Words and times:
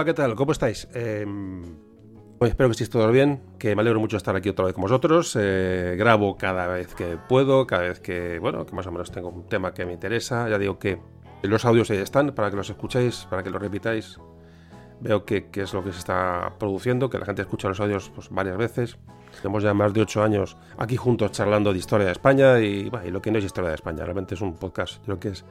Hola, 0.00 0.06
¿qué 0.06 0.14
tal? 0.14 0.34
¿Cómo 0.34 0.52
estáis? 0.52 0.88
Eh, 0.94 1.26
espero 2.40 2.70
que 2.70 2.72
estéis 2.72 2.88
todos 2.88 3.12
bien, 3.12 3.42
que 3.58 3.76
me 3.76 3.82
alegro 3.82 4.00
mucho 4.00 4.16
de 4.16 4.16
estar 4.16 4.34
aquí 4.34 4.48
otra 4.48 4.64
vez 4.64 4.72
con 4.72 4.80
vosotros. 4.80 5.36
Eh, 5.38 5.94
grabo 5.98 6.38
cada 6.38 6.68
vez 6.68 6.94
que 6.94 7.18
puedo, 7.28 7.66
cada 7.66 7.82
vez 7.82 8.00
que, 8.00 8.38
bueno, 8.38 8.64
que 8.64 8.74
más 8.74 8.86
o 8.86 8.92
menos 8.92 9.12
tengo 9.12 9.28
un 9.28 9.46
tema 9.46 9.74
que 9.74 9.84
me 9.84 9.92
interesa. 9.92 10.48
Ya 10.48 10.56
digo 10.56 10.78
que 10.78 10.98
los 11.42 11.66
audios 11.66 11.90
ahí 11.90 11.98
están 11.98 12.34
para 12.34 12.48
que 12.48 12.56
los 12.56 12.70
escuchéis, 12.70 13.26
para 13.28 13.42
que 13.42 13.50
los 13.50 13.60
repitáis. 13.60 14.18
Veo 15.00 15.26
que, 15.26 15.50
es 15.52 15.74
lo 15.74 15.84
que 15.84 15.92
se 15.92 15.98
está 15.98 16.54
produciendo, 16.58 17.10
que 17.10 17.18
la 17.18 17.26
gente 17.26 17.42
escucha 17.42 17.68
los 17.68 17.78
audios 17.78 18.10
pues, 18.14 18.30
varias 18.30 18.56
veces. 18.56 18.96
Tenemos 19.42 19.62
ya 19.62 19.74
más 19.74 19.92
de 19.92 20.00
ocho 20.00 20.22
años 20.22 20.56
aquí 20.78 20.96
juntos 20.96 21.32
charlando 21.32 21.74
de 21.74 21.78
historia 21.78 22.06
de 22.06 22.12
España 22.12 22.58
y, 22.58 22.90
y 23.04 23.10
lo 23.10 23.20
que 23.20 23.30
no 23.30 23.36
es 23.36 23.44
historia 23.44 23.68
de 23.68 23.74
España. 23.74 24.02
Realmente 24.02 24.34
es 24.34 24.40
un 24.40 24.54
podcast, 24.54 25.04
creo 25.04 25.20
que 25.20 25.28
es 25.28 25.44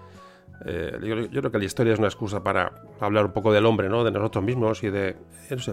eh, 0.65 1.27
yo, 1.31 1.41
creo 1.41 1.51
que 1.51 1.57
la 1.57 1.65
historia 1.65 1.93
es 1.93 1.99
una 1.99 2.07
excusa 2.07 2.43
para 2.43 2.73
hablar 2.99 3.25
un 3.25 3.31
poco 3.31 3.51
del 3.53 3.65
hombre, 3.65 3.89
¿no? 3.89 4.03
De 4.03 4.11
nosotros 4.11 4.43
mismos 4.43 4.83
y 4.83 4.89
de 4.89 5.15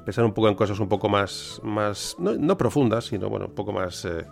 pensar 0.05 0.25
un 0.25 0.33
poco 0.33 0.49
en 0.49 0.55
cosas 0.55 0.79
un 0.79 0.89
poco 0.89 1.09
más, 1.09 1.61
más 1.65 2.17
no, 2.19 2.57
profundas, 2.57 3.07
sino 3.07 3.29
bueno, 3.29 3.47
un 3.47 3.55
poco 3.55 3.73
más, 3.73 4.05
eh, 4.05 4.27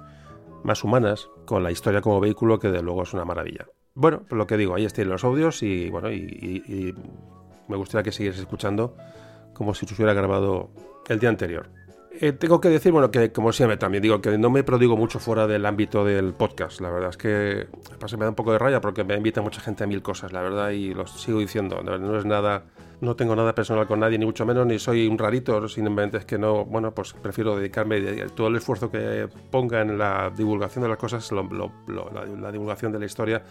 más 0.62 0.84
humanas, 0.84 1.28
con 1.44 1.62
la 1.62 1.70
historia 1.70 2.00
como 2.00 2.20
vehículo, 2.20 2.58
que 2.58 2.70
de 2.70 2.83
luego 2.83 3.02
es 3.02 3.12
una 3.14 3.24
maravilla. 3.24 3.66
Bueno, 3.94 4.22
pues 4.28 4.38
lo 4.38 4.46
que 4.46 4.56
digo, 4.56 4.74
ahí 4.74 4.84
están 4.84 5.08
los 5.08 5.24
audios 5.24 5.62
y 5.62 5.91
bueno, 5.91 6.11
y, 6.12 6.94
me 7.66 7.77
gustaría 7.77 8.02
que 8.02 8.12
siguieras 8.12 8.39
escuchando 8.39 8.94
como 9.55 9.72
si 9.72 9.86
se 9.86 9.94
hubiera 9.94 10.12
grabado 10.12 10.70
el 11.08 11.18
día 11.18 11.30
anterior. 11.30 11.70
Eh, 12.20 12.33
tengo 12.33 12.61
que 12.61 12.69
decir, 12.69 12.93
bueno, 12.93 13.11
que 13.11 13.33
como 13.33 13.53
siempre 13.53 13.77
también 13.77 14.01
digo 14.01 14.20
que 14.20 14.39
no 14.39 14.48
me 14.48 14.62
prodigo 14.62 14.97
mucho 14.97 15.19
fuera 15.19 15.48
del 15.48 15.67
ámbito 15.67 16.05
del 16.05 16.33
podcast. 16.33 16.81
La 16.81 16.91
verdad 16.91 17.11
es 17.11 17.17
que 17.17 17.67
me 18.17 18.25
da 18.25 18.29
un 18.29 18.37
poco 18.37 18.53
de 18.53 18.59
raya 18.59 18.81
porque 18.81 19.03
me 19.03 19.17
invita 19.17 19.43
mucha 19.43 19.61
gente 19.61 19.83
a 19.83 19.87
mil 19.89 20.01
cosas, 20.01 20.33
la 20.33 20.41
verdad, 20.41 20.70
y 20.70 20.95
lo 20.95 21.09
sigo 21.09 21.41
diciendo. 21.41 21.83
No, 21.83 22.17
es 22.17 22.25
nada, 22.25 22.67
no 23.01 23.17
tengo 23.17 23.35
nada 23.35 23.53
personal 23.53 23.89
con 23.89 23.98
nadie, 23.98 24.17
ni 24.17 24.27
mucho 24.27 24.47
menos, 24.47 24.65
ni 24.65 24.79
soy 24.79 25.09
un 25.09 25.19
rarito. 25.19 25.69
Simplemente 25.69 26.19
es 26.19 26.25
que 26.25 26.39
no, 26.39 26.65
bueno, 26.65 26.95
pues 26.95 27.15
prefiero 27.15 27.57
dedicarme 27.57 28.01
todo 28.29 28.47
el 28.47 28.57
esfuerzo 28.57 28.92
que 28.92 29.29
ponga 29.51 29.81
en 29.81 29.98
la 29.98 30.31
divulgación 30.31 30.85
de 30.85 30.91
las 30.91 30.98
cosas, 30.98 31.33
la, 31.33 31.42
la, 32.41 32.53
divulgación 32.53 32.92
de 32.92 33.01
la 33.01 33.07
historia, 33.07 33.42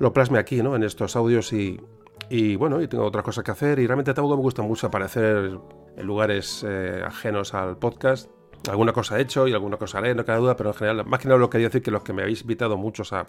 lo 0.00 0.12
plasme 0.12 0.40
aquí, 0.40 0.60
¿no? 0.60 0.74
En 0.74 0.82
estos 0.82 1.14
audios 1.14 1.52
y, 1.52 1.80
y 2.30 2.56
bueno, 2.56 2.82
y 2.82 2.88
tengo 2.88 3.04
otras 3.04 3.24
cosas 3.24 3.44
que 3.44 3.52
hacer 3.52 3.78
y 3.78 3.86
realmente 3.86 4.12
tampoco 4.12 4.36
me 4.36 4.42
gusta 4.42 4.62
mucho 4.62 4.88
aparecer 4.88 5.56
en 5.96 6.06
lugares 6.06 6.64
eh, 6.66 7.02
ajenos 7.04 7.54
al 7.54 7.78
podcast. 7.78 8.30
Alguna 8.68 8.92
cosa 8.92 9.18
he 9.18 9.22
hecho 9.22 9.46
y 9.46 9.52
alguna 9.52 9.76
cosa 9.76 9.98
haré, 9.98 10.14
no 10.14 10.24
cabe 10.24 10.40
duda, 10.40 10.56
pero 10.56 10.70
en 10.70 10.74
general, 10.74 11.06
más 11.06 11.20
que 11.20 11.28
nada 11.28 11.38
lo 11.38 11.50
quería 11.50 11.68
decir 11.68 11.82
que 11.82 11.90
los 11.90 12.02
que 12.02 12.12
me 12.12 12.22
habéis 12.22 12.42
invitado 12.42 12.76
muchos 12.76 13.12
a, 13.12 13.24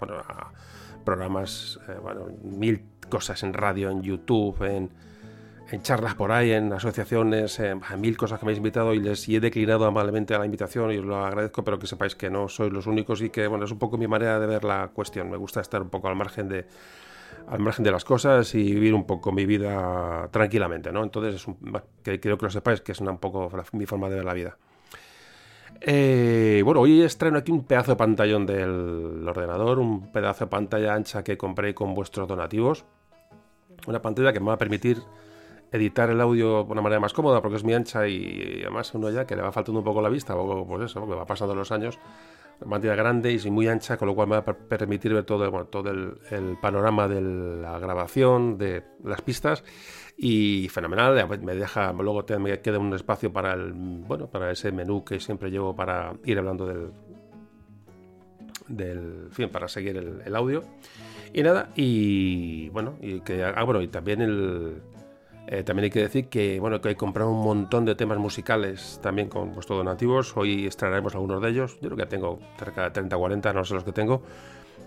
programas, 1.04 1.78
eh, 1.88 1.96
bueno, 2.02 2.26
mil 2.42 2.84
cosas 3.08 3.42
en 3.42 3.54
radio, 3.54 3.90
en 3.90 4.02
YouTube, 4.02 4.62
en, 4.64 4.90
charlas 5.82 6.14
por 6.14 6.32
ahí, 6.32 6.50
en 6.50 6.72
asociaciones, 6.72 7.60
en, 7.60 7.80
mil 7.98 8.16
cosas 8.16 8.40
que 8.40 8.46
me 8.46 8.50
habéis 8.50 8.58
invitado 8.58 8.94
y 8.94 9.00
les 9.00 9.28
he 9.28 9.38
declinado 9.38 9.84
amablemente 9.84 10.34
a 10.34 10.38
la 10.38 10.44
invitación 10.44 10.90
y 10.92 10.98
os 10.98 11.04
lo 11.04 11.24
agradezco, 11.24 11.62
pero 11.62 11.78
que 11.78 11.86
sepáis 11.86 12.16
que 12.16 12.30
no 12.30 12.48
sois 12.48 12.72
los 12.72 12.86
únicos 12.86 13.22
y 13.22 13.30
que, 13.30 13.46
bueno, 13.46 13.64
es 13.64 13.70
un 13.70 13.78
poco 13.78 13.96
mi 13.96 14.08
manera 14.08 14.40
de 14.40 14.46
ver 14.46 14.64
la 14.64 14.88
cuestión. 14.88 15.30
Me 15.30 15.36
gusta 15.36 15.60
estar 15.60 15.80
un 15.82 15.90
poco 15.90 16.08
al 16.08 16.16
margen 16.16 16.48
de 16.48 16.66
al 17.50 17.60
margen 17.60 17.84
de 17.84 17.90
las 17.90 18.04
cosas 18.04 18.54
y 18.54 18.62
vivir 18.62 18.94
un 18.94 19.06
poco 19.06 19.32
mi 19.32 19.46
vida 19.46 20.28
tranquilamente, 20.30 20.92
¿no? 20.92 21.02
Entonces, 21.02 21.36
es 21.36 21.46
un, 21.46 21.56
que, 22.02 22.20
quiero 22.20 22.36
que 22.36 22.46
lo 22.46 22.50
sepáis 22.50 22.80
que 22.80 22.92
es 22.92 23.00
un 23.00 23.18
poco 23.18 23.50
mi 23.72 23.86
forma 23.86 24.08
de 24.08 24.16
ver 24.16 24.24
la 24.24 24.34
vida. 24.34 24.56
Eh, 25.80 26.62
bueno, 26.64 26.80
hoy 26.80 27.02
estreno 27.02 27.38
aquí 27.38 27.52
un 27.52 27.64
pedazo 27.64 27.92
de 27.92 27.96
pantallón 27.96 28.46
del 28.46 29.26
ordenador, 29.26 29.78
un 29.78 30.10
pedazo 30.12 30.44
de 30.44 30.50
pantalla 30.50 30.94
ancha 30.94 31.22
que 31.22 31.38
compré 31.38 31.74
con 31.74 31.94
vuestros 31.94 32.26
donativos. 32.26 32.84
Una 33.86 34.02
pantalla 34.02 34.32
que 34.32 34.40
me 34.40 34.46
va 34.46 34.54
a 34.54 34.58
permitir 34.58 34.98
editar 35.72 36.10
el 36.10 36.20
audio 36.20 36.64
de 36.64 36.72
una 36.72 36.82
manera 36.82 37.00
más 37.00 37.12
cómoda 37.12 37.42
porque 37.42 37.56
es 37.56 37.64
muy 37.64 37.74
ancha 37.74 38.06
y 38.06 38.60
además 38.62 38.92
uno 38.94 39.10
ya 39.10 39.26
que 39.26 39.36
le 39.36 39.42
va 39.42 39.52
faltando 39.52 39.80
un 39.80 39.84
poco 39.84 40.00
la 40.00 40.08
vista, 40.08 40.34
pues 40.34 40.82
eso, 40.82 41.00
porque 41.00 41.14
va 41.14 41.26
pasando 41.26 41.54
los 41.54 41.70
años, 41.72 41.98
una 42.60 42.70
pantalla 42.70 42.94
grande 42.96 43.32
y 43.32 43.50
muy 43.50 43.68
ancha, 43.68 43.96
con 43.96 44.08
lo 44.08 44.14
cual 44.14 44.28
me 44.28 44.36
va 44.36 44.44
a 44.46 44.54
permitir 44.54 45.14
ver 45.14 45.24
todo, 45.24 45.44
el, 45.44 46.58
panorama 46.60 47.06
de 47.06 47.20
la 47.20 47.78
grabación, 47.78 48.58
de 48.58 48.82
las 49.04 49.22
pistas 49.22 49.62
y 50.16 50.68
fenomenal. 50.68 51.28
Me 51.42 51.54
deja, 51.54 51.92
luego 51.92 52.24
me 52.38 52.60
queda 52.60 52.78
un 52.78 52.92
espacio 52.94 53.32
para 53.32 53.52
el, 53.52 53.72
bueno, 53.72 54.26
para 54.26 54.50
ese 54.50 54.72
menú 54.72 55.04
que 55.04 55.20
siempre 55.20 55.50
llevo 55.50 55.76
para 55.76 56.14
ir 56.24 56.38
hablando 56.38 56.66
del, 56.66 56.90
del 58.66 59.28
fin, 59.30 59.48
para 59.50 59.68
seguir 59.68 59.96
el, 59.96 60.36
audio. 60.36 60.62
Y 61.32 61.42
nada, 61.42 61.70
y 61.76 62.70
bueno, 62.70 62.96
y 63.00 63.20
que, 63.20 63.44
ah, 63.44 63.62
bueno, 63.62 63.82
y 63.82 63.88
también 63.88 64.22
el, 64.22 64.82
eh, 65.50 65.62
también 65.62 65.84
hay 65.84 65.90
que 65.90 66.02
decir 66.02 66.28
que, 66.28 66.60
bueno, 66.60 66.78
que 66.82 66.90
he 66.90 66.94
comprado 66.94 67.30
un 67.30 67.42
montón 67.42 67.86
de 67.86 67.94
temas 67.94 68.18
musicales 68.18 69.00
también 69.02 69.30
con 69.30 69.54
vuestros 69.54 69.78
donativos. 69.78 70.36
Hoy 70.36 70.66
extraeremos 70.66 71.14
algunos 71.14 71.40
de 71.40 71.48
ellos. 71.48 71.78
Yo 71.80 71.88
creo 71.88 71.96
que 71.96 72.04
tengo 72.04 72.38
cerca 72.58 72.84
de 72.84 72.90
30 72.90 73.16
40, 73.16 73.52
no 73.54 73.64
sé 73.64 73.72
los 73.72 73.82
que 73.82 73.92
tengo. 73.92 74.22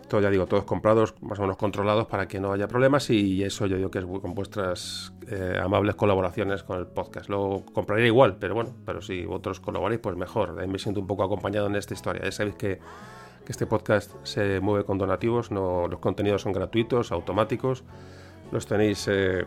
Todo, 0.08 0.22
ya 0.22 0.30
digo, 0.30 0.46
todos 0.46 0.66
comprados, 0.66 1.16
más 1.22 1.40
o 1.40 1.42
menos 1.42 1.58
controlados 1.58 2.06
para 2.06 2.28
que 2.28 2.40
no 2.40 2.54
haya 2.54 2.68
problemas. 2.68 3.10
Y 3.10 3.44
eso 3.44 3.66
yo 3.66 3.76
digo 3.78 3.90
que 3.90 3.98
es 3.98 4.06
con 4.06 4.36
vuestras 4.36 5.14
eh, 5.32 5.60
amables 5.60 5.96
colaboraciones 5.96 6.62
con 6.62 6.78
el 6.78 6.86
podcast. 6.86 7.28
Lo 7.28 7.64
compraría 7.74 8.06
igual, 8.06 8.38
pero 8.40 8.54
bueno, 8.54 8.72
pero 8.86 9.02
si 9.02 9.26
vosotros 9.26 9.62
colaboráis, 9.62 10.00
pues 10.00 10.16
mejor. 10.16 10.60
Ahí 10.60 10.68
me 10.68 10.78
siento 10.78 11.02
un 11.02 11.08
poco 11.08 11.24
acompañado 11.24 11.66
en 11.66 11.76
esta 11.76 11.96
historia. 11.96 12.22
Ya 12.24 12.32
sabéis 12.32 12.58
que, 12.58 12.78
que 13.44 13.52
este 13.52 13.66
podcast 13.66 14.12
se 14.22 14.60
mueve 14.60 14.86
con 14.86 15.00
donativos. 15.00 15.50
No, 15.50 15.88
los 15.88 16.00
contenidos 16.00 16.44
son 16.44 16.54
gratuitos, 16.54 17.12
automáticos. 17.12 17.84
Los 18.52 18.68
tenéis. 18.68 19.08
Eh, 19.10 19.44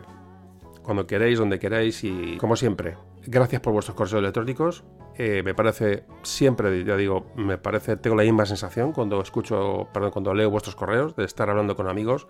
cuando 0.85 1.07
queráis, 1.07 1.39
donde 1.39 1.59
queráis 1.59 2.03
y 2.03 2.37
como 2.37 2.55
siempre, 2.55 2.95
gracias 3.25 3.61
por 3.61 3.73
vuestros 3.73 3.95
correos 3.95 4.19
electrónicos. 4.19 4.83
Eh, 5.17 5.41
me 5.43 5.53
parece 5.53 6.03
siempre, 6.23 6.83
ya 6.83 6.95
digo, 6.95 7.31
me 7.35 7.57
parece, 7.57 7.97
tengo 7.97 8.15
la 8.15 8.23
misma 8.23 8.45
sensación 8.45 8.91
cuando 8.91 9.21
escucho, 9.21 9.87
perdón, 9.93 10.11
cuando 10.11 10.33
leo 10.33 10.49
vuestros 10.49 10.75
correos, 10.75 11.15
de 11.15 11.25
estar 11.25 11.49
hablando 11.49 11.75
con 11.75 11.87
amigos. 11.87 12.27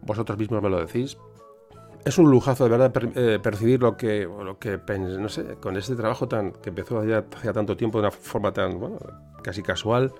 Vosotros 0.00 0.38
mismos 0.38 0.62
me 0.62 0.70
lo 0.70 0.84
decís. 0.84 1.18
Es 2.04 2.18
un 2.18 2.30
lujazo 2.30 2.64
de 2.64 2.70
verdad 2.70 2.92
eh, 3.14 3.38
percibir 3.40 3.80
lo 3.80 3.96
que, 3.96 4.24
lo 4.24 4.58
que 4.58 4.80
no 4.98 5.28
sé, 5.28 5.56
con 5.60 5.76
este 5.76 5.94
trabajo 5.94 6.26
tan 6.26 6.52
que 6.52 6.70
empezó 6.70 7.04
ya 7.04 7.24
hace 7.36 7.52
tanto 7.52 7.76
tiempo 7.76 7.98
de 7.98 8.08
una 8.08 8.10
forma 8.10 8.52
tan, 8.52 8.80
bueno, 8.80 8.98
casi 9.42 9.62
casual 9.62 10.12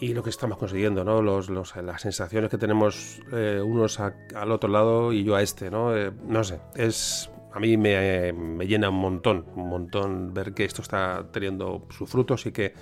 y 0.00 0.14
lo 0.14 0.22
que 0.22 0.30
estamos 0.30 0.58
consiguiendo, 0.58 1.04
¿no? 1.04 1.22
Los, 1.22 1.48
los, 1.48 1.74
las 1.76 2.02
sensaciones 2.02 2.50
que 2.50 2.58
tenemos 2.58 3.20
eh, 3.32 3.60
unos 3.64 3.98
al 4.00 4.52
otro 4.52 4.68
lado 4.68 5.12
y 5.12 5.24
yo 5.24 5.36
a 5.36 5.42
este, 5.42 5.70
¿no? 5.70 5.96
Eh, 5.96 6.12
no 6.26 6.44
sé, 6.44 6.60
es 6.74 7.30
a 7.52 7.58
mí 7.58 7.76
me, 7.78 8.32
me, 8.34 8.66
llena 8.66 8.90
un 8.90 9.00
montón, 9.00 9.46
un 9.54 9.70
montón 9.70 10.34
ver 10.34 10.52
que 10.52 10.64
esto 10.64 10.82
está 10.82 11.26
teniendo 11.32 11.86
sus 11.88 12.08
frutos 12.10 12.44
y 12.44 12.52
que, 12.52 12.74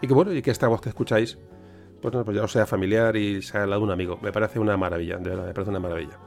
y 0.00 0.06
que 0.06 0.14
bueno, 0.14 0.32
y 0.32 0.40
que 0.40 0.52
esta 0.52 0.68
voz 0.68 0.80
que 0.80 0.90
escucháis, 0.90 1.36
pues, 2.00 2.14
pues 2.24 2.36
ya 2.36 2.44
os 2.44 2.52
sea 2.52 2.66
familiar 2.66 3.16
y 3.16 3.42
sea 3.42 3.66
la 3.66 3.76
de 3.76 3.82
un 3.82 3.90
amigo. 3.90 4.18
Me 4.22 4.30
parece 4.30 4.60
una 4.60 4.76
maravilla, 4.76 5.16
de 5.16 5.30
verdad, 5.30 5.46
me 5.46 5.54
parece 5.54 5.70
una 5.70 5.80
maravilla. 5.80 6.18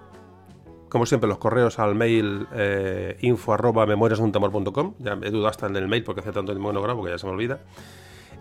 Como 0.90 1.06
siempre, 1.06 1.28
los 1.30 1.38
correos 1.38 1.80
al 1.80 1.96
mail 1.96 2.48
eh, 2.54 3.18
info 3.22 3.54
arroba. 3.54 3.86
Ya 3.88 3.94
he 5.22 5.32
dudado 5.32 5.48
hasta 5.48 5.68
en 5.68 5.76
el 5.76 5.88
mail 5.88 6.04
porque 6.04 6.22
hace 6.22 6.32
tanto 6.32 6.54
que 6.54 6.60
no 6.60 6.82
grabo 6.82 7.04
que 7.04 7.12
ya 7.12 7.18
se 7.18 7.26
me 7.26 7.34
olvida. 7.34 7.60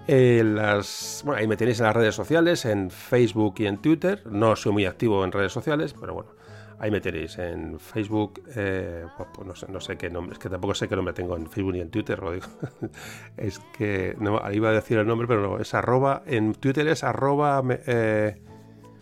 Eh, 0.08 0.43
las, 0.44 1.23
bueno, 1.25 1.41
ahí 1.41 1.49
me 1.49 1.56
tenéis 1.56 1.81
en 1.81 1.87
las 1.87 1.97
redes 1.97 2.14
sociales, 2.14 2.64
en 2.64 2.91
Facebook 2.91 3.55
y 3.58 3.67
en 3.67 3.79
Twitter. 3.79 4.23
No 4.26 4.55
soy 4.55 4.73
muy 4.73 4.85
activo 4.85 5.25
en 5.25 5.32
redes 5.32 5.53
sociales, 5.53 5.94
pero 5.99 6.14
bueno, 6.14 6.31
ahí 6.79 6.91
me 6.91 7.00
tenéis 7.00 7.38
en 7.38 7.81
Facebook. 7.81 8.43
Eh, 8.55 9.05
pues, 9.17 9.29
pues 9.35 9.47
no, 9.47 9.55
sé, 9.55 9.67
no, 9.70 9.81
sé, 9.81 9.97
qué 9.97 10.08
nombre, 10.08 10.35
es 10.35 10.38
que 10.38 10.49
tampoco 10.49 10.75
sé 10.75 10.88
qué 10.88 10.94
nombre 10.94 11.12
tengo 11.12 11.37
en 11.37 11.49
Facebook 11.49 11.73
ni 11.73 11.81
en 11.81 11.91
Twitter, 11.91 12.20
lo 12.20 12.32
digo. 12.32 12.47
es 13.37 13.58
que 13.76 14.17
no, 14.20 14.41
iba 14.53 14.69
a 14.69 14.73
decir 14.73 14.99
el 14.99 15.06
nombre, 15.06 15.26
pero 15.26 15.43
no, 15.43 15.58
es 15.58 15.75
arroba. 15.75 16.23
En 16.26 16.55
Twitter 16.55 16.87
es 16.87 17.02
arroba. 17.02 17.62
Eh, 17.69 18.41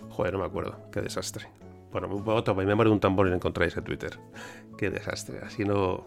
joder, 0.09 0.33
no 0.33 0.39
me 0.39 0.47
acuerdo, 0.47 0.89
qué 0.91 1.03
desastre. 1.03 1.49
Bueno, 1.93 2.09
me 2.09 2.67
memoria 2.67 2.89
de 2.89 2.95
un 2.95 3.01
tambor 3.01 3.29
y 3.29 3.33
encontráis 3.33 3.77
en 3.77 3.85
Twitter. 3.85 4.19
Qué 4.77 4.91
desastre, 4.91 5.41
así 5.45 5.65
no. 5.65 6.05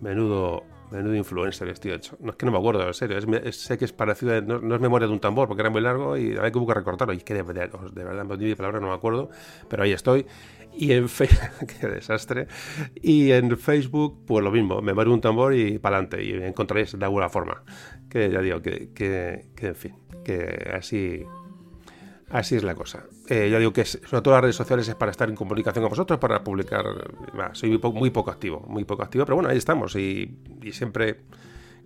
Menudo 0.00 0.64
Menudo 0.92 1.14
influencer 1.14 1.68
estoy 1.68 1.92
hecho. 1.92 2.16
No 2.20 2.30
es 2.30 2.36
que 2.36 2.44
no 2.44 2.52
me 2.52 2.58
acuerdo, 2.58 2.86
en 2.86 2.94
serio. 2.94 3.18
sé 3.52 3.78
que 3.78 3.84
es 3.86 3.92
parecido, 3.92 4.40
no, 4.42 4.74
es 4.74 4.80
memoria 4.80 5.08
de 5.08 5.14
un 5.14 5.20
tambor 5.20 5.48
porque 5.48 5.62
era 5.62 5.70
muy 5.70 5.80
largo 5.80 6.16
y 6.16 6.36
hay 6.36 6.52
que 6.52 6.74
recortarlo. 6.74 7.14
Y 7.14 7.18
que 7.18 7.34
de, 7.34 7.42
de 7.42 8.04
verdad, 8.04 8.38
mi 8.38 8.54
palabra 8.54 8.78
no 8.78 8.88
me 8.88 8.94
acuerdo, 8.94 9.30
pero 9.68 9.84
ahí 9.84 9.92
estoy. 9.92 10.26
Y 10.74 10.92
en 10.92 11.08
Facebook, 11.08 11.66
qué 11.80 11.86
desastre. 11.86 12.46
Y 12.94 13.30
en 13.32 13.56
Facebook, 13.56 14.24
pues 14.26 14.44
lo 14.44 14.50
mismo, 14.50 14.82
me 14.82 14.92
muero 14.94 15.12
un 15.12 15.20
tambor 15.20 15.54
y 15.54 15.78
para 15.78 15.96
adelante. 15.96 16.22
Y 16.22 16.32
encontraréis 16.32 16.98
de 16.98 17.04
alguna 17.04 17.28
forma. 17.28 17.62
Que 18.10 18.30
ya 18.30 18.40
digo, 18.40 18.60
que, 18.60 18.90
que, 18.92 19.46
que 19.56 19.66
en 19.68 19.74
fin, 19.74 19.94
que 20.24 20.70
así 20.74 21.24
Así 22.32 22.56
es 22.56 22.64
la 22.64 22.74
cosa. 22.74 23.04
Eh, 23.28 23.50
yo 23.50 23.58
digo 23.58 23.74
que 23.74 23.84
sobre 23.84 24.22
todo 24.22 24.32
las 24.32 24.40
redes 24.40 24.56
sociales 24.56 24.88
es 24.88 24.94
para 24.94 25.10
estar 25.10 25.28
en 25.28 25.36
comunicación 25.36 25.82
con 25.82 25.90
vosotros, 25.90 26.18
para 26.18 26.42
publicar. 26.42 26.86
soy 27.52 27.78
muy, 27.78 28.10
poco 28.10 28.30
activo, 28.30 28.64
muy 28.66 28.84
poco 28.84 29.02
activo, 29.02 29.26
pero 29.26 29.36
bueno, 29.36 29.50
ahí 29.50 29.58
estamos. 29.58 29.94
Y, 29.96 30.38
siempre 30.72 31.20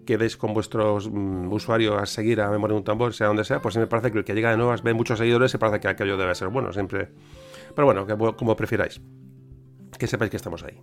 que 0.07 0.17
veis 0.17 0.37
con 0.37 0.55
vuestros 0.55 1.11
mm, 1.11 1.53
usuarios 1.53 2.01
a 2.01 2.07
seguir 2.07 2.41
a 2.41 2.49
Memoria 2.49 2.75
de 2.75 2.79
un 2.79 2.85
Tambor, 2.85 3.13
sea 3.13 3.27
donde 3.27 3.43
sea, 3.43 3.61
pues 3.61 3.77
me 3.77 3.89
parece 3.89 4.13
que 4.13 4.19
el 4.19 4.25
que 4.25 4.35
llega 4.35 4.53
de 4.53 4.57
nuevas 4.57 4.85
ve 4.85 4.95
muchos 4.95 5.19
seguidores, 5.19 5.51
se 5.51 5.59
parece 5.59 5.81
que 5.81 5.89
aquello 5.89 6.17
debe 6.17 6.33
ser 6.37 6.47
bueno, 6.47 6.73
siempre. 6.73 7.09
Pero 7.75 7.87
bueno, 7.87 8.37
como 8.37 8.55
prefiráis. 8.55 9.01
Que 9.99 10.07
sepáis 10.07 10.31
que 10.31 10.37
estamos 10.37 10.63
ahí. 10.63 10.81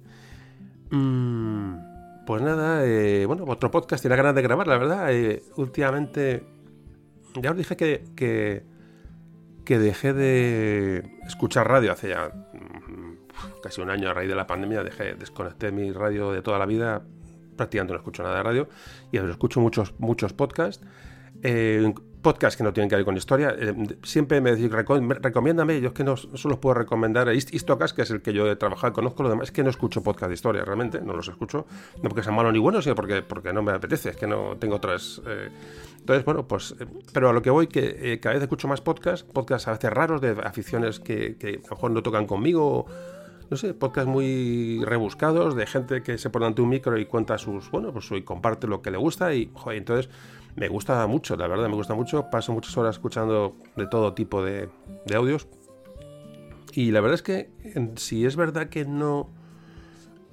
Mm, 0.92 2.26
pues 2.26 2.42
nada, 2.42 2.86
eh, 2.86 3.26
bueno, 3.26 3.46
otro 3.48 3.72
podcast 3.72 4.04
tiene 4.04 4.18
ganas 4.18 4.36
de 4.36 4.42
grabar, 4.42 4.68
la 4.68 4.78
verdad. 4.78 5.14
Eh, 5.14 5.42
últimamente. 5.56 6.44
Ya 7.42 7.52
os 7.52 7.58
dije 7.58 7.78
que 7.78 8.73
dejé 9.66 10.14
de 10.14 11.04
escuchar 11.26 11.68
radio 11.68 11.92
hace 11.92 12.10
ya 12.10 12.30
mm, 12.30 13.62
casi 13.62 13.82
un 13.82 13.90
año 13.90 14.10
a 14.10 14.14
raíz 14.14 14.30
de 14.30 14.36
la 14.36 14.48
pandemia, 14.48 14.84
dejé, 14.84 15.16
desconecté 15.16 15.72
mi 15.72 15.92
radio 15.92 16.32
de 16.32 16.42
toda 16.42 16.60
la 16.60 16.66
vida, 16.66 17.04
prácticamente 17.56 17.94
no 17.94 18.00
escucho 18.00 18.24
nada 18.24 18.38
de 18.38 18.44
radio, 18.44 18.70
y 19.12 19.18
escucho 19.18 19.60
muchos, 19.60 19.94
muchos 20.00 20.34
podcasts. 20.34 20.86
Eh, 21.42 21.94
podcasts 22.24 22.58
que 22.58 22.64
no 22.64 22.74
tienen 22.74 22.90
que 22.90 22.96
ver 22.96 23.06
con 23.06 23.16
historia. 23.16 23.56
Eh, 23.56 23.76
siempre 24.02 24.42
me 24.42 24.56
decís, 24.56 24.72
recomiéndame. 24.72 25.80
Yo 25.80 25.90
es 25.90 25.94
que 25.94 26.04
no 26.04 26.18
solo 26.18 26.56
os 26.56 26.60
puedo 26.60 26.74
recomendar 26.74 27.32
Istocast, 27.32 27.96
que 27.96 28.02
es 28.02 28.10
el 28.10 28.24
que 28.24 28.34
yo 28.34 28.50
he 28.50 28.56
trabajado 28.56 28.94
conozco. 28.94 29.22
Lo 29.22 29.30
demás 29.30 29.50
es 29.50 29.52
que 29.52 29.64
no 29.64 29.70
escucho 29.70 30.02
podcast 30.02 30.30
de 30.30 30.34
historia, 30.34 30.66
realmente. 30.66 31.02
No 31.02 31.14
los 31.14 31.28
escucho. 31.28 31.68
No 32.02 32.10
porque 32.10 32.24
sean 32.24 32.36
malos 32.36 32.54
ni 32.54 32.60
buenos, 32.60 32.86
sino 32.86 32.96
porque, 32.96 33.22
porque 33.22 33.54
no 33.54 33.62
me 33.62 33.74
apetece. 33.74 34.10
Es 34.10 34.16
que 34.16 34.26
no 34.26 34.58
tengo 34.58 34.78
otras. 34.78 35.22
Eh, 35.28 35.50
entonces, 36.00 36.26
bueno, 36.26 36.48
pues, 36.48 36.76
eh, 36.80 36.88
pero 37.12 37.30
a 37.30 37.34
lo 37.34 37.44
que 37.44 37.52
voy, 37.52 37.68
que 37.68 38.20
cada 38.20 38.34
vez 38.34 38.42
escucho 38.42 38.68
más 38.68 38.82
podcasts, 38.82 39.24
podcasts 39.32 39.68
a 39.68 39.74
veces 39.74 39.92
raros 39.92 40.20
de 40.20 40.32
aficiones 40.44 41.00
que, 41.00 41.36
que, 41.38 41.50
a 41.50 41.70
lo 41.70 41.76
mejor 41.76 41.92
no 41.92 42.02
tocan 42.02 42.26
conmigo, 42.26 42.88
no 43.50 43.58
sé, 43.58 43.74
podcasts 43.74 44.10
muy 44.10 44.84
rebuscados 44.84 45.56
de 45.56 45.68
gente 45.68 46.02
que 46.02 46.18
se 46.18 46.30
pone 46.30 46.46
ante 46.46 46.62
un 46.62 46.70
micro 46.70 46.98
y 46.98 47.06
cuenta 47.06 47.38
sus, 47.38 47.70
bueno, 47.70 47.92
pues 47.94 48.10
y 48.12 48.22
comparte 48.24 48.68
lo 48.68 48.82
que 48.82 48.92
le 48.92 48.98
gusta 48.98 49.34
y, 49.34 49.52
joder, 49.54 49.78
entonces 49.78 50.10
me 50.56 50.68
gusta 50.68 51.06
mucho, 51.08 51.36
la 51.36 51.48
verdad, 51.48 51.68
me 51.68 51.76
gusta 51.76 51.94
mucho, 51.94 52.30
paso 52.30 52.54
muchas 52.54 52.78
horas 52.78 52.96
escuchando 52.96 53.56
de 53.76 53.88
todo 53.88 54.14
tipo 54.14 54.44
de, 54.44 54.70
audios 55.16 55.48
y 56.74 56.92
la 56.92 57.02
verdad 57.02 57.16
es 57.16 57.24
que 57.24 57.50
si 57.96 58.26
es 58.26 58.36
verdad 58.36 58.70
que 58.70 58.86
no... 58.86 59.30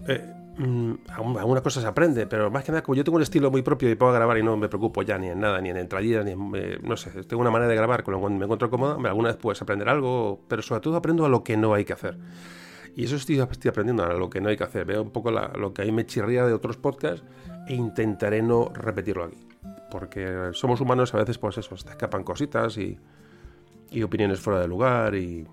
Eh, 0.09 0.35
Mm, 0.63 1.09
alguna 1.09 1.63
cosa 1.63 1.81
se 1.81 1.87
aprende, 1.87 2.27
pero 2.27 2.51
más 2.51 2.65
que 2.65 2.71
nada, 2.71 2.83
como 2.83 2.95
yo 2.95 3.03
tengo 3.03 3.17
un 3.17 3.23
estilo 3.23 3.51
muy 3.51 3.63
propio 3.63 3.89
y 3.91 3.95
puedo 3.95 4.13
grabar 4.13 4.37
y 4.37 4.43
no 4.43 4.59
me 4.59 4.69
preocupo 4.69 5.01
ya 5.01 5.17
ni 5.17 5.29
en 5.29 5.41
nada, 5.41 5.59
ni 5.61 5.71
en 5.71 5.79
entradillas, 5.79 6.23
ni 6.23 6.33
en, 6.33 6.53
eh, 6.55 6.79
no 6.83 6.99
sé, 6.99 7.11
tengo 7.25 7.41
una 7.41 7.51
manera 7.51 7.71
de 7.71 7.77
grabar 7.77 8.03
con 8.03 8.13
lo 8.13 8.21
cual 8.21 8.35
me 8.35 8.45
encuentro 8.45 8.69
cómodo, 8.69 8.99
alguna 9.07 9.31
vez 9.31 9.39
puedes 9.39 9.63
aprender 9.63 9.89
algo, 9.89 10.41
pero 10.49 10.61
sobre 10.61 10.83
todo 10.83 10.97
aprendo 10.97 11.25
a 11.25 11.31
lo 11.31 11.45
que 11.45 11.57
no 11.57 11.73
hay 11.73 11.87
que 11.87 11.95
hacer. 11.95 12.19
Y 12.95 13.05
eso 13.05 13.17
estoy, 13.17 13.41
aprendiendo 13.41 14.05
a 14.05 14.13
lo 14.13 14.29
que 14.29 14.43
no 14.43 14.51
hay 14.51 14.57
que 14.59 14.65
hacer. 14.65 14.85
Veo 14.85 15.01
un 15.01 15.13
poco 15.13 15.31
lo 15.31 15.73
que 15.73 15.83
ahí 15.83 15.93
me 15.93 16.05
chirría 16.05 16.45
de 16.45 16.53
otros 16.53 16.77
podcasts 16.77 17.25
e 17.69 17.75
intentaré 17.75 18.43
no 18.43 18.71
repetirlo 18.75 19.25
aquí. 19.25 19.50
Porque 19.91 20.51
somos 20.53 20.81
humanos, 20.81 21.15
a 21.15 21.19
veces 21.19 21.39
pues 21.39 21.59
eso, 21.59 21.75
te 21.75 21.91
escapan 21.91 22.25
cositas 22.25 22.77
y, 22.79 22.99
y 23.91 24.03
opiniones 24.03 24.41
fuera 24.41 24.61
de 24.61 24.69
lugar 24.69 25.15
y 25.15 25.47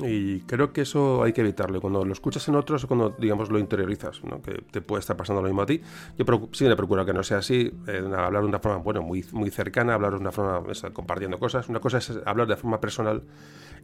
y 0.00 0.40
creo 0.40 0.72
que 0.72 0.82
eso 0.82 1.22
hay 1.22 1.32
que 1.32 1.42
evitarlo. 1.42 1.80
Cuando 1.80 2.04
lo 2.04 2.12
escuchas 2.12 2.46
en 2.48 2.54
otros, 2.54 2.86
cuando, 2.86 3.10
digamos, 3.10 3.50
lo 3.50 3.58
interiorizas, 3.58 4.20
que 4.42 4.62
te 4.70 4.80
puede 4.80 5.00
estar 5.00 5.16
pasando 5.16 5.42
lo 5.42 5.48
mismo 5.48 5.62
a 5.62 5.66
ti. 5.66 5.80
Yo 6.16 6.24
siempre 6.52 6.76
procuro 6.76 7.04
que 7.04 7.12
no 7.12 7.22
sea 7.22 7.38
así, 7.38 7.72
hablar 8.16 8.42
de 8.42 8.48
una 8.48 8.58
forma, 8.58 8.78
bueno, 8.78 9.02
muy, 9.02 9.24
muy 9.32 9.50
cercana, 9.50 9.94
hablar 9.94 10.12
de 10.12 10.18
una 10.18 10.32
forma, 10.32 10.62
compartiendo 10.92 11.38
cosas. 11.38 11.68
Una 11.68 11.80
cosa 11.80 11.98
es 11.98 12.12
hablar 12.24 12.46
de 12.46 12.56
forma 12.56 12.80
personal 12.80 13.22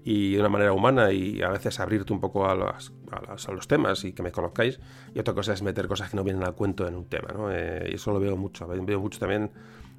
y 0.05 0.35
de 0.35 0.41
una 0.41 0.49
manera 0.49 0.73
humana 0.73 1.13
y 1.13 1.43
a 1.43 1.51
veces 1.51 1.81
abrirte 1.81 2.13
un 2.13 2.21
poco 2.21 2.47
a, 2.47 2.53
a, 2.53 3.53
los 3.53 3.69
temas 3.69 4.05
y 4.05 4.13
que 4.13 4.23
me 4.23 4.33
conozcáis. 4.33 4.81
Y 5.15 5.19
otra 5.19 5.35
cosa 5.35 5.53
es 5.53 5.63
meter 5.63 5.89
cosas 5.89 6.11
que 6.11 6.17
no 6.17 6.25
vienen 6.25 6.45
al 6.45 6.55
cuento 6.55 6.87
en 6.87 6.95
un 6.95 7.05
tema, 7.07 7.29
¿no? 7.35 7.53
Eh, 7.53 7.91
y 7.91 7.95
eso 7.97 8.13
lo 8.13 8.21
veo 8.21 8.37
mucho. 8.37 8.67
Veo 8.67 9.01
mucho 9.01 9.19
también 9.19 9.51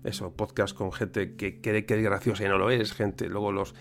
eso, 0.04 0.32
podcast 0.32 0.76
con 0.76 0.92
gente 0.92 1.36
que 1.36 1.62
cree 1.62 1.86
que 1.86 1.96
es 1.96 2.04
graciosa 2.04 2.46
y 2.46 2.48
no 2.48 2.58
lo 2.58 2.72
es, 2.72 2.94
gente, 2.94 3.28
luego 3.28 3.52
los 3.52 3.76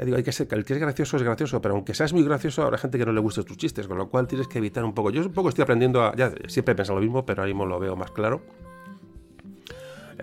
ya 0.00 0.04
digo, 0.04 0.16
hay 0.16 0.22
que 0.22 0.32
ser, 0.32 0.48
el 0.52 0.64
que 0.64 0.72
es 0.72 0.78
gracioso 0.78 1.18
es 1.18 1.22
gracioso, 1.22 1.60
pero 1.60 1.74
aunque 1.74 1.92
seas 1.94 2.14
muy 2.14 2.24
gracioso, 2.24 2.62
habrá 2.62 2.78
gente 2.78 2.96
que 2.96 3.04
no 3.04 3.12
le 3.12 3.20
guste 3.20 3.42
tus 3.42 3.58
chistes, 3.58 3.86
con 3.86 3.98
lo 3.98 4.08
cual 4.08 4.26
tienes 4.26 4.48
que 4.48 4.56
evitar 4.56 4.82
un 4.82 4.94
poco. 4.94 5.10
Yo 5.10 5.20
un 5.20 5.32
poco 5.32 5.50
estoy 5.50 5.62
aprendiendo 5.62 6.02
a. 6.02 6.16
Ya 6.16 6.32
siempre 6.46 6.72
he 6.72 6.74
pensado 6.74 6.98
lo 6.98 7.04
mismo, 7.04 7.26
pero 7.26 7.42
ahora 7.42 7.52
mismo 7.52 7.66
lo 7.66 7.78
veo 7.78 7.96
más 7.96 8.10
claro. 8.10 8.40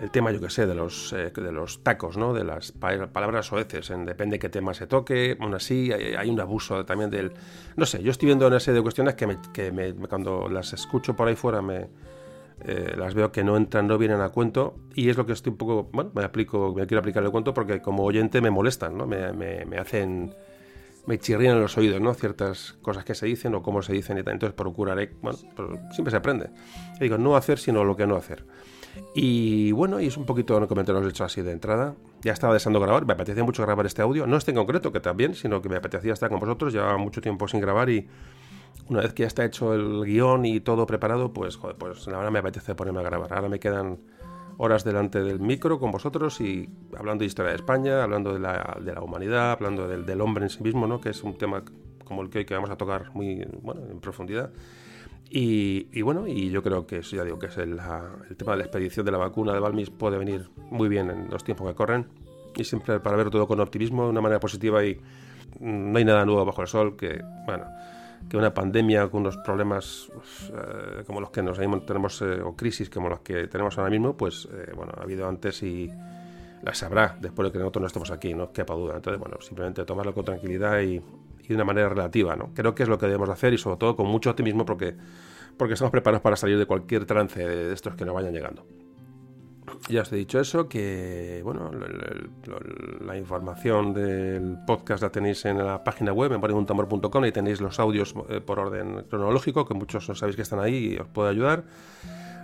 El 0.00 0.10
tema, 0.10 0.30
yo 0.30 0.40
que 0.40 0.50
sé, 0.50 0.66
de 0.66 0.74
los, 0.74 1.12
eh, 1.12 1.30
de 1.34 1.52
los 1.52 1.82
tacos, 1.82 2.16
¿no? 2.16 2.32
De 2.32 2.44
las 2.44 2.72
palabras 2.72 3.46
soeces, 3.46 3.90
en, 3.90 4.04
depende 4.04 4.38
qué 4.38 4.48
tema 4.48 4.74
se 4.74 4.86
toque. 4.86 5.36
Aún 5.40 5.54
así, 5.54 5.92
hay, 5.92 6.30
un 6.30 6.40
abuso 6.40 6.84
también 6.84 7.10
del. 7.10 7.32
No 7.76 7.84
sé, 7.86 8.02
yo 8.02 8.10
estoy 8.10 8.26
viendo 8.26 8.46
una 8.46 8.60
serie 8.60 8.76
de 8.76 8.82
cuestiones 8.82 9.14
que, 9.14 9.36
que 9.52 9.72
me, 9.72 9.94
cuando 9.94 10.48
las 10.48 10.72
escucho 10.72 11.16
por 11.16 11.28
ahí 11.28 11.34
fuera 11.34 11.62
me, 11.62 11.88
eh, 12.64 12.94
las 12.96 13.14
veo 13.14 13.30
que 13.30 13.44
no 13.44 13.56
entran, 13.56 13.86
no 13.86 13.98
vienen 13.98 14.20
a 14.20 14.30
cuento 14.30 14.74
y 14.94 15.08
es 15.08 15.16
lo 15.16 15.24
que 15.24 15.32
estoy 15.32 15.52
un 15.52 15.58
poco, 15.58 15.88
bueno, 15.92 16.10
me 16.12 16.24
aplico, 16.24 16.74
me 16.74 16.86
quiero 16.88 16.98
aplicar 16.98 17.22
el 17.22 17.30
cuento 17.30 17.54
porque 17.54 17.80
como 17.80 18.04
oyente 18.04 18.40
me 18.40 18.50
molestan, 18.50 18.98
¿no? 18.98 19.06
Me, 19.06 19.32
me, 19.32 19.78
hacen, 19.78 20.34
me 21.06 21.18
chirrían 21.18 21.60
los 21.60 21.78
oídos, 21.78 22.00
¿no? 22.00 22.14
Ciertas 22.14 22.72
cosas 22.82 23.04
que 23.04 23.14
se 23.14 23.26
dicen 23.26 23.54
o 23.54 23.62
cómo 23.62 23.80
se 23.80 23.92
dicen 23.92 24.18
y 24.18 24.24
tal. 24.24 24.34
Entonces 24.34 24.56
procuraré, 24.56 25.12
bueno, 25.22 25.38
pero 25.54 25.78
siempre 25.92 26.10
se 26.10 26.16
aprende. 26.16 26.50
digo, 26.98 27.16
no 27.16 27.36
hacer 27.36 27.60
sino 27.60 27.84
lo 27.84 27.96
que 27.96 28.08
no 28.08 28.16
hacer. 28.16 28.44
Y 29.14 29.72
bueno, 29.72 30.00
y 30.00 30.06
es 30.06 30.16
un 30.16 30.26
poquito, 30.26 30.58
no 30.60 30.68
comentaros 30.68 31.06
hecho 31.06 31.24
así 31.24 31.42
de 31.42 31.52
entrada. 31.52 31.94
Ya 32.22 32.32
estaba 32.32 32.54
deseando 32.54 32.80
grabar, 32.80 33.06
me 33.06 33.12
apetecía 33.14 33.44
mucho 33.44 33.62
grabar 33.62 33.86
este 33.86 34.02
audio, 34.02 34.26
no 34.26 34.36
este 34.36 34.50
en 34.50 34.56
concreto, 34.56 34.92
que 34.92 35.00
también, 35.00 35.34
sino 35.34 35.62
que 35.62 35.68
me 35.68 35.76
apetecía 35.76 36.12
estar 36.12 36.30
con 36.30 36.40
vosotros, 36.40 36.72
llevaba 36.72 36.98
mucho 36.98 37.20
tiempo 37.20 37.48
sin 37.48 37.60
grabar 37.60 37.90
y 37.90 38.08
una 38.88 39.00
vez 39.00 39.12
que 39.12 39.22
ya 39.22 39.26
está 39.26 39.44
hecho 39.44 39.74
el 39.74 40.04
guion 40.04 40.44
y 40.46 40.60
todo 40.60 40.86
preparado, 40.86 41.32
pues, 41.32 41.56
joder, 41.56 41.76
pues 41.76 42.06
ahora 42.08 42.30
me 42.30 42.38
apetece 42.38 42.74
ponerme 42.74 43.00
a 43.00 43.02
grabar. 43.02 43.32
Ahora 43.32 43.48
me 43.48 43.60
quedan 43.60 43.98
horas 44.56 44.84
delante 44.84 45.22
del 45.22 45.40
micro 45.40 45.78
con 45.78 45.90
vosotros 45.90 46.40
y 46.40 46.68
hablando 46.96 47.22
de 47.22 47.26
historia 47.26 47.50
de 47.50 47.56
España, 47.56 48.02
hablando 48.02 48.32
de 48.32 48.40
la, 48.40 48.76
de 48.80 48.92
la 48.92 49.02
humanidad, 49.02 49.52
hablando 49.52 49.86
del, 49.86 50.04
del, 50.04 50.20
hombre 50.20 50.44
en 50.44 50.50
sí 50.50 50.62
mismo, 50.62 50.86
¿no? 50.86 51.00
que 51.00 51.10
es 51.10 51.22
un 51.22 51.38
tema 51.38 51.62
como 52.04 52.22
el 52.22 52.30
que 52.30 52.38
hoy 52.38 52.44
que 52.44 52.54
vamos 52.54 52.70
a 52.70 52.76
tocar 52.76 53.10
muy 53.14 53.46
bueno, 53.62 53.82
en 53.88 54.00
profundidad. 54.00 54.50
Y, 55.30 55.88
y, 55.92 56.02
bueno, 56.02 56.26
y 56.26 56.50
yo 56.50 56.62
creo 56.62 56.86
que 56.86 57.02
ya 57.02 57.22
digo 57.22 57.38
que 57.38 57.46
es 57.46 57.58
el, 57.58 57.78
el, 58.30 58.36
tema 58.36 58.52
de 58.52 58.58
la 58.58 58.64
expedición 58.64 59.04
de 59.04 59.12
la 59.12 59.18
vacuna 59.18 59.52
de 59.52 59.60
Balmis 59.60 59.90
puede 59.90 60.16
venir 60.16 60.48
muy 60.70 60.88
bien 60.88 61.10
en 61.10 61.28
los 61.28 61.44
tiempos 61.44 61.68
que 61.68 61.74
corren 61.74 62.06
y 62.56 62.64
siempre 62.64 62.98
para 63.00 63.16
ver 63.16 63.28
todo 63.30 63.46
con 63.46 63.60
optimismo, 63.60 64.04
de 64.04 64.10
una 64.10 64.22
manera 64.22 64.40
positiva 64.40 64.84
y 64.84 64.98
no 65.60 65.98
hay 65.98 66.04
nada 66.04 66.24
nuevo 66.24 66.44
bajo 66.44 66.62
el 66.62 66.68
sol 66.68 66.96
que, 66.96 67.22
bueno, 67.46 67.66
que 68.28 68.36
una 68.36 68.52
pandemia 68.52 69.08
con 69.08 69.22
unos 69.22 69.36
problemas 69.38 70.10
pues, 70.14 70.50
eh, 70.50 71.04
como 71.06 71.20
los 71.20 71.30
que 71.30 71.42
nos 71.42 71.58
tenemos 71.58 72.22
eh, 72.22 72.40
o 72.42 72.56
crisis 72.56 72.90
como 72.90 73.08
las 73.08 73.20
que 73.20 73.46
tenemos 73.48 73.76
ahora 73.78 73.90
mismo, 73.90 74.16
pues 74.16 74.48
eh, 74.52 74.72
bueno, 74.74 74.92
ha 74.96 75.02
habido 75.02 75.28
antes 75.28 75.62
y 75.62 75.90
las 76.62 76.82
habrá 76.82 77.16
después 77.20 77.48
de 77.48 77.52
que 77.52 77.58
nosotros 77.58 77.82
no 77.82 77.86
estemos 77.86 78.10
aquí, 78.10 78.34
no 78.34 78.52
quepa 78.52 78.74
duda. 78.74 78.96
Entonces, 78.96 79.20
bueno, 79.20 79.36
simplemente 79.40 79.84
tomarlo 79.84 80.12
con 80.12 80.24
tranquilidad 80.24 80.80
y, 80.80 81.00
y, 81.48 81.54
de 81.54 81.54
una 81.54 81.64
manera 81.64 81.88
relativa, 81.88 82.36
¿no? 82.36 82.50
Creo 82.54 82.74
que 82.74 82.82
es 82.82 82.88
lo 82.88 82.98
que 82.98 83.06
debemos 83.06 83.28
hacer 83.28 83.52
y 83.54 83.58
sobre 83.58 83.76
todo 83.78 83.96
con 83.96 84.06
mucho 84.06 84.30
optimismo 84.30 84.64
porque, 84.64 84.94
porque 85.56 85.74
estamos 85.74 85.90
preparados 85.90 86.22
para 86.22 86.36
salir 86.36 86.58
de 86.58 86.66
cualquier 86.66 87.04
trance 87.06 87.46
de 87.46 87.72
estos 87.72 87.94
que 87.94 88.04
nos 88.04 88.14
vayan 88.14 88.32
llegando. 88.32 88.64
Ya 89.88 90.02
os 90.02 90.12
he 90.12 90.16
dicho 90.16 90.40
eso, 90.40 90.68
que 90.68 91.40
bueno, 91.44 91.70
la 93.00 93.16
información 93.16 93.94
del 93.94 94.58
podcast 94.66 95.02
la 95.02 95.10
tenéis 95.10 95.44
en 95.44 95.58
la 95.58 95.82
página 95.84 96.12
web, 96.12 96.32
en 96.32 97.24
y 97.24 97.32
tenéis 97.32 97.60
los 97.60 97.78
audios 97.78 98.14
eh, 98.28 98.40
por 98.40 98.58
orden 98.58 99.04
cronológico, 99.08 99.66
que 99.66 99.74
muchos 99.74 100.04
sabéis 100.06 100.36
que 100.36 100.42
están 100.42 100.60
ahí 100.60 100.94
y 100.94 100.98
os 100.98 101.08
puedo 101.08 101.28
ayudar. 101.28 101.64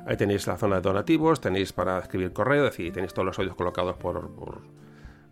Ahí 0.07 0.17
tenéis 0.17 0.47
la 0.47 0.57
zona 0.57 0.77
de 0.77 0.83
donativos, 0.83 1.41
tenéis 1.41 1.73
para 1.73 1.99
escribir 1.99 2.33
correo, 2.33 2.65
es 2.67 2.73
decir, 2.73 2.93
tenéis 2.93 3.15
todos 3.15 3.27
los 3.27 3.39
audios 3.39 3.57
colocados 3.57 3.97
por, 3.97 4.31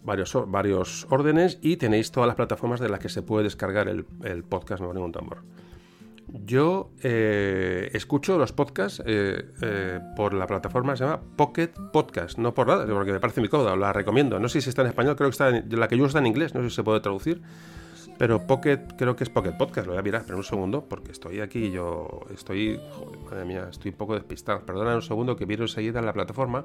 varios, 0.04 0.36
varios 0.48 1.06
órdenes 1.10 1.58
y 1.62 1.76
tenéis 1.76 2.10
todas 2.10 2.26
las 2.26 2.36
plataformas 2.36 2.80
de 2.80 2.88
las 2.88 3.00
que 3.00 3.08
se 3.08 3.22
puede 3.22 3.44
descargar 3.44 3.88
el, 3.88 4.06
el 4.24 4.44
podcast 4.44 4.82
Me 4.82 4.88
un 4.88 5.12
tambor. 5.12 5.42
Yo 6.28 6.92
eh, 7.02 7.90
escucho 7.92 8.38
los 8.38 8.52
podcasts 8.52 9.02
eh, 9.04 9.50
eh, 9.60 10.00
por 10.16 10.32
la 10.32 10.46
plataforma 10.46 10.92
que 10.92 10.98
se 10.98 11.04
llama 11.04 11.20
Pocket 11.36 11.72
Podcast, 11.92 12.38
no 12.38 12.54
por 12.54 12.68
nada, 12.68 12.86
porque 12.86 13.12
me 13.12 13.20
parece 13.20 13.40
muy 13.40 13.50
cómoda, 13.50 13.76
la 13.76 13.92
recomiendo. 13.92 14.38
No 14.38 14.48
sé 14.48 14.62
si 14.62 14.70
está 14.70 14.82
en 14.82 14.88
español, 14.88 15.14
creo 15.16 15.28
que 15.28 15.32
está 15.32 15.50
en, 15.50 15.68
la 15.78 15.88
que 15.88 15.98
yo 15.98 16.06
está 16.06 16.20
en 16.20 16.26
inglés, 16.26 16.54
no 16.54 16.62
sé 16.62 16.70
si 16.70 16.76
se 16.76 16.82
puede 16.82 17.00
traducir. 17.00 17.42
Pero 18.18 18.46
Pocket, 18.46 18.78
creo 18.96 19.16
que 19.16 19.24
es 19.24 19.30
Pocket 19.30 19.52
Podcast, 19.52 19.86
lo 19.86 19.92
voy 19.92 20.00
a 20.00 20.02
mirar, 20.02 20.22
pero 20.24 20.36
un 20.36 20.44
segundo, 20.44 20.84
porque 20.88 21.12
estoy 21.12 21.40
aquí 21.40 21.66
y 21.66 21.70
yo 21.72 22.20
estoy, 22.32 22.80
joder, 22.92 23.18
madre 23.20 23.44
mía, 23.44 23.68
estoy 23.70 23.90
un 23.90 23.96
poco 23.96 24.14
despistado. 24.14 24.64
Perdona 24.64 24.94
un 24.94 25.02
segundo 25.02 25.36
que 25.36 25.46
miro 25.46 25.64
enseguida 25.64 25.98
en 25.98 26.06
la 26.06 26.12
plataforma. 26.12 26.64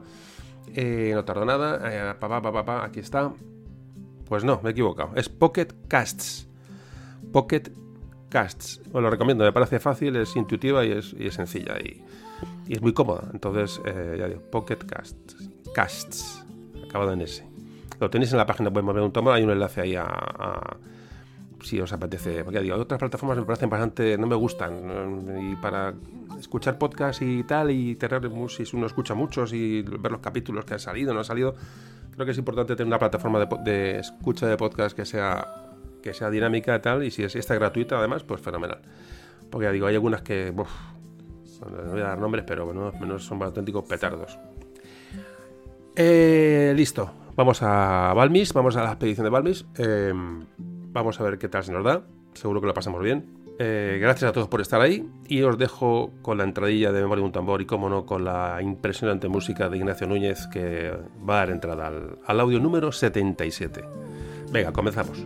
Eh, 0.76 1.12
no 1.14 1.24
tardo 1.26 1.46
nada, 1.46 1.80
eh, 1.86 2.14
pa, 2.20 2.28
pa, 2.28 2.42
pa, 2.42 2.66
pa, 2.66 2.86
aquí 2.86 3.00
está. 3.00 3.32
Pues 4.28 4.44
no, 4.44 4.60
me 4.62 4.70
he 4.70 4.72
equivocado. 4.74 5.12
Es 5.16 5.30
Pocket 5.30 5.68
Casts. 5.88 6.48
Pocket 7.32 7.72
Casts. 8.30 8.82
Os 8.92 9.02
lo 9.02 9.10
recomiendo, 9.10 9.44
me 9.44 9.54
parece 9.54 9.80
fácil, 9.80 10.16
es 10.18 10.36
intuitiva 10.36 10.86
y 10.86 10.92
es, 10.92 11.16
sencilla 11.34 11.78
y, 11.80 12.04
es 12.68 12.82
muy 12.82 12.94
cómoda. 12.94 13.30
Entonces, 13.34 13.82
eh, 13.86 14.18
ya 14.20 14.28
digo, 14.28 14.42
Pocket 14.52 14.80
Casts. 14.86 15.50
Casts. 15.74 16.46
Acabado 16.86 17.14
en 17.14 17.22
S. 17.22 17.44
Lo 18.00 18.10
tenéis 18.10 18.32
en 18.32 18.38
la 18.38 18.46
página 18.46 18.70
web 18.70 18.84
Mover 18.84 19.02
un 19.02 19.12
Tomo, 19.12 19.32
hay 19.32 19.44
un 19.44 19.50
enlace 19.50 19.82
ahí 19.82 19.96
a 19.96 20.78
si 21.68 21.80
os 21.80 21.92
apetece. 21.92 22.44
Porque 22.44 22.62
digo, 22.62 22.76
otras 22.76 23.00
plataformas 23.00 23.38
me 23.38 23.44
parecen 23.44 23.70
bastante, 23.70 24.18
no 24.18 24.26
me 24.26 24.36
gustan. 24.36 25.52
Y 25.52 25.56
para 25.58 25.94
escuchar 26.40 26.78
podcast 26.78 27.22
y 27.22 27.44
tal, 27.44 27.72
y 27.72 27.96
tener, 27.96 28.22
si 28.50 28.64
uno 28.76 28.86
escucha 28.86 29.14
muchos 29.14 29.54
y 29.54 29.82
ver 29.82 30.12
los 30.12 30.22
capítulos 30.22 30.66
que 30.66 30.74
han 30.76 30.80
salido, 30.80 31.14
no 31.14 31.20
han 31.20 31.26
salido, 31.26 31.56
creo 32.14 32.26
que 32.26 32.32
es 32.32 32.38
importante 32.38 32.76
tener 32.76 32.88
una 32.88 33.00
plataforma 33.00 33.46
de, 33.46 34.00
escucha 34.00 34.48
de 34.48 34.58
podcast 34.58 34.96
que 34.96 35.06
sea, 35.06 35.46
que 36.02 36.14
sea 36.14 36.30
dinámica 36.30 36.76
y 36.76 36.80
tal, 36.80 37.04
y 37.04 37.12
si 37.12 37.24
es 37.24 37.36
esta 37.36 37.54
gratuita 37.56 37.98
además, 37.98 38.24
pues 38.24 38.42
fenomenal. 38.42 38.80
Porque 39.50 39.66
ya 39.66 39.72
digo, 39.72 39.88
hay 39.88 39.96
algunas 39.96 40.22
que, 40.22 40.54
no 40.56 40.66
voy 41.92 42.02
a 42.02 42.06
dar 42.06 42.20
nombres, 42.20 42.46
pero 42.48 42.66
bueno, 42.66 42.92
menos 43.00 43.26
son 43.26 43.42
auténticos 43.44 43.86
petardos. 43.86 44.38
Eh, 45.96 46.74
listo, 46.76 47.12
vamos 47.36 47.62
a 47.64 48.14
Balmis, 48.14 48.54
vamos 48.54 48.76
a 48.76 48.84
la 48.84 48.90
expedición 48.90 49.24
de 49.24 49.30
Balmis. 49.30 49.66
Eh, 49.78 50.14
vamos 50.98 51.20
a 51.20 51.24
ver 51.24 51.38
qué 51.38 51.48
tal 51.48 51.64
se 51.64 51.72
nos 51.72 51.84
da. 51.84 52.02
Seguro 52.34 52.60
que 52.60 52.68
lo 52.68 52.74
pasamos 52.74 53.02
bien. 53.02 53.26
Eh, 53.60 53.98
gracias 54.00 54.30
a 54.30 54.34
todos 54.34 54.48
por 54.48 54.62
estar 54.62 54.82
ahí 54.82 55.10
y 55.28 55.42
os 55.42 55.58
dejo 55.58 56.12
con 56.22 56.38
la 56.38 56.44
entradilla 56.44 56.92
de 56.92 57.02
Memoria 57.02 57.22
de 57.22 57.26
un 57.26 57.32
Tambor 57.32 57.62
y, 57.62 57.66
como 57.66 57.90
no, 57.90 58.06
con 58.06 58.24
la 58.24 58.60
impresionante 58.62 59.28
música 59.28 59.70
de 59.70 59.78
Ignacio 59.78 60.08
Núñez 60.08 60.48
que 60.48 60.92
va 61.28 61.36
a 61.36 61.38
dar 61.40 61.50
entrada 61.52 61.88
al, 61.88 62.20
al 62.26 62.40
audio 62.40 62.60
número 62.60 62.92
77. 62.92 63.84
Venga, 64.52 64.72
comenzamos. 64.72 65.24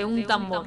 De 0.00 0.04
un 0.06 0.26
tambor. 0.26 0.66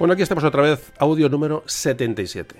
Bueno, 0.00 0.14
aquí 0.14 0.22
estamos 0.22 0.44
otra 0.44 0.62
vez, 0.62 0.94
audio 0.98 1.28
número 1.28 1.62
77. 1.66 2.54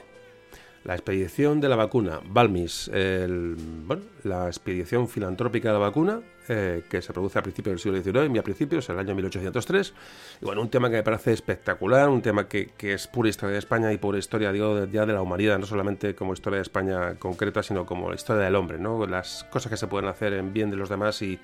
La 0.85 0.93
expedición 0.93 1.59
de 1.59 1.71
la 1.71 1.77
vacuna, 1.77 2.21
Balmis, 2.23 2.89
el, 2.89 3.57
bueno, 3.87 4.03
la 4.25 4.47
expedición 4.49 5.09
filantrópica 5.09 5.69
de 5.69 5.73
la 5.73 5.79
vacuna, 5.79 6.21
eh, 6.51 6.83
que 6.91 7.01
se 7.01 7.15
produce 7.15 7.39
a 7.39 7.43
principios 7.43 7.73
del 7.73 8.03
siglo 8.03 8.21
XIX, 8.21 8.37
y 8.37 8.39
a 8.39 8.43
principios, 8.43 8.91
el 8.91 8.99
año 8.99 9.15
1803. 9.15 9.95
Y 10.43 10.45
bueno, 10.45 10.61
un 10.61 10.69
tema 10.69 10.91
que 10.91 10.97
me 10.97 11.03
parece 11.03 11.33
espectacular, 11.33 12.11
un 12.11 12.21
tema 12.21 12.47
que, 12.47 12.75
es 12.79 13.07
pura 13.07 13.31
historia 13.31 13.55
de 13.55 13.61
España 13.61 13.91
y 13.91 13.97
pura 13.97 14.19
historia, 14.19 14.53
digo, 14.53 14.85
ya 14.85 15.07
de 15.07 15.15
la 15.15 15.23
humanidad, 15.23 15.59
no 15.59 15.65
solamente 15.65 16.15
como 16.15 16.35
historia 16.35 16.59
de 16.59 16.65
España 16.65 17.15
concreta, 17.15 17.63
sino 17.63 17.87
como 17.87 18.11
la 18.11 18.17
historia 18.17 18.45
del 18.45 18.55
hombre, 18.55 18.79
¿no? 18.79 19.07
Las 19.07 19.45
cosas 19.45 19.71
que 19.71 19.79
se 19.79 19.87
pueden 19.87 20.11
hacer 20.11 20.35
en 20.35 20.53
bien 20.53 20.71
de 20.71 20.77
los 20.77 20.91
demás 20.91 21.23
y, 21.23 21.39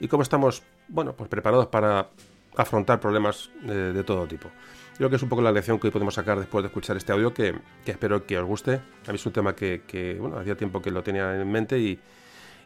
y 0.00 0.08
cómo 0.08 0.22
estamos, 0.22 0.62
bueno, 0.88 1.12
pues 1.12 1.28
preparados 1.28 1.66
para 1.66 2.08
afrontar 2.56 2.98
problemas 2.98 3.50
eh, 3.66 3.92
de 3.94 4.04
todo 4.04 4.26
tipo. 4.26 4.48
Creo 4.96 5.10
que 5.10 5.16
es 5.16 5.22
un 5.22 5.28
poco 5.28 5.42
la 5.42 5.50
lección 5.50 5.80
que 5.80 5.88
hoy 5.88 5.90
podemos 5.90 6.14
sacar 6.14 6.38
después 6.38 6.62
de 6.62 6.68
escuchar 6.68 6.96
este 6.96 7.12
audio, 7.12 7.34
que, 7.34 7.54
espero 7.84 8.24
que 8.26 8.38
os 8.38 8.46
guste. 8.46 8.74
A 9.06 9.10
mí 9.10 9.16
es 9.16 9.26
un 9.26 9.32
tema 9.32 9.54
que, 9.56 10.16
bueno, 10.20 10.38
hacía 10.38 10.56
tiempo 10.56 10.80
que 10.80 10.92
lo 10.92 11.02
tenía 11.02 11.34
en 11.34 11.50
mente 11.50 11.78
y, 11.78 11.98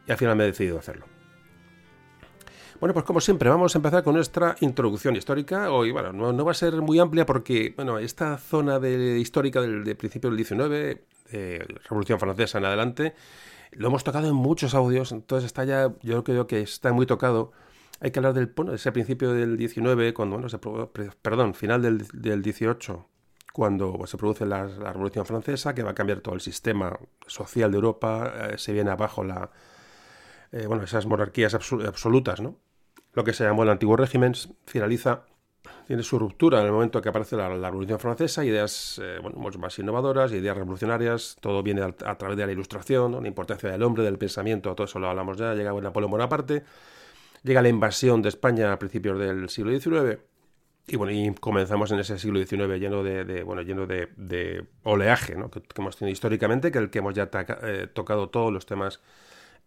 al 0.08 0.16
final 0.16 0.36
me 0.36 0.44
he 0.44 0.48
decidido 0.48 0.78
hacerlo. 0.78 1.06
Bueno, 2.80 2.92
pues 2.92 3.04
como 3.06 3.20
siempre, 3.20 3.48
vamos 3.48 3.74
a 3.74 3.78
empezar 3.78 4.04
con 4.04 4.14
nuestra 4.14 4.56
introducción 4.60 5.16
histórica. 5.16 5.72
Hoy, 5.72 5.90
bueno, 5.90 6.12
no, 6.12 6.44
va 6.44 6.50
a 6.50 6.54
ser 6.54 6.74
muy 6.82 6.98
amplia 6.98 7.24
porque, 7.24 7.72
bueno, 7.74 7.98
esta 7.98 8.36
zona 8.36 8.78
de, 8.78 9.18
histórica 9.18 9.60
del 9.62 9.82
de 9.82 9.94
principio 9.94 10.28
del 10.28 10.36
19, 10.36 11.04
eh, 11.32 11.66
Revolución 11.88 12.20
Francesa 12.20 12.58
en 12.58 12.64
adelante, 12.66 13.14
lo 13.72 13.88
hemos 13.88 14.04
tocado 14.04 14.28
en 14.28 14.34
muchos 14.34 14.74
audios, 14.74 15.12
entonces 15.12 15.46
está 15.46 15.64
ya, 15.64 15.92
yo 16.02 16.24
creo 16.24 16.46
que 16.46 16.60
está 16.60 16.92
muy 16.92 17.06
tocado 17.06 17.52
hay 18.00 18.10
que 18.10 18.18
hablar 18.18 18.34
del 18.34 18.46
bueno, 18.46 18.72
ese 18.74 18.92
principio 18.92 19.32
del 19.32 19.56
19, 19.56 20.14
cuando, 20.14 20.36
bueno, 20.36 20.48
se, 20.48 20.58
perdón, 20.58 21.54
final 21.54 21.82
del, 21.82 22.06
del 22.12 22.42
18, 22.42 23.06
cuando 23.52 24.06
se 24.06 24.16
produce 24.16 24.46
la, 24.46 24.66
Revolución 24.66 25.26
Francesa, 25.26 25.74
que 25.74 25.82
va 25.82 25.90
a 25.90 25.94
cambiar 25.94 26.20
todo 26.20 26.34
el 26.34 26.40
sistema 26.40 26.96
social 27.26 27.70
de 27.70 27.76
Europa, 27.76 28.32
eh, 28.50 28.58
se 28.58 28.72
viene 28.72 28.90
abajo 28.90 29.24
la, 29.24 29.50
eh, 30.52 30.66
bueno, 30.66 30.84
esas 30.84 31.06
monarquías 31.06 31.54
absolutas, 31.54 32.40
¿no? 32.40 32.56
Lo 33.14 33.24
que 33.24 33.32
se 33.32 33.44
llamó 33.44 33.64
el 33.64 33.70
antiguo 33.70 33.96
régimen 33.96 34.34
finaliza 34.66 35.24
tiene 35.86 36.02
su 36.02 36.18
ruptura 36.18 36.60
en 36.60 36.66
el 36.66 36.72
momento 36.72 37.00
que 37.00 37.08
aparece 37.08 37.34
la, 37.34 37.48
Revolución 37.48 37.98
Francesa, 37.98 38.44
ideas 38.44 39.00
eh, 39.02 39.18
mucho 39.34 39.58
más 39.58 39.78
innovadoras, 39.78 40.30
ideas 40.32 40.56
revolucionarias, 40.56 41.36
todo 41.40 41.62
viene 41.62 41.82
a, 41.82 42.14
través 42.14 42.36
de 42.36 42.46
la 42.46 42.52
ilustración, 42.52 43.20
la 43.20 43.26
importancia 43.26 43.70
del 43.70 43.82
hombre, 43.82 44.04
del 44.04 44.18
pensamiento, 44.18 44.74
todo 44.74 44.84
eso 44.84 44.98
lo 44.98 45.08
hablamos 45.08 45.36
ya, 45.36 45.54
llega 45.54 45.72
Napoleón 45.72 46.10
Bonaparte, 46.10 46.62
llega 47.42 47.62
la 47.62 47.68
invasión 47.68 48.22
de 48.22 48.28
España 48.28 48.72
a 48.72 48.78
principios 48.78 49.18
del 49.18 49.48
siglo 49.48 49.78
XIX, 49.78 50.18
y 50.88 50.96
bueno, 50.96 51.12
y 51.12 51.34
comenzamos 51.34 51.90
en 51.92 51.98
ese 51.98 52.18
siglo 52.18 52.38
XIX 52.38 52.80
lleno 52.80 53.02
de, 53.02 53.42
bueno, 53.42 53.62
lleno 53.62 53.86
de, 53.86 54.66
oleaje 54.84 55.36
¿no? 55.36 55.50
que, 55.50 55.62
hemos 55.76 55.96
tenido 55.96 56.12
históricamente, 56.12 56.72
que 56.72 56.78
el 56.78 56.90
que 56.90 57.00
hemos 57.00 57.14
ya 57.14 57.28
eh, 57.62 57.88
tocado 57.92 58.30
todos 58.30 58.52
los 58.52 58.64
temas 58.64 59.00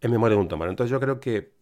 en 0.00 0.10
memoria 0.10 0.36
de 0.36 0.42
un 0.42 0.48
tomar. 0.48 0.68
Entonces 0.68 0.90
yo 0.90 0.98
creo 0.98 1.20
que 1.20 1.52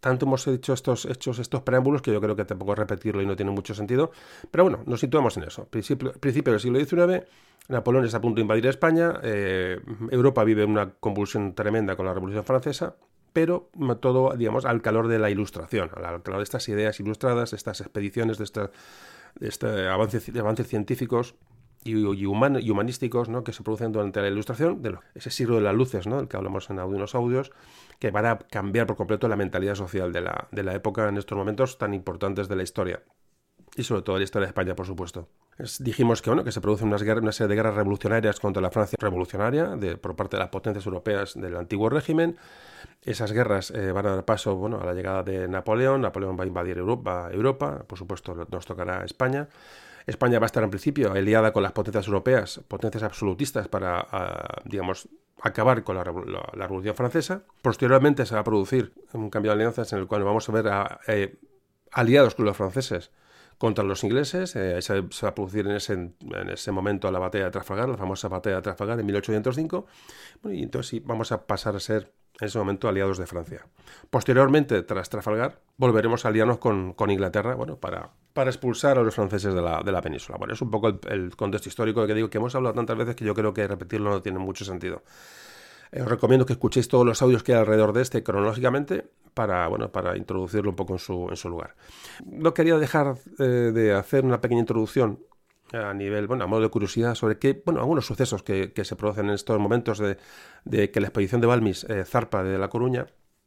tanto 0.00 0.24
hemos 0.24 0.46
hecho 0.46 0.72
estos, 0.72 1.04
hechos, 1.04 1.38
estos 1.38 1.60
preámbulos 1.60 2.00
que 2.00 2.10
yo 2.10 2.22
creo 2.22 2.34
que 2.34 2.46
tampoco 2.46 2.74
repetirlo 2.74 3.20
y 3.20 3.26
no 3.26 3.36
tiene 3.36 3.52
mucho 3.52 3.74
sentido. 3.74 4.12
Pero 4.50 4.64
bueno, 4.64 4.82
nos 4.86 5.00
situamos 5.00 5.36
en 5.36 5.44
eso. 5.44 5.66
Principio, 5.66 6.12
principio 6.14 6.52
del 6.54 6.60
siglo 6.60 6.78
XIX, 6.78 7.26
Napoleón 7.68 8.06
está 8.06 8.16
a 8.16 8.20
punto 8.20 8.36
de 8.36 8.42
invadir 8.42 8.66
España, 8.66 9.20
eh, 9.22 9.78
Europa 10.10 10.42
vive 10.42 10.64
una 10.64 10.90
convulsión 10.90 11.54
tremenda 11.54 11.96
con 11.96 12.06
la 12.06 12.14
Revolución 12.14 12.44
Francesa, 12.44 12.96
pero 13.32 13.70
todo, 14.00 14.36
digamos, 14.36 14.64
al 14.64 14.82
calor 14.82 15.08
de 15.08 15.18
la 15.18 15.30
ilustración, 15.30 15.90
al 15.94 16.22
calor 16.22 16.38
de 16.38 16.42
estas 16.42 16.68
ideas 16.68 16.98
ilustradas, 17.00 17.50
de 17.50 17.56
estas 17.56 17.80
expediciones, 17.80 18.38
de, 18.38 18.44
esta, 18.44 18.70
de 19.38 19.48
este 19.48 19.88
avances, 19.88 20.28
avances 20.36 20.66
científicos 20.66 21.34
y, 21.84 21.92
y, 21.92 22.26
humanísticos 22.26 23.28
¿no? 23.28 23.44
que 23.44 23.52
se 23.52 23.62
producen 23.62 23.92
durante 23.92 24.20
la 24.20 24.28
ilustración, 24.28 24.82
de 24.82 24.98
ese 25.14 25.30
siglo 25.30 25.56
de 25.56 25.62
las 25.62 25.74
luces, 25.74 26.06
¿no? 26.06 26.18
del 26.18 26.28
que 26.28 26.36
hablamos 26.36 26.70
en 26.70 26.78
algunos 26.78 27.14
audios, 27.14 27.52
que 27.98 28.10
van 28.10 28.26
a 28.26 28.38
cambiar 28.38 28.86
por 28.86 28.96
completo 28.96 29.28
la 29.28 29.36
mentalidad 29.36 29.74
social 29.74 30.12
de 30.12 30.20
la, 30.22 30.48
de 30.50 30.62
la 30.62 30.74
época 30.74 31.08
en 31.08 31.16
estos 31.16 31.36
momentos 31.36 31.78
tan 31.78 31.94
importantes 31.94 32.48
de 32.48 32.56
la 32.56 32.62
historia. 32.62 33.02
Y 33.76 33.84
sobre 33.84 34.02
todo 34.02 34.18
la 34.18 34.24
historia 34.24 34.46
de 34.46 34.50
España, 34.50 34.74
por 34.74 34.86
supuesto. 34.86 35.28
Dijimos 35.78 36.22
que, 36.22 36.30
bueno, 36.30 36.44
que 36.44 36.52
se 36.52 36.60
producen 36.60 36.88
una 36.88 36.98
serie 36.98 37.48
de 37.48 37.54
guerras 37.54 37.74
revolucionarias 37.74 38.40
contra 38.40 38.62
la 38.62 38.70
Francia 38.70 38.96
revolucionaria 39.00 39.76
de, 39.76 39.96
por 39.96 40.16
parte 40.16 40.36
de 40.36 40.40
las 40.40 40.50
potencias 40.50 40.86
europeas 40.86 41.34
del 41.34 41.56
antiguo 41.56 41.88
régimen. 41.88 42.36
Esas 43.02 43.32
guerras 43.32 43.70
eh, 43.70 43.92
van 43.92 44.06
a 44.06 44.14
dar 44.16 44.24
paso 44.24 44.56
bueno, 44.56 44.80
a 44.80 44.84
la 44.84 44.94
llegada 44.94 45.22
de 45.22 45.48
Napoleón. 45.48 46.02
Napoleón 46.02 46.36
va 46.38 46.44
a 46.44 46.46
invadir 46.46 46.78
Europa, 46.78 47.30
Europa. 47.32 47.84
Por 47.86 47.98
supuesto, 47.98 48.46
nos 48.50 48.66
tocará 48.66 49.04
España. 49.04 49.48
España 50.06 50.38
va 50.38 50.46
a 50.46 50.46
estar 50.46 50.62
en 50.62 50.70
principio 50.70 51.12
aliada 51.12 51.52
con 51.52 51.62
las 51.62 51.72
potencias 51.72 52.06
europeas, 52.06 52.60
potencias 52.66 53.02
absolutistas 53.02 53.68
para, 53.68 54.06
ah, 54.10 54.62
digamos, 54.64 55.08
acabar 55.42 55.84
con 55.84 55.96
la, 55.96 56.04
Revolución 56.04 56.94
Francesa. 56.94 57.42
Posteriormente 57.62 58.26
se 58.26 58.34
va 58.34 58.40
a 58.40 58.44
producir 58.44 58.92
un 59.12 59.30
cambio 59.30 59.52
de 59.52 59.56
alianzas 59.56 59.92
en 59.92 60.00
el 60.00 60.06
cual 60.06 60.24
vamos 60.24 60.48
a 60.48 60.52
ver 60.52 60.68
a, 60.68 61.00
eh, 61.06 61.38
aliados 61.92 62.34
con 62.34 62.44
los 62.44 62.56
franceses 62.56 63.10
contra 63.60 63.84
los 63.84 64.02
ingleses. 64.04 64.56
Eh, 64.56 64.80
se, 64.80 65.02
va 65.02 65.28
a 65.28 65.34
producir 65.34 65.66
en 65.66 65.72
ese, 65.72 65.92
en 65.92 66.50
ese, 66.50 66.72
momento 66.72 67.10
la 67.10 67.18
batalla 67.18 67.44
de 67.44 67.50
Trafalgar, 67.50 67.90
la 67.90 67.98
famosa 67.98 68.26
batalla 68.28 68.56
de 68.56 68.62
Trafalgar 68.62 68.98
en 68.98 69.04
1805. 69.04 69.86
y 70.44 70.62
entonces 70.62 70.88
sí, 70.88 71.00
vamos 71.04 71.30
a 71.30 71.46
pasar 71.46 71.76
a 71.76 71.80
ser 71.80 72.10
en 72.40 72.46
ese 72.46 72.58
momento 72.58 72.88
aliados 72.88 73.18
de 73.18 73.26
Francia. 73.26 73.66
Posteriormente, 74.08 74.80
tras 74.82 75.10
Trafalgar, 75.10 75.60
volveremos 75.76 76.24
a 76.24 76.28
aliarnos 76.28 76.56
con, 76.56 76.94
Inglaterra 77.10 77.54
bueno, 77.54 77.76
para, 77.76 78.08
para 78.32 78.48
expulsar 78.48 78.96
a 78.96 79.02
los 79.02 79.14
franceses 79.14 79.52
de 79.52 79.60
la, 79.60 79.82
de 79.84 79.92
la 79.92 80.00
península. 80.00 80.38
Bueno, 80.38 80.54
es 80.54 80.62
un 80.62 80.70
poco 80.70 80.98
el, 81.10 81.36
contexto 81.36 81.68
histórico 81.68 82.06
que 82.06 82.14
digo 82.14 82.30
que 82.30 82.38
hemos 82.38 82.54
hablado 82.54 82.74
tantas 82.74 82.96
veces 82.96 83.14
que 83.14 83.26
yo 83.26 83.34
creo 83.34 83.52
que 83.52 83.68
repetirlo 83.68 84.08
no 84.08 84.22
tiene 84.22 84.38
mucho 84.38 84.64
sentido. 84.64 85.02
Eh, 85.92 86.02
os 86.02 86.08
recomiendo 86.08 86.46
que 86.46 86.52
escuchéis 86.52 86.88
todos 86.88 87.06
los 87.06 87.22
audios 87.22 87.42
que 87.42 87.52
hay 87.52 87.60
alrededor 87.60 87.92
de 87.92 88.02
este 88.02 88.22
cronológicamente 88.22 89.10
para, 89.34 89.66
bueno, 89.68 89.90
para 89.90 90.16
introducirlo 90.16 90.70
un 90.70 90.76
poco 90.76 90.94
en 90.94 90.98
su, 90.98 91.28
en 91.30 91.36
su 91.36 91.48
lugar. 91.48 91.74
No 92.24 92.54
quería 92.54 92.76
dejar 92.78 93.16
eh, 93.38 93.44
de 93.44 93.94
hacer 93.94 94.24
una 94.24 94.40
pequeña 94.40 94.60
introducción 94.60 95.20
a 95.72 95.94
nivel, 95.94 96.26
bueno, 96.26 96.44
a 96.44 96.46
modo 96.46 96.62
de 96.62 96.68
curiosidad 96.68 97.14
sobre 97.14 97.38
qué, 97.38 97.62
bueno, 97.64 97.80
algunos 97.80 98.04
sucesos 98.04 98.42
que, 98.42 98.72
se 98.82 98.96
producen 98.96 99.26
en 99.26 99.34
estos 99.34 99.58
momentos 99.58 99.98
de, 99.98 100.16
de 100.64 100.90
que 100.90 101.00
la 101.00 101.06
expedición 101.06 101.40
de 101.40 101.46
Balmis 101.46 101.84
eh, 101.84 102.04
zarpa 102.04 102.42
de 102.42 102.58
La 102.58 102.68
Coruña 102.68 103.06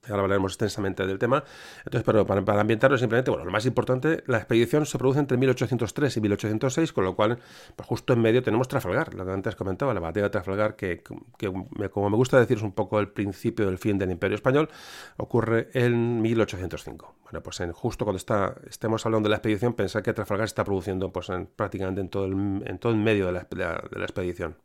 Ahora 0.10 0.24
hablaremos 0.24 0.52
extensamente 0.52 1.06
del 1.06 1.18
tema. 1.18 1.44
Entonces, 1.80 2.04
pero 2.04 2.26
para, 2.26 2.44
para, 2.44 2.62
ambientarlo 2.62 2.98
simplemente, 2.98 3.32
bueno, 3.32 3.46
lo 3.46 3.52
más 3.52 3.66
importante, 3.66 4.24
la 4.28 4.38
expedición 4.38 4.86
se 4.86 4.98
produce 4.98 5.20
entre 5.20 5.38
1803 5.38 6.18
y 6.18 6.22
1806, 6.22 6.92
con 6.92 7.06
lo 7.06 7.16
cual, 7.16 7.40
pues 7.76 7.88
justo 7.88 8.14
en 8.14 8.22
medio 8.22 8.44
tenemos 8.44 8.68
Trafalgar, 8.68 9.14
lo 9.14 9.26
que 9.26 9.32
antes 9.32 9.56
comentaba, 9.56 9.94
la 9.94 10.02
batalla 10.02 10.26
de 10.26 10.30
Trafalgar, 10.30 10.76
que, 10.76 11.02
como 11.02 12.10
me 12.10 12.18
gusta 12.18 12.38
decir 12.40 12.58
es 12.58 12.64
un 12.64 12.74
poco 12.74 13.00
el 13.00 13.10
principio 13.10 13.66
del 13.66 13.78
fin 13.78 13.98
del 13.98 14.12
Imperio 14.12 14.36
Español, 14.36 14.70
ocurre 15.18 15.70
en 15.74 16.22
1805. 16.22 17.16
Bueno, 17.24 17.42
pues 17.42 17.62
en, 17.62 17.72
justo 17.72 18.04
cuando 18.04 18.18
está, 18.18 18.56
estemos 18.70 19.06
hablando 19.06 19.28
de 19.28 19.32
la 19.32 19.38
expedición, 19.38 19.74
pensar 19.74 20.04
que 20.04 20.14
Trafalgar 20.14 20.46
está 20.46 20.66
produciendo 20.66 21.14
pues 21.14 21.30
en, 21.30 21.48
prácticamente 21.48 22.02
en 22.02 22.10
todo 22.10 22.26
el, 22.26 22.34
en 22.66 22.78
todo 22.78 22.92
el 22.92 22.98
medio 22.98 23.28
de 23.28 23.32
la, 23.32 23.48
de 23.50 24.00
la, 24.00 24.04
expedición. 24.04 24.58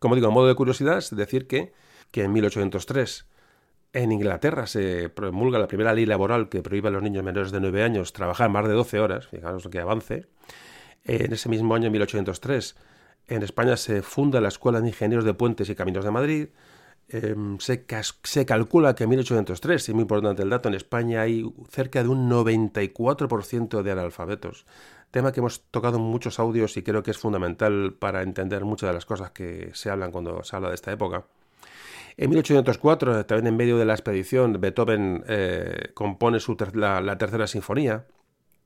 Como 0.00 0.16
digo, 0.16 0.26
a 0.26 0.30
modo 0.30 0.48
de 0.48 0.54
curiosidad, 0.56 0.98
es 0.98 1.14
decir 1.14 1.46
que, 1.46 1.72
que 2.10 2.24
en 2.24 2.32
1803 2.32 3.26
en 3.96 4.12
Inglaterra 4.12 4.66
se 4.66 5.08
promulga 5.08 5.58
la 5.58 5.68
primera 5.68 5.94
ley 5.94 6.04
laboral 6.04 6.50
que 6.50 6.62
prohíbe 6.62 6.88
a 6.88 6.90
los 6.90 7.02
niños 7.02 7.24
menores 7.24 7.50
de 7.50 7.60
9 7.60 7.82
años 7.82 8.12
trabajar 8.12 8.50
más 8.50 8.68
de 8.68 8.74
12 8.74 9.00
horas, 9.00 9.26
fijaros 9.26 9.64
lo 9.64 9.70
que 9.70 9.80
avance. 9.80 10.26
En 11.04 11.32
ese 11.32 11.48
mismo 11.48 11.74
año, 11.74 11.86
en 11.86 11.92
1803, 11.92 12.76
en 13.28 13.42
España 13.42 13.76
se 13.78 14.02
funda 14.02 14.42
la 14.42 14.48
Escuela 14.48 14.82
de 14.82 14.88
Ingenieros 14.88 15.24
de 15.24 15.32
Puentes 15.32 15.70
y 15.70 15.74
Caminos 15.74 16.04
de 16.04 16.10
Madrid. 16.10 16.48
Em, 17.08 17.58
se, 17.58 17.86
se, 18.22 18.44
calcula 18.44 18.94
que 18.94 19.04
en 19.04 19.10
1803, 19.10 19.88
y 19.88 19.94
muy 19.94 20.02
importante 20.02 20.42
el 20.42 20.50
dato, 20.50 20.68
en 20.68 20.74
España 20.74 21.22
hay 21.22 21.50
cerca 21.70 22.02
de 22.02 22.10
un 22.10 22.28
94% 22.28 23.82
de 23.82 23.90
analfabetos. 23.92 24.66
Tema 25.10 25.32
que 25.32 25.40
hemos 25.40 25.62
tocado 25.70 25.96
en 25.96 26.02
muchos 26.02 26.38
audios 26.38 26.76
y 26.76 26.82
creo 26.82 27.02
que 27.02 27.12
es 27.12 27.18
fundamental 27.18 27.94
para 27.98 28.22
entender 28.22 28.66
muchas 28.66 28.90
de 28.90 28.94
las 28.94 29.06
cosas 29.06 29.30
que 29.30 29.70
se 29.72 29.88
hablan 29.88 30.12
cuando 30.12 30.42
se 30.44 30.54
habla 30.54 30.68
de 30.68 30.74
esta 30.74 30.92
época. 30.92 31.24
En 32.18 32.30
1804, 32.30 33.26
también 33.26 33.48
en 33.48 33.56
medio 33.56 33.76
de 33.76 33.84
la 33.84 33.92
expedición, 33.92 34.58
Beethoven 34.58 35.22
eh, 35.28 35.90
compone 35.92 36.40
su 36.40 36.56
la, 36.72 37.18
tercera 37.18 37.46
sinfonía. 37.46 38.06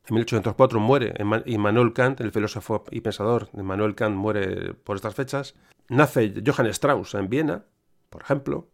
En 0.08 0.14
1804 0.14 0.78
muere 0.78 1.14
Immanuel 1.46 1.92
Kant, 1.92 2.20
el 2.20 2.30
filósofo 2.30 2.84
y 2.90 3.00
pensador 3.00 3.48
Immanuel 3.54 3.96
Kant 3.96 4.16
muere 4.16 4.74
por 4.74 4.96
estas 4.96 5.14
fechas. 5.16 5.56
Nace 5.88 6.32
Johann 6.46 6.68
Strauss 6.68 7.14
en 7.14 7.28
Viena, 7.28 7.64
por 8.08 8.22
ejemplo. 8.22 8.68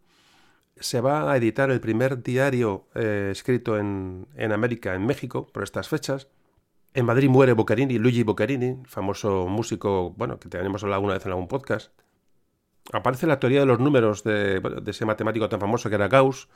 Se 0.79 1.01
va 1.01 1.31
a 1.31 1.37
editar 1.37 1.71
el 1.71 1.79
primer 1.79 2.21
diario 2.21 2.87
eh, 2.93 3.29
escrito 3.31 3.79
en, 3.79 4.27
en 4.35 4.51
América, 4.51 4.93
en 4.93 5.07
México, 5.07 5.47
por 5.47 5.63
estas 5.63 5.89
fechas. 5.89 6.27
En 6.93 7.05
Madrid 7.05 7.29
muere 7.29 7.53
Boccherini, 7.53 7.97
Luigi 7.97 8.21
Boccherini, 8.21 8.83
famoso 8.85 9.47
músico, 9.47 10.11
bueno, 10.11 10.39
que 10.39 10.49
tenemos 10.49 10.83
hablado 10.83 10.97
alguna 10.99 11.13
vez 11.15 11.25
en 11.25 11.31
algún 11.31 11.47
podcast 11.47 11.91
aparece 12.93 13.27
la 13.27 13.39
teoría 13.39 13.61
de 13.61 13.65
los 13.65 13.79
números 13.79 14.23
de, 14.23 14.61
ese 14.85 15.05
matemático 15.05 15.49
tan 15.49 15.59
famoso 15.59 15.89
que 15.89 15.95
era 15.95 16.07
Gauss, 16.07 16.47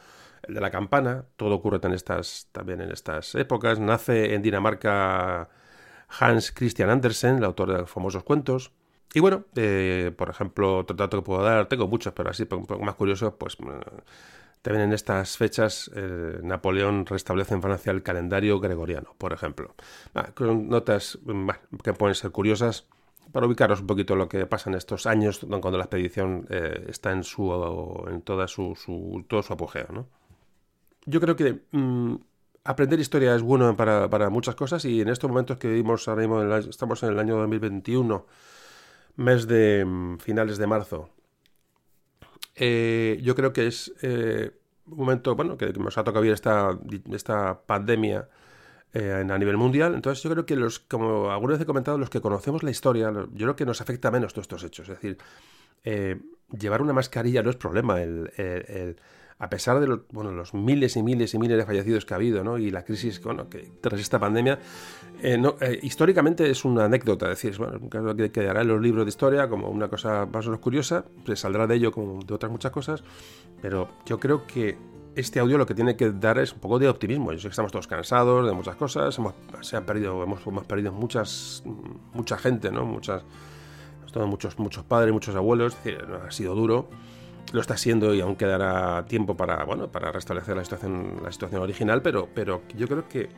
el 0.43 0.55
de 0.55 0.61
la 0.61 0.71
campana. 0.71 1.25
Todo 1.35 1.55
ocurre 1.55 1.79
también 1.79 2.81
en 2.81 2.91
estas 2.91 3.35
épocas. 3.35 3.79
Nace 3.79 4.33
en 4.33 4.41
Dinamarca 4.41 5.49
Hans 6.19 6.51
Christian 6.51 6.89
Andersen, 6.89 7.37
el 7.37 7.43
autor 7.43 7.71
de 7.71 7.77
los 7.79 7.89
famosos 7.89 8.23
cuentos. 8.23 8.71
Y 9.13 9.19
bueno, 9.19 9.45
eh, 9.55 10.11
por 10.15 10.29
ejemplo, 10.29 10.79
otro 10.79 10.95
dato 10.95 11.17
que 11.17 11.23
puedo 11.23 11.43
dar, 11.43 11.67
tengo 11.67 11.87
muchos, 11.87 12.13
pero 12.13 12.29
así 12.29 12.43
un 12.43 12.65
poco 12.65 12.83
más 12.83 12.95
curioso, 12.95 13.35
pues 13.37 13.57
eh, 13.59 14.01
también 14.61 14.85
en 14.85 14.93
estas 14.93 15.37
fechas 15.37 15.91
eh, 15.93 16.39
Napoleón 16.41 17.05
restablece 17.05 17.53
en 17.53 17.61
Francia 17.61 17.91
el 17.91 18.03
calendario 18.03 18.59
gregoriano, 18.59 19.13
por 19.17 19.33
ejemplo. 19.33 19.75
Ah, 20.15 20.29
con 20.33 20.69
notas 20.69 21.19
que 21.83 21.93
pueden 21.93 22.15
ser 22.15 22.31
curiosas 22.31 22.85
para 23.31 23.47
ubicaros 23.47 23.81
un 23.81 23.87
poquito 23.87 24.15
lo 24.15 24.27
que 24.27 24.45
pasa 24.45 24.69
en 24.69 24.75
estos 24.75 25.05
años 25.05 25.39
cuando 25.39 25.77
la 25.77 25.85
expedición 25.85 26.47
eh, 26.49 26.85
está 26.89 27.11
en 27.11 27.23
su 27.23 27.51
en 28.09 28.21
toda 28.21 28.47
su, 28.47 29.25
todo 29.27 29.41
su 29.41 29.53
apogeo 29.53 29.87
¿no? 29.91 30.07
yo 31.05 31.19
creo 31.19 31.35
que 31.35 31.61
mm, 31.71 32.15
aprender 32.63 32.99
historia 32.99 33.35
es 33.35 33.41
bueno 33.41 33.75
para, 33.75 34.09
para, 34.09 34.29
muchas 34.29 34.55
cosas 34.55 34.85
y 34.85 35.01
en 35.01 35.09
estos 35.09 35.29
momentos 35.29 35.57
que 35.57 35.67
vivimos 35.67 36.07
ahora 36.07 36.21
mismo 36.21 36.55
estamos 36.57 37.01
en 37.03 37.09
el 37.09 37.19
año 37.19 37.37
2021 37.37 38.25
mes 39.17 39.47
de 39.47 39.85
mm, 39.85 40.17
finales 40.17 40.57
de 40.57 40.67
marzo 40.67 41.09
eh, 42.55 43.19
yo 43.23 43.35
creo 43.35 43.53
que 43.53 43.67
es 43.67 43.93
eh, 44.01 44.51
un 44.87 44.97
momento 44.97 45.35
bueno 45.35 45.57
que 45.57 45.71
nos 45.73 45.97
ha 45.97 46.03
tocado 46.03 46.21
vivir 46.21 46.33
esta, 46.33 46.77
esta 47.11 47.61
pandemia 47.65 48.27
eh, 48.93 49.13
a 49.13 49.37
nivel 49.37 49.57
mundial. 49.57 49.95
Entonces 49.95 50.21
yo 50.21 50.29
creo 50.29 50.45
que 50.45 50.55
los, 50.55 50.79
como 50.79 51.31
alguna 51.31 51.53
vez 51.53 51.61
he 51.61 51.65
comentado, 51.65 51.97
los 51.97 52.09
que 52.09 52.19
conocemos 52.19 52.61
la 52.61 52.71
historia, 52.71 53.11
yo 53.11 53.45
creo 53.45 53.55
que 53.55 53.65
nos 53.65 53.79
afecta 53.79 54.11
menos 54.11 54.33
todos 54.33 54.43
estos 54.43 54.63
hechos. 54.65 54.89
Es 54.89 54.95
decir, 54.95 55.17
eh, 55.85 56.19
llevar 56.59 56.81
una 56.81 56.91
mascarilla 56.91 57.41
no 57.41 57.49
es 57.49 57.55
problema. 57.55 58.01
El, 58.01 58.97
a 59.39 59.49
pesar 59.49 59.79
de 59.79 59.87
los, 59.87 60.01
bueno, 60.11 60.31
los 60.31 60.53
miles 60.53 60.97
y 60.97 61.03
miles 61.03 61.33
y 61.33 61.39
miles 61.39 61.57
de 61.57 61.65
fallecidos 61.65 62.05
que 62.05 62.13
ha 62.13 62.17
habido, 62.17 62.43
¿no? 62.43 62.57
y 62.57 62.69
la 62.69 62.83
crisis 62.83 63.19
bueno, 63.23 63.49
que 63.49 63.71
tras 63.81 63.99
esta 63.99 64.19
pandemia, 64.19 64.59
eh, 65.23 65.37
no, 65.37 65.55
históricamente 65.81 66.47
es 66.49 66.63
una 66.63 66.85
anécdota, 66.85 67.31
es 67.31 67.41
decir, 67.41 67.57
bueno, 67.57 67.79
un 67.81 67.89
caso 67.89 68.15
que 68.15 68.31
quedará 68.31 68.61
en 68.61 68.67
los 68.67 68.81
libros 68.81 69.05
de 69.05 69.09
historia 69.09 69.49
como 69.49 69.69
una 69.69 69.87
cosa 69.87 70.27
más 70.27 70.45
o 70.45 70.49
menos 70.49 70.61
curiosa, 70.61 71.05
se 71.25 71.35
saldrá 71.35 71.65
de 71.65 71.75
ello 71.75 71.91
como 71.91 72.21
de 72.21 72.33
otras 72.33 72.51
muchas 72.51 72.71
cosas, 72.71 73.03
pero 73.61 73.89
yo 74.05 74.19
creo 74.19 74.45
que 74.45 74.77
este 75.15 75.39
audio 75.39 75.57
lo 75.57 75.65
que 75.65 75.75
tiene 75.75 75.95
que 75.95 76.11
dar 76.11 76.37
es 76.37 76.53
un 76.53 76.59
poco 76.59 76.79
de 76.79 76.87
optimismo. 76.87 77.31
Yo 77.33 77.39
sé 77.39 77.47
que 77.47 77.51
estamos 77.51 77.71
todos 77.71 77.87
cansados 77.87 78.45
de 78.45 78.53
muchas 78.53 78.75
cosas, 78.75 79.17
hemos, 79.17 79.33
se 79.61 79.75
han 79.75 79.85
perdido, 79.85 80.23
hemos, 80.23 80.41
perdido 80.65 80.91
muchas, 80.91 81.63
mucha 82.13 82.37
gente, 82.37 82.71
¿no? 82.71 82.85
Muchas, 82.85 83.23
muchos, 84.15 84.57
muchos 84.59 84.83
padres, 84.85 85.13
muchos 85.13 85.35
abuelos, 85.35 85.77
ha 86.25 86.31
sido 86.31 86.55
duro, 86.55 86.89
lo 87.51 87.61
está 87.61 87.77
siendo 87.77 88.13
y 88.13 88.21
aún 88.21 88.35
quedará 88.35 89.05
tiempo 89.05 89.35
para, 89.35 89.63
bueno, 89.65 89.91
para 89.91 90.11
restablecer 90.11 90.55
la 90.55 90.63
situación, 90.63 91.19
la 91.23 91.31
situación 91.31 91.61
original, 91.61 92.01
pero, 92.01 92.29
pero 92.33 92.61
yo 92.77 92.87
creo 92.87 93.07
que, 93.09 93.29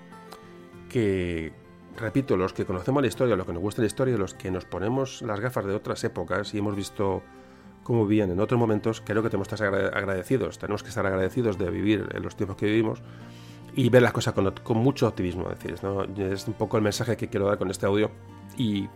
que, 0.89 1.53
repito, 1.97 2.37
los 2.37 2.53
que 2.53 2.65
conocemos 2.65 3.01
la 3.01 3.07
historia, 3.07 3.35
los 3.35 3.47
que 3.47 3.53
nos 3.53 3.61
gusta 3.61 3.81
la 3.81 3.87
historia, 3.87 4.17
los 4.17 4.35
que 4.35 4.51
nos 4.51 4.65
ponemos 4.65 5.21
las 5.23 5.39
gafas 5.39 5.65
de 5.65 5.73
otras 5.73 6.03
épocas 6.03 6.53
y 6.53 6.59
hemos 6.59 6.75
visto 6.75 7.23
cómo 7.83 8.05
vivían 8.05 8.31
en 8.31 8.39
otros 8.39 8.59
momentos, 8.59 9.01
creo 9.01 9.21
que 9.21 9.29
tenemos 9.29 9.47
que 9.47 9.55
estar 9.55 9.73
agradecidos, 9.73 10.57
tenemos 10.57 10.83
que 10.83 10.89
estar 10.89 11.05
agradecidos 11.05 11.57
de 11.57 11.69
vivir 11.69 12.09
en 12.13 12.23
los 12.23 12.35
tiempos 12.35 12.57
que 12.57 12.65
vivimos 12.65 13.01
y 13.75 13.89
ver 13.89 14.01
las 14.01 14.13
cosas 14.13 14.33
con, 14.33 14.77
mucho 14.77 15.07
optimismo. 15.07 15.49
Es, 15.49 15.59
decir, 15.59 15.83
¿no? 15.83 16.03
es 16.03 16.47
un 16.47 16.53
poco 16.53 16.77
el 16.77 16.83
mensaje 16.83 17.17
que 17.17 17.27
quiero 17.27 17.47
dar 17.47 17.57
con 17.57 17.69
este 17.69 17.85
audio 17.85 18.11
y, 18.57 18.87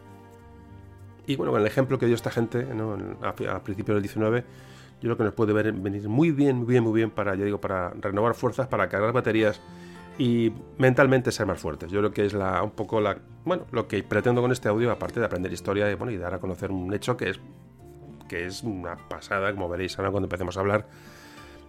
y 1.26 1.36
bueno, 1.36 1.52
con 1.52 1.62
el 1.62 1.68
ejemplo 1.68 1.98
que 2.00 2.06
dio 2.06 2.16
esta 2.16 2.32
gente 2.32 2.68
a, 3.22 3.64
principios 3.64 3.96
del 3.96 4.04
19, 4.04 4.42
yo 4.42 5.02
creo 5.02 5.18
que 5.18 5.24
nos 5.24 5.34
puede 5.34 5.54
ver, 5.54 5.72
venir 5.74 6.08
muy 6.08 6.32
bien, 6.32 6.58
muy 6.58 6.68
bien, 6.68 6.84
muy 6.84 6.94
bien 6.94 7.12
para, 7.12 7.36
yo 7.36 7.46
digo, 7.46 7.60
para 7.60 7.92
renovar 7.92 8.34
fuerzas, 8.34 8.68
para 8.68 8.88
cargar 8.90 9.14
baterías 9.14 9.62
y 10.18 10.52
mentalmente 10.78 11.32
ser 11.32 11.46
más 11.46 11.60
fuertes. 11.60 11.92
Yo 11.92 12.00
creo 12.00 12.12
que 12.12 12.26
es 12.26 12.34
la, 12.34 12.64
un 12.64 12.72
poco 12.72 13.02
la, 13.02 13.18
bueno, 13.46 13.66
lo 13.72 13.88
que 13.88 14.02
pretendo 14.04 14.42
con 14.42 14.52
este 14.52 14.70
audio, 14.70 14.92
aparte 14.92 15.20
de 15.20 15.26
aprender 15.26 15.52
historia 15.52 15.92
y, 15.92 15.96
bueno, 15.96 16.12
y 16.12 16.18
dar 16.18 16.34
a 16.34 16.40
conocer 16.40 16.72
un 16.72 16.94
hecho 16.94 17.18
que 17.18 17.30
es, 17.30 17.40
que 18.28 18.46
es 18.46 18.64
una 18.64 18.96
pasada, 18.96 19.54
como 19.54 19.70
veréis 19.70 19.98
ahora 19.98 20.12
cuando 20.12 20.26
empecemos 20.26 20.58
a 20.58 20.60
hablar 20.62 20.88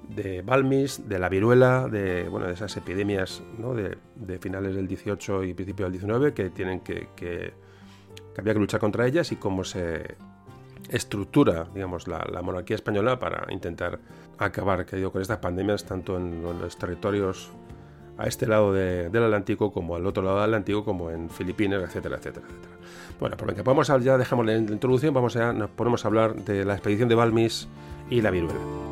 de 0.08 0.42
Balmis, 0.42 1.08
de 1.08 1.18
la 1.18 1.28
viruela, 1.28 1.88
de, 1.88 2.28
bueno, 2.28 2.46
de 2.46 2.54
esas 2.54 2.76
epidemias 2.76 3.42
¿no? 3.58 3.74
de, 3.74 3.98
de, 4.14 4.38
finales 4.38 4.74
del 4.74 4.86
18 4.86 5.44
y 5.44 5.54
principio 5.54 5.86
del 5.86 5.92
19 5.92 6.32
que 6.32 6.50
tienen 6.50 6.80
que, 6.80 7.08
que 7.16 7.52
que 8.38 8.42
había 8.42 8.54
que 8.54 8.60
luchar 8.60 8.78
contra 8.78 9.04
ellas 9.04 9.32
y 9.32 9.36
cómo 9.36 9.64
se 9.64 10.16
estructura, 10.90 11.66
digamos, 11.74 12.06
la, 12.06 12.40
monarquía 12.40 12.76
española 12.76 13.18
para 13.18 13.52
intentar 13.52 13.98
acabar, 14.38 14.86
digo, 14.86 15.10
con 15.10 15.20
estas 15.20 15.38
pandemias 15.38 15.84
tanto 15.84 16.16
en, 16.16 16.42
los 16.42 16.78
territorios 16.78 17.50
a 18.18 18.26
este 18.26 18.46
lado 18.46 18.72
del 18.72 19.22
Atlántico 19.22 19.72
como 19.72 19.96
al 19.96 20.04
otro 20.04 20.22
lado 20.22 20.36
del 20.36 20.46
Atlántico, 20.46 20.84
como 20.84 21.10
en 21.10 21.30
Filipinas, 21.30 21.82
etcétera, 21.82 22.16
etcétera, 22.16 22.46
etcétera. 22.46 22.74
Bueno, 23.20 23.36
lo 23.40 23.54
que 23.54 23.62
vamos 23.62 23.90
a, 23.90 23.98
ya 23.98 24.18
dejamos 24.18 24.44
la 24.44 24.56
introducción, 24.56 25.14
vamos 25.14 25.36
a, 25.36 25.52
nos 25.52 25.70
ponemos 25.70 26.04
a 26.04 26.08
hablar 26.08 26.34
de 26.34 26.64
la 26.64 26.74
expedición 26.74 27.08
de 27.08 27.14
Balmis 27.14 27.68
y 28.10 28.20
la 28.20 28.30
viruela. 28.30 28.87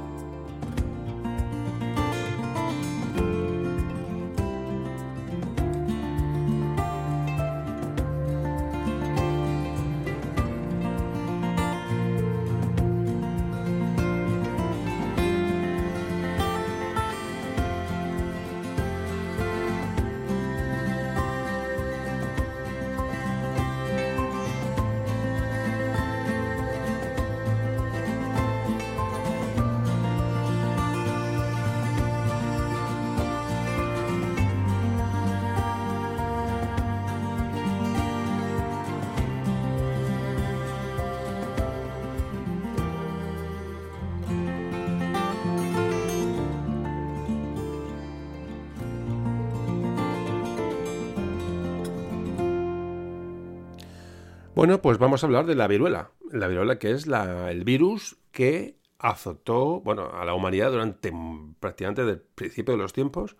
Vamos 55.16 55.24
a 55.24 55.26
hablar 55.28 55.46
de 55.46 55.54
la 55.54 55.66
viruela. 55.66 56.10
La 56.30 56.46
viruela 56.46 56.78
que 56.78 56.90
es 56.90 57.06
el 57.06 57.64
virus 57.64 58.18
que 58.32 58.76
azotó 58.98 59.80
bueno, 59.80 60.10
a 60.12 60.26
la 60.26 60.34
humanidad 60.34 60.70
durante 60.70 61.10
prácticamente 61.58 62.02
el 62.02 62.20
principio 62.20 62.74
de 62.74 62.82
los 62.82 62.92
tiempos 62.92 63.34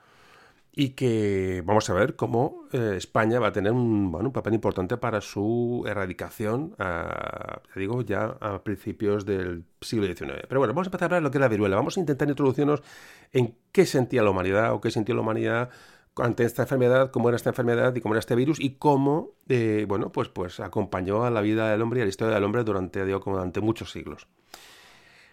y 0.72 0.90
que 0.90 1.62
vamos 1.66 1.90
a 1.90 1.92
ver 1.92 2.16
cómo 2.16 2.64
eh, 2.72 2.94
España 2.96 3.40
va 3.40 3.48
a 3.48 3.52
tener 3.52 3.72
un, 3.72 4.10
bueno, 4.10 4.28
un, 4.28 4.32
papel 4.32 4.54
importante 4.54 4.96
para 4.96 5.20
su 5.20 5.84
erradicación, 5.86 6.74
a, 6.78 7.60
digo, 7.74 8.00
ya 8.00 8.36
a 8.40 8.62
principios 8.62 9.26
del 9.26 9.64
siglo 9.82 10.06
XIX. 10.06 10.46
Pero 10.48 10.60
bueno, 10.60 10.72
vamos 10.72 10.86
a 10.86 10.88
empezar 10.88 11.04
a 11.04 11.16
hablar 11.16 11.20
de 11.20 11.24
lo 11.24 11.30
que 11.30 11.38
es 11.38 11.40
la 11.40 11.48
viruela. 11.48 11.76
Vamos 11.76 11.98
a 11.98 12.00
intentar 12.00 12.26
introducirnos 12.26 12.82
en 13.32 13.54
qué 13.70 13.84
sentía 13.84 14.22
la 14.22 14.30
humanidad 14.30 14.72
o 14.72 14.80
qué 14.80 14.90
sintió 14.90 15.14
la 15.14 15.20
humanidad 15.20 15.70
ante 16.16 16.44
esta 16.44 16.62
enfermedad, 16.62 17.10
cómo 17.10 17.28
era 17.28 17.36
esta 17.36 17.50
enfermedad 17.50 17.94
y 17.94 18.00
cómo 18.00 18.14
era 18.14 18.20
este 18.20 18.34
virus 18.34 18.58
y 18.60 18.76
cómo, 18.76 19.32
eh, 19.48 19.84
bueno, 19.88 20.10
pues, 20.10 20.28
pues 20.28 20.60
acompañó 20.60 21.24
a 21.24 21.30
la 21.30 21.40
vida 21.40 21.70
del 21.70 21.82
hombre 21.82 22.00
y 22.00 22.02
a 22.02 22.04
la 22.04 22.08
historia 22.08 22.34
del 22.34 22.44
hombre 22.44 22.64
durante, 22.64 23.04
digo, 23.04 23.20
durante 23.24 23.60
muchos 23.60 23.90
siglos. 23.90 24.26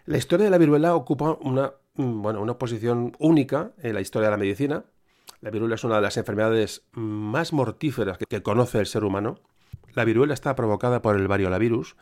La 0.05 0.17
historia 0.17 0.45
de 0.45 0.51
la 0.51 0.57
viruela 0.57 0.95
ocupa 0.95 1.37
una, 1.41 1.73
mm, 1.95 2.21
bueno, 2.21 2.41
una 2.41 2.57
posición 2.57 3.13
única 3.19 3.71
en 3.81 3.93
la 3.93 4.01
historia 4.01 4.27
de 4.27 4.31
la 4.31 4.37
medicina. 4.37 4.83
La 5.39 5.49
viruela 5.49 5.75
es 5.75 5.83
una 5.83 5.95
de 5.95 6.01
las 6.01 6.17
enfermedades 6.17 6.83
más 6.91 7.53
mortíferas 7.53 8.17
que, 8.17 8.25
que 8.25 8.43
conoce 8.43 8.79
el 8.79 8.85
ser 8.85 9.05
humano. 9.05 9.39
La 9.93 10.03
viruela 10.03 10.33
está 10.33 10.55
provocada 10.55 11.01
por 11.01 11.15
el 11.15 11.27
variolavirus, 11.27 11.95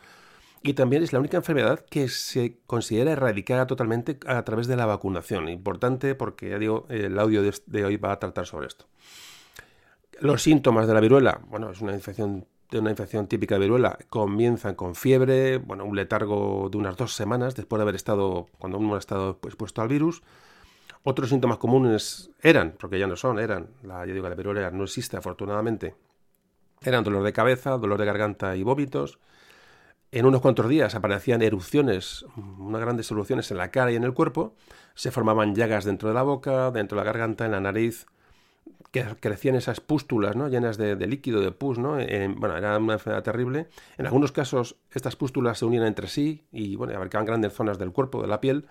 y 0.62 0.74
también 0.74 1.02
es 1.02 1.12
la 1.12 1.18
única 1.18 1.36
enfermedad 1.36 1.84
que 1.90 2.08
se 2.08 2.58
considera 2.66 3.12
erradicada 3.12 3.66
totalmente 3.66 4.18
a 4.26 4.44
través 4.44 4.66
de 4.66 4.76
la 4.76 4.86
vacunación. 4.86 5.48
Importante 5.48 6.14
porque, 6.14 6.50
ya 6.50 6.58
digo, 6.58 6.86
el 6.88 7.18
audio 7.18 7.42
de 7.42 7.84
hoy 7.84 7.96
va 7.96 8.12
a 8.12 8.18
tratar 8.18 8.46
sobre 8.46 8.68
esto. 8.68 8.86
Los 10.20 10.42
síntomas 10.42 10.86
de 10.86 10.94
la 10.94 11.00
viruela, 11.00 11.40
bueno, 11.48 11.70
es 11.70 11.80
una 11.80 11.92
infección 11.92 12.46
de 12.72 12.78
una 12.78 12.90
infección 12.90 13.26
típica 13.26 13.56
de 13.56 13.60
viruela, 13.60 13.98
comienzan 14.08 14.74
con 14.74 14.94
fiebre, 14.94 15.58
bueno, 15.58 15.84
un 15.84 15.94
letargo 15.94 16.70
de 16.70 16.78
unas 16.78 16.96
dos 16.96 17.14
semanas 17.14 17.54
después 17.54 17.78
de 17.78 17.82
haber 17.82 17.94
estado, 17.94 18.46
cuando 18.58 18.78
uno 18.78 18.94
ha 18.94 18.98
estado 18.98 19.36
pues, 19.36 19.52
expuesto 19.52 19.82
al 19.82 19.88
virus. 19.88 20.22
Otros 21.04 21.28
síntomas 21.28 21.58
comunes 21.58 22.30
eran, 22.40 22.74
porque 22.80 22.98
ya 22.98 23.06
no 23.06 23.16
son, 23.16 23.38
eran, 23.38 23.68
la, 23.82 24.06
yo 24.06 24.14
digo, 24.14 24.26
la 24.26 24.34
viruela 24.34 24.70
no 24.70 24.84
existe 24.84 25.18
afortunadamente, 25.18 25.94
eran 26.80 27.04
dolor 27.04 27.24
de 27.24 27.32
cabeza, 27.34 27.76
dolor 27.76 27.98
de 27.98 28.06
garganta 28.06 28.56
y 28.56 28.62
vómitos, 28.62 29.18
en 30.12 30.26
unos 30.26 30.42
cuantos 30.42 30.68
días 30.68 30.94
aparecían 30.94 31.40
erupciones, 31.40 32.26
unas 32.58 32.82
grandes 32.82 33.10
erupciones 33.10 33.50
en 33.50 33.56
la 33.56 33.70
cara 33.70 33.90
y 33.90 33.96
en 33.96 34.04
el 34.04 34.12
cuerpo, 34.12 34.54
se 34.94 35.10
formaban 35.10 35.54
llagas 35.54 35.84
dentro 35.84 36.10
de 36.10 36.14
la 36.14 36.22
boca, 36.22 36.70
dentro 36.70 36.98
de 36.98 37.04
la 37.04 37.10
garganta, 37.10 37.46
en 37.46 37.52
la 37.52 37.60
nariz, 37.60 38.06
que 38.90 39.06
crecían 39.20 39.54
esas 39.54 39.80
pústulas 39.80 40.36
¿no? 40.36 40.48
llenas 40.48 40.76
de, 40.76 40.94
líquido, 41.06 41.40
de 41.40 41.50
pus, 41.50 41.78
¿no? 41.78 41.92
bueno, 41.92 42.56
era 42.58 42.76
una 42.76 42.92
enfermedad 42.92 43.22
terrible. 43.22 43.68
En 43.96 44.04
algunos 44.04 44.32
casos 44.32 44.76
estas 44.90 45.16
pústulas 45.16 45.58
se 45.58 45.64
unían 45.64 45.86
entre 45.86 46.08
sí 46.08 46.44
y 46.52 46.76
bueno, 46.76 46.94
abarcaban 46.94 47.24
grandes 47.24 47.54
zonas 47.54 47.78
del 47.78 47.90
cuerpo, 47.90 48.20
de 48.20 48.28
la 48.28 48.40
piel. 48.40 48.66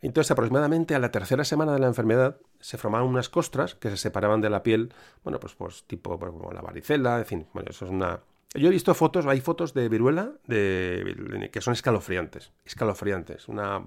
Entonces, 0.00 0.30
aproximadamente 0.30 0.94
a 0.94 0.98
la 0.98 1.10
tercera 1.10 1.44
semana 1.44 1.74
de 1.74 1.80
la 1.80 1.86
enfermedad 1.86 2.38
se 2.60 2.78
formaban 2.78 3.06
unas 3.06 3.28
costras 3.28 3.74
que 3.74 3.90
se 3.90 3.98
separaban 3.98 4.40
de 4.40 4.48
la 4.48 4.62
piel, 4.62 4.92
bueno, 5.22 5.38
pues, 5.38 5.54
pues 5.54 5.84
tipo 5.84 6.18
como 6.18 6.50
la 6.50 6.62
varicela, 6.62 7.18
en 7.18 7.26
fin, 7.26 7.46
eso 7.68 7.84
es 7.84 7.90
una, 7.90 8.20
yo 8.54 8.68
he 8.68 8.70
visto 8.70 8.94
fotos, 8.94 9.26
hay 9.26 9.40
fotos 9.40 9.72
de 9.72 9.88
viruela 9.88 10.32
de, 10.46 11.50
que 11.52 11.60
son 11.60 11.72
escalofriantes. 11.72 12.52
Escalofriantes. 12.64 13.48
Una, 13.48 13.82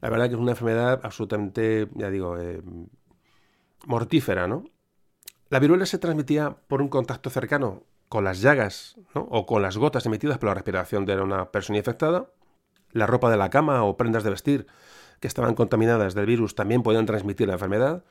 la 0.00 0.10
verdad 0.10 0.28
que 0.28 0.34
es 0.34 0.40
una 0.40 0.52
enfermedad 0.52 1.00
absolutamente, 1.02 1.88
ya 1.94 2.10
digo, 2.10 2.38
eh, 2.38 2.62
mortífera, 3.86 4.46
¿no? 4.46 4.64
La 5.48 5.58
viruela 5.58 5.86
se 5.86 5.98
transmitía 5.98 6.56
por 6.66 6.82
un 6.82 6.88
contacto 6.88 7.30
cercano 7.30 7.84
con 8.08 8.24
las 8.24 8.40
llagas 8.40 8.96
¿no? 9.14 9.22
o 9.30 9.46
con 9.46 9.62
las 9.62 9.76
gotas 9.76 10.04
emitidas 10.06 10.38
por 10.38 10.48
la 10.48 10.54
respiración 10.54 11.06
de 11.06 11.20
una 11.20 11.50
persona 11.50 11.78
infectada. 11.78 12.30
La 12.90 13.06
ropa 13.06 13.30
de 13.30 13.38
la 13.38 13.48
cama 13.48 13.84
o 13.84 13.96
prendas 13.96 14.22
de 14.22 14.30
vestir 14.30 14.66
que 15.20 15.28
estaban 15.28 15.54
contaminadas 15.54 16.14
del 16.14 16.26
virus 16.26 16.54
también 16.54 16.82
podían 16.82 17.06
transmitir 17.06 17.48
la 17.48 17.54
enfermedad 17.54 18.04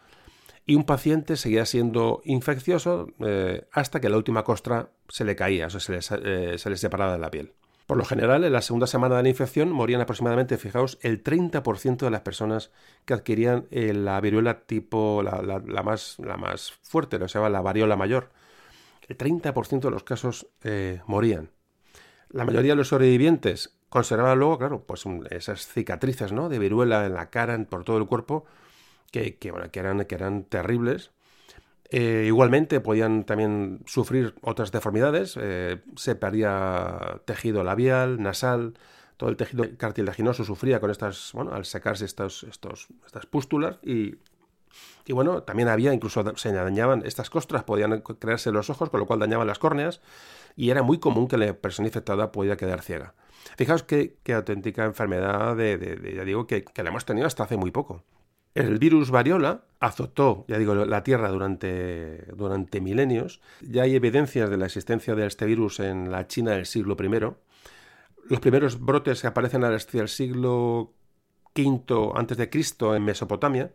y 0.66 0.76
un 0.76 0.84
paciente 0.84 1.38
seguía 1.38 1.66
siendo 1.66 2.22
infeccioso 2.24 3.08
eh, 3.20 3.66
hasta 3.72 4.00
que 4.00 4.10
la 4.10 4.18
última 4.18 4.44
costra 4.44 4.90
se 5.08 5.26
le 5.26 5.36
caía, 5.36 5.68
o 5.68 5.70
sea, 5.70 5.80
se 5.80 5.92
le, 5.92 6.00
eh, 6.00 6.58
se 6.58 6.70
le 6.70 6.78
separaba 6.78 7.14
de 7.14 7.20
la 7.20 7.32
piel. 7.32 7.54
Por 7.88 7.98
lo 7.98 8.06
general, 8.06 8.46
en 8.46 8.54
la 8.54 8.62
segunda 8.62 8.88
semana 8.88 9.18
de 9.18 9.24
la 9.24 9.30
infección 9.30 9.70
morían 9.70 10.00
aproximadamente, 10.00 10.58
fijaos, 10.58 10.98
el 11.02 11.24
30% 11.24 11.98
de 11.98 12.12
las 12.12 12.22
personas 12.22 12.72
que 13.06 13.14
adquirían 13.14 13.66
eh, 13.70 13.94
la 13.94 14.22
viruela 14.22 14.62
tipo 14.62 15.22
la, 15.24 15.42
la, 15.42 15.84
más, 15.84 16.18
la 16.20 16.38
más 16.38 16.72
fuerte, 16.84 17.20
lo 17.20 17.26
que 17.26 17.32
se 17.32 17.50
la 17.50 17.62
variola 17.62 17.98
mayor. 17.98 18.30
El 19.10 19.18
30% 19.18 19.82
de 19.82 19.92
los 19.92 20.04
casos 20.04 20.48
morían. 21.06 21.50
La 22.30 22.46
mayoría 22.46 22.72
de 22.72 22.76
los 22.78 22.88
sobrevivientes 22.88 23.78
conservaban 23.90 24.40
luego, 24.40 24.58
claro, 24.58 24.84
pues 24.86 25.04
esas 25.32 25.68
cicatrices 25.68 26.32
¿no? 26.32 26.48
de 26.48 26.60
viruela 26.60 27.06
en 27.06 27.14
la 27.14 27.30
cara, 27.30 27.62
por 27.66 27.84
todo 27.84 27.98
el 27.98 28.06
cuerpo, 28.06 28.46
que, 29.12 29.38
que, 29.38 29.52
eran, 29.80 30.44
terribles. 30.46 31.12
Eh, 31.90 32.24
igualmente 32.26 32.80
podían 32.80 33.26
también 33.26 33.82
sufrir 33.86 34.34
otras 34.42 34.72
deformidades, 34.72 35.38
eh, 35.40 35.82
se 35.98 36.16
perdía 36.16 37.22
tejido 37.26 37.66
labial, 37.66 38.22
nasal, 38.24 38.76
todo 39.18 39.30
el 39.30 39.36
tejido 39.36 39.66
cartilaginoso 39.78 40.46
sufría 40.46 40.80
con 40.80 40.90
estas, 40.90 41.32
bueno, 41.34 41.54
al 41.54 41.66
sacarse 41.66 42.06
estos, 42.06 42.44
estos, 42.44 42.88
estas 43.06 43.26
pústulas 43.26 43.78
y, 43.84 44.16
bueno, 45.10 45.44
también 45.44 45.68
había, 45.68 45.94
incluso 45.94 46.24
se 46.38 46.54
dañaban 46.54 47.04
estas 47.06 47.30
costras, 47.30 47.66
podían 47.66 48.00
crearse 48.00 48.54
los 48.54 48.70
ojos, 48.70 48.90
con 48.90 49.02
lo 49.02 49.06
cual 49.06 49.20
dañaban 49.20 49.46
las 49.46 49.60
córneas 49.60 50.00
y 50.56 50.70
era 50.70 50.82
muy 50.82 51.00
común 51.00 51.28
que 51.28 51.38
la 51.38 51.54
persona 51.54 51.90
infectada 51.90 52.32
pudiera 52.32 52.56
quedar 52.56 52.82
ciega. 52.82 53.14
Fijaos 53.58 53.84
qué, 53.84 54.16
auténtica 54.34 54.86
enfermedad 54.86 55.58
de, 55.58 56.14
ya 56.16 56.24
digo, 56.24 56.48
que 56.48 56.64
la 56.78 56.90
hemos 56.90 57.04
tenido 57.04 57.28
hasta 57.28 57.44
hace 57.44 57.58
muy 57.58 57.72
poco. 57.72 58.06
El 58.54 58.80
virus 58.80 59.12
variola 59.12 59.64
azotó, 59.80 60.46
ya 60.48 60.58
digo, 60.58 60.76
la 60.76 61.04
Tierra 61.04 61.30
durante, 61.30 62.26
durante 62.36 62.82
milenios. 62.82 63.42
Ya 63.62 63.84
hay 63.84 63.96
evidencias 63.96 64.50
de 64.50 64.58
la 64.58 64.66
existencia 64.66 65.16
de 65.16 65.26
este 65.26 65.46
virus 65.46 65.80
en 65.80 66.12
la 66.12 66.28
China 66.28 66.52
del 66.52 66.66
siglo 66.66 66.98
I. 67.00 67.36
Los 68.30 68.40
primeros 68.40 68.80
brotes 68.80 69.22
que 69.22 69.28
aparecen 69.28 69.64
hacia 69.64 70.02
el 70.02 70.10
siglo 70.10 70.94
V 71.56 72.50
Cristo 72.50 72.96
en 72.96 73.04
Mesopotamia. 73.04 73.72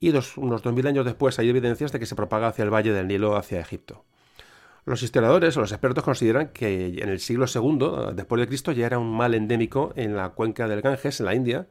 Y 0.00 0.10
dos, 0.10 0.36
unos 0.36 0.62
2000 0.62 0.86
años 0.86 1.04
después 1.04 1.38
hay 1.38 1.48
evidencias 1.48 1.90
de 1.90 1.98
que 1.98 2.06
se 2.06 2.14
propaga 2.14 2.48
hacia 2.48 2.62
el 2.62 2.72
valle 2.72 2.92
del 2.92 3.08
Nilo, 3.08 3.36
hacia 3.36 3.60
Egipto. 3.60 4.04
Los 4.84 5.02
historiadores 5.02 5.56
o 5.56 5.60
los 5.60 5.72
expertos 5.72 6.04
consideran 6.04 6.48
que 6.48 7.00
en 7.02 7.08
el 7.08 7.18
siglo 7.18 7.46
II 7.52 8.14
después 8.14 8.40
de 8.40 8.46
Cristo 8.46 8.72
ya 8.72 8.86
era 8.86 8.98
un 8.98 9.14
mal 9.14 9.34
endémico 9.34 9.92
en 9.96 10.16
la 10.16 10.30
cuenca 10.30 10.68
del 10.68 10.80
Ganges, 10.80 11.20
en 11.20 11.26
la 11.26 11.34
India, 11.34 11.66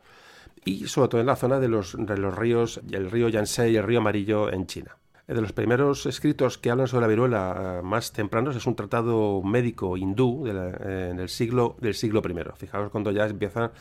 y 0.66 0.88
sobre 0.88 1.10
todo 1.10 1.22
en 1.22 1.28
la 1.28 1.36
zona 1.36 1.60
de 1.60 1.68
los, 1.68 1.94
los 1.94 2.36
ríos, 2.36 2.82
el 2.92 3.10
río 3.10 3.30
Yangtze 3.30 3.70
y 3.70 3.76
el 3.76 3.84
río 3.84 4.00
Amarillo 4.00 4.52
en 4.52 4.68
China. 4.68 4.98
De 5.28 5.42
los 5.42 5.52
primeros 5.52 6.06
escritos 6.06 6.58
que 6.58 6.72
hablan 6.72 6.88
sobre 6.88 7.02
la 7.02 7.08
viruela 7.08 7.80
eh, 7.80 7.82
más 7.84 8.14
tempranos 8.14 8.56
es 8.56 8.66
un 8.66 8.76
tratado 8.76 9.42
médico 9.44 9.98
hindú 9.98 10.48
eh, 10.48 11.10
en 11.12 11.20
el 11.20 11.28
siglo, 11.28 11.76
del 11.82 11.96
siglo 11.96 12.22
I. 12.26 12.34
Fijaos 12.56 12.90
cuando 12.90 13.12
ya 13.12 13.26
empieza 13.26 13.72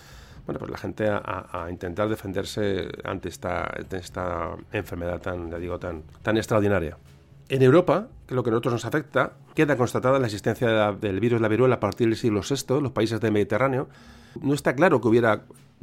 bueno, 0.47 0.61
pues 0.61 0.71
la 0.71 0.79
gente 0.79 1.09
a, 1.09 1.67
intentar 1.69 2.09
defenderse 2.09 2.89
ante 3.03 3.29
esta, 3.29 3.69
esta 3.91 4.57
enfermedad 4.73 5.21
tan, 5.21 5.51
digo, 5.61 5.79
tan, 5.79 6.05
tan 6.23 6.37
extraordinaria. 6.37 6.97
En 7.49 7.63
Europa, 7.63 8.09
que 8.27 8.35
lo 8.35 8.45
que 8.45 8.51
a 8.51 8.53
nosotros 8.53 8.75
nos 8.75 8.85
afecta, 8.85 9.33
queda 9.55 9.77
constatada 9.77 10.21
la 10.21 10.27
existencia 10.27 10.93
del 10.93 11.19
virus 11.19 11.39
de 11.39 11.43
la 11.43 11.49
viruela 11.49 11.77
a 11.77 11.81
partir 11.81 12.09
del 12.09 12.17
siglo 12.17 12.43
VI, 12.49 12.81
los 12.81 12.93
países 12.93 13.21
del 13.21 13.33
Mediterráneo. 13.33 13.89
No 14.41 14.55
está 14.55 14.77
claro 14.77 15.01
que 15.01 15.09
hubiera 15.09 15.43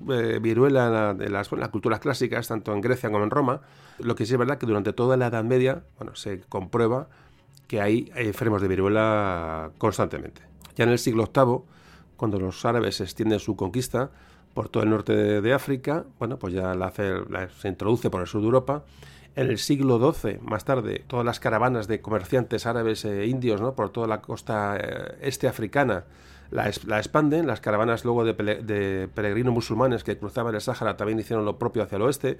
eh, 0.09 0.39
viruela 0.41 1.13
de 1.13 1.29
las, 1.29 1.49
culturas 1.49 1.99
clásicas, 1.99 2.47
tanto 2.47 2.73
en 2.73 2.81
Grecia 2.81 3.11
como 3.11 3.23
en 3.23 3.29
Roma. 3.29 3.61
Lo 3.99 4.15
que 4.15 4.25
sí 4.25 4.33
es 4.33 4.39
verdad 4.39 4.57
que 4.57 4.65
durante 4.65 4.91
toda 4.91 5.17
la 5.17 5.27
Edad 5.27 5.43
Media 5.43 5.83
bueno, 5.97 6.15
se 6.15 6.41
comprueba 6.41 7.07
que 7.67 7.79
hay 7.79 8.11
enfermos 8.15 8.61
de 8.61 8.67
viruela 8.67 9.71
constantemente. 9.77 10.41
Ya 10.75 10.85
en 10.85 10.89
el 10.89 10.99
siglo 10.99 11.29
VIII, 11.33 11.59
cuando 12.17 12.39
los 12.39 12.65
árabes 12.65 13.01
extienden 13.01 13.39
su 13.39 13.55
conquista 13.55 14.09
por 14.53 14.69
todo 14.69 14.83
el 14.83 14.89
norte 14.89 15.41
de, 15.41 15.53
África, 15.53 16.05
bueno, 16.19 16.37
pues 16.37 16.53
ya 16.53 16.73
la, 16.73 16.91
se 16.91 17.67
introduce 17.67 18.09
por 18.09 18.21
el 18.21 18.27
sur 18.27 18.41
de 18.41 18.45
Europa. 18.45 18.83
En 19.35 19.47
el 19.47 19.57
siglo 19.57 20.13
XII, 20.13 20.39
más 20.41 20.65
tarde, 20.65 21.03
todas 21.07 21.25
las 21.25 21.39
caravanas 21.39 21.87
de 21.87 22.01
comerciantes 22.01 22.65
árabes 22.65 23.05
e 23.05 23.25
indios 23.25 23.61
¿no? 23.61 23.73
por 23.73 23.89
toda 23.89 24.07
la 24.07 24.21
costa 24.21 24.77
eh, 24.77 25.17
este 25.21 25.47
africana 25.47 26.05
la, 26.53 26.99
expanden. 26.99 27.47
Las 27.47 27.59
caravanas 27.59 28.05
luego 28.05 28.23
de, 28.23 29.09
peregrinos 29.13 29.53
musulmanes 29.53 30.03
que 30.03 30.17
cruzaban 30.17 30.53
el 30.53 30.61
Sáhara 30.61 30.95
también 30.95 31.19
hicieron 31.19 31.45
lo 31.45 31.57
propio 31.57 31.83
hacia 31.83 31.95
el 31.95 32.03
oeste. 32.03 32.37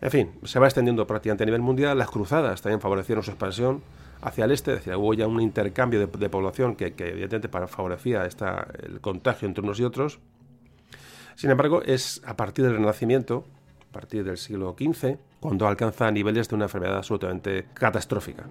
En 0.00 0.10
fin, 0.10 0.32
se 0.44 0.58
va 0.58 0.66
extendiendo 0.66 1.06
prácticamente 1.06 1.44
a 1.44 1.46
nivel 1.46 1.62
mundial. 1.62 1.96
Las 1.96 2.10
cruzadas 2.10 2.60
también 2.60 2.80
favorecieron 2.80 3.22
su 3.22 3.30
expansión 3.30 3.82
hacia 4.20 4.44
el 4.44 4.50
este. 4.50 4.74
Es 4.74 4.86
hubo 4.88 5.14
ya 5.14 5.26
un 5.26 5.40
intercambio 5.40 6.06
de, 6.06 6.28
población 6.28 6.76
que, 6.76 6.86
evidentemente 6.86 7.48
favorecía 7.48 8.26
esta, 8.26 8.66
el 8.82 9.00
contagio 9.00 9.46
entre 9.46 9.62
unos 9.62 9.78
y 9.80 9.84
otros. 9.84 10.18
Sin 11.36 11.50
embargo, 11.50 11.82
es 11.82 12.22
a 12.26 12.36
partir 12.36 12.64
del 12.64 12.74
Renacimiento, 12.74 13.44
a 13.88 13.92
partir 13.92 14.24
del 14.24 14.38
siglo 14.38 14.74
XV, 14.78 15.18
cuando 15.38 15.68
alcanza 15.68 16.10
niveles 16.10 16.48
de 16.48 16.54
una 16.56 16.64
enfermedad 16.64 16.96
absolutamente 16.96 17.66
catastrófica. 17.74 18.44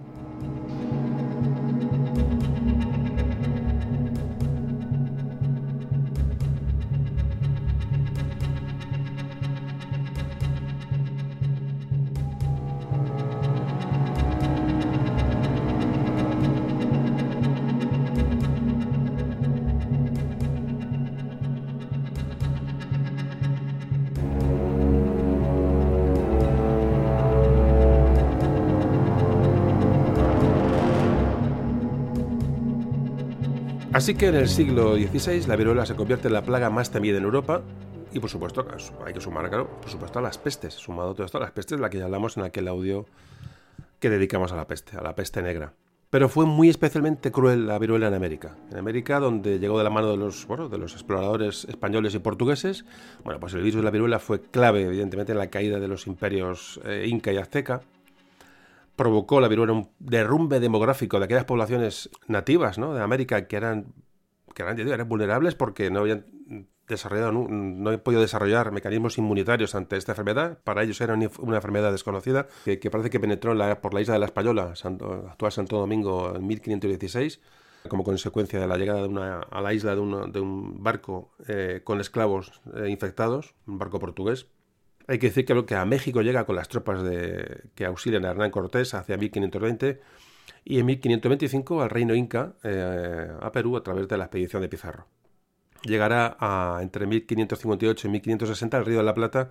Así 34.06 34.14
que 34.14 34.28
en 34.28 34.36
el 34.36 34.48
siglo 34.48 34.94
XVI 34.94 35.48
la 35.48 35.56
viruela 35.56 35.84
se 35.84 35.96
convierte 35.96 36.28
en 36.28 36.34
la 36.34 36.42
plaga 36.42 36.70
más 36.70 36.92
temida 36.92 37.18
en 37.18 37.24
Europa 37.24 37.62
y 38.12 38.20
por 38.20 38.30
supuesto 38.30 38.64
hay 39.04 39.12
que 39.12 39.20
sumar, 39.20 39.48
claro, 39.48 39.68
por 39.80 39.90
supuesto 39.90 40.20
a 40.20 40.22
las 40.22 40.38
pestes, 40.38 40.74
sumado 40.74 41.12
todo 41.12 41.26
esto 41.26 41.38
a 41.38 41.40
las 41.40 41.50
pestes 41.50 41.76
de 41.76 41.82
la 41.82 41.90
que 41.90 41.98
ya 41.98 42.04
hablamos 42.04 42.36
en 42.36 42.44
aquel 42.44 42.68
audio 42.68 43.04
que 43.98 44.08
dedicamos 44.08 44.52
a 44.52 44.56
la 44.56 44.68
peste, 44.68 44.96
a 44.96 45.02
la 45.02 45.16
peste 45.16 45.42
negra. 45.42 45.72
Pero 46.08 46.28
fue 46.28 46.46
muy 46.46 46.68
especialmente 46.68 47.32
cruel 47.32 47.66
la 47.66 47.80
viruela 47.80 48.06
en 48.06 48.14
América. 48.14 48.54
En 48.70 48.78
América, 48.78 49.18
donde 49.18 49.58
llegó 49.58 49.76
de 49.76 49.82
la 49.82 49.90
mano 49.90 50.12
de 50.12 50.18
los, 50.18 50.46
bueno, 50.46 50.68
de 50.68 50.78
los 50.78 50.92
exploradores 50.92 51.64
españoles 51.64 52.14
y 52.14 52.20
portugueses, 52.20 52.84
bueno, 53.24 53.40
pues 53.40 53.54
el 53.54 53.62
virus 53.62 53.78
de 53.78 53.82
la 53.86 53.90
viruela 53.90 54.20
fue 54.20 54.40
clave, 54.40 54.84
evidentemente, 54.84 55.32
en 55.32 55.38
la 55.38 55.50
caída 55.50 55.80
de 55.80 55.88
los 55.88 56.06
imperios 56.06 56.78
eh, 56.84 57.06
inca 57.08 57.32
y 57.32 57.38
azteca 57.38 57.82
provocó 58.96 59.40
la 59.40 59.48
viruela 59.48 59.72
un 59.72 59.90
derrumbe 59.98 60.58
demográfico 60.58 61.18
de 61.18 61.26
aquellas 61.26 61.44
poblaciones 61.44 62.10
nativas 62.26 62.78
¿no? 62.78 62.94
de 62.94 63.02
América 63.02 63.46
que 63.46 63.56
eran, 63.56 63.92
que 64.54 64.62
eran, 64.62 64.78
eran 64.80 65.08
vulnerables 65.08 65.54
porque 65.54 65.90
no 65.90 66.00
habían 66.00 66.26
desarrollado, 66.88 67.32
no, 67.32 67.46
no 67.48 67.88
habían 67.90 68.02
podido 68.02 68.22
desarrollar 68.22 68.72
mecanismos 68.72 69.18
inmunitarios 69.18 69.74
ante 69.74 69.96
esta 69.96 70.12
enfermedad. 70.12 70.58
Para 70.64 70.82
ellos 70.82 71.00
era 71.00 71.14
una 71.14 71.56
enfermedad 71.56 71.92
desconocida 71.92 72.46
que, 72.64 72.90
parece 72.90 73.10
que 73.10 73.20
penetró 73.20 73.54
la, 73.54 73.80
por 73.80 73.92
la 73.92 74.00
isla 74.00 74.14
de 74.14 74.20
la 74.20 74.26
Española, 74.26 74.72
actual 74.72 75.52
Santo 75.52 75.78
Domingo, 75.78 76.34
en 76.34 76.46
1516 76.46 77.40
como 77.88 78.02
consecuencia 78.02 78.58
de 78.58 78.66
la 78.66 78.76
llegada 78.76 79.02
de 79.02 79.08
una, 79.08 79.40
a 79.40 79.60
la 79.60 79.72
isla 79.72 79.94
de, 79.94 80.00
de 80.32 80.40
un 80.40 80.82
barco 80.82 81.30
eh, 81.46 81.82
con 81.84 82.00
esclavos 82.00 82.60
eh, 82.74 82.88
infectados, 82.88 83.54
un 83.66 83.78
barco 83.78 84.00
portugués. 84.00 84.48
Hay 85.08 85.18
que 85.18 85.28
decir 85.28 85.44
que, 85.44 85.64
que 85.64 85.74
a 85.74 85.84
México 85.84 86.22
llega 86.22 86.44
con 86.44 86.56
las 86.56 86.68
tropas 86.68 87.02
de, 87.02 87.64
que 87.74 87.84
auxilian 87.84 88.24
a 88.24 88.30
Hernán 88.30 88.50
Cortés 88.50 88.94
hacia 88.94 89.16
1520 89.16 90.00
y 90.64 90.80
en 90.80 90.86
1525 90.86 91.82
al 91.82 91.90
reino 91.90 92.14
inca 92.14 92.54
eh, 92.64 93.30
a 93.40 93.52
Perú 93.52 93.76
a 93.76 93.82
través 93.82 94.08
de 94.08 94.18
la 94.18 94.24
expedición 94.24 94.62
de 94.62 94.68
Pizarro. 94.68 95.06
Llegará 95.82 96.36
a, 96.40 96.80
entre 96.82 97.06
1558 97.06 98.08
y 98.08 98.10
1560 98.10 98.76
al 98.76 98.84
Río 98.84 98.98
de 98.98 99.04
la 99.04 99.14
Plata 99.14 99.50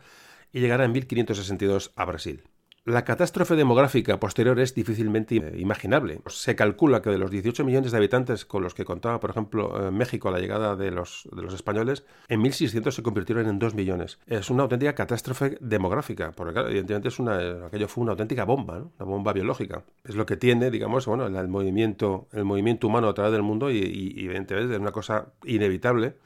y 0.52 0.60
llegará 0.60 0.84
en 0.84 0.92
1562 0.92 1.94
a 1.96 2.06
Brasil. 2.06 2.44
La 2.88 3.04
catástrofe 3.04 3.56
demográfica 3.56 4.20
posterior 4.20 4.60
es 4.60 4.76
difícilmente 4.76 5.34
imaginable. 5.58 6.22
Se 6.28 6.56
calcula 6.56 7.02
que 7.02 7.10
de 7.10 7.18
los 7.18 7.32
18 7.32 7.66
millones 7.66 7.92
de 7.92 7.98
habitantes 7.98 8.46
con 8.46 8.62
los 8.62 8.76
que 8.76 8.86
contaba, 8.86 9.20
por 9.20 9.32
ejemplo, 9.32 9.88
eh, 9.88 9.90
México 9.90 10.30
a 10.30 10.32
la 10.32 10.38
llegada 10.38 10.76
de 10.76 10.92
los, 10.92 11.28
de 11.36 11.42
los 11.42 11.56
españoles, 11.56 12.06
en 12.28 12.44
1600 12.44 12.94
se 12.94 13.02
convirtieron 13.02 13.48
en 13.48 13.58
2 13.58 13.74
millones. 13.74 14.20
Es 14.28 14.52
una 14.52 14.62
auténtica 14.62 14.94
catástrofe 14.94 15.58
demográfica, 15.62 16.32
porque 16.34 16.60
evidentemente 16.60 17.08
es 17.08 17.18
una, 17.18 17.66
aquello 17.66 17.88
fue 17.88 18.04
una 18.04 18.12
auténtica 18.12 18.46
bomba, 18.46 18.78
una 18.78 19.10
bomba 19.10 19.34
biológica. 19.34 19.82
Es 20.04 20.14
lo 20.14 20.28
que 20.28 20.38
tiene, 20.38 20.70
digamos, 20.70 21.08
bueno, 21.08 21.26
el, 21.26 21.48
movimiento, 21.48 22.28
el 22.34 22.46
movimiento 22.46 22.86
humano 22.86 23.10
a 23.10 23.16
través 23.16 23.32
del 23.34 23.42
mundo 23.42 23.72
y, 23.72 23.78
y 23.80 24.26
evidentemente 24.26 24.76
es 24.76 24.80
una 24.80 24.92
cosa 24.92 25.30
inevitable. 25.44 26.18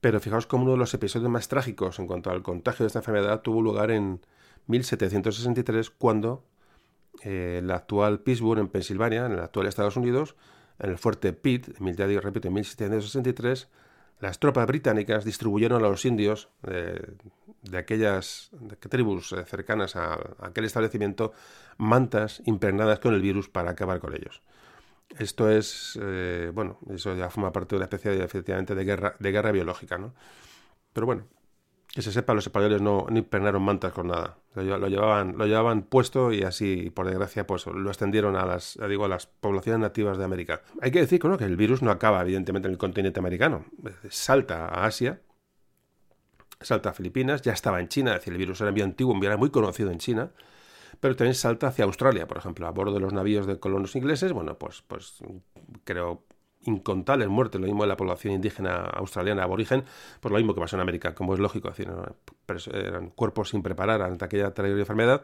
Pero 0.00 0.20
fijaos 0.20 0.46
cómo 0.46 0.62
uno 0.62 0.72
de 0.72 0.78
los 0.78 0.94
episodios 0.94 1.30
más 1.30 1.48
trágicos 1.48 1.98
en 1.98 2.06
cuanto 2.06 2.30
al 2.30 2.42
contagio 2.42 2.84
de 2.84 2.86
esta 2.86 3.00
enfermedad 3.00 3.42
tuvo 3.42 3.60
lugar 3.60 3.90
en 3.90 4.20
1763, 4.66 5.90
cuando 5.90 6.44
eh, 7.22 7.60
la 7.64 7.76
actual 7.76 8.20
Pittsburgh, 8.20 8.60
en 8.60 8.68
Pensilvania, 8.68 9.26
en 9.26 9.32
el 9.32 9.40
actual 9.40 9.66
Estados 9.66 9.96
Unidos, 9.96 10.36
en 10.78 10.90
el 10.90 10.98
fuerte 10.98 11.32
Pitt, 11.32 11.68
ya 11.78 12.20
repito, 12.20 12.48
en 12.48 12.54
1763, 12.54 13.68
las 14.20 14.38
tropas 14.38 14.66
británicas 14.66 15.24
distribuyeron 15.24 15.84
a 15.84 15.88
los 15.88 16.04
indios 16.04 16.48
eh, 16.66 17.00
de 17.62 17.78
aquellas 17.78 18.50
tribus 18.88 19.32
eh, 19.32 19.44
cercanas 19.44 19.96
a, 19.96 20.18
aquel 20.40 20.64
establecimiento 20.64 21.32
mantas 21.76 22.42
impregnadas 22.46 22.98
con 22.98 23.14
el 23.14 23.20
virus 23.20 23.48
para 23.48 23.70
acabar 23.70 24.00
con 24.00 24.14
ellos. 24.14 24.42
Esto 25.18 25.48
es, 25.48 25.96
bueno, 26.52 26.80
eso 26.90 27.14
ya 27.14 27.30
forma 27.30 27.52
parte 27.52 27.74
de 27.74 27.76
una 27.76 27.84
especie 27.84 28.10
de, 28.10 28.24
efectivamente 28.24 28.74
de 28.74 28.84
guerra, 28.84 29.14
de 29.20 29.30
guerra 29.30 29.52
biológica, 29.52 29.98
¿no? 29.98 30.12
Pero 30.92 31.06
bueno, 31.06 31.26
Que 31.96 32.02
se 32.02 32.12
sepa, 32.12 32.34
los 32.34 32.46
españoles 32.46 32.82
no, 32.82 33.06
no 33.08 33.16
impregnaron 33.16 33.62
mantas 33.62 33.90
con 33.94 34.08
nada. 34.08 34.36
Lo, 34.54 34.86
llevaban, 34.86 35.38
lo 35.38 35.46
llevaban 35.46 35.80
puesto 35.80 36.30
y 36.30 36.42
así, 36.42 36.90
por 36.90 37.06
desgracia, 37.06 37.46
pues 37.46 37.64
lo 37.64 37.88
extendieron 37.88 38.36
a 38.36 38.44
las, 38.44 38.78
digo, 38.86 39.06
a 39.06 39.08
las 39.08 39.24
poblaciones 39.24 39.80
nativas 39.80 40.18
de 40.18 40.24
América. 40.24 40.60
Hay 40.82 40.90
que 40.90 41.00
decir 41.00 41.18
que 41.18 41.44
el 41.46 41.56
virus 41.56 41.80
no 41.80 41.90
acaba, 41.90 42.20
evidentemente, 42.20 42.68
en 42.68 42.72
el 42.72 42.78
continente 42.78 43.18
americano. 43.18 43.64
Salta 44.10 44.66
a 44.66 44.84
Asia, 44.84 45.22
salta 46.60 46.90
a 46.90 46.92
Filipinas, 46.92 47.40
ya 47.40 47.54
estaba 47.54 47.80
en 47.80 47.88
China, 47.88 48.10
es 48.10 48.18
decir, 48.18 48.34
el 48.34 48.38
virus 48.38 48.60
era 48.60 48.72
muy 48.72 48.82
antiguo, 48.82 49.18
era 49.24 49.38
muy 49.38 49.48
conocido 49.48 49.90
en 49.90 49.96
China, 49.96 50.32
pero 51.00 51.16
también 51.16 51.34
salta 51.34 51.68
hacia 51.68 51.86
Australia, 51.86 52.28
por 52.28 52.36
ejemplo, 52.36 52.66
a 52.66 52.72
bordo 52.72 52.92
de 52.92 53.00
los 53.00 53.14
navíos 53.14 53.46
de 53.46 53.58
colonos 53.58 53.96
ingleses, 53.96 54.34
bueno, 54.34 54.58
pues, 54.58 54.82
pues 54.86 55.14
creo 55.84 56.24
incontables 56.66 57.28
muertes, 57.28 57.60
lo 57.60 57.66
mismo 57.66 57.84
de 57.84 57.88
la 57.88 57.96
población 57.96 58.34
indígena 58.34 58.76
australiana 58.76 59.44
aborigen, 59.44 59.84
pues 60.20 60.30
lo 60.30 60.38
mismo 60.38 60.54
que 60.54 60.60
pasó 60.60 60.76
en 60.76 60.82
América, 60.82 61.14
como 61.14 61.34
es 61.34 61.40
lógico, 61.40 61.68
decir, 61.68 61.88
eran 62.72 63.10
cuerpos 63.10 63.50
sin 63.50 63.62
preparar 63.62 64.02
ante 64.02 64.24
aquella 64.24 64.52
terrible 64.52 64.80
enfermedad. 64.80 65.22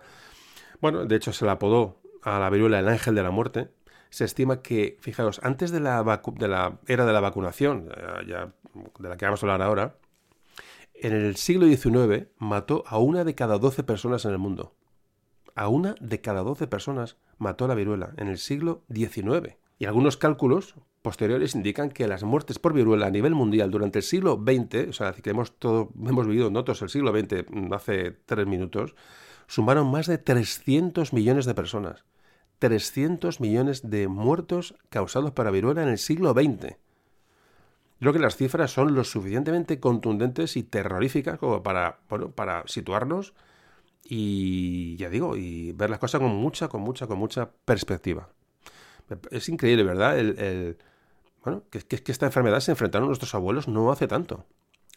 Bueno, 0.81 1.05
de 1.05 1.17
hecho 1.17 1.33
se 1.33 1.45
la 1.45 1.53
apodó 1.53 2.01
a 2.23 2.39
la 2.39 2.51
viruela 2.51 2.79
el 2.79 2.89
ángel 2.89 3.15
de 3.15 3.23
la 3.23 3.31
muerte. 3.31 3.71
Se 4.11 4.25
estima 4.25 4.63
que, 4.63 4.97
fijaos, 5.01 5.41
antes 5.43 5.71
de 5.71 5.81
la, 5.81 6.03
de 6.03 6.49
la 6.49 6.79
era 6.87 7.07
de 7.07 7.13
la 7.13 7.21
vacunación, 7.21 7.89
eh, 7.97 8.27
ya, 8.29 8.53
de 8.99 9.09
la 9.09 9.17
que 9.17 9.25
vamos 9.25 9.43
a 9.43 9.47
hablar 9.47 9.63
ahora, 9.63 9.97
en 10.95 11.13
el 11.13 11.37
siglo 11.37 11.67
XIX 11.67 12.29
mató 12.39 12.85
a 12.87 12.99
una 12.99 13.25
de 13.25 13.35
cada 13.35 13.59
doce 13.59 13.83
personas 13.83 14.25
en 14.25 14.33
el 14.33 14.39
mundo. 14.39 14.75
A 15.55 15.69
una 15.69 15.95
de 16.01 16.21
cada 16.21 16.43
doce 16.43 16.67
personas 16.67 17.17
mató 17.39 17.67
la 17.67 17.75
viruela 17.75 18.13
en 18.17 18.29
el 18.29 18.39
siglo 18.39 18.85
XIX. 18.93 19.57
Y 19.83 19.87
algunos 19.87 20.17
cálculos 20.17 20.77
posteriores 21.03 21.57
indican 21.57 21.91
que 21.91 22.07
las 22.07 22.23
muertes 22.23 22.61
por 22.61 22.73
viruela 22.73 23.09
a 23.09 23.11
nivel 23.11 23.35
mundial 23.35 23.73
durante 23.73 23.99
el 23.99 24.05
siglo 24.05 24.41
XX, 24.41 24.91
o 24.91 24.93
sea, 24.93 25.13
que 25.13 25.31
hemos, 25.31 25.59
todo, 25.59 25.91
hemos 26.07 26.29
vivido 26.29 26.51
nosotros 26.51 26.83
el 26.83 26.89
siglo 26.89 27.11
XX 27.11 27.47
mm, 27.51 27.73
hace 27.73 28.13
tres 28.13 28.47
minutos, 28.47 28.95
sumaron 29.49 29.91
más 29.91 30.07
de 30.07 30.19
300 30.19 31.13
millones 31.13 31.47
de 31.47 31.55
personas. 31.55 32.05
300 32.61 33.41
millones 33.41 33.91
de 33.91 34.07
muertos 34.07 34.77
causados 34.89 35.33
por 35.33 35.47
la 35.47 35.51
viruela 35.51 35.83
en 35.83 35.89
el 35.89 35.99
siglo 35.99 36.33
XX. 36.33 36.77
Creo 37.99 38.13
que 38.13 38.21
las 38.21 38.37
cifras 38.37 38.71
son 38.71 38.95
lo 38.95 39.03
suficientemente 39.03 39.81
contundentes 39.81 40.57
y 40.57 40.63
terroríficas 40.63 41.41
como 41.41 41.65
para, 41.65 41.99
bueno, 42.09 42.31
para 42.31 42.63
situarnos 42.69 43.35
y, 44.05 44.95
ya 44.95 45.11
digo, 45.11 45.37
y 45.37 45.73
ver 45.73 45.91
las 45.91 45.99
cosas 45.99 46.21
con 46.21 46.37
mucha, 46.37 46.69
con 46.69 46.83
mucha, 46.83 47.09
con 47.09 47.19
mucha 47.19 47.51
perspectiva. 47.65 48.29
Es 49.31 49.49
increíble, 49.49 49.85
¿verdad? 49.85 50.19
el, 50.19 50.79
bueno, 51.45 51.65
que, 51.71 51.81
esta 52.07 52.27
enfermedad 52.27 52.61
se 52.61 52.71
enfrentaron 52.71 53.09
nuestros 53.09 53.35
abuelos 53.35 53.69
no 53.69 53.91
hace 53.91 54.07
tanto. 54.07 54.47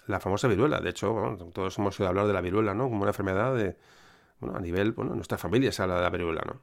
La 0.08 0.20
famosa 0.20 0.48
viruela. 0.48 0.80
De 0.80 0.92
hecho, 0.92 1.38
todos 1.54 1.78
hemos 1.80 2.00
oído 2.00 2.10
hablar 2.10 2.28
de 2.28 2.34
la 2.34 2.42
viruela, 2.42 2.74
¿no? 2.76 2.84
Como 2.84 3.02
una 3.02 3.10
enfermedad 3.10 3.56
de. 3.56 3.76
Bueno, 4.40 4.58
a 4.58 4.62
nivel. 4.62 4.92
Bueno, 4.92 5.16
nuestra 5.16 5.38
familia 5.38 5.72
se 5.72 5.82
habla 5.82 5.96
de 5.96 6.02
la 6.02 6.10
viruela, 6.12 6.44
¿no? 6.46 6.62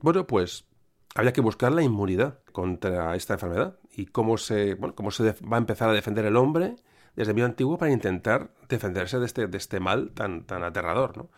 Bueno, 0.00 0.26
pues 0.26 0.66
había 1.14 1.34
que 1.34 1.42
buscar 1.42 1.72
la 1.72 1.82
inmunidad 1.82 2.38
contra 2.52 3.14
esta 3.14 3.34
enfermedad 3.34 3.78
y 3.94 4.06
cómo 4.06 4.38
se, 4.38 4.74
bueno, 4.74 4.94
cómo 4.94 5.10
se 5.10 5.32
va 5.32 5.56
a 5.56 5.58
empezar 5.58 5.90
a 5.90 5.92
defender 5.92 6.24
el 6.24 6.36
hombre 6.36 6.76
desde 7.14 7.34
muy 7.34 7.42
antiguo 7.42 7.76
para 7.76 7.92
intentar 7.92 8.50
defenderse 8.70 9.18
de 9.18 9.26
este, 9.26 9.46
de 9.46 9.58
este 9.58 9.78
mal 9.78 10.12
tan, 10.12 10.44
tan 10.44 10.64
aterrador, 10.64 11.18
¿no? 11.18 11.28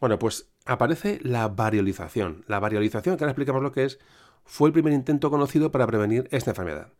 Bueno, 0.00 0.18
pues 0.18 0.50
aparece 0.64 1.20
la 1.22 1.46
variolización. 1.46 2.44
La 2.48 2.58
variolización, 2.58 3.16
que 3.16 3.24
ahora 3.24 3.30
explicamos 3.30 3.62
lo 3.62 3.70
que 3.70 3.84
es, 3.84 4.00
fue 4.46 4.68
el 4.68 4.72
primer 4.72 4.92
intento 4.92 5.30
conocido 5.30 5.70
para 5.70 5.86
prevenir 5.86 6.28
esta 6.30 6.52
enfermedad. 6.52 6.92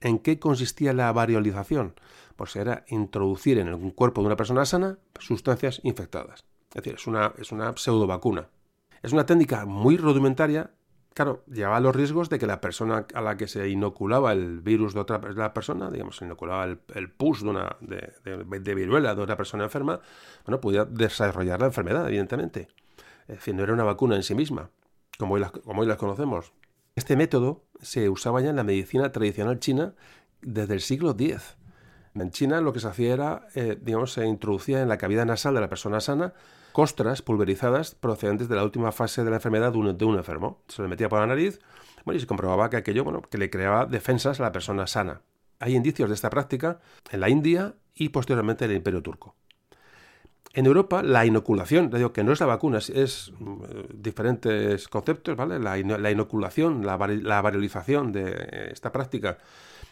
¿En 0.00 0.18
qué 0.18 0.38
consistía 0.38 0.92
la 0.92 1.12
variolización? 1.12 1.94
Pues 2.36 2.54
era 2.56 2.84
introducir 2.88 3.58
en 3.58 3.68
el 3.68 3.94
cuerpo 3.94 4.20
de 4.20 4.26
una 4.26 4.36
persona 4.36 4.64
sana 4.64 4.98
sustancias 5.18 5.80
infectadas. 5.82 6.44
Es 6.70 6.74
decir, 6.74 6.94
es 6.94 7.06
una, 7.06 7.32
es 7.38 7.50
una 7.50 7.76
pseudo 7.76 8.06
vacuna. 8.06 8.48
Es 9.02 9.12
una 9.12 9.26
técnica 9.26 9.64
muy 9.64 9.96
rudimentaria. 9.96 10.70
Claro, 11.14 11.42
llevaba 11.46 11.80
los 11.80 11.96
riesgos 11.96 12.28
de 12.28 12.38
que 12.38 12.46
la 12.46 12.60
persona 12.60 13.06
a 13.12 13.20
la 13.20 13.36
que 13.36 13.48
se 13.48 13.68
inoculaba 13.68 14.32
el 14.32 14.60
virus 14.60 14.94
de 14.94 15.00
otra 15.00 15.20
la 15.34 15.52
persona, 15.52 15.90
digamos, 15.90 16.16
se 16.16 16.26
inoculaba 16.26 16.64
el, 16.64 17.10
pus 17.10 17.42
de, 17.42 17.48
una, 17.48 17.76
de, 17.80 18.74
viruela 18.74 19.14
de 19.16 19.22
otra 19.22 19.36
persona 19.36 19.64
enferma, 19.64 20.00
bueno, 20.44 20.60
pudiera 20.60 20.84
desarrollar 20.84 21.60
la 21.60 21.66
enfermedad, 21.66 22.06
evidentemente. 22.06 22.68
Es 23.26 23.36
decir, 23.36 23.54
no 23.54 23.64
era 23.64 23.72
una 23.72 23.84
vacuna 23.84 24.14
en 24.14 24.22
sí 24.22 24.34
misma, 24.36 24.70
como 25.18 25.36
como 25.64 25.80
hoy 25.80 25.88
las 25.88 25.96
conocemos. 25.96 26.52
Este 26.98 27.14
método 27.14 27.62
se 27.80 28.08
usaba 28.08 28.40
ya 28.40 28.50
en 28.50 28.56
la 28.56 28.64
medicina 28.64 29.12
tradicional 29.12 29.60
china 29.60 29.94
desde 30.42 30.74
el 30.74 30.80
siglo 30.80 31.12
X. 31.12 31.56
En 32.16 32.32
China 32.32 32.60
lo 32.60 32.72
que 32.72 32.80
se 32.80 32.88
hacía 32.88 33.12
era, 33.14 33.46
eh, 33.54 33.78
digamos, 33.80 34.14
se 34.14 34.26
introducía 34.26 34.82
en 34.82 34.88
la 34.88 34.98
cavidad 34.98 35.24
nasal 35.24 35.54
de 35.54 35.60
la 35.60 35.68
persona 35.68 36.00
sana 36.00 36.34
costras 36.72 37.22
pulverizadas 37.22 37.94
procedentes 37.94 38.48
de 38.48 38.56
la 38.56 38.64
última 38.64 38.90
fase 38.90 39.22
de 39.22 39.30
la 39.30 39.36
enfermedad 39.36 39.70
de 39.70 39.78
un, 39.78 40.16
enfermo. 40.16 40.64
Se 40.66 40.82
le 40.82 40.88
metía 40.88 41.08
por 41.08 41.20
la 41.20 41.28
nariz 41.28 41.60
y 42.04 42.18
se 42.18 42.26
comprobaba 42.26 42.68
que 42.68 42.78
aquello 42.78 43.04
bueno, 43.04 43.22
que 43.22 43.38
le 43.38 43.48
creaba 43.48 43.86
defensas 43.86 44.40
a 44.40 44.42
la 44.42 44.50
persona 44.50 44.88
sana. 44.88 45.22
Hay 45.60 45.76
indicios 45.76 46.08
de 46.08 46.16
esta 46.16 46.30
práctica 46.30 46.80
en 47.12 47.20
la 47.20 47.28
India 47.28 47.76
y 47.94 48.08
posteriormente 48.08 48.64
en 48.64 48.72
el 48.72 48.78
Imperio 48.78 49.04
Turco. 49.04 49.36
En 50.54 50.66
Europa, 50.66 51.02
la 51.02 51.26
inoculación, 51.26 51.90
digo 51.90 52.12
que 52.12 52.24
no 52.24 52.32
es 52.32 52.40
la 52.40 52.46
vacuna, 52.46 52.78
es, 52.78 52.92
eh, 53.30 53.86
diferentes 53.94 54.88
conceptos, 54.88 55.36
¿vale? 55.36 55.58
La, 55.58 55.78
inoculación, 56.10 56.84
la, 56.84 56.96
variolización 56.96 58.12
de 58.12 58.70
esta 58.72 58.90
práctica 58.90 59.38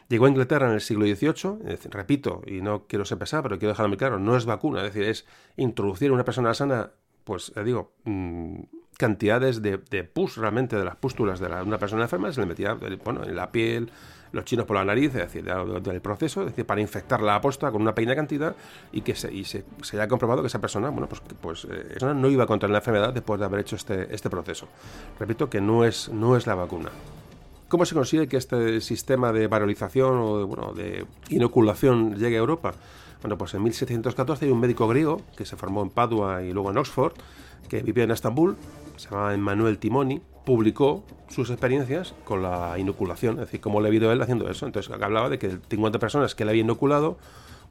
llegó 0.09 0.27
a 0.27 0.29
Inglaterra 0.29 0.69
en 0.69 0.75
el 0.75 0.81
siglo 0.81 1.05
XVIII, 1.05 1.77
repito, 1.91 2.43
y 2.47 2.63
no 2.63 2.87
quiero 2.87 3.05
ser 3.05 3.19
pesado, 3.19 3.45
pero 3.45 3.59
quiero 3.59 3.73
dejarlo 3.73 3.89
muy 3.89 3.99
claro, 3.99 4.19
no 4.19 4.37
es 4.37 4.47
vacuna, 4.47 4.79
es 4.79 4.95
decir, 4.95 5.05
es 5.05 5.27
introducir 5.57 6.09
en 6.09 6.15
una 6.15 6.25
persona 6.25 6.55
sana, 6.55 6.91
pues, 7.25 7.53
digo, 7.65 7.93
mm, 8.05 8.61
cantidades 8.97 9.63
de, 9.63 9.79
pus 10.05 10.37
realmente 10.37 10.77
de 10.77 10.85
las 10.85 10.97
pústulas 10.97 11.39
de 11.39 11.47
una 11.63 11.79
persona 11.79 12.03
enferma, 12.03 12.33
se 12.33 12.41
le 12.41 12.47
metía, 12.47 12.79
eh, 12.81 12.99
bueno, 13.05 13.25
en 13.25 13.37
la 13.37 13.53
piel, 13.53 13.91
los 14.37 14.45
chinos 14.45 14.67
por 14.67 14.77
la 14.77 14.85
nariz, 14.85 15.15
es 15.15 15.33
decir, 15.33 15.45
del 15.45 16.01
proceso, 16.01 16.43
es 16.43 16.49
decir, 16.49 16.65
para 16.65 16.81
infectar 16.81 17.21
la 17.21 17.35
aposta 17.35 17.73
con 17.73 17.83
una 17.83 17.95
pequeña 17.95 18.15
cantidad 18.15 18.55
y 18.93 19.01
que 19.01 19.15
se, 19.15 19.33
y 19.33 19.45
se, 19.45 19.65
se, 19.83 19.97
haya 19.97 20.07
comprobado 20.07 20.43
que 20.43 20.49
esa 20.49 20.61
persona, 20.61 20.91
bueno, 20.91 21.09
pues, 21.09 21.21
pues 21.41 21.67
eh, 21.71 21.97
no 22.15 22.29
iba 22.29 22.45
a 22.45 22.47
contraer 22.47 22.71
la 22.71 22.79
enfermedad 22.79 23.13
después 23.13 23.41
de 23.41 23.47
haber 23.47 23.61
hecho 23.61 23.77
este, 23.77 24.15
este 24.15 24.31
proceso. 24.31 24.69
Repito 25.19 25.51
que 25.51 25.61
no 25.61 25.85
es, 25.85 26.09
no 26.11 26.37
es 26.37 26.47
la 26.47 26.55
vacuna. 26.55 26.91
¿Cómo 27.69 27.85
se 27.85 27.95
consigue 27.95 28.29
que 28.29 28.37
este 28.37 28.81
sistema 28.81 29.33
de 29.33 29.49
varolización 29.49 30.19
o 30.19 30.39
de, 30.39 30.45
bueno, 30.45 30.73
de 30.73 31.05
inoculación 31.31 32.15
llegue 32.15 32.37
a 32.37 32.39
Europa? 32.39 32.75
Bueno, 33.23 33.37
pues 33.37 33.55
en 33.55 33.63
1714 33.63 34.45
hay 34.45 34.53
un 34.53 34.61
médico 34.61 34.87
griego 34.87 35.21
que 35.37 35.45
se 35.45 35.57
formó 35.57 35.83
en 35.83 35.91
Padua 35.91 36.43
y 36.43 36.53
luego 36.53 36.71
en 36.71 36.79
Oxford, 36.79 37.15
que 37.69 37.83
vivía 37.83 38.05
en 38.05 38.13
Estambul, 38.13 38.57
se 38.97 39.11
llamaba 39.11 39.35
Emmanuel 39.35 39.79
Timoni, 39.79 40.21
publicó 40.45 41.05
sus 41.29 41.51
experiencias 41.51 42.15
con 42.25 42.43
la 42.43 42.79
inoculación, 42.79 43.35
es 43.35 43.41
decir, 43.41 43.61
cómo 43.61 43.81
le 43.81 43.89
ha 43.89 43.93
ido 43.93 44.13
él 44.13 44.23
haciendo 44.23 44.49
eso. 44.49 44.67
Entonces 44.67 44.93
hablaba 44.93 45.29
de 45.29 45.39
que 45.39 45.59
50 45.69 45.99
personas 45.99 46.35
que 46.35 46.45
le 46.45 46.53
había 46.53 46.63
inoculado, 46.63 47.19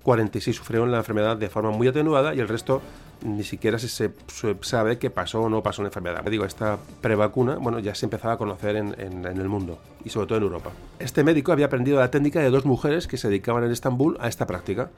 46 0.04 0.56
sufrieron 0.56 0.92
la 0.92 0.98
enfermedad 0.98 1.36
de 1.36 1.50
forma 1.50 1.72
muy 1.72 1.88
atenuada 1.88 2.36
y 2.36 2.40
el 2.40 2.48
resto 2.48 2.82
ni 3.24 3.44
siquiera 3.44 3.80
se, 3.80 4.12
sabe 4.62 5.00
qué 5.00 5.10
pasó 5.10 5.42
o 5.42 5.50
no 5.50 5.64
pasó 5.64 5.82
una 5.82 5.90
enfermedad. 5.90 6.24
Digo, 6.26 6.46
esta 6.46 6.78
prevacuna, 7.02 7.56
bueno, 7.56 7.80
ya 7.80 7.96
se 7.96 8.06
empezaba 8.06 8.34
a 8.34 8.38
conocer 8.38 8.76
en, 8.76 9.26
el 9.26 9.50
mundo 9.50 9.80
y 10.04 10.10
sobre 10.10 10.28
todo 10.28 10.38
en 10.38 10.44
Europa. 10.44 10.72
Este 11.00 11.24
médico 11.24 11.52
había 11.52 11.66
aprendido 11.66 12.00
la 12.00 12.12
técnica 12.12 12.40
de 12.40 12.52
dos 12.52 12.66
mujeres 12.66 13.08
que 13.08 13.18
se 13.18 13.30
dedicaban 13.30 13.64
en 13.64 13.72
Estambul 13.72 14.18
a 14.20 14.28
esta 14.28 14.46
práctica 14.46 14.92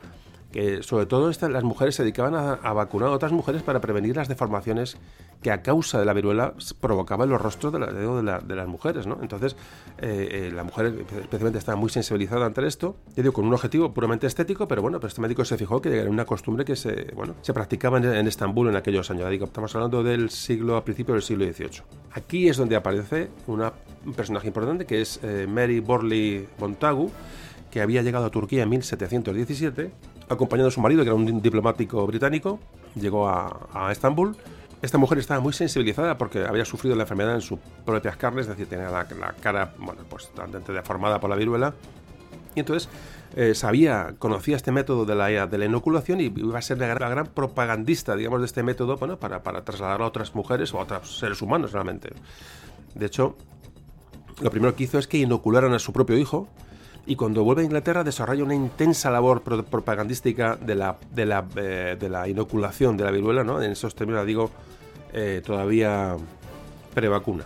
que 0.51 0.81
sobre 0.83 1.05
todo 1.05 1.31
las 1.49 1.63
mujeres 1.63 1.95
se 1.95 2.03
dedicaban 2.03 2.35
a, 2.35 2.73
vacunar 2.73 3.09
a 3.09 3.11
otras 3.11 3.31
mujeres 3.31 3.63
para 3.63 3.81
prevenir 3.81 4.15
las 4.15 4.27
deformaciones 4.27 4.97
que 5.41 5.51
a 5.51 5.61
causa 5.61 5.99
de 5.99 6.05
la 6.05 6.13
viruela 6.13 6.53
provocaban 6.79 7.29
los 7.29 7.39
rostros 7.39 7.73
de, 7.73 7.79
de, 7.79 8.55
las 8.55 8.67
mujeres. 8.67 9.05
Entonces, 9.21 9.55
eh, 9.99 10.47
eh, 10.47 10.51
la 10.53 10.63
mujer 10.63 11.05
especialmente 11.21 11.59
estaba 11.59 11.75
muy 11.75 11.89
sensibilizada 11.89 12.45
ante 12.45 12.65
esto, 12.65 12.95
yo 13.15 13.23
digo, 13.23 13.33
con 13.33 13.45
un 13.45 13.53
objetivo 13.53 13.93
puramente 13.93 14.25
estético, 14.25 14.67
pero 14.67 14.81
bueno, 14.81 14.99
pero 14.99 15.09
este 15.09 15.21
médico 15.21 15.45
se 15.45 15.57
fijó 15.57 15.81
que 15.81 15.95
era 15.95 16.09
una 16.09 16.25
costumbre 16.25 16.65
que 16.65 16.75
se, 16.75 17.11
bueno, 17.15 17.35
se 17.41 17.53
practicaba 17.53 17.97
en, 17.97 18.27
Estambul 18.27 18.69
en 18.69 18.75
aquellos 18.75 19.11
años. 19.11 19.29
Digo, 19.29 19.45
estamos 19.45 19.73
hablando 19.75 20.03
del 20.03 20.29
siglo, 20.29 20.75
a 20.75 20.83
principios 20.83 21.15
del 21.15 21.23
siglo 21.23 21.45
XVIII. 21.45 21.83
Aquí 22.13 22.49
es 22.49 22.57
donde 22.57 22.75
aparece 22.75 23.29
un 23.45 24.13
personaje 24.15 24.47
importante 24.47 24.85
que 24.85 25.01
es 25.01 25.19
eh, 25.23 25.45
Mary 25.47 25.79
Borley 25.79 26.47
Montagu, 26.59 27.11
que 27.69 27.81
había 27.81 28.01
llegado 28.01 28.25
a 28.25 28.31
Turquía 28.31 28.63
en 28.63 28.69
1717 28.69 29.91
acompañado 30.29 30.67
de 30.67 30.71
su 30.71 30.81
marido, 30.81 31.03
que 31.03 31.09
era 31.09 31.15
un 31.15 31.41
diplomático 31.41 32.05
británico, 32.05 32.59
llegó 32.95 33.27
a, 33.27 33.91
Estambul. 33.91 34.35
Esta 34.81 34.97
mujer 34.97 35.17
estaba 35.17 35.39
muy 35.39 35.53
sensibilizada 35.53 36.17
porque 36.17 36.45
había 36.45 36.63
sufrido 36.63 36.95
la 36.95 37.03
enfermedad 37.03 37.35
en 37.35 37.41
sus 37.41 37.59
propias 37.85 38.15
carnes, 38.15 38.43
es 38.43 38.49
decir, 38.49 38.67
tenía 38.67 38.89
la, 38.89 39.05
cara, 39.41 39.73
bueno, 39.79 40.01
pues 40.07 40.29
deformada 40.67 41.19
por 41.19 41.29
la 41.29 41.35
viruela. 41.35 41.73
Y 42.53 42.59
entonces 42.59 42.89
eh, 43.35 43.55
sabía, 43.55 44.15
conocía 44.19 44.55
este 44.55 44.71
método 44.71 45.05
de 45.05 45.15
la, 45.15 45.47
de 45.47 45.57
la 45.57 45.65
inoculación 45.65 46.21
y 46.21 46.25
iba 46.25 46.59
a 46.59 46.61
ser 46.61 46.77
la 46.77 46.87
gran, 46.87 47.27
propagandista, 47.27 48.15
digamos, 48.15 48.39
de 48.41 48.45
este 48.45 48.63
método 48.63 48.97
para, 48.97 49.41
para 49.41 49.63
trasladarlo 49.63 50.05
a 50.05 50.07
otras 50.09 50.35
mujeres 50.35 50.73
o 50.73 50.79
a 50.79 50.83
otros 50.83 51.17
seres 51.17 51.41
humanos 51.41 51.71
realmente. 51.71 52.09
De 52.93 53.05
hecho, 53.05 53.35
lo 54.41 54.51
primero 54.51 54.75
que 54.75 54.83
hizo 54.83 54.99
es 54.99 55.07
que 55.07 55.17
inocularon 55.17 55.73
a 55.73 55.79
su 55.79 55.91
propio 55.93 56.17
hijo 56.17 56.47
y 57.07 57.15
cuando 57.15 57.43
vuelve 57.43 57.61
a 57.61 57.65
Inglaterra 57.65 58.03
desarrolla 58.03 58.43
una 58.43 58.53
intensa 58.53 59.09
labor 59.09 59.41
propagandística 59.41 60.57
de 60.57 60.75
la, 60.75 60.97
de 61.09 61.25
la, 61.25 61.45
eh, 61.55 61.95
de 61.97 62.09
la 62.09 62.27
inoculación 62.27 62.97
de 62.97 63.05
la 63.05 63.11
viruela, 63.11 63.45
¿no? 63.45 63.61
En 63.61 63.71
esos 63.71 63.95
términos, 63.95 64.25
digo, 64.25 64.51
eh, 65.13 65.41
todavía 65.45 66.17
prevacuna. 66.93 67.45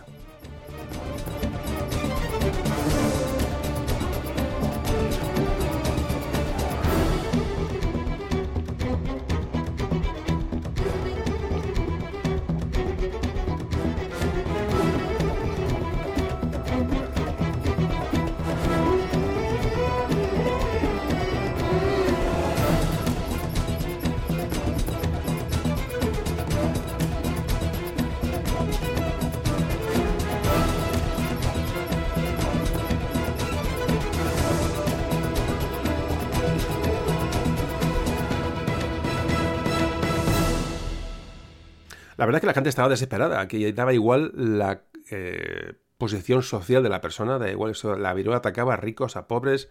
Verdad 42.32 42.38
es 42.38 42.42
que 42.42 42.48
la 42.48 42.54
gente 42.54 42.70
estaba 42.70 42.90
desesperada, 42.90 43.48
que 43.48 43.74
daba 43.74 43.94
igual 43.94 44.32
la 44.36 44.84
eh, 45.10 45.74
posición 45.98 46.44
social 46.44 46.82
de 46.82 46.90
la 46.90 47.02
persona, 47.02 47.38
da 47.38 47.52
igual 47.52 47.72
eso, 47.72 47.96
la 47.96 48.14
viruela 48.14 48.38
atacaba 48.38 48.74
a 48.74 48.78
ricos, 48.78 49.16
a 49.16 49.28
pobres, 49.28 49.70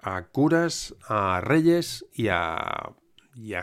a 0.00 0.26
curas, 0.26 0.94
a 1.08 1.40
reyes 1.40 2.06
y 2.12 2.28
a, 2.28 2.94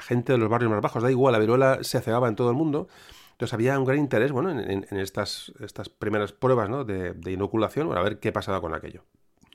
gente 0.01 0.33
de 0.33 0.39
los 0.39 0.49
barrios 0.49 0.71
más 0.71 0.81
bajos, 0.81 1.03
da 1.03 1.11
igual, 1.11 1.33
la 1.33 1.39
viruela 1.39 1.83
se 1.83 2.01
cegaba 2.01 2.27
en 2.27 2.35
todo 2.35 2.49
el 2.49 2.55
mundo. 2.55 2.87
Entonces 3.31 3.53
había 3.53 3.77
un 3.77 3.85
gran 3.85 3.99
interés 3.99 4.31
bueno, 4.31 4.51
en, 4.51 4.85
estas, 4.97 5.53
estas 5.59 5.89
primeras 5.89 6.33
pruebas 6.33 6.69
de, 6.87 7.31
inoculación 7.31 7.87
para 7.87 8.01
ver 8.01 8.19
qué 8.19 8.31
pasaba 8.31 8.61
con 8.61 8.73
aquello. 8.73 9.05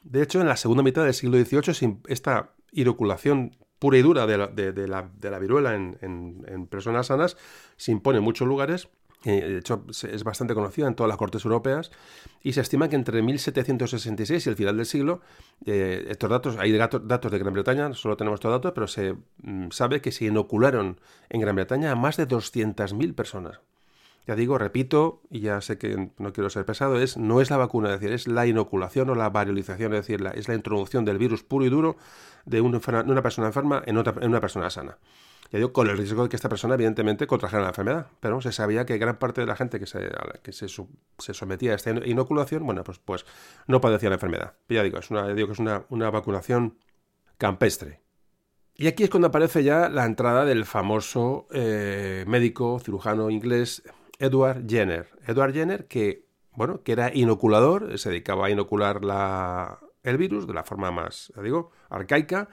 De 0.05 0.22
hecho, 0.22 0.41
en 0.41 0.49
la 0.49 0.57
segunda 0.57 0.83
mitad 0.83 1.05
del 1.05 1.14
siglo 1.14 1.37
XVIII, 1.39 1.99
esta 2.07 2.55
inoculación 2.72 3.57
pura 3.79 3.99
y 3.99 4.03
dura 4.03 4.26
de 4.26 4.39
la, 4.39 5.39
viruela 5.39 5.74
en, 5.74 6.66
personas 6.70 7.07
sanas 7.07 7.37
se 7.76 7.93
impone 7.93 8.18
en 8.18 8.24
muchos 8.24 8.47
lugares. 8.47 8.89
De 9.24 9.59
hecho, 9.59 9.85
es 9.89 10.22
bastante 10.22 10.55
conocida 10.55 10.87
en 10.87 10.95
todas 10.95 11.09
las 11.09 11.16
cortes 11.16 11.45
europeas 11.45 11.91
y 12.41 12.53
se 12.53 12.61
estima 12.61 12.89
que 12.89 12.95
entre 12.95 13.20
1766 13.20 14.47
y 14.47 14.49
el 14.49 14.55
final 14.55 14.76
del 14.76 14.87
siglo, 14.87 15.20
eh, 15.66 16.07
estos 16.09 16.31
datos, 16.31 16.57
hay 16.57 16.72
datos 16.72 17.33
de 17.33 17.39
Gran 17.39 17.53
Bretaña, 17.53 17.93
solo 17.95 18.16
tenemos 18.16 18.39
estos 18.39 18.53
datos, 18.53 18.70
pero 18.72 18.87
se 18.87 19.16
mm, 19.43 19.70
sabe 19.70 20.01
que 20.01 20.12
se 20.12 20.26
inocularon 20.26 21.01
en 21.31 21.41
Gran 21.41 21.57
Bretaña 21.57 21.91
a 21.91 21.97
más 21.97 22.16
de 22.16 22.29
200.000 22.29 23.14
personas. 23.16 23.59
Ya 24.29 24.37
digo, 24.37 24.59
repito, 24.59 25.22
y 25.31 25.41
ya 25.41 25.62
sé 25.62 25.79
que 25.79 26.11
no 26.18 26.35
quiero 26.35 26.51
ser 26.51 26.66
pesado, 26.66 27.01
es, 27.01 27.16
no 27.16 27.41
es 27.41 27.49
la 27.49 27.57
vacuna, 27.57 27.95
es 27.95 27.99
decir, 27.99 28.12
es 28.14 28.29
la 28.29 28.47
inoculación 28.47 29.09
o 29.09 29.14
la 29.14 29.31
variolización, 29.31 29.95
es 29.95 30.07
decir, 30.07 30.22
es 30.35 30.49
la 30.49 30.55
introducción 30.55 31.07
del 31.07 31.16
virus 31.16 31.43
puro 31.43 31.64
y 31.64 31.70
duro 31.70 31.97
de 32.45 32.61
una, 32.61 32.79
persona 33.22 33.47
enferma 33.47 33.83
en, 33.87 33.97
otra, 33.97 34.16
en 34.20 34.29
una 34.29 34.43
persona 34.43 34.68
sana. 34.68 34.99
Ya 35.51 35.59
digo, 35.59 35.72
con 35.72 35.89
el 35.89 35.97
riesgo 35.97 36.24
de 36.24 36.29
que 36.29 36.37
esta 36.37 36.51
persona, 36.51 36.74
evidentemente, 36.74 37.26
contrajera 37.26 37.62
la 37.62 37.68
enfermedad. 37.68 38.09
Pero 38.20 38.43
se 38.43 38.53
sabía 38.53 38.85
que 38.85 38.99
gran 38.99 39.18
parte 39.18 39.41
de 39.41 39.47
la 39.47 39.57
gente 39.57 39.81
que 39.81 39.87
se, 39.87 40.11
que 40.43 40.53
se, 40.53 40.68
sometía 40.68 41.72
a 41.72 41.76
esta 41.76 41.91
inoculación, 41.91 42.66
bueno, 42.66 42.85
pues, 42.85 42.99
pues 42.99 43.24
no 43.66 43.81
padecía 43.81 44.11
la 44.11 44.16
enfermedad. 44.16 44.57
Ya 44.68 44.83
digo, 44.83 44.99
es 44.99 45.11
una, 45.11 45.26
digo 45.33 45.49
que 45.49 45.55
es 45.55 45.59
una, 45.59 46.11
vacunación 46.11 46.76
campestre. 47.39 48.03
Y 48.74 48.89
aquí 48.89 49.05
es 49.05 49.11
cuando 49.11 49.29
aparece 49.29 49.64
ya 49.64 49.89
la 49.89 50.05
entrada 50.05 50.45
del 50.45 50.66
famoso 50.66 51.49
eh, 51.51 52.24
médico 52.29 52.79
cirujano 52.79 53.31
inglés 53.31 53.83
Edward 54.19 54.69
Jenner. 54.69 55.09
Edward 55.27 55.53
Jenner 55.53 55.87
que, 55.87 56.27
bueno, 56.53 56.83
que 56.83 56.93
era 56.93 57.14
inoculador, 57.14 57.99
se 57.99 58.11
dedicaba 58.11 58.47
a 58.47 58.51
inocular 58.51 59.05
la, 59.05 59.79
el 60.03 60.19
virus 60.19 60.47
de 60.47 60.55
la 60.55 60.64
forma 60.64 60.91
más, 60.91 61.33
digo, 61.43 61.71
arcaica, 61.89 62.49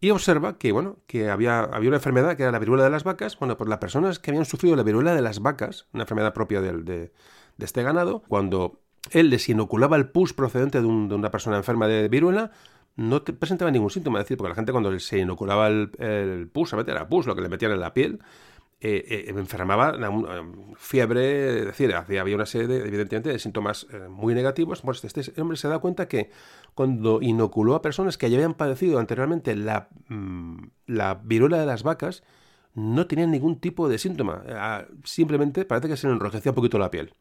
y 0.00 0.10
observa 0.10 0.56
que, 0.56 0.72
bueno, 0.72 0.96
que 1.06 1.28
había, 1.28 1.60
había 1.60 1.90
una 1.90 1.98
enfermedad 1.98 2.36
que 2.36 2.44
era 2.44 2.52
la 2.52 2.58
viruela 2.58 2.84
de 2.84 2.90
las 2.90 3.04
vacas. 3.04 3.38
Bueno, 3.38 3.58
pues 3.58 3.68
las 3.68 3.78
personas 3.78 4.18
que 4.18 4.30
habían 4.30 4.46
sufrido 4.46 4.74
la 4.74 4.82
viruela 4.82 5.14
de 5.14 5.20
las 5.20 5.40
vacas, 5.40 5.86
una 5.92 6.04
enfermedad 6.04 6.32
propia 6.32 6.62
de, 6.62 6.72
de, 6.82 7.12
este 7.58 7.82
ganado, 7.82 8.22
cuando 8.26 8.80
él 9.10 9.28
les 9.28 9.48
inoculaba 9.50 9.96
el 9.96 10.08
pus 10.08 10.32
procedente 10.32 10.80
de, 10.80 10.86
una 10.86 11.30
persona 11.30 11.58
enferma 11.58 11.86
de 11.86 12.08
viruela, 12.08 12.50
no 12.96 13.22
presentaba 13.22 13.70
ningún 13.70 13.90
síntoma. 13.90 14.20
Es 14.20 14.24
decir, 14.24 14.38
porque 14.38 14.48
la 14.48 14.54
gente 14.54 14.72
cuando 14.72 14.98
se 14.98 15.18
inoculaba 15.18 15.68
el, 15.68 16.48
pus, 16.50 16.72
a 16.72 16.80
era 16.80 17.06
pus, 17.06 17.26
lo 17.26 17.36
que 17.36 17.42
le 17.42 17.50
metían 17.50 17.72
en 17.72 17.80
la 17.80 17.92
piel, 17.92 18.20
eh, 18.82 19.26
eh, 19.28 19.34
enfermaba 19.36 19.94
fiebre, 20.76 21.58
es 21.58 21.66
decir, 21.66 21.94
había 21.94 22.34
una 22.34 22.46
serie, 22.46 22.66
de, 22.66 22.78
evidentemente, 22.78 23.28
de 23.28 23.38
síntomas 23.38 23.86
eh, 23.92 24.08
muy 24.08 24.34
negativos. 24.34 24.80
Pues 24.80 25.04
este 25.04 25.38
hombre 25.38 25.58
se 25.58 25.68
da 25.68 25.80
cuenta 25.80 26.08
que 26.08 26.30
cuando 26.74 27.20
inoculó 27.20 27.74
a 27.74 27.82
personas 27.82 28.16
que 28.16 28.30
ya 28.30 28.36
habían 28.38 28.54
padecido 28.54 28.98
anteriormente 28.98 29.54
la, 29.54 29.88
mm, 30.08 30.68
la 30.86 31.20
viruela 31.22 31.58
de 31.58 31.66
las 31.66 31.82
vacas, 31.82 32.22
no 32.74 33.06
tenían 33.06 33.30
ningún 33.30 33.60
tipo 33.60 33.86
de 33.86 33.98
síntoma. 33.98 34.44
Simplemente 35.04 35.66
parece 35.66 35.88
que 35.88 35.96
se 35.98 36.06
le 36.06 36.14
enrojecía 36.14 36.52
un 36.52 36.56
poquito 36.56 36.78
la 36.78 36.90
piel. 36.90 37.14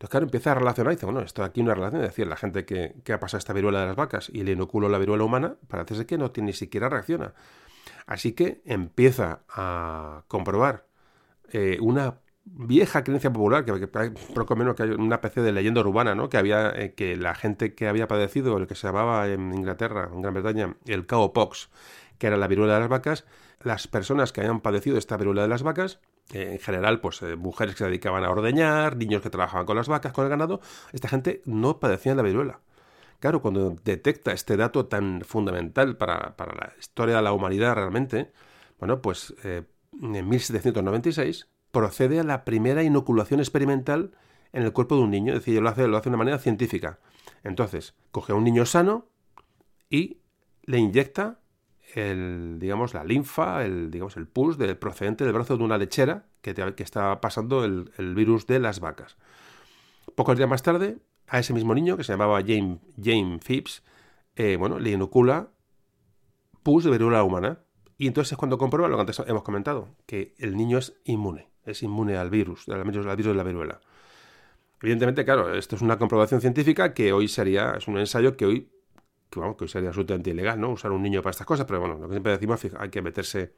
Entonces, 0.00 0.10
claro, 0.10 0.24
empieza 0.24 0.52
a 0.52 0.54
relacionar 0.54 0.94
y 0.94 0.96
dice, 0.96 1.04
bueno, 1.04 1.20
esto 1.20 1.44
aquí 1.44 1.60
una 1.60 1.74
relación, 1.74 2.00
es 2.00 2.08
decir, 2.08 2.26
la 2.26 2.36
gente 2.36 2.64
que, 2.64 2.94
ha 3.12 3.20
pasado 3.20 3.38
esta 3.38 3.52
viruela 3.52 3.80
de 3.80 3.86
las 3.86 3.96
vacas 3.96 4.30
y 4.32 4.42
le 4.44 4.52
inoculó 4.52 4.88
la 4.88 4.96
viruela 4.96 5.24
humana, 5.24 5.56
parece 5.68 6.06
que 6.06 6.16
no 6.16 6.30
tiene, 6.30 6.46
ni 6.46 6.52
siquiera 6.54 6.88
reacciona. 6.88 7.34
Así 8.10 8.32
que 8.32 8.60
empieza 8.64 9.44
a 9.48 10.24
comprobar 10.26 10.84
eh, 11.52 11.78
una 11.80 12.18
vieja 12.44 13.04
creencia 13.04 13.32
popular, 13.32 13.64
que, 13.64 13.86
poco 14.34 14.56
menos 14.56 14.74
que 14.74 14.82
hay 14.82 14.90
una 14.90 15.14
especie 15.14 15.44
de 15.44 15.52
leyenda 15.52 15.80
urbana, 15.80 16.16
¿no? 16.16 16.28
que 16.28 16.36
había 16.36 16.70
eh, 16.70 16.92
que 16.94 17.14
la 17.14 17.36
gente 17.36 17.72
que 17.76 17.86
había 17.86 18.08
padecido 18.08 18.56
el 18.56 18.66
que 18.66 18.74
se 18.74 18.88
llamaba 18.88 19.28
en 19.28 19.54
Inglaterra, 19.54 20.10
en 20.12 20.22
Gran 20.22 20.34
Bretaña, 20.34 20.74
el 20.86 21.06
cowpox, 21.06 21.70
que 22.18 22.26
era 22.26 22.36
la 22.36 22.48
viruela 22.48 22.74
de 22.74 22.80
las 22.80 22.88
vacas, 22.88 23.26
las 23.62 23.86
personas 23.86 24.32
que 24.32 24.40
habían 24.40 24.60
padecido 24.60 24.98
esta 24.98 25.16
viruela 25.16 25.42
de 25.42 25.48
las 25.48 25.62
vacas, 25.62 26.00
eh, 26.32 26.54
en 26.54 26.58
general, 26.58 27.00
pues 27.00 27.22
mujeres 27.38 27.76
que 27.76 27.84
se 27.84 27.90
dedicaban 27.90 28.24
a 28.24 28.30
ordeñar, 28.30 28.96
niños 28.96 29.22
que 29.22 29.30
trabajaban 29.30 29.66
con 29.66 29.76
las 29.76 29.86
vacas, 29.86 30.12
con 30.12 30.24
el 30.24 30.30
ganado, 30.30 30.60
esta 30.92 31.06
gente 31.06 31.42
no 31.44 31.78
padecía 31.78 32.16
la 32.16 32.22
viruela. 32.22 32.58
Claro, 33.20 33.42
cuando 33.42 33.76
detecta 33.84 34.32
este 34.32 34.56
dato 34.56 34.86
tan 34.86 35.20
fundamental 35.20 35.96
para, 35.98 36.34
la 36.38 36.72
historia 36.78 37.16
de 37.16 37.22
la 37.22 37.34
humanidad 37.34 37.74
realmente, 37.74 38.32
bueno, 38.78 39.02
pues 39.02 39.34
eh, 39.44 39.64
en 40.00 40.28
1796 40.28 41.46
procede 41.70 42.18
a 42.18 42.24
la 42.24 42.46
primera 42.46 42.82
inoculación 42.82 43.40
experimental 43.40 44.12
en 44.52 44.62
el 44.62 44.72
cuerpo 44.72 44.96
de 44.96 45.02
un 45.02 45.10
niño, 45.10 45.34
es 45.34 45.40
decir, 45.40 45.60
lo 45.60 45.68
hace, 45.68 45.86
lo 45.86 45.98
hace 45.98 46.04
de 46.04 46.14
una 46.14 46.18
manera 46.18 46.38
científica. 46.38 46.98
Entonces, 47.44 47.94
coge 48.10 48.32
a 48.32 48.36
un 48.36 48.44
niño 48.44 48.64
sano 48.64 49.06
y 49.90 50.18
le 50.64 50.78
inyecta 50.78 51.40
el, 51.94 52.56
digamos, 52.58 52.94
la 52.94 53.04
linfa, 53.04 53.64
el, 53.64 53.90
digamos, 53.90 54.16
el 54.16 54.28
pus 54.28 54.56
del 54.56 54.78
procedente 54.78 55.24
del 55.24 55.34
brazo 55.34 55.58
de 55.58 55.64
una 55.64 55.76
lechera 55.76 56.24
que, 56.40 56.54
que 56.54 56.82
está 56.82 57.20
pasando 57.20 57.66
el, 57.66 57.92
el 57.98 58.14
virus 58.14 58.46
de 58.46 58.60
las 58.60 58.80
vacas. 58.80 59.18
Pocos 60.14 60.38
días 60.38 60.48
más 60.48 60.62
tarde, 60.62 60.98
a 61.30 61.38
ese 61.38 61.54
mismo 61.54 61.74
niño, 61.74 61.96
que 61.96 62.04
se 62.04 62.12
llamaba 62.12 62.42
James, 62.44 62.80
James 63.02 63.42
Phipps, 63.44 63.82
eh, 64.34 64.56
bueno, 64.56 64.78
le 64.78 64.90
inocula 64.90 65.48
pus 66.62 66.84
de 66.84 66.90
viruela 66.90 67.22
humana. 67.22 67.60
Y 67.96 68.06
entonces 68.06 68.32
es 68.32 68.38
cuando 68.38 68.58
comprueba 68.58 68.88
lo 68.88 68.96
que 68.96 69.02
antes 69.02 69.22
hemos 69.26 69.42
comentado, 69.42 69.94
que 70.06 70.34
el 70.38 70.56
niño 70.56 70.78
es 70.78 71.00
inmune, 71.04 71.48
es 71.64 71.82
inmune 71.82 72.16
al 72.16 72.30
virus, 72.30 72.68
al 72.68 72.82
virus, 72.82 73.04
de 73.04 73.34
la 73.34 73.44
viruela. 73.44 73.80
Evidentemente, 74.82 75.24
claro, 75.24 75.54
esto 75.54 75.76
es 75.76 75.82
una 75.82 75.98
comprobación 75.98 76.40
científica 76.40 76.94
que 76.94 77.12
hoy 77.12 77.28
sería, 77.28 77.74
es 77.76 77.86
un 77.86 77.98
ensayo 77.98 78.36
que 78.36 78.46
hoy, 78.46 78.72
que, 79.28 79.38
vamos, 79.38 79.56
que 79.56 79.64
hoy 79.64 79.68
sería 79.68 79.90
absolutamente 79.90 80.30
ilegal, 80.30 80.58
¿no? 80.58 80.70
Usar 80.70 80.90
un 80.92 81.02
niño 81.02 81.22
para 81.22 81.32
estas 81.32 81.46
cosas, 81.46 81.66
pero 81.66 81.78
bueno, 81.78 81.98
lo 81.98 82.08
que 82.08 82.14
siempre 82.14 82.32
decimos, 82.32 82.66
hay 82.78 82.88
que 82.88 83.02
meterse 83.02 83.54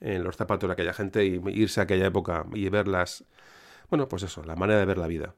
en 0.00 0.24
los 0.24 0.36
zapatos 0.36 0.66
de 0.68 0.72
aquella 0.72 0.94
gente 0.94 1.24
y 1.24 1.40
irse 1.52 1.80
a 1.80 1.84
aquella 1.84 2.06
época 2.06 2.46
y 2.54 2.66
ver 2.70 2.88
las, 2.88 3.24
bueno, 3.90 4.08
pues 4.08 4.22
eso, 4.22 4.42
la 4.44 4.56
manera 4.56 4.80
de 4.80 4.86
ver 4.86 4.96
la 4.96 5.06
vida. 5.06 5.34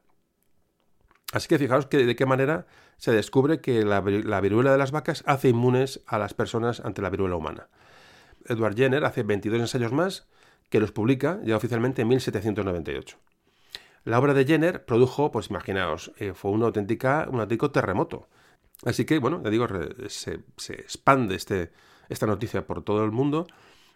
Así 1.33 1.47
que 1.47 1.59
fijaos 1.59 1.87
que 1.87 2.05
de 2.05 2.15
qué 2.15 2.25
manera 2.25 2.67
se 2.97 3.11
descubre 3.11 3.59
que 3.59 3.83
la, 3.83 4.01
viruela 4.01 4.71
de 4.71 4.77
las 4.77 4.91
vacas 4.91 5.23
hace 5.25 5.49
inmunes 5.49 6.01
a 6.07 6.17
las 6.17 6.33
personas 6.33 6.79
ante 6.79 7.01
la 7.01 7.09
viruela 7.09 7.35
humana. 7.35 7.67
Edward 8.45 8.75
Jenner 8.75 9.03
hace 9.03 9.23
22 9.23 9.59
ensayos 9.59 9.91
más 9.91 10.27
que 10.69 10.79
los 10.79 10.91
publica 10.91 11.39
ya 11.43 11.57
oficialmente 11.57 12.01
en 12.01 12.07
1798. 12.09 13.17
La 14.05 14.19
obra 14.19 14.33
de 14.33 14.45
Jenner 14.45 14.85
produjo, 14.85 15.31
pues 15.31 15.49
imaginaos, 15.49 16.13
eh, 16.17 16.33
fue 16.33 16.51
una 16.51 16.67
auténtica, 16.67 17.27
un 17.29 17.41
auténtico 17.41 17.71
terremoto. 17.71 18.29
Así 18.85 19.03
que, 19.03 19.19
bueno, 19.19 19.41
ya 19.43 19.49
digo, 19.49 19.67
se, 20.07 20.39
se 20.55 20.73
expande 20.73 21.35
este, 21.35 21.71
esta 22.07 22.25
noticia 22.25 22.65
por 22.65 22.83
todo 22.83 23.03
el 23.03 23.11
mundo 23.11 23.47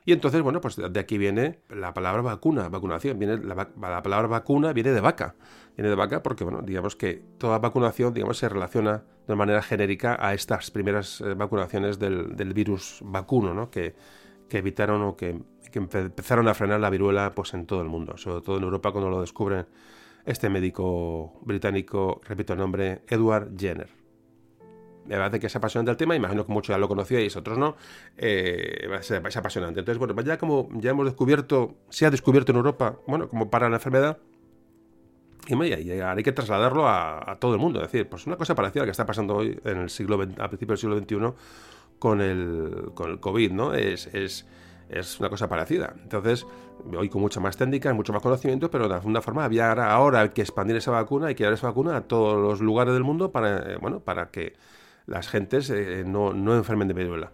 y 0.03 0.13
entonces, 0.13 0.41
bueno, 0.41 0.61
pues 0.61 0.77
de 0.77 0.99
aquí 0.99 1.17
viene 1.17 1.59
la 1.69 1.93
palabra 1.93 2.21
vacuna, 2.21 2.69
vacunación. 2.69 3.19
Viene 3.19 3.37
la, 3.37 3.69
palabra 4.01 4.27
vacuna 4.27 4.73
viene 4.73 4.91
de 4.91 5.01
vaca. 5.01 5.35
Viene 5.77 5.89
de 5.89 5.95
vaca 5.95 6.23
porque, 6.23 6.43
bueno, 6.43 6.61
digamos 6.63 6.95
que 6.95 7.21
toda 7.37 7.59
vacunación, 7.59 8.13
digamos, 8.13 8.37
se 8.37 8.49
relaciona 8.49 9.03
de 9.27 9.35
manera 9.35 9.61
genérica 9.61 10.17
a 10.19 10.33
estas 10.33 10.71
primeras 10.71 11.21
eh, 11.21 11.35
vacunaciones 11.35 11.99
del, 11.99 12.53
virus 12.53 12.99
vacuno, 13.03 13.53
¿no? 13.53 13.69
que, 13.69 13.95
evitaron 14.49 15.03
o 15.03 15.15
que, 15.15 15.39
empezaron 15.73 16.47
a 16.47 16.53
frenar 16.53 16.79
la 16.79 16.89
viruela 16.89 17.33
pues, 17.35 17.53
en 17.53 17.65
todo 17.65 17.81
el 17.81 17.87
mundo, 17.87 18.17
sobre 18.17 18.41
todo 18.41 18.57
en 18.57 18.63
Europa 18.63 18.91
cuando 18.91 19.09
lo 19.09 19.21
descubre 19.21 19.65
este 20.25 20.49
médico 20.49 21.39
británico, 21.43 22.21
repito 22.27 22.53
el 22.53 22.59
nombre, 22.59 23.03
Edward 23.07 23.51
Jenner. 23.57 24.00
Me 25.05 25.17
parece 25.17 25.39
que 25.39 25.47
es 25.47 25.55
apasionante 25.55 25.91
el 25.91 25.97
tema, 25.97 26.15
imagino 26.15 26.45
que 26.45 26.53
muchos 26.53 26.73
ya 26.73 26.77
lo 26.77 26.87
conocíais, 26.87 27.35
otros 27.35 27.57
no, 27.57 27.75
eh, 28.17 28.87
es 28.99 29.37
apasionante. 29.37 29.79
Entonces, 29.79 29.97
bueno, 29.97 30.19
ya 30.21 30.37
como 30.37 30.69
ya 30.73 30.91
hemos 30.91 31.05
descubierto, 31.05 31.75
se 31.89 32.05
ha 32.05 32.11
descubierto 32.11 32.51
en 32.51 32.57
Europa, 32.57 32.99
bueno, 33.07 33.27
como 33.27 33.49
para 33.49 33.67
la 33.69 33.77
enfermedad, 33.77 34.19
y 35.47 36.01
hay 36.01 36.23
que 36.23 36.31
trasladarlo 36.31 36.87
a, 36.87 37.37
todo 37.39 37.53
el 37.53 37.59
mundo. 37.59 37.81
Es 37.81 37.91
decir, 37.91 38.07
pues 38.07 38.27
una 38.27 38.37
cosa 38.37 38.55
parecida 38.55 38.81
a 38.81 38.83
la 38.83 38.87
que 38.87 38.91
está 38.91 39.05
pasando 39.05 39.35
hoy 39.35 39.59
en 39.65 39.77
el 39.77 39.89
siglo 39.89 40.15
a 40.15 40.47
principios 40.47 40.81
del 40.81 41.05
siglo 41.05 41.31
XXI 41.31 41.37
con 41.99 42.21
el, 42.21 42.91
con 42.93 43.11
el 43.11 43.19
COVID, 43.19 43.51
¿no? 43.51 43.73
Es, 43.73 44.07
es, 44.07 44.45
es, 44.89 45.19
una 45.19 45.29
cosa 45.29 45.49
parecida. 45.49 45.93
Entonces, 46.01 46.45
hoy 46.95 47.09
con 47.09 47.21
mucha 47.21 47.39
más 47.39 47.57
técnica, 47.57 47.93
mucho 47.93 48.13
más 48.13 48.21
conocimiento, 48.21 48.69
pero 48.71 48.87
de 48.87 48.95
alguna 48.95 49.21
forma 49.21 49.43
había 49.43 49.71
ahora 49.71 50.31
que 50.33 50.41
expandir 50.41 50.75
esa 50.77 50.91
vacuna 50.91 51.31
y 51.31 51.35
que 51.35 51.43
dar 51.43 51.53
esa 51.53 51.67
vacuna 51.67 51.97
a 51.97 52.01
todos 52.01 52.39
los 52.39 52.61
lugares 52.61 52.93
del 52.93 53.03
mundo 53.03 53.31
para, 53.31 53.73
eh, 53.73 53.77
bueno, 53.79 53.99
para 53.99 54.31
que 54.31 54.53
las 55.05 55.27
gentes 55.29 55.69
eh, 55.69 56.03
no, 56.05 56.33
no 56.33 56.55
enfermen 56.55 56.87
de 56.87 56.93
viruela. 56.93 57.31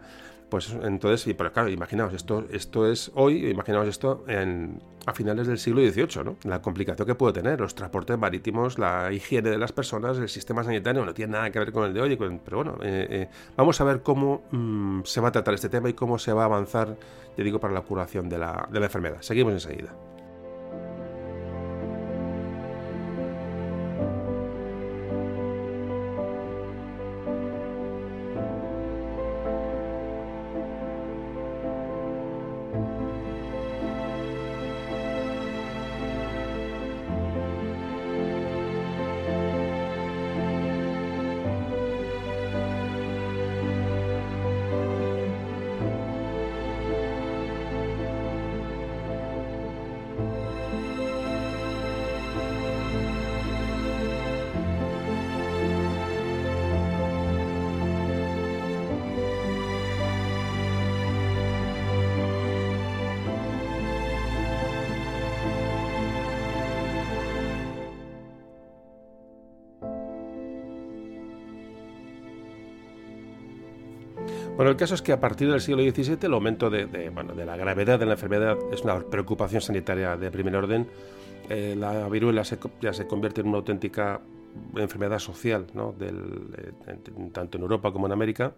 Pues 0.50 0.74
entonces, 0.82 1.28
y 1.28 1.34
pero 1.34 1.52
claro, 1.52 1.68
imaginaos, 1.70 2.14
esto, 2.14 2.46
esto 2.52 2.90
es 2.90 3.12
hoy, 3.16 3.48
imaginaos 3.48 3.86
esto 3.88 4.24
en, 4.30 4.80
a 5.06 5.14
finales 5.14 5.46
del 5.46 5.58
siglo 5.58 5.82
XVIII, 5.82 6.24
¿no? 6.24 6.38
La 6.44 6.62
complicación 6.62 7.06
que 7.06 7.16
puede 7.16 7.34
tener, 7.34 7.60
los 7.60 7.76
transportes 7.76 8.18
marítimos, 8.18 8.80
la 8.80 9.12
higiene 9.12 9.50
de 9.50 9.58
las 9.58 9.74
personas, 9.74 10.18
el 10.18 10.30
sistema 10.30 10.64
sanitario, 10.64 11.06
no 11.06 11.14
tiene 11.14 11.34
nada 11.34 11.52
que 11.52 11.60
ver 11.60 11.74
con 11.74 11.84
el 11.84 11.94
de 11.94 12.02
hoy, 12.02 12.16
pero 12.16 12.58
bueno, 12.58 12.78
eh, 12.82 13.08
eh, 13.10 13.30
vamos 13.58 13.82
a 13.82 13.84
ver 13.84 14.02
cómo 14.02 14.44
mm, 14.52 15.02
se 15.04 15.20
va 15.20 15.30
a 15.30 15.32
tratar 15.34 15.54
este 15.54 15.68
tema 15.68 15.90
y 15.90 15.94
cómo 15.94 16.18
se 16.18 16.32
va 16.32 16.44
a 16.44 16.46
avanzar, 16.46 16.96
te 17.36 17.44
digo, 17.44 17.60
para 17.60 17.74
la 17.74 17.82
curación 17.82 18.30
de 18.30 18.38
la, 18.38 18.70
de 18.72 18.80
la 18.80 18.86
enfermedad. 18.86 19.18
Seguimos 19.20 19.52
enseguida. 19.52 19.94
Bueno, 74.68 74.76
el 74.76 74.80
caso 74.80 74.96
es 74.96 75.02
que 75.02 75.14
a 75.14 75.20
partir 75.22 75.50
del 75.50 75.62
siglo 75.62 75.82
XVII 75.82 76.18
el 76.24 76.34
aumento 76.34 76.70
de, 76.70 77.10
bueno, 77.10 77.34
de 77.34 77.46
la 77.46 77.56
gravedad 77.56 77.98
de 77.98 78.06
la 78.06 78.16
enfermedad 78.16 78.58
es 78.70 78.82
una 78.82 79.00
preocupación 79.00 79.62
sanitaria 79.62 80.18
de 80.18 80.30
primer 80.30 80.58
orden. 80.58 80.86
Eh, 81.48 81.74
la 81.78 82.10
viruela 82.10 82.44
ya 82.82 82.92
se 82.92 83.08
convierte 83.08 83.40
en 83.40 83.48
una 83.48 83.60
auténtica 83.60 84.20
enfermedad 84.76 85.20
social, 85.20 85.68
¿no? 85.74 85.94
Del, 85.94 86.54
eh, 86.58 86.98
tanto 87.32 87.58
en 87.58 87.62
Europa 87.62 87.94
como 87.94 88.08
en 88.08 88.12
América. 88.12 88.56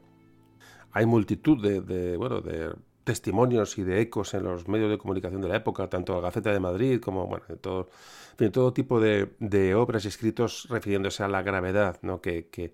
Hay 0.93 1.05
multitud 1.05 1.61
de, 1.61 2.17
bueno, 2.17 2.41
de 2.41 2.73
testimonios 3.03 3.77
y 3.77 3.83
de 3.83 4.01
ecos 4.01 4.33
en 4.33 4.45
los 4.45 4.67
medios 4.67 4.89
de 4.89 4.97
comunicación 4.97 5.41
de 5.41 5.49
la 5.49 5.57
época, 5.57 5.91
tanto 5.91 6.15
la 6.15 6.21
Gaceta 6.21 6.51
de 6.51 6.59
Madrid 6.59 6.99
como 6.99 7.27
bueno, 7.27 7.45
todo, 7.61 7.87
todo 8.51 8.73
tipo 8.73 8.99
de, 8.99 9.75
obras 9.75 10.05
y 10.05 10.07
escritos 10.07 10.65
refiriéndose 10.71 11.21
a 11.21 11.27
la 11.27 11.43
gravedad 11.43 11.99
¿no? 12.01 12.19
que, 12.19 12.47
que, 12.49 12.73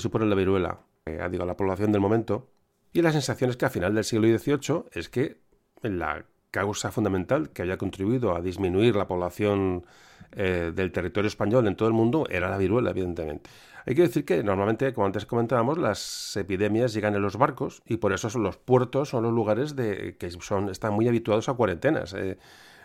supone 0.00 0.26
la 0.26 0.34
viruela 0.34 0.80
eh, 1.06 1.26
digo, 1.30 1.44
a 1.44 1.46
la 1.46 1.56
población 1.56 1.90
del 1.90 2.02
momento. 2.02 2.50
Y 2.94 3.02
la 3.02 3.10
sensación 3.10 3.50
es 3.50 3.56
que 3.56 3.66
a 3.66 3.70
final 3.70 3.92
del 3.92 4.04
siglo 4.04 4.28
XVIII 4.28 4.84
es 4.92 5.08
que 5.08 5.38
la 5.82 6.24
causa 6.52 6.92
fundamental 6.92 7.50
que 7.50 7.62
había 7.62 7.76
contribuido 7.76 8.36
a 8.36 8.40
disminuir 8.40 8.94
la 8.94 9.08
población 9.08 9.84
eh, 10.30 10.70
del 10.72 10.92
territorio 10.92 11.26
español 11.26 11.66
en 11.66 11.74
todo 11.74 11.88
el 11.88 11.92
mundo 11.92 12.24
era 12.30 12.48
la 12.48 12.56
viruela, 12.56 12.90
evidentemente. 12.90 13.50
Hay 13.84 13.96
que 13.96 14.02
decir 14.02 14.24
que 14.24 14.44
normalmente, 14.44 14.94
como 14.94 15.08
antes 15.08 15.26
comentábamos, 15.26 15.76
las 15.76 16.36
epidemias 16.36 16.94
llegan 16.94 17.16
en 17.16 17.22
los 17.22 17.36
barcos 17.36 17.82
y 17.84 17.96
por 17.96 18.12
eso 18.12 18.30
son 18.30 18.44
los 18.44 18.58
puertos 18.58 19.08
son 19.08 19.24
los 19.24 19.32
lugares 19.32 19.74
de, 19.74 20.16
que 20.16 20.30
son, 20.30 20.68
están 20.68 20.92
muy 20.92 21.08
habituados 21.08 21.48
a 21.48 21.54
cuarentenas. 21.54 22.14
Eh, 22.14 22.38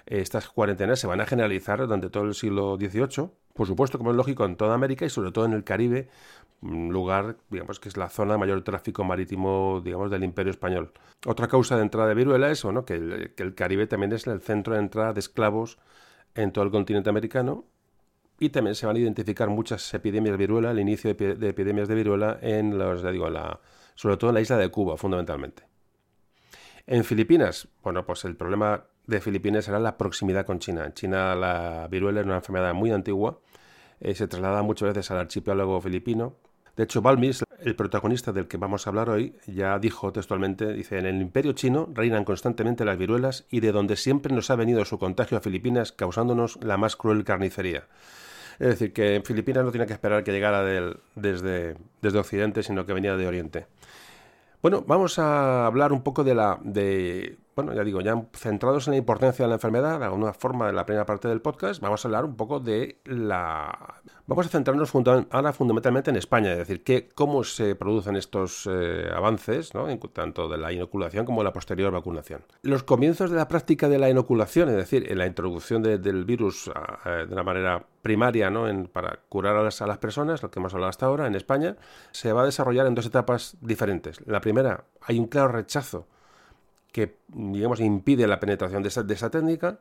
estas 0.07 0.49
cuarentenas 0.49 0.99
se 0.99 1.05
van 1.05 1.21
a 1.21 1.27
generalizar 1.27 1.79
durante 1.81 2.09
todo 2.09 2.23
el 2.23 2.33
siglo 2.33 2.77
XVIII, 2.77 3.29
por 3.53 3.67
supuesto, 3.67 3.97
como 3.97 4.11
es 4.11 4.17
lógico, 4.17 4.45
en 4.45 4.55
toda 4.55 4.73
América 4.73 5.05
y 5.05 5.09
sobre 5.09 5.31
todo 5.31 5.45
en 5.45 5.53
el 5.53 5.63
Caribe, 5.63 6.07
lugar, 6.61 7.37
digamos, 7.49 7.79
que 7.79 7.89
es 7.89 7.97
la 7.97 8.09
zona 8.09 8.33
de 8.33 8.39
mayor 8.39 8.63
tráfico 8.63 9.03
marítimo, 9.03 9.81
digamos, 9.83 10.11
del 10.11 10.23
Imperio 10.23 10.51
Español. 10.51 10.91
Otra 11.25 11.47
causa 11.47 11.77
de 11.77 11.83
entrada 11.83 12.09
de 12.09 12.15
viruela 12.15 12.49
es 12.49 12.63
bueno, 12.63 12.85
que, 12.85 12.95
el, 12.95 13.55
Caribe 13.55 13.87
también 13.87 14.11
es 14.11 14.27
el 14.27 14.41
centro 14.41 14.73
de 14.73 14.79
entrada 14.81 15.13
de 15.13 15.19
esclavos 15.19 15.77
en 16.35 16.51
todo 16.51 16.65
el 16.65 16.71
continente 16.71 17.09
americano 17.09 17.65
y 18.39 18.49
también 18.49 18.75
se 18.75 18.85
van 18.85 18.95
a 18.95 18.99
identificar 18.99 19.49
muchas 19.49 19.93
epidemias 19.93 20.33
de 20.33 20.37
viruela, 20.37 20.71
el 20.71 20.79
inicio 20.79 21.13
de, 21.13 21.49
epidemias 21.49 21.87
de 21.87 21.95
viruela 21.95 22.39
en 22.41 22.77
los, 22.77 23.03
digo, 23.03 23.29
la, 23.29 23.59
sobre 23.95 24.17
todo 24.17 24.29
en 24.29 24.35
la 24.35 24.41
isla 24.41 24.57
de 24.57 24.69
Cuba, 24.69 24.97
fundamentalmente. 24.97 25.63
En 26.87 27.03
Filipinas, 27.03 27.67
bueno, 27.83 28.05
pues 28.05 28.25
el 28.25 28.35
problema 28.35 28.85
de 29.05 29.21
Filipinas 29.21 29.67
era 29.67 29.79
la 29.79 29.97
proximidad 29.97 30.45
con 30.45 30.59
China. 30.59 30.85
En 30.85 30.93
China 30.93 31.35
la 31.35 31.87
viruela 31.89 32.21
es 32.21 32.25
una 32.25 32.37
enfermedad 32.37 32.73
muy 32.73 32.91
antigua, 32.91 33.39
eh, 33.99 34.15
se 34.15 34.27
traslada 34.27 34.61
muchas 34.61 34.89
veces 34.89 35.11
al 35.11 35.19
archipiélago 35.19 35.81
filipino 35.81 36.35
de 36.79 36.85
hecho, 36.85 37.01
Balmis, 37.01 37.43
el 37.59 37.75
protagonista 37.75 38.31
del 38.31 38.47
que 38.47 38.55
vamos 38.55 38.87
a 38.87 38.91
hablar 38.91 39.09
hoy, 39.09 39.35
ya 39.47 39.77
dijo 39.79 40.13
textualmente, 40.13 40.71
dice, 40.71 40.97
en 40.97 41.07
el 41.07 41.21
imperio 41.21 41.51
chino 41.51 41.89
reinan 41.93 42.23
constantemente 42.23 42.85
las 42.85 42.97
viruelas 42.97 43.45
y 43.51 43.59
de 43.59 43.73
donde 43.73 43.97
siempre 43.97 44.33
nos 44.33 44.49
ha 44.49 44.55
venido 44.55 44.85
su 44.85 44.97
contagio 44.97 45.37
a 45.37 45.41
Filipinas 45.41 45.91
causándonos 45.91 46.57
la 46.63 46.77
más 46.77 46.95
cruel 46.95 47.25
carnicería. 47.25 47.83
Es 48.59 48.67
decir, 48.69 48.93
que 48.93 49.15
en 49.15 49.25
Filipinas 49.25 49.65
no 49.65 49.71
tiene 49.71 49.87
que 49.87 49.91
esperar 49.91 50.23
que 50.23 50.31
llegara 50.31 50.63
desde, 51.15 51.75
desde 52.01 52.17
Occidente, 52.17 52.63
sino 52.63 52.85
que 52.85 52.93
venía 52.93 53.17
de 53.17 53.27
Oriente. 53.27 53.67
Bueno, 54.61 54.85
vamos 54.87 55.19
a 55.19 55.65
hablar 55.65 55.91
un 55.91 56.01
poco 56.01 56.23
de 56.23 56.33
la, 56.33 56.61
de, 56.63 57.39
bueno, 57.63 57.73
ya 57.73 57.83
digo, 57.83 57.99
ya 57.99 58.21
centrados 58.33 58.87
en 58.87 58.91
la 58.91 58.97
importancia 58.97 59.43
de 59.43 59.49
la 59.49 59.55
enfermedad, 59.55 59.99
de 59.99 60.05
alguna 60.05 60.31
forma 60.33 60.69
en 60.69 60.75
la 60.75 60.85
primera 60.85 61.05
parte 61.05 61.27
del 61.27 61.41
podcast, 61.41 61.81
vamos 61.81 62.03
a 62.03 62.07
hablar 62.07 62.25
un 62.25 62.35
poco 62.35 62.59
de 62.59 63.01
la... 63.03 64.01
Vamos 64.27 64.45
a 64.45 64.49
centrarnos 64.49 64.93
ahora 65.31 65.53
fundamentalmente 65.53 66.11
en 66.11 66.15
España, 66.15 66.51
es 66.51 66.59
decir, 66.59 66.83
que, 66.83 67.09
cómo 67.09 67.43
se 67.43 67.75
producen 67.75 68.15
estos 68.15 68.69
eh, 68.71 69.09
avances, 69.13 69.73
¿no? 69.73 69.87
tanto 70.13 70.47
de 70.47 70.57
la 70.57 70.71
inoculación 70.71 71.25
como 71.25 71.41
de 71.41 71.45
la 71.45 71.53
posterior 71.53 71.91
vacunación. 71.91 72.43
Los 72.61 72.83
comienzos 72.83 73.31
de 73.31 73.37
la 73.37 73.47
práctica 73.47 73.89
de 73.89 73.97
la 73.97 74.07
inoculación, 74.07 74.69
es 74.69 74.75
decir, 74.75 75.11
en 75.11 75.17
la 75.17 75.25
introducción 75.25 75.81
del 75.81 76.25
virus 76.25 76.71
de 77.05 77.33
una 77.33 77.43
manera 77.43 77.83
primaria 78.03 78.51
¿no? 78.51 78.67
para 78.89 79.19
curar 79.29 79.57
a 79.57 79.63
las 79.63 79.97
personas, 79.97 80.43
lo 80.43 80.51
que 80.51 80.59
hemos 80.59 80.75
hablado 80.75 80.91
hasta 80.91 81.07
ahora 81.07 81.25
en 81.25 81.33
España, 81.33 81.75
se 82.11 82.31
va 82.31 82.43
a 82.43 82.45
desarrollar 82.45 82.85
en 82.85 82.93
dos 82.93 83.07
etapas 83.07 83.57
diferentes. 83.61 84.21
La 84.27 84.41
primera, 84.41 84.85
hay 85.01 85.17
un 85.17 85.25
claro 85.25 85.49
rechazo 85.53 86.05
que, 86.91 87.17
digamos, 87.27 87.79
impide 87.79 88.27
la 88.27 88.39
penetración 88.39 88.83
de 88.83 88.89
esa, 88.89 89.03
de 89.03 89.13
esa 89.13 89.29
técnica. 89.29 89.79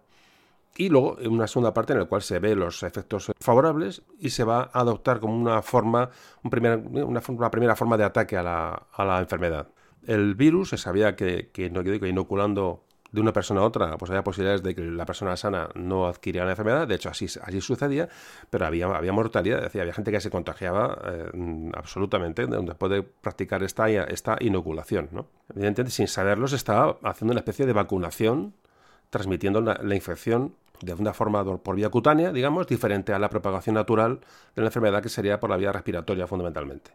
Y 0.76 0.90
luego 0.90 1.16
una 1.28 1.46
segunda 1.46 1.74
parte 1.74 1.92
en 1.92 2.00
la 2.00 2.04
cual 2.04 2.22
se 2.22 2.38
ve 2.38 2.54
los 2.54 2.82
efectos 2.82 3.32
favorables 3.40 4.02
y 4.20 4.30
se 4.30 4.44
va 4.44 4.70
a 4.72 4.80
adoptar 4.80 5.18
como 5.18 5.34
una 5.34 5.62
forma, 5.62 6.10
una, 6.42 7.50
primera 7.50 7.74
forma 7.74 7.96
de 7.96 8.04
ataque 8.04 8.36
a 8.36 8.42
la, 8.42 8.86
a 8.92 9.04
la, 9.04 9.18
enfermedad. 9.18 9.68
El 10.06 10.34
virus 10.34 10.70
se 10.70 10.76
sabía 10.76 11.16
que, 11.16 11.50
que, 11.52 11.72
que 11.72 12.08
inoculando 12.08 12.84
de 13.10 13.20
una 13.20 13.32
persona 13.32 13.60
a 13.60 13.64
otra, 13.64 13.96
pues 13.96 14.10
había 14.10 14.22
posibilidades 14.22 14.62
de 14.62 14.74
que 14.74 14.82
la 14.82 15.06
persona 15.06 15.36
sana 15.36 15.68
no 15.74 16.06
adquiriera 16.06 16.44
la 16.44 16.52
enfermedad, 16.52 16.86
de 16.86 16.94
hecho 16.94 17.08
así, 17.08 17.24
así 17.24 17.60
sucedía, 17.60 18.08
pero 18.50 18.66
había, 18.66 18.86
había 18.86 19.12
mortalidad, 19.12 19.62
decía, 19.62 19.82
había 19.82 19.94
gente 19.94 20.10
que 20.10 20.20
se 20.20 20.30
contagiaba 20.30 20.98
eh, 21.04 21.70
absolutamente 21.74 22.46
después 22.46 22.92
de 22.92 23.02
practicar 23.02 23.62
esta, 23.62 23.88
esta 23.88 24.36
inoculación. 24.40 25.08
¿no? 25.12 25.26
Evidentemente, 25.54 25.90
sin 25.90 26.08
saberlo, 26.08 26.48
se 26.48 26.56
estaba 26.56 26.98
haciendo 27.02 27.32
una 27.32 27.40
especie 27.40 27.66
de 27.66 27.72
vacunación, 27.72 28.54
transmitiendo 29.10 29.60
la 29.62 29.94
infección 29.94 30.54
de 30.80 30.94
una 30.94 31.12
forma 31.12 31.44
por 31.44 31.76
vía 31.76 31.88
cutánea, 31.88 32.32
digamos, 32.32 32.66
diferente 32.66 33.12
a 33.12 33.18
la 33.18 33.28
propagación 33.28 33.74
natural 33.74 34.20
de 34.54 34.62
la 34.62 34.68
enfermedad 34.68 35.02
que 35.02 35.08
sería 35.08 35.40
por 35.40 35.50
la 35.50 35.56
vía 35.56 35.72
respiratoria 35.72 36.26
fundamentalmente. 36.26 36.92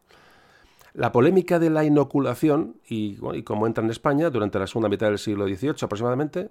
La 0.93 1.11
polémica 1.11 1.57
de 1.57 1.71
la 1.71 1.83
inoculación 1.83 2.75
y, 2.87 3.17
cómo 3.43 3.65
entra 3.65 3.83
en 3.83 3.89
España 3.89 4.29
durante 4.29 4.59
la 4.59 4.67
segunda 4.67 4.89
mitad 4.89 5.07
del 5.07 5.17
siglo 5.17 5.47
XVIII 5.47 5.75
aproximadamente 5.81 6.49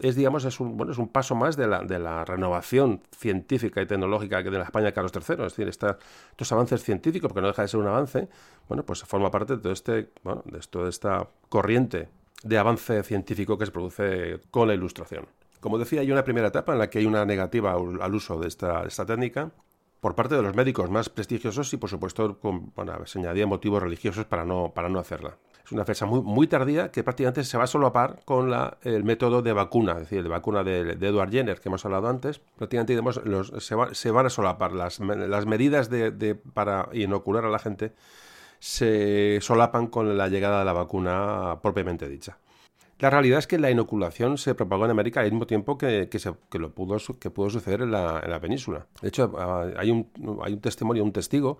es, 0.00 0.16
digamos, 0.16 0.44
es 0.44 0.60
un, 0.60 0.76
bueno, 0.76 0.92
es 0.92 0.98
un 0.98 1.08
paso 1.08 1.34
más 1.34 1.56
de 1.56 1.66
la, 1.66 1.82
de 1.82 1.98
la 1.98 2.24
renovación 2.24 3.02
científica 3.16 3.80
y 3.82 3.86
tecnológica 3.86 4.42
que 4.42 4.50
de 4.50 4.58
la 4.58 4.64
España 4.64 4.86
de 4.86 4.92
Carlos 4.92 5.12
III. 5.14 5.44
Es 5.44 5.56
decir, 5.56 5.68
estos 5.68 6.52
avances 6.52 6.82
científicos, 6.82 7.28
porque 7.28 7.40
no 7.40 7.48
deja 7.48 7.62
de 7.62 7.68
ser 7.68 7.80
un 7.80 7.86
avance, 7.86 8.28
bueno, 8.68 8.84
pues 8.84 9.02
forma 9.04 9.30
parte 9.30 9.56
de 9.56 9.62
todo 9.62 9.72
este, 9.72 10.10
bueno, 10.22 10.42
de 10.46 10.60
toda 10.60 10.88
esta 10.88 11.28
corriente 11.48 12.08
de 12.44 12.58
avance 12.58 13.02
científico 13.02 13.58
que 13.58 13.66
se 13.66 13.72
produce 13.72 14.40
con 14.50 14.68
la 14.68 14.74
ilustración. 14.74 15.26
Como 15.60 15.78
decía, 15.78 16.00
hay 16.00 16.12
una 16.12 16.22
primera 16.22 16.48
etapa 16.48 16.72
en 16.72 16.78
la 16.78 16.88
que 16.88 17.00
hay 17.00 17.06
una 17.06 17.24
negativa 17.24 17.72
al 17.72 18.14
uso 18.14 18.38
de 18.38 18.46
esta, 18.46 18.84
esta 18.84 19.04
técnica 19.04 19.50
por 20.00 20.14
parte 20.14 20.36
de 20.36 20.42
los 20.42 20.54
médicos 20.54 20.90
más 20.90 21.08
prestigiosos 21.08 21.72
y, 21.72 21.76
por 21.76 21.90
supuesto, 21.90 22.38
con, 22.38 22.72
se 23.04 23.18
añadían 23.18 23.48
motivos 23.48 23.82
religiosos 23.82 24.24
para 24.26 24.44
no, 24.44 24.72
para 24.74 24.88
no 24.88 24.98
hacerla. 24.98 25.36
Es 25.64 25.72
una 25.72 25.84
fecha 25.84 26.06
muy, 26.06 26.46
tardía 26.46 26.90
que 26.90 27.04
prácticamente 27.04 27.44
se 27.44 27.58
va 27.58 27.64
a 27.64 27.66
solapar 27.66 28.20
con 28.24 28.50
la, 28.50 28.78
el 28.82 29.04
método 29.04 29.42
de 29.42 29.52
vacuna, 29.52 29.92
es 29.92 29.98
decir, 30.00 30.22
de 30.22 30.28
vacuna 30.28 30.64
de, 30.64 30.92
Edward 30.92 31.30
Jenner 31.30 31.60
que 31.60 31.68
hemos 31.68 31.84
hablado 31.84 32.08
antes. 32.08 32.38
Prácticamente 32.38 32.98
se, 33.60 33.94
se, 33.94 34.10
van 34.10 34.26
a 34.26 34.30
solapar 34.30 34.72
las, 34.72 35.00
medidas 35.00 35.90
de, 35.90 36.34
para 36.54 36.88
inocular 36.92 37.44
a 37.44 37.50
la 37.50 37.58
gente 37.58 37.92
se 38.60 39.38
solapan 39.40 39.86
con 39.86 40.18
la 40.18 40.28
llegada 40.28 40.60
de 40.60 40.64
la 40.64 40.72
vacuna 40.72 41.58
propiamente 41.62 42.08
dicha. 42.08 42.38
La 42.98 43.10
realidad 43.10 43.38
es 43.38 43.46
que 43.46 43.58
la 43.58 43.70
inoculación 43.70 44.38
se 44.38 44.54
propagó 44.56 44.84
en 44.84 44.90
América 44.90 45.20
al 45.20 45.30
mismo 45.30 45.46
tiempo 45.46 45.78
que, 45.78 46.08
que, 46.10 46.18
se, 46.18 46.32
que 46.50 46.58
lo 46.58 46.74
pudo, 46.74 46.96
que 47.20 47.30
pudo 47.30 47.48
suceder 47.48 47.82
en 47.82 47.92
la, 47.92 48.20
en 48.24 48.30
la, 48.30 48.40
península. 48.40 48.86
De 49.00 49.08
hecho, 49.08 49.32
ah, 49.38 49.66
hay 49.76 49.90
un, 49.90 50.10
hay 50.42 50.54
un 50.54 50.60
testimonio, 50.60 51.04
un 51.04 51.12
testigo, 51.12 51.58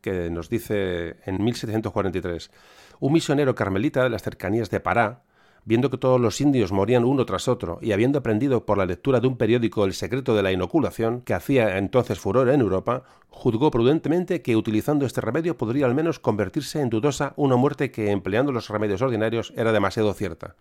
que 0.00 0.30
nos 0.30 0.48
dice 0.48 1.16
en 1.26 1.42
1743 1.42 2.50
un 3.00 3.12
misionero 3.12 3.54
carmelita 3.54 4.02
de 4.02 4.10
las 4.10 4.22
cercanías 4.22 4.70
de 4.70 4.80
Pará, 4.80 5.22
viendo 5.64 5.90
que 5.90 5.98
todos 5.98 6.20
los 6.20 6.40
indios 6.40 6.72
morían 6.72 7.04
uno 7.04 7.26
tras 7.26 7.46
otro 7.46 7.78
y 7.82 7.92
habiendo 7.92 8.18
aprendido 8.18 8.64
por 8.64 8.78
la 8.78 8.86
lectura 8.86 9.20
de 9.20 9.26
un 9.26 9.36
periódico 9.36 9.84
el 9.84 9.92
secreto 9.92 10.34
de 10.34 10.42
la 10.42 10.52
inoculación, 10.52 11.20
que 11.20 11.34
hacía 11.34 11.78
entonces 11.78 12.18
furor 12.18 12.48
en 12.48 12.60
Europa, 12.60 13.02
juzgó 13.28 13.70
prudentemente 13.70 14.40
que 14.40 14.56
utilizando 14.56 15.04
este 15.04 15.20
remedio 15.20 15.56
podría 15.56 15.86
al 15.86 15.94
menos 15.94 16.18
convertirse 16.18 16.80
en 16.80 16.88
dudosa 16.88 17.34
una 17.36 17.56
muerte 17.56 17.90
que 17.90 18.10
empleando 18.10 18.50
los 18.50 18.68
remedios 18.68 19.02
ordinarios 19.02 19.52
era 19.56 19.72
demasiado 19.72 20.14
cierta. 20.14 20.56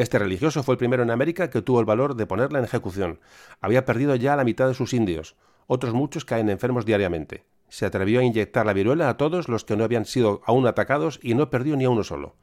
Este 0.00 0.18
religioso 0.18 0.62
fue 0.62 0.74
el 0.74 0.78
primero 0.78 1.02
en 1.02 1.10
América 1.10 1.50
que 1.50 1.62
tuvo 1.62 1.80
el 1.80 1.86
valor 1.86 2.16
de 2.16 2.26
ponerla 2.26 2.58
en 2.58 2.64
ejecución. 2.64 3.20
Había 3.60 3.84
perdido 3.84 4.16
ya 4.16 4.34
la 4.34 4.44
mitad 4.44 4.66
de 4.66 4.74
sus 4.74 4.94
indios. 4.94 5.36
Otros 5.66 5.92
muchos 5.94 6.24
caen 6.24 6.48
enfermos 6.48 6.86
diariamente 6.86 7.44
se 7.70 7.86
atrevió 7.86 8.20
a 8.20 8.24
inyectar 8.24 8.66
la 8.66 8.72
viruela 8.72 9.08
a 9.08 9.16
todos 9.16 9.48
los 9.48 9.64
que 9.64 9.76
no 9.76 9.84
habían 9.84 10.04
sido 10.04 10.42
aún 10.44 10.66
atacados 10.66 11.18
y 11.22 11.34
no 11.34 11.50
perdió 11.50 11.76
ni 11.76 11.84
a 11.84 11.90
uno 11.90 12.04
solo. 12.04 12.36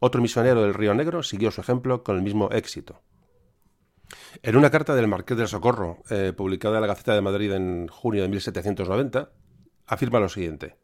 Otro 0.00 0.20
misionero 0.20 0.62
del 0.62 0.74
Río 0.74 0.92
Negro 0.92 1.22
siguió 1.22 1.50
su 1.50 1.60
ejemplo 1.60 2.02
con 2.02 2.16
el 2.16 2.22
mismo 2.22 2.50
éxito. 2.50 3.00
En 4.42 4.56
una 4.56 4.70
carta 4.70 4.94
del 4.94 5.08
Marqués 5.08 5.38
del 5.38 5.48
Socorro, 5.48 6.02
eh, 6.10 6.32
publicada 6.36 6.76
en 6.76 6.82
la 6.82 6.88
Gaceta 6.88 7.14
de 7.14 7.22
Madrid 7.22 7.52
en 7.52 7.88
junio 7.88 8.22
de 8.22 8.28
1790, 8.28 9.30
afirma 9.86 10.20
lo 10.20 10.28
siguiente. 10.28 10.76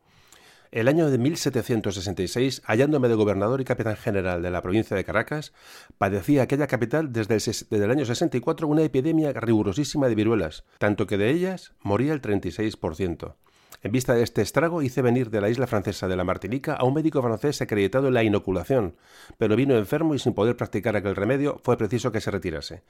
El 0.71 0.89
año 0.89 1.09
de 1.09 1.17
1766, 1.17 2.61
hallándome 2.67 3.09
de 3.09 3.15
gobernador 3.15 3.61
y 3.63 3.65
capitán 3.65 3.97
general 3.97 4.43
de 4.43 4.51
la 4.51 4.61
provincia 4.61 4.95
de 4.95 5.05
Caracas, 5.05 5.55
padecía 5.97 6.43
aquella 6.43 6.67
capital 6.67 7.11
desde 7.11 7.37
el, 7.37 7.41
desde 7.41 7.85
el 7.85 7.91
año 7.91 8.05
64 8.05 8.69
una 8.69 8.83
epidemia 8.83 9.33
rigurosísima 9.33 10.09
de 10.09 10.15
viruelas, 10.15 10.65
tanto 10.77 11.07
que 11.07 11.17
de 11.17 11.31
ellas 11.31 11.73
moría 11.81 12.13
el 12.13 12.21
36%. 12.21 13.35
En 13.83 13.93
vista 13.93 14.13
de 14.13 14.23
este 14.23 14.43
estrago, 14.43 14.83
hice 14.83 15.01
venir 15.01 15.31
de 15.31 15.41
la 15.41 15.49
isla 15.49 15.67
francesa 15.67 16.07
de 16.07 16.17
la 16.17 16.25
Martinica 16.25 16.75
a 16.75 16.85
un 16.85 16.95
médico 16.95 17.23
francés 17.23 17.63
acreditado 17.63 18.09
en 18.09 18.15
la 18.15 18.25
inoculación, 18.25 18.95
pero 19.39 19.57
vino 19.57 19.75
enfermo 19.75 20.15
y 20.15 20.19
sin 20.19 20.35
poder 20.35 20.57
practicar 20.57 20.97
aquel 20.97 21.17
remedio 21.17 21.61
fue 21.63 21.79
preciso 21.79 22.13
que 22.13 22.21
se 22.21 22.31
retirase. 22.31 22.83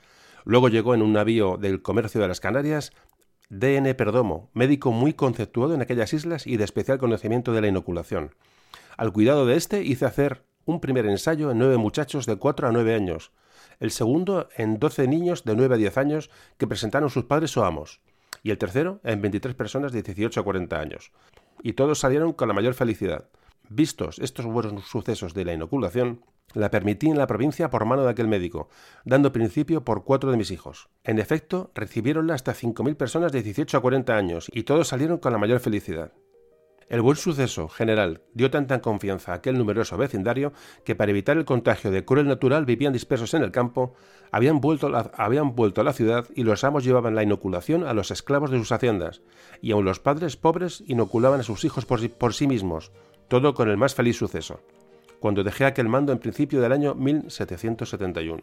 Luego 0.45 0.69
llegó 0.69 0.95
en 0.95 1.03
un 1.03 1.13
navío 1.13 1.59
del 1.59 1.83
comercio 1.83 2.21
de 2.21 2.29
las 2.29 2.41
Canarias 2.41 2.93
D.N. 3.51 3.95
Perdomo, 3.95 4.51
médico 4.53 4.93
muy 4.93 5.15
conceptuado 5.15 5.75
en 5.75 5.81
aquellas 5.81 6.13
islas 6.13 6.47
y 6.47 6.57
de 6.57 6.65
especial 6.65 6.99
conocimiento 6.99 7.53
de 7.53 7.63
la 7.63 7.69
inoculación. 7.69 8.35
Al 8.97 9.13
cuidado 9.13 9.47
de 9.47 9.57
este 9.57 9.83
hice 9.83 10.05
hacer 10.05 10.45
un 10.67 10.81
primer 10.81 11.07
ensayo 11.07 11.51
en 11.51 11.59
nueve 11.59 11.79
muchachos 11.79 12.27
de 12.27 12.37
cuatro 12.37 12.69
a 12.69 12.73
nueve 12.73 12.95
años, 12.95 13.33
el 13.81 13.91
segundo 13.91 14.49
en 14.57 14.79
doce 14.79 15.09
niños 15.09 15.45
de 15.45 15.57
nueve 15.57 15.77
a 15.77 15.79
diez 15.79 15.97
años 15.97 16.31
que 16.59 16.67
presentaron 16.67 17.09
sus 17.09 17.25
padres 17.25 17.57
o 17.57 17.65
amos 17.65 18.01
y 18.43 18.51
el 18.51 18.59
tercero 18.59 19.01
en 19.05 19.21
23 19.21 19.55
personas 19.55 19.93
de 19.93 20.03
18 20.03 20.41
a 20.41 20.45
40 20.45 20.79
años. 20.79 21.13
Y 21.63 21.73
todos 21.73 21.99
salieron 21.99 22.33
con 22.33 22.49
la 22.49 22.55
mayor 22.55 22.75
felicidad. 22.75 23.29
Vistos 23.71 24.19
estos 24.19 24.47
buenos 24.47 24.87
sucesos 24.87 25.35
de 25.35 25.45
la 25.45 25.53
inoculación, 25.53 26.25
la 26.55 26.71
permití 26.71 27.09
en 27.09 27.19
la 27.19 27.27
provincia 27.27 27.69
por 27.69 27.85
mano 27.85 28.03
de 28.05 28.11
aquel 28.11 28.27
médico, 28.27 28.71
dando 29.05 29.33
principio 29.33 29.85
por 29.85 30.05
cuatro 30.05 30.31
de 30.31 30.39
mis 30.39 30.51
hijos. 30.51 30.89
En 31.05 31.19
efecto, 31.19 31.71
recibieronla 31.75 32.33
hasta 32.33 32.55
5.000 32.55 32.97
personas 32.97 33.31
de 33.33 33.43
18 33.43 33.77
a 33.77 33.81
40 33.81 34.17
años, 34.17 34.51
y 34.55 34.63
todos 34.63 34.89
salieron 34.89 35.19
con 35.19 35.33
la 35.33 35.39
mayor 35.39 35.61
felicidad. 35.61 36.13
El 36.89 37.03
buen 37.03 37.19
suceso 37.19 37.69
general 37.69 38.23
dio 38.33 38.51
tanta 38.51 38.81
confianza 38.81 39.33
a 39.33 39.35
aquel 39.37 39.59
numeroso 39.59 39.99
vecindario 39.99 40.55
que 40.87 40.95
para 40.95 41.11
evitar 41.11 41.37
el 41.37 41.45
contagio 41.45 41.91
de 41.91 42.07
cruel 42.07 42.27
natural 42.27 42.65
vivían 42.65 42.95
dispersos 42.95 43.35
en 43.35 43.43
el 43.43 43.53
campo, 43.53 43.93
habían 44.33 44.63
vuelto, 44.63 44.91
habían 45.15 45.55
vuelto 45.55 45.83
a 45.83 45.85
la 45.85 45.93
ciudad 45.93 46.27
y 46.35 46.45
los 46.45 46.65
amos 46.65 46.85
llevaban 46.85 47.15
la 47.15 47.23
inoculación 47.23 47.85
a 47.85 47.93
los 47.93 48.11
esclavos 48.11 48.51
de 48.51 48.57
sus 48.57 48.73
haciendas, 48.73 49.21
y 49.61 49.73
aun 49.73 49.85
los 49.85 50.01
padres 50.01 50.39
pobres 50.39 50.83
inoculaban 50.87 51.41
a 51.41 51.43
sus 51.43 51.67
hijos 51.67 51.85
por, 51.85 52.09
por 52.13 52.33
sí 52.33 52.47
mismos, 52.47 52.91
todo 53.29 53.55
con 53.55 53.69
el 53.69 53.77
más 53.77 53.95
feliz 53.95 54.17
suceso, 54.17 54.61
cuando 55.21 55.45
dejé 55.45 55.65
aquel 55.65 55.89
mando 55.89 56.13
en 56.13 56.19
principio 56.19 56.61
del 56.61 56.73
año 56.73 56.95
1771. 56.95 58.43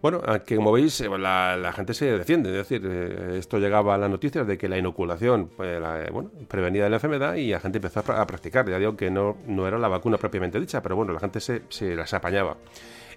Bueno, 0.00 0.22
que 0.46 0.54
como 0.54 0.70
veis, 0.70 1.00
eh, 1.00 1.08
la, 1.08 1.72
gente 1.74 1.92
se 1.92 2.06
defiende. 2.06 2.50
Es 2.50 2.68
decir, 2.68 2.82
eh, 2.84 3.38
esto 3.38 3.58
llegaba 3.58 3.96
a 3.96 3.98
las 3.98 4.08
noticias 4.08 4.46
de 4.46 4.56
que 4.56 4.68
la 4.68 4.78
inoculación 4.78 5.50
pues, 5.56 5.80
eh, 5.82 6.08
bueno, 6.12 6.30
prevenía 6.46 6.84
de 6.84 6.90
la 6.90 6.96
enfermedad 6.96 7.34
y 7.34 7.50
la 7.50 7.58
gente 7.60 7.78
empezó 7.78 8.00
a, 8.00 8.26
practicar. 8.26 8.68
Ya 8.70 8.78
digo 8.78 8.96
que 8.96 9.10
no, 9.10 9.36
no 9.46 9.66
era 9.66 9.76
la 9.76 9.88
vacuna 9.88 10.16
propiamente 10.16 10.60
dicha, 10.60 10.82
pero 10.82 10.94
bueno, 10.94 11.12
la 11.12 11.20
gente 11.20 11.40
se, 11.40 11.62
se 11.68 11.96
las 11.96 12.14
apañaba. 12.14 12.56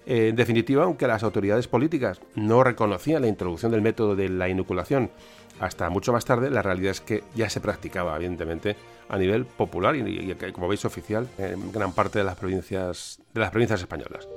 en 0.06 0.34
definitiva, 0.34 0.82
aunque 0.82 1.06
las 1.06 1.22
autoridades 1.22 1.68
políticas 1.68 2.20
no 2.34 2.64
reconocían 2.64 3.22
la 3.22 3.28
introducción 3.28 3.70
del 3.70 3.82
método 3.82 4.16
de 4.16 4.28
la 4.28 4.48
inoculación 4.48 5.10
hasta 5.60 5.90
mucho 5.90 6.12
más 6.12 6.24
tarde, 6.24 6.50
la 6.50 6.62
realidad 6.62 6.90
es 6.90 7.00
que 7.00 7.24
ya 7.34 7.48
se 7.48 7.60
practicaba, 7.60 8.16
evidentemente, 8.16 8.76
a 9.08 9.18
nivel 9.18 9.44
popular 9.44 9.94
y, 9.96 10.34
como 10.52 10.68
veis, 10.68 10.84
oficial 10.84 11.28
en 11.38 11.72
gran 11.72 11.92
parte 11.92 12.18
de 12.18 12.24
las 12.24 12.36
provincias, 12.36 13.20
de 13.32 13.40
las 13.40 13.50
provincias 13.50 13.80
españolas. 13.80 14.28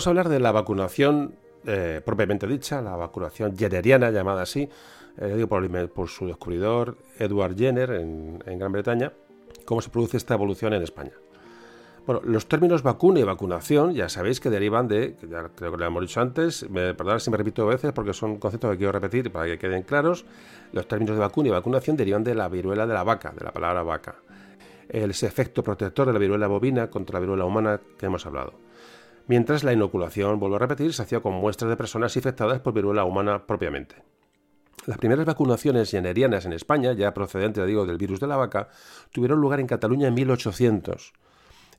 Vamos 0.00 0.06
a 0.06 0.10
hablar 0.12 0.28
de 0.30 0.40
la 0.40 0.50
vacunación 0.50 1.34
eh, 1.66 2.00
propiamente 2.02 2.46
dicha, 2.46 2.80
la 2.80 2.96
vacunación 2.96 3.54
jenneriana 3.54 4.10
llamada 4.10 4.40
así, 4.40 4.66
eh, 5.18 5.46
por, 5.46 6.08
su 6.08 6.26
descubridor 6.26 6.96
Edward 7.18 7.54
Jenner 7.54 7.90
en, 7.90 8.38
Gran 8.58 8.72
Bretaña, 8.72 9.12
cómo 9.66 9.82
se 9.82 9.90
produce 9.90 10.16
esta 10.16 10.32
evolución 10.32 10.72
en 10.72 10.80
España. 10.80 11.12
Bueno, 12.06 12.22
los 12.24 12.46
términos 12.48 12.82
vacuna 12.82 13.20
y 13.20 13.24
vacunación 13.24 13.92
ya 13.92 14.08
sabéis 14.08 14.40
que 14.40 14.48
derivan 14.48 14.88
de, 14.88 15.16
ya 15.28 15.50
creo 15.54 15.72
que 15.72 15.76
lo 15.76 15.84
hemos 15.84 16.00
dicho 16.00 16.22
antes, 16.22 16.70
me, 16.70 16.94
perdonad 16.94 17.18
si 17.18 17.30
me 17.30 17.36
repito 17.36 17.66
veces 17.66 17.92
porque 17.92 18.14
son 18.14 18.38
conceptos 18.38 18.70
que 18.70 18.78
quiero 18.78 18.92
repetir 18.92 19.30
para 19.30 19.44
que 19.44 19.58
queden 19.58 19.82
claros, 19.82 20.24
los 20.72 20.88
términos 20.88 21.14
de 21.14 21.20
vacuna 21.20 21.48
y 21.48 21.52
vacunación 21.52 21.98
derivan 21.98 22.24
de 22.24 22.34
la 22.34 22.48
viruela 22.48 22.86
de 22.86 22.94
la 22.94 23.04
vaca, 23.04 23.34
de 23.38 23.44
la 23.44 23.52
palabra 23.52 23.82
vaca, 23.82 24.14
el 24.88 25.10
efecto 25.10 25.62
protector 25.62 26.06
de 26.06 26.14
la 26.14 26.18
viruela 26.18 26.46
bovina 26.46 26.88
contra 26.88 27.16
la 27.16 27.20
viruela 27.20 27.44
humana 27.44 27.78
que 27.98 28.06
hemos 28.06 28.24
hablado. 28.24 28.69
Mientras 29.30 29.62
la 29.62 29.72
inoculación, 29.72 30.40
vuelvo 30.40 30.56
a 30.56 30.58
repetir, 30.58 30.92
se 30.92 31.02
hacía 31.02 31.20
con 31.20 31.34
muestras 31.34 31.70
de 31.70 31.76
personas 31.76 32.16
infectadas 32.16 32.58
por 32.58 32.74
viruela 32.74 33.04
humana 33.04 33.46
propiamente. 33.46 34.02
Las 34.86 34.98
primeras 34.98 35.24
vacunaciones 35.24 35.88
generianas 35.88 36.46
en 36.46 36.52
España, 36.52 36.94
ya 36.94 37.14
procedentes, 37.14 37.64
digo, 37.64 37.86
del 37.86 37.96
virus 37.96 38.18
de 38.18 38.26
la 38.26 38.36
vaca, 38.36 38.70
tuvieron 39.12 39.40
lugar 39.40 39.60
en 39.60 39.68
Cataluña 39.68 40.08
en 40.08 40.14
1800. 40.14 41.12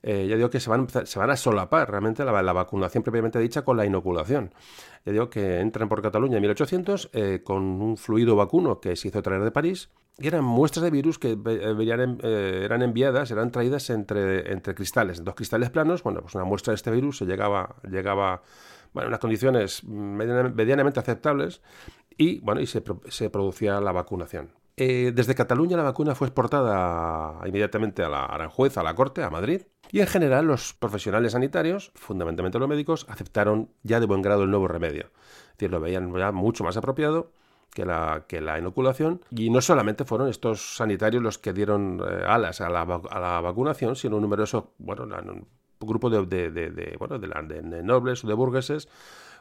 Eh, 0.02 0.26
ya 0.28 0.36
digo 0.36 0.50
que 0.50 0.58
se 0.58 0.68
van, 0.68 0.88
se 0.88 1.18
van 1.18 1.30
a 1.30 1.36
solapar 1.36 1.88
realmente 1.88 2.24
la, 2.24 2.52
vacunación 2.52 3.04
propiamente 3.04 3.38
dicha 3.38 3.62
con 3.62 3.76
la 3.76 3.86
inoculación. 3.86 4.52
Ya 5.04 5.12
digo 5.12 5.30
que 5.30 5.60
entran 5.60 5.88
por 5.88 6.02
Cataluña 6.02 6.36
en 6.36 6.42
1800 6.42 7.10
eh, 7.12 7.40
con 7.44 7.62
un 7.62 7.96
fluido 7.96 8.34
vacuno 8.34 8.80
que 8.80 8.96
se 8.96 9.08
hizo 9.08 9.22
traer 9.22 9.44
de 9.44 9.52
París 9.52 9.90
y 10.18 10.26
eran 10.26 10.44
muestras 10.44 10.82
de 10.82 10.90
virus 10.90 11.18
que 11.18 11.38
eh, 11.46 12.64
eran 12.64 12.82
enviadas, 12.82 13.30
eran 13.30 13.50
traídas 13.50 13.90
entre, 13.90 14.52
entre 14.52 14.74
cristales, 14.74 15.24
dos 15.24 15.34
cristales 15.34 15.70
planos. 15.70 16.02
Bueno, 16.02 16.20
pues 16.20 16.34
una 16.34 16.44
muestra 16.44 16.72
de 16.72 16.76
este 16.76 16.90
virus 16.90 17.18
se 17.18 17.24
llegaba, 17.24 17.76
llegaba 17.88 18.42
bueno, 18.92 19.06
en 19.06 19.08
unas 19.08 19.20
condiciones 19.20 19.84
medianamente 19.84 20.98
aceptables 20.98 21.62
y, 22.18 22.40
bueno, 22.40 22.60
y 22.60 22.66
se, 22.66 22.82
se 23.08 23.30
producía 23.30 23.80
la 23.80 23.92
vacunación. 23.92 24.50
Eh, 24.76 25.12
desde 25.14 25.34
Cataluña 25.34 25.76
la 25.76 25.82
vacuna 25.82 26.14
fue 26.14 26.28
exportada 26.28 27.46
inmediatamente 27.46 28.02
a 28.02 28.08
la 28.08 28.24
Aranjuez, 28.24 28.78
a 28.78 28.82
la 28.82 28.94
Corte, 28.94 29.22
a 29.22 29.30
Madrid, 29.30 29.62
y 29.90 30.00
en 30.00 30.06
general 30.06 30.46
los 30.46 30.72
profesionales 30.72 31.32
sanitarios, 31.32 31.92
fundamentalmente 31.94 32.58
los 32.58 32.68
médicos, 32.68 33.06
aceptaron 33.10 33.68
ya 33.82 34.00
de 34.00 34.06
buen 34.06 34.22
grado 34.22 34.44
el 34.44 34.50
nuevo 34.50 34.68
remedio. 34.68 35.10
Es 35.50 35.58
decir, 35.58 35.70
lo 35.70 35.80
veían 35.80 36.14
ya 36.16 36.32
mucho 36.32 36.64
más 36.64 36.78
apropiado 36.78 37.32
que 37.70 37.84
la, 37.84 38.24
que 38.26 38.40
la 38.40 38.58
inoculación. 38.58 39.20
Y 39.30 39.50
no 39.50 39.60
solamente 39.60 40.04
fueron 40.04 40.28
estos 40.28 40.76
sanitarios 40.76 41.22
los 41.22 41.36
que 41.36 41.52
dieron 41.52 42.00
eh, 42.00 42.24
alas 42.26 42.62
a 42.62 42.70
la, 42.70 42.84
vacunación, 42.84 43.94
sino 43.96 44.16
un 44.16 44.22
numeroso, 44.22 44.72
bueno, 44.78 45.04
un 45.04 45.46
grupo 45.80 46.08
de, 46.08 46.24
de, 46.24 46.70
de 46.70 47.82
nobles 47.82 48.24
o 48.24 48.28
de 48.28 48.34
burgueses 48.34 48.88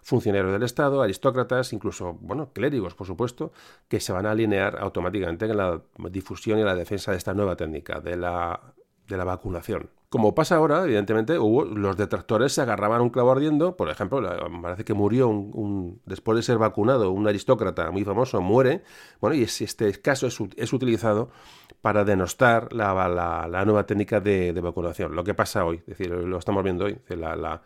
funcionarios 0.01 0.51
del 0.51 0.63
Estado, 0.63 1.01
aristócratas, 1.01 1.73
incluso, 1.73 2.17
bueno, 2.21 2.51
clérigos, 2.53 2.95
por 2.95 3.07
supuesto, 3.07 3.51
que 3.87 3.99
se 3.99 4.11
van 4.11 4.25
a 4.25 4.31
alinear 4.31 4.77
automáticamente 4.79 5.45
en 5.45 5.57
la 5.57 5.81
difusión 6.09 6.59
y 6.59 6.63
la 6.63 6.75
defensa 6.75 7.11
de 7.11 7.17
esta 7.17 7.33
nueva 7.33 7.55
técnica, 7.55 7.99
de 7.99 8.17
la, 8.17 8.59
de 9.07 9.17
la 9.17 9.23
vacunación. 9.23 9.89
Como 10.11 10.35
pasa 10.35 10.57
ahora, 10.57 10.83
evidentemente, 10.83 11.39
hubo, 11.39 11.63
los 11.63 11.95
detractores 11.95 12.51
se 12.51 12.61
agarraban 12.61 12.99
un 12.99 13.11
clavo 13.11 13.31
ardiendo. 13.31 13.77
Por 13.77 13.89
ejemplo, 13.89 14.21
parece 14.61 14.83
que 14.83 14.93
murió 14.93 15.29
un, 15.29 16.01
después 16.05 16.35
de 16.35 16.43
ser 16.43 16.57
vacunado 16.57 17.11
un 17.11 17.29
aristócrata 17.29 17.89
muy 17.91 18.03
famoso, 18.03 18.41
muere. 18.41 18.83
Bueno, 19.21 19.37
y 19.37 19.43
este 19.43 19.93
caso 20.01 20.27
es, 20.27 20.37
es 20.57 20.73
utilizado 20.73 21.29
para 21.81 22.03
denostar 22.03 22.73
la, 22.73 23.07
la, 23.07 23.63
nueva 23.63 23.85
técnica 23.85 24.19
de, 24.19 24.51
vacunación. 24.61 25.15
Lo 25.15 25.23
que 25.23 25.33
pasa 25.33 25.63
hoy, 25.63 25.77
es 25.77 25.97
decir, 25.97 26.09
lo 26.09 26.37
estamos 26.37 26.61
viendo 26.61 26.83
hoy. 26.83 26.99
la, 27.07 27.61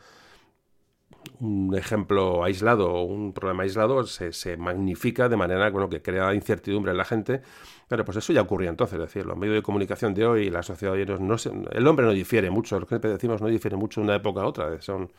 un 1.39 1.75
ejemplo 1.75 2.43
aislado 2.43 2.91
o 2.91 3.03
un 3.03 3.33
problema 3.33 3.63
aislado 3.63 4.03
se, 4.05 4.33
se, 4.33 4.57
magnifica 4.57 5.29
de 5.29 5.37
manera 5.37 5.69
bueno, 5.69 5.89
que 5.89 6.01
crea 6.01 6.33
incertidumbre 6.33 6.91
en 6.91 6.97
la 6.97 7.05
gente. 7.05 7.41
Pero 7.87 8.03
pues 8.03 8.17
eso 8.17 8.33
ya 8.33 8.41
ocurría 8.41 8.69
entonces, 8.69 8.95
es 8.95 9.05
decir, 9.05 9.25
los 9.25 9.37
medios 9.37 9.55
de 9.55 9.61
comunicación 9.61 10.13
de 10.13 10.25
hoy 10.25 10.47
y 10.47 10.49
la 10.49 10.63
sociedad 10.63 10.93
de 10.93 11.03
hoy, 11.03 11.19
no 11.19 11.35
el 11.71 11.87
hombre 11.87 12.05
no 12.05 12.13
difiere 12.13 12.49
mucho, 12.49 12.79
lo 12.79 12.87
que 12.87 12.97
decimos 12.97 13.41
no 13.41 13.47
difiere 13.47 13.77
mucho 13.77 14.01
de 14.01 14.05
una 14.05 14.15
época 14.15 14.41
a 14.41 14.47
otra. 14.47 14.81
Son, 14.81 15.11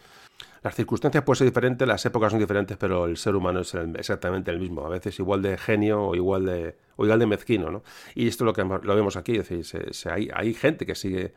las 0.63 0.75
circunstancias 0.75 1.23
pueden 1.23 1.39
ser 1.39 1.47
diferentes, 1.47 1.87
las 1.87 2.05
épocas 2.07 2.33
son 2.33 2.41
diferentes, 2.41 2.77
pero 2.77 3.07
el 3.07 3.17
ser 3.17 3.37
humano 3.37 3.61
es 3.61 3.73
exactamente 3.75 4.51
el 4.51 4.59
mismo, 4.59 4.85
a 4.85 4.89
veces 4.89 5.19
igual 5.21 5.43
de 5.43 5.57
genio 5.57 6.03
o 6.03 6.15
igual 6.17 6.45
de, 6.45 6.77
o 6.97 7.05
igual 7.05 7.21
de 7.21 7.27
mezquino. 7.27 7.71
¿no? 7.71 7.83
Y 8.17 8.27
esto 8.27 8.43
es 8.43 8.47
lo 8.47 8.53
que 8.53 8.65
lo 8.65 8.97
vemos 8.97 9.17
aquí, 9.17 9.37
es 9.37 9.49
decir, 9.49 10.11
hay, 10.11 10.29
hay 10.35 10.55
gente 10.55 10.85
que 10.85 10.97
sigue 10.97 11.35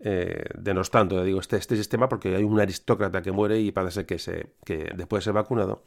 eh, 0.00 0.44
denostando 0.58 1.22
digo, 1.24 1.40
este, 1.40 1.56
este 1.56 1.76
sistema 1.76 2.08
porque 2.08 2.34
hay 2.34 2.44
un 2.44 2.58
aristócrata 2.58 3.22
que 3.22 3.32
muere 3.32 3.60
y 3.60 3.70
parece 3.70 4.06
que, 4.06 4.18
se, 4.18 4.54
que 4.64 4.90
después 4.96 5.20
de 5.20 5.24
ser 5.26 5.34
vacunado 5.34 5.84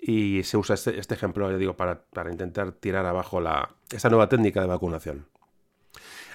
y 0.00 0.42
se 0.42 0.56
usa 0.56 0.74
este, 0.74 0.98
este 0.98 1.14
ejemplo 1.14 1.56
digo, 1.56 1.76
para, 1.76 2.04
para, 2.04 2.30
intentar 2.30 2.72
tirar 2.72 3.06
abajo 3.06 3.40
la, 3.40 3.74
esta 3.90 4.10
nueva 4.10 4.28
técnica 4.28 4.60
de 4.60 4.66
vacunación. 4.66 5.28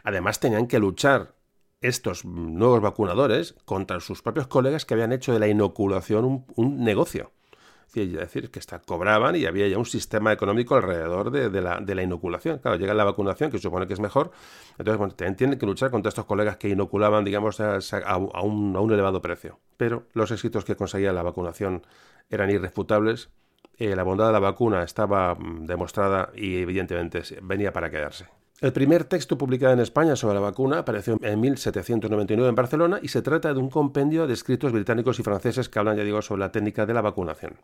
Además 0.04 0.40
tenían 0.40 0.68
que 0.68 0.80
luchar 0.80 1.36
estos 1.82 2.26
nuevos 2.26 2.82
vacunadores 2.82 3.56
contra 3.66 4.00
sus 4.00 4.22
propios 4.22 4.48
colegas 4.48 4.86
que 4.86 4.94
habían 4.94 5.12
hecho 5.12 5.34
de 5.34 5.40
la 5.40 5.48
inoculación 5.48 6.46
un 6.56 6.84
negocio. 6.84 7.32
Es 7.94 8.12
decir, 8.12 8.52
que 8.52 8.60
está, 8.60 8.80
cobraban 8.80 9.36
y 9.36 9.46
había 9.46 9.68
ya 9.68 9.78
un 9.78 9.86
sistema 9.86 10.32
económico 10.32 10.76
alrededor 10.76 11.32
de, 11.32 11.62
la, 11.62 11.80
de, 11.80 11.96
la, 11.96 12.04
inoculación. 12.04 12.60
Claro, 12.60 12.78
llega 12.78 12.94
la 12.94 13.04
vacunación, 13.04 13.50
que 13.50 13.58
supone 13.58 13.88
que 13.88 13.94
es 13.94 14.00
mejor, 14.00 14.32
entonces 14.78 14.98
bueno, 14.98 15.14
tienen 15.36 15.58
que 15.58 15.66
luchar 15.66 15.90
contra 15.90 16.10
estos 16.10 16.26
colegas 16.26 16.58
que 16.58 16.70
inoculaban, 16.70 17.26
digamos, 17.26 17.60
a, 17.60 17.80
un, 18.18 18.76
a 18.76 18.80
un, 18.80 18.92
elevado 18.92 19.22
precio. 19.22 19.60
Pero 19.78 20.04
los 20.14 20.32
éxitos 20.32 20.66
que 20.66 20.76
conseguía 20.76 21.14
la 21.14 21.24
vacunación 21.24 21.82
eran 22.30 22.52
irrefutables, 22.52 23.30
eh, 23.78 23.96
la 23.96 24.04
bondad 24.04 24.28
de 24.28 24.34
la 24.34 24.40
vacuna 24.40 24.84
estaba 24.84 25.36
mm, 25.36 25.66
demostrada 25.66 26.32
y 26.36 26.58
evidentemente 26.58 27.24
venía 27.42 27.74
para 27.74 27.90
quedarse. 27.90 28.28
El 28.62 28.74
primer 28.74 29.06
texto 29.06 29.38
publicado 29.38 29.72
en 29.72 29.80
España 29.80 30.18
sobre 30.18 30.34
la 30.34 30.42
vacuna 30.42 30.80
apareció 30.80 31.18
en 31.22 31.40
1799 31.40 32.50
en 32.50 32.56
Barcelona 32.56 33.00
y 33.02 33.08
se 33.08 33.22
trata 33.22 33.54
de 33.54 33.60
un 33.60 33.70
compendio 33.70 34.28
de 34.28 34.34
escritos 34.34 34.74
británicos 34.74 35.18
y 35.18 35.24
franceses 35.24 35.70
que 35.70 35.80
hablan, 35.80 35.96
ya 35.96 36.04
digo, 36.04 36.22
sobre 36.22 36.42
la 36.42 36.52
técnica 36.52 36.86
de 36.86 36.94
la 36.94 37.02
vacunación. 37.02 37.56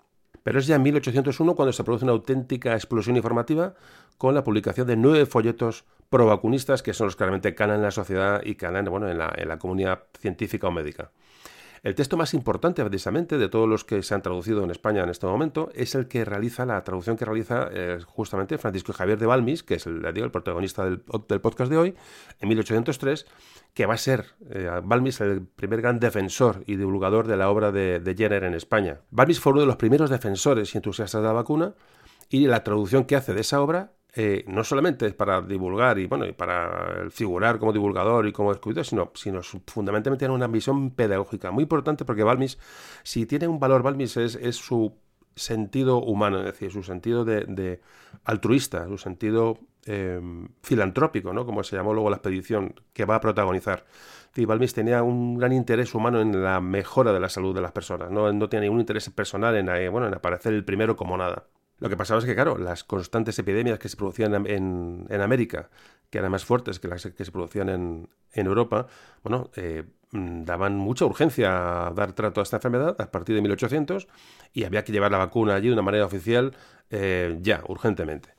Pero 0.41 0.57
es 0.57 0.67
ya 0.67 0.77
en 0.77 0.83
1801 0.83 1.53
cuando 1.53 1.73
se 1.73 1.83
produce 1.83 2.05
una 2.05 2.13
auténtica 2.13 2.75
explosión 2.75 3.17
informativa 3.17 3.73
con 4.17 4.35
la 4.35 4.45
publicación 4.45 4.87
de 4.87 4.95
nueve 4.95 5.25
folletos 5.25 5.83
pro-vacunistas 6.09 6.81
que 6.81 6.93
son 6.93 7.07
los 7.07 7.17
que 7.17 7.25
realmente 7.25 7.53
en 7.57 7.81
la 7.81 7.91
sociedad 7.91 8.41
y 8.45 8.55
calan 8.55 8.85
bueno, 8.85 9.09
en 9.09 9.17
la 9.17 9.59
comunidad 9.59 10.03
científica 10.17 10.69
o 10.69 10.71
médica. 10.71 11.11
El 11.86 11.93
texto 11.93 12.17
más 12.17 12.33
importante, 12.33 12.83
precisamente, 12.83 13.38
de 13.38 13.47
todos 13.47 13.69
los 13.69 13.86
que 13.86 14.01
se 14.01 14.15
han 14.15 14.23
traducido 14.23 14.63
en 14.63 14.71
España 14.71 15.03
en 15.03 15.09
este 15.09 15.27
momento, 15.27 15.69
es 15.75 15.93
el 15.93 16.07
que 16.07 16.25
realiza, 16.25 16.65
la 16.65 16.83
traducción 16.83 17.15
que 17.15 17.25
realiza 17.25 17.69
eh, 17.71 17.99
justamente 18.07 18.57
Francisco 18.57 18.91
Javier 18.91 19.19
de 19.19 19.27
Balmis, 19.27 19.61
que 19.61 19.75
es 19.75 19.86
el, 19.86 20.03
el 20.03 20.31
protagonista 20.31 20.83
del, 20.83 21.01
podcast 21.41 21.69
de 21.69 21.77
hoy, 21.77 21.95
en 22.39 22.49
1803, 22.49 23.27
que 23.75 23.86
va 23.86 23.93
a 23.93 23.97
ser 23.97 24.25
eh, 24.49 24.67
Balmis 24.83 25.21
el 25.21 25.45
primer 25.45 25.83
gran 25.83 25.99
defensor 25.99 26.63
y 26.65 26.75
divulgador 26.75 27.27
de 27.27 27.38
la 27.38 27.51
obra 27.51 27.71
de, 27.71 27.99
de 27.99 28.15
Jenner 28.15 28.45
en 28.45 28.55
España. 28.55 29.01
Balmis 29.11 29.39
fue 29.39 29.51
uno 29.51 29.61
de 29.61 29.67
los 29.67 29.75
primeros 29.75 30.09
defensores 30.09 30.73
y 30.73 30.79
entusiastas 30.79 31.21
de 31.21 31.27
la 31.27 31.33
vacuna, 31.33 31.75
y 32.29 32.47
la 32.47 32.63
traducción 32.63 33.05
que 33.05 33.15
hace 33.15 33.36
de 33.36 33.41
esa 33.41 33.61
obra 33.61 33.91
eh, 34.18 34.45
no 34.47 34.63
solamente 34.63 35.05
es 35.07 35.13
para 35.13 35.41
divulgar 35.41 35.99
y 35.99 36.05
bueno 36.07 36.26
y 36.26 36.32
para 36.32 37.09
figurar 37.09 37.59
como 37.59 37.74
divulgador 37.74 38.26
y 38.26 38.32
como 38.32 38.53
escritor, 38.53 38.86
sino, 38.86 39.11
sino 39.13 39.41
fundamentalmente 39.43 40.20
tiene 40.20 40.34
una 40.34 40.47
visión 40.47 40.91
pedagógica 40.91 41.51
muy 41.51 41.63
importante 41.63 42.05
porque 42.05 42.24
Balmis, 42.24 42.57
si 43.03 43.26
tiene 43.26 43.49
un 43.49 43.59
valor 43.59 43.84
Balmis 43.84 44.16
es, 44.16 44.55
su 44.55 44.95
sentido 45.36 45.97
humano, 45.97 46.39
es 46.39 46.45
decir, 46.45 46.72
su 46.72 46.82
sentido 46.82 47.26
de, 47.26 47.82
altruista, 48.24 48.88
su 48.88 48.97
sentido 48.97 49.59
em, 49.84 50.47
filantrópico, 50.63 51.34
¿no? 51.34 51.45
como 51.45 51.61
se 51.66 51.76
llamó 51.76 51.93
luego 51.93 52.09
la 52.09 52.16
expedición 52.16 52.74
que 52.93 53.03
va 53.03 53.16
a 53.16 53.20
protagonizar. 53.20 53.86
Y 54.34 54.45
Balmis 54.45 54.74
tenía 54.74 55.03
un 55.03 55.38
gran 55.38 55.51
interés 55.51 55.93
humano 55.93 56.22
en 56.22 56.41
la 56.41 56.61
mejora 56.61 57.11
de 57.11 57.20
la 57.20 57.28
salud 57.28 57.53
de 57.53 57.61
las 57.61 57.74
personas, 57.74 58.11
no, 58.11 58.32
no 58.32 58.47
tenía 58.47 58.61
ningún 58.61 58.80
interés 58.80 59.09
personal 59.09 59.57
en, 59.57 59.68
eh, 59.68 59.89
bueno, 59.89 60.07
en 60.07 60.13
aparecer 60.13 60.53
el 60.53 60.63
primero 60.63 60.95
como 60.95 61.18
nada. 61.18 61.47
Lo 61.80 61.89
que 61.89 61.97
pasaba 61.97 62.19
es 62.19 62.26
que, 62.26 62.36
claro, 62.36 62.57
las 62.57 62.84
constantes 62.84 63.38
epidemias 63.39 63.80
que 63.80 63.89
se 63.89 63.97
producían 63.97 64.34
en, 64.47 65.05
en, 65.09 65.21
América, 65.21 65.69
que 66.09 66.19
eran 66.19 66.32
más 66.32 66.45
fuertes 66.45 66.80
que 66.80 66.88
las 66.88 67.05
que 67.05 67.26
se 67.26 67.32
producían 67.32 67.69
en, 67.69 68.09
en 68.32 68.47
Europa, 68.47 68.88
bueno, 69.23 69.49
eh, 69.55 69.84
mm, 70.11 70.43
daban 70.43 70.78
mucha 70.78 71.05
urgencia 71.05 71.88
a 71.88 71.91
dar 71.91 72.13
trato 72.13 72.39
a 72.39 72.43
esta 72.43 72.57
enfermedad 72.57 72.95
a 72.99 73.11
partir 73.11 73.36
de 73.36 73.41
1800 73.41 74.07
y 74.53 74.63
había 74.63 74.84
que 74.84 74.93
llevar 74.93 75.11
la 75.11 75.17
vacuna 75.17 75.55
allí 75.55 75.67
de 75.67 75.73
una 75.73 75.82
manera 75.82 76.05
oficial 76.05 76.55
eh, 76.89 77.38
ya, 77.41 77.61
urgentemente. 77.67 78.34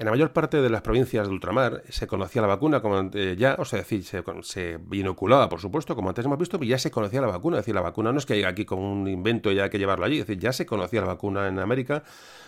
En 0.00 0.06
la 0.06 0.12
mayor 0.12 0.32
parte 0.32 0.62
de 0.62 0.70
las 0.70 0.80
provincias 0.80 1.26
de 1.26 1.34
ultramar 1.34 1.82
se 1.90 2.06
conocía 2.06 2.40
la 2.40 2.48
vacuna 2.48 2.80
como 2.80 3.10
ya, 3.36 3.56
o 3.58 3.66
sea, 3.66 3.80
decir, 3.80 4.02
se, 4.02 4.24
se, 4.40 4.78
inoculaba, 4.92 5.50
por 5.50 5.60
supuesto, 5.60 5.94
como 5.94 6.08
antes 6.08 6.24
hemos 6.24 6.38
visto, 6.38 6.58
pero 6.58 6.70
ya 6.70 6.78
se 6.78 6.90
conocía 6.90 7.20
la 7.20 7.26
vacuna. 7.26 7.58
Es 7.58 7.64
decir, 7.64 7.74
la 7.74 7.82
vacuna 7.82 8.10
no 8.10 8.18
es 8.18 8.24
que 8.24 8.32
llegue 8.32 8.46
aquí 8.46 8.64
como 8.64 8.90
un 8.90 9.06
invento 9.06 9.52
y 9.52 9.56
ya 9.56 9.64
hay 9.64 9.68
que 9.68 9.78
llevarlo 9.78 10.06
allí. 10.06 10.18
Es 10.18 10.26
decir, 10.26 10.40
ya 10.40 10.54
se 10.54 10.64
conocía 10.64 11.02
la 11.02 11.08
vacuna 11.08 11.48
en 11.48 11.58
América 11.58 12.02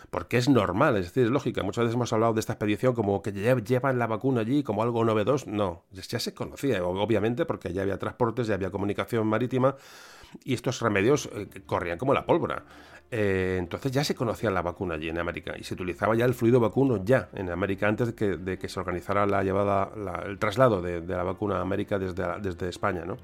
porque 0.08 0.38
es 0.38 0.48
normal, 0.48 0.96
es 0.96 1.04
decir, 1.04 1.24
es 1.24 1.30
lógica. 1.30 1.62
Muchas 1.62 1.84
veces 1.84 1.94
hemos 1.94 2.10
hablado 2.14 2.32
de 2.32 2.40
esta 2.40 2.54
expedición 2.54 2.94
como 2.94 3.20
que 3.20 3.32
llevan 3.32 3.98
la 3.98 4.06
vacuna 4.06 4.40
allí 4.40 4.62
como 4.62 4.82
algo 4.82 5.04
novedoso. 5.04 5.44
No, 5.50 5.84
ya 5.90 6.20
se 6.20 6.32
conocía, 6.32 6.82
obviamente, 6.82 7.44
porque 7.44 7.74
ya 7.74 7.82
había 7.82 7.98
transportes, 7.98 8.46
ya 8.46 8.54
había 8.54 8.70
comunicación 8.70 9.26
marítima 9.26 9.76
y 10.44 10.54
estos 10.54 10.80
remedios 10.80 11.28
eh, 11.34 11.48
corrían 11.66 11.98
como 11.98 12.14
la 12.14 12.24
pólvora. 12.24 12.64
Eh, 13.14 13.56
entonces 13.58 13.92
ya 13.92 14.02
se 14.04 14.14
conocía 14.14 14.50
la 14.50 14.62
vacuna 14.62 14.94
allí 14.94 15.10
en 15.10 15.18
América 15.18 15.52
y 15.58 15.64
se 15.64 15.74
utilizaba 15.74 16.16
ya 16.16 16.24
el 16.24 16.32
fluido 16.32 16.60
vacuno 16.60 17.04
ya 17.04 17.28
en 17.34 17.50
América 17.50 17.86
antes 17.86 18.16
de 18.16 18.58
que, 18.58 18.68
se 18.70 18.80
organizara 18.80 19.26
la 19.26 19.44
llevada, 19.44 19.90
el 20.24 20.38
traslado 20.38 20.80
de, 20.80 21.02
la 21.02 21.22
vacuna 21.22 21.58
a 21.58 21.60
América 21.60 21.98
desde, 21.98 22.68
España. 22.70 23.04
¿no? 23.04 23.18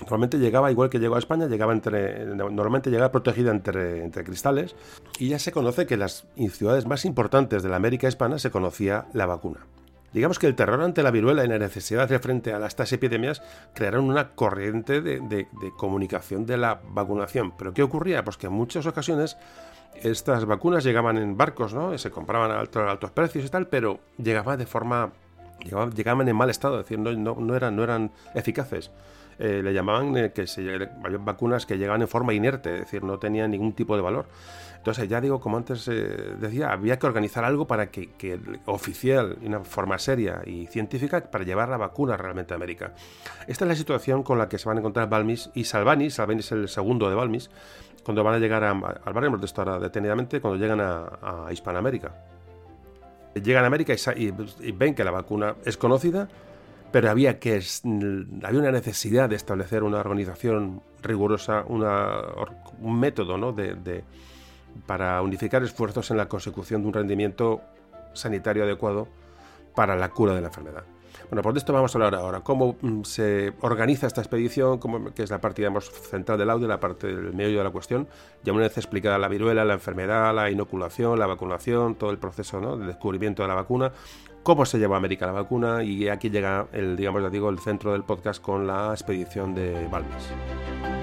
Normalmente 0.00 0.38
llegaba, 0.38 0.72
igual 0.72 0.90
que 0.90 0.98
llegó 0.98 1.14
a 1.14 1.20
España, 1.20 1.46
llegaba 1.46 1.72
normalmente 1.72 2.90
llegaba 2.90 3.12
protegida 3.12 3.52
entre, 3.52 4.02
entre 4.02 4.24
cristales 4.24 4.74
y 5.20 5.28
ya 5.28 5.38
se 5.38 5.52
conoce 5.52 5.86
que 5.86 5.94
en 5.94 6.00
las 6.00 6.26
ciudades 6.50 6.86
más 6.86 7.04
importantes 7.04 7.62
de 7.62 7.68
la 7.68 7.76
América 7.76 8.08
hispana 8.08 8.40
se 8.40 8.50
conocía 8.50 9.06
la 9.12 9.26
vacuna. 9.26 9.60
Digamos 10.12 10.38
que 10.38 10.46
el 10.46 10.54
terror 10.54 10.80
ante 10.80 11.02
la 11.02 11.10
viruela 11.10 11.44
y 11.44 11.48
la 11.48 11.58
necesidad 11.58 12.08
de 12.08 12.18
frente 12.18 12.52
a 12.52 12.66
estas 12.66 12.92
epidemias 12.92 13.42
crearon 13.74 14.04
una 14.04 14.30
corriente 14.30 15.00
de, 15.00 15.48
comunicación 15.76 16.46
de 16.46 16.56
la 16.56 16.80
vacunación. 16.90 17.52
¿Pero 17.56 17.72
qué 17.72 17.82
ocurría? 17.82 18.24
Pues 18.24 18.36
que 18.36 18.46
en 18.46 18.52
muchas 18.52 18.86
ocasiones 18.86 19.36
estas 20.02 20.44
vacunas 20.44 20.84
llegaban 20.84 21.16
en 21.18 21.36
barcos, 21.36 21.74
¿no? 21.74 21.96
Se 21.98 22.10
compraban 22.10 22.50
a 22.50 22.60
altos, 22.60 23.10
precios 23.10 23.44
y 23.44 23.48
tal, 23.48 23.66
pero 23.68 24.00
llegaban 24.18 24.58
de 24.58 24.66
forma... 24.66 25.12
Llegaban, 25.94 26.28
en 26.28 26.34
mal 26.34 26.50
estado, 26.50 26.80
es 26.80 26.86
decir, 26.86 26.98
no, 26.98 27.56
eran, 27.56 28.10
eficaces. 28.34 28.90
Eh, 29.38 29.60
le 29.62 29.72
llamaban 29.72 30.16
eh, 30.16 30.32
que 30.32 30.48
se, 30.48 30.68
había 31.04 31.18
vacunas 31.18 31.66
que 31.66 31.78
llegaban 31.78 32.02
en 32.02 32.08
forma 32.08 32.34
inerte, 32.34 32.74
es 32.74 32.80
decir, 32.80 33.04
no 33.04 33.20
tenían 33.20 33.52
ningún 33.52 33.72
tipo 33.72 33.94
de 33.94 34.02
valor. 34.02 34.26
Entonces, 34.82 35.08
ya 35.08 35.20
digo, 35.20 35.38
como 35.38 35.58
antes 35.58 35.86
eh, 35.86 36.34
decía, 36.40 36.72
había 36.72 36.98
que 36.98 37.06
organizar 37.06 37.44
algo 37.44 37.68
para 37.68 37.92
que, 37.92 38.10
oficial, 38.66 39.38
de 39.38 39.46
una 39.46 39.60
forma 39.60 39.96
seria 39.96 40.42
y 40.44 40.66
científica, 40.66 41.30
para 41.30 41.44
llevar 41.44 41.68
la 41.68 41.76
vacuna 41.76 42.16
realmente 42.16 42.52
a 42.52 42.56
América. 42.56 42.92
Esta 43.46 43.64
es 43.64 43.68
la 43.68 43.76
situación 43.76 44.24
con 44.24 44.38
la 44.38 44.48
que 44.48 44.58
se 44.58 44.68
van 44.68 44.78
a 44.78 44.80
encontrar 44.80 45.08
Balmis 45.08 45.50
y 45.54 45.62
Salvani. 45.62 46.10
Salvani 46.10 46.40
es 46.40 46.50
el 46.50 46.68
segundo 46.68 47.08
de 47.08 47.14
Balmis 47.14 47.48
cuando 48.02 48.24
van 48.24 48.34
a 48.34 48.38
llegar 48.40 48.64
a, 48.64 48.70
hablaremos 49.04 49.38
de 49.40 49.46
esto 49.46 49.60
ahora 49.60 49.78
detenidamente, 49.78 50.40
cuando 50.40 50.58
llegan 50.58 50.80
a, 50.80 51.46
Hispanoamérica. 51.52 52.16
Llegan 53.36 53.62
a 53.62 53.68
América 53.68 53.94
y, 54.16 54.32
ven 54.72 54.96
que 54.96 55.04
la 55.04 55.12
vacuna 55.12 55.54
es 55.64 55.76
conocida, 55.76 56.26
pero 56.90 57.08
había, 57.08 57.38
que, 57.38 57.62
había 58.42 58.58
una 58.58 58.72
necesidad 58.72 59.28
de 59.30 59.36
establecer 59.36 59.84
una 59.84 60.00
organización 60.00 60.82
rigurosa, 61.02 61.64
un 61.68 62.98
método 62.98 63.38
¿no? 63.38 63.52
de, 63.52 64.02
para 64.86 65.20
unificar 65.22 65.62
esfuerzos 65.62 66.10
en 66.10 66.16
la 66.16 66.28
consecución 66.28 66.82
de 66.82 66.88
un 66.88 66.94
rendimiento 66.94 67.60
sanitario 68.14 68.64
adecuado 68.64 69.08
para 69.74 69.96
la 69.96 70.10
cura 70.10 70.34
de 70.34 70.40
la 70.40 70.48
enfermedad. 70.48 70.84
Bueno, 71.28 71.42
por 71.42 71.56
esto 71.56 71.72
vamos 71.72 71.94
a 71.94 71.98
hablar 71.98 72.14
ahora. 72.14 72.40
Cómo 72.40 72.76
mm, 72.80 73.02
se 73.04 73.52
organiza 73.60 74.06
esta 74.06 74.20
expedición, 74.20 74.78
cómo, 74.78 75.12
que 75.14 75.22
es 75.22 75.30
la 75.30 75.40
parte 75.40 75.66
central 76.10 76.38
del 76.38 76.50
audio, 76.50 76.68
la 76.68 76.80
parte 76.80 77.06
del 77.06 77.32
medio 77.32 77.58
de 77.58 77.64
la 77.64 77.70
cuestión. 77.70 78.08
Ya 78.42 78.52
una 78.52 78.62
vez 78.62 78.76
explicada 78.76 79.18
la 79.18 79.28
viruela, 79.28 79.64
la 79.64 79.74
enfermedad, 79.74 80.34
la 80.34 80.50
inoculación, 80.50 81.18
la 81.18 81.26
vacunación, 81.26 81.94
todo 81.94 82.10
el 82.10 82.18
proceso 82.18 82.60
¿no? 82.60 82.76
de 82.76 82.86
descubrimiento 82.86 83.42
de 83.42 83.48
la 83.48 83.54
vacuna, 83.54 83.92
cómo 84.42 84.66
se 84.66 84.78
lleva 84.78 84.96
a 84.96 84.98
América 84.98 85.26
la 85.26 85.32
vacuna 85.32 85.82
y 85.82 86.08
aquí 86.08 86.30
llega 86.30 86.66
el, 86.72 86.96
digamos, 86.96 87.22
ya 87.22 87.30
digo, 87.30 87.48
el 87.48 87.58
centro 87.58 87.92
del 87.92 88.04
podcast 88.04 88.42
con 88.42 88.66
la 88.66 88.90
expedición 88.92 89.54
de 89.54 89.88
Balmes. 89.88 91.01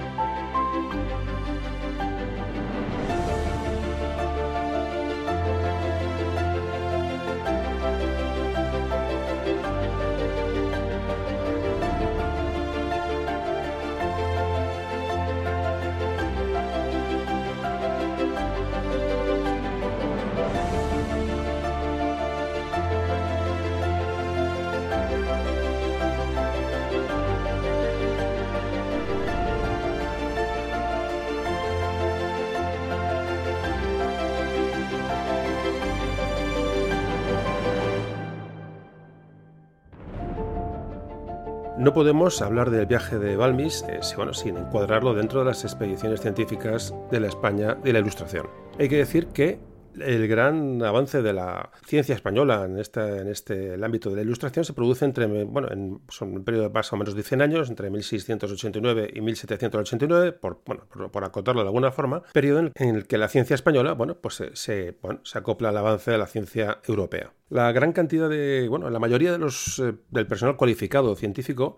No 41.90 41.94
podemos 41.94 42.40
hablar 42.40 42.70
del 42.70 42.86
viaje 42.86 43.18
de 43.18 43.36
Balmis 43.36 43.84
eh, 43.88 43.98
bueno, 44.14 44.32
sin 44.32 44.56
encuadrarlo 44.56 45.12
dentro 45.12 45.40
de 45.40 45.46
las 45.46 45.64
expediciones 45.64 46.20
científicas 46.20 46.94
de 47.10 47.18
la 47.18 47.26
España 47.26 47.74
de 47.74 47.92
la 47.92 47.98
Ilustración. 47.98 48.46
Hay 48.78 48.88
que 48.88 48.98
decir 48.98 49.26
que 49.26 49.58
el 49.98 50.28
gran 50.28 50.82
avance 50.82 51.22
de 51.22 51.32
la 51.32 51.70
ciencia 51.86 52.14
española 52.14 52.64
en 52.64 52.78
este, 52.78 53.00
en 53.18 53.28
este 53.28 53.74
el 53.74 53.84
ámbito 53.84 54.10
de 54.10 54.16
la 54.16 54.22
ilustración 54.22 54.64
se 54.64 54.72
produce 54.72 55.04
entre, 55.04 55.26
bueno, 55.26 55.68
en 55.70 56.00
son 56.08 56.36
un 56.36 56.44
periodo 56.44 56.64
de 56.64 56.70
más 56.70 56.92
o 56.92 56.96
menos 56.96 57.14
de 57.14 57.22
100 57.22 57.42
años, 57.42 57.68
entre 57.68 57.90
1689 57.90 59.10
y 59.14 59.20
1789, 59.20 60.32
por, 60.32 60.60
bueno, 60.64 60.84
por, 61.10 61.24
acotarlo 61.24 61.62
de 61.62 61.68
alguna 61.68 61.92
forma, 61.92 62.22
periodo 62.32 62.70
en, 62.74 62.94
el 62.96 63.06
que 63.06 63.18
la 63.18 63.28
ciencia 63.28 63.54
española, 63.54 63.92
bueno, 63.92 64.16
pues 64.16 64.34
se, 64.34 64.56
se, 64.56 64.96
se 65.22 65.38
acopla 65.38 65.70
al 65.70 65.76
avance 65.76 66.10
de 66.10 66.18
la 66.18 66.26
ciencia 66.26 66.78
europea. 66.86 67.32
La 67.48 67.72
gran 67.72 67.92
cantidad 67.92 68.28
de, 68.28 68.68
bueno, 68.68 68.88
la 68.90 68.98
mayoría 69.00 69.32
de 69.32 69.38
los, 69.38 69.80
eh, 69.80 69.94
del 70.10 70.26
personal 70.26 70.56
cualificado 70.56 71.14
científico 71.16 71.76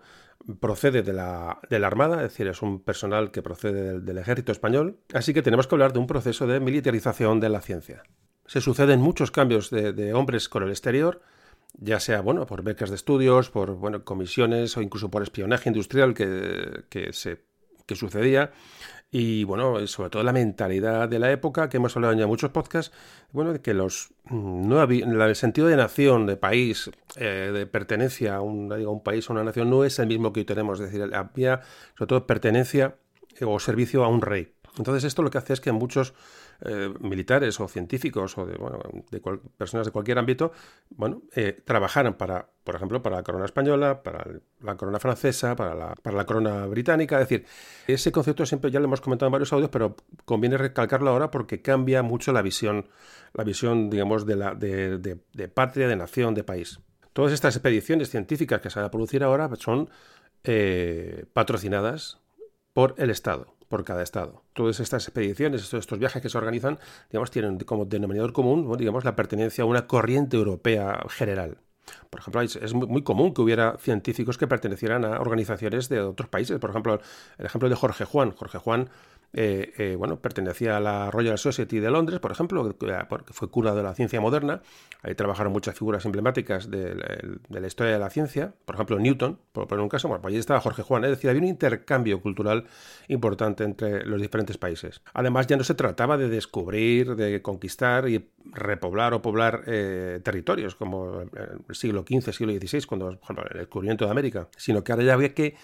procede 0.59 1.03
de 1.03 1.13
la, 1.13 1.59
de 1.69 1.79
la, 1.79 1.87
Armada, 1.87 2.17
es 2.17 2.31
decir, 2.31 2.47
es 2.47 2.61
un 2.61 2.81
personal 2.81 3.31
que 3.31 3.41
procede 3.41 3.99
del, 3.99 4.17
ejército 4.17 4.51
español, 4.51 4.99
así 5.13 5.33
que 5.33 5.41
tenemos 5.41 5.67
que 5.67 5.75
hablar 5.75 5.93
de 5.93 5.99
un 5.99 6.07
proceso 6.07 6.47
de 6.47 6.59
militarización 6.59 7.39
de 7.39 7.49
la 7.49 7.61
ciencia. 7.61 8.03
Se 8.45 8.59
suceden 8.59 8.99
muchos 8.99 9.31
cambios 9.31 9.69
de, 9.69 10.13
hombres 10.13 10.49
con 10.49 10.63
el 10.63 10.69
exterior, 10.69 11.21
ya 11.75 11.99
sea 11.99 12.21
bueno, 12.21 12.45
por 12.45 12.61
becas 12.61 12.89
de 12.89 12.95
estudios, 12.95 13.49
por 13.49 13.75
bueno, 13.75 14.03
comisiones 14.03 14.75
o 14.77 14.81
incluso 14.81 15.09
por 15.09 15.23
espionaje 15.23 15.69
industrial 15.69 16.13
que, 16.13 16.83
que, 16.89 17.13
se, 17.13 17.45
que 17.85 17.95
sucedía 17.95 18.51
y 19.15 19.43
bueno, 19.43 19.85
sobre 19.85 20.09
todo 20.09 20.23
la 20.23 20.33
mentalidad 20.33 21.07
de 21.07 21.19
la 21.19 21.31
época, 21.31 21.69
que 21.69 21.77
hemos 21.77 21.95
hablado 21.95 22.13
en 22.13 22.19
ya 22.19 22.25
muchos 22.25 22.49
podcasts, 22.49 22.91
bueno, 23.31 23.53
de 23.53 23.61
que 23.61 23.75
los 23.75 24.11
no 24.33 24.79
había, 24.79 25.05
el 25.05 25.35
sentido 25.35 25.67
de 25.67 25.77
nación, 25.77 26.25
de 26.25 26.37
país, 26.37 26.89
eh, 27.15 27.51
de 27.53 27.65
pertenencia 27.65 28.35
a 28.35 28.41
un, 28.41 28.69
digo, 28.75 28.91
un 28.91 29.03
país 29.03 29.29
o 29.29 29.33
una 29.33 29.43
nación, 29.43 29.69
no 29.69 29.83
es 29.83 29.99
el 29.99 30.07
mismo 30.07 30.33
que 30.33 30.41
hoy 30.41 30.45
tenemos. 30.45 30.79
Es 30.79 30.91
decir, 30.91 31.13
había 31.15 31.61
sobre 31.97 32.07
todo 32.07 32.27
pertenencia 32.27 32.95
o 33.41 33.59
servicio 33.59 34.03
a 34.03 34.07
un 34.07 34.21
rey. 34.21 34.53
Entonces 34.77 35.03
esto 35.03 35.21
lo 35.21 35.29
que 35.29 35.37
hace 35.37 35.53
es 35.53 35.61
que 35.61 35.71
muchos 35.71 36.13
eh, 36.61 36.93
militares 36.99 37.59
o 37.59 37.67
científicos 37.67 38.37
o 38.37 38.45
de, 38.45 38.57
bueno, 38.57 38.79
personas 39.57 39.85
de 39.85 39.91
cualquier 39.91 40.17
ámbito, 40.17 40.51
bueno, 40.91 41.23
eh, 41.35 41.61
trabajaran 41.65 42.13
para, 42.13 42.47
por 42.63 42.75
ejemplo, 42.75 43.03
para 43.03 43.17
la 43.17 43.23
corona 43.23 43.45
española, 43.45 44.01
para 44.01 44.25
la 44.61 44.77
corona 44.77 44.99
francesa, 44.99 45.55
para 45.55 45.75
la, 45.75 45.95
para 45.95 46.15
la 46.15 46.25
corona 46.25 46.65
británica. 46.65 47.19
Es 47.19 47.29
decir, 47.29 47.45
ese 47.87 48.11
concepto 48.11 48.45
siempre 48.45 48.71
ya 48.71 48.79
lo 48.79 48.85
hemos 48.85 49.01
comentado 49.01 49.27
en 49.27 49.33
varios 49.33 49.51
audios, 49.53 49.69
pero 49.69 49.95
conviene 50.25 50.57
recalcarlo 50.57 51.09
ahora 51.09 51.29
porque 51.29 51.61
cambia 51.61 52.01
mucho 52.01 52.31
la 52.31 52.41
visión, 52.41 52.87
la 53.33 53.43
visión, 53.43 53.89
digamos, 53.89 54.25
de, 54.25 54.35
la, 54.35 54.55
de, 54.55 54.97
de, 54.97 55.47
patria, 55.47 55.87
de 55.87 55.95
nación, 55.95 56.33
de 56.33 56.43
país. 56.43 56.79
Todas 57.13 57.33
estas 57.33 57.55
expediciones 57.55 58.09
científicas 58.09 58.61
que 58.61 58.69
se 58.69 58.79
van 58.79 58.87
a 58.87 58.91
producir 58.91 59.23
ahora 59.23 59.49
son 59.59 59.89
eh, 60.43 61.25
patrocinadas 61.33 62.19
por 62.73 62.95
el 62.97 63.09
Estado 63.09 63.53
por 63.73 63.83
cada 63.83 64.03
estado. 64.03 64.43
Todas 64.53 64.79
estas 64.79 65.07
expediciones, 65.07 65.73
estos, 65.73 65.97
viajes 65.97 66.21
que 66.21 66.29
se 66.29 66.37
organizan, 66.37 66.77
digamos, 67.09 67.31
tienen 67.31 67.57
como 67.57 67.85
denominador 67.85 68.31
común, 68.31 68.71
digamos, 68.77 69.03
la 69.03 69.15
pertenencia 69.15 69.63
a 69.63 69.65
una 69.65 69.87
corriente 69.87 70.37
europea 70.37 71.01
general. 71.09 71.57
Por 72.11 72.19
ejemplo, 72.19 72.41
es 72.41 72.73
muy 72.75 73.01
común 73.01 73.33
que 73.33 73.41
hubiera 73.41 73.75
científicos 73.79 74.37
que 74.37 74.45
pertenecieran 74.45 75.03
a 75.03 75.19
organizaciones 75.19 75.89
de 75.89 76.01
otros 76.01 76.29
países. 76.29 76.59
Por 76.59 76.69
ejemplo, 76.69 77.01
el 77.39 77.45
ejemplo 77.47 77.67
de 77.67 77.73
Jorge 77.73 78.05
Juan. 78.05 78.29
Jorge 78.29 78.59
Juan 78.59 78.89
eh, 79.35 79.73
eh, 79.77 79.95
bueno, 79.97 80.19
pertenecía 80.19 80.77
a 80.77 80.79
la 80.79 81.09
Royal 81.09 81.39
Society 81.39 81.79
de 81.79 81.89
Londres, 81.89 82.19
por 82.19 82.31
ejemplo, 82.31 82.77
que 82.77 83.33
fue 83.33 83.49
cuna 83.49 83.73
de 83.73 83.81
la 83.81 83.95
ciencia 83.95 84.21
moderna. 84.21 84.61
Ahí 85.01 85.15
trabajaron 85.15 85.51
muchas 85.51 85.75
figuras 85.75 86.05
emblemáticas 86.05 86.69
de, 86.69 86.95
la 87.49 87.67
historia 87.67 87.93
de 87.93 87.99
la 87.99 88.11
ciencia, 88.11 88.53
por 88.65 88.75
ejemplo, 88.75 88.99
Newton, 88.99 89.39
por 89.51 89.67
poner 89.67 89.81
un 89.81 89.89
caso. 89.89 90.07
Bueno, 90.07 90.21
pues 90.21 90.33
allí 90.33 90.39
estaba 90.39 90.59
Jorge 90.61 90.83
Juan, 90.83 91.03
es 91.05 91.09
decir, 91.09 91.31
había 91.31 91.41
un 91.41 91.47
intercambio 91.47 92.21
cultural 92.21 92.65
importante 93.07 93.63
entre 93.63 94.05
los 94.05 94.21
diferentes 94.21 94.57
países. 94.59 95.01
Además, 95.13 95.47
ya 95.47 95.57
no 95.57 95.63
se 95.63 95.73
trataba 95.73 96.15
de 96.17 96.29
descubrir, 96.29 97.15
de 97.15 97.41
conquistar 97.41 98.07
y 98.07 98.29
repoblar 98.51 99.15
o 99.15 99.21
poblar 99.23 99.63
eh, 99.65 100.19
territorios 100.23 100.75
como 100.75 101.21
el 101.21 101.75
siglo 101.75 102.05
XV, 102.07 102.31
siglo 102.31 102.53
XVI, 102.53 102.83
cuando, 102.83 103.07
por 103.07 103.23
ejemplo, 103.23 103.45
el 103.49 103.57
descubrimiento 103.57 104.05
de 104.05 104.11
América, 104.11 104.47
sino 104.57 104.83
que 104.83 104.91
ahora 104.91 105.03
ya 105.03 105.13
había 105.13 105.33
que 105.33 105.55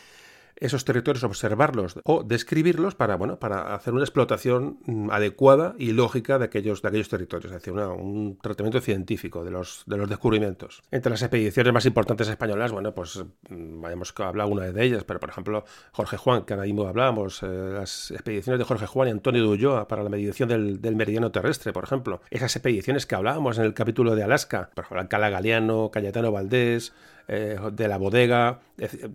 esos 0.59 0.85
territorios, 0.85 1.23
observarlos 1.23 1.99
o 2.03 2.23
describirlos 2.23 2.95
para, 2.95 3.15
bueno, 3.15 3.39
para 3.39 3.73
hacer 3.75 3.93
una 3.93 4.03
explotación 4.03 4.79
mm, 4.85 5.11
adecuada 5.11 5.75
y 5.77 5.91
lógica 5.91 6.37
de 6.39 6.45
aquellos, 6.45 6.81
de 6.81 6.87
aquellos 6.89 7.09
territorios, 7.09 7.51
es 7.51 7.61
decir, 7.61 7.73
un 7.73 8.37
tratamiento 8.41 8.81
científico 8.81 9.43
de 9.43 9.51
los, 9.51 9.83
de 9.85 9.97
los 9.97 10.09
descubrimientos. 10.09 10.81
Entre 10.91 11.09
las 11.09 11.21
expediciones 11.21 11.73
más 11.73 11.85
importantes 11.85 12.27
españolas, 12.27 12.71
bueno, 12.71 12.93
pues 12.93 13.23
mm, 13.49 13.85
hemos 13.85 14.13
hablado 14.19 14.49
una 14.49 14.65
de 14.65 14.83
ellas, 14.83 15.03
pero 15.03 15.19
por 15.19 15.29
ejemplo, 15.29 15.63
Jorge 15.91 16.17
Juan, 16.17 16.43
que 16.43 16.53
ahora 16.53 16.65
mismo 16.65 16.85
hablábamos, 16.87 17.43
eh, 17.43 17.47
las 17.47 18.11
expediciones 18.11 18.59
de 18.59 18.65
Jorge 18.65 18.85
Juan 18.85 19.07
y 19.07 19.11
Antonio 19.11 19.41
de 19.41 19.47
Ulloa 19.47 19.87
para 19.87 20.03
la 20.03 20.09
medición 20.09 20.49
del, 20.49 20.81
del, 20.81 20.95
meridiano 20.95 21.31
terrestre, 21.31 21.73
por 21.73 21.83
ejemplo. 21.83 22.21
Esas 22.29 22.55
expediciones 22.55 23.05
que 23.05 23.15
hablábamos 23.15 23.57
en 23.57 23.65
el 23.65 23.73
capítulo 23.73 24.15
de 24.15 24.23
Alaska, 24.23 24.69
por 24.75 24.85
ejemplo, 24.85 25.01
Alcalá 25.01 25.29
Galeano, 25.29 25.91
Cayetano 25.91 26.31
Valdés, 26.31 26.93
eh, 27.31 27.57
de 27.71 27.87
la 27.87 27.97
bodega, 27.97 28.59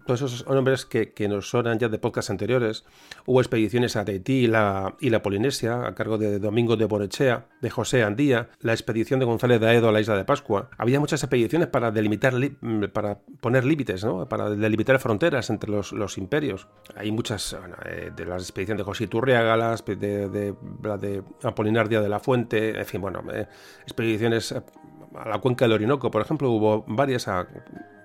todos 0.06 0.22
esos 0.22 0.46
nombres 0.46 0.84
que, 0.84 1.12
que, 1.12 1.26
nos 1.26 1.50
sonan 1.50 1.80
ya 1.80 1.88
de 1.88 1.98
podcasts 1.98 2.30
anteriores. 2.30 2.84
Hubo 3.26 3.40
expediciones 3.40 3.96
a 3.96 4.04
Tahití 4.04 4.44
y 4.44 4.46
la, 4.46 4.94
y 5.00 5.10
la 5.10 5.20
Polinesia 5.20 5.84
a 5.84 5.94
cargo 5.96 6.16
de 6.16 6.38
Domingo 6.38 6.76
de 6.76 6.84
Borechea, 6.84 7.46
de 7.60 7.70
José 7.70 8.04
Andía, 8.04 8.50
la 8.60 8.72
expedición 8.72 9.18
de 9.18 9.26
González 9.26 9.60
de 9.60 9.68
Aedo 9.68 9.88
a 9.88 9.92
la 9.92 10.00
isla 10.00 10.16
de 10.16 10.24
Pascua. 10.24 10.70
Había 10.78 11.00
muchas 11.00 11.24
expediciones 11.24 11.66
para 11.66 11.90
delimitar, 11.90 12.34
mm, 12.34 12.84
para 12.92 13.18
poner 13.40 13.64
límites, 13.64 14.04
¿no? 14.04 14.28
para 14.28 14.48
delimitar 14.50 15.00
fronteras 15.00 15.50
entre 15.50 15.70
los, 15.70 15.92
los 15.92 16.16
imperios. 16.16 16.68
Hay 16.94 17.10
muchas, 17.10 17.56
eh, 17.84 18.12
de 18.14 18.26
las 18.26 18.42
expediciones 18.42 18.78
de 18.78 18.84
José 18.84 19.04
Iturriaga, 19.04 19.56
las 19.56 19.84
de, 19.84 19.96
de, 19.96 20.28
de, 20.28 21.22
Apolinar 21.42 21.88
de 21.88 22.08
la 22.08 22.20
Fuente, 22.20 22.78
en 22.78 22.86
fin, 22.86 23.00
bueno, 23.00 23.24
eh, 23.32 23.48
expediciones 23.82 24.52
a 24.52 25.28
la 25.28 25.38
cuenca 25.38 25.64
del 25.64 25.72
Orinoco, 25.72 26.10
por 26.10 26.22
ejemplo, 26.22 26.50
hubo 26.50 26.84
varias 26.86 27.28
a 27.28 27.46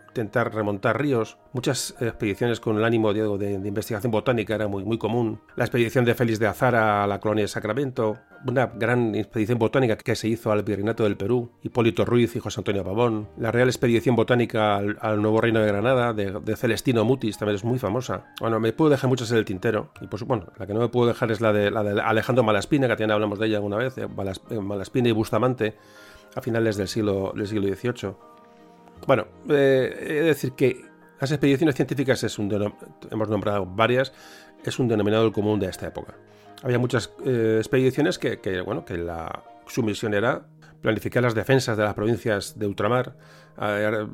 intentar 0.10 0.54
remontar 0.54 1.02
ríos. 1.02 1.38
Muchas 1.54 1.96
expediciones 2.00 2.60
con 2.60 2.78
el 2.78 2.84
ánimo 2.84 3.14
de, 3.14 3.54
investigación 3.54 4.12
botánica 4.12 4.56
era 4.56 4.68
muy, 4.68 4.84
muy 4.84 4.98
común. 4.98 5.40
La 5.56 5.66
expedición 5.66 6.06
de 6.06 6.16
Félix 6.16 6.40
de 6.40 6.48
Azara 6.48 7.04
a 7.04 7.08
la 7.08 7.20
colonia 7.20 7.44
de 7.44 7.48
Sacramento, 7.48 8.18
una 8.46 8.68
gran 8.68 9.16
expedición 9.16 9.58
botánica 9.58 9.98
que 9.98 10.16
se 10.16 10.28
hizo 10.28 10.52
al 10.52 10.64
Virreinato 10.64 11.04
del 11.04 11.18
Perú, 11.18 11.52
Hipólito 11.64 12.06
Ruiz 12.06 12.36
y 12.36 12.40
José 12.40 12.60
Antonio 12.60 12.84
Pavón. 12.84 13.30
La 13.38 13.52
Real 13.52 13.68
Expedición 13.68 14.16
Botánica 14.16 14.78
al, 14.78 15.22
Nuevo 15.22 15.42
Reino 15.42 15.60
de 15.60 15.68
Granada 15.68 16.14
de, 16.14 16.56
Celestino 16.56 17.06
Mutis 17.06 17.38
también 17.38 17.56
es 17.56 17.64
muy 17.64 17.80
famosa. 17.80 18.26
Bueno, 18.40 18.60
me 18.60 18.74
puedo 18.74 18.92
dejar 18.92 19.10
muchas 19.10 19.32
en 19.32 19.38
el 19.38 19.46
tintero. 19.46 19.92
Y 20.02 20.08
pues 20.08 20.24
bueno, 20.24 20.48
la 20.58 20.68
que 20.68 20.74
no 20.74 20.80
me 20.80 20.90
puedo 20.90 21.08
dejar 21.08 21.32
es 21.32 21.42
la 21.42 21.54
de, 21.54 21.72
la 21.72 21.84
de 21.84 22.02
Alejandro 22.02 22.44
Malaspina, 22.44 22.88
que 22.88 22.94
también 22.94 23.12
hablamos 23.12 23.40
de 23.40 23.48
ella 23.48 23.58
alguna 23.58 23.78
vez, 23.78 23.96
Malaspina 24.50 25.10
y 25.10 25.14
Bustamante 25.14 25.76
a 26.36 26.42
finales 26.42 26.78
del 26.78 26.88
siglo, 26.88 27.34
del 27.36 27.48
siglo 27.48 27.68
XVIII. 27.68 28.14
Bueno, 29.08 29.28
eh, 29.50 29.96
he 30.00 30.14
de 30.14 30.24
decir 30.24 30.54
que 30.54 30.86
las 31.20 31.32
expediciones 31.32 31.76
científicas 31.76 32.24
hemos 32.24 33.30
nombrado 33.30 33.66
varias, 33.66 34.14
es 34.64 34.80
un 34.80 34.88
denominador 34.88 35.32
común 35.32 35.60
de 35.60 35.68
esta 35.68 35.88
época. 35.88 36.16
Había 36.64 36.80
muchas 36.80 37.14
eh, 37.26 37.56
expediciones 37.58 38.20
que, 38.20 38.62
bueno, 38.62 38.86
que 38.86 38.98
la, 38.98 39.44
su 39.68 39.84
misión 39.84 40.14
era 40.14 40.46
planificar 40.82 41.24
las 41.24 41.36
defensas 41.36 41.76
de 41.76 41.84
las 41.84 41.94
provincias 41.94 42.58
de 42.58 42.66
ultramar, 42.66 43.16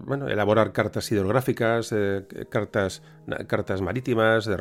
bueno, 0.05 0.27
elaborar 0.27 0.71
cartas 0.71 1.11
hidrográficas, 1.11 1.91
eh, 1.91 2.25
cartas, 2.49 3.03
cartas 3.45 3.81
marítimas, 3.81 4.45
de, 4.45 4.55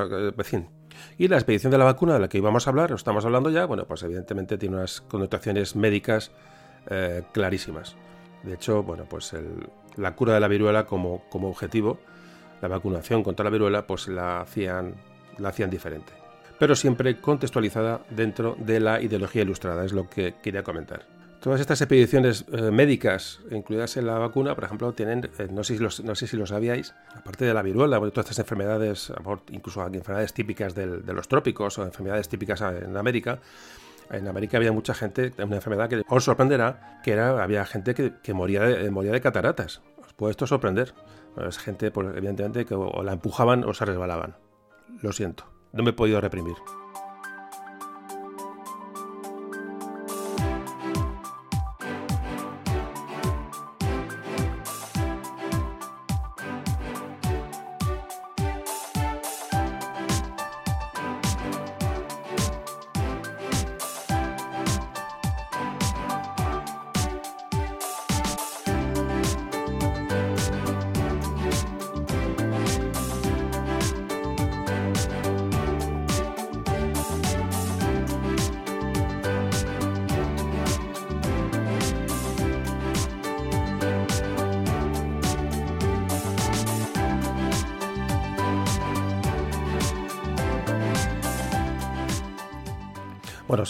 en 0.52 0.68
Y 1.16 1.28
la 1.28 1.36
expedición 1.36 1.70
de 1.70 1.78
la 1.78 1.84
vacuna 1.84 2.14
de 2.14 2.20
la 2.20 2.28
que 2.28 2.36
íbamos 2.36 2.66
a 2.66 2.70
hablar, 2.70 2.92
o 2.92 2.96
estamos 2.96 3.24
hablando 3.24 3.48
ya, 3.48 3.64
bueno, 3.64 3.86
pues 3.86 4.02
evidentemente 4.02 4.58
tiene 4.58 4.76
unas 4.76 5.00
connotaciones 5.00 5.76
médicas 5.76 6.32
clarísimas. 7.32 7.96
De 8.42 8.52
hecho, 8.52 8.82
bueno, 8.82 9.06
pues 9.08 9.32
el, 9.32 9.66
la 9.96 10.14
cura 10.14 10.34
de 10.34 10.40
la 10.40 10.48
viruela 10.48 10.86
como, 10.86 11.24
como 11.28 11.48
objetivo, 11.48 11.98
la 12.62 12.68
vacunación 12.68 13.22
contra 13.22 13.44
la 13.44 13.50
viruela, 13.50 13.86
pues 13.86 14.08
la 14.08 14.40
hacían, 14.40 14.94
la 15.38 15.50
hacían 15.50 15.70
diferente. 15.70 16.12
Pero 16.58 16.76
siempre 16.76 17.20
contextualizada 17.20 18.00
dentro 18.10 18.56
de 18.58 18.80
la 18.80 19.00
ideología 19.00 19.42
ilustrada, 19.42 19.84
es 19.84 19.92
lo 19.92 20.08
que 20.08 20.34
quería 20.42 20.62
comentar. 20.62 21.04
Todas 21.40 21.60
estas 21.60 21.82
expediciones 21.82 22.46
eh, 22.52 22.70
médicas 22.70 23.40
incluidas 23.50 23.98
en 23.98 24.06
la 24.06 24.16
vacuna, 24.16 24.54
por 24.54 24.64
ejemplo, 24.64 24.92
tienen, 24.94 25.30
eh, 25.38 25.48
no, 25.50 25.62
sé 25.62 25.76
si 25.76 26.02
no 26.02 26.14
sé 26.14 26.26
si 26.26 26.38
lo 26.38 26.46
sabíais, 26.46 26.94
aparte 27.14 27.44
de 27.44 27.52
la 27.52 27.60
viruela, 27.60 27.98
todas 27.98 28.30
estas 28.30 28.38
enfermedades, 28.38 29.12
incluso 29.50 29.86
enfermedades 29.86 30.32
típicas 30.32 30.74
de 30.74 31.12
los 31.12 31.28
trópicos 31.28 31.78
o 31.78 31.84
enfermedades 31.84 32.30
típicas 32.30 32.62
en 32.62 32.96
América, 32.96 33.40
en 34.10 34.28
América 34.28 34.56
había 34.56 34.72
mucha 34.72 34.94
gente, 34.94 35.32
una 35.38 35.56
enfermedad 35.56 35.88
que 35.88 36.02
os 36.08 36.24
sorprenderá, 36.24 37.00
que 37.02 37.12
era, 37.12 37.42
había 37.42 37.64
gente 37.64 37.94
que, 37.94 38.34
moría, 38.34 38.62
de, 38.62 38.90
moría 38.90 39.12
de 39.12 39.20
cataratas. 39.20 39.82
Os 40.04 40.12
puede 40.12 40.32
esto 40.32 40.46
sorprender. 40.46 40.94
es 41.46 41.58
gente, 41.58 41.90
pues, 41.90 42.08
evidentemente, 42.16 42.64
que 42.64 42.74
o 42.74 43.02
la 43.02 43.12
empujaban 43.12 43.64
o 43.64 43.74
se 43.74 43.84
resbalaban. 43.84 44.36
Lo 45.00 45.12
siento, 45.12 45.44
no 45.72 45.82
me 45.82 45.90
he 45.90 45.94
podido 45.94 46.20
reprimir. 46.20 46.54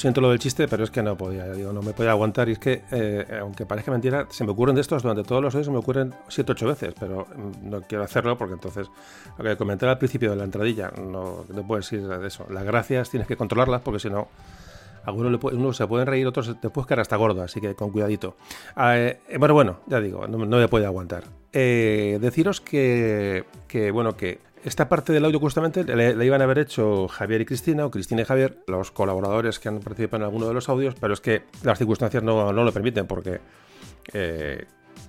Siento 0.05 0.21
lo 0.21 0.29
del 0.29 0.39
chiste, 0.39 0.69
pero 0.69 0.85
es 0.85 0.91
que 0.91 1.03
no 1.03 1.17
podía, 1.17 1.51
digo, 1.51 1.73
no 1.73 1.81
me 1.81 1.95
podía 1.95 2.11
aguantar. 2.11 2.51
Y 2.51 2.53
es 2.53 2.59
que, 2.59 2.83
eh, 2.91 3.39
aunque 3.41 3.65
parezca 3.65 3.91
mentira, 3.91 4.27
se 4.29 4.45
me 4.45 4.51
ocurren 4.51 4.75
de 4.75 4.83
estos 4.83 5.03
durante 5.03 5.23
todos 5.23 5.41
los 5.41 5.55
años, 5.55 5.65
se 5.65 5.73
me 5.73 5.79
ocurren 5.79 6.15
7 6.29 6.53
ocho 6.53 6.67
veces, 6.67 6.93
pero 7.01 7.27
mm, 7.35 7.71
no 7.71 7.81
quiero 7.81 8.05
hacerlo 8.05 8.37
porque 8.37 8.53
entonces, 8.53 8.91
lo 9.39 9.45
que 9.45 9.57
comenté 9.57 9.87
al 9.87 9.97
principio 9.97 10.29
de 10.29 10.37
la 10.37 10.45
entradilla, 10.45 10.91
no, 10.91 11.47
no 11.49 11.67
puedes 11.67 11.91
ir 11.95 12.07
de 12.07 12.27
eso. 12.27 12.45
Las 12.51 12.65
gracias 12.65 13.09
tienes 13.09 13.27
que 13.27 13.35
controlarlas 13.35 13.81
porque 13.81 13.99
si 13.99 14.11
no, 14.11 14.29
algunos 15.07 15.33
le 15.33 15.57
unos 15.57 15.79
se 15.79 15.87
pueden 15.87 16.07
reír, 16.07 16.27
otros 16.27 16.55
te 16.61 16.69
puedes 16.69 16.87
quedar 16.87 17.01
hasta 17.01 17.17
gordo, 17.17 17.41
así 17.41 17.63
que 17.63 17.75
con 17.75 17.91
cuidadito. 17.91 18.37
Ah, 18.77 18.99
eh, 18.99 19.21
bueno, 19.39 19.55
bueno, 19.55 19.81
ya 19.87 20.01
digo, 20.01 20.29
no, 20.29 20.37
me 20.37 20.69
puede 20.69 20.85
aguantar. 20.85 21.25
Eh, 21.51 22.19
deciros 22.21 22.61
que, 22.61 23.45
que, 23.69 23.91
bueno, 23.91 24.19
que 24.19 24.39
esta 24.65 24.89
parte 24.89 25.13
del 25.13 25.25
audio 25.27 25.39
justamente 25.39 25.85
la 25.85 26.25
iban 26.25 26.41
a 26.41 26.45
haber 26.45 26.59
hecho 26.59 27.07
Javier 27.09 27.43
y 27.43 27.45
Cristina, 27.45 27.85
o 27.85 27.91
Cristina 27.91 28.23
y 28.23 28.25
Javier, 28.25 28.59
los 28.67 28.91
colaboradores 28.91 29.59
que 29.59 29.69
han 29.69 29.81
participado 29.81 30.23
en 30.23 30.25
alguno 30.25 30.49
de 30.49 30.55
los 30.55 30.69
audios, 30.71 30.95
pero 30.99 31.13
es 31.13 31.21
que 31.21 31.45
las 31.63 31.77
circunstancias 31.77 32.23
no, 32.23 32.51
lo 32.51 32.73
permiten 32.73 33.07
porque, 33.07 33.41
eh, 34.15 34.65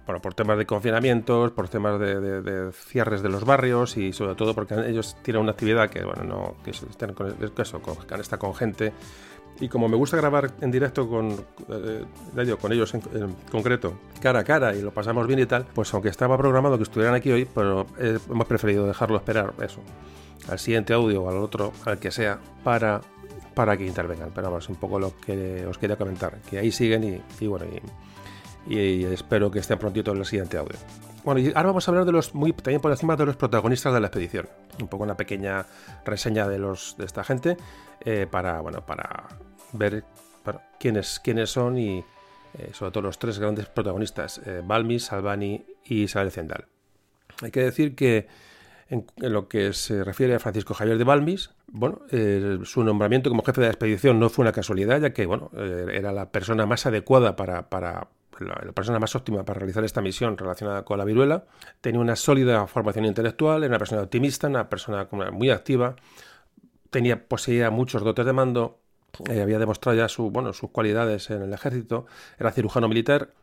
bueno, 0.05 0.21
por 0.21 0.33
temas 0.33 0.57
de 0.57 0.65
confinamientos, 0.65 1.51
por 1.51 1.69
temas 1.69 1.97
de, 2.01 2.71
cierres 2.73 3.21
de 3.21 3.29
los 3.29 3.45
barrios 3.45 3.95
y 3.95 4.11
sobre 4.11 4.35
todo 4.35 4.53
porque 4.53 4.75
ellos 4.87 5.15
tienen 5.23 5.43
una 5.43 5.51
actividad 5.51 5.89
que, 5.89 6.03
bueno, 6.03 6.25
no, 6.25 6.55
que 6.63 6.71
están 6.71 7.13
con, 7.13 7.33
eso, 7.57 7.81
con, 7.81 8.19
está 8.19 8.37
con 8.37 8.53
gente 8.53 8.91
y 9.59 9.69
como 9.69 9.87
me 9.87 9.95
gusta 9.95 10.17
grabar 10.17 10.51
en 10.61 10.71
directo 10.71 11.07
con, 11.07 11.31
eh, 11.69 12.55
con 12.59 12.71
ellos 12.73 12.93
en, 12.93 13.01
concreto, 13.51 13.97
cara 14.21 14.39
a 14.39 14.43
cara, 14.43 14.75
y 14.75 14.81
lo 14.81 14.91
pasamos 14.91 15.27
bien 15.27 15.39
y 15.39 15.45
tal, 15.45 15.65
pues 15.73 15.93
aunque 15.93 16.09
estaba 16.09 16.37
programado 16.37 16.77
que 16.77 16.83
estuvieran 16.83 17.15
aquí 17.15 17.31
hoy, 17.31 17.45
pero 17.45 17.85
eh, 17.99 18.19
hemos 18.29 18.47
preferido 18.47 18.85
dejarlo 18.85 19.17
esperar, 19.17 19.53
eso, 19.61 19.79
al 20.49 20.59
siguiente 20.59 20.93
audio 20.93 21.23
o 21.23 21.29
al 21.29 21.37
otro, 21.37 21.71
al 21.85 21.99
que 21.99 22.11
sea, 22.11 22.39
para, 22.63 23.01
para 23.53 23.77
que 23.77 23.85
intervengan. 23.85 24.31
Pero 24.33 24.47
vamos, 24.47 24.67
un 24.69 24.75
poco 24.75 24.99
lo 24.99 25.15
que 25.17 25.65
os 25.65 25.77
quería 25.77 25.95
comentar, 25.95 26.39
que 26.49 26.59
ahí 26.59 26.71
siguen 26.71 27.23
y, 27.39 27.47
bueno, 27.47 27.65
y, 28.67 29.05
espero 29.05 29.49
que 29.49 29.59
estén 29.59 29.79
prontito 29.79 30.11
en 30.11 30.17
el 30.17 30.25
siguiente 30.25 30.57
audio. 30.57 30.77
Bueno, 31.23 31.39
y 31.39 31.47
ahora 31.47 31.67
vamos 31.67 31.87
a 31.87 31.91
hablar 31.91 32.05
de 32.05 32.11
los 32.11 32.35
muy 32.35 32.53
también 32.53 32.81
por 32.81 32.91
encima 32.91 33.15
de 33.15 33.25
los 33.25 33.35
protagonistas 33.35 33.93
de 33.93 33.99
la 33.99 34.07
expedición. 34.07 34.47
Un 34.79 34.87
poco 34.87 35.05
una 35.05 35.17
pequeña 35.17 35.65
reseña 36.05 36.47
de 36.47 36.59
los 36.59 36.95
de 36.97 37.05
esta 37.05 37.23
gente 37.23 37.57
eh, 38.05 38.27
para 38.29 38.61
bueno 38.61 38.85
para 38.85 39.27
ver 39.73 40.03
quiénes, 40.79 41.19
quiénes 41.19 41.49
son 41.49 41.77
y 41.77 41.99
eh, 42.57 42.69
sobre 42.71 42.91
todo 42.91 43.03
los 43.03 43.19
tres 43.19 43.39
grandes 43.39 43.65
protagonistas, 43.65 44.39
eh, 44.45 44.61
Balmis, 44.63 45.11
Albani 45.11 45.65
y 45.83 46.03
Isabel 46.03 46.31
Zendal. 46.31 46.65
Hay 47.41 47.51
que 47.51 47.61
decir 47.61 47.95
que 47.95 48.27
en, 48.89 49.05
lo 49.17 49.49
que 49.49 49.73
se 49.73 50.03
refiere 50.03 50.35
a 50.35 50.39
Francisco 50.39 50.73
Javier 50.73 50.97
de 50.97 51.03
Balmis, 51.03 51.49
bueno, 51.67 52.01
su 52.63 52.83
nombramiento 52.83 53.29
como 53.29 53.43
jefe 53.43 53.59
de 53.59 53.67
la 53.67 53.73
expedición 53.73 54.19
no 54.19 54.29
fue 54.29 54.43
una 54.43 54.53
casualidad, 54.53 55.01
ya 55.01 55.11
que 55.11 55.25
bueno, 55.25 55.49
era 55.91 56.13
la 56.13 56.31
persona 56.31 56.65
más 56.65 56.85
adecuada 56.85 57.35
para, 57.35 57.67
para 57.69 58.07
la, 58.39 58.71
persona 58.71 58.99
más 58.99 59.15
óptima 59.15 59.43
para 59.43 59.59
realizar 59.59 59.83
esta 59.83 60.01
misión 60.01 60.37
relacionada 60.37 60.83
con 60.83 60.97
la 60.97 61.05
viruela. 61.05 61.45
Tenía 61.81 61.99
una 61.99 62.15
sólida 62.15 62.67
formación 62.67 63.05
intelectual, 63.05 63.63
era 63.63 63.71
una 63.71 63.79
persona 63.79 64.01
optimista, 64.01 64.47
una 64.47 64.69
persona 64.69 65.07
muy 65.31 65.49
activa, 65.49 65.95
tenía, 66.95 67.27
poseía 67.27 67.71
muchos 67.71 68.05
dotes 68.05 68.25
de 68.25 68.31
mando 68.31 68.79
eh, 69.29 69.41
había 69.41 69.59
demostrado 69.59 69.97
ya 69.97 70.07
su, 70.07 70.31
bueno, 70.31 70.53
sus 70.53 70.69
cualidades 70.69 71.29
en 71.29 71.41
el 71.41 71.51
ejército, 71.51 72.05
era 72.39 72.53
cirujano 72.53 72.87
militar, 72.87 73.33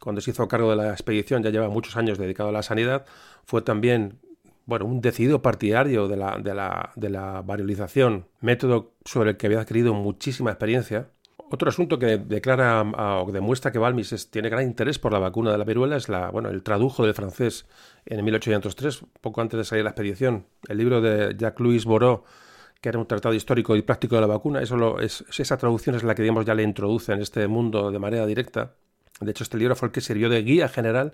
cuando 0.00 0.20
se 0.20 0.30
hizo 0.30 0.46
cargo 0.46 0.70
de 0.70 0.76
la 0.76 0.90
expedición 0.90 1.42
ya 1.42 1.50
lleva 1.50 1.68
muchos 1.68 1.96
años 1.96 2.18
dedicado 2.18 2.50
a 2.50 2.52
la 2.52 2.62
sanidad, 2.62 3.04
fue 3.44 3.62
también 3.62 4.20
bueno, 4.64 4.84
un 4.86 5.00
decidido 5.00 5.42
partidario 5.42 6.06
de 6.06 6.16
la, 6.16 6.38
de 6.38 6.54
la, 6.54 6.92
de 6.94 7.10
la 7.10 7.42
variolización, 7.42 8.26
método 8.40 8.92
sobre 9.04 9.30
el 9.30 9.36
que 9.36 9.46
había 9.46 9.60
adquirido 9.60 9.92
muchísima 9.92 10.50
experiencia. 10.50 11.08
Otro 11.50 11.68
asunto 11.68 11.98
que 11.98 12.16
declara 12.16 12.80
o 13.22 13.32
demuestra 13.32 13.72
que 13.72 13.80
Balmis 13.80 14.30
tiene 14.30 14.50
gran 14.50 14.62
interés 14.62 15.00
por 15.00 15.12
la 15.12 15.18
vacuna 15.18 15.50
de 15.50 15.58
la 15.58 15.64
viruela 15.64 15.96
es 15.96 16.08
la, 16.08 16.30
bueno, 16.30 16.48
el 16.48 16.62
tradujo 16.62 17.04
del 17.04 17.14
francés 17.14 17.66
en 18.06 18.24
1803, 18.24 19.04
poco 19.20 19.40
antes 19.40 19.58
de 19.58 19.64
salir 19.64 19.82
la 19.82 19.90
expedición. 19.90 20.46
El 20.68 20.78
libro 20.78 21.00
de 21.00 21.34
Jacques-Louis 21.36 21.86
Moreau, 21.86 22.22
que 22.80 22.88
era 22.88 22.98
un 22.98 23.06
tratado 23.06 23.34
histórico 23.34 23.76
y 23.76 23.82
práctico 23.82 24.14
de 24.14 24.22
la 24.22 24.26
vacuna, 24.26 24.62
eso 24.62 24.98
es, 25.00 25.24
esa 25.38 25.56
traducción 25.56 25.96
es 25.96 26.02
la 26.02 26.14
que 26.14 26.22
digamos 26.22 26.46
ya 26.46 26.54
le 26.54 26.62
introduce 26.62 27.12
en 27.12 27.20
este 27.20 27.46
mundo 27.46 27.90
de 27.90 27.98
manera 27.98 28.26
directa. 28.26 28.74
De 29.20 29.30
hecho, 29.30 29.44
este 29.44 29.58
libro 29.58 29.76
fue 29.76 29.88
el 29.88 29.92
que 29.92 30.00
sirvió 30.00 30.30
de 30.30 30.42
guía 30.42 30.68
general 30.68 31.12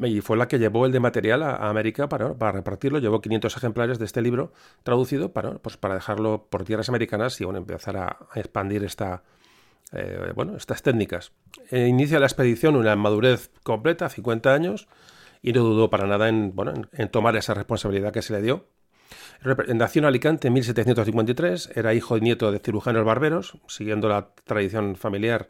y 0.00 0.20
fue 0.20 0.36
la 0.36 0.48
que 0.48 0.58
llevó 0.58 0.86
el 0.86 0.92
de 0.92 1.00
material 1.00 1.42
a, 1.42 1.68
América 1.68 2.08
para, 2.08 2.34
para, 2.34 2.52
repartirlo. 2.52 2.98
Llevó 2.98 3.20
500 3.20 3.56
ejemplares 3.56 3.98
de 3.98 4.04
este 4.04 4.22
libro 4.22 4.52
traducido 4.82 5.32
para, 5.32 5.58
pues 5.58 5.76
para 5.76 5.94
dejarlo 5.94 6.46
por 6.48 6.64
tierras 6.64 6.88
americanas 6.88 7.40
y 7.40 7.44
bueno, 7.44 7.58
empezar 7.58 7.96
a, 7.96 8.16
expandir 8.34 8.84
esta, 8.84 9.24
eh, 9.92 10.32
bueno, 10.34 10.56
estas 10.56 10.82
técnicas. 10.82 11.32
Eh, 11.70 11.86
inicia 11.86 12.20
la 12.20 12.26
expedición 12.26 12.76
una 12.76 12.94
madurez 12.96 13.50
completa, 13.62 14.08
50 14.08 14.54
años, 14.54 14.88
y 15.42 15.52
no 15.52 15.62
dudó 15.62 15.90
para 15.90 16.06
nada 16.06 16.28
en, 16.28 16.54
bueno, 16.54 16.72
en, 16.92 17.08
tomar 17.08 17.36
esa 17.36 17.54
responsabilidad 17.54 18.12
que 18.12 18.22
se 18.22 18.32
le 18.32 18.42
dio. 18.42 18.66
Nació 19.42 20.00
en 20.00 20.06
Alicante 20.06 20.48
en 20.48 20.54
1753, 20.54 21.72
era 21.74 21.94
hijo 21.94 22.16
y 22.16 22.20
nieto 22.20 22.50
de 22.50 22.58
cirujanos 22.58 23.04
barberos, 23.04 23.58
siguiendo 23.68 24.08
la 24.08 24.30
tradición 24.44 24.96
familiar 24.96 25.48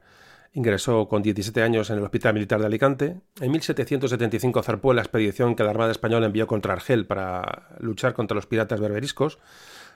Ingresó 0.54 1.08
con 1.08 1.22
17 1.22 1.62
años 1.62 1.90
en 1.90 1.98
el 1.98 2.04
Hospital 2.04 2.34
Militar 2.34 2.58
de 2.60 2.66
Alicante. 2.66 3.20
En 3.40 3.50
1775 3.50 4.62
zarpó 4.62 4.94
la 4.94 5.02
expedición 5.02 5.54
que 5.54 5.62
la 5.62 5.70
Armada 5.70 5.92
Española 5.92 6.26
envió 6.26 6.46
contra 6.46 6.72
Argel 6.72 7.06
para 7.06 7.68
luchar 7.80 8.14
contra 8.14 8.34
los 8.34 8.46
piratas 8.46 8.80
berberiscos, 8.80 9.38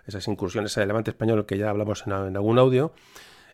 esas 0.07 0.29
incursiones 0.29 0.77
el 0.77 0.89
Levante 0.89 1.11
español 1.11 1.47
que 1.47 1.57
ya 1.57 1.71
hablamos 1.71 2.07
en, 2.07 2.13
algún 2.13 2.59
audio. 2.59 2.93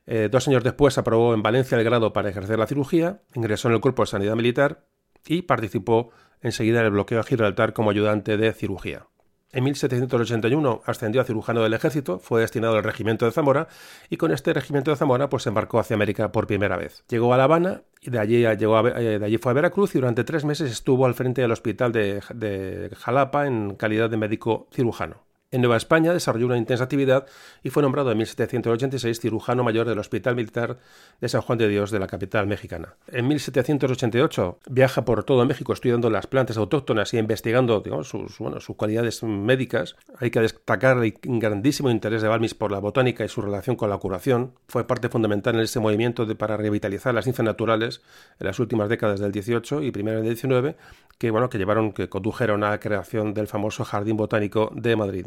Eh, 0.07 0.29
dos 0.31 0.49
años 0.49 0.65
después 0.65 0.99
aprobó 0.99 1.35
en 1.35 1.43
Valencia 1.43 1.79
el 1.79 1.85
grado 1.85 2.13
para 2.13 2.31
ejercer 2.31 2.59
la 2.59 2.67
cirugía, 2.67 3.23
ingresó 3.35 3.69
en 3.69 3.75
el 3.75 3.81
Cuerpo 3.81 4.03
de 4.03 4.09
Sanidad 4.09 4.35
Militar 4.35 4.85
y 5.25 5.43
participó 5.43 6.11
enseguida 6.41 6.81
en 6.81 6.87
el 6.87 6.91
bloqueo 6.91 7.21
a 7.21 7.25
Gibraltar 7.25 7.75
como 7.75 7.91
ayudante 7.91 8.37
de 8.37 8.53
cirugía. 8.53 9.07
En 9.51 9.65
1781 9.65 10.83
ascendió 10.85 11.23
a 11.23 11.25
cirujano 11.25 11.63
del 11.63 11.73
ejército, 11.73 12.19
fue 12.19 12.43
destinado 12.43 12.77
al 12.77 12.85
regimiento 12.85 13.25
de 13.25 13.33
Zamora 13.33 13.69
y 14.11 14.19
con 14.19 14.31
este 14.31 14.53
regimiento 14.53 14.91
de 14.91 14.97
Zamora 14.99 15.31
pues 15.31 15.47
embarcó 15.47 15.79
hacia 15.79 15.95
América 15.95 16.33
por 16.33 16.47
primera 16.47 16.77
vez. 16.77 17.03
Llegó 17.09 17.33
a 17.33 17.39
La 17.39 17.45
Habana 17.45 17.83
y 18.03 18.11
de 18.11 18.19
allí, 18.19 18.45
eh, 18.45 18.57
de 18.57 19.25
allí 19.25 19.39
fue 19.39 19.53
a 19.53 19.55
Veracruz 19.55 19.95
y 19.95 19.99
durante 19.99 20.25
tres 20.25 20.45
meses 20.45 20.71
estuvo 20.71 21.07
al 21.07 21.15
frente 21.15 21.41
del 21.41 21.53
hospital 21.53 21.93
de 21.93 22.91
Jalapa 22.99 23.47
en 23.47 23.75
calidad 23.77 24.11
de 24.11 24.19
médico 24.19 24.69
cirujano. 24.71 25.28
En 25.51 25.63
Nueva 25.63 25.79
España 25.79 26.13
desarrolló 26.13 26.45
una 26.45 26.59
intensa 26.59 26.85
actividad 26.85 27.25
y 27.63 27.71
fue 27.71 27.83
nombrado 27.83 28.13
en 28.13 28.19
1786 28.19 29.19
cirujano 29.19 29.65
mayor 29.65 29.89
del 29.89 29.99
Hospital 29.99 30.37
Militar 30.37 30.77
de 31.23 31.29
San 31.31 31.41
Juan 31.41 31.57
de 31.57 31.69
Dios 31.69 31.91
de 31.91 31.99
la 31.99 32.07
capital 32.07 32.47
mexicana. 32.47 32.97
En 33.07 33.27
1788 33.29 34.59
viaja 34.69 35.07
por 35.07 35.25
todo 35.25 35.47
México 35.47 35.73
estudiando 35.73 36.11
las 36.11 36.27
plantas 36.27 36.59
autóctonas 36.59 37.15
y 37.15 37.19
investigando 37.19 37.83
sus, 38.05 38.37
cualidades 38.77 39.23
médicas. 39.23 39.97
Hay 40.19 40.31
que 40.31 40.41
destacar 40.41 41.03
el 41.03 41.15
grandísimo 41.23 41.89
interés 41.89 42.21
de 42.21 42.29
Balmis 42.29 42.53
por 42.53 42.71
la 42.71 42.79
botánica 42.79 43.25
y 43.25 43.29
su 43.29 43.41
relación 43.41 43.75
con 43.75 43.89
la 43.89 43.97
curación. 43.97 44.53
Fue 44.69 44.87
parte 44.87 45.09
fundamental 45.09 45.55
en 45.55 45.63
ese 45.63 45.81
movimiento 45.81 46.29
para 46.37 46.59
revitalizar 46.59 47.15
las 47.15 47.25
ciencias 47.25 47.47
naturales 47.47 48.03
en 48.39 48.49
las 48.49 48.61
últimas 48.61 48.91
décadas 48.91 49.19
del 49.19 49.33
18 49.33 49.81
y 49.81 49.93
primero 49.93 50.19
del 50.19 50.27
19 50.27 50.77
que, 51.17 51.31
bueno, 51.31 51.49
que 51.49 51.59
llevaron, 51.59 51.93
que 51.93 52.09
condujeron 52.09 52.63
a 52.65 52.71
la 52.71 52.81
creación 52.81 53.35
del 53.35 53.49
famoso 53.49 53.85
Jardín 53.85 54.17
Botánico 54.17 54.71
de 54.75 54.95
Madrid. 54.95 55.27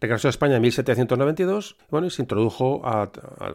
Regresó 0.00 0.28
a 0.28 0.30
España 0.30 0.56
en 0.56 0.62
1792 0.62 1.76
bueno, 1.90 2.06
y 2.06 2.10
se 2.10 2.22
introdujo 2.22 2.82
a, 2.84 3.10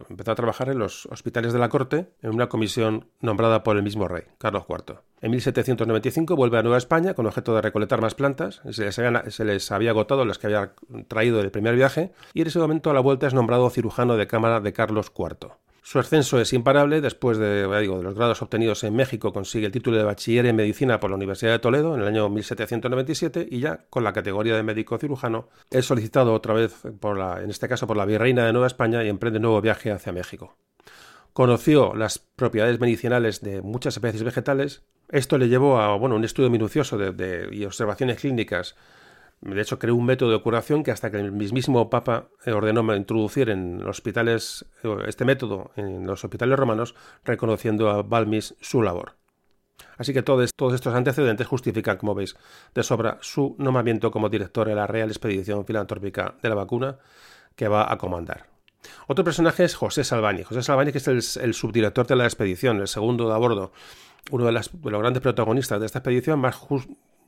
empezó 0.08 0.32
a 0.32 0.34
trabajar 0.34 0.68
en 0.68 0.78
los 0.78 1.06
hospitales 1.06 1.52
de 1.52 1.58
la 1.58 1.68
corte 1.68 2.12
en 2.22 2.30
una 2.30 2.48
comisión 2.48 3.08
nombrada 3.20 3.62
por 3.62 3.76
el 3.76 3.82
mismo 3.82 4.08
rey, 4.08 4.24
Carlos 4.38 4.64
IV. 4.68 5.00
En 5.20 5.30
1795 5.30 6.34
vuelve 6.34 6.58
a 6.58 6.62
Nueva 6.62 6.78
España 6.78 7.14
con 7.14 7.26
objeto 7.26 7.54
de 7.54 7.62
recolectar 7.62 8.00
más 8.00 8.14
plantas. 8.14 8.60
Se 8.70 8.84
les, 8.84 8.94
se 9.34 9.44
les 9.44 9.72
había 9.72 9.90
agotado 9.90 10.24
las 10.24 10.38
que 10.38 10.48
había 10.48 10.72
traído 11.08 11.38
del 11.38 11.50
primer 11.50 11.76
viaje 11.76 12.12
y 12.34 12.40
en 12.40 12.48
ese 12.48 12.58
momento 12.58 12.90
a 12.90 12.94
la 12.94 13.00
vuelta 13.00 13.26
es 13.26 13.34
nombrado 13.34 13.70
cirujano 13.70 14.16
de 14.16 14.26
cámara 14.26 14.60
de 14.60 14.72
Carlos 14.72 15.12
IV. 15.16 15.52
Su 15.84 15.98
ascenso 15.98 16.40
es 16.40 16.52
imparable. 16.52 17.00
Después 17.00 17.38
de, 17.38 17.66
digo, 17.80 17.98
de 17.98 18.04
los 18.04 18.14
grados 18.14 18.40
obtenidos 18.40 18.84
en 18.84 18.94
México, 18.94 19.32
consigue 19.32 19.66
el 19.66 19.72
título 19.72 19.96
de 19.96 20.04
bachiller 20.04 20.46
en 20.46 20.54
medicina 20.54 21.00
por 21.00 21.10
la 21.10 21.16
Universidad 21.16 21.50
de 21.50 21.58
Toledo 21.58 21.94
en 21.94 22.02
el 22.02 22.06
año 22.06 22.28
1797 22.28 23.48
y 23.50 23.58
ya 23.58 23.84
con 23.90 24.04
la 24.04 24.12
categoría 24.12 24.54
de 24.54 24.62
médico 24.62 24.96
cirujano 24.96 25.48
es 25.70 25.84
solicitado 25.84 26.34
otra 26.34 26.54
vez, 26.54 26.72
por 27.00 27.18
la, 27.18 27.42
en 27.42 27.50
este 27.50 27.68
caso 27.68 27.88
por 27.88 27.96
la 27.96 28.04
Virreina 28.04 28.46
de 28.46 28.52
Nueva 28.52 28.68
España, 28.68 29.02
y 29.02 29.08
emprende 29.08 29.38
un 29.38 29.42
nuevo 29.42 29.60
viaje 29.60 29.90
hacia 29.90 30.12
México. 30.12 30.56
Conoció 31.32 31.94
las 31.94 32.18
propiedades 32.18 32.78
medicinales 32.78 33.40
de 33.40 33.60
muchas 33.60 33.96
especies 33.96 34.22
vegetales. 34.22 34.84
Esto 35.08 35.36
le 35.36 35.48
llevó 35.48 35.80
a 35.80 35.96
bueno, 35.96 36.14
un 36.14 36.24
estudio 36.24 36.48
minucioso 36.48 36.96
de, 36.96 37.48
y 37.50 37.64
observaciones 37.64 38.20
clínicas 38.20 38.76
de 39.42 39.60
hecho, 39.60 39.78
creó 39.78 39.96
un 39.96 40.06
método 40.06 40.30
de 40.30 40.40
curación 40.40 40.84
que 40.84 40.92
hasta 40.92 41.10
que 41.10 41.18
el 41.18 41.32
mismísimo 41.32 41.90
Papa 41.90 42.28
eh, 42.46 42.52
ordenó 42.52 42.94
introducir 42.94 43.50
en 43.50 43.80
los 43.80 43.98
hospitales 43.98 44.64
eh, 44.84 44.96
este 45.08 45.24
método 45.24 45.72
en 45.74 46.06
los 46.06 46.22
hospitales 46.22 46.56
romanos, 46.56 46.94
reconociendo 47.24 47.90
a 47.90 48.02
Balmis 48.02 48.54
su 48.60 48.82
labor. 48.82 49.16
Así 49.98 50.12
que 50.12 50.22
todos, 50.22 50.50
todos 50.54 50.74
estos 50.74 50.94
antecedentes 50.94 51.46
justifican, 51.46 51.96
como 51.96 52.14
veis, 52.14 52.36
de 52.72 52.84
sobra 52.84 53.18
su 53.20 53.56
nombramiento 53.58 54.12
como 54.12 54.28
director 54.28 54.68
de 54.68 54.76
la 54.76 54.86
Real 54.86 55.08
Expedición 55.08 55.66
Filantrópica 55.66 56.36
de 56.40 56.48
la 56.48 56.54
Vacuna 56.54 56.98
que 57.56 57.66
va 57.66 57.92
a 57.92 57.98
comandar. 57.98 58.46
Otro 59.08 59.24
personaje 59.24 59.64
es 59.64 59.74
José 59.74 60.04
Salvani. 60.04 60.44
José 60.44 60.62
Salvani, 60.62 60.92
que 60.92 60.98
es 60.98 61.36
el, 61.36 61.54
subdirector 61.54 62.06
de 62.06 62.16
la 62.16 62.24
expedición, 62.24 62.80
el 62.80 62.88
segundo 62.88 63.28
de 63.28 63.34
a 63.34 63.38
bordo, 63.38 63.72
uno 64.30 64.44
de, 64.44 64.52
los 64.52 64.70
grandes 64.72 65.20
protagonistas 65.20 65.80
de 65.80 65.86
esta 65.86 65.98
expedición, 65.98 66.38
más 66.38 66.56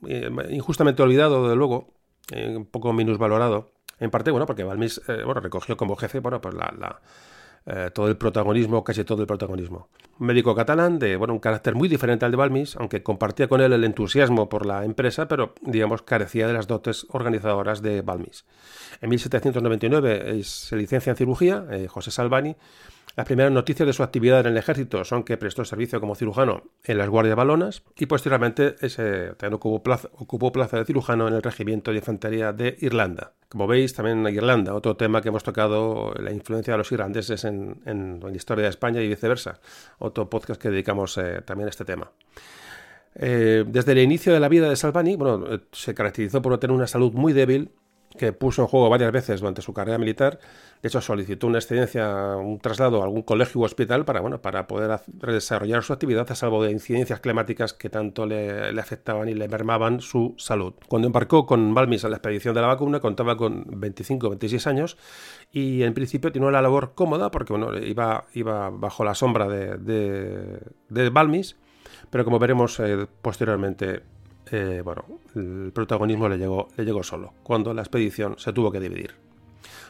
eh, 0.07 0.29
injustamente 0.49 1.03
olvidado, 1.03 1.43
desde 1.43 1.55
luego, 1.55 1.93
eh, 2.31 2.55
un 2.55 2.65
poco 2.65 2.93
minusvalorado. 2.93 3.71
En 3.99 4.11
parte, 4.11 4.31
bueno, 4.31 4.45
porque 4.45 4.63
Balmis 4.63 5.01
eh, 5.07 5.23
bueno, 5.23 5.41
recogió 5.41 5.77
como 5.77 5.95
jefe 5.95 6.19
bueno, 6.19 6.41
pues 6.41 6.53
la, 6.53 6.99
eh, 7.65 7.91
todo 7.93 8.07
el 8.07 8.17
protagonismo, 8.17 8.83
casi 8.83 9.03
todo 9.03 9.21
el 9.21 9.27
protagonismo. 9.27 9.89
Médico 10.19 10.55
catalán 10.55 10.99
de 10.99 11.15
bueno, 11.15 11.33
un 11.33 11.39
carácter 11.39 11.75
muy 11.75 11.87
diferente 11.87 12.25
al 12.25 12.31
de 12.31 12.37
Balmis, 12.37 12.75
aunque 12.75 13.03
compartía 13.03 13.47
con 13.47 13.61
él 13.61 13.73
el 13.73 13.83
entusiasmo 13.83 14.49
por 14.49 14.65
la 14.65 14.83
empresa, 14.85 15.27
pero 15.27 15.53
digamos 15.61 16.01
carecía 16.01 16.47
de 16.47 16.53
las 16.53 16.67
dotes 16.67 17.05
organizadoras 17.09 17.81
de 17.81 18.01
Balmis. 18.01 18.45
En 19.01 19.09
1799 19.09 20.43
se 20.43 20.75
licencia 20.75 21.11
en 21.11 21.17
cirugía, 21.17 21.65
José 21.89 22.11
Salvani, 22.11 22.55
las 23.15 23.25
primeras 23.25 23.51
noticias 23.51 23.87
de 23.87 23.93
su 23.93 24.03
actividad 24.03 24.41
en 24.41 24.47
el 24.47 24.57
ejército 24.57 25.05
son 25.05 25.23
que 25.23 25.37
prestó 25.37 25.63
servicio 25.63 26.01
como 26.01 26.15
cirujano 26.15 26.63
en 26.83 26.97
las 26.97 27.07
guardias 27.07 27.37
balonas 27.37 27.83
y 27.97 28.07
posteriormente 28.07 28.75
ese, 28.81 29.31
ocupó, 29.51 29.81
plaza, 29.81 30.09
ocupó 30.13 30.51
plaza 30.51 30.77
de 30.77 30.85
cirujano 30.85 31.27
en 31.27 31.35
el 31.35 31.41
regimiento 31.41 31.91
de 31.91 31.97
infantería 31.97 32.51
de 32.51 32.75
Irlanda. 32.81 33.33
Como 33.47 33.67
veis, 33.67 33.93
también 33.93 34.25
en 34.25 34.35
Irlanda, 34.35 34.73
otro 34.73 34.97
tema 34.97 35.21
que 35.21 35.29
hemos 35.29 35.43
tocado, 35.43 36.13
la 36.19 36.31
influencia 36.31 36.73
de 36.73 36.77
los 36.77 36.91
irlandeses 36.91 37.45
en, 37.45 38.19
la 38.21 38.35
historia 38.35 38.63
de 38.63 38.69
España 38.69 39.01
y 39.01 39.07
viceversa. 39.07 39.61
Otro 39.99 40.29
podcast 40.29 40.61
que 40.61 40.69
dedicamos 40.69 41.17
eh, 41.17 41.41
también 41.45 41.67
a 41.67 41.69
este 41.69 41.85
tema. 41.85 42.11
Eh, 43.15 43.63
desde 43.65 43.93
el 43.93 43.99
inicio 43.99 44.33
de 44.33 44.41
la 44.41 44.49
vida 44.49 44.67
de 44.67 44.75
Salvani, 44.75 45.15
bueno, 45.15 45.45
eh, 45.53 45.59
se 45.71 45.93
caracterizó 45.93 46.41
por 46.41 46.57
tener 46.57 46.75
una 46.75 46.87
salud 46.87 47.13
muy 47.13 47.31
débil 47.31 47.71
que 48.17 48.33
puso 48.33 48.61
en 48.61 48.67
juego 48.67 48.89
varias 48.89 49.11
veces 49.11 49.39
durante 49.39 49.61
su 49.61 49.73
carrera 49.73 49.97
militar. 49.97 50.39
De 50.81 50.89
hecho, 50.89 51.01
solicitó 51.01 51.47
una 51.47 51.57
excedencia, 51.57 52.35
un 52.35 52.59
traslado 52.59 53.01
a 53.01 53.05
algún 53.05 53.23
colegio 53.23 53.61
u 53.61 53.63
hospital 53.63 54.05
para, 54.05 54.19
bueno, 54.21 54.41
para 54.41 54.67
poder 54.67 54.99
desarrollar 55.07 55.83
su 55.83 55.93
actividad 55.93 56.29
a 56.31 56.35
salvo 56.35 56.63
de 56.63 56.71
incidencias 56.71 57.19
climáticas 57.21 57.73
que 57.73 57.89
tanto 57.89 58.25
le, 58.25 58.69
afectaban 58.79 59.27
y 59.29 59.33
le 59.33 59.47
mermaban 59.47 60.01
su 60.01 60.35
salud. 60.37 60.73
Cuando 60.87 61.07
embarcó 61.07 61.45
con 61.45 61.73
Balmis 61.73 62.05
a 62.05 62.09
la 62.09 62.17
expedición 62.17 62.53
de 62.53 62.61
la 62.61 62.67
vacuna, 62.67 62.99
contaba 62.99 63.35
con 63.35 63.65
25 63.67 64.29
26 64.29 64.67
años 64.67 64.97
y 65.51 65.83
en 65.83 65.93
principio 65.93 66.31
tenía 66.31 66.47
una 66.47 66.61
labor 66.61 66.93
cómoda 66.93 67.31
porque 67.31 67.53
bueno, 67.53 67.75
iba, 67.79 68.69
bajo 68.69 69.03
la 69.03 69.15
sombra 69.15 69.47
de, 69.47 69.77
de, 70.89 71.09
Balmis, 71.09 71.55
pero 72.09 72.25
como 72.25 72.37
veremos 72.37 72.79
eh, 72.79 73.07
posteriormente 73.21 74.03
eh, 74.51 74.81
bueno, 74.85 75.03
el 75.33 75.71
protagonismo 75.73 76.29
le 76.29 76.37
llegó 76.37 77.03
solo, 77.03 77.33
cuando 77.41 77.73
la 77.73 77.81
expedición 77.81 78.35
se 78.37 78.53
tuvo 78.53 78.71
que 78.71 78.79
dividir. 78.79 79.24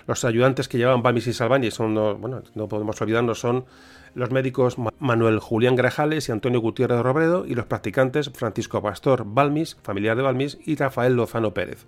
Los 0.08 0.24
ayudantes 0.24 0.68
que 0.68 0.78
llevaban 0.78 1.02
Balmis 1.02 1.28
y 1.28 1.34
Salvani 1.34 1.72
son, 1.72 1.96
bueno, 2.22 2.44
no 2.54 2.68
podemos 2.68 3.02
olvidarnos, 3.02 3.40
son 3.40 3.66
los 4.14 4.32
médicos 4.32 4.78
Manuel 5.00 5.40
Julián 5.40 5.76
Grajales 5.76 6.30
y 6.30 6.32
Antonio 6.32 6.62
Gutiérrez 6.62 7.02
Robredo 7.02 7.46
y 7.46 7.54
los 7.54 7.66
practicantes 7.66 8.32
Francisco 8.34 8.82
Pastor 8.82 9.24
Balmis, 9.26 9.78
familiar 9.84 10.16
de 10.16 10.24
Balmis, 10.24 10.58
y 10.66 10.76
Rafael 10.76 11.16
Lozano 11.16 11.54
Pérez. 11.54 11.86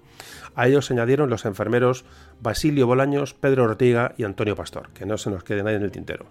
A 0.55 0.67
ellos 0.67 0.87
se 0.87 0.93
añadieron 0.93 1.29
los 1.29 1.45
enfermeros 1.45 2.03
Basilio 2.41 2.85
Bolaños, 2.85 3.33
Pedro 3.33 3.63
Ortiga 3.63 4.13
y 4.17 4.23
Antonio 4.23 4.55
Pastor, 4.55 4.89
que 4.89 5.05
no 5.05 5.17
se 5.17 5.29
nos 5.29 5.43
quede 5.43 5.63
nadie 5.63 5.77
en 5.77 5.83
el 5.83 5.91
tintero. 5.91 6.25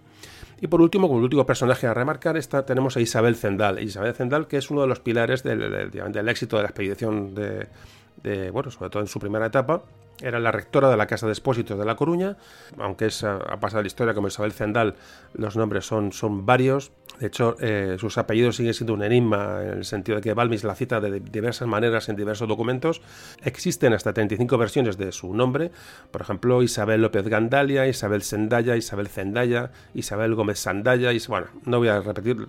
Y 0.60 0.68
por 0.68 0.80
último, 0.80 1.08
como 1.08 1.20
último 1.20 1.46
personaje 1.46 1.86
a 1.86 1.94
remarcar, 1.94 2.36
está, 2.36 2.64
tenemos 2.64 2.96
a 2.96 3.00
Isabel 3.00 3.36
Zendal. 3.36 3.82
Isabel 3.82 4.14
Zendal, 4.14 4.46
que 4.46 4.56
es 4.56 4.70
uno 4.70 4.82
de 4.82 4.86
los 4.86 5.00
pilares 5.00 5.42
del, 5.42 6.28
éxito 6.28 6.56
de 6.56 6.62
la 6.62 6.68
expedición 6.68 7.34
de, 7.34 8.50
bueno, 8.50 8.70
sobre 8.70 8.90
todo 8.90 9.02
en 9.02 9.08
su 9.08 9.18
primera 9.18 9.46
etapa, 9.46 9.82
era 10.22 10.40
la 10.40 10.52
rectora 10.52 10.90
de 10.90 10.96
la 10.96 11.06
Casa 11.06 11.26
de 11.26 11.32
Expósitos 11.32 11.78
de 11.78 11.84
La 11.84 11.96
Coruña, 11.96 12.36
aunque 12.78 13.06
es, 13.06 13.24
ha 13.24 13.60
pasado 13.60 13.82
la 13.82 13.86
historia 13.86 14.14
como 14.14 14.28
Isabel 14.28 14.52
Zendal, 14.52 14.94
los 15.34 15.56
nombres 15.56 15.86
son, 15.86 16.12
son 16.12 16.46
varios. 16.46 16.92
De 17.20 17.28
hecho, 17.28 17.56
eh, 17.60 17.96
sus 17.98 18.18
apellidos 18.18 18.56
siguen 18.56 18.74
siendo 18.74 18.92
un 18.92 19.02
enigma 19.02 19.62
en 19.62 19.78
el 19.78 19.84
sentido 19.84 20.16
de 20.16 20.22
que 20.22 20.34
Balmis 20.34 20.64
la 20.64 20.74
cita 20.74 21.00
de 21.00 21.20
diversas 21.20 21.66
maneras 21.66 22.08
en 22.08 22.16
diversos 22.16 22.48
documentos. 22.48 23.00
Existen 23.42 23.92
hasta 23.92 24.12
35 24.12 24.58
versiones 24.58 24.98
de 24.98 25.12
su 25.12 25.32
nombre, 25.34 25.70
por 26.10 26.20
ejemplo, 26.20 26.62
Isabel 26.62 27.02
López 27.02 27.26
Gandalia, 27.28 27.86
Isabel 27.86 28.22
Sendaya, 28.22 28.76
Isabel 28.76 29.08
Zendaya, 29.08 29.70
Isabel 29.94 30.34
Gómez 30.34 30.58
Sandaya, 30.58 31.10
bueno, 31.28 31.46
no 31.64 31.78
voy 31.78 31.88
a 31.88 32.00
repetir, 32.00 32.48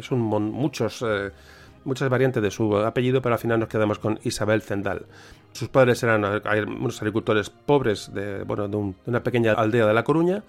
son 0.00 0.20
muchos... 0.20 1.04
Eh, 1.06 1.30
muchas 1.84 2.08
variantes 2.08 2.42
de 2.42 2.50
su 2.50 2.76
apellido, 2.76 3.22
pero 3.22 3.34
al 3.34 3.38
final 3.38 3.60
nos 3.60 3.68
quedamos 3.68 3.98
con 3.98 4.18
Isabel 4.24 4.62
Zendal. 4.62 5.06
Sus 5.52 5.68
padres 5.68 6.02
eran 6.02 6.24
unos 6.68 7.00
agricultores 7.00 7.50
pobres 7.50 8.12
de, 8.12 8.42
bueno, 8.44 8.68
de, 8.68 8.94
una 9.06 9.22
pequeña 9.22 9.52
aldea 9.52 9.86
de 9.86 9.94
La 9.94 10.04
Coruña. 10.04 10.42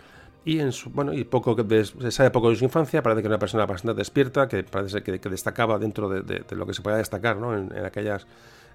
Y, 0.46 0.60
en 0.60 0.72
su, 0.72 0.90
bueno, 0.90 1.14
y 1.14 1.26
poco 1.26 1.56
se 1.68 2.12
sabe 2.12 2.32
poco 2.32 2.50
de 2.50 2.56
su 2.56 2.64
infancia, 2.64 3.04
parece 3.04 3.22
que 3.22 3.28
era 3.28 3.36
una 3.36 3.40
persona 3.40 3.66
bastante 3.66 3.98
despierta, 3.98 4.48
que 4.48 4.64
parece 4.64 5.04
que, 5.04 5.20
que 5.20 5.30
destacaba 5.30 5.78
dentro 5.78 6.10
de, 6.10 6.44
lo 6.52 6.66
que 6.66 6.74
se 6.74 6.82
podía 6.82 6.98
destacar 6.98 7.38
¿no? 7.38 7.56
en, 7.56 7.86
aquellas, 7.86 8.26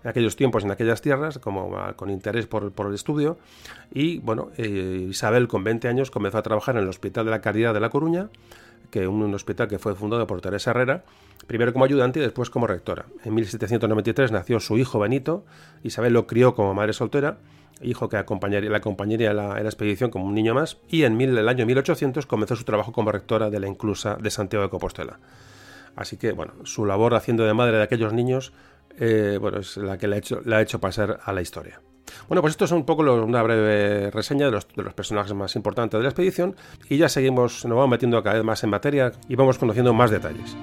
aquellos 0.05 0.37
tiempos, 0.37 0.65
en 0.65 0.71
aquellas 0.71 1.01
tierras, 1.01 1.39
como 1.39 1.75
con 1.97 2.11
interés 2.11 2.47
por, 2.47 2.71
por 2.73 2.87
el 2.87 2.95
estudio. 2.95 3.39
Y 3.93 4.19
bueno, 4.19 4.51
eh, 4.59 5.07
Isabel 5.09 5.49
con 5.49 5.65
20 5.65 5.89
años 5.89 6.11
comenzó 6.11 6.39
a 6.39 6.43
trabajar 6.43 6.77
en 6.77 6.83
el 6.83 6.89
Hospital 6.89 7.25
de 7.25 7.31
la 7.31 7.41
Caridad 7.41 7.73
de 7.73 7.81
La 7.81 7.89
Coruña, 7.89 8.29
que 8.91 9.07
un, 9.07 9.35
hospital 9.35 9.69
que 9.69 9.79
fue 9.79 9.95
fundado 9.95 10.27
por 10.27 10.41
Teresa 10.41 10.71
Herrera, 10.71 11.05
primero 11.47 11.73
como 11.73 11.85
ayudante 11.85 12.21
y 12.21 12.23
después 12.23 12.51
como 12.51 12.67
rectora. 12.67 13.07
En 13.25 13.35
1793 13.35 14.33
nació 14.33 14.61
su 14.61 14.79
hijo 14.79 14.99
Benito, 14.99 15.45
Isabel 15.83 16.13
lo 16.13 16.27
crió 16.27 16.55
como 16.55 16.75
madre 16.75 16.93
soltera, 16.93 17.39
hijo 17.83 18.09
que 18.09 18.17
acompañaría, 18.17 18.71
la 18.71 18.79
acompañaría 18.79 19.31
en 19.31 19.37
la, 19.37 19.61
expedición 19.61 20.11
como 20.11 20.27
un 20.27 20.35
niño 20.35 20.55
más, 20.55 20.79
y 20.89 21.05
en 21.05 21.21
el 21.21 21.49
año 21.49 21.67
1800 21.67 22.27
comenzó 22.27 22.57
su 22.57 22.65
trabajo 22.65 22.93
como 22.93 23.13
rectora 23.13 23.51
de 23.51 23.61
la 23.61 23.69
inclusa 23.69 24.17
de 24.17 24.31
Santiago 24.31 24.65
de 24.65 24.71
Compostela. 24.71 25.19
Así 25.97 26.17
que, 26.17 26.33
bueno, 26.33 26.55
su 26.65 26.85
labor 26.87 27.15
haciendo 27.15 27.45
de 27.45 27.55
madre 27.55 27.77
de 27.77 27.83
aquellos 27.83 28.13
niños, 28.13 28.53
eh, 28.99 29.39
bueno, 29.41 29.59
es 29.59 29.77
la 29.77 29.99
que 29.99 30.09
le 30.09 30.17
ha, 30.17 30.19
hecho, 30.19 30.41
le 30.45 30.57
ha 30.57 30.63
hecho 30.63 30.81
pasar 30.81 31.21
a 31.25 31.33
la 31.33 31.43
historia. 31.43 31.81
Bueno, 32.29 32.41
pues 32.41 32.53
esto 32.53 32.65
es 32.65 32.73
un 32.73 32.85
poco 32.85 33.03
una 33.03 33.43
breve 33.43 34.11
reseña 34.11 34.47
de 34.47 34.53
los, 34.53 34.69
de 34.69 34.83
los, 34.83 34.95
personajes 34.95 35.35
más 35.35 35.57
importantes 35.57 35.99
de 35.99 36.03
la 36.03 36.09
expedición 36.09 36.57
y 36.89 36.97
ya 36.97 37.09
seguimos, 37.09 37.65
nos 37.65 37.77
vamos 37.77 37.91
metiendo 37.91 38.23
cada 38.23 38.37
vez 38.37 38.45
más 38.45 38.63
en 38.65 38.71
materia 38.71 39.13
y 39.29 39.37
vamos 39.37 39.59
conociendo 39.59 39.93
más 39.93 40.11
detalles. 40.11 40.57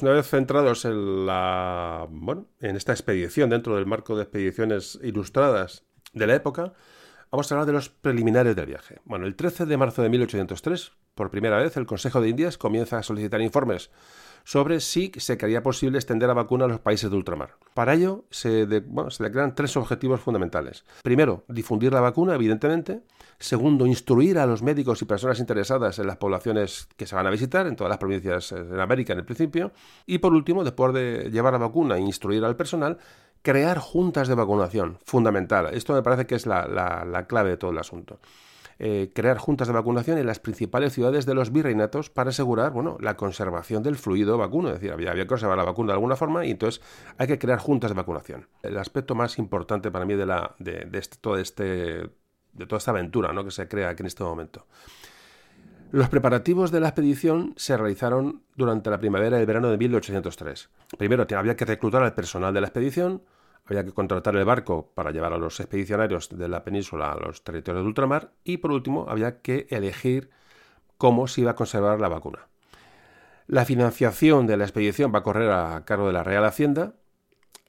Una 0.00 0.12
vez 0.12 0.28
centrados 0.28 0.86
en 0.86 1.26
la 1.26 2.06
bueno, 2.08 2.46
en 2.60 2.76
esta 2.76 2.92
expedición 2.92 3.50
dentro 3.50 3.76
del 3.76 3.84
marco 3.84 4.16
de 4.16 4.22
expediciones 4.22 4.98
ilustradas 5.02 5.84
de 6.14 6.26
la 6.26 6.34
época, 6.34 6.72
vamos 7.30 7.50
a 7.50 7.54
hablar 7.54 7.66
de 7.66 7.72
los 7.72 7.90
preliminares 7.90 8.56
del 8.56 8.66
viaje. 8.66 9.00
Bueno, 9.04 9.26
el 9.26 9.34
13 9.34 9.66
de 9.66 9.76
marzo 9.76 10.02
de 10.02 10.08
1803, 10.08 10.92
por 11.14 11.30
primera 11.30 11.58
vez, 11.58 11.76
el 11.76 11.84
Consejo 11.84 12.20
de 12.20 12.30
Indias 12.30 12.56
comienza 12.56 12.96
a 12.96 13.02
solicitar 13.02 13.42
informes 13.42 13.90
sobre 14.44 14.80
si 14.80 15.12
se 15.16 15.38
creía 15.38 15.62
posible 15.62 15.98
extender 15.98 16.28
la 16.28 16.34
vacuna 16.34 16.64
a 16.64 16.68
los 16.68 16.80
países 16.80 17.10
de 17.10 17.16
ultramar. 17.16 17.56
Para 17.74 17.94
ello 17.94 18.24
se, 18.30 18.66
se 18.66 19.22
declaran 19.22 19.54
tres 19.54 19.76
objetivos 19.76 20.20
fundamentales. 20.20 20.84
Primero, 21.02 21.44
difundir 21.48 21.92
la 21.92 22.00
vacuna, 22.00 22.34
evidentemente. 22.34 23.02
Segundo, 23.38 23.86
instruir 23.86 24.38
a 24.38 24.46
los 24.46 24.62
médicos 24.62 25.02
y 25.02 25.04
personas 25.04 25.40
interesadas 25.40 25.98
en 25.98 26.06
las 26.06 26.16
poblaciones 26.16 26.88
que 26.96 27.06
se 27.06 27.14
van 27.14 27.26
a 27.26 27.30
visitar, 27.30 27.66
en 27.66 27.76
todas 27.76 27.88
las 27.88 27.98
provincias 27.98 28.52
en 28.52 28.78
América 28.78 29.12
en 29.12 29.20
el 29.20 29.24
principio. 29.24 29.72
Y 30.06 30.18
por 30.18 30.32
último, 30.32 30.62
después 30.64 30.92
de 30.94 31.30
llevar 31.30 31.52
la 31.52 31.58
vacuna 31.58 31.96
e 31.96 32.00
instruir 32.00 32.44
al 32.44 32.56
personal, 32.56 32.98
crear 33.42 33.78
juntas 33.78 34.28
de 34.28 34.34
vacunación, 34.34 34.98
fundamental. 35.04 35.70
Esto 35.72 35.94
me 35.94 36.02
parece 36.02 36.26
que 36.26 36.36
es 36.36 36.46
la 36.46 37.26
clave 37.28 37.50
de 37.50 37.56
todo 37.56 37.72
el 37.72 37.78
asunto. 37.78 38.20
Eh, 38.84 39.12
crear 39.14 39.38
juntas 39.38 39.68
de 39.68 39.74
vacunación 39.74 40.18
en 40.18 40.26
las 40.26 40.40
principales 40.40 40.92
ciudades 40.92 41.24
de 41.24 41.34
los 41.34 41.52
virreinatos 41.52 42.10
para 42.10 42.30
asegurar 42.30 42.72
bueno, 42.72 42.96
la 42.98 43.16
conservación 43.16 43.84
del 43.84 43.94
fluido 43.94 44.36
vacuno. 44.36 44.70
Es 44.70 44.74
decir, 44.74 44.90
había, 44.90 45.14
que 45.14 45.24
conservar 45.24 45.56
la 45.56 45.62
vacuna 45.62 45.92
de 45.92 45.98
alguna 45.98 46.16
forma 46.16 46.44
y 46.44 46.50
entonces 46.50 46.82
hay 47.16 47.28
que 47.28 47.38
crear 47.38 47.60
juntas 47.60 47.92
de 47.92 47.94
vacunación. 47.94 48.48
El 48.60 48.76
aspecto 48.76 49.14
más 49.14 49.38
importante 49.38 49.92
para 49.92 50.04
mí 50.04 50.16
de, 50.16 50.26
la, 50.26 50.56
de, 50.58 50.88
este, 50.94 51.16
todo 51.20 51.38
este, 51.38 51.64
de 51.64 52.66
toda 52.66 52.78
esta 52.78 52.90
aventura 52.90 53.32
¿no? 53.32 53.44
que 53.44 53.52
se 53.52 53.68
crea 53.68 53.90
aquí 53.90 54.02
en 54.02 54.08
este 54.08 54.24
momento. 54.24 54.66
Los 55.92 56.08
preparativos 56.08 56.72
de 56.72 56.80
la 56.80 56.88
expedición 56.88 57.54
se 57.56 57.76
realizaron 57.76 58.42
durante 58.56 58.90
la 58.90 58.98
primavera 58.98 59.36
y 59.38 59.42
el 59.42 59.46
verano 59.46 59.70
de 59.70 59.78
1803. 59.78 60.70
Primero 60.98 61.24
había 61.36 61.54
que 61.54 61.64
reclutar 61.64 62.02
al 62.02 62.14
personal 62.14 62.52
de 62.52 62.60
la 62.60 62.66
expedición, 62.66 63.22
había 63.64 63.84
que 63.84 63.92
contratar 63.92 64.36
el 64.36 64.44
barco 64.44 64.92
para 64.94 65.10
llevar 65.10 65.32
a 65.32 65.38
los 65.38 65.60
expedicionarios 65.60 66.28
de 66.28 66.48
la 66.48 66.64
península 66.64 67.12
a 67.12 67.16
los 67.16 67.44
territorios 67.44 67.84
de 67.84 67.88
ultramar 67.88 68.32
y 68.44 68.58
por 68.58 68.72
último 68.72 69.06
había 69.08 69.40
que 69.40 69.66
elegir 69.70 70.30
cómo 70.98 71.28
se 71.28 71.42
iba 71.42 71.52
a 71.52 71.56
conservar 71.56 72.00
la 72.00 72.08
vacuna. 72.08 72.48
La 73.46 73.64
financiación 73.64 74.46
de 74.46 74.56
la 74.56 74.64
expedición 74.64 75.12
va 75.14 75.20
a 75.20 75.22
correr 75.22 75.50
a 75.50 75.84
cargo 75.84 76.06
de 76.06 76.12
la 76.12 76.22
Real 76.22 76.44
Hacienda. 76.44 76.94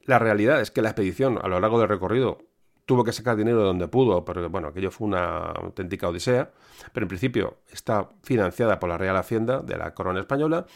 La 0.04 0.18
realidad 0.18 0.60
es 0.60 0.70
que 0.70 0.82
la 0.82 0.90
expedición 0.90 1.38
a 1.42 1.48
lo 1.48 1.60
largo 1.60 1.78
del 1.78 1.88
recorrido 1.88 2.38
tuvo 2.86 3.04
que 3.04 3.12
sacar 3.12 3.36
dinero 3.36 3.58
de 3.58 3.64
donde 3.64 3.88
pudo, 3.88 4.24
pero 4.24 4.48
bueno, 4.50 4.68
aquello 4.68 4.90
fue 4.90 5.06
una 5.06 5.50
auténtica 5.50 6.08
odisea, 6.08 6.50
pero 6.92 7.04
en 7.04 7.08
principio 7.08 7.58
está 7.70 8.10
financiada 8.22 8.78
por 8.78 8.88
la 8.88 8.98
Real 8.98 9.16
Hacienda 9.16 9.60
de 9.60 9.76
la 9.76 9.94
Corona 9.94 10.20
Española 10.20 10.66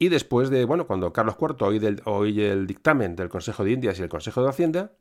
y 0.00 0.08
después 0.08 0.48
de, 0.48 0.64
bueno, 0.64 0.86
cuando 0.86 1.12
Carlos 1.12 1.36
IV 1.38 2.02
oye, 2.06 2.50
el 2.50 2.66
dictamen 2.66 3.14
del 3.16 3.28
Consejo 3.28 3.64
de 3.64 3.72
Indias 3.72 3.98
y 3.98 4.02
el 4.02 4.08
Consejo 4.08 4.42
de 4.42 4.48
Hacienda, 4.48 4.92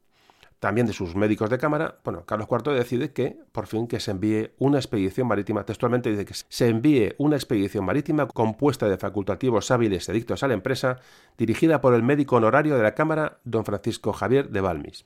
también 0.60 0.88
de 0.88 0.92
sus 0.92 1.16
médicos 1.16 1.50
de 1.50 1.58
cámara, 1.58 2.00
bueno, 2.04 2.26
Carlos 2.26 2.50
IV 2.52 2.74
decide 2.74 3.14
que, 3.14 3.40
por 3.54 3.68
fin, 3.68 3.88
que 3.88 4.02
se 4.02 4.12
envíe 4.12 4.52
una 4.58 4.78
expedición 4.78 5.26
marítima, 5.26 5.64
textualmente 5.64 6.10
dice 6.10 6.26
que 6.26 6.34
se 6.34 6.68
envíe 6.68 7.16
una 7.18 7.38
expedición 7.38 7.86
marítima 7.86 8.28
compuesta 8.28 8.90
de 8.90 8.98
facultativos 8.98 9.72
hábiles 9.72 10.10
edictos 10.10 10.44
a 10.44 10.50
la 10.50 10.54
empresa, 10.54 11.00
dirigida 11.38 11.80
por 11.80 11.94
el 11.94 12.04
médico 12.04 12.36
honorario 12.36 12.76
de 12.76 12.84
la 12.84 12.94
Cámara, 12.94 13.40
don 13.46 13.64
Francisco 13.64 14.12
Javier 14.12 14.50
de 14.50 14.60
Balmis. 14.60 15.06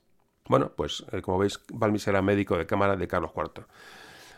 Bueno, 0.49 0.71
pues 0.75 1.05
eh, 1.11 1.21
como 1.21 1.37
veis, 1.37 1.59
Balmis 1.71 2.07
era 2.07 2.23
médico 2.23 2.57
de 2.57 2.65
cámara 2.65 2.95
de 2.95 3.07
Carlos 3.07 3.29
IV. 3.35 3.67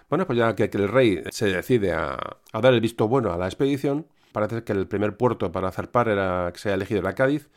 Bueno, 0.10 0.28
pues 0.28 0.38
ya 0.38 0.54
que, 0.54 0.66
el 0.66 0.90
rey 0.90 1.24
se 1.32 1.46
decide 1.46 1.94
a, 1.94 2.20
a 2.52 2.60
dar 2.60 2.74
el 2.74 2.82
visto 2.82 3.08
bueno 3.08 3.32
a 3.32 3.38
la 3.38 3.46
expedición, 3.46 4.06
parece 4.36 4.66
que 4.66 4.74
el 4.74 4.86
primer 4.86 5.16
puerto 5.16 5.50
para 5.50 5.72
zarpar 5.72 6.10
era 6.10 6.52
que 6.52 6.60
se 6.60 6.68
haya 6.68 6.76
elegido 6.76 7.02
la 7.02 7.16
Cádiz, 7.16 7.50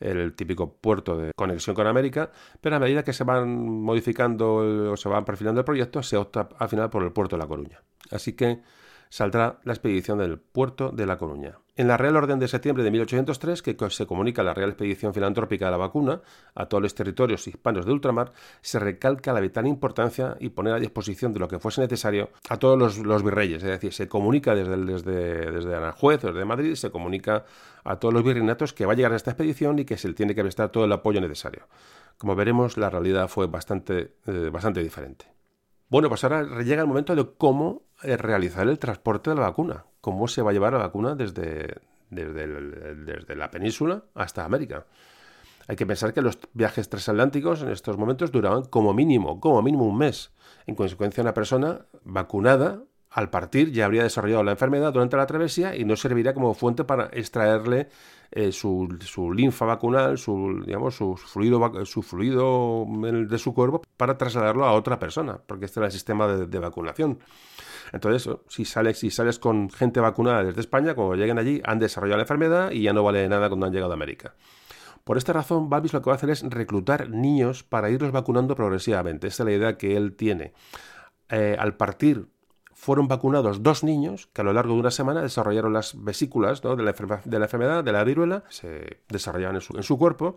el 0.00 0.34
típico 0.34 0.72
puerto 0.72 1.18
de 1.18 1.32
conexión 1.36 1.76
con 1.76 1.86
América, 1.86 2.30
pero 2.62 2.76
a 2.76 2.78
medida 2.78 3.04
que 3.04 3.12
se 3.12 3.24
van 3.24 3.46
modificando 3.82 4.92
o 4.92 4.96
se 4.96 5.08
van 5.10 5.26
perfilando 5.26 5.60
el 5.60 5.66
proyecto, 5.66 6.02
se 6.02 6.16
opta 6.16 6.48
al 6.58 6.68
final 6.70 6.88
por 6.88 7.02
el 7.02 7.12
puerto 7.12 7.36
de 7.36 7.42
La 7.42 7.46
Coruña. 7.46 7.82
Así 8.10 8.32
que 8.32 8.62
saldrá 9.14 9.60
la 9.62 9.74
expedición 9.74 10.18
del 10.18 10.40
puerto 10.40 10.90
de 10.90 11.06
La 11.06 11.16
Coruña. 11.18 11.60
En 11.76 11.86
la 11.86 11.96
Real 11.96 12.16
Orden 12.16 12.40
de 12.40 12.48
septiembre 12.48 12.82
de 12.82 12.90
1803, 12.90 13.62
que 13.62 13.76
se 13.90 14.06
comunica 14.06 14.42
la 14.42 14.54
Real 14.54 14.70
Expedición 14.70 15.14
Filantrópica 15.14 15.66
de 15.66 15.70
la 15.70 15.76
Vacuna 15.76 16.20
a 16.56 16.66
todos 16.66 16.82
los 16.82 16.96
territorios 16.96 17.46
hispanos 17.46 17.86
de 17.86 17.92
ultramar, 17.92 18.32
se 18.60 18.80
recalca 18.80 19.32
la 19.32 19.38
vital 19.38 19.68
importancia 19.68 20.36
y 20.40 20.48
poner 20.48 20.74
a 20.74 20.80
disposición 20.80 21.32
de 21.32 21.38
lo 21.38 21.46
que 21.46 21.60
fuese 21.60 21.80
necesario 21.80 22.30
a 22.48 22.56
todos 22.56 22.98
los, 22.98 23.22
virreyes. 23.22 23.62
Es 23.62 23.70
decir, 23.70 23.92
se 23.92 24.08
comunica 24.08 24.52
desde, 24.52 24.76
desde, 24.78 25.52
desde 25.52 25.70
desde 25.70 26.44
Madrid, 26.44 26.74
se 26.74 26.90
comunica 26.90 27.44
a 27.84 28.00
todos 28.00 28.12
los 28.12 28.24
virreinatos 28.24 28.72
que 28.72 28.84
va 28.84 28.94
a 28.94 28.96
llegar 28.96 29.12
a 29.12 29.16
esta 29.16 29.30
expedición 29.30 29.78
y 29.78 29.84
que 29.84 29.96
se 29.96 30.08
le 30.08 30.14
tiene 30.14 30.34
que 30.34 30.42
prestar 30.42 30.70
todo 30.70 30.86
el 30.86 30.92
apoyo 30.92 31.20
necesario. 31.20 31.68
Como 32.18 32.34
veremos, 32.34 32.76
la 32.76 32.90
realidad 32.90 33.28
fue 33.28 33.46
bastante, 33.46 34.16
eh, 34.26 34.50
bastante 34.52 34.82
diferente. 34.82 35.26
Bueno, 35.88 36.08
pues 36.08 36.24
ahora 36.24 36.42
llega 36.64 36.82
el 36.82 36.88
momento 36.88 37.14
de 37.14 37.24
cómo 37.38 37.83
realizar 38.02 38.68
el 38.68 38.78
transporte 38.78 39.30
de 39.30 39.36
la 39.36 39.42
vacuna. 39.42 39.84
Cómo 40.00 40.28
se 40.28 40.42
va 40.42 40.50
a 40.50 40.52
llevar 40.52 40.72
la 40.72 40.80
vacuna 40.80 41.14
desde, 41.14 41.80
desde, 42.10 43.36
la 43.36 43.50
península 43.50 44.04
hasta 44.14 44.44
América. 44.44 44.86
Hay 45.66 45.76
que 45.76 45.86
pensar 45.86 46.12
que 46.12 46.20
los 46.20 46.38
viajes 46.52 46.88
transatlánticos 46.90 47.62
en 47.62 47.70
estos 47.70 47.96
momentos 47.96 48.30
duraban 48.30 48.64
como 48.64 48.92
mínimo, 48.92 49.40
como 49.40 49.62
mínimo 49.62 49.84
un 49.84 49.96
mes. 49.96 50.32
En 50.66 50.74
consecuencia, 50.74 51.22
una 51.22 51.32
persona 51.32 51.86
vacunada 52.04 52.82
al 53.14 53.30
partir 53.30 53.70
ya 53.70 53.84
habría 53.84 54.02
desarrollado 54.02 54.42
la 54.42 54.50
enfermedad 54.50 54.92
durante 54.92 55.16
la 55.16 55.24
travesía 55.24 55.76
y 55.76 55.84
no 55.84 55.94
serviría 55.94 56.34
como 56.34 56.52
fuente 56.52 56.82
para 56.82 57.06
extraerle 57.12 57.88
eh, 58.32 58.50
su, 58.50 58.88
linfa 59.32 59.64
vacunal, 59.64 60.18
su, 60.18 60.60
digamos, 60.66 60.96
su, 60.96 61.16
fluido, 61.16 61.84
su 61.84 62.02
fluido 62.02 62.84
de 63.28 63.38
su 63.38 63.54
cuerpo 63.54 63.82
para 63.96 64.18
trasladarlo 64.18 64.64
a 64.64 64.72
otra 64.72 64.98
persona, 64.98 65.38
porque 65.46 65.66
este 65.66 65.78
era 65.78 65.86
el 65.86 65.92
sistema 65.92 66.26
de, 66.26 66.58
vacunación. 66.58 67.20
Entonces, 67.92 68.28
si 68.48 68.64
sales, 68.64 68.98
si 68.98 69.10
sales 69.10 69.38
con 69.38 69.70
gente 69.70 70.00
vacunada 70.00 70.42
desde 70.42 70.60
España, 70.60 70.94
cuando 70.94 71.14
lleguen 71.14 71.38
allí 71.38 71.62
han 71.64 71.78
desarrollado 71.78 72.16
la 72.16 72.24
enfermedad 72.24 72.72
y 72.72 72.82
ya 72.82 72.92
no 72.92 73.04
vale 73.04 73.28
nada 73.28 73.48
cuando 73.48 73.66
han 73.66 73.72
llegado 73.72 73.92
a 73.92 73.94
América. 73.94 74.34
Por 75.04 75.18
esta 75.18 75.32
razón, 75.32 75.70
Balbis 75.70 75.92
lo 75.92 76.02
que 76.02 76.10
va 76.10 76.14
a 76.14 76.16
hacer 76.16 76.30
es 76.30 76.42
reclutar 76.42 77.10
niños 77.10 77.62
para 77.62 77.90
irlos 77.90 78.10
vacunando 78.10 78.56
progresivamente. 78.56 79.28
Esta 79.28 79.44
es 79.44 79.46
la 79.46 79.52
idea 79.52 79.78
que 79.78 79.96
él 79.96 80.16
tiene. 80.16 80.52
Eh, 81.28 81.56
al 81.58 81.76
partir 81.76 82.33
fueron 82.84 83.08
vacunados 83.08 83.62
dos 83.62 83.82
niños 83.82 84.28
que 84.34 84.42
a 84.42 84.44
lo 84.44 84.52
largo 84.52 84.74
de 84.74 84.80
una 84.80 84.90
semana 84.90 85.22
desarrollaron 85.22 85.72
las 85.72 86.04
vesículas 86.04 86.60
de, 86.60 86.82
la 86.82 86.90
enfermedad, 86.90 87.82
de 87.82 87.92
la 87.92 88.04
viruela, 88.04 88.44
se 88.50 89.00
desarrollaban 89.08 89.56
en 89.56 89.82
su, 89.82 89.96
cuerpo, 89.96 90.36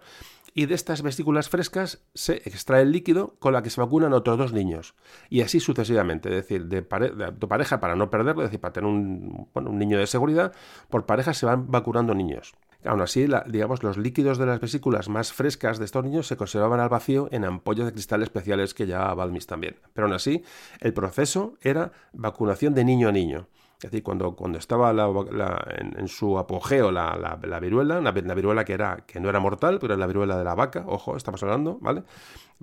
y 0.54 0.66
de 0.66 0.74
estas 0.74 1.02
vesículas 1.02 1.50
frescas 1.50 2.00
se 2.14 2.38
extrae 2.46 2.84
el 2.84 2.94
líquido 2.94 3.36
con 3.40 3.52
la 3.52 3.64
que 3.64 3.70
se 3.70 3.82
vacunan 3.82 4.14
otros 4.14 4.38
dos 4.38 4.54
niños. 4.54 4.96
Y 5.30 5.42
así 5.42 5.60
sucesivamente, 5.60 6.30
es 6.30 6.36
decir, 6.36 6.68
de, 6.68 6.84
pareja 6.84 7.82
para 7.82 7.98
no 7.98 8.10
perderlo, 8.10 8.44
es 8.44 8.48
decir, 8.48 8.62
para 8.62 8.72
tener 8.72 8.90
un, 8.90 9.50
un 9.54 9.78
niño 9.78 10.00
de 10.00 10.08
seguridad, 10.08 10.54
por 10.90 11.06
pareja 11.06 11.34
se 11.34 11.46
van 11.46 11.70
vacunando 11.70 12.16
niños. 12.16 12.54
Aún 12.86 13.02
así, 13.02 13.28
digamos, 13.48 13.84
los 13.84 13.98
líquidos 13.98 14.38
de 14.38 14.46
las 14.46 14.60
vesículas 14.60 15.10
más 15.10 15.34
frescas 15.34 15.80
de 15.80 15.86
estos 15.86 16.04
niños 16.04 16.28
se 16.28 16.38
conservaban 16.38 16.80
al 16.80 16.90
vacío 16.90 17.28
en 17.32 17.44
ampollas 17.44 17.88
de 17.88 17.94
cristal 17.94 18.24
especiales 18.24 18.74
que 18.74 18.88
ya 18.88 19.14
Balmis 19.14 19.48
también. 19.48 19.78
Pero 19.94 20.08
aún 20.08 20.16
así, 20.16 20.44
el 20.80 20.94
proceso 20.94 21.56
era 21.62 21.92
vacunación 22.14 22.74
de 22.74 22.86
niño 22.86 23.10
a 23.10 23.12
niño. 23.12 23.48
Es 23.78 23.92
decir, 23.92 24.02
cuando, 24.02 24.36
cuando 24.36 24.58
estaba 24.58 24.90
en, 24.90 26.08
su 26.08 26.40
apogeo 26.40 26.92
la, 26.92 27.60
viruela, 27.62 28.00
una, 28.00 28.12
viruela 28.12 28.66
que, 28.66 28.74
era, 28.74 29.04
que 29.06 29.20
no 29.20 29.30
era 29.30 29.40
mortal, 29.40 29.78
pero 29.80 29.94
era 29.94 30.00
la 30.00 30.08
viruela 30.08 30.36
de 30.36 30.44
la 30.44 30.56
vaca, 30.56 30.84
ojo, 30.88 31.16
estamos 31.16 31.44
hablando, 31.44 31.78
¿vale? 31.80 32.02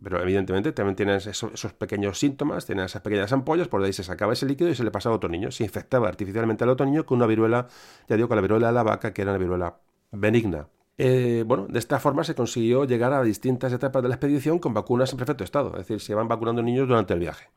Pero 0.02 0.20
evidentemente 0.20 0.72
también 0.72 0.96
tienes 0.96 1.28
esos, 1.28 1.72
pequeños 1.74 2.18
síntomas, 2.18 2.66
tienes 2.66 2.86
esas 2.86 3.02
pequeñas 3.02 3.32
ampollas, 3.32 3.68
por 3.68 3.80
ahí 3.84 3.92
se 3.92 4.02
sacaba 4.02 4.32
ese 4.32 4.44
líquido 4.44 4.70
y 4.70 4.74
se 4.74 4.82
le 4.82 4.90
pasaba 4.90 5.14
a 5.14 5.16
otro 5.16 5.28
niño. 5.30 5.52
Se 5.52 5.62
infectaba 5.62 6.08
artificialmente 6.08 6.64
al 6.64 6.70
otro 6.70 6.84
niño 6.84 7.06
con 7.06 7.18
una 7.18 7.26
viruela, 7.26 7.68
ya 8.08 8.16
digo, 8.16 8.26
con 8.26 8.36
la 8.36 8.42
viruela 8.42 8.66
de 8.66 8.72
la 8.72 8.82
vaca, 8.82 9.14
que 9.14 9.22
era 9.22 9.30
una 9.30 9.38
viruela 9.38 9.76
benigna. 10.14 10.68
Eh, 10.96 11.42
bueno, 11.46 11.66
de 11.68 11.78
esta 11.78 11.98
forma 11.98 12.22
se 12.22 12.34
consiguió 12.34 12.84
llegar 12.84 13.12
a 13.12 13.22
distintas 13.22 13.72
etapas 13.72 14.02
de 14.02 14.08
la 14.08 14.14
expedición 14.14 14.60
con 14.60 14.74
vacunas 14.74 15.10
en 15.10 15.18
perfecto 15.18 15.42
estado, 15.42 15.70
es 15.72 15.78
decir, 15.78 16.00
se 16.00 16.12
iban 16.12 16.28
vacunando 16.28 16.62
niños 16.62 16.86
durante 16.86 17.14
el 17.14 17.20
viaje. 17.20 17.48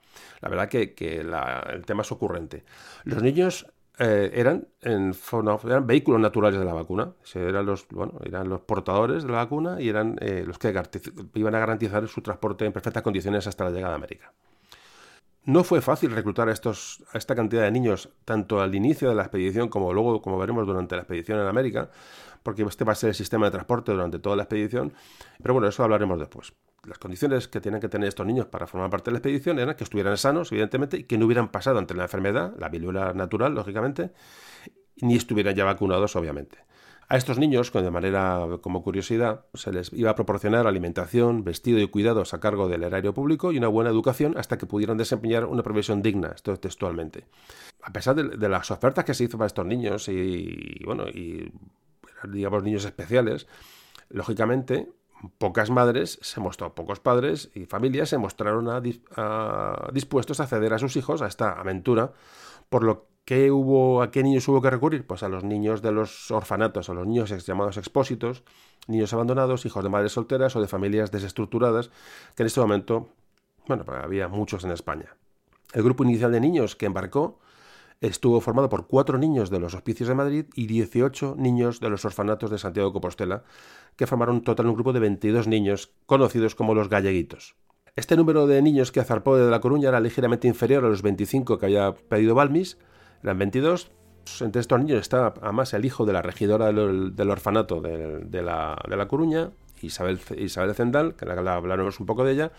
La 0.42 0.50
verdad 0.50 0.70
que, 0.70 0.96
el 1.00 1.86
tema 1.86 2.02
es 2.02 2.12
ocurrente. 2.12 2.64
Los 3.04 3.22
niños 3.22 3.68
eh, 4.00 4.32
eran, 4.34 4.68
en, 4.82 5.16
eran 5.66 5.88
vehículos 5.88 6.20
naturales 6.20 6.60
de 6.60 6.66
la 6.66 6.74
vacuna, 6.74 7.14
eran 7.36 7.66
los, 7.66 7.88
bueno, 7.90 8.14
eran 8.24 8.50
los 8.50 8.62
portadores 8.62 9.24
de 9.24 9.30
la 9.30 9.38
vacuna 9.38 9.80
y 9.80 9.90
eran 9.90 10.18
eh, 10.20 10.44
los 10.46 10.58
que 10.58 10.74
iban 11.36 11.56
a 11.56 11.60
garantizar 11.60 12.08
su 12.08 12.22
transporte 12.22 12.66
en 12.66 12.74
perfectas 12.74 13.04
condiciones 13.04 13.46
hasta 13.46 13.66
la 13.66 13.72
llegada 13.72 13.94
a 13.94 13.98
América. 13.98 14.34
No 15.46 15.64
fue 15.64 15.80
fácil 15.80 16.12
reclutar 16.12 16.50
a, 16.50 16.52
estos, 16.52 17.04
a 17.14 17.18
esta 17.18 17.34
cantidad 17.34 17.62
de 17.62 17.72
niños 17.72 18.10
tanto 18.26 18.60
al 18.60 18.76
inicio 18.76 19.08
de 19.08 19.16
la 19.16 19.22
expedición 19.22 19.70
como 19.70 19.94
luego, 19.94 20.22
como 20.22 20.38
veremos, 20.38 20.68
durante 20.68 20.96
la 20.96 21.04
expedición 21.04 21.40
en 21.40 21.48
América, 21.48 21.90
porque 22.48 22.64
este 22.64 22.86
va 22.86 22.94
a 22.94 22.96
ser 22.96 23.10
el 23.10 23.14
sistema 23.14 23.48
de 23.48 23.52
transporte 23.52 23.92
durante 23.92 24.20
toda 24.20 24.38
la 24.38 24.44
expedición. 24.44 24.94
Pero 25.42 25.54
bueno, 25.54 25.68
eso 25.68 25.84
hablaremos 25.84 26.18
después. 26.18 26.54
Las 26.86 26.98
condiciones 26.98 27.50
que 27.50 27.60
tienen 27.60 27.82
que 27.82 27.90
tener 27.90 28.08
estos 28.08 28.26
niños 28.26 28.46
para 28.46 28.66
formar 28.68 28.90
parte 28.90 29.10
de 29.10 29.16
la 29.16 29.18
expedición 29.18 29.60
eran 29.60 29.76
que 29.76 29.84
estuvieran 29.84 30.16
sanos, 30.16 30.50
evidentemente, 30.54 30.96
y 30.96 31.04
que 31.04 31.18
no 31.18 31.26
hubieran 31.26 31.52
pasado 31.52 31.78
ante 31.78 31.94
la 31.94 32.04
enfermedad, 32.04 32.54
la 32.58 32.70
viruela 32.70 33.12
natural, 33.14 33.54
lógicamente, 33.54 34.14
ni 35.02 35.18
estuvieran 35.18 35.56
ya 35.56 35.66
vacunados, 35.66 36.16
obviamente. 36.16 36.60
A 37.10 37.18
estos 37.18 37.38
niños, 37.38 37.74
de 37.74 37.92
manera 37.92 38.46
como 38.62 38.82
curiosidad, 38.82 39.46
se 39.54 39.74
les 39.74 39.92
iba 39.92 40.12
a 40.12 40.16
proporcionar 40.16 40.68
alimentación, 40.68 41.44
vestido 41.44 41.80
y 41.80 41.88
cuidados 41.90 42.34
a 42.34 42.40
cargo 42.40 42.70
del 42.70 42.84
erario 42.84 43.14
público 43.14 43.52
y 43.52 43.58
una 43.58 43.68
buena 43.68 43.90
educación 43.90 44.38
hasta 44.38 44.58
que 44.58 44.68
pudieran 44.68 44.96
desempeñar 44.96 45.44
una 45.44 45.64
profesión 45.64 46.02
digna, 46.02 46.34
esto 46.36 46.56
textualmente. 46.56 47.26
A 47.82 47.92
pesar 47.92 48.16
de, 48.16 48.50
las 48.50 48.72
ofertas 48.72 49.06
que 49.06 49.14
se 49.14 49.26
hizo 49.26 49.38
para 49.38 49.48
estos 49.48 49.66
niños 49.66 50.10
y, 50.10 50.82
bueno, 50.86 51.08
y 51.08 51.54
digamos 52.28 52.64
niños 52.64 52.86
especiales, 52.86 53.48
lógicamente 54.10 54.90
pocas 55.38 55.70
madres 55.70 56.20
se 56.22 56.40
mostró, 56.40 56.76
pocos 56.76 57.00
padres 57.00 57.50
y 57.56 57.66
familias 57.66 58.10
se 58.10 58.18
mostraron 58.18 58.84
dispuestos 59.94 60.40
a 60.40 60.48
ceder 60.48 60.74
a 60.74 60.80
sus 60.80 60.96
hijos 60.96 61.22
a 61.22 61.28
esta 61.28 61.54
aventura, 61.54 62.14
por 62.70 62.84
lo 62.84 63.08
¿Qué 63.28 63.52
hubo, 63.52 64.02
¿A 64.02 64.10
qué 64.10 64.24
niños 64.24 64.48
hubo 64.48 64.62
que 64.62 64.70
recurrir? 64.70 65.06
Pues 65.06 65.22
a 65.22 65.28
los 65.28 65.44
niños 65.44 65.82
de 65.82 65.92
los 65.92 66.32
orfanatos, 66.32 66.90
a 66.90 66.94
los 66.94 67.06
niños 67.06 67.30
llamados 67.46 67.76
expósitos, 67.76 68.46
niños 68.88 69.12
abandonados, 69.12 69.66
hijos 69.66 69.84
de 69.84 69.90
madres 69.90 70.14
solteras 70.14 70.56
o 70.56 70.62
de 70.62 70.68
familias 70.70 71.12
desestructuradas, 71.12 71.90
que 72.36 72.44
en 72.44 72.48
este 72.48 72.62
momento, 72.62 73.10
bueno, 73.68 73.84
pues 73.84 74.02
había 74.02 74.30
muchos 74.30 74.64
en 74.64 74.72
España. 74.72 75.18
El 75.74 75.84
grupo 75.84 76.06
inicial 76.06 76.32
de 76.32 76.40
niños 76.40 76.78
que 76.78 76.86
embarcó 76.86 77.42
estuvo 78.02 78.42
formado 78.42 78.70
por 78.70 78.88
cuatro 78.88 79.18
niños 79.18 79.50
de 79.50 79.60
los 79.60 79.74
hospicios 79.74 80.10
de 80.10 80.16
Madrid 80.16 80.46
y 80.56 80.68
18 80.68 81.36
niños 81.38 81.80
de 81.80 81.90
los 81.90 82.06
orfanatos 82.06 82.52
de 82.52 82.58
Santiago 82.58 82.90
de 82.90 82.94
Compostela, 82.94 83.44
que 83.96 84.08
formaron 84.08 84.42
total 84.42 84.68
un 84.68 84.76
grupo 84.76 84.94
de 84.94 85.00
22 85.00 85.48
niños 85.48 85.92
conocidos 86.06 86.56
como 86.56 86.76
los 86.76 86.90
galleguitos. 86.90 87.56
Este 87.96 88.16
número 88.16 88.46
de 88.46 88.62
niños 88.62 88.92
que 88.92 89.00
azarpó 89.00 89.38
de 89.38 89.50
La 89.50 89.60
Coruña 89.60 89.90
era 89.90 90.00
ligeramente 90.00 90.48
inferior 90.48 90.86
a 90.86 90.90
los 90.90 91.02
25 91.02 91.58
que 91.58 91.66
había 91.66 91.96
pedido 91.96 92.36
Balmis, 92.36 92.78
eran 93.24 93.40
22. 93.40 93.92
Entre 94.42 94.62
estos 94.62 94.80
niños 94.80 95.00
está 95.00 95.34
además 95.42 95.74
el 95.74 95.86
hijo 95.86 96.06
de 96.06 96.14
la 96.14 96.22
regidora 96.22 96.68
del, 96.68 97.32
orfanato 97.32 97.82
de, 97.82 98.42
la, 98.44 98.78
de, 98.88 98.98
la, 98.98 99.08
Coruña, 99.08 99.52
Isabel, 99.82 100.20
Isabel 100.38 100.76
Zendal, 100.76 101.16
que 101.16 101.26
la, 101.26 101.56
hablaremos 101.56 102.00
un 102.00 102.06
poco 102.06 102.24
de 102.24 102.34
ella. 102.34 102.52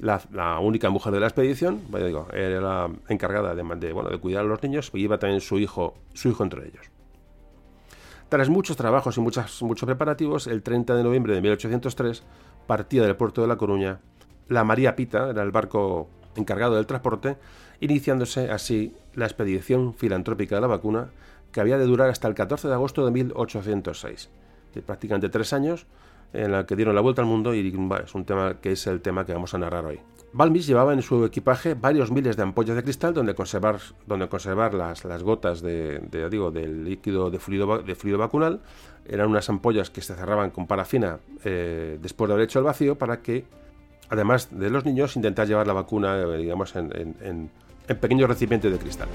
La, 0.00 0.58
única 0.60 0.90
mujer 0.90 1.12
de 1.12 1.20
la 1.20 1.26
expedición, 1.26 1.80
era 2.32 2.60
la 2.60 2.90
encargada 3.08 3.54
de, 3.54 3.92
bueno, 3.92 4.10
de 4.10 4.18
cuidar 4.18 4.44
a 4.44 4.48
los 4.48 4.62
niños 4.62 4.90
y 4.94 5.00
iba 5.00 5.18
también 5.18 5.40
su 5.40 5.58
hijo, 5.58 5.94
su 6.14 6.28
hijo 6.28 6.42
entre 6.42 6.68
ellos. 6.68 6.86
Tras 8.28 8.48
muchos 8.48 8.76
trabajos 8.76 9.16
y 9.16 9.20
muchos 9.20 9.84
preparativos, 9.84 10.46
el 10.46 10.62
30 10.62 10.94
de 10.94 11.02
noviembre 11.02 11.34
de 11.34 11.40
1803 11.40 12.22
partía 12.66 13.02
del 13.02 13.16
puerto 13.16 13.40
de 13.40 13.48
La 13.48 13.56
Coruña 13.56 14.00
la 14.48 14.64
María 14.64 14.96
Pita, 14.96 15.30
era 15.30 15.42
el 15.42 15.50
barco 15.50 16.08
encargado 16.34 16.76
del 16.76 16.86
transporte, 16.86 17.36
iniciándose 17.80 18.50
así 18.50 18.94
la 19.14 19.26
expedición 19.26 19.94
filantrópica 19.94 20.54
de 20.54 20.60
la 20.62 20.66
vacuna 20.66 21.10
que 21.52 21.60
había 21.60 21.78
de 21.78 21.84
durar 21.84 22.10
hasta 22.10 22.28
el 22.28 22.34
14 22.34 22.68
de 22.68 22.74
agosto 22.74 23.04
de 23.04 23.10
1806. 23.10 24.30
prácticamente 24.86 25.28
tres 25.28 25.52
años 25.52 25.86
en 26.32 26.52
la 26.52 26.66
que 26.66 26.76
dieron 26.76 26.94
la 26.94 27.00
vuelta 27.00 27.22
al 27.22 27.28
mundo 27.28 27.54
y 27.54 27.66
es 27.68 28.14
un 28.14 28.24
tema 28.24 28.60
que 28.60 28.72
es 28.72 28.86
el 28.86 29.00
tema 29.00 29.24
que 29.24 29.32
vamos 29.32 29.54
a 29.54 29.58
narrar 29.58 29.84
hoy. 29.84 30.00
Balmis 30.32 30.66
llevaba 30.66 30.92
en 30.92 31.00
su 31.00 31.24
equipaje 31.24 31.74
varios 31.74 32.10
miles 32.10 32.36
de 32.36 32.42
ampollas 32.42 32.76
de 32.76 32.82
cristal 32.82 33.14
donde 33.14 33.34
conservar, 33.34 33.78
donde 34.06 34.28
conservar 34.28 34.74
las, 34.74 35.04
las 35.04 35.22
gotas 35.22 35.62
de, 35.62 36.00
digo, 36.30 36.50
del 36.50 36.84
líquido 36.84 37.30
de 37.30 37.38
fluido, 37.38 37.78
de 37.78 37.94
fluido 37.94 38.18
vacunal. 38.18 38.60
Eran 39.06 39.30
unas 39.30 39.48
ampollas 39.48 39.88
que 39.88 40.02
se 40.02 40.14
cerraban 40.14 40.50
con 40.50 40.66
parafina 40.66 41.18
eh, 41.44 41.98
después 42.02 42.28
de 42.28 42.34
haber 42.34 42.44
hecho 42.44 42.58
el 42.58 42.66
vacío 42.66 42.98
para 42.98 43.22
que, 43.22 43.46
además 44.10 44.48
de 44.50 44.68
los 44.68 44.84
niños, 44.84 45.16
intentar 45.16 45.48
llevar 45.48 45.66
la 45.66 45.72
vacuna 45.72 46.18
eh, 46.18 46.36
digamos, 46.36 46.76
en 46.76 47.50
en 47.88 47.98
pequeños 47.98 48.28
recipientes 48.28 48.70
de 48.70 48.78
cristal. 48.78 49.08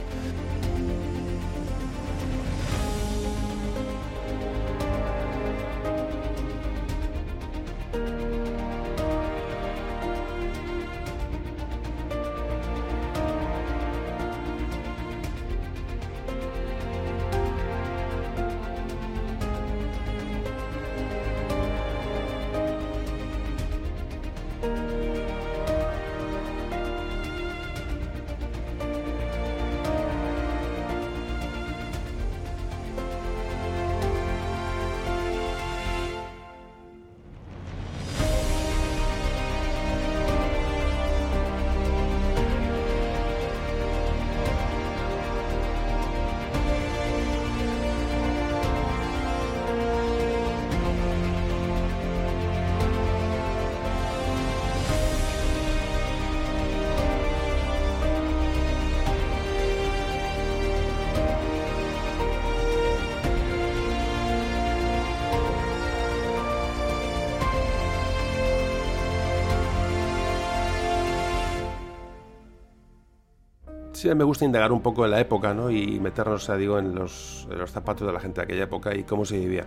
Sí 74.03 74.15
me 74.15 74.25
gusta 74.25 74.43
indagar 74.43 74.71
un 74.73 74.81
poco 74.81 75.05
en 75.05 75.11
la 75.11 75.19
época, 75.21 75.53
¿no? 75.53 75.71
Y 75.71 75.99
meternos, 75.99 76.51
digo, 76.57 76.77
en 76.77 76.93
los, 76.93 77.47
en 77.49 77.57
los 77.57 77.71
zapatos 77.71 78.05
de 78.05 78.11
la 78.11 78.19
gente 78.19 78.41
de 78.41 78.45
aquella 78.45 78.63
época 78.65 78.93
y 78.95 79.03
cómo 79.03 79.23
se 79.23 79.39
vivía. 79.39 79.65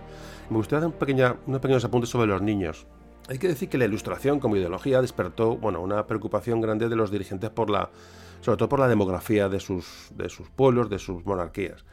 Me 0.49 0.57
gustaría 0.57 0.79
hacer 0.79 0.93
un 0.93 0.99
pequeña, 0.99 1.35
unos 1.47 1.59
pequeños 1.59 1.83
apuntes 1.83 2.09
sobre 2.09 2.27
los 2.27 2.41
niños. 2.41 2.85
Hay 3.29 3.39
que 3.39 3.47
decir 3.47 3.67
que 3.67 3.77
la 3.77 3.85
ilustración 3.85 4.39
como 4.39 4.55
ideología 4.55 5.01
despertó, 5.01 5.57
bueno, 5.57 5.81
una 5.81 6.05
preocupación 6.05 6.61
grande 6.61 6.87
de 6.87 6.95
los 6.95 7.09
dirigentes 7.09 7.49
por 7.49 7.69
la, 7.69 7.89
sobre 8.41 8.57
todo 8.57 8.69
por 8.69 8.79
la 8.79 8.87
demografía 8.87 9.49
de 9.49 9.59
sus, 9.59 10.11
de 10.15 10.29
sus 10.29 10.49
pueblos, 10.49 10.89
de 10.89 10.99
sus 10.99 11.25
monarquías 11.25 11.83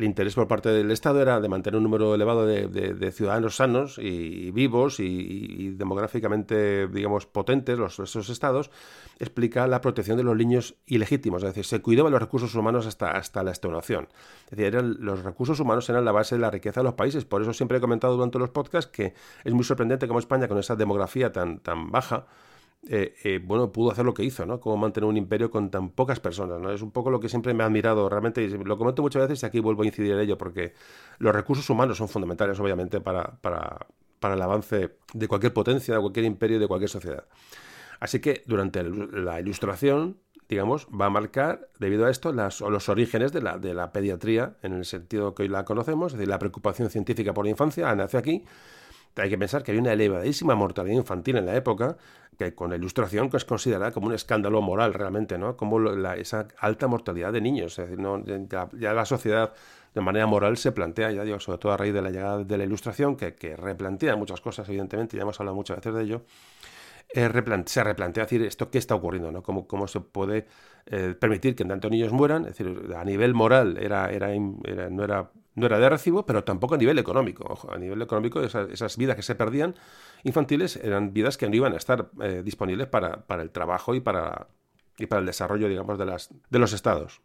el 0.00 0.06
interés 0.06 0.34
por 0.34 0.48
parte 0.48 0.70
del 0.70 0.90
Estado 0.90 1.20
era 1.20 1.40
de 1.40 1.48
mantener 1.48 1.76
un 1.76 1.82
número 1.82 2.14
elevado 2.14 2.46
de, 2.46 3.12
ciudadanos 3.12 3.56
sanos 3.56 3.98
y, 3.98 4.50
vivos 4.50 4.98
y, 4.98 5.70
demográficamente, 5.76 6.88
digamos, 6.88 7.26
potentes, 7.26 7.78
los, 7.78 7.98
esos 7.98 8.30
estados, 8.30 8.70
explica 9.18 9.66
la 9.66 9.82
protección 9.82 10.16
de 10.16 10.22
los 10.22 10.36
niños 10.36 10.76
ilegítimos, 10.86 11.42
es 11.42 11.50
decir, 11.50 11.66
se 11.66 11.82
cuidaban 11.82 12.12
los 12.12 12.20
recursos 12.20 12.54
humanos 12.54 12.86
hasta, 12.86 13.10
hasta 13.10 13.42
la 13.44 13.50
extenuación. 13.50 14.08
Es 14.44 14.50
decir, 14.52 14.66
eran, 14.66 14.96
los 15.00 15.22
recursos 15.22 15.60
humanos 15.60 15.88
eran 15.90 16.04
la 16.06 16.12
base 16.12 16.34
de 16.34 16.40
la 16.40 16.50
riqueza 16.50 16.80
de 16.80 16.84
los 16.84 16.94
países, 16.94 17.26
por 17.26 17.42
eso 17.42 17.52
siempre 17.52 17.76
he 17.76 17.80
comentado 17.80 18.14
durante 18.14 18.38
los 18.38 18.48
podcasts 18.48 18.90
que 18.90 19.12
es 19.44 19.52
muy 19.52 19.64
sorprendente 19.64 20.08
cómo 20.08 20.18
España, 20.18 20.48
con 20.48 20.58
esa 20.58 20.76
demografía 20.76 21.30
tan, 21.30 21.58
tan 21.58 21.90
baja, 21.90 22.26
eh, 22.88 23.14
eh, 23.24 23.40
bueno, 23.44 23.72
pudo 23.72 23.90
hacer 23.92 24.04
lo 24.04 24.14
que 24.14 24.24
hizo, 24.24 24.46
¿no? 24.46 24.58
Como 24.58 24.76
mantener 24.76 25.08
un 25.08 25.16
imperio 25.16 25.50
con 25.50 25.70
tan 25.70 25.90
pocas 25.90 26.18
personas, 26.18 26.60
¿no? 26.60 26.72
Es 26.72 26.80
un 26.80 26.90
poco 26.90 27.10
lo 27.10 27.20
que 27.20 27.28
siempre 27.28 27.52
me 27.52 27.62
ha 27.62 27.66
admirado, 27.66 28.08
realmente, 28.08 28.42
y 28.42 28.48
lo 28.48 28.78
comento 28.78 29.02
muchas 29.02 29.22
veces 29.22 29.42
y 29.42 29.46
aquí 29.46 29.60
vuelvo 29.60 29.82
a 29.82 29.86
incidir 29.86 30.12
en 30.12 30.20
ello, 30.20 30.38
porque 30.38 30.72
los 31.18 31.34
recursos 31.34 31.68
humanos 31.68 31.98
son 31.98 32.08
fundamentales, 32.08 32.58
obviamente, 32.58 33.00
para, 33.00 33.38
para, 33.40 33.86
para 34.18 34.34
el 34.34 34.42
avance 34.42 34.96
de 35.12 35.28
cualquier 35.28 35.52
potencia, 35.52 35.94
de 35.94 36.00
cualquier 36.00 36.24
imperio 36.24 36.58
de 36.58 36.66
cualquier 36.66 36.90
sociedad. 36.90 37.24
Así 38.00 38.20
que 38.20 38.42
durante 38.46 38.82
la 38.82 39.40
ilustración, 39.40 40.16
digamos, 40.48 40.88
va 40.88 41.06
a 41.06 41.10
marcar, 41.10 41.68
debido 41.78 42.06
a 42.06 42.10
esto, 42.10 42.32
las, 42.32 42.60
los 42.62 42.88
orígenes 42.88 43.30
de 43.32 43.42
la, 43.42 43.58
de 43.58 43.74
la 43.74 43.92
pediatría, 43.92 44.56
en 44.62 44.72
el 44.72 44.86
sentido 44.86 45.34
que 45.34 45.42
hoy 45.42 45.48
la 45.48 45.66
conocemos, 45.66 46.12
es 46.12 46.18
decir, 46.18 46.28
la 46.28 46.38
preocupación 46.38 46.88
científica 46.88 47.34
por 47.34 47.44
la 47.44 47.50
infancia, 47.50 47.94
nace 47.94 48.16
aquí, 48.16 48.44
hay 49.16 49.28
que 49.28 49.38
pensar 49.38 49.62
que 49.62 49.72
había 49.72 49.80
una 49.80 49.92
elevadísima 49.92 50.54
mortalidad 50.54 50.96
infantil 50.96 51.36
en 51.36 51.46
la 51.46 51.56
época, 51.56 51.96
que 52.38 52.54
con 52.54 52.70
la 52.70 52.76
ilustración 52.76 53.28
que 53.28 53.36
es 53.36 53.44
considerada 53.44 53.92
como 53.92 54.06
un 54.06 54.14
escándalo 54.14 54.62
moral 54.62 54.94
realmente, 54.94 55.36
¿no? 55.36 55.56
Como 55.56 55.80
esa 56.14 56.48
alta 56.58 56.86
mortalidad 56.86 57.32
de 57.32 57.40
niños. 57.40 57.78
Es 57.78 57.90
decir, 57.90 58.04
ya, 58.78 58.94
la 58.94 59.04
sociedad 59.04 59.52
de 59.94 60.00
manera 60.00 60.26
moral 60.26 60.56
se 60.56 60.72
plantea, 60.72 61.10
ya 61.10 61.24
digo, 61.24 61.38
sobre 61.40 61.58
todo 61.58 61.72
a 61.72 61.76
raíz 61.76 61.92
de 61.92 62.02
la 62.02 62.10
llegada 62.10 62.44
de 62.44 62.56
la 62.56 62.64
ilustración, 62.64 63.16
que, 63.16 63.34
que 63.34 63.56
replantea 63.56 64.16
muchas 64.16 64.40
cosas, 64.40 64.68
evidentemente, 64.68 65.16
ya 65.16 65.22
hemos 65.22 65.38
hablado 65.40 65.56
muchas 65.56 65.76
veces 65.78 65.94
de 65.94 66.02
ello, 66.02 66.22
eh, 67.12 67.28
se 67.66 67.84
replantea 67.84 68.24
decir 68.24 68.42
esto 68.42 68.70
qué 68.70 68.78
está 68.78 68.94
ocurriendo, 68.94 69.32
¿no? 69.32 69.42
Cómo, 69.42 69.66
cómo 69.66 69.88
se 69.88 70.00
puede 70.00 70.46
eh, 70.86 71.14
permitir 71.18 71.56
que 71.56 71.64
tantos 71.64 71.90
niños 71.90 72.12
mueran, 72.12 72.42
es 72.46 72.56
decir, 72.56 72.94
a 72.96 73.04
nivel 73.04 73.34
moral 73.34 73.76
era, 73.78 74.10
era, 74.10 74.28
no 74.28 75.04
era 75.04 75.30
no 75.54 75.66
era 75.66 75.78
de 75.78 75.88
recibo, 75.88 76.24
pero 76.26 76.44
tampoco 76.44 76.74
a 76.74 76.78
nivel 76.78 76.98
económico. 76.98 77.44
Ojo, 77.48 77.72
a 77.72 77.78
nivel 77.78 78.00
económico, 78.02 78.40
esas, 78.40 78.96
vidas 78.96 79.16
que 79.16 79.22
se 79.22 79.34
perdían 79.34 79.74
infantiles 80.22 80.76
eran 80.76 81.12
vidas 81.12 81.36
que 81.36 81.48
no 81.48 81.56
iban 81.56 81.72
a 81.72 81.76
estar 81.76 82.10
eh, 82.22 82.42
disponibles 82.44 82.86
para, 82.86 83.24
el 83.28 83.50
trabajo 83.50 83.94
y 83.94 84.00
para, 84.00 84.48
y 84.98 85.06
para 85.06 85.20
el 85.20 85.26
desarrollo, 85.26 85.68
digamos, 85.68 85.98
de, 85.98 86.06
las, 86.06 86.30
de 86.48 86.58
los 86.58 86.72
estados. 86.72 87.20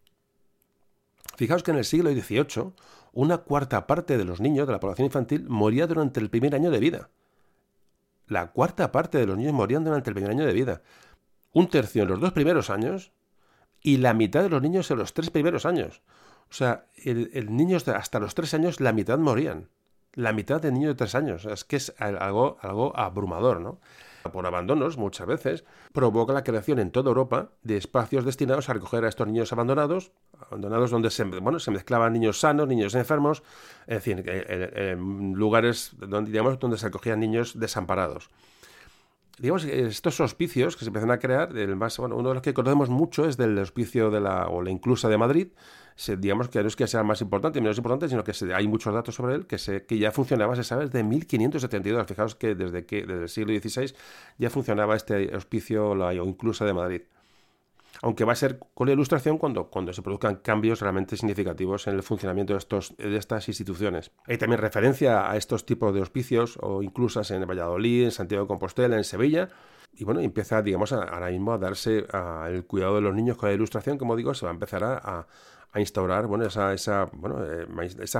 Fijaos 1.38 1.64
que 1.64 1.72
en 1.72 1.78
el 1.78 1.86
siglo 1.86 2.12
XVIII, 2.12 2.74
una 3.14 3.40
cuarta 3.40 3.88
parte 3.88 4.18
de 4.18 4.26
los 4.26 4.40
niños 4.40 4.68
de 4.68 4.74
la 4.74 4.80
población 4.80 5.06
infantil 5.06 5.46
moría 5.50 5.88
durante 5.88 6.20
el 6.20 6.30
primer 6.30 6.56
año 6.56 6.72
de 6.72 6.80
vida. 6.80 7.10
La 8.28 8.52
cuarta 8.52 8.92
parte 8.92 9.18
de 9.18 9.28
los 9.28 9.38
niños 9.38 9.54
morían 9.54 9.84
durante 9.84 10.10
el 10.10 10.16
primer 10.16 10.32
año 10.32 10.46
de 10.46 10.54
vida. 10.54 10.82
Un 11.54 11.70
tercio 11.70 12.04
en 12.04 12.10
los 12.10 12.20
dos 12.20 12.34
primeros 12.34 12.70
años 12.70 13.12
y 13.82 13.98
la 13.98 14.14
mitad 14.14 14.42
de 14.42 14.50
los 14.50 14.62
niños 14.62 14.90
en 14.90 14.98
los 14.98 15.14
tres 15.14 15.30
primeros 15.30 15.66
años. 15.66 16.02
O 16.50 16.54
sea, 16.54 16.86
el, 17.04 17.56
niño 17.56 17.78
hasta 17.78 18.20
los 18.20 18.36
tres 18.36 18.54
años, 18.54 18.80
la 18.80 18.94
mitad 18.94 19.18
morían. 19.18 19.70
La 20.14 20.32
mitad 20.32 20.62
de 20.62 20.72
niños 20.72 20.90
de 20.90 20.96
tres 20.96 21.16
años. 21.16 21.46
Es 21.46 21.64
que 21.64 21.76
es 21.76 21.94
algo, 22.00 22.58
algo 22.62 22.98
abrumador, 22.98 23.60
¿no? 23.60 23.80
Por 24.32 24.48
abandonos, 24.48 24.98
muchas 24.98 25.28
veces, 25.28 25.66
provoca 25.94 26.34
la 26.34 26.44
creación 26.44 26.80
en 26.80 26.90
toda 26.90 27.10
Europa 27.10 27.52
de 27.62 27.78
espacios 27.78 28.26
destinados 28.26 28.70
a 28.70 28.74
recoger 28.74 29.06
a 29.06 29.10
estos 29.10 29.28
niños 29.28 29.54
abandonados, 29.54 30.12
abandonados 30.48 30.90
donde 30.90 31.12
se, 31.12 31.26
bueno, 31.26 31.60
se 31.60 31.70
mezclaban 31.70 32.14
niños 32.14 32.40
sanos, 32.40 32.68
niños 32.68 32.96
enfermos, 32.96 33.44
en 33.86 34.02
fin, 34.02 34.24
en, 34.26 35.34
lugares 35.34 35.92
donde, 36.00 36.32
digamos, 36.32 36.58
donde 36.58 36.80
se 36.80 36.88
acogían 36.88 37.20
niños 37.20 37.60
desamparados 37.60 38.32
digamos, 39.40 39.66
estos 39.66 40.20
hospicios 40.20 40.76
que 40.76 40.86
se 40.86 40.90
empiezan 40.90 41.12
a 41.12 41.20
crear, 41.20 41.56
el 41.58 41.76
más, 41.76 41.98
bueno, 41.98 42.16
uno 42.16 42.30
de 42.30 42.36
los 42.36 42.44
que 42.44 42.54
conocemos 42.54 42.90
mucho 42.90 43.28
es 43.28 43.38
del 43.38 43.58
hospicio 43.58 44.10
de 44.10 44.22
la, 44.22 44.48
o 44.48 44.62
la 44.62 44.72
inclusa 44.72 45.10
de 45.10 45.18
Madrid, 45.18 45.48
digamos 46.18 46.50
que 46.50 46.62
no 46.62 46.68
es 46.68 46.76
que 46.76 46.88
sea 46.88 47.04
más 47.04 47.22
importante 47.22 47.62
menos 47.62 47.78
importante, 47.78 48.10
sino 48.10 48.24
que 48.24 48.34
hay 48.54 48.68
muchos 48.68 48.94
datos 48.94 49.16
sobre 49.16 49.36
él 49.36 49.48
que, 49.48 49.58
se, 49.58 49.86
que 49.86 49.98
ya 49.98 50.12
funcionaba, 50.12 50.56
se 50.56 50.64
sabe, 50.64 50.86
desde 50.86 51.04
1572. 51.04 52.06
Fijaos 52.08 52.36
que 52.36 52.54
desde, 52.54 52.86
que 52.86 53.06
desde 53.06 53.24
el 53.24 53.30
siglo 53.30 53.54
XVI 53.54 53.96
ya 54.38 54.50
funcionaba 54.50 54.96
este 54.96 55.36
hospicio 55.36 55.96
la, 55.96 56.08
o 56.08 56.26
inclusa 56.26 56.66
de 56.66 56.74
Madrid 56.74 57.02
aunque 58.02 58.26
va 58.26 58.34
a 58.34 58.36
ser 58.36 58.60
con 58.74 58.88
la 58.88 58.94
ilustración 58.94 59.38
cuando, 59.38 59.70
cuando 59.70 59.94
se 59.94 60.02
produzcan 60.02 60.38
cambios 60.38 60.82
realmente 60.82 61.18
significativos 61.18 61.88
en 61.88 61.96
el 61.96 62.04
funcionamiento 62.04 62.54
de, 62.54 62.60
estos, 62.60 62.96
de 62.98 63.18
estas 63.18 63.48
instituciones. 63.48 64.12
Hay 64.28 64.38
también 64.38 64.62
referencia 64.62 65.30
a 65.30 65.38
estos 65.38 65.66
tipos 65.66 65.94
de 65.94 66.02
hospicios 66.02 66.58
o 66.62 66.84
inclusas 66.84 67.32
en 67.32 67.46
Valladolid, 67.46 68.06
en 68.06 68.12
Santiago 68.12 68.44
de 68.44 68.48
Compostela, 68.48 68.98
en 68.98 69.04
Sevilla, 69.04 69.50
y 69.98 70.04
bueno, 70.04 70.20
empieza, 70.20 70.62
digamos, 70.62 70.92
ahora 70.92 71.30
mismo 71.30 71.54
a 71.54 71.58
darse 71.58 72.06
el 72.50 72.66
cuidado 72.66 72.96
de 72.96 73.02
los 73.02 73.16
niños 73.16 73.38
con 73.38 73.50
la 73.50 73.56
ilustración, 73.56 73.98
como 73.98 74.16
digo, 74.16 74.34
se 74.34 74.46
va 74.46 74.52
a 74.52 74.54
empezar 74.54 74.84
a, 74.84 75.28
instaurar 75.78 76.28
bueno, 76.28 76.46
esa, 76.46 76.74
esa, 76.74 77.10
bueno, 77.12 77.44
eh, 77.44 77.68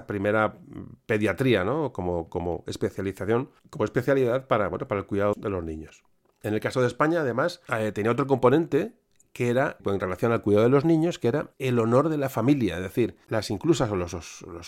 primera 0.06 0.58
pediatría 1.06 1.64
¿no? 1.64 1.94
como, 1.94 2.28
como 2.28 2.66
especialización, 2.68 3.50
como 3.70 3.86
especialidad 3.86 4.48
para, 4.48 4.68
bueno, 4.68 4.90
para 4.90 5.00
el 5.00 5.08
cuidado 5.08 5.34
de 5.38 5.50
los 5.50 5.64
niños. 5.64 6.04
En 6.42 6.54
el 6.54 6.60
caso 6.60 6.82
de 6.82 6.88
España, 6.88 7.22
además, 7.22 7.62
eh, 7.70 7.94
tenía 7.94 8.12
otro 8.12 8.28
componente 8.28 8.94
que 9.36 9.50
era, 9.50 9.78
pues, 9.84 9.94
en 9.94 10.00
relación 10.00 10.32
al 10.32 10.42
cuidado 10.42 10.64
de 10.64 10.70
los 10.70 10.86
niños, 10.86 11.20
que 11.20 11.28
era 11.28 11.52
el 11.60 11.78
honor 11.80 12.08
de 12.08 12.18
la 12.18 12.30
familia, 12.30 12.78
es 12.78 12.84
decir, 12.84 13.18
las 13.28 13.52
inclusas 13.52 13.92
o 13.92 13.98
los, 13.98 14.14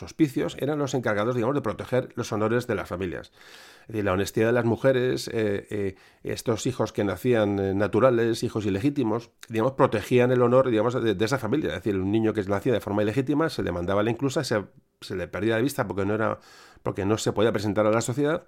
hospicios 0.04 0.58
eran 0.60 0.78
los 0.78 0.94
encargados, 0.94 1.36
digamos, 1.36 1.56
de 1.56 1.62
proteger 1.62 2.10
los 2.16 2.34
honores 2.34 2.68
de 2.68 2.76
las 2.76 2.90
familias. 2.90 3.32
Es 3.84 3.88
decir, 3.88 4.04
la 4.04 4.12
honestidad 4.12 4.48
de 4.48 4.52
las 4.52 4.66
mujeres, 4.66 5.30
eh, 5.30 5.68
eh, 5.70 5.96
estos 6.24 6.68
hijos 6.68 6.92
que 6.92 7.06
nacían 7.06 7.58
eh, 7.60 7.74
naturales, 7.76 8.44
hijos 8.44 8.66
ilegítimos, 8.66 9.32
digamos, 9.48 9.72
protegían 9.72 10.34
el 10.34 10.42
honor, 10.42 10.70
digamos, 10.70 11.02
de, 11.02 11.16
esa 11.26 11.38
familia. 11.38 11.70
Es 11.70 11.76
decir, 11.76 11.96
un 11.96 12.12
niño 12.12 12.34
que 12.34 12.44
nacía 12.44 12.74
de 12.74 12.82
forma 12.82 13.04
ilegítima 13.04 13.50
se 13.50 13.64
le 13.64 13.72
mandaba 13.72 14.04
la 14.04 14.12
inclusa, 14.12 14.44
se, 14.44 14.66
se 15.00 15.16
le 15.16 15.30
perdía 15.30 15.56
de 15.56 15.62
vista 15.62 15.88
porque 15.88 16.06
no, 16.06 16.14
era, 16.14 16.40
porque 16.84 17.06
no 17.06 17.18
se 17.18 17.32
podía 17.32 17.54
presentar 17.54 17.86
a 17.86 17.92
la 17.92 18.02
sociedad 18.02 18.44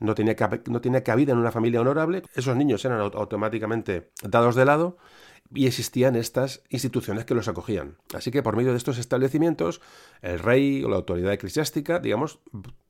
no 0.00 0.14
tenía, 0.14 0.34
no 0.66 0.80
tenía 0.80 1.04
cabida 1.04 1.32
en 1.32 1.38
una 1.38 1.52
familia 1.52 1.82
honorable, 1.82 2.22
esos 2.34 2.56
niños 2.56 2.82
eran 2.86 3.00
automáticamente 3.00 4.10
dados 4.22 4.54
de 4.54 4.64
lado 4.64 4.96
y 5.52 5.66
existían 5.66 6.16
estas 6.16 6.62
instituciones 6.68 7.24
que 7.24 7.34
los 7.34 7.48
acogían. 7.48 7.96
Así 8.14 8.30
que 8.30 8.42
por 8.42 8.56
medio 8.56 8.70
de 8.70 8.76
estos 8.76 8.98
establecimientos, 8.98 9.80
el 10.22 10.38
rey 10.38 10.84
o 10.84 10.88
la 10.88 10.96
autoridad 10.96 11.32
eclesiástica, 11.32 11.98
digamos, 11.98 12.38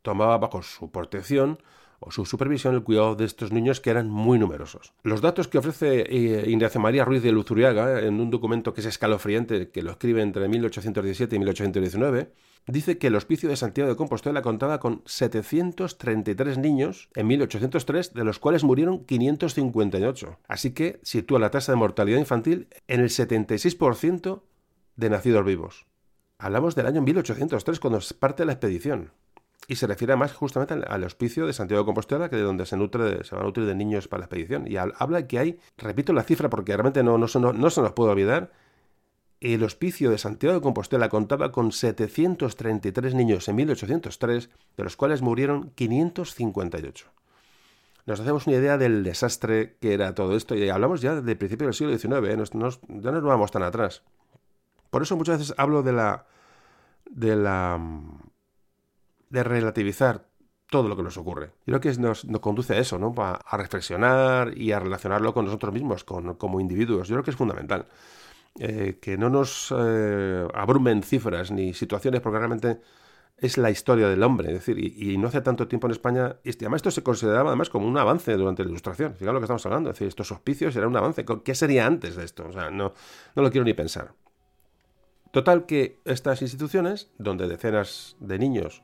tomaba 0.03 0.39
bajo 0.39 0.63
su 0.63 0.91
protección 0.91 1.59
o 2.01 2.11
su 2.11 2.25
supervisión 2.25 2.75
el 2.75 2.83
cuidado 2.83 3.15
de 3.15 3.27
estos 3.27 3.53
niños 3.53 3.81
que 3.81 3.91
eran 3.91 4.09
muy 4.11 4.39
numerosos. 4.39 4.93
Los 5.03 5.21
datos 5.21 5.49
que 5.49 5.59
ofrece 5.59 6.01
eh, 6.01 6.51
Ignacio 6.51 6.81
María 6.81 7.05
Ruiz 7.05 7.23
de 7.23 7.31
Luzuriaga 7.31 8.01
en 8.01 8.19
un 8.21 8.31
documento 8.31 8.73
que 8.75 8.81
es 8.81 8.87
escalofriante, 8.87 9.71
que 9.71 9.83
lo 9.83 9.93
escribe 9.93 10.23
entre 10.23 10.49
1817 10.49 11.37
y 11.37 11.39
1819, 11.39 12.33
dice 12.67 12.99
que 12.99 13.09
el 13.09 13.17
Hospicio 13.17 13.49
de 13.49 13.57
Santiago 13.57 13.91
de 13.91 13.97
Compostela 13.97 14.43
contaba 14.43 14.81
con 14.81 15.03
733 15.05 16.59
niños 16.59 17.11
en 17.15 17.27
1803, 17.27 18.15
de 18.15 18.25
los 18.25 18.39
cuales 18.39 18.65
murieron 18.65 19.05
558. 19.05 20.39
Así 20.49 20.73
que 20.73 21.01
sitúa 21.03 21.39
la 21.39 21.51
tasa 21.51 21.73
de 21.73 21.77
mortalidad 21.77 22.19
infantil 22.19 22.69
en 22.89 23.01
el 23.01 23.11
76% 23.11 24.43
de 24.97 25.11
nacidos 25.11 25.45
vivos. 25.45 25.87
Hablamos 26.39 26.75
del 26.75 26.87
año 26.87 27.03
1803, 27.03 27.81
cuando 27.81 28.01
parte 28.19 28.47
la 28.47 28.53
expedición. 28.53 29.13
Y 29.69 29.77
se 29.77 29.87
refiere 29.87 30.17
más 30.17 30.33
justamente 30.33 30.75
al, 30.75 31.05
hospicio 31.05 31.47
de 31.47 31.53
Santiago 31.53 31.83
de 31.83 31.87
Compostela, 31.87 32.29
que 32.29 32.37
de 32.37 32.43
donde 32.43 32.67
se, 32.67 32.77
nutre 32.77 33.23
se 33.25 33.35
van 33.35 33.45
a 33.45 33.47
nutrir 33.47 33.67
de 33.67 33.75
niños 33.75 34.09
para 34.09 34.21
la 34.21 34.25
expedición. 34.25 34.67
Y 34.67 34.77
habla 34.77 35.27
que 35.27 35.39
hay, 35.39 35.61
repito 35.77 36.13
la 36.13 36.25
cifra 36.25 36.51
porque 36.51 36.73
realmente 36.73 37.03
no, 37.03 37.19
no, 37.19 37.27
no 37.27 37.71
se 37.71 37.81
nos 37.81 37.93
puede 37.93 38.11
olvidar, 38.11 38.51
el 39.41 39.65
hospicio 39.65 40.11
de 40.11 40.19
Santiago 40.19 40.55
de 40.55 40.61
Compostela 40.61 41.09
contaba 41.09 41.51
con 41.51 41.73
733 41.73 43.15
niños 43.15 43.49
en 43.49 43.57
1803, 43.57 44.51
de 44.77 44.85
los 44.85 44.97
cuales 44.97 45.23
murieron 45.23 45.71
558. 45.71 47.07
Nos 48.07 48.21
hacemos 48.21 48.47
una 48.47 48.57
idea 48.57 48.77
del 48.77 49.03
desastre 49.03 49.77
que 49.81 49.95
era 49.95 50.15
todo 50.15 50.37
esto 50.37 50.55
y 50.55 50.69
hablamos 50.69 51.01
ya 51.01 51.21
del 51.21 51.37
principio 51.39 51.67
del 51.67 51.75
siglo 51.75 51.97
XIX, 51.97 52.29
¿eh? 52.29 52.37
ya 52.37 53.11
no 53.11 53.13
nos 53.13 53.23
vamos 53.23 53.51
tan 53.51 53.63
atrás. 53.63 54.03
Por 54.91 55.03
eso 55.03 55.17
muchas 55.17 55.39
veces 55.39 55.55
hablo 55.57 55.83
de 55.83 55.93
la 55.93 56.27
de 57.09 57.37
la 57.37 57.81
de 59.31 59.43
relativizar 59.43 60.27
todo 60.71 60.89
lo 60.89 60.97
que 60.97 61.03
nos 61.03 61.17
ocurre. 61.17 61.53
Creo 61.67 61.81
que 61.81 61.93
nos, 61.95 62.27
conduce 62.41 62.75
a 62.75 62.79
eso, 62.79 62.99
¿no? 62.99 63.13
A, 63.19 63.57
reflexionar 63.57 64.57
y 64.57 64.73
a 64.73 64.79
relacionarlo 64.79 65.35
con 65.35 65.45
nosotros 65.45 65.75
mismos, 65.75 66.05
con, 66.05 66.35
como 66.35 66.61
individuos. 66.61 67.09
Yo 67.09 67.17
creo 67.17 67.25
que 67.25 67.31
es 67.33 67.37
fundamental. 67.37 67.87
eh, 68.59 68.99
que 69.01 69.17
no 69.17 69.31
nos 69.31 69.73
eh, 69.77 70.47
abrumen 70.55 71.03
cifras 71.05 71.51
ni 71.53 71.73
situaciones, 71.73 72.21
porque 72.21 72.39
realmente 72.39 72.81
es 73.39 73.59
la 73.59 73.71
historia 73.71 74.09
del 74.09 74.23
hombre. 74.23 74.49
Es 74.49 74.55
decir, 74.55 74.79
y, 74.79 75.17
no 75.19 75.29
hace 75.29 75.41
tanto 75.41 75.69
tiempo 75.69 75.87
en 75.87 75.93
España, 75.93 76.37
y 76.45 76.51
además 76.51 76.79
esto 76.79 76.91
se 76.91 77.03
consideraba 77.03 77.51
además 77.51 77.71
como 77.71 77.87
un 77.87 77.97
avance 77.97 78.33
durante 78.37 78.65
la 78.65 78.71
Ilustración. 78.71 79.15
Fíjate 79.15 79.33
lo 79.33 79.41
que 79.41 79.45
estamos 79.45 79.65
hablando. 79.67 79.91
Decir, 79.91 80.09
estos 80.09 80.31
hospicios 80.33 80.75
eran 80.77 80.91
un 80.91 80.97
avance. 80.97 81.25
¿Qué 81.45 81.55
sería 81.55 81.87
antes 81.87 82.17
de 82.17 82.25
esto? 82.25 82.47
O 82.49 82.53
sea, 82.53 82.71
no, 82.71 82.93
no 83.35 83.43
lo 83.43 83.51
quiero 83.51 83.65
ni 83.65 83.75
pensar. 83.75 84.13
Total 85.33 85.65
que 85.65 86.01
estas 86.05 86.43
instituciones, 86.43 87.11
donde 87.19 87.47
decenas 87.47 88.17
de 88.19 88.39
niños 88.39 88.83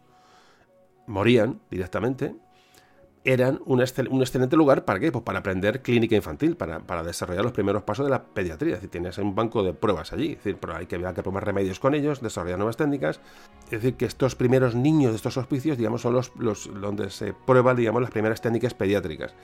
morían 1.06 1.60
directamente, 1.70 2.34
eran 3.24 3.60
un, 3.66 3.80
excelente 3.80 4.56
lugar 4.56 4.84
para 4.84 5.00
qué? 5.00 5.10
Pues 5.10 5.24
para 5.24 5.40
aprender 5.40 5.82
clínica 5.82 6.14
infantil, 6.14 6.56
para, 6.56 7.02
desarrollar 7.02 7.42
los 7.42 7.52
primeros 7.52 7.82
pasos 7.82 8.06
de 8.06 8.10
la 8.10 8.22
pediatría. 8.22 8.76
Es 8.76 8.88
tienes 8.88 9.18
un 9.18 9.34
banco 9.34 9.64
de 9.64 9.72
pruebas 9.74 10.12
allí, 10.12 10.32
es 10.32 10.36
decir, 10.36 10.58
pero 10.60 10.76
hay 10.76 10.86
que, 10.86 10.94
hay 10.94 11.14
que 11.14 11.22
tomar 11.24 11.44
remedios 11.44 11.80
con 11.80 11.94
ellos, 11.94 12.20
desarrollar 12.20 12.58
nuevas 12.58 12.76
técnicas. 12.76 13.20
Es 13.64 13.82
decir, 13.82 13.94
que 13.94 14.04
estos 14.04 14.36
primeros 14.36 14.76
niños 14.76 15.10
de 15.10 15.16
estos 15.16 15.36
hospicios, 15.36 15.76
digamos, 15.76 16.02
son 16.02 16.14
los, 16.14 16.32
los 16.36 16.70
donde 16.80 17.10
se 17.10 17.32
prueban, 17.32 17.76
digamos, 17.76 18.00
las 18.00 18.12
primeras 18.12 18.40
técnicas 18.40 18.74
pediátricas. 18.74 19.34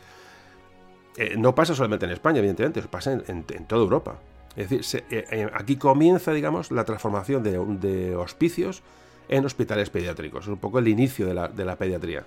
Eh, 1.16 1.34
no 1.36 1.54
pasa 1.54 1.74
solamente 1.74 2.06
en 2.06 2.12
España, 2.12 2.38
evidentemente, 2.38 2.80
pasa 2.82 3.12
en, 3.12 3.44
toda 3.44 3.82
Europa. 3.82 4.18
Es 4.56 4.70
decir, 4.70 5.04
eh, 5.10 5.24
eh, 5.30 5.50
aquí 5.52 5.76
comienza, 5.76 6.32
digamos, 6.32 6.70
la 6.70 6.84
transformación 6.84 7.42
de, 7.42 8.14
hospicios 8.16 8.82
en 9.28 9.44
hospitales 9.44 9.90
pediátricos. 9.90 10.44
Es 10.44 10.48
un 10.48 10.58
poco 10.58 10.78
el 10.78 10.88
inicio 10.88 11.26
de 11.26 11.34
la, 11.34 11.48
de 11.48 11.64
la 11.64 11.76
pediatría. 11.76 12.24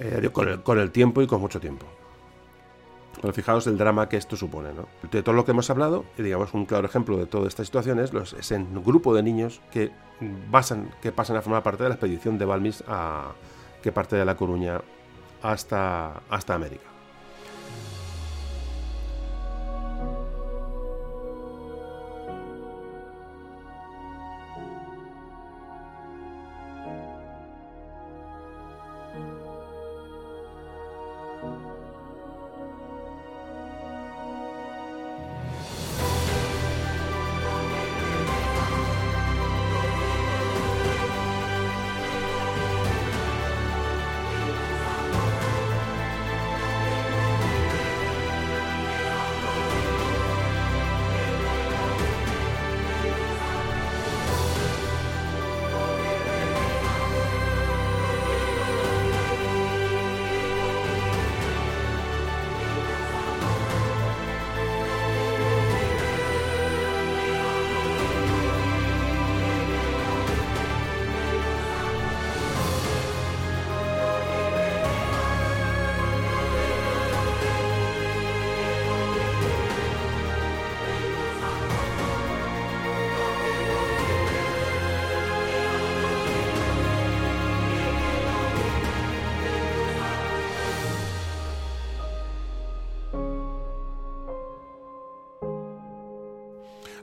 Eh, 0.00 0.30
con, 0.62 0.78
el, 0.78 0.90
tiempo 0.92 1.22
y 1.22 1.26
con 1.26 1.40
mucho 1.40 1.58
tiempo. 1.58 1.84
Pero 3.20 3.32
fijaos 3.32 3.66
el 3.66 3.76
drama 3.76 4.08
que 4.08 4.16
esto 4.16 4.36
supone. 4.36 4.72
¿no? 4.72 4.88
De 5.10 5.22
todo 5.22 5.34
lo 5.34 5.44
que 5.44 5.50
hemos 5.50 5.68
hablado, 5.70 6.04
y 6.16 6.22
digamos 6.22 6.54
un 6.54 6.66
claro 6.66 6.86
ejemplo 6.86 7.16
de 7.16 7.26
toda 7.26 7.48
esta 7.48 7.64
situación 7.64 7.98
es, 7.98 8.12
los, 8.12 8.36
grupo 8.84 9.12
de 9.12 9.24
niños 9.24 9.60
que, 9.72 9.90
basan, 10.50 10.90
que 11.02 11.10
pasan 11.10 11.36
a 11.36 11.42
formar 11.42 11.64
parte 11.64 11.82
de 11.82 11.88
la 11.88 11.96
expedición 11.96 12.38
de 12.38 12.44
Balmis 12.44 12.84
a, 12.86 13.32
que 13.82 13.90
parte 13.90 14.14
de 14.14 14.24
La 14.24 14.36
Coruña 14.36 14.80
hasta, 15.42 16.22
hasta 16.30 16.54
América. 16.54 16.97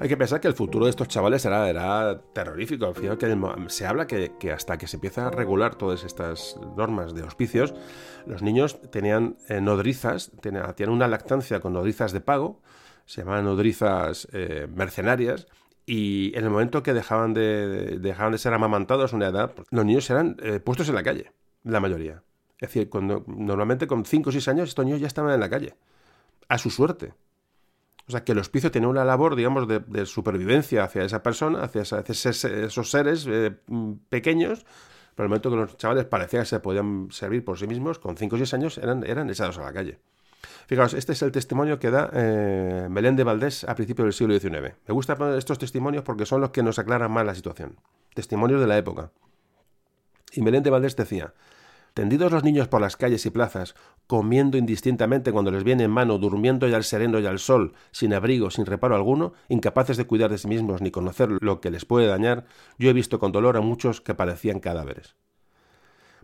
Hay 0.05 0.09
que 0.09 0.17
pensar 0.17 0.39
que 0.39 0.47
el 0.47 0.53
futuro 0.53 0.85
de 0.85 0.91
estos 0.91 1.07
chavales 1.07 1.45
era, 1.45 2.21
terrorífico. 2.31 2.85
Al 2.85 3.17
que 3.17 3.37
se 3.69 3.87
habla 3.87 4.05
que, 4.05 4.51
hasta 4.53 4.77
que 4.77 4.85
se 4.85 4.97
empieza 4.97 5.25
a 5.25 5.31
regular 5.31 5.73
todas 5.73 6.03
estas 6.03 6.59
normas 6.77 7.15
de 7.15 7.23
hospicios, 7.23 7.73
los 8.27 8.43
niños 8.43 8.79
tenían 8.91 9.35
eh, 9.49 9.61
nodrizas, 9.61 10.31
tenían, 10.41 10.75
una 10.89 11.07
lactancia 11.07 11.59
con 11.59 11.73
nodrizas 11.73 12.11
de 12.11 12.21
pago, 12.21 12.61
se 13.07 13.21
llamaban 13.21 13.45
nodrizas 13.45 14.27
eh, 14.31 14.67
mercenarias, 14.71 15.47
y 15.87 16.37
en 16.37 16.43
el 16.43 16.51
momento 16.51 16.83
que 16.83 16.93
dejaban 16.93 17.33
de, 17.33 17.99
ser 18.37 18.53
amamantados 18.53 19.11
a 19.11 19.15
una 19.15 19.29
edad, 19.29 19.55
los 19.71 19.85
niños 19.85 20.07
eran 20.11 20.37
eh, 20.43 20.59
puestos 20.59 20.87
en 20.87 20.93
la 20.93 21.01
calle, 21.01 21.31
la 21.63 21.79
mayoría. 21.79 22.21
Es 22.59 22.69
decir, 22.69 22.89
cuando, 22.89 23.23
normalmente 23.25 23.87
con 23.87 24.05
5 24.05 24.29
o 24.29 24.31
6 24.31 24.47
años 24.49 24.69
estos 24.69 24.85
niños 24.85 25.01
ya 25.01 25.07
estaban 25.07 25.33
en 25.33 25.39
la 25.39 25.49
calle, 25.49 25.73
a 26.47 26.59
su 26.59 26.69
suerte. 26.69 27.15
O 28.07 28.11
sea, 28.11 28.23
que 28.23 28.33
el 28.33 28.39
hospicio 28.39 28.71
tenía 28.71 28.87
una 28.87 29.03
labor, 29.03 29.35
digamos, 29.35 29.67
de, 29.67 30.05
supervivencia 30.05 30.83
hacia 30.83 31.03
esa 31.03 31.23
persona, 31.23 31.63
hacia, 31.63 31.81
esos 31.81 32.91
seres 32.91 33.25
eh, 33.27 33.55
mm, 33.67 33.93
pequeños. 34.09 34.65
Pero 35.15 35.25
el 35.25 35.29
momento 35.29 35.49
que 35.49 35.55
los 35.55 35.77
chavales 35.77 36.05
parecía 36.05 36.41
que 36.41 36.45
se 36.45 36.59
podían 36.59 37.07
servir 37.09 37.43
por 37.43 37.57
sí 37.57 37.67
mismos, 37.67 37.99
con 37.99 38.17
5 38.17 38.35
o 38.35 38.37
6 38.37 38.53
años 38.53 38.77
eran, 38.77 39.03
eran 39.05 39.29
echados 39.29 39.57
a 39.57 39.63
la 39.63 39.73
calle. 39.73 39.99
Fijaos, 40.67 40.93
este 40.93 41.13
es 41.13 41.21
el 41.21 41.31
testimonio 41.31 41.79
que 41.79 41.91
da 41.91 42.09
eh, 42.13 42.87
de 42.89 43.23
Valdés 43.23 43.63
a 43.63 43.75
principios 43.75 44.05
del 44.05 44.13
siglo 44.13 44.39
XIX. 44.39 44.75
Me 44.87 44.93
gusta 44.93 45.15
poner 45.15 45.37
estos 45.37 45.57
testimonios 45.57 46.03
porque 46.03 46.25
son 46.25 46.41
los 46.41 46.49
que 46.49 46.63
nos 46.63 46.79
aclaran 46.79 47.11
más 47.11 47.25
la 47.25 47.35
situación. 47.35 47.77
Testimonios 48.13 48.59
de 48.59 48.67
la 48.67 48.77
época. 48.77 49.11
Y 50.33 50.41
Belén 50.41 50.63
de 50.63 50.69
Valdés 50.69 50.95
decía, 50.95 51.33
Tendidos 51.95 52.29
los 52.29 52.43
niños 52.43 52.67
por 52.67 52.81
las 52.81 52.97
calles 52.97 53.25
y 53.25 53.29
plazas, 53.29 53.73
comiendo 54.05 54.57
indistintamente 54.57 55.31
cuando 55.31 55.49
les 55.49 55.63
viene 55.63 55.85
en 55.85 55.91
mano, 55.91 56.17
durmiendo 56.17 56.67
ya 56.67 56.75
al 56.75 56.83
sereno 56.83 57.19
y 57.19 57.25
al 57.25 57.39
sol, 57.39 57.71
sin 57.91 58.13
abrigo, 58.13 58.51
sin 58.51 58.65
reparo 58.65 58.95
alguno, 58.95 59.31
incapaces 59.47 59.95
de 59.95 60.05
cuidar 60.05 60.29
de 60.29 60.37
sí 60.37 60.49
mismos 60.49 60.81
ni 60.81 60.91
conocer 60.91 61.29
lo 61.39 61.61
que 61.61 61.71
les 61.71 61.85
puede 61.85 62.07
dañar, 62.07 62.47
yo 62.77 62.89
he 62.89 62.93
visto 62.93 63.17
con 63.17 63.31
dolor 63.31 63.55
a 63.55 63.61
muchos 63.61 64.01
que 64.01 64.13
parecían 64.13 64.59
cadáveres. 64.59 65.15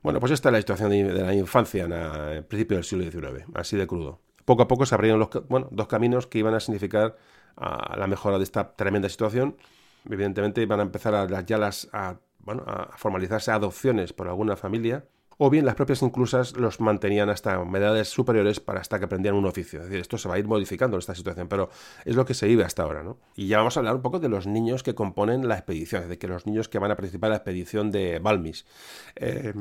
Bueno, 0.04 0.20
pues 0.20 0.34
esta 0.34 0.50
es 0.50 0.54
la 0.54 0.60
situación 0.60 0.90
de 0.90 1.14
la 1.14 1.34
infancia 1.34 1.86
en 1.86 1.94
el 1.94 2.44
principio 2.44 2.76
del 2.76 2.84
siglo 2.84 3.10
XIX, 3.10 3.46
así 3.54 3.78
de 3.78 3.88
crudo. 3.88 4.20
Poco 4.44 4.64
a 4.64 4.68
poco 4.68 4.86
se 4.86 4.94
abrieron 4.94 5.22
los, 5.22 5.30
dos 5.72 5.88
caminos 5.88 6.28
que 6.28 6.40
iban 6.40 6.54
a 6.54 6.60
significar 6.60 7.16
la 7.56 8.08
mejora 8.08 8.38
de 8.40 8.44
esta 8.44 8.74
tremenda 8.76 9.08
situación. 9.08 9.56
Evidentemente 10.04 10.62
iban 10.62 10.82
a 10.82 10.84
empezar 10.84 11.16
a, 11.16 11.22
a, 11.24 12.20
a 12.58 12.98
formalizarse 12.98 13.52
adopciones 13.52 14.12
por 14.12 14.28
alguna 14.28 14.58
familia, 14.58 15.06
o 15.44 15.50
bien 15.50 15.66
las 15.66 15.74
propias 15.74 16.04
inclusas 16.04 16.56
los 16.56 16.80
mantenían 16.80 17.32
hasta 17.32 17.56
edades 17.56 18.10
superiores 18.10 18.60
para 18.60 18.80
hasta 18.80 19.00
que 19.00 19.06
aprendían 19.06 19.34
un 19.34 19.48
oficio. 19.48 19.80
Es 19.80 19.86
decir, 19.86 20.00
esto 20.00 20.20
se 20.20 20.30
va 20.30 20.36
a 20.36 20.38
ir 20.38 20.46
modificando 20.48 20.98
en 20.98 21.00
esta 21.00 21.16
situación, 21.16 21.48
pero 21.48 21.72
es 22.06 22.16
lo 22.16 22.26
que 22.26 22.36
se 22.36 22.46
vive 22.46 22.64
hasta 22.64 22.84
ahora. 22.84 23.02
¿no? 23.02 23.18
Y 23.36 23.48
ya 23.48 23.58
vamos 23.58 23.76
a 23.76 23.80
hablar 23.80 23.96
un 23.96 24.04
poco 24.04 24.20
de 24.20 24.30
los 24.30 24.46
niños 24.46 24.84
que 24.84 24.94
componen 24.94 25.48
la 25.48 25.56
expedición, 25.56 26.08
de 26.08 26.20
que 26.20 26.28
los 26.28 26.46
niños 26.46 26.70
que 26.70 26.78
van 26.78 26.92
a 26.92 26.96
participar 26.96 27.30
en 27.30 27.32
la 27.32 27.38
expedición 27.38 27.90
de 27.90 28.20
Balmis. 28.20 28.68
Eh, 29.16 29.52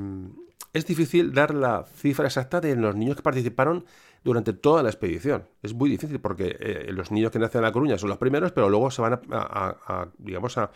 es 0.74 0.84
difícil 0.84 1.32
dar 1.32 1.54
la 1.54 1.84
cifra 1.84 2.26
exacta 2.26 2.60
de 2.60 2.76
los 2.76 2.94
niños 2.94 3.16
que 3.16 3.22
participaron 3.22 3.86
durante 4.22 4.52
toda 4.52 4.82
la 4.82 4.90
expedición. 4.90 5.44
Es 5.62 5.72
muy 5.72 5.88
difícil 5.88 6.20
porque 6.20 6.58
eh, 6.60 6.88
los 6.92 7.10
niños 7.10 7.30
que 7.30 7.38
nacen 7.38 7.60
en 7.60 7.64
La 7.64 7.72
Coruña 7.72 7.96
son 7.96 8.10
los 8.10 8.18
primeros, 8.18 8.52
pero 8.52 8.68
luego 8.68 8.90
se 8.90 9.00
van 9.00 9.18
a 9.30 10.08
digamos, 10.18 10.58
a, 10.58 10.70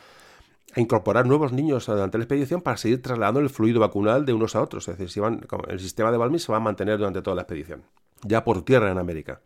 a 0.73 0.81
incorporar 0.81 1.27
nuevos 1.27 1.53
niños 1.53 1.87
durante 1.87 2.19
la 2.19 2.25
expedición 2.25 2.61
para 2.61 2.77
seguir 2.77 3.01
trasladando 3.03 3.41
el 3.41 3.51
fluido 3.51 3.81
vacunal 3.81 4.25
de 4.25 4.33
unos 4.33 4.57
a 4.57 4.63
otros. 4.63 4.89
Es 4.89 4.99
decir, 4.99 5.23
el 5.69 5.81
sistema 5.81 6.11
de 6.11 6.19
Balmis 6.19 6.43
se 6.43 6.53
va 6.53 6.59
a 6.59 6.61
mantener 6.61 6.99
durante 6.99 7.23
toda 7.23 7.37
la 7.37 7.43
expedición, 7.43 7.83
ya 8.23 8.45
por 8.45 8.63
tierra 8.63 8.91
en 8.91 8.99
América. 8.99 9.41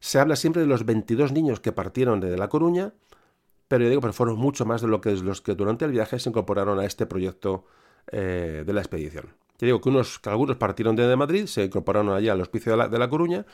Se 0.00 0.18
habla 0.18 0.34
siempre 0.34 0.62
de 0.62 0.68
los 0.68 0.84
22 0.84 1.32
niños 1.32 1.60
que 1.60 1.72
partieron 1.72 2.20
de 2.20 2.36
La 2.36 2.48
Coruña, 2.48 2.92
pero 3.68 3.84
yo 3.84 3.90
digo, 3.90 4.00
pero 4.00 4.12
fueron 4.12 4.36
mucho 4.38 4.64
más 4.64 4.80
de 4.80 4.88
lo 4.88 5.00
que, 5.00 5.12
los 5.12 5.40
que 5.40 5.54
durante 5.54 5.84
el 5.84 5.92
viaje 5.92 6.18
se 6.18 6.30
incorporaron 6.30 6.80
a 6.80 6.86
este 6.86 7.06
proyecto 7.06 7.66
eh, 8.10 8.64
de 8.66 8.72
la 8.72 8.80
expedición. 8.80 9.26
Yo 9.58 9.66
digo 9.66 9.80
que, 9.80 9.90
unos, 9.90 10.18
que 10.18 10.30
algunos 10.30 10.56
partieron 10.56 10.96
de 10.96 11.14
Madrid, 11.14 11.46
se 11.46 11.64
incorporaron 11.64 12.08
allí 12.14 12.28
al 12.28 12.40
hospicio 12.40 12.76
de 12.76 12.98
la 12.98 13.08
Coruña, 13.10 13.44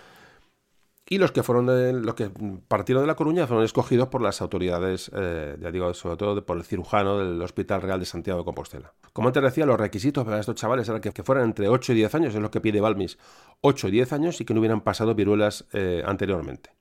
y 1.08 1.18
los 1.18 1.30
que 1.30 1.42
fueron 1.42 1.66
de, 1.66 1.92
los 1.92 2.14
que 2.14 2.30
partieron 2.66 3.04
de 3.04 3.06
La 3.06 3.14
Coruña 3.14 3.46
fueron 3.46 3.64
escogidos 3.64 4.08
por 4.08 4.22
las 4.22 4.40
autoridades, 4.40 5.10
eh, 5.14 5.56
ya 5.60 5.70
digo, 5.70 5.94
sobre 5.94 6.16
todo 6.16 6.44
por 6.44 6.56
el 6.56 6.64
cirujano 6.64 7.18
del 7.18 7.40
Hospital 7.40 7.82
Real 7.82 8.00
de 8.00 8.06
Santiago 8.06 8.40
de 8.40 8.44
Compostela. 8.44 8.92
Como 9.12 9.28
antes 9.28 9.42
decía, 9.42 9.66
los 9.66 9.78
requisitos 9.78 10.24
para 10.24 10.40
estos 10.40 10.56
chavales 10.56 10.88
eran 10.88 11.00
que, 11.00 11.22
fueran 11.22 11.44
entre 11.44 11.68
8 11.68 11.92
y 11.92 11.96
10 11.96 12.14
años, 12.16 12.34
es 12.34 12.40
lo 12.40 12.50
que 12.50 12.60
pide 12.60 12.80
Balmis, 12.80 13.18
8 13.60 13.88
y 13.88 13.90
10 13.92 14.12
años 14.12 14.40
y 14.40 14.44
que 14.44 14.52
no 14.52 14.60
hubieran 14.60 14.80
pasado 14.80 15.14
viruelas 15.14 15.66
eh, 15.72 16.02
anteriormente. 16.04 16.75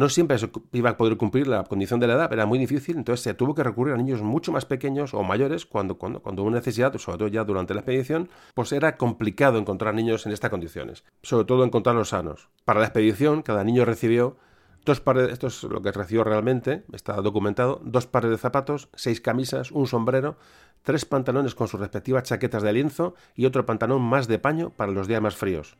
No 0.00 0.08
siempre 0.08 0.38
iba 0.72 0.88
a 0.88 0.96
poder 0.96 1.18
cumplir 1.18 1.46
la 1.46 1.62
condición 1.64 2.00
de 2.00 2.06
la 2.06 2.14
edad, 2.14 2.32
era 2.32 2.46
muy 2.46 2.58
difícil, 2.58 2.96
entonces 2.96 3.22
se 3.22 3.34
tuvo 3.34 3.54
que 3.54 3.62
recurrir 3.62 3.92
a 3.92 3.98
niños 3.98 4.22
mucho 4.22 4.50
más 4.50 4.64
pequeños 4.64 5.12
o 5.12 5.22
mayores 5.22 5.66
cuando, 5.66 5.98
cuando, 5.98 6.22
cuando 6.22 6.40
hubo 6.40 6.50
necesidad, 6.50 6.96
sobre 6.96 7.18
todo 7.18 7.28
ya 7.28 7.44
durante 7.44 7.74
la 7.74 7.80
expedición, 7.80 8.30
pues 8.54 8.72
era 8.72 8.96
complicado 8.96 9.58
encontrar 9.58 9.92
niños 9.92 10.24
en 10.24 10.32
estas 10.32 10.48
condiciones, 10.48 11.04
sobre 11.22 11.44
todo 11.44 11.64
encontrarlos 11.64 12.08
sanos. 12.08 12.48
Para 12.64 12.80
la 12.80 12.86
expedición, 12.86 13.42
cada 13.42 13.62
niño 13.62 13.84
recibió 13.84 14.38
dos 14.86 15.02
pares, 15.02 15.30
esto 15.32 15.48
es 15.48 15.62
lo 15.64 15.82
que 15.82 15.92
recibió 15.92 16.24
realmente, 16.24 16.82
está 16.94 17.16
documentado, 17.16 17.82
dos 17.84 18.06
pares 18.06 18.30
de 18.30 18.38
zapatos, 18.38 18.88
seis 18.94 19.20
camisas, 19.20 19.70
un 19.70 19.86
sombrero, 19.86 20.38
tres 20.82 21.04
pantalones 21.04 21.54
con 21.54 21.68
sus 21.68 21.78
respectivas 21.78 22.22
chaquetas 22.22 22.62
de 22.62 22.72
lienzo 22.72 23.14
y 23.34 23.44
otro 23.44 23.66
pantalón 23.66 24.00
más 24.00 24.28
de 24.28 24.38
paño 24.38 24.70
para 24.70 24.92
los 24.92 25.08
días 25.08 25.20
más 25.20 25.36
fríos. 25.36 25.76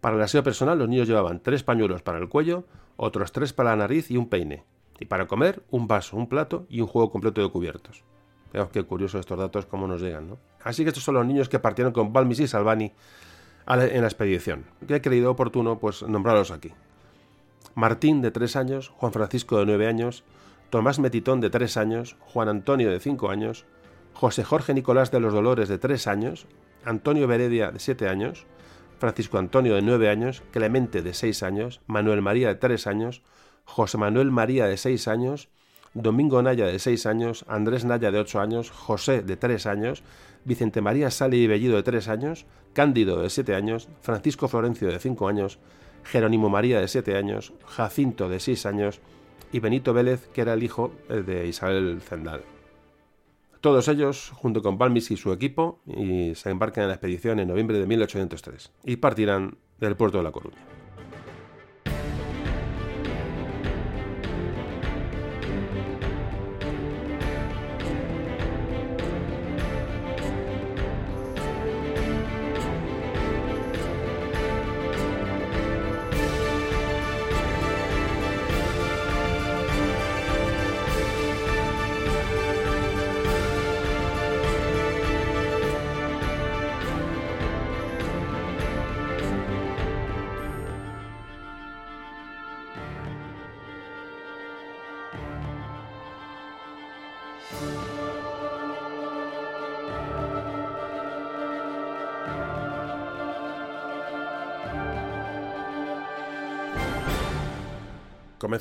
Para 0.00 0.16
el 0.16 0.22
aseo 0.22 0.42
personal 0.42 0.78
los 0.78 0.88
niños 0.88 1.08
llevaban 1.08 1.40
tres 1.40 1.62
pañuelos 1.62 2.02
para 2.02 2.18
el 2.18 2.28
cuello, 2.28 2.64
otros 2.96 3.32
tres 3.32 3.52
para 3.52 3.70
la 3.70 3.76
nariz 3.76 4.10
y 4.10 4.16
un 4.16 4.28
peine. 4.28 4.64
Y 5.00 5.06
para 5.06 5.26
comer, 5.26 5.62
un 5.70 5.86
vaso, 5.86 6.16
un 6.16 6.28
plato 6.28 6.66
y 6.68 6.80
un 6.80 6.86
juego 6.86 7.10
completo 7.10 7.40
de 7.40 7.48
cubiertos. 7.48 8.04
Veamos 8.52 8.72
qué 8.72 8.82
curioso 8.82 9.18
estos 9.18 9.38
datos, 9.38 9.66
cómo 9.66 9.86
nos 9.86 10.00
llegan, 10.00 10.28
¿no? 10.28 10.38
Así 10.62 10.82
que 10.82 10.88
estos 10.88 11.04
son 11.04 11.14
los 11.14 11.26
niños 11.26 11.48
que 11.48 11.58
partieron 11.58 11.92
con 11.92 12.12
Balmis 12.12 12.40
y 12.40 12.48
Salvani 12.48 12.92
en 13.66 14.00
la 14.00 14.06
expedición. 14.06 14.64
Que 14.86 14.96
he 14.96 15.00
creído 15.00 15.30
oportuno, 15.30 15.78
pues, 15.78 16.02
nombrarlos 16.02 16.50
aquí. 16.50 16.72
Martín, 17.74 18.22
de 18.22 18.30
tres 18.30 18.56
años, 18.56 18.88
Juan 18.88 19.12
Francisco, 19.12 19.58
de 19.58 19.66
nueve 19.66 19.86
años, 19.86 20.24
Tomás 20.70 20.98
Metitón, 20.98 21.40
de 21.40 21.50
tres 21.50 21.76
años, 21.76 22.16
Juan 22.20 22.48
Antonio, 22.48 22.90
de 22.90 22.98
cinco 22.98 23.30
años, 23.30 23.66
José 24.14 24.42
Jorge 24.42 24.74
Nicolás 24.74 25.10
de 25.10 25.20
los 25.20 25.32
Dolores, 25.32 25.68
de 25.68 25.78
tres 25.78 26.06
años, 26.06 26.46
Antonio 26.84 27.28
Beredia, 27.28 27.70
de 27.70 27.78
siete 27.78 28.08
años, 28.08 28.46
Francisco 28.98 29.38
Antonio 29.38 29.74
de 29.74 29.82
nueve 29.82 30.08
años, 30.08 30.42
Clemente 30.50 31.02
de 31.02 31.14
seis 31.14 31.42
años, 31.42 31.80
Manuel 31.86 32.22
María 32.22 32.48
de 32.48 32.54
tres 32.56 32.86
años, 32.86 33.22
José 33.64 33.98
Manuel 33.98 34.30
María 34.30 34.66
de 34.66 34.76
seis 34.76 35.08
años, 35.08 35.48
Domingo 35.94 36.42
Naya 36.42 36.66
de 36.66 36.78
seis 36.78 37.06
años, 37.06 37.44
Andrés 37.48 37.84
Naya 37.84 38.10
de 38.10 38.18
ocho 38.18 38.40
años, 38.40 38.70
José 38.70 39.22
de 39.22 39.36
tres 39.36 39.66
años, 39.66 40.02
Vicente 40.44 40.80
María 40.80 41.10
Sale 41.10 41.36
y 41.36 41.46
Bellido 41.46 41.76
de 41.76 41.82
tres 41.82 42.08
años, 42.08 42.46
Cándido 42.72 43.22
de 43.22 43.30
siete 43.30 43.54
años, 43.54 43.88
Francisco 44.00 44.48
Florencio 44.48 44.88
de 44.88 44.98
cinco 44.98 45.28
años, 45.28 45.58
Jerónimo 46.04 46.48
María 46.48 46.80
de 46.80 46.88
siete 46.88 47.16
años, 47.16 47.52
Jacinto 47.66 48.28
de 48.28 48.40
seis 48.40 48.66
años 48.66 49.00
y 49.52 49.60
Benito 49.60 49.92
Vélez, 49.92 50.28
que 50.28 50.42
era 50.42 50.54
el 50.54 50.62
hijo 50.62 50.92
de 51.08 51.46
Isabel 51.46 52.00
Zendal. 52.02 52.57
Todos 53.60 53.88
ellos, 53.88 54.30
junto 54.34 54.62
con 54.62 54.78
Balmis 54.78 55.10
y 55.10 55.16
su 55.16 55.32
equipo, 55.32 55.80
se 55.86 56.50
embarcan 56.50 56.82
en 56.82 56.88
la 56.88 56.94
expedición 56.94 57.40
en 57.40 57.48
noviembre 57.48 57.78
de 57.78 57.86
1803 57.86 58.72
y 58.84 58.96
partirán 58.96 59.58
del 59.80 59.96
puerto 59.96 60.18
de 60.18 60.24
La 60.24 60.30
Coruña. 60.30 60.77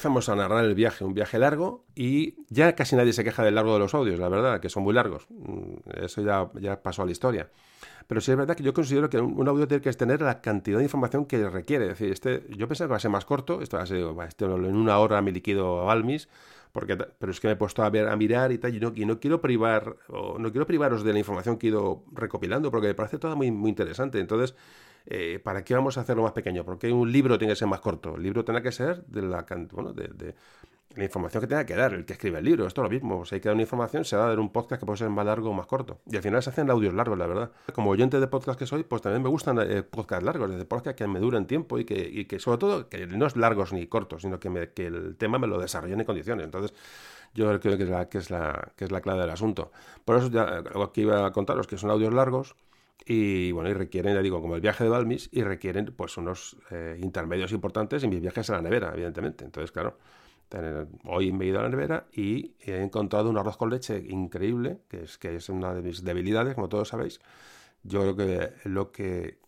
Comenzamos 0.07 0.29
a 0.29 0.35
narrar 0.35 0.63
el 0.63 0.73
viaje, 0.73 1.03
un 1.03 1.13
viaje 1.13 1.37
largo, 1.37 1.85
y 1.93 2.35
ya 2.49 2.75
casi 2.75 2.95
nadie 2.95 3.11
se 3.11 3.23
queja 3.23 3.43
del 3.43 3.55
largo 3.55 3.73
de 3.73 3.79
los 3.79 3.93
audios, 3.93 4.19
la 4.19 4.29
verdad, 4.29 4.59
que 4.61 4.69
son 4.69 4.83
muy 4.83 4.93
largos. 4.93 5.27
Mm, 5.29 6.03
eso 6.03 6.21
ya, 6.21 6.49
ya 6.61 6.81
pasó 6.81 7.01
a 7.01 7.05
la 7.05 7.11
historia. 7.11 7.49
Pero 8.07 8.21
sí 8.21 8.31
es 8.31 8.37
verdad 8.37 8.55
que 8.55 8.63
yo 8.63 8.73
considero 8.73 9.09
que 9.09 9.19
un, 9.19 9.47
audio 9.47 9.67
tiene 9.67 9.81
que 9.81 9.91
tener 9.93 10.21
la 10.21 10.39
cantidad 10.39 10.77
de 10.77 10.85
información 10.85 11.25
que 11.25 11.49
requiere. 11.49 11.85
Es 11.85 11.99
decir, 11.99 12.11
este, 12.11 12.45
yo 12.55 12.69
pensaba 12.69 12.87
que 12.87 12.91
va 12.91 12.97
a 12.97 12.99
ser 13.01 13.11
más 13.11 13.25
corto, 13.25 13.61
esto 13.61 13.75
va 13.75 13.83
a 13.83 13.85
ser 13.85 14.05
este, 14.27 14.45
en 14.45 14.75
una 14.75 14.97
hora 14.99 15.21
me 15.21 15.33
liquido 15.33 15.85
Balmis, 15.85 16.29
porque, 16.71 16.95
pero 16.95 17.31
es 17.31 17.39
que 17.41 17.47
me 17.47 17.53
he 17.53 17.57
puesto 17.57 17.83
a, 17.83 17.89
ver, 17.89 18.07
a 18.07 18.15
mirar 18.15 18.53
y 18.53 18.59
tal, 18.59 18.73
y 18.73 18.79
no, 18.79 18.93
y 18.95 19.05
no 19.05 19.19
quiero 19.19 19.41
privar, 19.41 19.97
o 20.07 20.39
no 20.39 20.51
quiero 20.51 20.65
privaros 20.65 21.03
de 21.03 21.11
la 21.11 21.19
información 21.19 21.57
que 21.57 21.67
he 21.67 21.69
ido 21.69 22.03
recopilando, 22.13 22.71
porque 22.71 22.87
me 22.87 22.93
parece 22.93 23.17
toda 23.17 23.35
muy, 23.35 23.51
muy 23.51 23.69
interesante. 23.69 24.19
Entonces, 24.21 24.55
eh, 25.09 25.39
¿para 25.41 25.63
qué 25.63 25.73
vamos 25.73 25.97
a 25.97 26.01
hacerlo 26.01 26.23
más 26.23 26.33
pequeño? 26.33 26.65
Porque 26.65 26.91
un 26.91 27.09
libro 27.09 27.37
tiene 27.37 27.53
que 27.53 27.57
ser 27.57 27.67
más 27.67 27.79
corto. 27.79 28.15
El 28.15 28.23
libro 28.23 28.43
tiene 28.43 28.61
que 28.61 28.73
ser 28.73 29.05
de 29.05 29.21
la, 29.21 29.45
bueno, 29.71 29.93
de, 29.93 30.35
la 30.95 31.03
información 31.03 31.41
que 31.41 31.47
tenga 31.47 31.65
que 31.65 31.75
dar 31.75 31.93
el 31.93 32.05
que 32.05 32.13
escribe 32.13 32.39
el 32.39 32.45
libro. 32.45 32.67
Esto 32.67 32.81
es 32.81 32.83
lo 32.83 32.89
mismo. 32.89 33.23
Si 33.23 33.35
hay 33.35 33.41
que 33.41 33.47
dar 33.47 33.53
una 33.53 33.61
información, 33.61 34.03
se 34.03 34.17
va 34.17 34.25
a 34.25 34.29
dar 34.29 34.39
un 34.39 34.51
podcast 34.51 34.81
que 34.81 34.85
puede 34.85 34.97
ser 34.97 35.09
más 35.09 35.25
largo 35.25 35.51
o 35.51 35.53
más 35.53 35.65
corto. 35.65 35.99
Y 36.07 36.17
al 36.17 36.23
final 36.23 36.43
se 36.43 36.49
hacen 36.49 36.69
audios 36.69 36.93
largos, 36.93 37.17
la 37.17 37.25
verdad. 37.25 37.51
Como 37.73 37.89
oyente 37.89 38.19
de 38.19 38.27
podcast 38.27 38.59
que 38.59 38.65
soy, 38.65 38.83
pues 38.83 39.01
también 39.01 39.23
me 39.23 39.29
gustan 39.29 39.59
eh, 39.61 39.83
podcasts 39.83 40.25
largos, 40.25 40.49
desde 40.49 40.65
podcasts 40.65 40.97
que 40.97 41.07
me 41.07 41.19
duren 41.19 41.45
tiempo 41.45 41.79
y 41.79 41.85
que, 41.85 42.27
que, 42.27 42.39
sobre 42.39 42.57
todo, 42.57 42.89
que 42.89 43.07
no 43.07 43.27
es 43.27 43.37
largos 43.37 43.71
ni 43.71 43.87
cortos, 43.87 44.23
sino 44.23 44.41
que, 44.41 44.71
que 44.75 44.87
el 44.87 45.15
tema 45.15 45.39
me 45.39 45.47
lo 45.47 45.57
desarrolle 45.57 45.93
en 45.93 46.03
condiciones. 46.03 46.43
Entonces, 46.43 46.73
yo 47.33 47.59
creo 47.59 47.77
que 47.77 47.83
es 47.83 47.89
la, 47.89 48.09
que 48.09 48.17
es 48.17 48.29
la, 48.29 48.73
que 48.75 48.83
es 48.85 48.91
la 48.91 48.99
clave 48.99 49.21
del 49.21 49.29
asunto. 49.29 49.71
Por 50.03 50.17
eso 50.17 50.29
ya 50.29 50.63
que 50.91 51.01
iba 51.01 51.25
a 51.25 51.31
contaros 51.31 51.67
que 51.67 51.77
son 51.77 51.91
audios 51.91 52.13
largos 52.13 52.55
y 53.05 53.51
bueno, 53.51 53.69
y 53.69 53.73
requieren, 53.73 54.15
ya 54.15 54.21
digo, 54.21 54.41
como 54.41 54.55
el 54.55 54.61
viaje 54.61 54.83
de 54.83 54.89
Balmis, 54.89 55.29
y 55.31 55.43
requieren 55.43 55.93
pues 55.95 56.17
unos 56.17 56.57
eh, 56.71 56.97
intermedios 57.01 57.51
importantes 57.51 58.03
en 58.03 58.09
mis 58.09 58.21
viajes 58.21 58.49
a 58.49 58.53
la 58.53 58.61
nevera, 58.61 58.91
evidentemente. 58.93 59.45
Entonces, 59.45 59.71
claro, 59.71 59.97
hoy 61.05 61.31
me 61.31 61.45
he 61.45 61.47
ido 61.49 61.59
a 61.59 61.63
la 61.63 61.69
nevera 61.69 62.07
y 62.11 62.55
he 62.59 62.81
encontrado 62.81 63.29
un 63.29 63.37
arroz 63.37 63.57
con 63.57 63.69
leche 63.69 64.03
increíble, 64.09 64.79
que 64.89 65.03
es, 65.03 65.17
que 65.17 65.35
es 65.35 65.49
una 65.49 65.73
de 65.73 65.81
mis 65.81 66.03
debilidades, 66.03 66.55
como 66.55 66.69
todos 66.69 66.89
sabéis. 66.89 67.19
Yo 67.83 68.01
creo 68.01 68.15
que 68.15 68.69
lo 68.69 68.91
que 68.91 69.39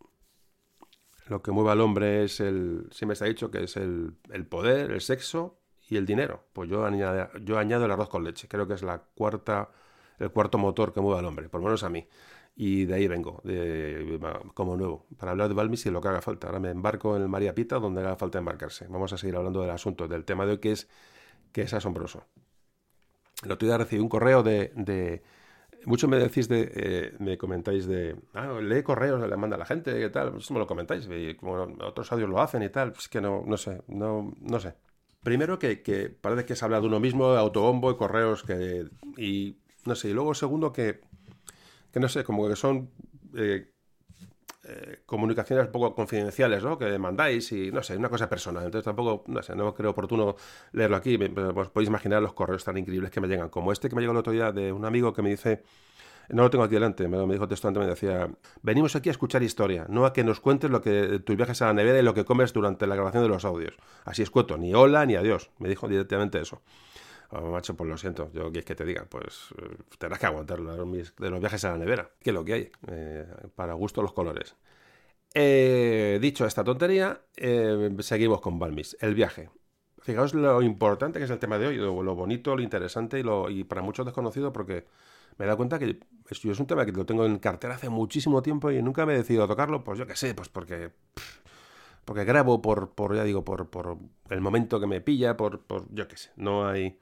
lo 1.27 1.43
que 1.43 1.51
mueve 1.51 1.71
al 1.71 1.81
hombre 1.81 2.23
es 2.23 2.39
el, 2.39 2.87
siempre 2.91 3.15
se 3.15 3.23
ha 3.23 3.27
dicho 3.27 3.51
que 3.51 3.63
es 3.63 3.77
el, 3.77 4.15
el 4.31 4.47
poder, 4.47 4.91
el 4.91 5.01
sexo 5.01 5.59
y 5.87 5.97
el 5.97 6.05
dinero. 6.05 6.43
Pues 6.53 6.69
yo 6.69 6.85
añado, 6.85 7.29
yo 7.41 7.57
añado 7.57 7.85
el 7.85 7.91
arroz 7.91 8.09
con 8.09 8.23
leche. 8.23 8.47
Creo 8.47 8.67
que 8.67 8.73
es 8.73 8.81
la 8.81 8.99
cuarta, 8.99 9.69
el 10.17 10.31
cuarto 10.31 10.57
motor 10.57 10.91
que 10.91 11.01
mueve 11.01 11.19
al 11.19 11.25
hombre, 11.25 11.47
por 11.49 11.61
lo 11.61 11.65
menos 11.65 11.83
a 11.83 11.89
mí. 11.89 12.07
Y 12.61 12.83
de 12.83 12.93
ahí 12.93 13.07
vengo, 13.07 13.39
de, 13.45 14.19
como 14.53 14.75
nuevo, 14.75 15.05
para 15.17 15.31
hablar 15.31 15.47
de 15.47 15.53
Balmis 15.53 15.85
y 15.85 15.91
lo 15.91 16.01
que 16.01 16.09
haga 16.09 16.19
falta. 16.19 16.47
Ahora 16.47 16.59
me 16.59 16.69
embarco 16.69 17.15
en 17.15 17.21
el 17.21 17.29
María 17.29 17.55
Pita 17.55 17.79
donde 17.79 18.01
haga 18.01 18.17
falta 18.17 18.37
embarcarse. 18.37 18.85
Vamos 18.89 19.13
a 19.13 19.17
seguir 19.17 19.37
hablando 19.37 19.61
del 19.61 19.69
asunto, 19.69 20.09
del 20.09 20.25
tema 20.25 20.45
de 20.45 20.51
hoy 20.51 20.57
que 20.57 20.73
es, 20.73 20.89
que 21.53 21.61
es 21.61 21.73
asombroso. 21.73 22.25
El 23.45 23.53
otro 23.53 23.65
día 23.65 23.77
recibí 23.77 24.01
un 24.01 24.09
correo 24.09 24.43
de... 24.43 25.23
muchos 25.85 26.09
me 26.09 26.17
decís 26.17 26.49
de, 26.49 26.69
eh, 26.75 27.15
me 27.19 27.37
comentáis 27.37 27.87
de, 27.87 28.17
ah, 28.33 28.59
lee 28.61 28.83
correos, 28.83 29.25
le 29.25 29.37
manda 29.37 29.55
a 29.55 29.59
la 29.59 29.65
gente, 29.65 30.05
y 30.05 30.09
tal, 30.09 30.35
eso 30.35 30.53
me 30.53 30.59
lo 30.59 30.67
comentáis, 30.67 31.07
como 31.37 31.53
otros 31.79 32.11
audios 32.11 32.29
lo 32.29 32.41
hacen 32.41 32.61
y 32.61 32.67
tal, 32.67 32.91
es 32.97 33.07
que 33.07 33.21
no, 33.21 33.41
no 33.47 33.55
sé, 33.55 33.83
no, 33.87 34.33
no 34.41 34.59
sé. 34.59 34.73
Primero 35.23 35.59
que, 35.59 35.81
que 35.81 36.09
parece 36.09 36.43
que 36.43 36.57
se 36.57 36.65
habla 36.65 36.81
de 36.81 36.87
uno 36.87 36.99
mismo, 36.99 37.31
de 37.31 37.39
autobombo 37.39 37.89
y 37.89 37.95
correos, 37.95 38.43
que, 38.43 38.89
y 39.15 39.59
no 39.85 39.95
sé, 39.95 40.09
y 40.09 40.13
luego 40.13 40.33
segundo 40.33 40.73
que 40.73 41.07
que 41.91 41.99
no 41.99 42.09
sé, 42.09 42.23
como 42.23 42.47
que 42.47 42.55
son 42.55 42.91
eh, 43.35 43.71
eh, 44.65 44.99
comunicaciones 45.05 45.67
un 45.67 45.71
poco 45.71 45.95
confidenciales, 45.95 46.63
¿no? 46.63 46.77
Que 46.77 46.97
mandáis 46.99 47.51
y, 47.51 47.71
no 47.71 47.81
sé, 47.81 47.97
una 47.97 48.09
cosa 48.09 48.29
personal. 48.29 48.65
Entonces 48.65 48.85
tampoco, 48.85 49.23
no 49.27 49.41
sé, 49.41 49.55
no 49.55 49.73
creo 49.73 49.91
oportuno 49.91 50.35
leerlo 50.73 50.97
aquí. 50.97 51.17
Pues 51.17 51.69
podéis 51.69 51.89
imaginar 51.89 52.21
los 52.21 52.33
correos 52.33 52.63
tan 52.63 52.77
increíbles 52.77 53.11
que 53.11 53.21
me 53.21 53.27
llegan, 53.27 53.49
como 53.49 53.71
este 53.71 53.89
que 53.89 53.95
me 53.95 54.01
llegó 54.01 54.11
el 54.11 54.19
otro 54.19 54.33
día 54.33 54.51
de 54.51 54.71
un 54.71 54.85
amigo 54.85 55.13
que 55.13 55.21
me 55.21 55.29
dice... 55.29 55.63
No 56.31 56.43
lo 56.43 56.51
tengo 56.51 56.63
aquí 56.63 56.75
delante, 56.75 57.07
me, 57.07 57.25
me 57.25 57.33
dijo 57.33 57.47
textualmente, 57.47 57.83
me 57.83 57.89
decía, 57.89 58.29
venimos 58.61 58.95
aquí 58.95 59.09
a 59.09 59.11
escuchar 59.13 59.41
historia, 59.41 59.87
no 59.89 60.05
a 60.05 60.13
que 60.13 60.23
nos 60.23 60.39
cuentes 60.39 60.69
lo 60.69 60.79
que 60.79 61.19
tus 61.25 61.35
viajes 61.35 61.59
a 61.63 61.65
la 61.65 61.73
nevera 61.73 61.97
y 61.97 62.03
lo 62.03 62.13
que 62.13 62.23
comes 62.23 62.53
durante 62.53 62.85
la 62.85 62.93
grabación 62.93 63.23
de 63.23 63.29
los 63.29 63.45
audios. 63.45 63.73
Así 64.05 64.21
es 64.21 64.29
cuento, 64.29 64.55
ni 64.55 64.75
hola 64.75 65.07
ni 65.07 65.15
adiós. 65.15 65.49
Me 65.57 65.67
dijo 65.69 65.87
directamente 65.87 66.39
eso. 66.39 66.61
Oh, 67.31 67.51
macho, 67.51 67.75
pues 67.75 67.87
lo 67.87 67.95
siento, 67.97 68.31
yo 68.33 68.49
es 68.51 68.65
que 68.65 68.73
te 68.73 68.83
diga, 68.85 69.05
pues 69.07 69.49
eh, 69.61 69.77
tendrás 69.99 70.19
que 70.19 70.25
aguantar 70.25 70.59
de 70.59 71.29
los 71.29 71.39
viajes 71.39 71.63
a 71.63 71.71
la 71.71 71.77
nevera, 71.77 72.09
que 72.19 72.31
es 72.31 72.33
lo 72.33 72.43
que 72.43 72.53
hay, 72.53 72.71
eh, 72.87 73.27
para 73.55 73.73
gusto 73.73 74.01
los 74.01 74.13
colores. 74.13 74.55
Eh, 75.35 76.17
dicho 76.21 76.45
esta 76.47 76.63
tontería, 76.63 77.21
seguimos 77.99 78.41
con 78.41 78.57
Balmis, 78.57 78.97
el 78.99 79.13
viaje. 79.13 79.49
Fijaos 80.01 80.33
lo 80.33 80.61
importante 80.63 81.19
que 81.19 81.25
es 81.25 81.31
el 81.31 81.37
tema 81.37 81.59
de 81.59 81.67
hoy, 81.67 81.75
lo, 81.77 82.15
bonito, 82.15 82.55
lo 82.55 82.63
interesante 82.63 83.19
y, 83.19 83.23
lo, 83.23 83.49
y 83.51 83.63
para 83.63 83.83
muchos 83.83 84.07
desconocido 84.07 84.51
porque 84.51 84.85
me 85.37 85.45
he 85.45 85.47
dado 85.47 85.57
cuenta 85.57 85.77
que 85.77 85.99
es 86.29 86.59
un 86.59 86.65
tema 86.65 86.85
que 86.85 86.91
lo 86.93 87.05
tengo 87.05 87.25
en 87.25 87.37
cartera 87.37 87.75
hace 87.75 87.89
muchísimo 87.89 88.41
tiempo 88.41 88.71
y 88.71 88.81
nunca 88.81 89.05
me 89.05 89.13
he 89.13 89.17
decidido 89.17 89.43
a 89.43 89.47
tocarlo, 89.47 89.83
pues 89.83 89.99
yo 89.99 90.07
qué 90.07 90.15
sé, 90.15 90.33
pues 90.33 90.49
porque 90.49 90.91
porque 92.05 92.23
grabo 92.25 92.61
por, 92.61 92.91
por 92.95 93.15
ya 93.15 93.23
digo, 93.23 93.45
por, 93.45 93.69
por 93.69 93.99
el 94.29 94.41
momento 94.41 94.79
que 94.79 94.87
me 94.87 94.99
pilla, 94.99 95.37
por, 95.37 95.61
por 95.61 95.93
yo 95.93 96.07
qué 96.07 96.17
sé, 96.17 96.31
no 96.37 96.67
hay... 96.67 96.97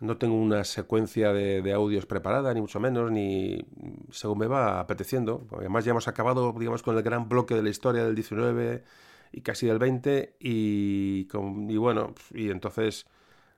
No 0.00 0.16
tengo 0.18 0.34
una 0.34 0.64
secuencia 0.64 1.32
de, 1.32 1.72
audios 1.72 2.06
preparada, 2.06 2.52
ni 2.54 2.60
mucho 2.60 2.80
menos, 2.80 3.10
ni 3.10 3.64
según 4.10 4.38
me 4.38 4.46
va 4.46 4.80
apeteciendo. 4.80 5.46
Además 5.56 5.84
ya 5.84 5.92
hemos 5.92 6.08
acabado, 6.08 6.52
digamos, 6.58 6.82
con 6.82 6.96
el 6.96 7.02
gran 7.02 7.28
bloque 7.28 7.54
de 7.54 7.62
la 7.62 7.70
historia 7.70 8.04
del 8.04 8.14
19 8.14 8.84
y 9.32 9.40
casi 9.42 9.66
del 9.66 9.78
20 9.78 10.36
y, 10.40 11.26
con, 11.26 11.70
y 11.70 11.76
bueno, 11.76 12.14
y 12.34 12.50
entonces 12.50 13.06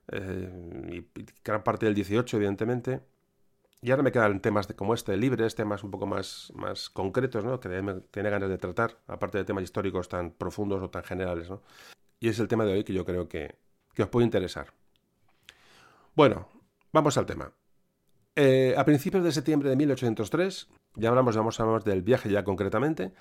eh, 0.09 1.05
gran 1.45 1.63
parte 1.63 1.87
del 1.87 1.95
18 1.95 2.37
evidentemente. 2.37 3.01
Y 3.83 3.91
ahora 3.91 4.03
me 4.03 4.13
quedan 4.13 4.41
temas 4.41 4.67
de, 4.67 4.75
como 4.75 4.95
este, 4.95 5.17
libres, 5.17 5.55
temas 5.55 5.85
un 5.85 5.91
poco 5.91 6.07
más, 6.07 6.51
más 6.55 6.89
concretos, 6.89 7.45
¿no? 7.45 7.61
que 7.61 7.69
tiene 8.11 8.31
ganas 8.31 8.49
de 8.49 8.57
tratar, 8.57 8.99
aparte 9.07 9.37
de 9.39 9.45
temas 9.45 9.63
históricos 9.63 10.09
tan 10.09 10.31
profundos 10.31 10.83
o 10.83 10.89
tan 10.89 11.05
generales. 11.05 11.51
¿no? 11.51 11.63
Y 12.19 12.29
es 12.29 12.39
el 12.39 12.49
tema 12.49 12.65
de 12.65 12.73
hoy 12.73 12.85
que 12.85 12.95
yo 12.95 13.05
creo 13.05 13.29
que, 13.29 13.57
que 13.93 14.03
os 14.03 14.09
puede 14.09 14.25
interesar. 14.25 14.73
Bueno, 16.17 16.47
vamos 16.93 17.19
al 17.19 17.27
tema. 17.27 17.53
Eh, 18.37 18.75
a 18.79 18.85
principios 18.85 19.25
de 19.25 19.33
septiembre 19.33 19.69
de 19.69 19.75
1803, 19.75 20.69
ya 20.95 21.09
hablamos, 21.09 21.37
vamos 21.37 21.59
a 21.59 21.65
hablar 21.65 21.83
del 21.83 22.03
viaje 22.03 22.31
ya 22.31 22.45
concretamente, 22.45 23.13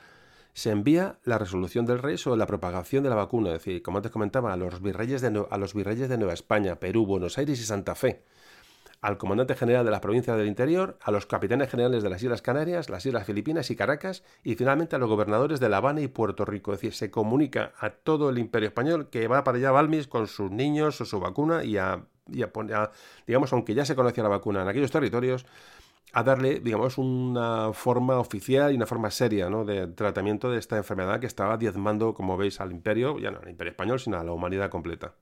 se 0.53 0.69
envía 0.69 1.17
la 1.23 1.39
resolución 1.39 1.87
del 1.87 1.97
rey 1.97 2.19
sobre 2.19 2.37
la 2.37 2.45
propagación 2.45 3.03
de 3.03 3.09
la 3.09 3.15
vacuna, 3.15 3.49
es 3.49 3.55
decir, 3.55 3.81
como 3.81 3.97
antes 3.97 4.11
comentaba, 4.11 4.53
a 4.53 4.57
los 4.57 4.79
virreyes 4.79 5.21
de, 5.21 5.43
a 5.49 5.57
los 5.57 5.73
virreyes 5.73 6.07
de 6.07 6.19
Nueva 6.19 6.33
España, 6.33 6.75
Perú, 6.75 7.07
Buenos 7.07 7.39
Aires 7.39 7.59
y 7.59 7.63
Santa 7.63 7.95
Fe, 7.95 8.25
al 9.01 9.17
comandante 9.17 9.55
general 9.55 9.85
de 9.85 9.91
las 9.91 9.99
provincias 9.99 10.37
del 10.37 10.47
interior, 10.47 10.99
a 11.01 11.09
los 11.09 11.25
capitanes 11.25 11.71
generales 11.71 12.03
de 12.03 12.11
las 12.11 12.21
Islas 12.21 12.43
Canarias, 12.43 12.91
las 12.91 13.07
Islas 13.07 13.25
Filipinas 13.25 13.71
y 13.71 13.75
Caracas, 13.75 14.23
y 14.43 14.53
finalmente 14.53 14.95
a 14.95 14.99
los 14.99 15.09
gobernadores 15.09 15.59
de 15.59 15.67
La 15.67 15.77
Habana 15.77 16.01
y 16.01 16.07
Puerto 16.07 16.45
Rico. 16.45 16.73
Es 16.73 16.77
decir, 16.77 16.93
se 16.93 17.09
comunica 17.09 17.73
a 17.79 17.89
todo 17.89 18.29
el 18.29 18.37
imperio 18.37 18.67
español 18.67 19.09
que 19.09 19.27
va 19.27 19.43
para 19.43 19.57
allá 19.57 19.71
Balmis 19.71 20.07
con 20.07 20.27
sus 20.27 20.51
niños 20.51 21.01
o 21.01 21.05
su 21.05 21.19
vacuna 21.19 21.63
y 21.63 21.77
a, 21.77 22.05
y 22.31 22.43
digamos, 23.27 23.53
aunque 23.53 23.73
ya 23.73 23.85
se 23.85 23.95
conocía 23.95 24.23
la 24.23 24.29
vacuna 24.29 24.61
en 24.61 24.67
aquellos 24.67 24.91
territorios, 24.91 25.45
a 26.13 26.23
darle, 26.23 26.59
digamos, 26.59 26.97
una 26.97 27.73
forma 27.73 28.19
oficial 28.19 28.71
y 28.71 28.75
una 28.75 28.85
forma 28.85 29.09
seria 29.09 29.49
¿no? 29.49 29.65
de 29.65 29.87
tratamiento 29.87 30.51
de 30.51 30.59
esta 30.59 30.77
enfermedad 30.77 31.19
que 31.19 31.25
estaba 31.25 31.57
diezmando, 31.57 32.13
como 32.13 32.37
veis, 32.37 32.61
al 32.61 32.71
imperio, 32.71 33.17
ya 33.19 33.31
no 33.31 33.39
al 33.39 33.49
imperio 33.49 33.71
español, 33.71 33.99
sino 33.99 34.19
a 34.19 34.23
la 34.23 34.31
humanidad 34.31 34.69
completa. 34.69 35.15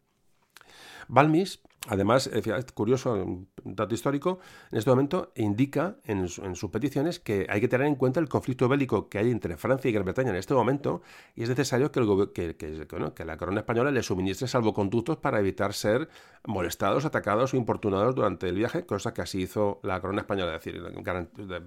Balmis 1.07 1.61
Además, 1.87 2.27
es 2.27 2.71
curioso, 2.73 3.13
un 3.13 3.49
dato 3.63 3.95
histórico, 3.95 4.37
en 4.71 4.77
este 4.77 4.91
momento 4.91 5.31
indica 5.35 5.95
en, 6.05 6.27
sus 6.27 6.69
peticiones 6.69 7.19
que 7.19 7.47
hay 7.49 7.59
que 7.59 7.67
tener 7.67 7.87
en 7.87 7.95
cuenta 7.95 8.19
el 8.19 8.29
conflicto 8.29 8.69
bélico 8.69 9.09
que 9.09 9.17
hay 9.17 9.31
entre 9.31 9.57
Francia 9.57 9.89
y 9.89 9.91
Gran 9.91 10.05
Bretaña 10.05 10.29
en 10.29 10.35
este 10.35 10.53
momento 10.53 11.01
y 11.35 11.41
es 11.41 11.49
necesario 11.49 11.91
que, 11.91 11.99
el, 11.99 12.55
que, 12.55 13.25
la 13.25 13.37
corona 13.37 13.61
española 13.61 13.89
le 13.89 14.03
suministre 14.03 14.47
salvoconductos 14.47 15.17
para 15.17 15.39
evitar 15.39 15.73
ser 15.73 16.07
molestados, 16.45 17.05
atacados 17.05 17.55
o 17.55 17.57
importunados 17.57 18.13
durante 18.13 18.47
el 18.47 18.57
viaje, 18.57 18.85
cosa 18.85 19.11
que 19.11 19.23
así 19.23 19.41
hizo 19.41 19.79
la 19.81 19.99
corona 20.01 20.21
española, 20.21 20.55
es 20.55 20.63
decir, 20.63 20.83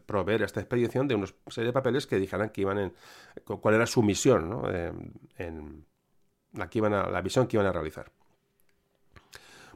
proveer 0.07 0.43
esta 0.43 0.61
expedición 0.61 1.09
de 1.09 1.17
una 1.17 1.27
serie 1.49 1.67
de 1.67 1.73
papeles 1.73 2.07
que 2.07 2.21
dijeran 2.21 2.51
que 2.51 2.61
iban 2.61 2.79
en, 2.79 2.93
cuál 3.45 3.75
era 3.75 3.87
su 3.87 4.01
misión. 4.01 4.63
Eh, 4.69 4.93
en, 5.39 5.87
la, 6.53 6.71
iban 6.73 6.95
a, 6.95 7.11
la 7.11 7.21
misión 7.21 7.49
que 7.49 7.57
iban 7.57 7.67
a 7.67 7.73
realizar. 7.73 8.13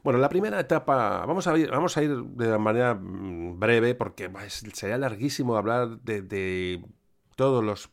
Bueno, 0.03 0.19
la 0.19 0.29
primera 0.29 0.59
etapa, 0.59 1.25
vamos 1.25 1.47
a 1.47 1.57
ir, 1.57 1.69
vamos 1.69 1.97
a 1.97 2.03
ir 2.03 2.15
de 2.15 2.57
manera 2.57 2.93
mm, 2.95 3.59
breve 3.59 3.95
porque 3.95 4.29
sería 4.73 4.97
larguísimo 4.97 5.57
hablar 5.57 5.99
de, 6.01 6.83
todos 7.35 7.63
los 7.63 7.89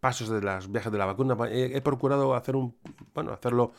pasos 0.00 0.28
de 0.28 0.42
las 0.42 0.70
viajes 0.70 0.92
de 0.92 0.98
la 0.98 1.06
vacuna. 1.06 1.36
He, 1.50 1.80
procurado 1.82 2.34
hacer 2.34 2.56
un, 2.56 2.76
bueno, 3.14 3.32
hacerlo 3.32 3.72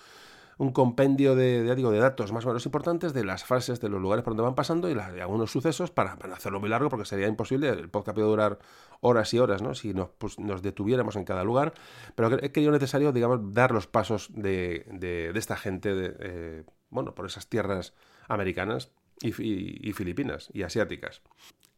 un 0.58 0.72
compendio 0.72 1.36
de, 1.36 1.74
digo, 1.76 1.92
de 1.92 1.98
datos 1.98 2.32
más 2.32 2.46
o 2.46 2.50
menos 2.50 2.66
importantes 2.68 3.14
de 3.14 3.24
las 3.24 3.44
fases, 3.44 3.80
de 3.80 3.90
los 3.90 4.00
lugares 4.00 4.24
por 4.24 4.34
donde 4.34 4.44
van 4.44 4.54
pasando 4.54 4.92
y, 4.92 4.94
algunos 5.20 5.52
sucesos 5.52 5.90
para, 5.90 6.14
hacerlo 6.34 6.60
muy 6.60 6.70
largo 6.70 6.90
porque 6.90 7.06
sería 7.06 7.28
imposible. 7.28 7.70
El 7.70 7.90
podcast 7.90 8.16
puede 8.16 8.28
durar 8.28 8.60
horas 9.00 9.34
y 9.34 9.40
horas, 9.40 9.64
¿no? 9.64 9.74
Si 9.74 9.94
nos, 9.94 10.10
pues, 10.20 10.38
nos 10.38 10.62
detuviéramos 10.62 11.16
en 11.16 11.26
cada 11.26 11.44
lugar. 11.44 11.74
Pero 12.14 12.38
he 12.44 12.52
querido 12.52 12.72
necesario, 12.72 13.12
digamos, 13.12 13.54
dar 13.54 13.72
los 13.72 13.88
pasos 13.88 14.30
de, 14.36 14.86
de, 14.92 15.32
esta 15.36 15.58
gente 15.58 15.96
de, 15.96 16.16
eh, 16.20 16.64
bueno, 16.92 17.16
por 17.16 17.26
esas 17.26 17.48
tierras 17.48 17.94
americanas 18.28 18.92
y, 19.22 19.94
filipinas 19.94 20.50
y 20.54 20.64
asiáticas. 20.64 21.22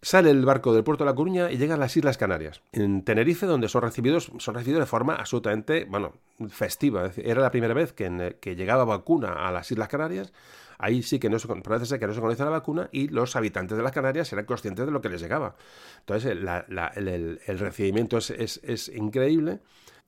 Sale 0.01 0.31
el 0.31 0.43
barco 0.43 0.73
del 0.73 0.83
puerto 0.83 1.05
de 1.05 1.11
La 1.11 1.15
Coruña 1.15 1.49
y 1.49 1.57
llega 1.57 1.75
a 1.75 1.77
las 1.77 1.95
Islas 1.95 2.17
Canarias, 2.17 2.61
en 2.73 3.05
Tenerife, 3.05 3.45
donde 3.45 3.69
son 3.69 3.83
recibidos, 3.83 4.31
son 4.37 4.55
recibidos 4.55 4.81
de 4.81 4.85
forma 4.85 5.15
absolutamente, 5.15 5.85
bueno, 5.85 6.13
festiva. 6.49 7.09
Era 7.15 7.41
la 7.41 7.51
primera 7.51 7.73
vez 7.73 7.93
que, 7.93 8.35
que 8.41 8.55
llegaba 8.57 8.83
vacuna 8.83 9.47
a 9.47 9.51
las 9.51 9.71
Islas 9.71 9.87
Canarias. 9.87 10.33
Ahí 10.77 11.03
sí 11.03 11.19
que 11.19 11.29
no 11.29 11.39
se, 11.39 11.47
parece 11.47 11.85
ser 11.85 11.99
que 11.99 12.07
no 12.07 12.13
se 12.13 12.19
conoce 12.19 12.43
la 12.43 12.49
vacuna 12.49 12.89
y 12.91 13.07
los 13.07 13.37
habitantes 13.37 13.77
de 13.77 13.83
las 13.83 13.93
Canarias 13.93 14.33
eran 14.33 14.45
conscientes 14.45 14.85
de 14.85 14.91
lo 14.91 14.99
que 14.99 15.07
les 15.07 15.21
llegaba. 15.21 15.55
Entonces, 15.99 16.31
el, 16.31 17.59
recibimiento 17.59 18.17
es, 18.17 18.29
es 18.31 18.89
increíble 18.89 19.61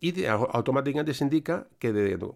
y 0.06 0.26
automáticamente 0.26 1.15
se 1.15 1.23
indica 1.23 1.68
que 1.80 1.90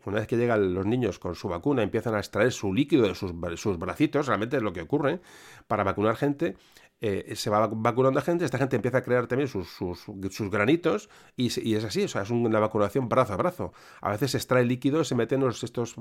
una 0.06 0.20
vez 0.20 0.28
que 0.28 0.38
llegan 0.38 0.74
los 0.74 0.88
niños 0.88 1.20
con 1.20 1.36
su 1.36 1.48
vacuna 1.48 1.84
empiezan 1.84 2.16
a 2.16 2.18
extraer 2.18 2.52
su 2.52 2.74
líquido 2.74 3.08
de 3.08 3.14
sus, 3.14 3.32
sus 3.58 3.78
bracitos, 3.78 4.26
realmente 4.26 4.58
es 4.58 4.64
lo 4.64 4.74
que 4.74 4.82
ocurre, 4.82 5.20
para 5.68 5.84
vacunar 5.84 6.16
gente, 6.16 6.56
eh, 7.02 7.34
se 7.36 7.50
va 7.50 7.68
vacunando 7.72 8.20
a 8.20 8.22
gente, 8.22 8.44
esta 8.44 8.58
gente 8.58 8.76
empieza 8.76 8.98
a 8.98 9.02
crear 9.04 9.26
también 9.28 9.48
sus, 9.48 9.70
sus, 9.70 10.50
granitos 10.50 11.10
y, 11.38 11.76
es 11.76 11.84
así, 11.86 12.04
o 12.04 12.08
sea, 12.10 12.24
es 12.24 12.30
una 12.30 12.60
vacunación 12.60 13.08
brazo 13.08 13.34
a 13.34 13.38
brazo. 13.38 13.74
A 14.02 14.10
veces 14.12 14.32
se 14.32 14.38
extrae 14.38 14.66
líquido, 14.66 15.06
se 15.06 15.16
meten 15.16 15.42
estos, 15.44 15.96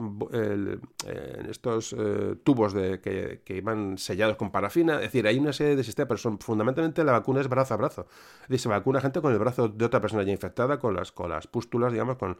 estos 1.48 1.92
eh, 1.96 2.36
tubos 2.42 2.72
de, 2.72 3.00
que, 3.00 3.60
van 3.60 3.96
sellados 3.96 4.36
con 4.36 4.50
parafina, 4.50 4.96
es 4.96 5.02
decir, 5.02 5.26
hay 5.28 5.38
una 5.38 5.52
serie 5.52 5.76
de 5.76 5.84
sistemas, 5.84 6.08
pero 6.08 6.18
son, 6.18 6.38
fundamentalmente 6.40 7.04
la 7.04 7.12
vacuna 7.12 7.40
es 7.40 7.48
brazo 7.48 7.74
a 7.74 7.76
brazo. 7.76 8.06
Se 8.48 8.68
vacuna 8.68 9.00
gente 9.00 9.20
con 9.20 9.32
el 9.32 9.38
brazo 9.38 9.68
de 9.68 9.84
otra 9.84 10.00
persona 10.00 10.24
ya 10.24 10.32
infectada, 10.32 10.78
con 10.80 10.96
las, 10.96 11.12
con 11.12 11.30
las 11.30 11.46
pústulas, 11.46 11.92
digamos, 11.92 12.16
con, 12.16 12.38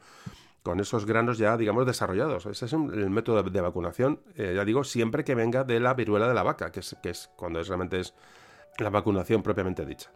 con 0.65 0.81
esos 0.81 1.07
granos 1.07 1.39
ya, 1.39 1.57
digamos, 1.57 1.87
desarrollados. 1.87 2.47
Ese 2.47 2.67
es 2.67 2.73
el 2.73 3.11
método 3.11 3.43
de, 3.43 3.61
vacunación, 3.61 4.21
eh, 4.35 4.55
ya 4.57 4.65
digo, 4.65 4.83
siempre 4.83 5.23
que 5.25 5.35
venga 5.35 5.65
de 5.65 5.79
la 5.79 5.95
viruela 5.95 6.27
de 6.27 6.35
la 6.35 6.43
vaca, 6.43 6.73
que 6.73 6.81
es, 6.81 6.97
que 7.03 7.11
es 7.11 7.31
cuando 7.37 7.61
es, 7.61 7.69
realmente 7.69 8.01
es 8.01 8.15
la 8.79 8.91
vacunación 8.91 9.43
propiamente 9.43 9.85
dicha. 9.85 10.11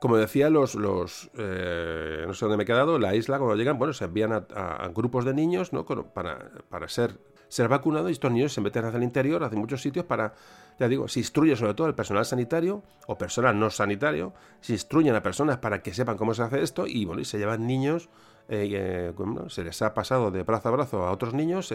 Como 0.00 0.16
decía, 0.16 0.48
los, 0.48 0.74
los 0.74 1.30
eh, 1.36 2.24
no 2.26 2.32
sé 2.32 2.46
dónde 2.46 2.56
me 2.56 2.62
he 2.62 2.66
quedado, 2.66 2.98
la 2.98 3.14
isla 3.14 3.38
cuando 3.38 3.54
llegan, 3.54 3.78
bueno, 3.78 3.92
se 3.92 4.06
envían 4.06 4.32
a, 4.32 4.90
grupos 4.94 5.26
de 5.26 5.34
niños, 5.34 5.74
¿no? 5.74 5.84
Para, 5.84 6.50
para 6.70 6.88
ser, 6.88 7.18
ser 7.48 7.68
vacunados 7.68 8.08
y 8.08 8.12
estos 8.12 8.32
niños 8.32 8.54
se 8.54 8.62
meten 8.62 8.86
hacia 8.86 8.96
el 8.96 9.02
interior, 9.02 9.44
hacia 9.44 9.58
muchos 9.58 9.82
sitios 9.82 10.06
para, 10.06 10.32
ya 10.78 10.88
digo, 10.88 11.06
se 11.06 11.20
instruye 11.20 11.54
sobre 11.54 11.74
todo 11.74 11.86
el 11.86 11.94
personal 11.94 12.24
sanitario 12.24 12.82
o 13.06 13.18
personal 13.18 13.58
no 13.58 13.68
sanitario, 13.68 14.32
se 14.62 14.72
instruyen 14.72 15.14
a 15.14 15.22
personas 15.22 15.58
para 15.58 15.82
que 15.82 15.92
sepan 15.92 16.16
cómo 16.16 16.32
se 16.32 16.44
hace 16.44 16.62
esto 16.62 16.86
y, 16.86 17.04
bueno, 17.04 17.20
y 17.20 17.26
se 17.26 17.38
llevan 17.38 17.66
niños 17.66 18.08
eh, 18.52 19.12
se 19.48 19.62
les 19.62 19.80
ha 19.80 19.94
pasado 19.94 20.30
de 20.30 20.42
brazo 20.42 20.68
a 20.68 20.72
brazo 20.72 21.06
a 21.06 21.12
otros 21.12 21.34
niños, 21.34 21.72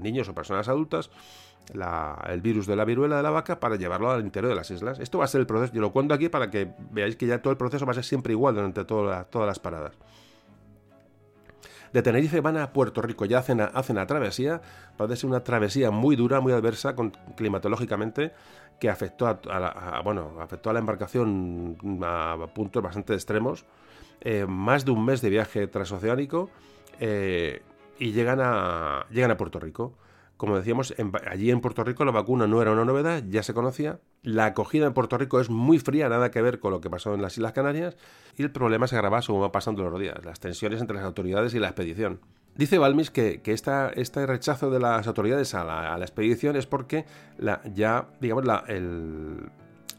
niños 0.00 0.28
o 0.28 0.34
personas 0.34 0.68
adultas, 0.68 1.10
el 2.28 2.40
virus 2.40 2.66
de 2.66 2.76
la 2.76 2.84
viruela 2.84 3.16
de 3.16 3.22
la 3.22 3.30
vaca 3.30 3.58
para 3.58 3.76
llevarlo 3.76 4.10
al 4.10 4.22
interior 4.22 4.50
de 4.50 4.56
las 4.56 4.70
islas. 4.70 5.00
Esto 5.00 5.18
va 5.18 5.24
a 5.24 5.28
ser 5.28 5.40
el 5.40 5.46
proceso, 5.46 5.72
yo 5.74 5.80
lo 5.80 5.92
cuento 5.92 6.14
aquí 6.14 6.28
para 6.28 6.50
que 6.50 6.72
veáis 6.92 7.16
que 7.16 7.26
ya 7.26 7.42
todo 7.42 7.50
el 7.50 7.56
proceso 7.56 7.84
va 7.84 7.92
a 7.92 7.94
ser 7.94 8.04
siempre 8.04 8.32
igual 8.32 8.54
durante 8.54 8.84
todas 8.84 9.26
las 9.34 9.58
paradas. 9.58 9.92
De 11.92 12.00
Tenerife 12.00 12.40
van 12.40 12.56
a 12.56 12.72
Puerto 12.72 13.02
Rico, 13.02 13.26
ya 13.26 13.38
hacen, 13.38 13.60
hacen 13.60 13.96
la 13.96 14.06
travesía, 14.06 14.62
parece 14.96 15.16
ser 15.16 15.30
una 15.30 15.44
travesía 15.44 15.90
muy 15.90 16.16
dura, 16.16 16.40
muy 16.40 16.52
adversa 16.52 16.94
climatológicamente, 17.36 18.32
que 18.80 18.88
afectó 18.88 19.26
a, 19.26 20.00
bueno, 20.02 20.36
afectó 20.40 20.70
a 20.70 20.72
la 20.72 20.78
embarcación 20.78 21.76
a 22.02 22.46
puntos 22.54 22.82
bastante 22.82 23.12
extremos. 23.14 23.66
Eh, 24.24 24.46
más 24.46 24.84
de 24.84 24.92
un 24.92 25.04
mes 25.04 25.20
de 25.20 25.30
viaje 25.30 25.66
transoceánico 25.66 26.48
eh, 27.00 27.62
y 27.98 28.12
llegan 28.12 28.38
a, 28.40 29.04
llegan 29.10 29.32
a 29.32 29.36
Puerto 29.36 29.58
Rico. 29.58 29.94
Como 30.36 30.56
decíamos, 30.56 30.94
allí 31.28 31.50
en 31.50 31.60
Puerto 31.60 31.84
Rico 31.84 32.04
la 32.04 32.10
vacuna 32.12 32.46
no 32.46 32.62
era 32.62 32.72
una 32.72 32.84
novedad, 32.84 33.22
ya 33.28 33.42
se 33.42 33.52
conocía. 33.52 34.00
La 34.22 34.46
acogida 34.46 34.86
en 34.86 34.92
Puerto 34.92 35.18
Rico 35.18 35.40
es 35.40 35.50
muy 35.50 35.78
fría, 35.78 36.08
nada 36.08 36.30
que 36.30 36.40
ver 36.42 36.60
con 36.60 36.72
lo 36.72 36.80
que 36.80 36.90
pasó 36.90 37.14
en 37.14 37.22
las 37.22 37.36
Islas 37.36 37.52
Canarias. 37.52 37.96
Y 38.36 38.42
el 38.42 38.50
problema 38.50 38.86
se 38.86 38.96
agrava 38.96 39.22
según 39.22 39.42
va 39.42 39.52
pasando 39.52 39.88
los 39.88 40.00
días, 40.00 40.24
las 40.24 40.40
tensiones 40.40 40.80
entre 40.80 40.96
las 40.96 41.04
autoridades 41.04 41.54
y 41.54 41.58
la 41.58 41.68
expedición. 41.68 42.20
Dice 42.54 42.78
Balmis 42.78 43.10
que, 43.10 43.40
que 43.40 43.52
este 43.52 44.26
rechazo 44.26 44.70
de 44.70 44.78
las 44.78 45.06
autoridades 45.06 45.54
a 45.54 45.64
la, 45.64 45.96
expedición 46.00 46.56
es 46.56 46.66
porque 46.66 47.06
la, 47.38 47.62
ya, 47.72 48.08
digamos, 48.20 48.44
la, 48.44 48.64
el, 48.68 49.48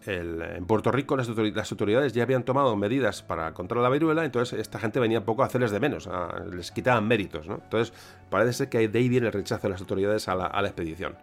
en 0.05 0.65
Puerto 0.65 0.91
Rico 0.91 1.15
las, 1.15 1.30
autoridades 1.30 2.13
ya 2.13 2.23
habían 2.23 2.43
tomado 2.43 2.75
medidas 2.75 3.21
para 3.21 3.53
controlar 3.53 3.89
la 3.89 3.93
viruela, 3.93 4.25
entonces 4.25 4.59
esta 4.59 4.80
gente 4.80 4.99
venía 4.99 5.25
poco 5.25 5.43
a 5.43 5.45
hacerles 5.45 5.71
de 5.71 5.80
menos, 5.80 6.09
les 6.51 6.71
quitaban 6.71 7.07
méritos. 7.07 7.47
¿no? 7.47 7.55
Entonces 7.55 7.93
parece 8.30 8.53
ser 8.53 8.69
que 8.69 8.88
de 8.88 8.99
ahí 8.99 9.09
viene 9.09 9.27
el 9.27 9.34
rechazo 9.34 9.67
de 9.67 9.71
las 9.71 9.81
autoridades 9.81 10.27
a 10.27 10.35
la, 10.35 10.67
expedición. 10.67 11.15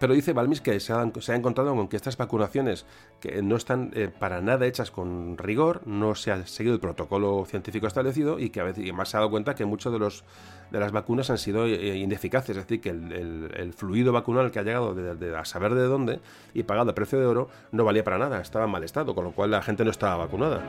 Pero 0.00 0.14
dice 0.14 0.32
Balmis 0.32 0.62
que 0.62 0.80
se 0.80 0.94
ha, 0.94 1.02
encontrado 1.36 1.76
con 1.76 1.86
que 1.86 1.96
estas 1.96 2.16
vacunaciones 2.16 2.86
que 3.20 3.42
no 3.42 3.54
están 3.54 3.90
eh, 3.94 4.08
para 4.08 4.40
nada 4.40 4.66
hechas 4.66 4.90
con 4.90 5.36
rigor, 5.36 5.82
no 5.86 6.14
se 6.14 6.32
ha 6.32 6.46
seguido 6.46 6.74
el 6.74 6.80
protocolo 6.80 7.44
científico 7.46 7.86
establecido 7.86 8.38
y 8.38 8.48
que 8.48 8.60
a 8.60 8.64
veces 8.64 8.90
más 8.94 9.10
se 9.10 9.18
ha 9.18 9.20
dado 9.20 9.30
cuenta 9.30 9.54
que 9.54 9.66
muchos 9.66 9.92
de 9.92 10.00
de 10.70 10.80
las 10.80 10.92
vacunas 10.92 11.28
han 11.28 11.36
sido 11.36 11.66
eh, 11.66 11.98
ineficaces, 11.98 12.56
es 12.56 12.62
decir, 12.64 12.80
que 12.80 12.88
el, 12.88 13.74
fluido 13.76 14.10
vacunal 14.12 14.50
que 14.50 14.58
ha 14.58 14.62
llegado 14.62 14.94
de, 14.94 15.36
a 15.36 15.44
saber 15.44 15.74
de 15.74 15.82
dónde 15.82 16.20
y 16.54 16.62
pagado 16.62 16.90
a 16.90 16.94
precio 16.94 17.20
de 17.20 17.26
oro 17.26 17.50
no 17.70 17.84
valía 17.84 18.02
para 18.02 18.16
nada, 18.16 18.40
estaba 18.40 18.64
en 18.64 18.70
mal 18.70 18.84
estado, 18.84 19.14
con 19.14 19.24
lo 19.24 19.32
cual 19.32 19.50
la 19.50 19.60
gente 19.60 19.84
no 19.84 19.90
estaba 19.90 20.16
vacunada. 20.16 20.62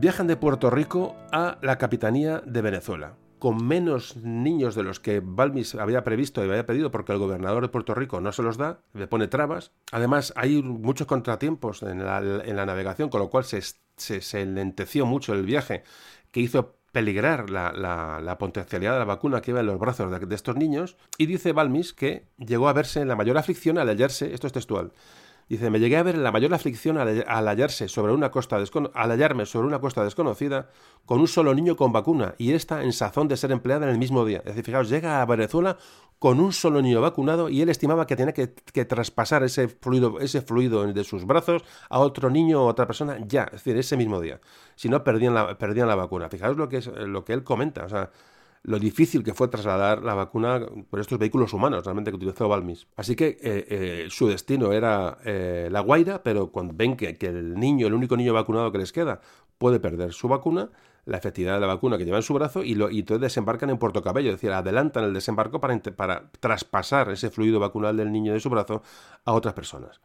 Viajan 0.00 0.26
de 0.26 0.36
Puerto 0.36 0.70
Rico 0.70 1.14
a 1.30 1.58
la 1.60 1.76
capitanía 1.76 2.42
de 2.46 2.62
Venezuela 2.62 3.16
con 3.38 3.66
menos 3.66 4.16
niños 4.16 4.74
de 4.74 4.82
los 4.82 4.98
que 5.00 5.20
Balmis 5.22 5.74
había 5.74 6.04
previsto 6.04 6.44
y 6.44 6.48
había 6.48 6.66
pedido 6.66 6.90
porque 6.90 7.12
el 7.12 7.18
gobernador 7.18 7.62
de 7.62 7.68
Puerto 7.68 7.94
Rico 7.94 8.20
no 8.20 8.32
se 8.32 8.42
los 8.42 8.58
da, 8.58 8.80
le 8.92 9.06
pone 9.06 9.28
trabas. 9.28 9.72
Además, 9.92 10.34
hay 10.36 10.62
muchos 10.62 11.06
contratiempos 11.06 11.82
en 11.82 12.04
la, 12.04 12.66
navegación, 12.66 13.08
con 13.08 13.20
lo 13.20 13.30
cual 13.30 13.44
se, 13.44 13.62
se, 13.96 14.46
lenteció 14.46 15.06
mucho 15.06 15.32
el 15.32 15.46
viaje, 15.46 15.84
que 16.30 16.40
hizo 16.40 16.76
peligrar 16.92 17.48
la, 17.48 18.36
potencialidad 18.38 18.92
de 18.92 18.98
la 18.98 19.04
vacuna 19.06 19.40
que 19.40 19.52
iba 19.52 19.60
en 19.60 19.66
los 19.66 19.78
brazos 19.78 20.10
de, 20.10 20.18
de 20.18 20.34
estos 20.34 20.56
niños. 20.56 20.98
Y 21.16 21.24
dice 21.24 21.52
Balmis 21.52 21.94
que 21.94 22.26
llegó 22.36 22.68
a 22.68 22.74
verse 22.74 23.00
en 23.00 23.08
la 23.08 23.16
mayor 23.16 23.38
aflicción 23.38 23.78
al 23.78 23.88
hallarse, 23.88 24.34
esto 24.34 24.48
es 24.48 24.52
textual, 24.52 24.92
Dice, 25.50 25.68
me 25.68 25.80
llegué 25.80 25.96
a 25.96 26.04
ver 26.04 26.16
la 26.16 26.30
mayor 26.30 26.54
aflicción 26.54 26.96
al, 26.96 27.24
hallarse 27.26 27.88
sobre 27.88 28.12
una 28.12 28.30
costa 28.30 28.56
al 28.56 29.10
hallarme 29.10 29.46
sobre 29.46 29.66
una 29.66 29.80
costa 29.80 30.04
desconocida 30.04 30.70
con 31.04 31.18
un 31.18 31.26
solo 31.26 31.52
niño 31.52 31.74
con 31.74 31.92
vacuna 31.92 32.36
y 32.38 32.52
esta 32.52 32.84
en 32.84 32.92
sazón 32.92 33.26
de 33.26 33.36
ser 33.36 33.50
empleada 33.50 33.84
en 33.84 33.90
el 33.90 33.98
mismo 33.98 34.24
día. 34.24 34.38
Es 34.38 34.44
decir, 34.44 34.64
fijaos, 34.64 34.88
llega 34.88 35.20
a 35.20 35.26
Venezuela 35.26 35.76
con 36.20 36.38
un 36.38 36.52
solo 36.52 36.80
niño 36.80 37.00
vacunado 37.00 37.48
y 37.48 37.62
él 37.62 37.68
estimaba 37.68 38.06
que 38.06 38.14
tenía 38.14 38.32
que, 38.32 38.46
traspasar 38.84 39.42
ese 39.42 39.66
fluido, 39.66 40.20
ese 40.20 40.40
fluido 40.40 40.86
de 40.86 41.02
sus 41.02 41.26
brazos 41.26 41.64
a 41.88 41.98
otro 41.98 42.30
niño 42.30 42.62
o 42.62 42.66
otra 42.66 42.86
persona 42.86 43.18
ya, 43.26 43.42
es 43.46 43.64
decir, 43.64 43.76
ese 43.76 43.96
mismo 43.96 44.20
día. 44.20 44.40
Si 44.76 44.88
no, 44.88 45.02
perdían 45.02 45.34
la, 45.34 45.58
perdían 45.58 45.88
la 45.88 45.96
vacuna. 45.96 46.28
Fijaos 46.28 46.56
lo 46.58 46.68
que, 46.68 46.76
es, 46.76 46.86
lo 46.86 47.24
que 47.24 47.32
él 47.32 47.42
comenta. 47.42 47.86
O 47.86 47.88
sea, 47.88 48.12
lo 48.62 48.78
difícil 48.78 49.24
que 49.24 49.32
fue 49.32 49.48
trasladar 49.48 50.02
la 50.02 50.14
vacuna 50.14 50.60
por 50.90 51.00
estos 51.00 51.18
vehículos 51.18 51.52
humanos 51.54 51.84
realmente 51.84 52.10
que 52.10 52.16
utilizó 52.16 52.48
Balmis. 52.48 52.86
Así 52.96 53.16
que 53.16 53.28
eh, 53.28 53.38
eh, 53.42 54.06
su 54.10 54.28
destino 54.28 54.72
era 54.72 55.18
eh, 55.24 55.68
La 55.70 55.80
Guaira, 55.80 56.22
pero 56.22 56.50
cuando 56.50 56.74
ven 56.76 56.96
que, 56.96 57.16
el 57.20 57.54
niño, 57.54 57.86
el 57.86 57.94
único 57.94 58.16
niño 58.16 58.34
vacunado 58.34 58.70
que 58.70 58.78
les 58.78 58.92
queda, 58.92 59.20
puede 59.56 59.80
perder 59.80 60.12
su 60.12 60.28
vacuna, 60.28 60.70
la 61.06 61.16
efectividad 61.16 61.54
de 61.54 61.60
la 61.60 61.66
vacuna 61.68 61.96
que 61.96 62.04
lleva 62.04 62.18
en 62.18 62.22
su 62.22 62.34
brazo 62.34 62.62
y, 62.62 62.74
lo, 62.74 62.90
y 62.90 63.00
entonces 63.00 63.22
desembarcan 63.22 63.70
en 63.70 63.78
Puerto 63.78 64.02
Cabello, 64.02 64.28
es 64.28 64.36
decir, 64.36 64.52
adelantan 64.52 65.04
el 65.04 65.14
desembarco 65.14 65.60
para, 65.60 65.78
para 65.80 66.30
traspasar 66.38 67.10
ese 67.10 67.30
fluido 67.30 67.60
vacunal 67.60 67.96
del 67.96 68.12
niño 68.12 68.34
de 68.34 68.40
su 68.40 68.50
brazo 68.50 68.82
a 69.24 69.32
otras 69.32 69.54
personas. 69.54 70.00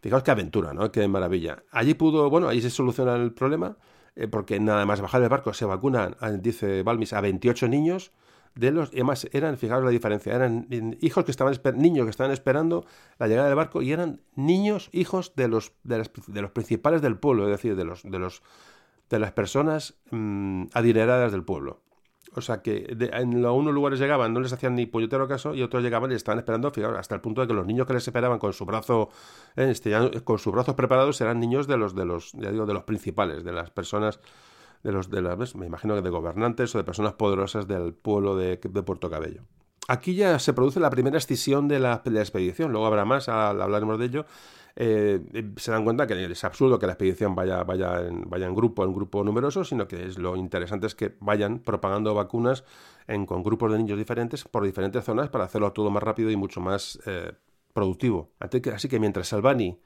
Fijaos 0.00 0.22
qué 0.22 0.30
aventura, 0.30 0.72
¿no? 0.72 0.90
Qué 0.90 1.06
maravilla. 1.06 1.62
Allí 1.70 1.94
pudo, 1.94 2.28
bueno, 2.28 2.48
ahí 2.48 2.60
se 2.60 2.70
soluciona 2.70 3.14
el 3.16 3.32
problema 3.32 3.76
eh, 4.16 4.28
porque 4.28 4.60
nada 4.60 4.84
más 4.86 5.00
bajar 5.00 5.20
del 5.20 5.30
barco 5.30 5.54
se 5.54 5.64
vacunan, 5.64 6.16
dice 6.40 6.82
Balmis, 6.82 7.12
a 7.12 7.20
28 7.20 7.68
niños. 7.68 8.12
De 8.54 8.70
los, 8.70 8.90
y 8.92 8.96
además 8.96 9.26
eran, 9.32 9.56
fijaos 9.56 9.82
la 9.82 9.88
diferencia, 9.88 10.34
eran 10.34 10.66
hijos 11.00 11.24
que 11.24 11.30
estaban 11.30 11.54
niños 11.76 12.04
que 12.04 12.10
estaban 12.10 12.32
esperando 12.32 12.84
la 13.18 13.26
llegada 13.26 13.46
del 13.46 13.56
barco 13.56 13.80
y 13.80 13.92
eran 13.92 14.20
niños, 14.34 14.90
hijos 14.92 15.32
de 15.36 15.48
los, 15.48 15.72
de, 15.84 15.96
los 16.42 16.50
principales 16.50 17.00
del 17.00 17.16
pueblo, 17.16 17.44
es 17.46 17.50
decir, 17.50 17.76
de 17.76 17.84
los, 17.84 18.02
de 18.02 18.18
los 18.18 18.42
de 19.12 19.18
las 19.18 19.32
personas 19.32 19.94
mm, 20.10 20.64
adineradas 20.72 21.32
del 21.32 21.44
pueblo. 21.44 21.80
O 22.34 22.40
sea 22.40 22.62
que 22.62 22.86
en 23.12 23.44
unos 23.44 23.74
lugares 23.74 23.98
llegaban, 23.98 24.32
no 24.32 24.40
les 24.40 24.52
hacían 24.52 24.74
ni 24.74 24.86
puñetero 24.86 25.28
caso, 25.28 25.54
y 25.54 25.62
otros 25.62 25.82
llegaban 25.82 26.10
y 26.12 26.14
estaban 26.14 26.38
esperando, 26.38 26.70
fijaos, 26.70 26.96
hasta 26.96 27.14
el 27.14 27.20
punto 27.20 27.40
de 27.40 27.46
que 27.46 27.54
los 27.54 27.66
niños 27.66 27.86
que 27.86 27.94
les 27.94 28.06
esperaban 28.06 28.38
con 28.38 28.52
su 28.52 28.64
brazo, 28.64 29.10
eh, 29.56 29.68
este, 29.70 29.92
con 30.24 30.38
sus 30.38 30.52
brazos 30.52 30.74
preparados, 30.74 31.20
eran 31.20 31.40
niños 31.40 31.66
de 31.66 31.76
los, 31.76 31.94
de 31.94 32.04
los, 32.04 32.32
digo, 32.32 32.66
de 32.66 32.74
los 32.74 32.84
principales, 32.84 33.44
de 33.44 33.52
las 33.52 33.70
personas, 33.70 34.20
de 34.82 34.92
los, 34.92 35.10
de 35.10 35.20
las, 35.20 35.54
me 35.54 35.66
imagino 35.66 35.94
que 35.94 36.02
de 36.02 36.10
gobernantes 36.10 36.74
o 36.74 36.78
de 36.78 36.84
personas 36.84 37.12
poderosas 37.14 37.68
del 37.68 37.92
pueblo 37.92 38.36
de, 38.36 38.58
de 38.62 38.82
Puerto 38.82 39.10
Cabello. 39.10 39.42
Aquí 39.88 40.14
ya 40.14 40.38
se 40.38 40.52
produce 40.52 40.78
la 40.78 40.90
primera 40.90 41.18
escisión 41.18 41.66
de 41.66 41.80
la, 41.80 42.02
expedición, 42.04 42.70
luego 42.70 42.86
habrá 42.86 43.04
más, 43.04 43.28
hablaremos 43.28 43.98
de 43.98 44.06
ello. 44.06 44.26
Eh, 44.76 45.20
se 45.56 45.70
dan 45.70 45.84
cuenta 45.84 46.06
que 46.06 46.24
es 46.24 46.44
absurdo 46.44 46.78
que 46.78 46.86
la 46.86 46.92
expedición 46.92 47.34
vaya, 47.34 47.62
vaya, 47.64 48.06
en, 48.06 48.28
vaya 48.28 48.46
en 48.46 48.54
grupo, 48.54 48.84
en 48.84 48.92
grupo 48.92 49.22
numeroso, 49.22 49.64
sino 49.64 49.86
que 49.86 50.06
es 50.06 50.18
lo 50.18 50.36
interesante 50.36 50.86
es 50.86 50.94
que 50.94 51.14
vayan 51.20 51.58
propagando 51.58 52.14
vacunas 52.14 52.64
en, 53.06 53.26
con 53.26 53.42
grupos 53.42 53.72
de 53.72 53.78
niños 53.78 53.98
diferentes 53.98 54.44
por 54.44 54.64
diferentes 54.64 55.04
zonas 55.04 55.28
para 55.28 55.44
hacerlo 55.44 55.72
todo 55.72 55.90
más 55.90 56.02
rápido 56.02 56.30
y 56.30 56.36
mucho 56.36 56.60
más 56.60 56.98
eh, 57.06 57.32
productivo. 57.72 58.30
Así 58.38 58.88
que 58.88 58.98
mientras 58.98 59.28
Salvani 59.28 59.78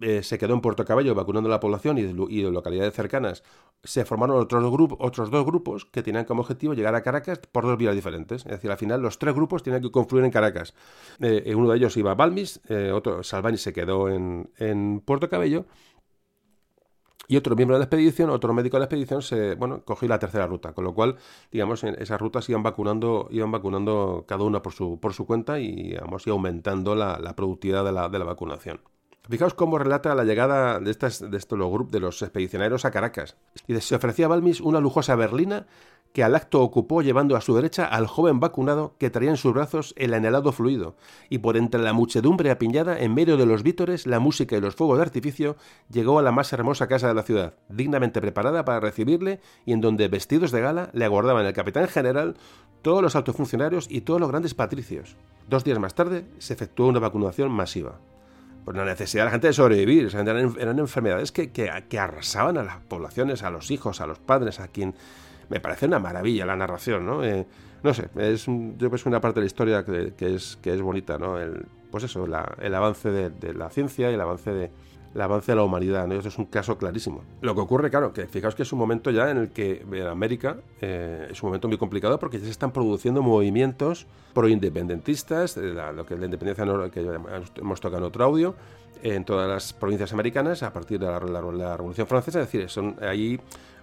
eh, 0.00 0.22
se, 0.22 0.38
quedó 0.38 0.54
en 0.54 0.60
Puerto 0.60 0.84
Cabello 0.84 1.14
vacunando 1.14 1.48
a 1.48 1.50
la 1.50 1.60
población 1.60 1.98
y 1.98 2.02
de, 2.02 2.50
localidades 2.50 2.94
cercanas, 2.94 3.42
se 3.84 4.04
formaron 4.04 4.38
otros, 4.38 4.64
otros 4.98 5.30
dos 5.30 5.44
grupos 5.44 5.84
que 5.84 6.02
tenían 6.02 6.24
como 6.24 6.42
objetivo 6.42 6.74
llegar 6.74 6.94
a 6.94 7.02
Caracas 7.02 7.38
por 7.38 7.64
dos 7.64 7.78
vías 7.78 7.94
diferentes. 7.94 8.44
Es 8.46 8.52
decir, 8.52 8.70
al 8.70 8.78
final 8.78 9.00
los 9.00 9.18
tres 9.18 9.34
grupos 9.34 9.62
tenían 9.62 9.82
que 9.82 9.90
confluir 9.90 10.24
en 10.24 10.30
Caracas. 10.30 10.74
Eh, 11.20 11.54
uno 11.54 11.70
de 11.70 11.76
ellos 11.76 11.96
iba 11.96 12.10
a 12.12 12.14
Balmis, 12.14 12.60
eh, 12.68 12.90
otro, 12.92 13.22
Salvani 13.22 13.58
se 13.58 13.72
quedó 13.72 14.08
en, 14.08 14.50
en 14.58 15.00
Puerto 15.00 15.28
Cabello 15.28 15.66
y 17.30 17.36
otro 17.36 17.54
miembro 17.54 17.76
de 17.76 17.78
la 17.78 17.84
expedición, 17.84 18.28
otro 18.30 18.52
médico 18.52 18.76
de 18.76 18.80
la 18.80 18.84
expedición, 18.86 19.22
se, 19.22 19.54
bueno, 19.54 19.84
cogió 19.84 20.08
la 20.08 20.18
tercera 20.18 20.48
ruta, 20.48 20.72
con 20.72 20.82
lo 20.82 20.94
cual, 20.94 21.14
digamos, 21.52 21.84
esas 21.84 22.20
rutas 22.20 22.48
iban 22.48 22.64
vacunando, 22.64 23.28
iban 23.30 23.52
vacunando 23.52 24.24
cada 24.26 24.42
una 24.42 24.62
por 24.62 24.72
su, 24.72 24.98
por 24.98 25.14
su 25.14 25.26
cuenta 25.26 25.60
y 25.60 25.96
aumentando 26.26 26.96
la, 26.96 27.20
la 27.20 27.36
productividad 27.36 27.84
de 27.84 27.92
la, 27.92 28.08
de 28.08 28.18
la 28.18 28.24
vacunación. 28.24 28.80
Fijaos 29.30 29.54
cómo 29.54 29.78
relata 29.78 30.16
la 30.16 30.24
llegada 30.24 30.80
de, 30.80 30.90
estas, 30.90 31.30
de 31.30 31.36
estos 31.36 31.56
los 31.56 31.70
grupos 31.70 31.92
de 31.92 32.00
los 32.00 32.20
expedicionarios 32.20 32.84
a 32.84 32.90
Caracas. 32.90 33.36
Y 33.68 33.76
se 33.80 33.94
ofrecía 33.94 34.26
a 34.26 34.28
Balmis 34.28 34.60
una 34.60 34.80
lujosa 34.80 35.14
berlina 35.14 35.68
que 36.12 36.24
al 36.24 36.34
acto 36.34 36.60
ocupó 36.60 37.00
llevando 37.00 37.36
a 37.36 37.40
su 37.40 37.54
derecha 37.54 37.84
al 37.84 38.08
joven 38.08 38.40
vacunado 38.40 38.96
que 38.98 39.08
traía 39.08 39.30
en 39.30 39.36
sus 39.36 39.54
brazos 39.54 39.94
el 39.96 40.14
anhelado 40.14 40.50
fluido, 40.50 40.96
y 41.28 41.38
por 41.38 41.56
entre 41.56 41.80
la 41.80 41.92
muchedumbre 41.92 42.50
apiñada, 42.50 42.98
en 42.98 43.14
medio 43.14 43.36
de 43.36 43.46
los 43.46 43.62
vítores, 43.62 44.08
la 44.08 44.18
música 44.18 44.56
y 44.56 44.60
los 44.60 44.74
fuegos 44.74 44.98
de 44.98 45.04
artificio, 45.04 45.54
llegó 45.88 46.18
a 46.18 46.22
la 46.22 46.32
más 46.32 46.52
hermosa 46.52 46.88
casa 46.88 47.06
de 47.06 47.14
la 47.14 47.22
ciudad, 47.22 47.54
dignamente 47.68 48.20
preparada 48.20 48.64
para 48.64 48.80
recibirle 48.80 49.38
y 49.64 49.72
en 49.72 49.80
donde, 49.80 50.08
vestidos 50.08 50.50
de 50.50 50.60
gala, 50.60 50.90
le 50.92 51.04
aguardaban 51.04 51.46
el 51.46 51.52
capitán 51.52 51.86
general, 51.86 52.36
todos 52.82 53.00
los 53.00 53.14
altos 53.14 53.36
funcionarios 53.36 53.86
y 53.88 54.00
todos 54.00 54.20
los 54.20 54.30
grandes 54.30 54.54
patricios. 54.54 55.14
Dos 55.48 55.62
días 55.62 55.78
más 55.78 55.94
tarde 55.94 56.24
se 56.38 56.54
efectuó 56.54 56.88
una 56.88 56.98
vacunación 56.98 57.52
masiva 57.52 58.00
por 58.64 58.76
la 58.76 58.84
necesidad 58.84 59.22
de 59.22 59.26
la 59.26 59.30
gente 59.32 59.46
de 59.48 59.52
sobrevivir. 59.52 60.10
eran, 60.14 60.78
enfermedades 60.78 61.32
que, 61.32 61.50
que, 61.50 61.98
arrasaban 61.98 62.58
a 62.58 62.62
las 62.62 62.76
poblaciones, 62.78 63.42
a 63.42 63.50
los 63.50 63.70
hijos, 63.70 64.00
a 64.00 64.06
los 64.06 64.18
padres, 64.18 64.60
a 64.60 64.68
quien... 64.68 64.94
Me 65.48 65.58
parece 65.58 65.86
una 65.86 65.98
maravilla 65.98 66.46
la 66.46 66.54
narración, 66.54 67.04
¿no? 67.04 67.24
Eh, 67.24 67.44
no 67.82 67.92
sé, 67.92 68.08
es, 68.16 68.46
yo 68.46 68.74
creo 68.78 68.90
que 68.90 68.96
es 68.96 69.06
una 69.06 69.20
parte 69.20 69.40
de 69.40 69.44
la 69.44 69.46
historia 69.46 69.84
que, 69.84 70.12
es, 70.20 70.58
que 70.62 70.72
es 70.72 70.80
bonita, 70.80 71.18
¿no? 71.18 71.40
El, 71.40 71.66
pues 71.90 72.04
eso, 72.04 72.24
el 72.24 72.74
avance 72.74 73.10
de, 73.10 73.54
la 73.54 73.68
ciencia 73.70 74.10
y 74.10 74.14
el 74.14 74.20
avance 74.20 74.52
de, 74.52 74.70
el 75.14 75.20
avance 75.20 75.52
de 75.52 75.56
la 75.56 75.62
humanidad. 75.62 76.06
¿no? 76.06 76.14
Eso 76.14 76.28
es 76.28 76.38
un 76.38 76.46
caso 76.46 76.78
clarísimo. 76.78 77.22
Lo 77.40 77.54
que 77.54 77.60
ocurre, 77.60 77.90
claro, 77.90 78.12
que 78.12 78.26
fijaos 78.26 78.54
que 78.54 78.62
es 78.62 78.72
un 78.72 78.78
momento 78.78 79.10
ya 79.10 79.30
en 79.30 79.38
el 79.38 79.48
que 79.50 79.84
en 79.90 80.06
América 80.06 80.56
eh, 80.80 81.28
es 81.30 81.42
un 81.42 81.48
momento 81.48 81.68
muy 81.68 81.78
complicado 81.78 82.18
porque 82.18 82.38
ya 82.38 82.44
se 82.44 82.50
están 82.50 82.72
produciendo 82.72 83.22
movimientos 83.22 84.06
pro-independentistas, 84.34 85.56
lo 85.56 86.06
que 86.06 86.14
es 86.14 86.20
la 86.20 86.26
independencia 86.26 86.64
que 86.92 87.00
hemos 87.60 87.80
tocado 87.80 87.98
en 87.98 88.04
otro 88.04 88.24
audio, 88.24 88.54
en 89.02 89.24
todas 89.24 89.48
las 89.48 89.72
provincias 89.72 90.12
americanas 90.12 90.62
a 90.62 90.72
partir 90.72 91.00
de 91.00 91.06
la, 91.06 91.18
Revolución 91.18 92.06
Francesa. 92.06 92.40
Es 92.40 92.46
decir, 92.46 92.68
son 92.68 92.96
ahí 93.02 93.40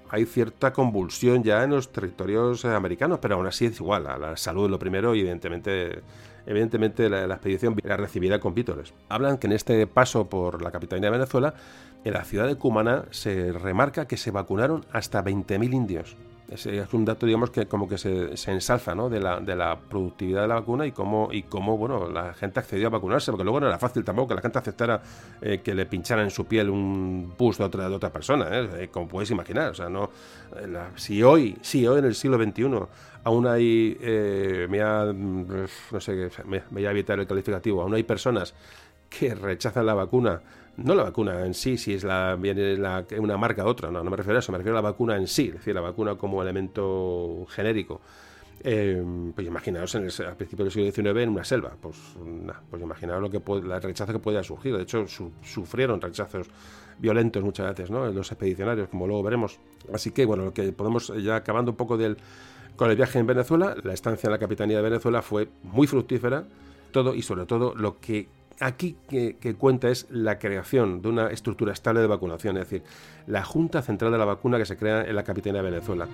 hay 0.10 0.26
cierta 0.26 0.72
convulsión 0.72 1.44
ya 1.44 1.64
en 1.64 1.72
los 1.72 1.92
territorios 1.92 2.64
eh, 2.64 2.70
americanos, 2.70 3.20
pero 3.22 3.36
aún 3.36 3.48
así 3.48 3.66
es 3.66 3.80
igual, 3.80 4.04
la 4.04 4.38
salud 4.38 4.70
lo 4.70 4.80
primero 4.80 5.12
evidentemente, 5.12 6.02
evidentemente 6.48 7.10
la, 7.10 7.26
expedición 7.26 7.76
la 7.84 7.98
recibirá 7.98 8.40
con 8.40 8.56
vítores. 8.56 8.94
Hablan 9.10 9.38
que 9.38 9.48
en 9.48 9.54
este 9.54 9.86
paso 9.86 10.28
por 10.28 10.62
la 10.62 10.72
capitanía 10.72 11.12
de 11.12 11.18
Venezuela, 11.18 11.54
en 12.04 12.14
la 12.14 12.24
ciudad 12.24 12.48
de 12.48 12.56
Cumaná 12.56 13.06
se 13.12 13.52
remarca 13.52 14.08
que 14.08 14.18
se 14.18 14.32
vacunaron 14.32 14.86
hasta 14.92 15.24
20.000 15.24 15.74
indios 15.74 16.18
es, 16.50 16.94
un 16.94 17.06
dato, 17.06 17.26
digamos, 17.26 17.50
que 17.50 17.66
como 17.66 17.88
que 17.88 17.98
se, 17.98 18.52
ensalza, 18.52 18.96
¿no? 18.96 19.10
De 19.10 19.20
la, 19.20 19.40
de 19.40 19.56
la 19.56 19.78
productividad 19.78 20.44
de 20.44 20.48
la 20.48 20.56
vacuna 20.56 20.86
y 20.86 20.92
cómo, 20.92 21.30
y 21.32 21.44
cómo, 21.44 21.78
bueno, 21.78 22.10
la 22.10 22.34
gente 22.34 22.60
accedió 22.60 22.88
a 22.88 22.90
vacunarse, 22.90 23.32
porque 23.32 23.44
luego 23.44 23.60
no 23.60 23.68
era 23.68 23.78
fácil 23.78 24.04
tampoco 24.04 24.30
que 24.30 24.36
la 24.36 24.42
gente 24.42 24.60
aceptara 24.60 25.02
eh, 25.42 25.60
que 25.64 25.74
le 25.74 25.86
pinchara 25.86 26.24
en 26.24 26.32
su 26.32 26.46
piel 26.46 26.70
un 26.70 27.34
pus 27.38 27.58
de 27.58 27.66
otra, 27.66 27.90
de 27.90 27.96
otra 27.96 28.12
persona, 28.12 28.48
¿eh? 28.52 28.70
Eh, 28.78 28.88
como 28.90 29.08
puedes 29.08 29.30
imaginar. 29.32 29.72
O 29.72 29.74
sea, 29.74 29.90
no, 29.90 30.10
si 30.96 31.22
hoy, 31.22 31.58
si 31.62 31.86
hoy 31.86 32.00
en 32.00 32.06
el 32.06 32.16
siglo 32.16 32.42
XXI 32.42 32.64
aún 33.28 33.48
hay, 33.48 33.98
me 34.70 34.80
no 34.80 36.00
sé, 36.00 36.30
me, 36.46 36.60
me 36.60 36.64
voy 36.72 36.86
a 36.86 36.92
evitar 36.92 37.20
el 37.20 37.28
calificativo, 37.28 37.82
aún 37.82 37.94
hay 37.94 38.04
personas 38.04 38.54
que 39.10 39.36
rechazan 39.36 39.86
la 39.86 39.94
vacuna 39.94 40.42
no 40.78 40.94
la 40.94 41.04
vacuna 41.04 41.46
en 41.46 41.54
sí, 41.54 41.78
si 41.78 41.94
es 41.94 42.04
la, 42.04 42.36
viene 42.36 42.78
la, 42.78 43.04
una 43.18 43.36
marca 43.38 43.66
u 43.66 43.68
otra, 43.68 43.90
no, 43.90 44.04
no 44.04 44.10
me 44.10 44.18
refiero 44.18 44.38
a 44.38 44.40
eso, 44.40 44.52
me 44.52 44.60
refiero 44.60 44.78
a 44.78 44.82
la 44.82 44.90
vacuna 44.90 45.18
en 45.18 45.28
sí, 45.28 45.48
es 45.48 45.54
decir, 45.54 45.74
la 45.74 45.82
vacuna 45.82 46.16
como 46.16 46.42
elemento 46.42 47.46
genérico. 47.50 48.00
Eh, 48.64 49.04
pues 49.36 49.46
imaginaos 49.46 49.94
en 49.96 50.06
el, 50.06 50.26
al 50.26 50.36
principio 50.36 50.66
del 50.66 50.72
siglo 50.72 50.92
XIX 50.92 51.24
en 51.24 51.30
una 51.30 51.44
selva, 51.44 51.76
pues, 51.80 51.98
pues 52.70 52.82
imaginaos 52.82 53.22
lo 53.22 53.30
que 53.30 53.40
puede, 53.40 53.62
el 53.62 53.82
rechazo 53.82 54.14
que 54.14 54.20
podía 54.20 54.44
surgir. 54.44 54.76
De 54.76 54.84
hecho, 54.84 55.06
sufrieron 55.44 56.02
rechazos 56.02 56.48
violentos 56.98 57.44
muchas 57.44 57.70
veces, 57.70 57.92
¿no? 57.92 58.06
Los 58.12 58.32
expedicionarios, 58.32 58.90
como 58.90 59.06
luego 59.06 59.22
veremos. 59.24 59.60
Así 59.94 60.12
que, 60.12 60.26
bueno, 60.26 60.46
lo 60.46 60.54
que 60.54 60.72
podemos, 60.72 61.14
ya 61.24 61.38
acabando 61.38 61.72
un 61.72 61.78
poco 61.78 61.98
del, 61.98 62.18
con 62.78 62.90
el 62.90 62.96
viaje 62.96 63.20
en 63.20 63.28
Venezuela, 63.28 63.76
la 63.84 63.94
estancia 63.94 64.28
en 64.28 64.32
la 64.32 64.38
capitanía 64.38 64.78
de 64.78 64.84
Venezuela 64.84 65.22
fue 65.22 65.50
muy 65.64 65.88
fructífera, 65.88 66.46
todo 66.92 67.14
y 67.14 67.24
sobre 67.24 67.46
todo 67.46 67.76
lo 67.76 68.00
que 68.00 68.30
aquí 68.60 68.96
que, 69.10 69.56
cuenta 69.58 69.90
es 69.90 70.08
la 70.10 70.40
creación 70.40 71.02
de 71.02 71.10
una 71.10 71.28
estructura 71.28 71.74
estable 71.74 72.02
de 72.02 72.08
vacunación, 72.08 72.58
es 72.58 72.70
decir, 72.70 72.84
la 73.26 73.44
Junta 73.44 73.82
Central 73.82 74.12
de 74.12 74.18
la 74.18 74.26
Vacuna 74.26 74.58
que 74.58 74.66
se 74.66 74.78
crea 74.78 75.04
en 75.04 75.16
la 75.16 75.24
capitanía 75.24 75.62
de 75.62 75.72
Venezuela. 75.72 76.08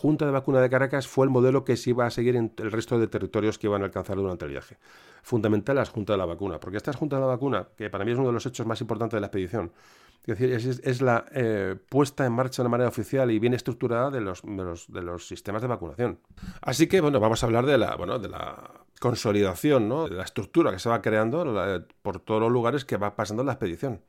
Junta 0.00 0.24
de 0.24 0.30
Vacuna 0.30 0.62
de 0.62 0.70
Caracas 0.70 1.06
fue 1.06 1.26
el 1.26 1.30
modelo 1.30 1.62
que 1.62 1.76
se 1.76 1.90
iba 1.90 2.06
a 2.06 2.10
seguir 2.10 2.34
en 2.34 2.54
el 2.56 2.72
resto 2.72 2.98
de 2.98 3.06
territorios 3.06 3.58
que 3.58 3.66
iban 3.66 3.82
a 3.82 3.84
alcanzar 3.84 4.16
durante 4.16 4.46
el 4.46 4.50
viaje. 4.50 4.78
Fundamental 5.22 5.76
la 5.76 5.84
Junta 5.84 6.14
de 6.14 6.16
la 6.16 6.24
Vacuna, 6.24 6.58
porque 6.58 6.78
esta 6.78 6.94
Junta 6.94 7.16
de 7.16 7.20
la 7.20 7.26
Vacuna, 7.26 7.68
que 7.76 7.90
para 7.90 8.02
mí 8.06 8.12
es 8.12 8.16
uno 8.16 8.28
de 8.28 8.32
los 8.32 8.46
hechos 8.46 8.66
más 8.66 8.80
importantes 8.80 9.18
de 9.18 9.20
la 9.20 9.26
expedición, 9.26 9.72
es 10.24 10.38
decir, 10.38 10.80
es, 10.82 11.02
la 11.02 11.26
eh, 11.32 11.76
puesta 11.90 12.24
en 12.24 12.32
marcha 12.32 12.62
de 12.62 12.70
manera 12.70 12.88
oficial 12.88 13.30
y 13.30 13.38
bien 13.38 13.52
estructurada 13.52 14.10
de 14.10 14.22
los, 14.22 14.42
sistemas 15.26 15.60
de 15.60 15.68
vacunación. 15.68 16.18
Así 16.62 16.86
que, 16.86 17.02
bueno, 17.02 17.20
vamos 17.20 17.42
a 17.42 17.46
hablar 17.46 17.66
de 17.66 17.76
la, 17.76 17.94
bueno, 17.96 18.18
de 18.18 18.30
la 18.30 18.70
consolidación, 19.00 19.86
¿no? 19.86 20.08
de 20.08 20.16
la 20.16 20.24
estructura 20.24 20.72
que 20.72 20.78
se 20.78 20.88
va 20.88 21.02
creando 21.02 21.44
por 22.00 22.20
todos 22.20 22.40
los 22.40 22.50
lugares 22.50 22.86
que 22.86 22.96
va 22.96 23.16
pasando 23.16 23.44
la 23.44 23.52
expedición. 23.52 24.00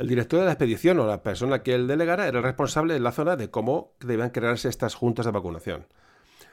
El 0.00 0.08
director 0.08 0.40
de 0.40 0.46
la 0.46 0.52
expedición 0.52 0.98
o 0.98 1.06
la 1.06 1.22
persona 1.22 1.62
que 1.62 1.74
él 1.74 1.86
delegara 1.86 2.26
era 2.26 2.38
el 2.38 2.42
responsable 2.42 2.96
en 2.96 3.02
la 3.02 3.12
zona 3.12 3.36
de 3.36 3.50
cómo 3.50 3.92
debían 4.00 4.30
crearse 4.30 4.70
estas 4.70 4.94
juntas 4.94 5.26
de 5.26 5.32
vacunación. 5.32 5.88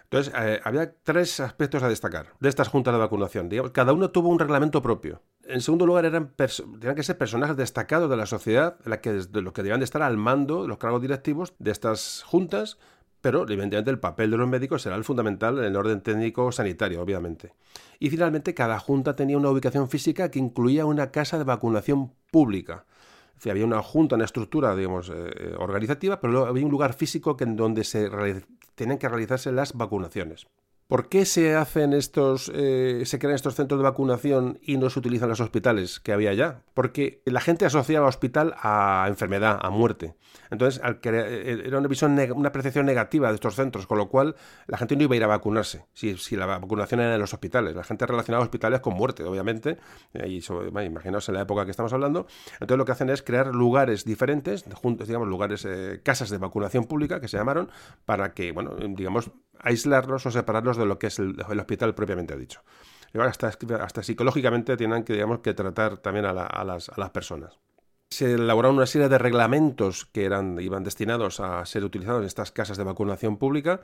Entonces, 0.04 0.34
eh, 0.38 0.60
había 0.66 0.94
tres 1.04 1.40
aspectos 1.40 1.82
a 1.82 1.88
destacar 1.88 2.34
de 2.42 2.50
estas 2.50 2.68
juntas 2.68 2.94
de 2.94 3.00
vacunación. 3.00 3.50
cada 3.72 3.94
uno 3.94 4.10
tuvo 4.10 4.28
un 4.28 4.38
reglamento 4.38 4.82
propio. 4.82 5.22
En 5.46 5.62
segundo 5.62 5.86
lugar, 5.86 6.04
eran 6.04 6.34
tenían 6.36 6.96
que 6.96 7.04
ser 7.04 7.18
personajes 7.18 7.56
destacados 7.56 8.10
de 8.10 8.18
la 8.18 8.26
sociedad, 8.26 8.80
de 8.80 9.42
los 9.42 9.54
que 9.54 9.64
debían 9.64 9.80
de 9.80 9.86
estar 9.86 10.02
al 10.02 10.18
mando 10.18 10.64
de 10.64 10.68
los 10.68 10.78
cargos 10.78 11.02
directivos 11.02 11.54
de 11.58 11.72
estas 11.72 12.24
juntas, 12.24 12.78
pero 13.22 13.44
evidentemente 13.44 13.90
el 13.90 14.00
papel 14.00 14.30
de 14.30 14.36
los 14.36 14.50
médicos 14.50 14.82
será 14.82 14.98
el 14.98 15.06
fundamental 15.06 15.58
en 15.60 15.64
el 15.64 15.76
orden 15.78 16.02
técnico 16.02 16.52
sanitario, 16.52 17.02
obviamente. 17.02 17.54
Y 17.98 18.10
finalmente, 18.10 18.54
cada 18.54 18.78
junta 18.78 19.16
tenía 19.16 19.38
una 19.38 19.52
ubicación 19.52 19.88
física 19.88 20.30
que 20.32 20.40
incluía 20.40 20.86
una 20.86 21.12
casa 21.12 21.38
de 21.38 21.46
vacunación 21.46 22.12
pública 22.30 22.84
había 23.46 23.66
una 23.66 23.82
junta, 23.82 24.16
una 24.16 24.26
estructura, 24.26 24.76
digamos, 24.76 25.10
eh, 25.14 25.54
organizativa, 25.58 26.20
pero 26.20 26.34
luego 26.34 26.48
había 26.48 26.66
un 26.66 26.72
lugar 26.72 26.94
físico 26.94 27.38
que, 27.38 27.44
en 27.44 27.56
donde 27.56 27.84
se 27.84 28.10
tenían 28.76 28.98
que 28.98 29.10
realizarse 29.10 29.52
las 29.52 29.74
vacunaciones. 29.74 30.48
¿Por 30.88 31.10
qué 31.10 31.26
se 31.26 31.54
hacen 31.54 31.92
estos, 31.92 32.50
eh, 32.56 33.02
se 33.04 33.20
crean 33.20 33.36
estos 33.36 33.56
centros 33.56 33.78
de 33.78 33.84
vacunación 33.84 34.58
y 34.62 34.78
no 34.78 34.90
se 34.90 35.00
utilizan 35.00 35.28
los 35.28 35.42
hospitales 35.42 36.00
que 36.00 36.14
había 36.14 36.34
ya? 36.34 36.64
Porque 36.74 37.22
la 37.26 37.42
gente 37.42 37.66
asociaba 37.66 38.08
hospital 38.08 38.56
a 38.62 39.06
enfermedad, 39.10 39.60
a 39.62 39.70
muerte. 39.70 40.16
Entonces, 40.50 40.82
al 40.82 41.02
eh, 41.04 41.64
era 41.66 41.78
una 41.80 41.90
visión, 41.90 42.18
una 42.34 42.54
percepción 42.54 42.86
negativa 42.86 43.28
de 43.28 43.36
estos 43.36 43.56
centros, 43.56 43.86
con 43.86 43.98
lo 43.98 44.08
cual 44.08 44.38
la 44.68 44.78
gente 44.78 44.96
no 44.96 45.04
iba 45.04 45.14
a 45.14 45.18
ir 45.18 45.24
a 45.26 45.28
vacunarse 45.28 45.88
si, 45.92 46.16
si 46.18 46.38
la 46.38 46.46
vacunación 46.46 47.02
era 47.02 47.16
en 47.16 47.20
los 47.20 47.34
hospitales. 47.34 47.76
La 47.76 47.84
gente 47.84 48.06
relacionaba 48.06 48.46
hospitales 48.46 48.80
con 48.80 48.94
muerte, 48.94 49.26
obviamente, 49.26 49.78
eh, 50.14 50.30
y 50.30 50.42
imaginaos 50.86 51.28
en 51.28 51.36
la 51.36 51.42
época 51.42 51.66
que 51.66 51.72
estamos 51.72 51.92
hablando. 51.92 52.28
Entonces, 52.62 52.78
lo 52.78 52.86
que 52.86 52.94
hacen 52.94 53.10
es 53.10 53.24
crear 53.24 53.48
lugares 53.54 54.06
diferentes, 54.06 54.64
juntos, 54.74 55.08
digamos, 55.08 55.28
lugares, 55.28 55.68
casas 56.04 56.30
de 56.30 56.38
vacunación 56.38 56.86
pública 56.86 57.20
que 57.20 57.28
se 57.28 57.36
llamaron, 57.36 57.70
para 58.06 58.34
que, 58.34 58.54
bueno, 58.54 58.74
digamos, 58.78 59.32
aislarlos 59.62 60.26
o 60.26 60.32
separarlos 60.32 60.78
de 60.78 60.86
lo 60.86 61.00
que 61.00 61.08
es 61.08 61.20
el, 61.20 61.40
hospital 61.40 61.96
propiamente 61.96 62.36
dicho. 62.38 62.62
hasta, 63.14 63.48
hasta, 63.80 64.04
psicológicamente 64.04 64.78
tienen 64.78 65.04
que, 65.04 65.14
digamos, 65.14 65.40
que 65.40 65.54
tratar 65.54 65.98
también 65.98 66.26
a, 66.26 66.34
las, 66.34 66.90
personas. 67.12 67.58
Se 68.10 68.34
elaboraron 68.34 68.78
una 68.78 68.86
serie 68.86 69.10
de 69.10 69.18
reglamentos 69.18 70.06
que 70.06 70.26
eran, 70.26 70.60
iban 70.60 70.84
destinados 70.84 71.40
a 71.40 71.66
ser 71.66 71.84
utilizados 71.84 72.22
en 72.22 72.28
estas 72.28 72.52
casas 72.52 72.78
de 72.78 72.84
vacunación 72.84 73.38
pública, 73.38 73.82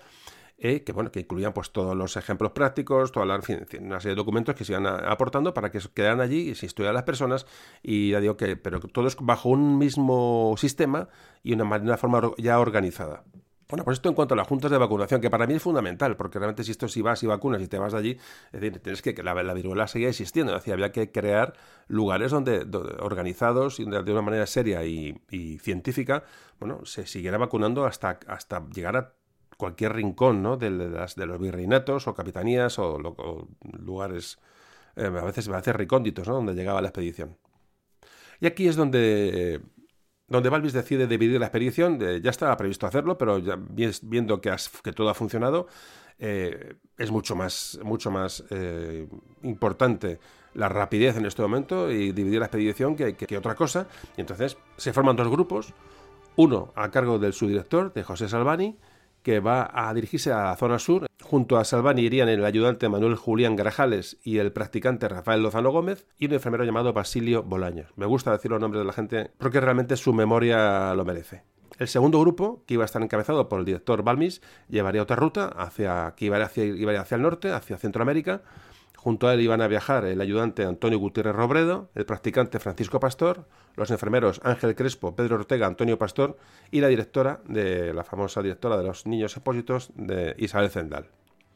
eh, 0.58 0.84
que, 0.84 0.94
bueno, 0.94 1.12
que 1.12 1.22
incluían 1.22 1.52
pues, 1.52 1.72
todos 1.72 1.96
los 1.96 2.16
ejemplos 2.16 2.52
prácticos, 2.52 3.12
toda 3.12 3.26
una 3.26 4.00
serie 4.00 4.12
de 4.12 4.16
documentos 4.16 4.56
que 4.56 4.64
se 4.64 4.74
iban 4.74 4.86
aportando 4.86 5.54
para 5.54 5.72
que 5.72 5.80
quedaran 5.94 6.22
allí 6.22 6.52
y 6.52 6.56
se 6.56 6.68
estudiaran 6.68 6.96
las 6.96 7.04
personas. 7.04 7.46
Y 7.82 8.12
ya 8.12 8.22
digo 8.22 8.38
que, 8.38 8.56
pero 8.56 8.80
todo 8.80 9.08
es 9.08 9.18
bajo 9.20 9.50
un 9.50 9.78
mismo 9.78 10.56
sistema 10.58 11.10
y 11.42 11.54
una, 11.54 11.64
una 11.64 11.98
forma 11.98 12.32
ya 12.38 12.60
organizada. 12.60 13.24
Bueno, 13.74 13.86
pues 13.86 13.98
esto 13.98 14.10
en 14.10 14.14
cuanto 14.14 14.36
a 14.36 14.38
las 14.38 14.48
juntas 14.48 14.70
de 14.70 14.78
vacunación, 14.78 15.20
que 15.20 15.32
para 15.32 15.48
mí 15.48 15.56
es 15.56 15.64
fundamental, 15.64 16.16
porque 16.16 16.38
realmente 16.38 16.64
si 16.64 16.70
esto 16.70 16.88
si 16.88 17.02
vas 17.02 17.24
y 17.24 17.26
vacunas 17.26 17.60
y 17.60 17.68
te 17.68 17.80
vas 17.80 17.94
de 17.94 17.98
allí, 17.98 18.12
es 18.52 18.62
decir, 18.62 18.80
tienes 18.80 19.02
que 19.02 19.16
que 19.16 19.24
la, 19.24 19.34
viruela 19.34 19.88
seguía 19.88 20.10
existiendo, 20.10 20.54
es 20.54 20.62
decir, 20.62 20.76
había 20.76 20.92
que 20.92 21.12
crear 21.12 21.56
lugares 21.88 22.30
donde, 22.30 22.68
organizados 23.00 23.78
de, 23.78 24.04
de, 24.04 24.12
una 24.12 24.22
manera 24.22 24.46
seria 24.46 24.86
y, 24.86 25.18
científica, 25.60 26.24
bueno, 26.60 26.86
se 26.86 27.08
siguiera 27.08 27.40
vacunando 27.40 27.88
hasta, 27.88 28.20
hasta 28.28 28.64
llegar 28.70 28.96
a 28.96 29.14
cualquier 29.58 29.94
rincón 29.94 30.44
¿no? 30.44 30.56
de, 30.56 30.70
las, 30.70 31.16
de 31.16 31.26
los 31.26 31.40
virreinatos 31.40 32.08
o 32.08 32.14
capitanías 32.14 32.78
o, 32.78 33.00
lugares 33.72 34.38
eh, 34.96 35.06
a 35.06 35.26
veces 35.26 35.50
a 35.50 35.56
veces 35.56 35.76
recónditos 35.76 36.28
¿no? 36.28 36.36
donde 36.36 36.54
llegaba 36.54 36.80
la 36.80 36.90
expedición. 36.90 37.38
Y 38.40 38.46
aquí 38.46 38.68
es 38.68 38.76
donde 38.76 39.62
donde 40.34 40.50
Balvis 40.50 40.74
decide 40.74 41.06
dividir 41.06 41.40
la 41.40 41.46
expedición, 41.46 42.00
ya 42.00 42.32
estaba 42.32 42.58
previsto 42.58 42.88
hacerlo, 42.88 43.20
pero 43.20 43.38
ya 43.38 43.56
viendo 44.02 44.42
que, 44.42 44.52
que 44.84 44.92
todo 44.92 45.10
ha 45.10 45.14
funcionado, 45.14 45.68
eh, 46.18 46.74
es 46.98 47.12
mucho 47.12 47.36
más, 47.36 47.80
mucho 47.84 48.10
más 48.10 48.44
eh, 48.50 49.08
importante 49.44 50.20
la 50.56 50.70
rapidez 50.70 51.18
en 51.18 51.28
este 51.28 51.44
momento 51.44 51.92
y 51.92 52.12
dividir 52.12 52.40
la 52.40 52.48
expedición 52.48 52.96
que, 52.96 53.16
que, 53.16 53.38
otra 53.38 53.54
cosa. 53.54 53.86
Y 54.18 54.22
entonces 54.22 54.58
se 54.76 54.92
forman 54.92 55.16
dos 55.16 55.28
grupos, 55.28 55.72
uno 56.36 56.74
a 56.76 56.90
cargo 56.90 57.20
del 57.20 57.34
subdirector, 57.34 57.94
de 57.94 58.02
José 58.02 58.28
Salvani, 58.28 58.76
que 59.24 59.40
va 59.40 59.70
a 59.74 59.94
dirigirse 59.94 60.32
a 60.32 60.44
la 60.44 60.56
zona 60.56 60.78
sur. 60.78 61.08
Junto 61.22 61.58
a 61.58 61.64
Salvani 61.64 62.04
irían 62.04 62.30
el 62.30 62.46
ayudante 62.46 62.90
Manuel 62.90 63.16
Julián 63.16 63.56
Grajales 63.56 64.18
y 64.24 64.38
el 64.38 64.52
practicante 64.52 65.08
Rafael 65.08 65.42
Lozano 65.42 65.72
Gómez 65.72 66.06
y 66.20 66.28
un 66.28 66.34
enfermero 66.34 66.64
llamado 66.66 66.94
Basilio 66.94 67.44
Bolaños. 67.44 67.92
Me 67.96 68.06
gusta 68.06 68.32
decir 68.32 68.52
los 68.52 68.60
nombres 68.60 68.82
de 68.82 68.86
la 68.86 68.94
gente 68.94 69.32
porque 69.38 69.62
realmente 69.62 69.98
su 69.98 70.14
memoria 70.14 70.94
lo 70.94 71.06
merece. 71.06 71.44
El 71.80 71.88
segundo 71.88 72.20
grupo, 72.20 72.64
que 72.68 72.76
iba 72.76 72.84
a 72.84 72.86
estar 72.86 73.02
encabezado 73.02 73.50
por 73.50 73.60
el 73.60 73.66
director 73.66 74.04
Balmis, 74.04 74.42
llevaría 74.70 75.02
otra 75.02 75.16
ruta 75.16 75.48
hacia, 75.48 76.14
que 76.16 76.26
iba 76.26 76.38
hacia, 76.38 76.66
iba 76.66 77.00
hacia 77.00 77.16
el 77.16 77.22
norte, 77.22 77.52
hacia 77.52 77.78
Centroamérica. 77.78 78.42
Junto 79.04 79.28
a 79.28 79.34
él 79.34 79.42
iban 79.42 79.60
a 79.60 79.68
viajar 79.68 80.06
el 80.06 80.22
ayudante 80.22 80.64
Antonio 80.64 80.98
Gutiérrez 80.98 81.36
Robredo, 81.36 81.90
el 81.94 82.06
practicante 82.06 82.58
Francisco 82.58 83.02
Pastor, 83.02 83.50
los 83.76 83.92
enfermeros 83.92 84.40
Ángel 84.46 84.76
Crespo, 84.76 85.14
Pedro 85.14 85.36
Ortega, 85.36 85.68
Antonio 85.68 85.98
Pastor 85.98 86.38
y 86.72 86.80
la 86.80 86.88
directora 86.88 87.42
de 87.44 87.94
la 87.94 88.06
famosa 88.06 88.42
directora 88.42 88.78
de 88.78 88.84
los 88.86 89.06
niños 89.06 89.36
expósitos 89.36 89.92
de 89.96 90.36
Isabel 90.38 90.70
Zendal. 90.70 91.10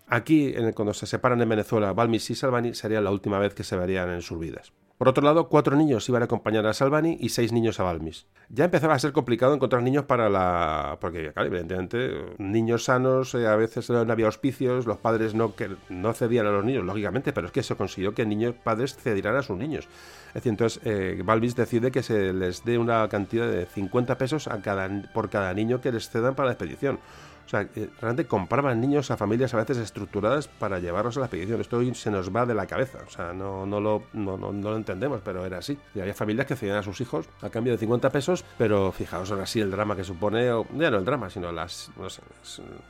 Aquí, 0.08 0.54
cuando 0.76 0.94
se 0.94 1.06
separan 1.06 1.42
en 1.42 1.48
Venezuela, 1.48 1.94
Balmis 1.94 2.30
y 2.32 2.36
Salvani, 2.36 2.74
sería 2.74 3.00
la 3.00 3.12
última 3.12 3.40
vez 3.40 3.54
que 3.54 3.64
se 3.64 3.78
verían 3.78 4.10
en 4.10 4.22
sus 4.22 4.38
vidas. 4.38 4.74
Por 4.98 5.10
otro 5.10 5.24
lado, 5.24 5.48
cuatro 5.48 5.76
niños 5.76 6.10
iban 6.10 6.24
a 6.24 6.26
acompañar 6.26 6.66
a 6.66 6.74
Salvani 6.74 7.18
y 7.20 7.30
seis 7.30 7.52
niños 7.52 7.80
a 7.80 7.84
Balmis. 7.84 8.26
Ya 8.50 8.66
empezaba 8.66 8.96
a 8.96 9.00
ser 9.00 9.12
complicado 9.12 9.54
encontrar 9.54 9.84
niños 9.84 10.06
para 10.06 10.28
la... 10.28 10.98
porque, 11.00 11.32
claro, 11.34 11.50
evidentemente, 11.50 12.34
niños 12.40 12.86
sanos, 12.86 13.36
eh, 13.36 13.46
a 13.46 13.56
veces 13.56 13.88
no 13.92 14.00
había 14.12 14.26
auspicios, 14.26 14.88
los 14.88 14.98
padres 14.98 15.36
no, 15.36 15.54
no 15.90 16.14
cedían 16.14 16.48
a 16.48 16.52
los 16.52 16.66
niños, 16.66 16.84
lógicamente, 16.84 17.32
pero 17.32 17.46
es 17.46 17.54
que 17.54 17.62
se 17.62 17.76
consiguió 17.76 18.16
que 18.16 18.26
niños 18.26 18.56
padres 18.56 18.96
cedieran 18.98 19.36
a 19.36 19.44
sus 19.44 19.56
niños. 19.56 19.88
Es 20.30 20.34
decir, 20.34 20.50
entonces, 20.50 20.82
eh, 20.84 21.22
Balmis 21.24 21.56
decide 21.56 21.92
que 21.92 22.02
se 22.02 22.34
les 22.34 22.66
dé 22.66 22.80
una 22.80 23.08
cantidad 23.08 23.48
de 23.48 23.68
50 23.68 24.18
pesos 24.18 24.48
a 24.48 24.62
cada, 24.64 24.90
por 25.14 25.30
cada 25.30 25.54
niño 25.54 25.80
que 25.80 25.92
les 25.92 26.10
cedan 26.10 26.34
para 26.34 26.48
la 26.48 26.54
expedición. 26.54 27.00
O 27.48 27.50
sea, 27.50 27.66
realmente 28.02 28.28
compraban 28.28 28.82
niños 28.82 29.10
a 29.10 29.16
familias 29.16 29.54
a 29.54 29.58
veces 29.58 29.78
estructuradas 29.78 30.50
para 30.50 30.80
llevarlos 30.80 31.16
a 31.16 31.22
la 31.22 31.28
expedición. 31.28 31.62
Esto 31.62 31.82
se 31.94 32.12
nos 32.12 32.36
va 32.36 32.46
de 32.46 32.54
la 32.54 32.68
cabeza. 32.68 33.00
O 33.08 33.10
sea, 33.10 33.32
no, 33.32 33.66
no, 33.66 33.80
lo, 33.80 34.04
no, 34.12 34.36
lo 34.38 34.76
entendemos, 34.76 35.22
pero 35.24 35.46
era 35.46 35.60
así. 35.60 35.78
Y 35.96 36.02
había 36.02 36.14
familias 36.14 36.46
que 36.46 36.58
cedían 36.58 36.76
a 36.76 36.84
sus 36.84 37.00
hijos 37.00 37.30
a 37.42 37.50
cambio 37.50 37.72
de 37.72 37.80
50 37.80 38.10
pesos, 38.10 38.44
pero 38.58 38.92
fijaos 38.92 39.32
ahora 39.32 39.46
sí 39.46 39.62
el 39.62 39.72
drama 39.72 39.96
que 39.96 40.04
supone, 40.04 40.48
ya 40.76 40.92
no 40.92 40.98
el 40.98 41.06
drama, 41.06 41.30
sino 41.30 41.54
las... 41.54 41.90
No 41.96 42.08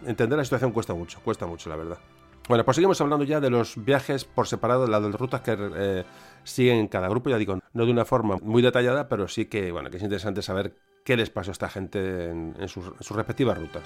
entender 0.10 0.40
la 0.40 0.44
situación 0.44 0.72
cuesta 0.72 0.96
mucho, 0.96 1.20
cuesta 1.24 1.46
mucho, 1.46 1.70
la 1.70 1.76
verdad. 1.76 2.00
Bueno, 2.48 2.66
pues 2.66 2.76
seguimos 2.76 3.00
hablando 3.00 3.26
ya 3.26 3.40
de 3.40 3.52
los 3.52 3.76
viajes 3.86 4.26
por 4.26 4.48
separado, 4.48 4.88
las 4.88 5.04
rutas 5.14 5.42
que 5.42 5.56
eh, 5.56 6.04
siguen 6.44 6.88
cada 6.88 7.10
grupo, 7.10 7.30
ya 7.30 7.38
digo, 7.38 7.60
no 7.74 7.86
de 7.86 7.92
una 7.92 8.06
forma 8.06 8.38
muy 8.42 8.64
detallada, 8.64 9.08
pero 9.08 9.28
sí 9.28 9.46
que, 9.46 9.72
bueno, 9.72 9.92
que 9.92 9.98
es 9.98 10.04
interesante 10.04 10.42
saber 10.42 10.74
qué 11.04 11.16
les 11.16 11.30
pasó 11.30 11.52
a 11.52 11.54
esta 11.54 11.70
gente 11.70 12.32
en 12.32 12.68
sus 12.68 13.12
respectivas 13.12 13.56
rutas. 13.56 13.84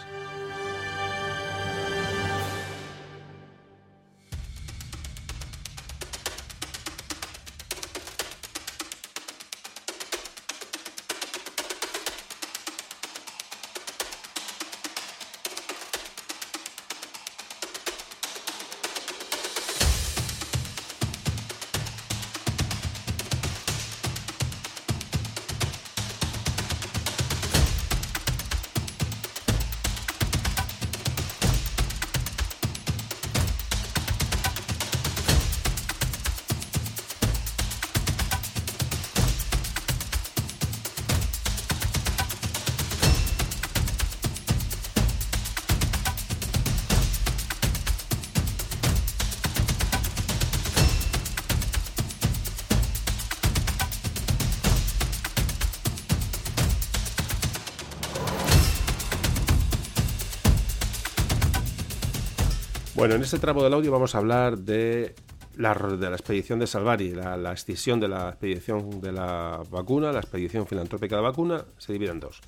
Bueno, 63.01 63.15
en 63.15 63.23
este 63.23 63.39
tramo 63.39 63.63
del 63.63 63.73
audio 63.73 63.91
vamos 63.91 64.13
a 64.13 64.19
hablar 64.19 64.59
de 64.59 65.15
la, 65.55 65.73
de 65.73 66.07
la 66.07 66.15
expedición 66.15 66.59
de 66.59 66.67
Salvari, 66.67 67.09
la, 67.15 67.35
la, 67.35 67.51
extinción 67.51 67.99
de 67.99 68.07
la 68.07 68.29
expedición 68.29 69.01
de 69.01 69.11
la 69.11 69.63
vacuna, 69.71 70.11
la 70.11 70.19
expedición 70.19 70.67
filantrópica 70.67 71.15
de 71.15 71.23
la 71.23 71.29
vacuna, 71.29 71.65
se 71.79 71.93
divide 71.93 72.11
en 72.11 72.19
dos. 72.19 72.41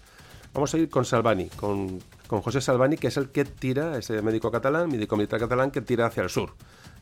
Vamos 0.53 0.71
a 0.71 0.77
ir 0.77 0.91
con 0.91 1.05
Salvani, 1.05 1.47
con, 1.47 1.99
José 2.27 2.61
Salvani, 2.61 2.97
que 2.97 3.07
es 3.07 3.17
el 3.17 3.31
que 3.31 3.45
tira, 3.45 3.97
ese 3.97 4.21
médico 4.21 4.51
catalán, 4.51 4.91
médico 4.91 5.17
militar 5.17 5.39
catalán, 5.39 5.71
que 5.71 5.81
tira 5.81 6.05
hacia 6.05 6.21
el 6.21 6.29
sur, 6.29 6.53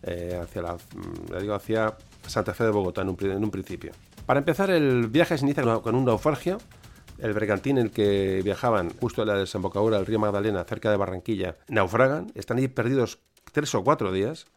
eh, 0.03 0.39
hacia, 0.41 0.61
la, 0.61 0.75
mm, 0.75 1.37
digo, 1.41 1.53
hacia 1.53 1.97
Santa 2.25 2.53
Fe 2.53 2.63
de 2.63 2.69
Bogotá 2.69 3.01
en 3.01 3.09
un, 3.09 3.17
en 3.19 3.43
un 3.43 3.51
principio. 3.51 3.91
Para 4.25 4.39
empezar, 4.39 4.69
el 4.69 5.07
viaje 5.07 5.37
se 5.37 5.43
inicia 5.43 5.63
con 5.81 5.95
un 5.95 6.05
naufragio 6.05 6.57
el 7.21 7.33
bergantín 7.33 7.77
en 7.77 7.85
el 7.85 7.91
que 7.91 8.41
viajaban 8.43 8.91
justo 8.99 9.21
en 9.21 9.27
la 9.27 9.35
desembocadura 9.35 9.97
del 9.97 10.05
río 10.05 10.19
Magdalena, 10.19 10.63
cerca 10.63 10.89
de 10.89 10.97
Barranquilla, 10.97 11.57
naufragan, 11.67 12.31
están 12.33 12.57
ahí 12.57 12.67
perdidos 12.67 13.19
tres 13.51 13.73
o 13.75 13.83
cuatro 13.83 14.11
días. 14.11 14.47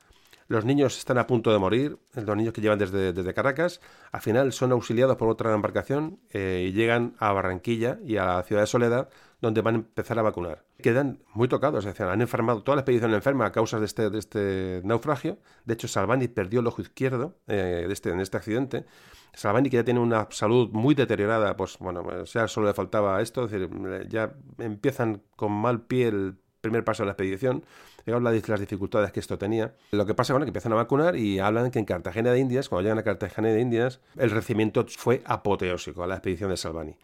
Los 0.47 0.67
niños 0.67 0.99
están 0.99 1.17
a 1.17 1.27
punto 1.27 1.53
de 1.53 1.59
morir, 1.59 1.99
los 2.13 2.37
niños 2.37 2.53
que 2.53 2.61
llevan 2.61 2.79
desde, 2.79 3.15
desde 3.15 3.33
Caracas, 3.33 3.81
al 4.13 4.21
final 4.21 4.53
son 4.53 4.73
auxiliados 4.73 5.17
por 5.17 5.31
otra 5.31 5.55
embarcación 5.55 6.21
eh, 6.31 6.67
y 6.69 6.73
llegan 6.73 7.15
a 7.19 7.33
Barranquilla 7.33 7.99
y 8.05 8.19
a 8.19 8.27
la 8.27 8.43
ciudad 8.43 8.61
de 8.63 8.67
Soledad, 8.67 9.09
donde 9.41 9.63
van 9.63 9.75
a 9.75 9.79
empezar 9.79 10.19
a 10.19 10.23
vacunar. 10.23 10.65
Quedan 10.83 11.23
muy 11.33 11.49
tocados, 11.49 11.87
es 11.87 11.95
decir, 11.95 12.07
han 12.07 12.21
enfermado, 12.21 12.63
toda 12.63 12.77
la 12.77 12.81
expedición 12.81 13.15
enferma 13.15 13.47
a 13.47 13.53
causa 13.53 13.79
de 13.79 13.87
este, 13.87 14.11
de 14.11 14.19
este 14.19 14.83
naufragio. 14.85 15.39
De 15.65 15.75
hecho, 15.75 15.89
Salvani 15.89 16.29
perdió 16.29 16.61
el 16.61 16.67
ojo 16.67 16.83
izquierdo 16.83 17.39
eh, 17.47 17.85
de 17.87 17.93
este, 17.93 18.11
en 18.11 18.21
este 18.21 18.37
accidente. 18.37 18.85
Salvani, 19.33 19.71
que 19.71 19.79
ya 19.79 19.85
tiene 19.85 20.01
una 20.01 20.29
salud 20.31 20.71
muy 20.73 20.95
deteriorada, 20.95 21.57
pues 21.57 21.79
bueno, 21.79 22.25
ya 22.25 22.49
solo 22.49 22.67
le 22.67 22.75
faltaba 22.75 23.21
esto, 23.23 23.47
es 23.47 23.51
decir, 23.51 23.69
ya 24.09 24.35
empiezan 24.59 25.23
con 25.37 25.53
mal 25.53 25.83
pie 25.83 26.35
primer 26.65 26.85
paso 26.85 27.03
de 27.03 27.07
la 27.07 27.13
expedición 27.13 27.65
habla 28.13 28.31
de 28.31 28.43
las 28.47 28.61
dificultades 28.61 29.13
que 29.13 29.21
esto 29.21 29.39
tenía. 29.39 29.75
Lo 29.93 30.05
que 30.05 30.15
pasa, 30.15 30.33
bueno, 30.33 30.45
que 30.45 30.51
empiezan 30.51 30.73
a 30.73 30.77
vacunar 30.77 31.17
y 31.17 31.39
hablan 31.39 31.71
que 31.71 31.79
en 31.79 31.85
Cartagena 31.85 32.33
de 32.33 32.41
Indias, 32.41 32.69
cuando 32.69 32.83
llegan 32.83 32.99
a 32.99 33.03
Cartagena 33.03 33.49
de 33.49 33.61
Indias, 33.61 34.01
el 34.17 34.31
recibimiento 34.31 34.85
fue 34.89 35.23
apoteósico 35.25 36.03
a 36.03 36.07
la 36.07 36.15
expedición 36.17 36.51
de 36.51 36.57
Salvani. 36.57 36.97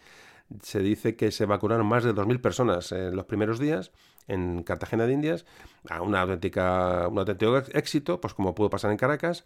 Se 0.63 0.81
dice 0.81 1.17
que 1.17 1.31
se 1.31 1.47
vacunaron 1.47 1.87
más 1.87 2.03
de 2.05 2.13
2.000 2.13 2.41
personas 2.41 2.93
en 2.93 3.15
los 3.15 3.25
primeros 3.25 3.59
días 3.59 3.93
en 4.27 4.63
Cartagena 4.63 5.07
de 5.07 5.13
Indias, 5.13 5.45
a 5.89 6.03
una 6.03 6.21
auténtica, 6.21 7.09
un 7.09 7.19
auténtico 7.19 7.57
éxito, 7.73 8.21
pues 8.21 8.35
como 8.35 8.55
pudo 8.55 8.71
pasar 8.71 8.91
en 8.91 8.97
Caracas. 8.97 9.45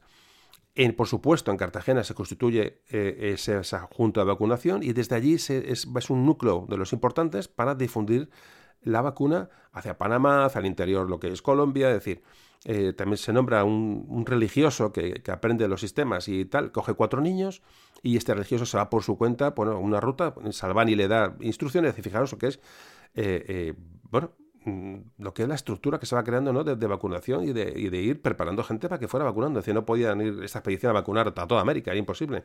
En, 0.76 0.94
por 0.94 1.06
supuesto, 1.06 1.52
en 1.52 1.56
Cartagena 1.56 2.02
se 2.02 2.14
constituye 2.14 2.82
eh, 2.90 3.36
esa, 3.38 3.80
junta 3.92 4.20
de 4.20 4.26
vacunación 4.26 4.82
y 4.82 4.92
desde 4.92 5.14
allí 5.14 5.34
es, 5.34 5.48
es, 5.50 6.10
un 6.10 6.26
núcleo 6.26 6.66
de 6.68 6.76
los 6.76 6.92
importantes 6.92 7.46
para 7.46 7.74
difundir 7.76 8.28
la 8.84 9.02
vacuna 9.02 9.48
hacia 9.72 9.98
Panamá, 9.98 10.44
hacia 10.44 10.60
el 10.60 10.66
interior, 10.66 11.08
lo 11.08 11.18
que 11.18 11.32
es 11.32 11.42
Colombia, 11.42 11.88
es 11.88 11.94
decir, 11.94 12.22
eh, 12.66 12.94
también 12.94 13.18
se 13.18 13.32
nombra 13.32 13.62
un, 13.62 14.24
religioso 14.24 14.90
que, 14.90 15.22
aprende 15.30 15.68
los 15.68 15.80
sistemas 15.80 16.28
y 16.28 16.46
tal, 16.46 16.72
coge 16.72 16.94
cuatro 16.94 17.20
niños 17.20 17.62
y 18.02 18.16
este 18.16 18.32
religioso 18.32 18.64
se 18.64 18.78
va 18.78 18.88
por 18.88 19.02
su 19.02 19.18
cuenta, 19.18 19.50
bueno, 19.50 19.78
una 19.78 20.00
ruta, 20.00 20.34
Salvani 20.50 20.94
le 20.94 21.06
da 21.06 21.36
instrucciones, 21.40 21.98
y 21.98 22.02
fijaros 22.02 22.32
lo 22.32 22.38
que 22.38 22.46
es, 22.46 22.56
eh, 23.14 23.44
eh, 23.48 23.74
bueno, 24.10 24.32
mm, 24.64 24.96
lo 25.18 25.34
que 25.34 25.42
es 25.42 25.48
la 25.48 25.56
estructura 25.56 25.98
que 25.98 26.06
se 26.06 26.14
va 26.14 26.24
creando 26.24 26.54
¿no? 26.54 26.64
de, 26.64 26.86
vacunación 26.86 27.46
y 27.46 27.52
de, 27.52 28.02
ir 28.02 28.22
preparando 28.22 28.64
gente 28.64 28.88
para 28.88 28.98
que 28.98 29.08
fuera 29.08 29.24
vacunando. 29.24 29.58
Es 29.58 29.64
decir, 29.66 29.74
no 29.74 29.84
podían 29.84 30.20
ir 30.22 30.42
esta 30.42 30.60
expedición 30.60 30.90
a 30.90 30.94
vacunar 30.94 31.28
a 31.28 31.46
toda 31.46 31.60
América, 31.60 31.90
era 31.90 31.98
imposible. 31.98 32.44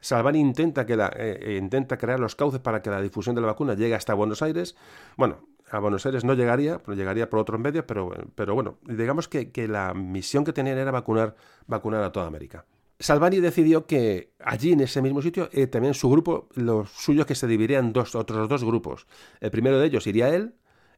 Salvani 0.00 0.38
intenta, 0.38 0.84
que 0.84 0.96
la, 0.96 1.10
intenta 1.58 1.96
crear 1.96 2.20
los 2.20 2.36
cauces 2.36 2.60
para 2.60 2.82
que 2.82 2.90
la 2.90 3.00
difusión 3.00 3.34
de 3.34 3.40
la 3.40 3.46
vacuna 3.48 3.74
llegue 3.74 3.94
hasta 3.94 4.12
Buenos 4.12 4.42
Aires. 4.42 4.76
Bueno, 5.16 5.38
a 5.70 5.78
Buenos 5.78 6.06
Aires 6.06 6.24
no 6.24 6.34
llegaría, 6.34 6.80
llegaría 6.86 7.28
por 7.28 7.40
otros 7.40 7.60
medios, 7.60 7.84
pero, 7.86 8.10
pero 8.34 8.54
bueno, 8.54 8.78
digamos 8.82 9.28
que, 9.28 9.50
la 9.68 9.94
misión 9.94 10.44
que 10.44 10.52
tenían 10.52 10.78
era 10.78 10.90
vacunar, 10.90 11.34
vacunar 11.66 12.02
a 12.04 12.12
toda 12.12 12.26
América. 12.26 12.64
Salvani 12.98 13.40
decidió 13.40 13.86
que 13.86 14.32
allí 14.38 14.72
en 14.72 14.80
ese 14.80 15.02
mismo 15.02 15.20
sitio 15.20 15.50
eh, 15.52 15.66
también 15.66 15.92
su 15.92 16.08
grupo, 16.08 16.48
los 16.54 16.90
suyos 16.90 17.26
que 17.26 17.34
se 17.34 17.46
dividirían 17.46 17.86
en 17.86 17.92
dos, 17.92 18.14
otros 18.14 18.48
dos 18.48 18.64
grupos. 18.64 19.06
El 19.40 19.50
primero 19.50 19.78
de 19.78 19.86
ellos 19.86 20.06
iría 20.06 20.34
él 20.34 20.54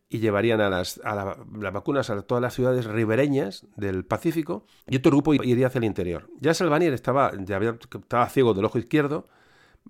y 0.09 0.21
llevarían 0.21 0.61
a 0.61 0.71
las, 0.71 1.01
a 1.03 1.15
las 1.15 1.73
vacunas 1.73 2.09
a 2.11 2.23
todas 2.23 2.41
las 2.41 2.55
ciudades 2.55 2.87
ribereñas 2.87 3.67
del 3.77 4.05
Pacífico 4.05 4.65
y 4.87 4.97
otro 4.97 5.11
grupo 5.11 5.35
iría 5.35 5.67
hacia 5.67 5.81
el 5.81 5.85
interior. 5.85 6.31
Ya 6.41 6.55
Salvani 6.55 6.87
estaba, 6.87 7.33
ya 7.45 7.59
estaba 7.59 8.29
ciego 8.29 8.55
del 8.55 8.65
ojo 8.65 8.79
izquierdo 8.79 9.27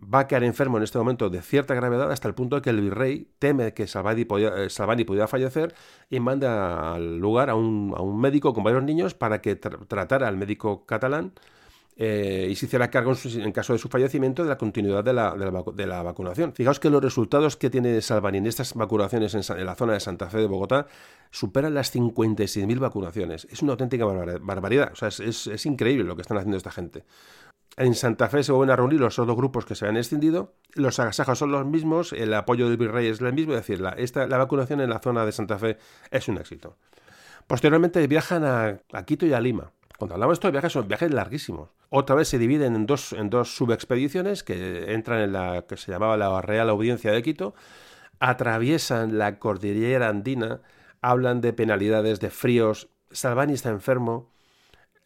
va 0.02 0.20
a 0.20 0.26
quedar 0.26 0.44
enfermo 0.44 0.76
en 0.78 0.84
este 0.84 0.98
momento 0.98 1.30
de 1.30 1.42
cierta 1.42 1.74
gravedad 1.74 2.10
hasta 2.12 2.28
el 2.28 2.34
punto 2.34 2.56
de 2.56 2.62
que 2.62 2.70
el 2.70 2.80
virrey 2.80 3.30
teme 3.38 3.74
que 3.74 3.86
Salvani 3.86 4.24
podía, 4.24 4.52
eh, 4.56 5.04
pudiera 5.06 5.28
fallecer 5.28 5.74
y 6.08 6.20
manda 6.20 6.94
al 6.94 7.18
lugar 7.18 7.50
a 7.50 7.54
un, 7.54 7.94
a 7.96 8.02
un 8.02 8.20
médico 8.20 8.54
con 8.54 8.64
varios 8.64 8.82
niños 8.82 9.14
para 9.14 9.40
que 9.40 9.56
tratara 9.56 10.28
al 10.28 10.36
médico 10.36 10.86
catalán 10.86 11.32
eh, 12.00 12.46
y 12.48 12.54
se 12.54 12.66
hiciera 12.66 12.88
cargo 12.92 13.12
en, 13.24 13.50
caso 13.50 13.72
de 13.72 13.78
su 13.80 13.88
fallecimiento 13.88 14.44
de 14.44 14.48
la 14.48 14.56
continuidad 14.56 15.02
de 15.02 15.12
la, 15.12 15.34
de 15.34 15.86
la, 15.86 16.02
vacunación. 16.04 16.52
Fijaos 16.52 16.78
que 16.78 16.90
los 16.90 17.02
resultados 17.02 17.56
que 17.56 17.70
tiene 17.70 18.00
Salvani 18.00 18.38
en 18.38 18.46
estas 18.46 18.74
vacunaciones 18.74 19.34
en, 19.34 19.66
la 19.66 19.74
zona 19.74 19.94
de 19.94 20.00
Santa 20.00 20.30
Fe 20.30 20.38
de 20.38 20.46
Bogotá 20.46 20.86
superan 21.32 21.74
las 21.74 21.92
56.000 21.92 22.78
vacunaciones. 22.78 23.48
Es 23.50 23.62
una 23.62 23.72
auténtica 23.72 24.04
barbaridad. 24.04 24.92
O 24.92 24.94
sea, 24.94 25.08
es, 25.08 25.48
es, 25.48 25.66
increíble 25.66 26.04
lo 26.04 26.14
que 26.14 26.22
están 26.22 26.36
haciendo 26.36 26.56
esta 26.56 26.70
gente. 26.70 27.02
En 27.76 27.94
Santa 27.94 28.28
Fe 28.28 28.42
se 28.42 28.52
vuelven 28.52 28.72
a 28.72 28.76
reunir 28.76 29.00
los 29.00 29.14
dos 29.14 29.36
grupos 29.36 29.64
que 29.64 29.74
se 29.74 29.86
han 29.86 29.96
extendido, 29.96 30.54
los 30.74 30.98
agasajos 30.98 31.38
son 31.38 31.52
los 31.52 31.64
mismos, 31.64 32.12
el 32.12 32.34
apoyo 32.34 32.68
del 32.68 32.76
virrey 32.76 33.06
es 33.06 33.20
el 33.20 33.32
mismo, 33.32 33.52
es 33.52 33.60
decir, 33.60 33.80
la, 33.80 33.90
esta, 33.90 34.26
la 34.26 34.38
vacunación 34.38 34.80
en 34.80 34.90
la 34.90 34.98
zona 34.98 35.24
de 35.24 35.32
Santa 35.32 35.58
Fe 35.58 35.78
es 36.10 36.26
un 36.26 36.38
éxito. 36.38 36.76
Posteriormente 37.46 38.04
viajan 38.06 38.44
a, 38.44 38.80
a 38.92 39.02
Quito 39.04 39.26
y 39.26 39.32
a 39.32 39.40
Lima. 39.40 39.72
Cuando 39.98 40.14
hablamos 40.14 40.34
de 40.34 40.38
estos 40.38 40.52
viajes 40.52 40.72
son 40.72 40.86
viajes 40.86 41.12
larguísimos. 41.12 41.70
Otra 41.88 42.14
vez 42.14 42.28
se 42.28 42.38
dividen 42.38 42.76
en 42.76 42.86
dos, 42.86 43.12
en 43.12 43.30
dos 43.30 43.56
subexpediciones 43.56 44.44
que 44.44 44.92
entran 44.92 45.20
en 45.20 45.32
la 45.32 45.64
que 45.66 45.76
se 45.76 45.90
llamaba 45.90 46.16
la 46.16 46.40
Real 46.40 46.70
Audiencia 46.70 47.10
de 47.10 47.22
Quito, 47.22 47.54
atraviesan 48.20 49.18
la 49.18 49.38
cordillera 49.38 50.08
andina, 50.08 50.60
hablan 51.00 51.40
de 51.40 51.52
penalidades, 51.52 52.20
de 52.20 52.30
fríos. 52.30 52.88
Salvani 53.10 53.54
está 53.54 53.70
enfermo, 53.70 54.30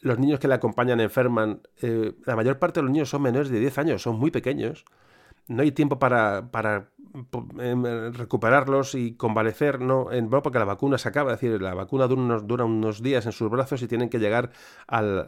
los 0.03 0.19
niños 0.19 0.39
que 0.39 0.49
le 0.49 0.55
acompañan 0.55 1.01
enferman. 1.01 1.63
Eh, 1.81 2.13
la 2.27 2.37
mayor 2.37 2.59
parte 2.59 2.81
de 2.81 2.85
los 2.85 2.93
niños 2.93 3.09
son 3.09 3.23
menores 3.23 3.49
de 3.49 3.59
10 3.61 3.79
años, 3.79 4.03
son 4.03 4.19
muy 4.19 4.31
pequeños. 4.31 4.85
No 5.49 5.63
hay 5.63 5.73
tiempo 5.73 5.99
para, 5.99 6.51
para 6.51 6.91
Em, 7.59 7.85
recuperarlos 8.15 8.95
y 8.95 9.17
convalecer, 9.17 9.81
no, 9.81 10.11
en, 10.11 10.31
porque 10.31 10.59
la 10.59 10.65
vacuna 10.65 10.97
se 10.97 11.11
acaba, 11.11 11.35
es 11.35 11.41
decir, 11.41 11.61
la 11.61 11.75
vacuna 11.75 12.07
dura 12.07 12.23
unos, 12.23 12.47
dura 12.47 12.65
unos 12.65 13.03
días 13.03 13.27
en 13.27 13.33
sus 13.33 13.51
brazos 13.51 13.83
y 13.83 13.87
tienen 13.87 14.09
que 14.09 14.19
llegar 14.19 14.51
al, 14.87 15.27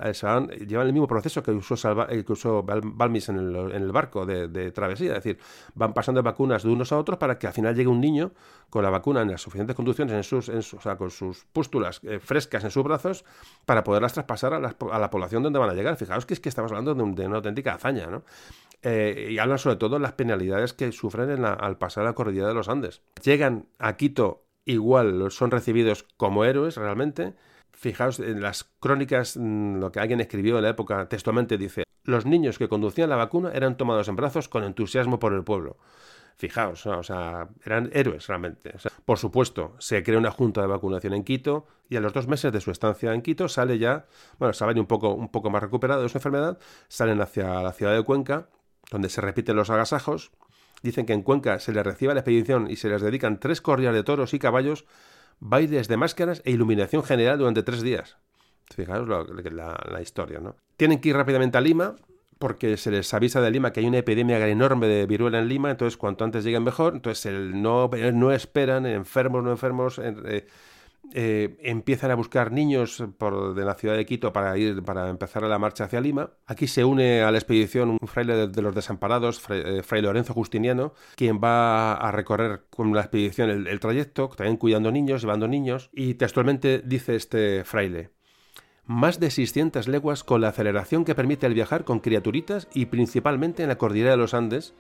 llevan 0.67 0.87
el 0.87 0.93
mismo 0.95 1.07
proceso 1.07 1.43
que 1.43 1.51
usó, 1.51 1.77
Salva, 1.77 2.07
eh, 2.09 2.25
que 2.25 2.33
usó 2.33 2.63
Balmis 2.63 3.29
en 3.29 3.37
el, 3.37 3.55
en 3.73 3.83
el 3.83 3.93
barco 3.93 4.25
de, 4.25 4.73
travesía, 4.73 5.11
es 5.11 5.25
decir, 5.25 5.39
van 5.75 5.93
pasando 5.93 6.23
vacunas 6.23 6.63
de 6.63 6.71
unos 6.71 6.91
a 6.91 6.97
otros 6.99 7.19
para 7.19 7.39
que 7.39 7.49
al 7.49 7.53
final 7.53 7.75
llegue 7.75 7.89
un 7.89 8.01
niño 8.01 8.33
con 8.71 8.83
la 8.83 8.91
vacuna 8.91 9.23
en 9.23 9.31
las 9.31 9.43
suficientes 9.43 9.77
condiciones, 9.77 10.15
en 10.15 10.23
sus, 10.25 10.49
en 10.49 10.59
o 10.59 10.81
sea, 10.81 10.97
con 10.97 11.11
sus 11.11 11.45
pústulas 11.45 12.01
eh, 12.05 12.19
frescas 12.19 12.65
en 12.65 12.71
sus 12.71 12.85
brazos, 12.85 13.25
para 13.67 13.85
poderlas 13.85 14.13
traspasar 14.13 14.55
a 14.55 14.61
la, 14.61 15.11
población 15.11 15.43
donde 15.43 15.59
van 15.59 15.71
a 15.71 15.75
llegar. 15.75 15.97
Fijaos 15.97 16.27
que 16.27 16.35
es 16.35 16.41
que 16.41 16.49
estamos 16.49 16.73
hablando 16.73 16.95
de, 16.95 17.13
de 17.15 17.27
una 17.27 17.37
auténtica 17.37 17.75
hazaña, 17.75 18.07
¿no? 18.07 18.23
Eh, 18.87 19.29
y 19.31 19.39
hablan 19.39 19.59
sobre 19.59 19.77
todo 19.77 19.97
de 19.97 20.03
las 20.03 20.13
penalidades 20.13 20.75
que 20.75 20.93
sufren 20.93 21.43
al 21.45 21.79
pasar 21.79 22.05
la 22.05 22.13
cordillera 22.13 22.49
de 22.49 22.55
los 22.55 22.69
Andes. 22.69 23.01
Llegan 23.23 23.67
a 23.79 23.97
Quito, 23.97 24.45
igual 24.67 25.31
son 25.31 25.51
recibidos 25.51 26.03
como 26.19 26.45
héroes 26.45 26.77
realmente. 26.77 27.35
Fijaos 27.73 28.21
en 28.21 28.43
las 28.43 28.65
crónicas, 28.81 29.39
mm, 29.39 29.79
lo 29.79 29.91
que 29.91 30.01
alguien 30.01 30.21
escribió 30.21 30.59
en 30.59 30.65
la 30.65 30.69
época 30.69 31.09
textualmente 31.09 31.57
dice, 31.57 31.85
los 32.05 32.27
niños 32.27 32.59
que 32.59 32.69
conducían 32.69 33.09
la 33.09 33.17
vacuna 33.17 33.53
eran 33.55 33.79
tomados 33.79 34.09
en 34.09 34.17
brazos 34.17 34.51
con 34.51 34.65
entusiasmo 34.65 35.19
por 35.19 35.33
el 35.33 35.45
pueblo. 35.45 35.79
Fijaos, 36.37 36.85
o 36.87 37.03
sea, 37.03 37.49
eran 37.65 37.91
héroes 37.93 38.27
realmente. 38.27 38.75
por 39.05 39.19
supuesto, 39.19 39.77
se 39.79 40.03
crea 40.03 40.19
una 40.19 40.31
junta 40.31 40.61
de 40.61 40.67
vacunación 40.67 41.15
en 41.15 41.25
Quito 41.25 41.67
y 41.89 41.97
a 41.97 42.01
los 42.01 42.13
dos 42.13 42.27
meses 42.27 42.53
de 42.53 42.61
su 42.61 42.71
estancia 42.71 43.15
en 43.15 43.23
Quito 43.23 43.49
sale 43.49 43.79
ya, 43.79 44.07
bueno, 44.39 44.53
sale 44.53 44.79
un 44.81 44.87
poco, 44.87 45.15
un 45.15 45.31
poco 45.31 45.51
más 45.51 45.63
recuperado 45.63 46.03
de 46.03 46.09
su 46.09 46.19
enfermedad, 46.19 46.59
salen 46.89 47.21
hacia 47.21 47.63
la 47.63 47.73
ciudad 47.73 47.95
de 47.95 48.03
Cuenca 48.03 48.49
donde 48.91 49.09
se 49.09 49.21
repiten 49.21 49.57
los 49.57 49.71
agasajos. 49.71 50.33
Dicen 50.83 51.07
que 51.07 51.13
en 51.13 51.23
Cuenca 51.23 51.59
se 51.59 51.73
les 51.73 51.85
recibe 51.85 52.15
la 52.15 52.21
expedición 52.21 52.71
y 52.71 52.77
se 52.77 52.89
les 52.89 53.03
dedican 53.03 53.41
tres 53.41 53.61
corridas 53.61 53.95
de 53.95 54.03
toros 54.03 54.35
y 54.35 54.39
caballos, 54.39 54.85
bailes 55.41 55.89
de 55.89 55.97
máscaras 55.97 56.43
e 56.45 56.51
iluminación 56.51 57.03
general 57.03 57.39
durante 57.39 57.63
tres 57.63 57.83
días. 57.83 58.19
Fijaos 58.75 59.09
la, 59.09 60.03
historia, 60.03 60.41
¿no? 60.41 60.57
Tienen 60.77 61.01
que 61.01 61.11
ir 61.11 61.17
rápidamente 61.17 61.59
a 61.59 61.61
Lima, 61.61 61.97
porque 62.39 62.77
se 62.77 62.91
les 62.91 63.13
avisa 63.15 63.41
de 63.41 63.51
Lima 63.51 63.73
que 63.73 63.81
hay 63.81 63.87
una 63.87 63.99
epidemia 63.99 64.47
enorme 64.49 64.87
de 64.87 65.07
viruela 65.07 65.39
en 65.39 65.49
Lima, 65.49 65.71
entonces 65.71 65.97
cuanto 65.97 66.25
antes 66.25 66.45
lleguen 66.45 66.65
mejor, 66.65 66.95
entonces 66.95 67.27
el 67.27 67.61
no, 67.61 67.91
no 68.13 68.33
esperan, 68.33 68.87
enfermos, 68.87 69.43
no 69.43 69.51
enfermos, 69.51 69.99
eh, 69.99 70.47
eh, 71.13 71.57
empiezan 71.63 72.11
a 72.11 72.15
buscar 72.15 72.51
niños 72.51 73.05
por, 73.19 73.55
de 73.55 73.65
la 73.65 73.75
ciudad 73.75 73.97
de 73.97 74.07
Quito 74.07 74.33
para 74.33 74.57
ir 74.57 74.83
para 74.83 75.11
empezar 75.11 75.43
la 75.43 75.59
marcha 75.59 75.85
hacia 75.85 76.01
Lima. 76.01 76.31
Aquí 76.47 76.67
se 76.67 76.85
une 76.85 77.23
a 77.23 77.31
la 77.31 77.39
expedición 77.39 77.91
un 77.91 78.09
fraile 78.09 78.49
de, 78.49 78.63
los 78.63 78.75
desamparados, 78.75 79.43
eh, 79.51 79.83
fray, 79.83 80.03
Lorenzo 80.03 80.33
Justiniano, 80.35 80.95
quien 81.17 81.41
va 81.43 81.95
a 81.95 82.11
recorrer 82.11 82.65
con 82.71 82.93
la 82.95 83.03
expedición 83.03 83.51
el, 83.51 83.67
el 83.67 83.81
trayecto, 83.81 84.29
también 84.29 84.57
cuidando 84.57 84.91
niños, 84.91 85.23
llevando 85.23 85.47
niños, 85.47 85.91
y 85.93 86.15
textualmente 86.15 86.83
dice 86.85 87.17
este 87.17 87.65
fraile 87.65 88.11
más 88.87 89.21
de 89.21 89.31
600 89.31 89.89
leguas 89.89 90.25
con 90.25 90.41
la 90.41 90.49
aceleración 90.49 91.05
que 91.05 91.15
permite 91.15 91.47
el 91.47 91.55
viajar 91.55 91.85
con 91.85 92.01
criaturitas 92.01 92.69
y 92.75 92.87
principalmente 92.87 93.63
en 93.63 93.69
la 93.69 93.79
cordillera 93.79 94.13
de 94.13 94.17
los 94.17 94.35
Andes, 94.35 94.75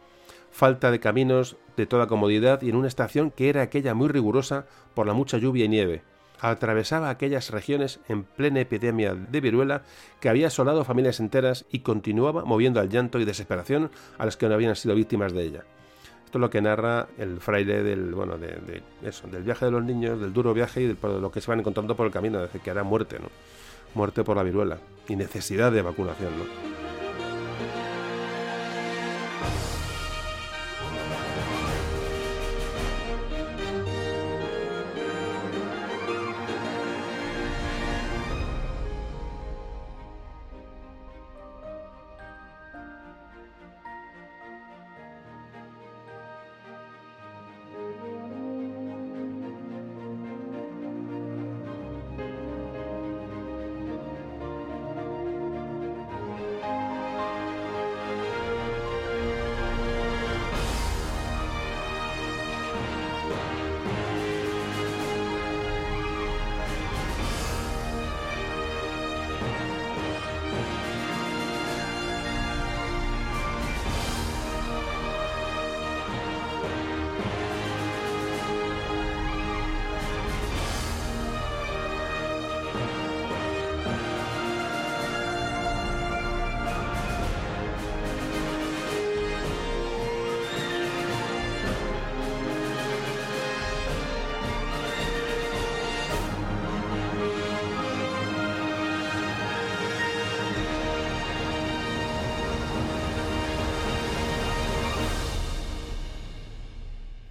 falta 0.50 0.90
de 0.90 1.00
caminos 1.00 1.56
de 1.76 1.86
toda 1.86 2.06
comodidad 2.06 2.62
y 2.62 2.70
en 2.70 2.76
una 2.76 2.88
estación 2.88 3.30
que 3.30 3.48
era 3.48 3.62
aquella 3.62 3.94
muy 3.94 4.08
rigurosa 4.08 4.66
por 4.94 5.06
la 5.06 5.14
mucha 5.14 5.38
lluvia 5.38 5.64
y 5.64 5.68
nieve 5.68 6.02
atravesaba 6.50 7.10
aquellas 7.10 7.50
regiones 7.50 8.00
en 8.08 8.24
plena 8.24 8.60
epidemia 8.60 9.14
de 9.14 9.40
viruela 9.40 9.82
que 10.20 10.28
había 10.28 10.48
asolado 10.48 10.84
familias 10.84 11.20
enteras 11.20 11.64
y 11.70 11.80
continuaba 11.80 12.44
moviendo 12.44 12.80
al 12.80 12.88
llanto 12.88 13.18
y 13.18 13.24
desesperación 13.24 13.90
a 14.18 14.24
los 14.24 14.36
que 14.36 14.48
no 14.48 14.54
habían 14.54 14.76
sido 14.76 14.94
víctimas 14.94 15.32
de 15.32 15.42
ella. 15.42 15.64
Esto 16.24 16.38
es 16.38 16.40
lo 16.40 16.50
que 16.50 16.60
narra 16.60 17.06
el 17.18 17.40
fraile 17.40 17.82
del, 17.82 18.14
bueno, 18.14 18.36
de, 18.36 18.82
eso, 19.02 19.26
del 19.28 19.42
viaje 19.42 19.64
de 19.66 19.70
los 19.70 19.84
niños, 19.84 20.20
del 20.20 20.32
duro 20.32 20.52
viaje 20.52 20.82
y 20.82 20.86
de, 20.88 20.96
lo 21.02 21.30
que 21.30 21.40
se 21.40 21.50
van 21.50 21.60
encontrando 21.60 21.96
por 21.96 22.06
el 22.06 22.12
camino, 22.12 22.40
desde 22.40 22.58
que 22.58 22.70
era 22.70 22.82
muerte, 22.82 23.18
¿no? 23.20 23.28
Muerte 23.94 24.24
por 24.24 24.36
la 24.36 24.42
viruela 24.42 24.78
y 25.08 25.16
necesidad 25.16 25.70
de 25.72 25.82
vacunación, 25.82 26.32
¿no? 26.38 26.83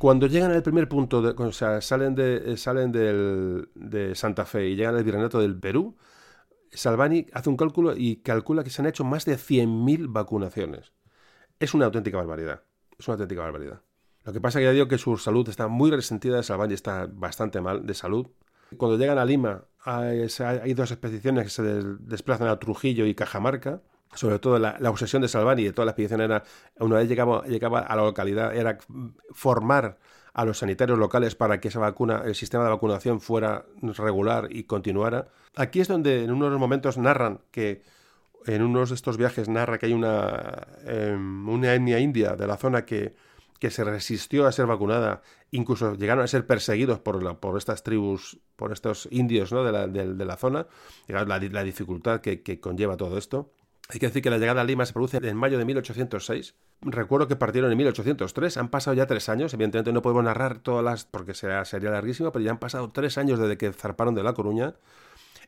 Cuando 0.03 0.27
llegan 0.27 0.51
al 0.51 0.61
primer 0.61 0.89
punto, 0.89 1.21
de, 1.21 1.34
salen, 1.81 2.13
de, 2.13 2.51
eh, 2.51 2.57
salen 2.57 2.91
de 2.91 4.15
Santa 4.15 4.43
Fe 4.43 4.67
y 4.67 4.75
llegan 4.75 4.97
al 4.97 5.03
virreinato 5.05 5.39
del 5.39 5.57
Perú, 5.57 5.95
Salvani 6.73 7.27
hace 7.31 7.49
un 7.49 7.55
cálculo 7.55 7.95
y 7.95 8.17
calcula 8.17 8.65
que 8.65 8.69
se 8.69 8.81
han 8.81 8.88
hecho 8.89 9.05
más 9.05 9.23
de 9.23 9.38
100.000 9.38 10.07
vacunaciones. 10.09 10.91
Es 11.57 11.73
una 11.73 11.85
auténtica 11.85 12.17
barbaridad. 12.17 12.63
Es 12.99 13.07
una 13.07 13.13
auténtica 13.13 13.43
barbaridad. 13.43 13.80
Lo 14.25 14.34
que 14.34 14.41
pasa 14.41 14.59
es 14.59 14.63
que 14.63 14.65
ya 14.65 14.71
digo 14.73 14.89
que 14.89 14.97
su 14.97 15.15
salud 15.15 15.47
está 15.47 15.69
muy 15.69 15.89
resentida, 15.89 16.43
Salvani 16.43 16.73
está 16.73 17.07
bastante 17.09 17.61
mal 17.61 17.85
de 17.85 17.93
salud. 17.93 18.27
Cuando 18.75 18.97
llegan 18.97 19.19
a 19.19 19.23
Lima, 19.23 19.63
hay 19.85 20.73
dos 20.73 20.91
expediciones 20.91 21.45
que 21.45 21.49
se 21.49 21.63
desplazan 21.63 22.49
a 22.49 22.59
Trujillo 22.59 23.05
y 23.05 23.15
Cajamarca, 23.15 23.81
sobre 24.15 24.40
todo 24.40 24.60
la, 24.60 24.77
obsesión 24.90 25.22
de 25.22 25.27
Salvani 25.27 25.64
y 25.64 25.65
de 25.65 25.73
toda 25.73 25.85
la 25.85 25.91
expedición 25.91 26.22
era, 26.22 26.44
una 26.80 26.98
vez 26.98 27.07
llegaba, 27.07 27.44
llegaba 27.45 27.80
a 27.80 27.95
la 27.95 28.03
localidad, 28.03 28.56
era 28.56 28.77
formar 29.31 29.98
a 30.34 30.45
los 30.45 30.60
sanitarios 30.60 30.98
locales 30.98 31.35
para 31.35 31.60
que 31.60 31.68
esa 31.68 31.80
vacuna, 31.80 32.23
el 32.26 32.35
sistema 32.35 32.64
de 32.64 32.72
vacunación 32.72 33.22
fuera 33.22 33.65
regular 33.81 34.48
y 34.49 34.64
continuara. 34.64 35.27
Aquí 35.56 35.80
es 35.80 35.88
donde 35.88 36.23
en 36.23 36.31
uno 36.31 36.45
de 36.45 36.52
los 36.52 36.60
momentos 36.60 36.98
narran 36.98 37.41
que 37.52 37.84
en 38.45 38.61
uno 38.61 38.85
de 38.85 38.94
estos 38.94 39.18
viajes 39.18 39.48
narra 39.48 39.77
que 39.77 39.85
hay 39.85 39.94
una, 39.94 40.68
em, 40.85 41.48
una 41.48 41.73
etnia 41.73 41.99
india 41.99 42.35
de 42.35 42.48
la 42.48 42.57
zona 42.57 42.84
que, 42.84 43.14
que 43.60 43.69
se 43.69 43.84
resistió 43.84 44.48
a 44.48 44.52
ser 44.52 44.65
vacunada, 44.65 45.22
incluso 45.52 45.95
llegaron 45.95 46.23
a 46.23 46.27
ser 46.27 46.45
perseguidos 46.45 46.99
por, 46.99 47.38
por 47.38 47.57
estas 47.57 47.84
tribus, 47.84 48.40
por 48.56 48.73
estos 48.73 49.07
indios 49.11 49.53
¿no? 49.53 49.64
de, 49.64 49.72
la, 49.72 49.88
de, 49.88 50.26
la 50.26 50.35
zona, 50.35 50.68
la, 51.07 51.23
la 51.26 51.64
dificultad 51.64 52.19
que, 52.19 52.41
que 52.41 52.60
conlleva 52.60 52.98
todo 52.98 53.18
esto. 53.18 53.52
Hay 53.89 53.99
que 53.99 54.07
decir 54.07 54.22
que 54.22 54.30
la 54.30 54.38
llegada 54.38 54.61
a 54.61 54.64
Lima 54.64 54.85
se 54.85 54.93
produce 54.93 55.18
en 55.18 55.35
mayo 55.35 55.57
de 55.57 55.65
1806. 55.65 56.55
Recuerdo 56.81 57.27
que 57.27 57.35
partieron 57.35 57.69
en 57.72 57.77
1803. 57.77 58.57
Han 58.57 58.69
pasado 58.69 58.95
ya 58.95 59.07
tres 59.07 59.27
años. 59.27 59.53
Evidentemente 59.53 59.91
no 59.91 60.01
podemos 60.01 60.23
narrar 60.23 60.60
todas 60.60 60.84
las 60.84 61.05
porque 61.05 61.34
sería, 61.34 61.65
sería 61.65 61.91
larguísimo, 61.91 62.31
pero 62.31 62.45
ya 62.45 62.51
han 62.51 62.60
pasado 62.60 62.91
tres 62.91 63.18
años 63.18 63.39
desde 63.39 63.57
que 63.57 63.73
zarparon 63.73 64.15
de 64.15 64.23
La 64.23 64.34
Coruña. 64.34 64.76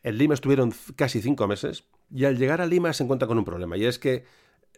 En 0.02 0.18
Lima 0.18 0.34
estuvieron 0.34 0.72
casi 0.96 1.22
cinco 1.22 1.48
meses. 1.48 1.84
Y 2.10 2.26
al 2.26 2.36
llegar 2.36 2.60
a 2.60 2.66
Lima 2.66 2.92
se 2.92 3.04
encuentra 3.04 3.26
con 3.26 3.38
un 3.38 3.44
problema. 3.44 3.76
Y 3.78 3.86
es 3.86 3.98
que 3.98 4.24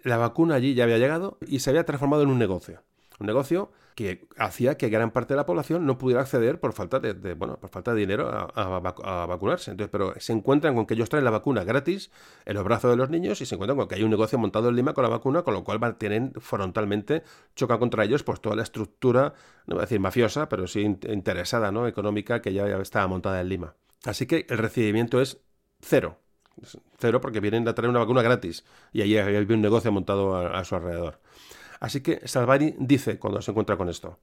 la 0.05 0.17
vacuna 0.17 0.55
allí 0.55 0.75
ya 0.75 0.85
había 0.85 0.99
llegado 0.99 1.39
y 1.47 1.59
se 1.59 1.71
había 1.71 1.85
transformado 1.85 2.23
en 2.23 2.31
un 2.31 2.39
negocio. 2.39 2.83
Un 3.19 3.27
negocio 3.27 3.71
que 3.99 4.29
hacía 4.37 4.77
que 4.77 4.91
gran 4.91 5.11
parte 5.11 5.35
de 5.35 5.39
la 5.39 5.45
población 5.45 5.85
no 5.85 5.99
pudiera 5.99 6.21
acceder 6.21 6.61
por 6.61 6.73
falta 6.73 7.01
de, 7.01 7.35
bueno, 7.35 7.59
por 7.59 7.69
falta 7.69 7.93
de 7.93 7.99
dinero 7.99 8.31
a, 8.31 8.79
vacunarse. 9.27 9.73
Entonces, 9.73 9.91
pero 9.91 10.15
se 10.21 10.33
encuentran 10.33 10.77
con 10.77 10.87
que 10.87 10.95
ellos 10.95 11.09
traen 11.09 11.25
la 11.25 11.33
vacuna 11.33 11.65
gratis 11.65 12.13
en 12.45 12.55
los 12.55 12.63
brazos 12.63 12.93
de 12.93 12.97
los 12.97 13.11
niños 13.11 13.41
y 13.41 13.47
se 13.47 13.57
encuentran 13.57 13.77
con 13.77 13.89
que 13.89 13.97
hay 13.97 14.05
un 14.05 14.11
negocio 14.11 14.39
montado 14.39 14.69
en 14.69 14.77
Lima 14.77 14.95
con 14.95 15.03
la 15.03 15.09
vacuna, 15.09 15.43
con 15.43 15.53
lo 15.53 15.65
cual 15.65 15.97
tienen 15.97 16.33
frontalmente, 16.39 17.25
choca 17.57 17.81
contra 17.81 18.05
ellos 18.05 18.23
pues 18.23 18.41
toda 18.41 18.55
la 18.55 18.63
estructura, 18.63 19.35
no 19.67 19.75
voy 19.75 19.83
a 19.83 19.87
decir 19.87 19.99
mafiosa, 19.99 20.49
pero 20.49 20.69
sí 20.69 20.83
interesada, 20.83 21.73
¿no? 21.73 21.89
económica 21.89 22.41
que 22.41 22.53
ya 22.53 22.69
estaba 22.79 23.09
montada 23.09 23.41
en 23.41 23.49
Lima. 23.49 23.75
Así 24.05 24.27
que 24.27 24.47
el 24.49 24.59
recibimiento 24.59 25.21
es 25.21 25.41
cero. 25.81 26.21
Cero 26.99 27.21
porque 27.21 27.41
vienen 27.41 27.67
a 27.67 27.75
traer 27.75 27.91
una 27.91 27.99
vacuna 27.99 28.23
gratis 28.23 28.65
y 28.93 29.03
ahí 29.03 29.17
hay 29.17 29.37
un 29.37 29.61
negocio 29.61 29.91
montado 29.91 30.37
a 30.37 30.65
su 30.65 30.77
alrededor. 30.77 31.19
Así 31.81 32.01
que 32.01 32.27
Salvani 32.27 32.75
dice 32.79 33.19
cuando 33.19 33.43
se 33.43 33.51
encuentra 33.51 33.77
con 33.77 33.89
esto, 33.89 34.19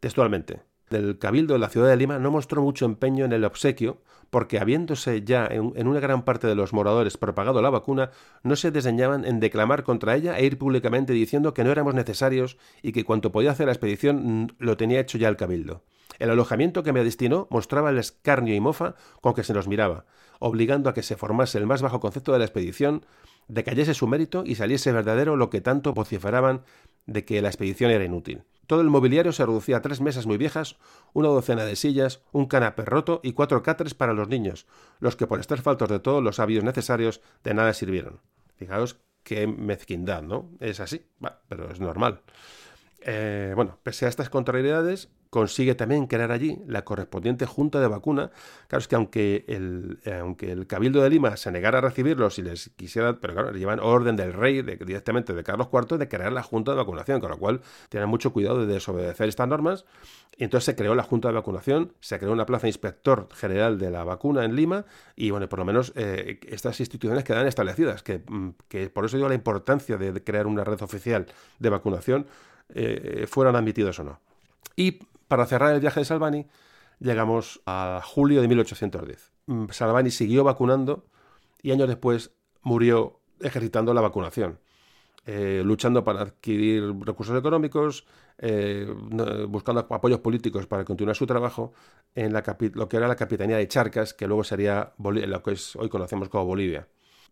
textualmente, 0.00 0.60
del 0.92 1.18
Cabildo 1.18 1.54
de 1.54 1.58
la 1.58 1.68
ciudad 1.68 1.88
de 1.88 1.96
Lima 1.96 2.18
no 2.18 2.30
mostró 2.30 2.62
mucho 2.62 2.84
empeño 2.84 3.24
en 3.24 3.32
el 3.32 3.44
obsequio, 3.44 4.02
porque 4.30 4.58
habiéndose 4.60 5.22
ya 5.24 5.46
en, 5.46 5.86
una 5.86 6.00
gran 6.00 6.24
parte 6.24 6.46
de 6.46 6.54
los 6.54 6.72
moradores 6.72 7.16
propagado 7.16 7.60
la 7.60 7.70
vacuna, 7.70 8.10
no 8.42 8.56
se 8.56 8.70
desdeñaban 8.70 9.24
en 9.24 9.40
declamar 9.40 9.82
contra 9.82 10.14
ella 10.14 10.38
e 10.38 10.44
ir 10.44 10.58
públicamente 10.58 11.12
diciendo 11.12 11.52
que 11.52 11.64
no 11.64 11.70
éramos 11.72 11.94
necesarios 11.94 12.56
y 12.82 12.92
que 12.92 13.04
cuanto 13.04 13.32
podía 13.32 13.50
hacer 13.50 13.66
la 13.66 13.72
expedición 13.72 14.44
mm, 14.44 14.48
lo 14.58 14.76
tenía 14.76 15.00
hecho 15.00 15.18
ya 15.18 15.28
el 15.28 15.36
Cabildo. 15.36 15.82
El 16.18 16.30
alojamiento 16.30 16.82
que 16.82 16.92
me 16.92 17.04
destinó 17.04 17.48
mostraba 17.50 17.90
el 17.90 17.98
escarnio 17.98 18.54
y 18.54 18.60
mofa 18.60 18.94
con 19.20 19.34
que 19.34 19.44
se 19.44 19.54
nos 19.54 19.66
miraba, 19.66 20.04
obligando 20.38 20.88
a 20.88 20.94
que 20.94 21.02
se 21.02 21.16
formase 21.16 21.58
el 21.58 21.66
más 21.66 21.82
bajo 21.82 22.00
concepto 22.00 22.32
de 22.32 22.38
la 22.38 22.44
expedición, 22.44 23.04
decayese 23.48 23.94
su 23.94 24.06
mérito 24.06 24.44
y 24.46 24.54
saliese 24.54 24.92
verdadero 24.92 25.36
lo 25.36 25.50
que 25.50 25.60
tanto 25.60 25.92
vociferaban 25.92 26.62
de 27.06 27.24
que 27.24 27.42
la 27.42 27.48
expedición 27.48 27.90
era 27.90 28.04
inútil. 28.04 28.44
Todo 28.66 28.80
el 28.80 28.90
mobiliario 28.90 29.32
se 29.32 29.44
reducía 29.44 29.78
a 29.78 29.82
tres 29.82 30.00
mesas 30.00 30.26
muy 30.26 30.38
viejas, 30.38 30.76
una 31.12 31.28
docena 31.28 31.64
de 31.64 31.76
sillas, 31.76 32.22
un 32.32 32.46
canapé 32.46 32.84
roto 32.84 33.20
y 33.22 33.32
cuatro 33.32 33.62
cáteres 33.62 33.94
para 33.94 34.14
los 34.14 34.28
niños, 34.28 34.66
los 35.00 35.16
que 35.16 35.26
por 35.26 35.40
estar 35.40 35.60
faltos 35.60 35.88
de 35.88 35.98
todos 35.98 36.22
los 36.22 36.36
sabios 36.36 36.64
necesarios 36.64 37.20
de 37.44 37.54
nada 37.54 37.74
sirvieron. 37.74 38.20
Fijaos 38.56 38.98
qué 39.24 39.46
mezquindad, 39.46 40.22
¿no? 40.22 40.50
Es 40.60 40.80
así, 40.80 41.04
pero 41.48 41.70
es 41.70 41.80
normal. 41.80 42.22
Eh, 43.00 43.52
bueno, 43.56 43.78
pese 43.82 44.06
a 44.06 44.08
estas 44.08 44.30
contrariedades, 44.30 45.08
consigue 45.32 45.74
también 45.74 46.06
crear 46.08 46.30
allí 46.30 46.58
la 46.66 46.84
correspondiente 46.84 47.46
junta 47.46 47.80
de 47.80 47.88
vacuna. 47.88 48.30
Claro, 48.68 48.80
es 48.82 48.86
que 48.86 48.96
aunque 48.96 49.46
el, 49.48 49.98
eh, 50.04 50.18
aunque 50.20 50.52
el 50.52 50.66
Cabildo 50.66 51.00
de 51.00 51.08
Lima 51.08 51.38
se 51.38 51.50
negara 51.50 51.78
a 51.78 51.80
recibirlos 51.80 52.38
y 52.38 52.42
les 52.42 52.68
quisiera, 52.76 53.18
pero 53.18 53.32
claro, 53.32 53.50
le 53.50 53.58
llevan 53.58 53.80
orden 53.80 54.14
del 54.14 54.34
rey 54.34 54.60
directamente 54.60 55.32
de 55.32 55.42
Carlos 55.42 55.68
IV 55.72 55.96
de 55.96 56.06
crear 56.06 56.34
la 56.34 56.42
junta 56.42 56.72
de 56.72 56.76
vacunación, 56.76 57.18
con 57.18 57.30
lo 57.30 57.38
cual 57.38 57.62
tienen 57.88 58.10
mucho 58.10 58.34
cuidado 58.34 58.66
de 58.66 58.74
desobedecer 58.74 59.26
estas 59.26 59.48
normas. 59.48 59.86
Y 60.36 60.44
entonces 60.44 60.66
se 60.66 60.76
creó 60.76 60.94
la 60.94 61.02
junta 61.02 61.28
de 61.28 61.34
vacunación, 61.34 61.94
se 62.00 62.18
creó 62.18 62.32
una 62.32 62.44
plaza 62.44 62.66
inspector 62.66 63.26
general 63.32 63.78
de 63.78 63.90
la 63.90 64.04
vacuna 64.04 64.44
en 64.44 64.54
Lima 64.54 64.84
y 65.16 65.30
bueno, 65.30 65.48
por 65.48 65.60
lo 65.60 65.64
menos 65.64 65.94
eh, 65.96 66.40
estas 66.46 66.78
instituciones 66.78 67.24
quedan 67.24 67.46
establecidas, 67.46 68.02
que, 68.02 68.18
mm, 68.18 68.50
que 68.68 68.90
por 68.90 69.06
eso 69.06 69.16
digo 69.16 69.30
la 69.30 69.34
importancia 69.34 69.96
de 69.96 70.22
crear 70.22 70.46
una 70.46 70.62
red 70.62 70.82
oficial 70.82 71.24
de 71.58 71.70
vacunación, 71.70 72.26
eh, 72.74 73.26
fueran 73.30 73.56
admitidos 73.56 73.98
o 73.98 74.04
no. 74.04 74.20
Y 74.76 75.00
para 75.32 75.46
cerrar 75.46 75.72
el 75.72 75.80
viaje 75.80 76.00
de 76.00 76.04
Salvani, 76.04 76.46
llegamos 76.98 77.62
a 77.64 78.02
julio 78.04 78.42
de 78.42 78.48
1810. 78.48 79.32
Mm, 79.46 79.68
Salvani 79.70 80.10
siguió 80.10 80.44
vacunando 80.44 81.06
y 81.62 81.70
años 81.70 81.88
después 81.88 82.32
murió 82.60 83.22
ejercitando 83.40 83.94
la 83.94 84.02
vacunación, 84.02 84.58
eh, 85.24 85.62
luchando 85.64 86.04
para 86.04 86.20
adquirir 86.20 86.84
recursos 87.00 87.34
económicos, 87.38 88.06
eh, 88.36 88.86
buscando 89.48 89.86
apoyos 89.88 90.20
políticos 90.20 90.66
para 90.66 90.84
continuar 90.84 91.16
su 91.16 91.24
trabajo 91.24 91.72
en 92.14 92.34
lo 92.34 92.88
que 92.90 92.96
era 92.98 93.08
la 93.08 93.16
capitanía 93.16 93.56
de 93.56 93.66
Charcas, 93.66 94.12
que 94.12 94.26
luego 94.26 94.44
sería 94.44 94.92
lo 94.98 95.42
que 95.42 95.56
hoy 95.78 95.88
conocemos 95.88 96.28
como 96.28 96.44
Bolivia. 96.44 96.86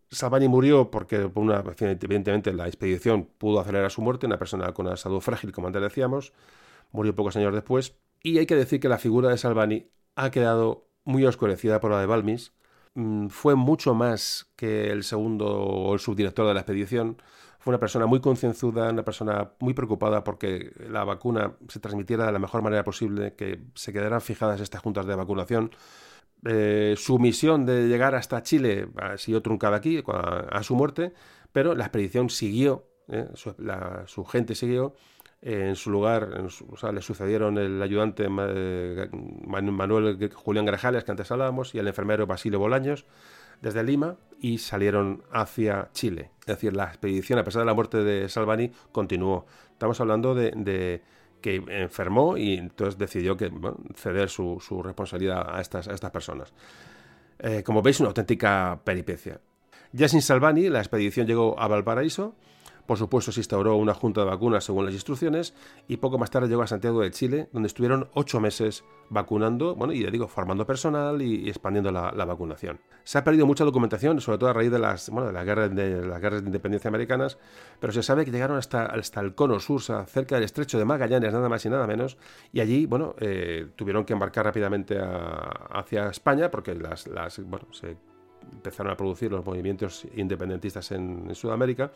Salvani 0.09 0.47
murió 0.47 0.89
porque, 0.89 1.29
una, 1.35 1.63
evidentemente, 1.79 2.51
la 2.51 2.65
expedición 2.65 3.29
pudo 3.37 3.59
acelerar 3.59 3.91
su 3.91 4.01
muerte, 4.01 4.25
una 4.25 4.39
persona 4.39 4.73
con 4.73 4.87
una 4.87 4.97
salud 4.97 5.19
frágil, 5.21 5.51
como 5.51 5.67
antes 5.67 5.83
decíamos, 5.83 6.33
murió 6.91 7.15
pocos 7.15 7.35
años 7.35 7.53
después, 7.53 7.97
y 8.23 8.37
hay 8.37 8.45
que 8.45 8.55
decir 8.55 8.79
que 8.79 8.89
la 8.89 8.97
figura 8.97 9.29
de 9.29 9.37
Salvani 9.37 9.91
ha 10.15 10.31
quedado 10.31 10.89
muy 11.03 11.25
oscurecida 11.25 11.79
por 11.79 11.91
la 11.91 11.99
de 11.99 12.05
Balmis. 12.05 12.53
Mm, 12.93 13.27
fue 13.27 13.55
mucho 13.55 13.93
más 13.93 14.51
que 14.55 14.91
el 14.91 15.03
segundo 15.03 15.47
o 15.47 15.93
el 15.93 15.99
subdirector 15.99 16.47
de 16.47 16.53
la 16.53 16.59
expedición. 16.59 17.21
Fue 17.59 17.71
una 17.71 17.79
persona 17.79 18.05
muy 18.05 18.19
concienzuda, 18.19 18.89
una 18.89 19.03
persona 19.03 19.51
muy 19.59 19.73
preocupada 19.73 20.23
porque 20.23 20.71
la 20.89 21.03
vacuna 21.03 21.57
se 21.67 21.79
transmitiera 21.79 22.25
de 22.25 22.31
la 22.31 22.39
mejor 22.39 22.61
manera 22.61 22.83
posible, 22.83 23.35
que 23.35 23.61
se 23.75 23.93
quedaran 23.93 24.21
fijadas 24.21 24.61
estas 24.61 24.81
juntas 24.81 25.05
de 25.05 25.15
vacunación. 25.15 25.71
Eh, 26.43 26.95
su 26.97 27.19
misión 27.19 27.65
de 27.67 27.87
llegar 27.87 28.15
hasta 28.15 28.41
Chile 28.41 28.89
ha 28.97 29.17
sido 29.17 29.41
truncada 29.43 29.77
aquí 29.77 30.03
a, 30.07 30.63
su 30.63 30.75
muerte, 30.75 31.13
pero 31.51 31.75
la 31.75 31.83
expedición 31.83 32.31
siguió, 32.31 32.87
eh, 33.09 33.27
su, 33.35 34.25
gente 34.25 34.55
siguió 34.55 34.95
en 35.41 35.75
su 35.75 35.89
lugar, 35.89 36.29
le 36.93 37.01
sucedieron 37.01 37.57
el 37.57 37.81
ayudante 37.81 38.27
eh, 38.29 39.09
Manuel 39.11 40.31
Julián 40.33 40.65
Grajales, 40.65 41.03
que 41.03 41.11
antes 41.11 41.31
hablábamos, 41.31 41.73
y 41.73 41.79
el 41.79 41.87
enfermero 41.87 42.27
Basilio 42.27 42.59
Bolaños, 42.59 43.05
desde 43.59 43.83
Lima, 43.83 44.17
y 44.39 44.59
salieron 44.59 45.23
hacia 45.31 45.89
Chile. 45.93 46.31
Es 46.41 46.47
decir, 46.47 46.75
la 46.75 46.85
expedición, 46.85 47.39
a 47.39 47.43
pesar 47.43 47.63
de 47.63 47.65
la 47.65 47.73
muerte 47.73 48.03
de 48.03 48.29
Salvani, 48.29 48.71
continuó. 48.91 49.47
Estamos 49.71 49.99
hablando 49.99 50.35
de, 50.35 51.01
que 51.41 51.55
enfermó 51.55 52.37
y 52.37 52.53
entonces 52.57 52.99
decidió 52.99 53.35
que, 53.35 53.51
ceder 53.95 54.29
su, 54.29 54.59
responsabilidad 54.83 55.55
a 55.55 55.59
estas, 55.59 55.87
a 55.87 55.93
estas 55.93 56.11
personas. 56.11 56.53
Eh, 57.39 57.63
como 57.63 57.81
veis, 57.81 57.99
una 57.99 58.09
auténtica 58.09 58.79
peripecia. 58.83 59.41
Ya 59.91 60.07
sin 60.07 60.21
Salvani, 60.21 60.69
la 60.69 60.79
expedición 60.79 61.25
llegó 61.25 61.59
a 61.59 61.67
Valparaíso, 61.67 62.35
por 62.91 62.97
supuesto, 62.97 63.31
se 63.31 63.39
instauró 63.39 63.77
una 63.77 63.93
junta 63.93 64.19
de 64.19 64.27
vacunas 64.27 64.65
según 64.65 64.83
las 64.83 64.93
instrucciones 64.93 65.53
y 65.87 65.95
poco 65.95 66.17
más 66.17 66.29
tarde 66.29 66.49
llegó 66.49 66.61
a 66.61 66.67
Santiago 66.67 66.99
de 66.99 67.09
Chile, 67.11 67.47
donde 67.53 67.67
estuvieron 67.67 68.09
ocho 68.15 68.41
meses 68.41 68.83
vacunando, 69.07 69.75
bueno, 69.75 69.93
y 69.93 70.03
ya 70.03 70.11
digo, 70.11 70.27
formando 70.27 70.67
personal 70.67 71.21
y, 71.21 71.47
expandiendo 71.47 71.89
la, 71.89 72.25
vacunación. 72.25 72.81
Se 73.05 73.17
ha 73.17 73.23
perdido 73.23 73.45
mucha 73.45 73.63
documentación, 73.63 74.19
sobre 74.19 74.39
todo 74.39 74.49
a 74.49 74.53
raíz 74.53 74.71
de 74.71 74.79
las, 74.79 75.09
bueno, 75.09 75.27
de 75.27 75.31
las 75.31 75.45
guerras 75.45 75.73
de, 75.73 76.05
las 76.05 76.19
guerras 76.19 76.41
de 76.41 76.47
independencia 76.47 76.89
americanas, 76.89 77.37
pero 77.79 77.93
se 77.93 78.03
sabe 78.03 78.25
que 78.25 78.31
llegaron 78.31 78.57
hasta, 78.57 78.87
hasta 78.87 79.21
el 79.21 79.35
cono 79.35 79.57
sur, 79.61 79.81
cerca 79.81 80.35
del 80.35 80.43
estrecho 80.43 80.77
de 80.77 80.83
Magallanes, 80.83 81.31
nada 81.31 81.47
más 81.47 81.65
y 81.65 81.69
nada 81.69 81.87
menos, 81.87 82.17
y 82.51 82.59
allí, 82.59 82.87
bueno, 82.87 83.15
eh, 83.21 83.67
tuvieron 83.77 84.03
que 84.03 84.11
embarcar 84.11 84.43
rápidamente 84.43 84.99
hacia 84.99 86.09
España 86.09 86.51
porque 86.51 86.75
las, 86.75 87.07
las 87.07 87.39
bueno, 87.39 87.67
se 87.71 87.95
empezaron 88.51 88.91
a 88.91 88.97
producir 88.97 89.31
los 89.31 89.45
movimientos 89.45 90.05
independentistas 90.15 90.91
en, 90.91 91.33
Sudamérica 91.33 91.91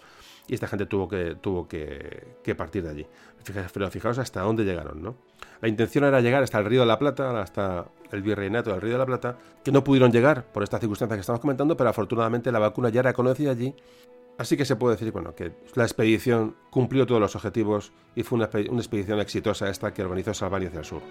y 0.47 0.53
esta 0.53 0.67
gente 0.67 0.85
tuvo 0.85 1.07
que, 1.07 1.35
tuvo 1.41 1.67
que, 1.67 2.55
partir 2.57 2.83
de 2.83 2.89
allí. 2.89 3.07
Pero 3.73 3.89
fijaos 3.91 4.17
hasta 4.17 4.41
dónde 4.41 4.63
llegaron, 4.63 5.01
¿no? 5.01 5.15
La 5.61 5.67
intención 5.67 6.03
era 6.03 6.21
llegar 6.21 6.43
hasta 6.43 6.59
el 6.59 6.65
Río 6.65 6.81
de 6.81 6.87
la 6.87 6.99
Plata, 6.99 7.41
hasta 7.41 7.85
el 8.11 8.21
virreinato 8.21 8.71
del 8.71 8.81
Río 8.81 8.93
de 8.93 8.99
la 8.99 9.05
Plata, 9.05 9.37
que 9.63 9.71
no 9.71 9.83
pudieron 9.83 10.11
llegar 10.11 10.45
por 10.45 10.63
esta 10.63 10.79
circunstancia 10.79 11.15
que 11.15 11.21
estamos 11.21 11.41
comentando, 11.41 11.77
pero 11.77 11.89
afortunadamente 11.89 12.51
la 12.51 12.59
vacuna 12.59 12.89
ya 12.89 12.99
era 13.01 13.13
conocida 13.13 13.51
allí 13.51 13.73
Así 14.37 14.57
que 14.57 14.65
se 14.65 14.75
puede 14.75 14.95
decir 14.95 15.11
bueno, 15.11 15.33
que 15.33 15.53
la 15.75 15.83
expedición 15.83 16.55
cumplió 16.69 17.05
todos 17.05 17.21
los 17.21 17.35
objetivos 17.35 17.93
y 18.15 18.23
fue 18.23 18.37
una, 18.37 18.49
una 18.69 18.79
expedición 18.79 19.19
exitosa 19.19 19.69
esta 19.69 19.93
que 19.93 20.03
organizó 20.03 20.33
Salvani 20.33 20.65
hacia 20.65 20.79
el 20.79 20.85
sur. 20.85 21.01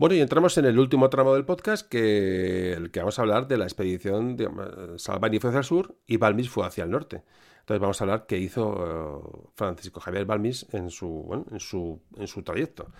Bueno, 0.00 0.14
y 0.14 0.20
entramos 0.22 0.56
en 0.56 0.64
el 0.64 0.78
último 0.78 1.10
tramo 1.10 1.34
del 1.34 1.44
podcast, 1.44 1.86
que 1.86 2.72
el 2.72 2.90
que 2.90 3.00
vamos 3.00 3.18
a 3.18 3.22
hablar 3.22 3.46
de 3.48 3.58
la 3.58 3.64
expedición 3.64 4.34
de 4.34 4.48
Salvani 4.96 5.38
fue 5.38 5.50
hacia 5.50 5.58
el 5.58 5.64
sur 5.64 5.94
y 6.06 6.16
Balmis 6.16 6.48
fue 6.48 6.66
hacia 6.66 6.84
el 6.84 6.90
norte. 6.90 7.22
Entonces 7.58 7.82
vamos 7.82 8.00
a 8.00 8.04
hablar 8.04 8.24
qué 8.26 8.38
hizo 8.38 8.78
eh, 8.82 9.50
Francisco 9.54 10.00
Javier 10.00 10.24
Balmis 10.24 10.66
en 10.72 10.88
su, 10.88 11.44
en, 11.50 11.60
su, 11.60 12.00
en 12.16 12.26
su 12.26 12.42
trayecto. 12.42 12.90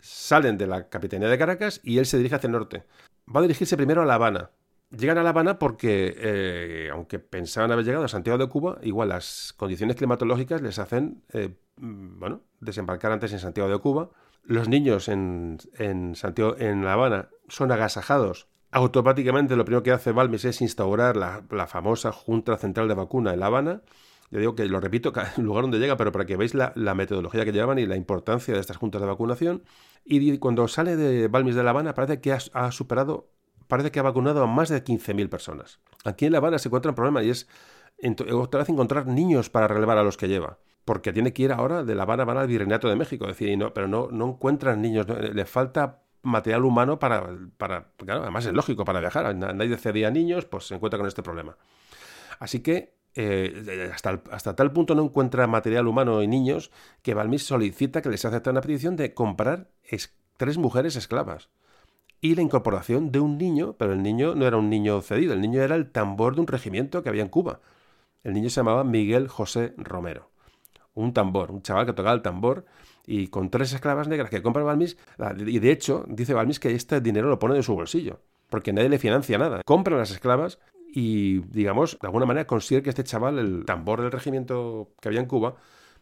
Salen 0.00 0.58
de 0.58 0.66
la 0.66 0.90
Capitanía 0.90 1.28
de 1.28 1.38
Caracas 1.38 1.80
y 1.82 1.96
él 1.96 2.04
se 2.04 2.18
dirige 2.18 2.34
hacia 2.34 2.48
el 2.48 2.52
norte. 2.52 2.84
Va 3.34 3.40
a 3.40 3.42
dirigirse 3.44 3.78
primero 3.78 4.02
a 4.02 4.04
La 4.04 4.16
Habana. 4.16 4.50
Llegan 4.90 5.16
a 5.16 5.22
La 5.22 5.30
Habana 5.30 5.58
porque, 5.58 6.14
eh, 6.14 6.90
aunque 6.92 7.20
pensaban 7.20 7.72
haber 7.72 7.86
llegado 7.86 8.04
a 8.04 8.08
Santiago 8.08 8.36
de 8.36 8.50
Cuba, 8.50 8.76
igual 8.82 9.08
las 9.08 9.54
condiciones 9.56 9.96
climatológicas 9.96 10.60
les 10.60 10.78
hacen, 10.78 11.22
eh, 11.32 11.56
bueno, 11.78 12.42
desembarcar 12.60 13.12
antes 13.12 13.32
en 13.32 13.38
Santiago 13.38 13.70
de 13.70 13.78
Cuba. 13.78 14.10
Los 14.42 14.68
niños 14.68 15.08
en, 15.08 15.58
en, 15.78 16.14
Santiago, 16.14 16.56
en 16.58 16.84
La 16.84 16.94
Habana 16.94 17.28
son 17.48 17.72
agasajados 17.72 18.48
automáticamente 18.72 19.56
lo 19.56 19.64
primero 19.64 19.82
que 19.82 19.90
hace 19.90 20.12
Balmis 20.12 20.44
es 20.44 20.60
instaurar 20.60 21.16
la, 21.16 21.42
la, 21.50 21.66
famosa 21.66 22.12
Junta 22.12 22.56
Central 22.56 22.86
de 22.86 22.94
Vacuna 22.94 23.34
en 23.34 23.40
La 23.40 23.46
Habana 23.46 23.82
yo 24.30 24.38
digo 24.38 24.54
que 24.54 24.64
lo 24.66 24.80
repito, 24.80 25.12
cada 25.12 25.32
lugar 25.36 25.62
donde 25.62 25.78
llega, 25.78 25.96
pero 25.96 26.12
para 26.12 26.24
que 26.24 26.36
veáis 26.36 26.54
la, 26.54 26.72
metodología 26.94 27.44
que 27.44 27.52
llevaban 27.52 27.78
y 27.78 27.86
la 27.86 27.96
importancia 27.96 28.54
de 28.54 28.60
estas 28.60 28.76
juntas 28.76 29.00
de 29.00 29.06
vacunación. 29.06 29.64
Y 30.04 30.38
cuando 30.38 30.66
sale 30.68 30.96
de 30.96 31.28
Balmis 31.28 31.54
de 31.54 31.62
La 31.62 31.70
Habana, 31.70 31.94
parece 31.94 32.20
que 32.20 32.32
ha, 32.32 32.72
superado, 32.72 33.30
parece 33.68 33.90
que 33.90 33.98
ha 33.98 34.02
vacunado 34.02 34.42
a 34.42 34.46
más 34.46 34.68
de 34.68 34.82
15.000 34.82 35.28
personas. 35.28 35.80
Aquí 36.04 36.26
en 36.26 36.32
La 36.32 36.38
Habana 36.38 36.58
se 36.58 36.68
encuentra 36.68 36.90
un 36.90 36.94
problema 36.94 37.22
y 37.22 37.30
es 37.30 37.48
otra 38.32 38.60
vez 38.60 38.68
encontrar 38.68 39.06
niños 39.06 39.50
para 39.50 39.68
relevar 39.68 39.98
a 39.98 40.02
los 40.02 40.16
que 40.16 40.28
lleva. 40.28 40.58
Porque 40.84 41.12
tiene 41.12 41.32
que 41.32 41.42
ir 41.42 41.52
ahora 41.52 41.84
de 41.84 41.94
La 41.94 42.02
Habana, 42.04 42.22
al 42.22 42.48
Virreinato 42.48 42.88
de 42.88 42.96
México. 42.96 43.26
decir, 43.26 43.56
no, 43.56 43.72
pero 43.74 43.88
no, 43.88 44.08
no 44.10 44.28
encuentran 44.28 44.80
niños, 44.80 45.06
le 45.08 45.44
falta 45.44 46.02
material 46.22 46.64
humano 46.64 46.98
para, 46.98 47.28
para, 47.56 47.92
claro, 47.96 48.22
además 48.22 48.46
es 48.46 48.52
lógico 48.52 48.84
para 48.84 49.00
viajar, 49.00 49.34
nadie 49.34 49.76
cedía 49.78 50.10
niños, 50.10 50.44
pues 50.44 50.66
se 50.66 50.74
encuentra 50.74 50.98
con 50.98 51.06
este 51.06 51.22
problema. 51.22 51.56
Así 52.38 52.60
que 52.60 52.94
eh, 53.14 53.90
hasta, 53.92 54.22
hasta, 54.30 54.54
tal 54.54 54.72
punto 54.72 54.94
no 54.94 55.02
encuentra 55.02 55.46
material 55.46 55.88
humano 55.88 56.22
y 56.22 56.28
niños 56.28 56.70
que 57.02 57.14
Balmis 57.14 57.44
solicita 57.44 58.02
que 58.02 58.08
les 58.08 58.24
acepte 58.24 58.50
una 58.50 58.60
petición 58.60 58.96
de 58.96 59.14
comprar 59.14 59.68
tres 60.36 60.58
mujeres 60.58 60.96
esclavas 60.96 61.48
y 62.20 62.34
la 62.34 62.42
incorporación 62.42 63.12
de 63.12 63.20
un 63.20 63.38
niño, 63.38 63.76
pero 63.78 63.92
el 63.92 64.02
niño 64.02 64.34
no 64.34 64.46
era 64.46 64.56
un 64.56 64.70
niño 64.70 65.00
cedido, 65.00 65.32
el 65.32 65.40
niño 65.40 65.62
era 65.62 65.74
el 65.74 65.90
tambor 65.90 66.34
de 66.34 66.42
un 66.42 66.46
regimiento 66.46 67.02
que 67.02 67.08
había 67.08 67.22
en 67.22 67.28
Cuba. 67.28 67.60
El 68.22 68.34
niño 68.34 68.50
se 68.50 68.56
llamaba 68.56 68.84
Miguel 68.84 69.28
José 69.28 69.74
Romero. 69.78 70.29
Un 70.94 71.12
tambor, 71.12 71.50
un 71.50 71.62
chaval 71.62 71.86
que 71.86 71.92
tocaba 71.92 72.14
el 72.14 72.22
tambor 72.22 72.64
y 73.06 73.28
con 73.28 73.50
tres 73.50 73.72
esclavas 73.72 74.08
negras 74.08 74.30
que 74.30 74.42
compra 74.42 74.62
Balmis, 74.62 74.96
y 75.38 75.58
de 75.58 75.70
hecho 75.70 76.04
dice 76.08 76.34
Balmis 76.34 76.60
que 76.60 76.72
este 76.74 77.00
dinero 77.00 77.28
lo 77.28 77.38
pone 77.38 77.54
de 77.54 77.62
su 77.62 77.74
bolsillo, 77.74 78.20
porque 78.48 78.72
nadie 78.72 78.88
le 78.88 78.98
financia 78.98 79.38
nada. 79.38 79.62
Compran 79.64 79.98
las 79.98 80.10
esclavas 80.10 80.58
y, 80.92 81.40
digamos, 81.40 81.98
de 82.00 82.06
alguna 82.06 82.26
manera 82.26 82.46
consigue 82.46 82.82
que 82.82 82.90
este 82.90 83.04
chaval, 83.04 83.38
el 83.38 83.64
tambor 83.64 84.00
del 84.02 84.10
regimiento 84.10 84.90
que 85.00 85.08
había 85.08 85.20
en 85.20 85.26
Cuba, 85.26 85.54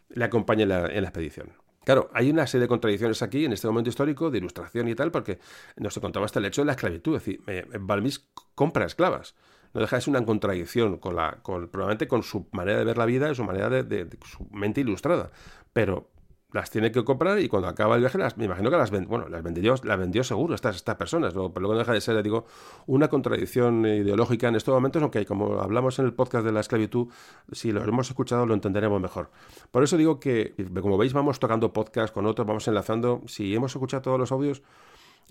le 0.08 0.24
acompañe 0.24 0.62
en 0.62 0.68
la, 0.68 0.86
expedición. 0.86 1.52
Claro, 1.84 2.10
hay 2.12 2.30
una 2.30 2.46
serie 2.46 2.62
de 2.62 2.68
contradicciones 2.68 3.22
aquí 3.22 3.44
en 3.44 3.52
este 3.52 3.66
momento 3.66 3.90
histórico 3.90 4.30
de 4.30 4.38
ilustración 4.38 4.88
y 4.88 4.94
tal, 4.94 5.10
porque 5.10 5.38
no 5.76 5.90
se 5.90 6.00
contaba 6.00 6.26
hasta 6.26 6.38
el 6.38 6.46
hecho 6.46 6.62
de 6.62 6.66
la 6.66 6.72
esclavitud. 6.72 7.16
Es 7.16 7.24
decir, 7.24 7.42
Balmis 7.80 8.28
compra 8.54 8.86
esclavas. 8.86 9.34
No 9.74 9.80
deja 9.80 9.96
de 9.96 10.02
ser 10.02 10.10
una 10.10 10.24
contradicción 10.24 10.98
con 10.98 11.16
la, 11.16 11.38
probablemente 11.42 12.08
con 12.08 12.22
su 12.22 12.46
manera 12.52 12.78
de 12.78 12.84
ver 12.84 12.98
la 12.98 13.06
vida 13.06 13.30
y 13.30 13.34
su 13.34 13.44
manera 13.44 13.68
de, 13.68 14.08
su 14.24 14.46
mente 14.50 14.80
ilustrada. 14.80 15.30
Pero 15.72 16.08
las 16.52 16.70
tiene 16.70 16.90
que 16.90 17.04
comprar 17.04 17.38
y 17.40 17.48
cuando 17.48 17.68
acaba 17.68 17.96
el 17.96 18.00
viaje, 18.00 18.16
las, 18.16 18.38
me 18.38 18.46
imagino 18.46 18.70
que 18.70 18.76
las, 18.78 18.90
bueno, 18.90 19.28
las, 19.28 19.42
vendió, 19.42 19.74
las 19.82 19.98
vendió 19.98 20.24
seguro 20.24 20.54
estas, 20.54 20.76
estas 20.76 20.96
personas, 20.96 21.34
pero 21.34 21.52
luego 21.56 21.76
deja 21.76 21.92
de 21.92 22.00
ser, 22.00 22.22
digo, 22.22 22.46
una 22.86 23.08
contradicción 23.08 23.84
ideológica 23.84 24.48
en 24.48 24.56
estos 24.56 24.72
momentos, 24.72 25.02
aunque 25.02 25.26
como 25.26 25.60
hablamos 25.60 25.98
en 25.98 26.06
el 26.06 26.14
podcast 26.14 26.46
de 26.46 26.52
la 26.52 26.60
esclavitud, 26.60 27.08
si 27.52 27.70
lo 27.70 27.84
hemos 27.84 28.08
escuchado 28.08 28.46
lo 28.46 28.54
entenderemos 28.54 29.00
mejor. 29.00 29.30
Por 29.70 29.82
eso 29.82 29.98
digo 29.98 30.18
que, 30.20 30.54
como 30.80 30.96
veis, 30.96 31.12
vamos 31.12 31.38
tocando 31.38 31.72
podcast 31.72 32.14
con 32.14 32.24
otros, 32.24 32.46
vamos 32.46 32.66
enlazando, 32.66 33.22
si 33.26 33.54
hemos 33.54 33.74
escuchado 33.74 34.02
todos 34.02 34.18
los 34.18 34.32
audios, 34.32 34.62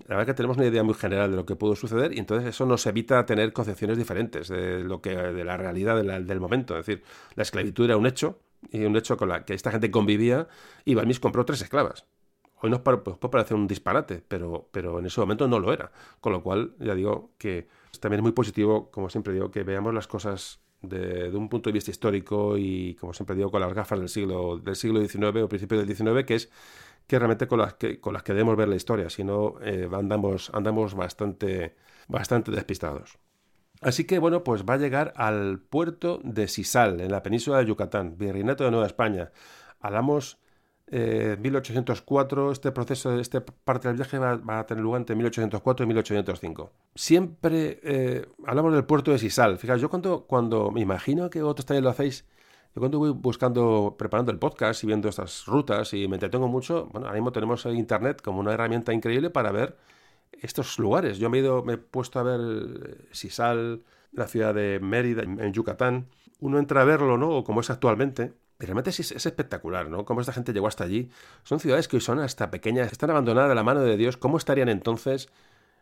la 0.06 0.16
verdad 0.16 0.26
que 0.26 0.34
tenemos 0.34 0.56
una 0.56 0.66
idea 0.66 0.82
muy 0.82 0.94
general 0.94 1.30
de 1.30 1.36
lo 1.36 1.44
que 1.44 1.56
pudo 1.56 1.74
suceder 1.74 2.14
y 2.14 2.18
entonces 2.18 2.48
eso 2.48 2.66
nos 2.66 2.86
evita 2.86 3.24
tener 3.26 3.52
concepciones 3.52 3.98
diferentes 3.98 4.48
de 4.48 4.84
lo 4.84 5.00
que 5.00 5.10
de 5.10 5.44
la 5.44 5.56
realidad 5.56 5.96
del 5.96 6.40
momento. 6.40 6.78
Es 6.78 6.86
decir, 6.86 7.02
la 7.34 7.42
esclavitud 7.42 7.84
era 7.84 7.96
un 7.96 8.06
hecho, 8.06 8.38
y 8.70 8.84
un 8.84 8.96
hecho 8.96 9.16
con 9.16 9.28
la 9.28 9.44
que 9.44 9.54
esta 9.54 9.70
gente 9.70 9.90
convivía, 9.90 10.48
y 10.84 10.94
Balmis 10.94 11.20
compró 11.20 11.44
tres 11.44 11.62
esclavas. 11.62 12.06
Hoy 12.60 12.70
nos 12.70 12.80
puede 12.80 12.98
parecer 12.98 13.56
un 13.56 13.68
disparate, 13.68 14.22
pero, 14.26 14.68
pero 14.72 14.98
en 14.98 15.06
ese 15.06 15.20
momento 15.20 15.46
no 15.46 15.60
lo 15.60 15.72
era. 15.72 15.92
Con 16.20 16.32
lo 16.32 16.42
cual, 16.42 16.74
ya 16.80 16.94
digo 16.94 17.30
que 17.38 17.68
también 18.00 18.18
es 18.20 18.22
muy 18.24 18.32
positivo, 18.32 18.90
como 18.90 19.08
siempre 19.10 19.32
digo, 19.32 19.50
que 19.50 19.62
veamos 19.62 19.94
las 19.94 20.08
cosas 20.08 20.60
de, 20.82 21.30
un 21.30 21.48
punto 21.48 21.70
de 21.70 21.74
vista 21.74 21.90
histórico 21.90 22.56
y, 22.58 22.94
como 22.96 23.12
siempre 23.12 23.36
digo, 23.36 23.50
con 23.50 23.60
las 23.60 23.72
gafas 23.72 23.98
del 23.98 24.08
siglo, 24.08 24.58
del 24.58 24.74
siglo 24.74 25.00
XIX 25.00 25.42
o 25.42 25.48
principio 25.48 25.78
del 25.78 25.94
XIX, 25.94 26.24
que 26.24 26.34
es 26.34 26.50
que 27.08 27.18
realmente 27.18 27.48
con 27.48 27.58
las 27.58 27.74
que, 27.74 27.98
debemos 28.26 28.56
ver 28.56 28.68
la 28.68 28.76
historia, 28.76 29.08
si 29.08 29.24
no 29.24 29.54
eh, 29.62 29.88
andamos, 29.90 30.50
bastante, 30.94 31.74
despistados. 32.52 33.18
Así 33.80 34.04
que 34.04 34.18
bueno, 34.18 34.44
pues 34.44 34.64
va 34.64 34.74
a 34.74 34.76
llegar 34.76 35.14
al 35.16 35.58
puerto 35.58 36.20
de 36.22 36.48
Sisal, 36.48 37.00
en 37.00 37.10
la 37.10 37.22
península 37.22 37.58
de 37.58 37.66
Yucatán, 37.66 38.18
Virreinato 38.18 38.64
de 38.64 38.70
Nueva 38.70 38.86
España. 38.86 39.32
Hablamos 39.80 40.38
eh, 40.88 41.38
1804, 41.40 42.52
este 42.52 42.72
proceso, 42.72 43.18
esta 43.18 43.42
parte 43.42 43.88
del 43.88 43.96
viaje 43.96 44.18
va, 44.18 44.58
a 44.58 44.66
tener 44.66 44.84
lugar 44.84 45.00
entre 45.00 45.16
1804 45.16 45.84
y 45.84 45.86
1805. 45.86 46.72
Siempre 46.94 47.80
eh, 47.82 48.26
hablamos 48.46 48.74
del 48.74 48.84
puerto 48.84 49.12
de 49.12 49.18
Sisal. 49.18 49.56
Fíjate, 49.56 49.80
yo 49.80 49.88
cuando, 49.88 50.26
cuando 50.26 50.70
me 50.70 50.82
imagino 50.82 51.30
que 51.30 51.42
otros 51.42 51.64
también 51.64 51.84
lo 51.84 51.90
hacéis, 51.90 52.26
yo 52.78 52.80
cuando 52.80 53.00
voy 53.00 53.10
buscando, 53.10 53.96
preparando 53.98 54.30
el 54.30 54.38
podcast 54.38 54.84
y 54.84 54.86
viendo 54.86 55.08
estas 55.08 55.46
rutas 55.46 55.92
y 55.94 56.06
me 56.06 56.14
entretengo 56.14 56.46
mucho, 56.46 56.86
bueno, 56.92 57.08
ahora 57.08 57.18
mismo 57.18 57.32
tenemos 57.32 57.66
internet 57.66 58.22
como 58.22 58.38
una 58.38 58.52
herramienta 58.52 58.92
increíble 58.92 59.30
para 59.30 59.50
ver 59.50 59.76
estos 60.30 60.78
lugares. 60.78 61.18
Yo 61.18 61.28
me 61.28 61.38
he, 61.38 61.40
ido, 61.40 61.64
me 61.64 61.72
he 61.72 61.76
puesto 61.76 62.20
a 62.20 62.22
ver 62.22 62.40
eh, 62.40 63.08
Sisal, 63.10 63.82
la 64.12 64.28
ciudad 64.28 64.54
de 64.54 64.78
Mérida, 64.80 65.24
en 65.24 65.52
Yucatán. 65.52 66.06
Uno 66.38 66.60
entra 66.60 66.82
a 66.82 66.84
verlo, 66.84 67.18
¿no? 67.18 67.30
O 67.30 67.42
como 67.42 67.62
es 67.62 67.70
actualmente. 67.70 68.34
Realmente 68.60 68.90
es, 68.90 69.00
es, 69.00 69.26
espectacular, 69.26 69.90
¿no? 69.90 70.04
Cómo 70.04 70.20
esta 70.20 70.32
gente 70.32 70.52
llegó 70.52 70.68
hasta 70.68 70.84
allí. 70.84 71.10
Son 71.42 71.58
ciudades 71.58 71.88
que 71.88 71.96
hoy 71.96 72.00
son 72.00 72.20
hasta 72.20 72.48
pequeñas, 72.52 72.92
están 72.92 73.10
abandonadas 73.10 73.48
de 73.48 73.56
la 73.56 73.64
mano 73.64 73.80
de 73.80 73.96
Dios. 73.96 74.16
¿Cómo 74.16 74.36
estarían 74.36 74.68
entonces? 74.68 75.28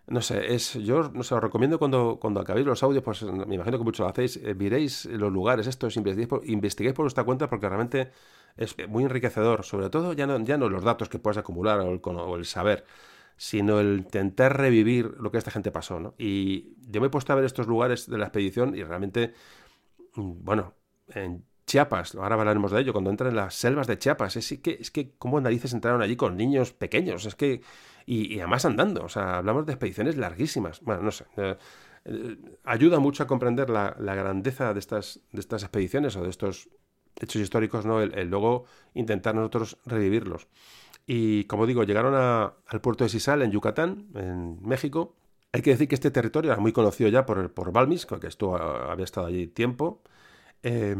No 0.08 0.22
sé, 0.22 0.54
es, 0.54 0.74
yo 0.74 1.10
no 1.12 1.24
sé, 1.24 1.34
os 1.34 1.42
recomiendo 1.42 1.80
cuando, 1.80 2.18
cuando 2.20 2.38
acabéis 2.40 2.64
los 2.64 2.80
audios, 2.84 3.02
pues 3.02 3.22
me 3.24 3.56
imagino 3.56 3.76
que 3.76 3.82
muchos 3.82 4.04
lo 4.04 4.08
hacéis, 4.08 4.36
eh, 4.36 4.54
miréis 4.54 5.06
los 5.06 5.32
lugares 5.32 5.66
estos, 5.66 5.96
investiguéis 5.96 6.94
por, 6.94 7.04
vuestra 7.04 7.24
cuenta 7.24 7.48
porque 7.48 7.68
realmente 7.68 8.12
es 8.56 8.76
muy 8.88 9.02
enriquecedor, 9.02 9.64
sobre 9.64 9.90
todo 9.90 10.12
ya 10.12 10.28
no, 10.28 10.38
ya 10.44 10.58
no 10.58 10.68
los 10.68 10.84
datos 10.84 11.08
que 11.08 11.18
puedas 11.18 11.38
acumular 11.38 11.80
o 11.80 11.90
el, 11.90 12.00
o 12.04 12.36
el 12.36 12.44
saber, 12.44 12.84
sino 13.36 13.80
el 13.80 13.98
intentar 13.98 14.56
revivir 14.56 15.06
lo 15.18 15.32
que 15.32 15.38
esta 15.38 15.50
gente 15.50 15.72
pasó, 15.72 15.98
¿no? 15.98 16.14
Y 16.18 16.76
yo 16.88 17.00
me 17.00 17.08
he 17.08 17.10
puesto 17.10 17.32
a 17.32 17.36
ver 17.36 17.44
estos 17.44 17.66
lugares 17.66 18.08
de 18.08 18.16
la 18.18 18.26
expedición 18.26 18.76
y 18.76 18.84
realmente, 18.84 19.34
mm, 20.14 20.44
bueno, 20.44 20.74
en 21.08 21.44
Chiapas, 21.66 22.14
ahora 22.14 22.36
hablaremos 22.36 22.70
de 22.70 22.80
ello, 22.80 22.92
cuando 22.92 23.10
entran 23.10 23.30
en 23.30 23.36
las 23.36 23.54
selvas 23.54 23.88
de 23.88 23.98
Chiapas, 23.98 24.36
es 24.36 24.58
que, 24.60 24.78
es 24.80 24.90
que 24.92 25.16
cómo 25.18 25.40
narices 25.40 25.72
entraron 25.72 26.00
allí 26.00 26.16
con 26.16 26.36
niños 26.36 26.72
pequeños, 26.72 27.26
es 27.26 27.34
que, 27.34 27.60
y, 28.06 28.38
además 28.38 28.64
andando, 28.64 29.04
o 29.04 29.08
sea, 29.08 29.38
hablamos 29.38 29.66
de 29.66 29.72
expediciones 29.72 30.16
larguísimas, 30.16 30.80
bueno, 30.82 31.02
no 31.02 31.10
sé, 31.10 31.24
eh, 31.36 31.56
eh, 32.04 32.36
ayuda 32.64 33.00
mucho 33.00 33.24
a 33.24 33.26
comprender 33.26 33.68
la, 33.68 33.94
grandeza 33.98 34.72
de 34.72 34.78
estas, 34.78 35.20
de 35.32 35.40
estas 35.40 35.64
expediciones 35.64 36.16
o 36.16 36.22
de 36.22 36.30
estos 36.30 36.68
hechos 37.20 37.42
históricos, 37.42 37.84
¿no? 37.84 38.00
el 38.00 38.28
luego 38.28 38.66
intentar 38.94 39.34
nosotros 39.34 39.78
revivirlos. 39.84 40.46
Y 41.06 41.44
como 41.44 41.66
digo, 41.66 41.84
llegaron 41.84 42.14
al 42.14 42.80
puerto 42.80 43.04
de 43.04 43.10
Sisal, 43.10 43.42
en 43.42 43.52
Yucatán, 43.52 44.08
en 44.14 44.60
México. 44.62 45.14
Hay 45.52 45.62
que 45.62 45.70
decir 45.70 45.88
que 45.88 45.94
este 45.94 46.10
territorio 46.10 46.52
era 46.52 46.60
muy 46.60 46.72
conocido 46.72 47.08
ya 47.08 47.24
por, 47.24 47.52
por 47.54 47.72
Balmis, 47.72 48.06
que 48.06 48.26
estuvo, 48.26 48.56
había 48.56 49.04
estado 49.04 49.28
allí 49.28 49.46
tiempo. 49.46 50.02
Eh, 50.64 50.96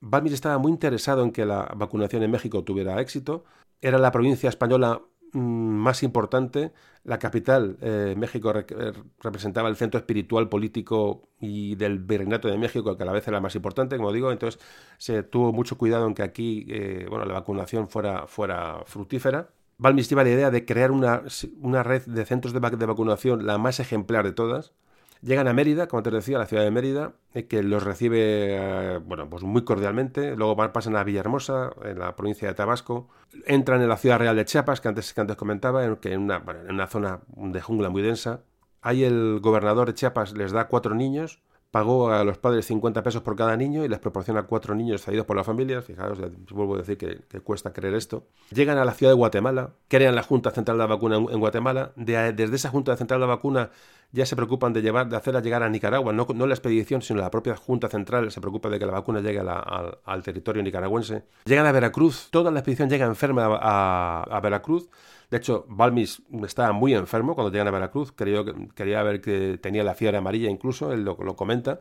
Balmis 0.00 0.34
estaba 0.34 0.58
muy 0.58 0.70
interesado 0.70 1.24
en 1.24 1.32
que 1.32 1.46
la 1.46 1.72
vacunación 1.74 2.22
en 2.22 2.30
México 2.30 2.62
tuviera 2.64 3.00
éxito. 3.00 3.44
Era 3.80 3.98
la 3.98 4.12
provincia 4.12 4.50
española 4.50 5.00
más 5.32 6.02
importante. 6.02 6.72
La 7.04 7.18
capital, 7.18 7.78
eh, 7.80 8.14
México, 8.16 8.52
eh, 8.54 8.92
representaba 9.22 9.68
el 9.68 9.76
centro 9.76 9.98
espiritual, 9.98 10.48
político 10.48 11.28
y 11.40 11.74
del 11.76 11.98
virreinato 11.98 12.48
de 12.48 12.58
México, 12.58 12.96
que 12.96 13.02
a 13.02 13.06
la 13.06 13.12
vez 13.12 13.26
era 13.26 13.40
más 13.40 13.54
importante, 13.54 13.96
como 13.96 14.12
digo. 14.12 14.32
Entonces 14.32 14.60
se 14.98 15.22
tuvo 15.22 15.52
mucho 15.52 15.78
cuidado 15.78 16.06
en 16.06 16.14
que 16.14 16.22
aquí 16.22 16.66
eh, 16.68 17.06
bueno, 17.08 17.24
la 17.24 17.34
vacunación 17.34 17.88
fuera, 17.88 18.26
fuera 18.26 18.82
fructífera. 18.84 19.50
Balmis 19.78 20.10
lleva 20.10 20.24
la 20.24 20.30
idea 20.30 20.50
de 20.50 20.66
crear 20.66 20.90
una, 20.90 21.22
una 21.60 21.82
red 21.82 22.02
de 22.04 22.26
centros 22.26 22.52
de, 22.52 22.60
vacunación 22.60 23.46
la 23.46 23.56
más 23.56 23.80
ejemplar 23.80 24.26
de 24.26 24.32
todas. 24.32 24.72
Llegan 25.22 25.48
a 25.48 25.52
Mérida, 25.52 25.86
como 25.86 26.02
te 26.02 26.10
decía, 26.10 26.36
a 26.36 26.40
la 26.40 26.46
ciudad 26.46 26.62
de 26.62 26.70
Mérida, 26.70 27.12
que 27.48 27.62
los 27.62 27.82
recibe 27.82 28.56
eh, 28.56 28.98
bueno, 29.04 29.28
pues 29.28 29.42
muy 29.42 29.64
cordialmente. 29.64 30.34
Luego 30.34 30.56
pasan 30.72 30.96
a 30.96 31.04
Villahermosa, 31.04 31.72
en 31.84 31.98
la 31.98 32.16
provincia 32.16 32.48
de 32.48 32.54
Tabasco. 32.54 33.08
Entran 33.46 33.82
en 33.82 33.88
la 33.88 33.98
ciudad 33.98 34.18
real 34.18 34.36
de 34.36 34.46
Chiapas, 34.46 34.80
que 34.80 34.88
antes, 34.88 35.12
que 35.12 35.20
antes 35.20 35.36
comentaba, 35.36 35.84
en, 35.84 35.96
que 35.96 36.14
en, 36.14 36.22
una, 36.22 36.42
en 36.66 36.74
una 36.74 36.86
zona 36.86 37.20
de 37.28 37.60
jungla 37.60 37.90
muy 37.90 38.00
densa. 38.00 38.40
Ahí 38.80 39.04
el 39.04 39.40
gobernador 39.42 39.88
de 39.88 39.94
Chiapas 39.94 40.32
les 40.32 40.52
da 40.52 40.68
cuatro 40.68 40.94
niños 40.94 41.42
pagó 41.70 42.10
a 42.10 42.24
los 42.24 42.38
padres 42.38 42.66
50 42.66 43.02
pesos 43.02 43.22
por 43.22 43.36
cada 43.36 43.56
niño 43.56 43.84
y 43.84 43.88
les 43.88 43.98
proporciona 43.98 44.42
cuatro 44.42 44.74
niños 44.74 45.02
cedidos 45.02 45.26
por 45.26 45.36
las 45.36 45.46
familias. 45.46 45.84
Fijaos, 45.84 46.18
vuelvo 46.50 46.74
a 46.74 46.78
decir 46.78 46.98
que, 46.98 47.40
cuesta 47.40 47.72
creer 47.72 47.94
esto. 47.94 48.26
Llegan 48.50 48.78
a 48.78 48.84
la 48.84 48.92
ciudad 48.92 49.12
de 49.12 49.16
Guatemala, 49.16 49.74
crean 49.88 50.14
la 50.14 50.22
Junta 50.22 50.50
Central 50.50 50.76
de 50.76 50.82
la 50.82 50.86
Vacuna 50.86 51.16
en, 51.16 51.38
Guatemala. 51.38 51.92
desde 51.96 52.56
esa 52.56 52.70
Junta 52.70 52.96
Central 52.96 53.20
de 53.20 53.26
la 53.26 53.34
Vacuna 53.34 53.70
ya 54.12 54.26
se 54.26 54.34
preocupan 54.34 54.72
de, 54.72 54.82
llevar, 54.82 55.08
de 55.08 55.16
hacerla 55.16 55.40
llegar 55.40 55.62
a 55.62 55.68
Nicaragua. 55.68 56.12
No, 56.12 56.26
no 56.34 56.46
la 56.46 56.54
expedición, 56.54 57.02
sino 57.02 57.20
la 57.20 57.30
propia 57.30 57.54
Junta 57.54 57.88
Central 57.88 58.32
se 58.32 58.40
preocupa 58.40 58.68
de 58.68 58.78
que 58.80 58.86
la 58.86 58.92
vacuna 58.92 59.20
llegue 59.20 59.40
al 59.40 60.22
territorio 60.24 60.62
nicaragüense. 60.64 61.22
Llegan 61.44 61.66
a 61.66 61.72
Veracruz. 61.72 62.28
Toda 62.30 62.50
la 62.50 62.58
expedición 62.58 62.90
llega 62.90 63.06
enferma 63.06 63.58
a 63.60 64.40
Veracruz 64.42 64.88
de 65.30 65.36
hecho, 65.36 65.64
Balmis 65.68 66.22
estaba 66.44 66.72
muy 66.72 66.92
enfermo 66.94 67.34
cuando 67.34 67.52
llegan 67.52 67.68
a 67.68 67.70
Veracruz. 67.70 68.12
Quería, 68.12 68.42
quería 68.74 69.02
ver 69.02 69.20
que 69.20 69.58
tenía 69.62 69.84
la 69.84 69.94
fiebre 69.94 70.18
amarilla 70.18 70.50
incluso, 70.50 70.92
él 70.92 71.04
lo, 71.04 71.16
lo 71.22 71.36
comenta. 71.36 71.80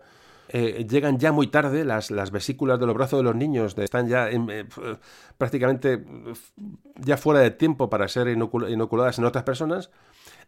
Eh, 0.52 0.86
llegan 0.90 1.20
ya 1.20 1.32
muy 1.32 1.48
tarde 1.48 1.84
las, 1.84 2.10
las, 2.10 2.32
vesículas 2.32 2.80
de 2.80 2.88
los 2.88 2.96
brazos 2.96 3.20
de 3.20 3.24
los 3.24 3.36
niños, 3.36 3.78
están 3.78 4.08
ya 4.08 4.30
eh, 4.30 4.66
prácticamente 5.38 6.04
ya 6.96 7.18
fuera 7.18 7.40
de 7.42 7.52
tiempo 7.52 7.88
para 7.88 8.08
ser 8.08 8.30
inoculadas 8.30 9.20
en 9.20 9.26
otras 9.26 9.44
personas 9.44 9.92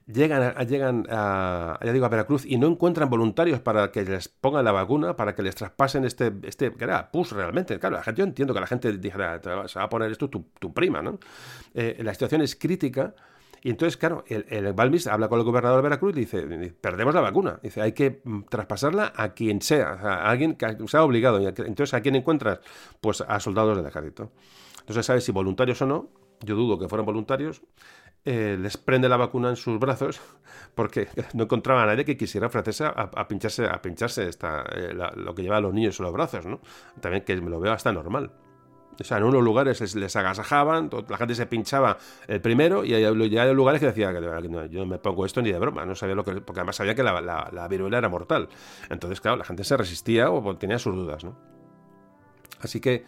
llegan, 0.07 0.43
a, 0.43 0.63
llegan 0.63 1.05
a, 1.09 1.79
ya 1.83 1.93
digo, 1.93 2.05
a 2.05 2.09
Veracruz 2.09 2.45
y 2.45 2.57
no 2.57 2.67
encuentran 2.67 3.09
voluntarios 3.09 3.59
para 3.59 3.91
que 3.91 4.03
les 4.03 4.27
pongan 4.27 4.65
la 4.65 4.71
vacuna, 4.71 5.15
para 5.15 5.35
que 5.35 5.41
les 5.41 5.55
traspasen 5.55 6.05
este, 6.05 6.33
este 6.43 6.73
que 6.73 6.83
era 6.83 7.11
PUS 7.11 7.31
realmente. 7.31 7.79
Claro, 7.79 7.97
la 7.97 8.03
gente, 8.03 8.19
yo 8.19 8.25
entiendo 8.25 8.53
que 8.53 8.59
la 8.59 8.67
gente 8.67 8.97
dijera, 8.97 9.41
se 9.67 9.79
va 9.79 9.85
a 9.85 9.89
poner 9.89 10.11
esto 10.11 10.29
tu, 10.29 10.45
tu 10.59 10.73
prima, 10.73 11.01
¿no? 11.01 11.19
Eh, 11.73 11.99
la 12.03 12.13
situación 12.13 12.41
es 12.41 12.55
crítica. 12.55 13.13
Y 13.63 13.69
entonces, 13.69 13.95
claro, 13.95 14.23
el, 14.27 14.45
el, 14.49 14.73
Balmis 14.73 15.05
habla 15.05 15.27
con 15.27 15.37
el 15.37 15.45
gobernador 15.45 15.77
de 15.77 15.83
Veracruz 15.83 16.17
y 16.17 16.21
dice, 16.21 16.41
perdemos 16.81 17.13
la 17.13 17.21
vacuna. 17.21 17.59
Dice, 17.61 17.81
hay 17.81 17.91
que 17.91 18.21
mm, 18.23 18.43
traspasarla 18.49 19.13
a 19.15 19.33
quien 19.33 19.61
sea, 19.61 19.89
a 19.89 20.29
alguien 20.31 20.55
que 20.55 20.77
sea 20.87 21.03
obligado. 21.03 21.39
Entonces, 21.39 21.93
¿a 21.93 22.01
quién 22.01 22.15
encuentras? 22.15 22.59
Pues 22.99 23.21
a 23.21 23.39
soldados 23.39 23.77
del 23.77 23.85
ejército. 23.85 24.31
Entonces, 24.79 25.05
¿sabes 25.05 25.23
si 25.23 25.31
voluntarios 25.31 25.79
o 25.83 25.85
no? 25.85 26.09
Yo 26.41 26.55
dudo 26.55 26.79
que 26.79 26.89
fueran 26.89 27.05
voluntarios. 27.05 27.61
Eh, 28.23 28.55
les 28.59 28.77
prende 28.77 29.09
la 29.09 29.17
vacuna 29.17 29.49
en 29.49 29.55
sus 29.55 29.79
brazos 29.79 30.21
porque 30.75 31.07
no 31.33 31.45
encontraba 31.45 31.81
a 31.81 31.85
nadie 31.87 32.05
que 32.05 32.17
quisiera 32.17 32.47
ofrecerse 32.47 32.85
a, 32.85 33.27
pincharse, 33.27 33.65
a 33.65 33.81
pincharse 33.81 34.27
esta, 34.27 34.63
eh, 34.75 34.93
lo 34.93 35.33
que 35.33 35.41
lleva 35.41 35.57
a 35.57 35.61
los 35.61 35.73
niños 35.73 35.99
en 35.99 36.05
los 36.05 36.13
brazos, 36.13 36.45
¿no? 36.45 36.59
También 36.99 37.23
que 37.23 37.35
me 37.41 37.49
lo 37.49 37.59
veo 37.59 37.73
hasta 37.73 37.91
normal. 37.91 38.31
O 38.99 39.03
sea, 39.03 39.17
en 39.17 39.23
unos 39.23 39.41
lugares 39.41 39.95
les, 39.95 40.15
agasajaban, 40.15 40.91
la 41.09 41.17
gente 41.17 41.33
se 41.33 41.47
pinchaba 41.47 41.97
el 42.27 42.41
primero 42.41 42.85
y 42.85 42.93
hay, 42.93 43.03
hay 43.03 43.53
lugares 43.55 43.79
que 43.79 43.87
decía 43.87 44.13
que 44.13 44.21
yo 44.69 44.79
no 44.81 44.85
me 44.85 44.99
pongo 44.99 45.25
esto 45.25 45.41
ni 45.41 45.51
de 45.51 45.57
broma, 45.57 45.85
no 45.85 45.95
sabía 45.95 46.13
lo 46.13 46.23
que, 46.23 46.33
porque 46.41 46.59
además 46.59 46.75
sabía 46.75 46.93
que 46.93 47.01
la, 47.01 47.19
la, 47.19 47.67
viruela 47.67 47.97
era 47.97 48.09
mortal. 48.09 48.49
Entonces, 48.89 49.19
claro, 49.19 49.37
la 49.37 49.45
gente 49.45 49.63
se 49.63 49.75
resistía 49.75 50.29
o 50.29 50.55
tenía 50.57 50.77
sus 50.77 50.93
dudas, 50.93 51.23
¿no? 51.23 51.35
Así 52.59 52.79
que, 52.79 53.05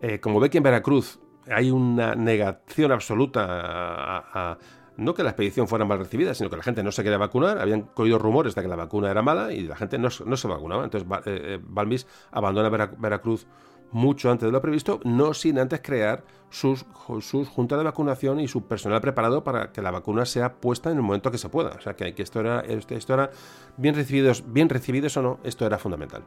eh, 0.00 0.18
como 0.18 0.40
ve 0.40 0.50
que 0.50 0.58
en 0.58 0.64
Veracruz 0.64 1.20
hay 1.50 1.70
una 1.70 2.14
negación 2.14 2.92
absoluta 2.92 3.46
a, 3.48 4.58
no 4.96 5.14
que 5.14 5.22
la 5.22 5.30
expedición 5.30 5.68
fuera 5.68 5.84
mal 5.84 5.98
recibida, 5.98 6.34
sino 6.34 6.50
que 6.50 6.56
la 6.56 6.62
gente 6.62 6.82
no 6.82 6.90
se 6.90 7.02
quería 7.02 7.18
vacunar. 7.18 7.58
Habían 7.58 7.82
cogido 7.82 8.18
rumores 8.18 8.54
de 8.54 8.62
que 8.62 8.68
la 8.68 8.76
vacuna 8.76 9.10
era 9.10 9.22
mala 9.22 9.52
y 9.52 9.62
la 9.62 9.76
gente 9.76 9.98
no, 9.98 10.10
se 10.10 10.48
vacunaba. 10.48 10.84
Entonces 10.84 11.08
eh, 11.26 11.60
Balmis 11.62 12.06
abandona 12.32 12.68
Veracruz 12.68 13.46
mucho 13.90 14.30
antes 14.30 14.46
de 14.46 14.52
lo 14.52 14.60
previsto, 14.60 15.00
no 15.04 15.32
sin 15.34 15.58
antes 15.58 15.80
crear 15.82 16.24
sus, 16.50 16.84
sus 17.20 17.48
juntas 17.48 17.78
de 17.78 17.84
vacunación 17.84 18.40
y 18.40 18.48
su 18.48 18.66
personal 18.66 19.00
preparado 19.00 19.44
para 19.44 19.72
que 19.72 19.82
la 19.82 19.90
vacuna 19.90 20.26
sea 20.26 20.56
puesta 20.56 20.90
en 20.90 20.96
el 20.96 21.02
momento 21.02 21.30
que 21.30 21.38
se 21.38 21.48
pueda. 21.48 21.70
O 21.70 21.80
sea 21.80 21.94
que, 21.94 22.14
que 22.14 22.22
esto 22.22 22.40
era, 22.40 22.60
esto 22.60 23.14
era 23.14 23.30
bien 23.76 23.94
recibidos, 23.94 24.44
bien 24.52 24.68
recibidos 24.68 25.16
o 25.16 25.22
no, 25.22 25.38
esto 25.44 25.64
era 25.64 25.78
fundamental. 25.78 26.22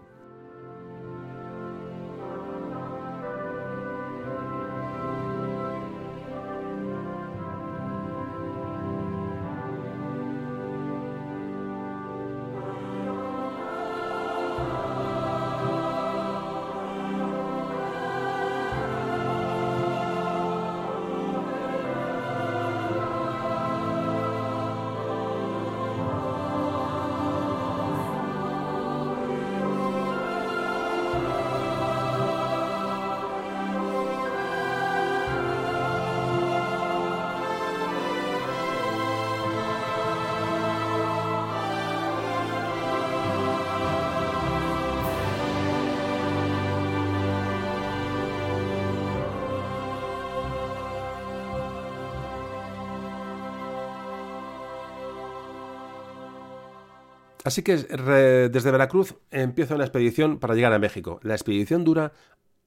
Así 57.51 57.63
que 57.63 57.75
desde 57.75 58.71
Veracruz 58.71 59.15
empieza 59.29 59.75
una 59.75 59.83
expedición 59.83 60.39
para 60.39 60.55
llegar 60.55 60.71
a 60.71 60.79
México. 60.79 61.19
La 61.21 61.33
expedición 61.33 61.83
dura 61.83 62.13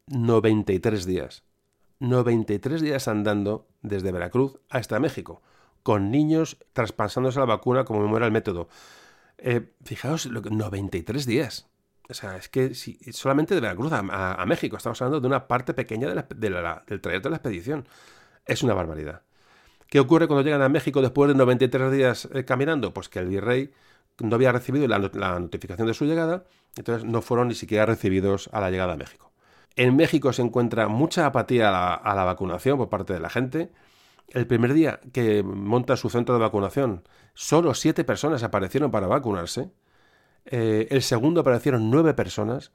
93 0.08 1.06
días. 1.06 1.42
93 2.00 2.82
días 2.82 3.08
andando 3.08 3.66
desde 3.80 4.12
Veracruz 4.12 4.58
hasta 4.68 5.00
México, 5.00 5.40
con 5.82 6.10
niños 6.10 6.58
traspasándose 6.74 7.38
la 7.38 7.46
vacuna 7.46 7.86
como 7.86 8.06
me 8.06 8.14
era 8.14 8.26
el 8.26 8.32
método. 8.32 8.68
Eh, 9.38 9.72
fijaos, 9.86 10.26
93 10.26 11.24
días. 11.24 11.66
O 12.10 12.12
sea, 12.12 12.36
es 12.36 12.50
que 12.50 12.74
si, 12.74 12.98
solamente 13.10 13.54
de 13.54 13.62
Veracruz 13.62 13.90
a, 13.90 14.44
México, 14.44 14.76
estamos 14.76 15.00
hablando 15.00 15.22
de 15.22 15.28
una 15.28 15.48
parte 15.48 15.72
pequeña 15.72 16.08
del 16.08 17.00
trayecto 17.00 17.28
de 17.28 17.30
la 17.30 17.36
expedición. 17.36 17.88
Es 18.44 18.62
una 18.62 18.74
barbaridad. 18.74 19.22
¿Qué 19.88 19.98
ocurre 19.98 20.26
cuando 20.26 20.42
llegan 20.42 20.60
a 20.60 20.68
México 20.68 21.00
después 21.00 21.28
de 21.28 21.36
93 21.36 21.90
días 21.90 22.28
eh, 22.34 22.44
caminando? 22.44 22.92
Pues 22.92 23.08
que 23.08 23.20
el 23.20 23.28
virrey 23.28 23.72
no 24.20 24.36
había 24.36 24.52
recibido 24.52 24.86
la, 24.86 24.98
notificación 24.98 25.86
de 25.86 25.94
su 25.94 26.04
llegada, 26.04 26.44
entonces 26.76 27.04
no 27.04 27.22
fueron 27.22 27.48
ni 27.48 27.54
siquiera 27.54 27.86
recibidos 27.86 28.48
a 28.52 28.60
la 28.60 28.70
llegada 28.70 28.94
a 28.94 28.96
México. 28.96 29.32
En 29.76 29.96
México 29.96 30.32
se 30.32 30.42
encuentra 30.42 30.88
mucha 30.88 31.26
apatía 31.26 31.68
a 31.94 32.14
la, 32.14 32.24
vacunación 32.24 32.78
por 32.78 32.88
parte 32.88 33.12
de 33.12 33.20
la 33.20 33.30
gente. 33.30 33.72
El 34.28 34.46
primer 34.46 34.72
día 34.72 35.00
que 35.12 35.42
monta 35.42 35.96
su 35.96 36.10
centro 36.10 36.34
de 36.34 36.40
vacunación, 36.40 37.02
solo 37.34 37.74
siete 37.74 38.04
personas 38.04 38.42
aparecieron 38.42 38.90
para 38.90 39.08
vacunarse. 39.08 39.70
Eh, 40.46 40.86
el 40.90 41.02
segundo 41.02 41.40
aparecieron 41.40 41.90
nueve 41.90 42.14
personas. 42.14 42.70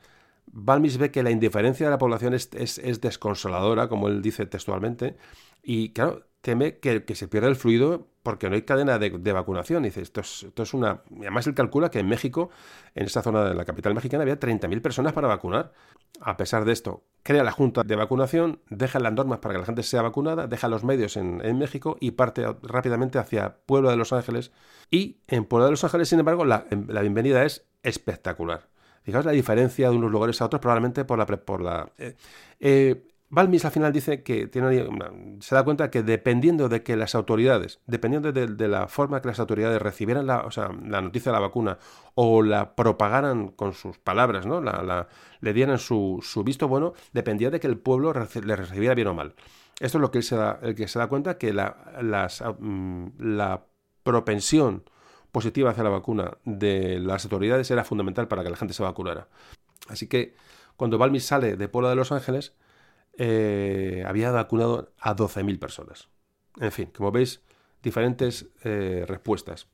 Balmis 0.52 0.98
ve 0.98 1.12
que 1.12 1.24
la 1.24 1.32
indiferencia 1.32 1.86
de 1.86 1.92
la 1.92 1.98
población 1.98 2.34
es, 2.34 2.50
es, 2.54 3.02
desconsoladora, 3.02 3.88
como 3.88 4.08
él 4.08 4.22
dice 4.22 4.46
textualmente, 4.46 5.16
y 5.62 5.94
claro, 5.94 6.26
teme 6.42 6.80
que, 6.80 7.04
se 7.16 7.28
pierda 7.28 7.48
el 7.48 7.56
fluido 7.56 8.08
porque 8.24 8.50
no 8.50 8.56
hay 8.56 8.64
cadena 8.64 9.00
de, 9.00 9.34
vacunación. 9.34 9.84
dice, 9.84 10.02
esto 10.02 10.22
es, 10.22 10.44
esto 10.44 10.64
es 10.64 10.74
una... 10.74 11.02
además 11.20 11.48
él 11.48 11.54
calcula 11.54 11.90
que 11.90 12.00
en 12.00 12.08
México, 12.08 12.50
en 12.96 13.06
esta 13.06 13.22
zona 13.22 13.46
de 13.46 13.56
la 13.56 13.66
capital 13.66 13.94
mexicana, 13.94 14.24
había 14.24 14.40
30.000 14.40 14.82
personas 14.82 15.14
para 15.14 15.28
vacunar. 15.28 15.72
A 16.22 16.38
pesar 16.38 16.66
de 16.66 16.74
esto, 16.74 17.04
crea 17.24 17.44
la 17.44 17.52
junta 17.52 17.84
de 17.84 17.96
vacunación, 17.96 18.60
deja 18.70 19.00
las 19.00 19.14
normas 19.14 19.40
para 19.40 19.54
que 19.54 19.60
la 19.60 19.66
gente 19.66 19.84
sea 19.84 20.02
vacunada, 20.02 20.48
deja 20.48 20.68
los 20.68 20.84
medios 20.84 21.18
en, 21.18 21.58
México 21.58 21.98
y 22.00 22.12
parte 22.12 22.46
rápidamente 22.62 23.20
hacia 23.20 23.58
Pueblo 23.66 23.90
de 23.90 23.96
Los 23.96 24.12
Ángeles. 24.12 24.52
Y 24.92 25.18
en 25.28 25.46
Pueblo 25.46 25.66
de 25.66 25.72
Los 25.72 25.84
Ángeles, 25.84 26.10
sin 26.10 26.20
embargo, 26.20 26.46
la, 26.46 26.66
la 26.88 27.02
bienvenida 27.02 27.46
es 27.46 27.68
espectacular. 27.84 28.68
Fijaos 29.04 29.26
la 29.26 29.32
diferencia 29.32 29.90
de 29.90 29.96
unos 29.96 30.12
lugares 30.12 30.42
a 30.42 30.46
otros, 30.46 30.62
probablemente 30.62 31.06
por 31.06 31.18
la... 31.18 31.26
Por 31.26 31.62
la 31.62 31.92
eh, 31.98 32.16
eh, 32.60 33.09
Balmis 33.32 33.64
al 33.64 33.72
final 33.72 33.94
dice 33.94 34.24
que 34.24 34.50
se 35.42 35.56
da 35.56 35.64
cuenta 35.64 35.92
que 35.92 36.02
dependiendo 36.02 36.68
de 36.68 36.82
que 36.82 36.98
las 36.98 37.14
autoridades, 37.14 37.80
dependiendo 37.86 38.32
de, 38.32 38.68
la 38.68 38.88
forma 38.88 39.22
que 39.22 39.28
las 39.28 39.40
autoridades 39.40 39.80
recibieran 39.80 40.26
la, 40.26 40.42
noticia 41.02 41.32
de 41.32 41.36
la 41.36 41.40
vacuna 41.40 41.78
o 42.16 42.42
la 42.42 42.76
propagaran 42.76 43.50
con 43.50 43.74
sus 43.74 44.00
palabras, 44.00 44.48
le 45.42 45.54
dieran 45.54 45.78
su, 45.78 46.24
visto 46.44 46.68
bueno, 46.68 46.94
dependía 47.14 47.52
de 47.52 47.60
que 47.60 47.68
el 47.68 47.78
pueblo 47.78 48.12
le 48.14 48.56
recibiera 48.56 48.96
bien 48.96 49.08
o 49.08 49.14
mal. 49.14 49.36
Esto 49.80 50.00
es 50.00 50.02
lo 50.02 50.10
que 50.10 50.18
él 50.18 50.24
se 50.24 50.36
da, 50.36 50.60
el 50.64 50.74
que 50.74 50.88
se 50.88 50.98
da 50.98 51.08
cuenta 51.08 51.38
que 51.38 51.54
mm, 51.54 53.08
la 53.20 53.64
propensión 54.04 54.84
positiva 55.32 55.70
hacia 55.70 55.84
la 55.84 55.92
vacuna 55.92 56.38
de 56.46 57.00
las 57.00 57.26
autoridades 57.26 57.70
era 57.70 57.84
fundamental 57.84 58.28
para 58.28 58.44
que 58.44 58.50
la 58.50 58.58
gente 58.58 58.74
se 58.74 58.82
vacunara. 58.82 59.28
Así 59.88 60.08
que 60.08 60.34
cuando 60.76 60.98
Balmis 60.98 61.26
sale 61.26 61.58
de 61.58 61.68
Puebla 61.70 61.92
de 61.92 61.96
Los 61.96 62.12
Ángeles, 62.12 62.56
eh, 63.22 64.06
había 64.08 64.32
vacunado 64.32 64.94
a 64.98 65.14
12.000 65.14 65.60
personas. 65.60 66.08
En 66.58 66.72
fin, 66.72 66.90
como 66.96 67.12
veis, 67.12 67.44
diferentes 67.84 68.48
eh, 68.64 69.04
respuestas. 69.06 69.68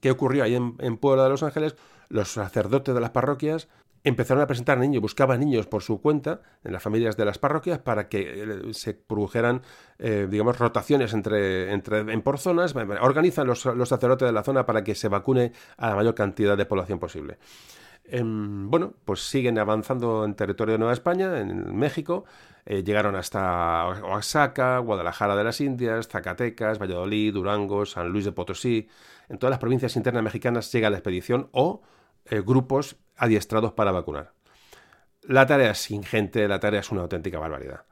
¿Qué 0.00 0.10
ocurrió 0.10 0.44
ahí 0.44 0.54
en, 0.54 0.76
en 0.78 0.98
Puebla 0.98 1.24
de 1.24 1.30
Los 1.30 1.42
Ángeles? 1.42 1.74
Los 2.10 2.32
sacerdotes 2.32 2.94
de 2.94 3.00
las 3.00 3.08
parroquias 3.08 3.68
empezaron 4.04 4.42
a 4.42 4.46
presentar 4.46 4.76
niños, 4.76 5.00
buscaban 5.00 5.40
niños 5.40 5.66
por 5.66 5.82
su 5.82 6.02
cuenta 6.02 6.42
en 6.64 6.74
las 6.74 6.82
familias 6.82 7.16
de 7.16 7.24
las 7.24 7.38
parroquias 7.38 7.78
para 7.78 8.10
que 8.10 8.42
eh, 8.42 8.74
se 8.74 8.92
produjeran, 8.92 9.62
digamos, 9.98 10.58
rotaciones 10.58 11.14
entre, 11.14 11.72
entre, 11.72 12.00
en 12.00 12.20
por 12.20 12.38
zonas, 12.38 12.74
organizan 13.00 13.46
los, 13.46 13.60
sacerdotes 13.60 14.28
de 14.28 14.32
la 14.32 14.42
zona 14.42 14.66
para 14.66 14.84
que 14.84 14.94
se 14.94 15.08
vacune 15.08 15.52
a 15.78 15.88
la 15.88 15.96
mayor 15.96 16.14
cantidad 16.14 16.58
de 16.58 16.66
población 16.66 16.98
posible. 16.98 17.38
Em, 18.04 18.68
bueno, 18.70 18.94
pues 19.04 19.20
siguen 19.20 19.58
avanzando 19.58 20.24
en 20.24 20.34
territorio 20.34 20.72
de 20.72 20.78
Nueva 20.78 20.92
España, 20.92 21.38
en 21.40 21.76
México, 21.76 22.24
eh, 22.66 22.82
llegaron 22.84 23.16
hasta 23.16 23.86
Oaxaca, 24.02 24.78
Guadalajara 24.78 25.36
de 25.36 25.44
las 25.44 25.60
Indias, 25.60 26.08
Zacatecas, 26.08 26.78
Valladolid, 26.78 27.32
Durango, 27.32 27.86
San 27.86 28.08
Luis 28.08 28.24
de 28.24 28.32
Potosí. 28.32 28.88
En 29.28 29.38
todas 29.38 29.52
las 29.52 29.60
provincias 29.60 29.96
internas 29.96 30.22
mexicanas 30.22 30.70
llega 30.72 30.90
la 30.90 30.98
expedición 30.98 31.48
o 31.52 31.82
grupos 32.44 32.96
adiestrados 33.16 33.72
para 33.72 33.92
vacunar. 33.92 34.32
La 35.22 35.46
tarea 35.46 35.70
es 35.70 35.90
ingente, 35.90 36.46
la 36.48 36.60
tarea 36.60 36.80
es 36.80 36.90
una 36.90 37.02
auténtica 37.02 37.38
barbaridad. 37.38 37.84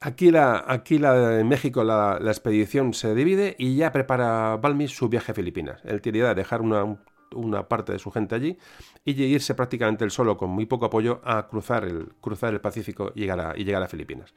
Aquí, 0.00 0.32
aquí 0.36 1.00
en 1.02 1.48
México 1.48 1.84
la, 1.84 2.18
expedición 2.24 2.92
se 2.92 3.14
divide 3.14 3.54
y 3.58 3.76
ya 3.76 3.92
prepara 3.92 4.56
Balmis 4.56 4.90
su 4.90 5.08
viaje 5.08 5.32
a 5.32 5.34
Filipinas. 5.34 5.80
Él 5.84 6.02
tiene 6.02 6.18
idea 6.18 6.30
de 6.30 6.34
dejar 6.34 6.60
una, 6.60 6.98
una, 7.34 7.68
parte 7.68 7.92
de 7.92 7.98
su 7.98 8.10
gente 8.10 8.34
allí 8.34 8.58
y 9.04 9.22
irse 9.22 9.54
prácticamente 9.54 10.04
él 10.04 10.10
solo, 10.10 10.36
con 10.36 10.50
muy 10.50 10.66
poco 10.66 10.86
apoyo, 10.86 11.20
a 11.24 11.48
cruzar 11.48 11.84
el, 11.84 12.12
cruzar 12.20 12.52
el 12.52 12.60
Pacífico 12.60 13.12
y 13.14 13.20
llegar, 13.20 13.40
a, 13.40 13.54
llegar 13.54 13.82
a 13.82 13.88
Filipinas. 13.88 14.34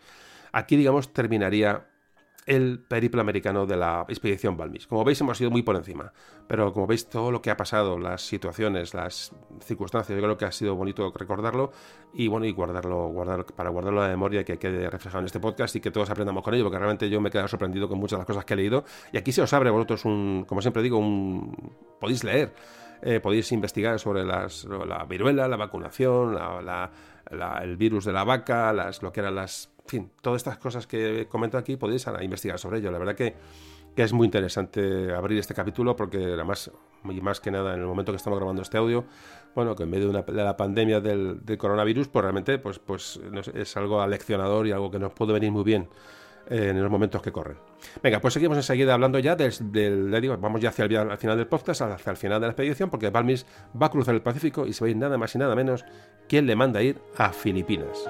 Aquí, 0.51 0.75
digamos, 0.75 1.11
terminaría 1.11 1.85
el 2.45 2.79
periplo 2.79 3.21
americano 3.21 3.65
de 3.65 3.75
la 3.75 4.05
expedición 4.07 4.55
Balmis. 4.55 4.85
Como 4.87 5.03
veis, 5.03 5.19
hemos 5.21 5.39
ido 5.41 5.49
muy 5.49 5.63
por 5.63 5.75
encima, 5.75 6.13
pero 6.47 6.71
como 6.73 6.85
veis, 6.85 7.09
todo 7.09 7.31
lo 7.31 7.41
que 7.41 7.49
ha 7.49 7.57
pasado, 7.57 7.97
las 7.97 8.21
situaciones, 8.21 8.93
las 8.93 9.31
circunstancias, 9.61 10.15
yo 10.15 10.23
creo 10.23 10.37
que 10.37 10.45
ha 10.45 10.51
sido 10.51 10.75
bonito 10.75 11.11
recordarlo 11.15 11.71
y 12.13 12.27
bueno, 12.27 12.45
y 12.45 12.51
guardarlo, 12.51 13.07
guardar, 13.07 13.45
para 13.45 13.69
guardarlo 13.69 14.01
en 14.01 14.09
la 14.09 14.13
memoria 14.13 14.43
que 14.43 14.57
quede 14.57 14.89
reflejado 14.89 15.21
en 15.21 15.25
este 15.25 15.39
podcast 15.39 15.75
y 15.75 15.81
que 15.81 15.91
todos 15.91 16.09
aprendamos 16.09 16.43
con 16.43 16.53
ello, 16.53 16.65
porque 16.65 16.77
realmente 16.77 17.09
yo 17.09 17.19
me 17.19 17.29
he 17.29 17.31
quedado 17.31 17.47
sorprendido 17.47 17.89
con 17.89 17.97
muchas 17.97 18.17
de 18.17 18.21
las 18.21 18.27
cosas 18.27 18.45
que 18.45 18.53
he 18.53 18.57
leído. 18.57 18.85
Y 19.11 19.17
aquí 19.17 19.31
se 19.31 19.41
os 19.41 19.51
abre 19.53 19.71
vosotros 19.71 20.05
un, 20.05 20.45
como 20.47 20.61
siempre 20.61 20.83
digo, 20.83 20.99
un 20.99 21.73
podéis 21.99 22.23
leer. 22.23 22.53
Eh, 23.01 23.19
podéis 23.19 23.51
investigar 23.51 23.99
sobre 23.99 24.23
las, 24.23 24.65
la 24.65 25.05
viruela, 25.05 25.47
la 25.47 25.57
vacunación, 25.57 26.37
el 27.61 27.77
virus 27.77 28.05
de 28.05 28.13
la 28.13 28.23
vaca, 28.23 28.73
las, 28.73 29.01
lo 29.01 29.11
que 29.11 29.19
eran 29.19 29.35
las 29.35 29.75
en 29.85 29.89
fin, 29.89 30.11
todas 30.19 30.37
estas 30.37 30.57
cosas 30.57 30.87
que 30.87 31.27
comento 31.29 31.59
aquí 31.59 31.77
podéis 31.77 32.07
investigar 32.21 32.57
sobre 32.57 32.79
ello. 32.79 32.91
La 32.91 32.97
verdad 32.97 33.15
que, 33.15 33.35
es 33.95 34.11
muy 34.11 34.25
interesante 34.25 35.13
abrir 35.13 35.39
este 35.39 35.53
capítulo 35.53 35.95
porque 35.95 36.17
además, 36.17 36.69
y 37.05 37.21
más 37.21 37.39
que 37.39 37.49
nada 37.49 37.75
en 37.75 37.79
el 37.79 37.85
momento 37.85 38.11
que 38.11 38.17
estamos 38.17 38.37
grabando 38.39 38.63
este 38.63 38.77
audio, 38.77 39.05
bueno, 39.53 39.75
que 39.75 39.83
en 39.83 39.89
medio 39.89 40.11
de, 40.11 40.33
la 40.33 40.57
pandemia 40.57 40.99
del, 40.99 41.39
coronavirus, 41.57 42.07
pues 42.09 42.23
realmente 42.23 42.57
pues, 42.57 42.79
pues, 42.79 43.21
es 43.53 43.77
algo 43.77 44.01
aleccionador 44.01 44.67
y 44.67 44.71
algo 44.71 44.91
que 44.91 44.99
nos 44.99 45.13
puede 45.13 45.33
venir 45.33 45.51
muy 45.51 45.63
bien 45.63 45.87
en 46.49 46.81
los 46.81 46.91
momentos 46.91 47.21
que 47.21 47.31
corren. 47.31 47.57
Venga, 48.01 48.19
pues 48.19 48.33
seguimos 48.33 48.57
enseguida 48.57 48.93
hablando 48.93 49.19
ya 49.19 49.35
del, 49.35 50.21
digo, 50.21 50.37
vamos 50.37 50.61
ya 50.61 50.69
hacia 50.69 50.85
el, 50.85 51.17
final 51.17 51.37
del 51.37 51.47
podcast, 51.47 51.81
hacia 51.81 52.11
el 52.11 52.17
final 52.17 52.39
de 52.41 52.47
la 52.47 52.51
expedición, 52.51 52.89
porque 52.89 53.09
Balmis 53.09 53.45
va 53.79 53.87
a 53.87 53.91
cruzar 53.91 54.15
el 54.15 54.21
Pacífico 54.21 54.65
y 54.65 54.73
se 54.73 54.83
va 54.83 54.87
a 54.87 54.91
ir 54.91 54.97
nada 54.97 55.17
más 55.17 55.33
y 55.35 55.37
nada 55.37 55.55
menos 55.55 55.85
quien 56.27 56.45
le 56.45 56.55
manda 56.55 56.79
a 56.79 56.83
ir 56.83 56.99
a 57.17 57.31
Filipinas. 57.31 58.07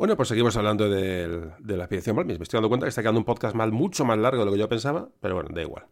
Bueno, 0.00 0.16
pues 0.16 0.30
seguimos 0.30 0.56
hablando 0.56 0.88
de, 0.88 1.52
la 1.58 1.84
expedición 1.84 2.16
Balmis. 2.16 2.38
Me 2.38 2.44
estoy 2.44 2.56
dando 2.56 2.70
cuenta 2.70 2.86
que 2.86 2.88
está 2.88 3.02
quedando 3.02 3.20
un 3.20 3.26
podcast 3.26 3.54
mal, 3.54 3.70
mucho 3.70 4.06
más 4.06 4.16
largo 4.16 4.38
de 4.38 4.46
lo 4.46 4.52
que 4.52 4.58
yo 4.58 4.66
pensaba, 4.66 5.10
pero 5.20 5.34
bueno, 5.34 5.50
da 5.52 5.60
igual. 5.60 5.88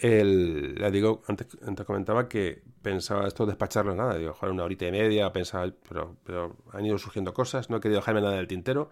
Le 0.00 0.90
digo, 0.90 1.20
antes, 1.26 1.48
comentaba 1.84 2.30
que 2.30 2.62
pensaba 2.80 3.28
esto 3.28 3.44
despacharlo 3.44 3.94
nada, 3.94 4.16
digo, 4.16 4.32
joder, 4.32 4.54
una 4.54 4.64
horita 4.64 4.86
y 4.86 4.92
media, 4.92 5.30
pensaba, 5.34 5.70
pero, 5.86 6.16
pero 6.24 6.56
han 6.72 6.86
ido 6.86 6.96
surgiendo 6.96 7.34
cosas, 7.34 7.68
no 7.68 7.76
he 7.76 7.80
querido 7.80 8.00
dejarme 8.00 8.22
nada 8.22 8.36
del 8.36 8.48
tintero 8.48 8.88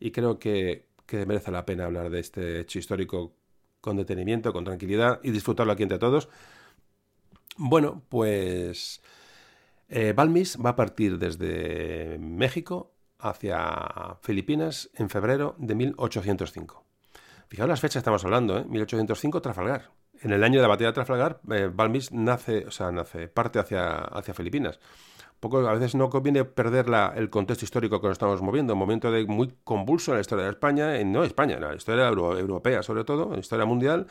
y 0.00 0.10
creo 0.10 0.38
que, 0.38 0.86
merece 1.12 1.50
la 1.50 1.66
pena 1.66 1.84
hablar 1.84 2.08
de 2.08 2.20
este 2.20 2.60
hecho 2.60 2.78
histórico 2.78 3.34
con 3.82 3.98
detenimiento, 3.98 4.54
con 4.54 4.64
tranquilidad 4.64 5.20
y 5.22 5.32
disfrutarlo 5.32 5.74
aquí 5.74 5.82
entre 5.82 5.98
todos. 5.98 6.30
Bueno, 7.58 8.02
pues 8.08 9.02
eh, 9.90 10.14
Balmis 10.16 10.56
va 10.64 10.70
a 10.70 10.76
partir 10.76 11.18
desde 11.18 12.16
México 12.18 12.95
hacia 13.18 14.16
Filipinas 14.22 14.90
en 14.94 15.08
febrero 15.08 15.54
de 15.58 15.74
1805. 15.74 16.84
Fijaos 17.48 17.68
las 17.68 17.80
fechas 17.80 18.00
estamos 18.00 18.24
hablando, 18.24 18.58
¿eh? 18.58 18.64
1805 18.64 19.40
Trafalgar. 19.40 19.90
En 20.20 20.32
el 20.32 20.42
año 20.42 20.58
de 20.58 20.62
la 20.62 20.68
batalla 20.68 20.88
de 20.88 20.94
Trafalgar, 20.94 21.40
eh, 21.50 21.70
Balmis 21.72 22.12
nace, 22.12 22.66
o 22.66 22.70
sea, 22.70 22.90
nace, 22.90 23.28
parte 23.28 23.58
hacia, 23.58 23.96
hacia 23.96 24.34
Filipinas. 24.34 24.80
Poco, 25.40 25.58
a 25.58 25.74
veces 25.74 25.94
no 25.94 26.08
conviene 26.08 26.44
perder 26.44 26.86
el 27.14 27.28
contexto 27.28 27.64
histórico 27.64 28.00
que 28.00 28.06
nos 28.06 28.14
estamos 28.14 28.40
moviendo, 28.40 28.72
un 28.72 28.78
momento 28.78 29.10
de 29.10 29.26
muy 29.26 29.54
convulso 29.64 30.12
en 30.12 30.16
la 30.16 30.20
historia 30.22 30.44
de 30.44 30.50
España, 30.50 30.96
en, 30.98 31.12
no 31.12 31.24
España, 31.24 31.56
en 31.56 31.60
la 31.60 31.74
historia 31.74 32.08
europea 32.08 32.82
sobre 32.82 33.04
todo, 33.04 33.24
en 33.24 33.32
la 33.32 33.38
historia 33.40 33.66
mundial, 33.66 34.06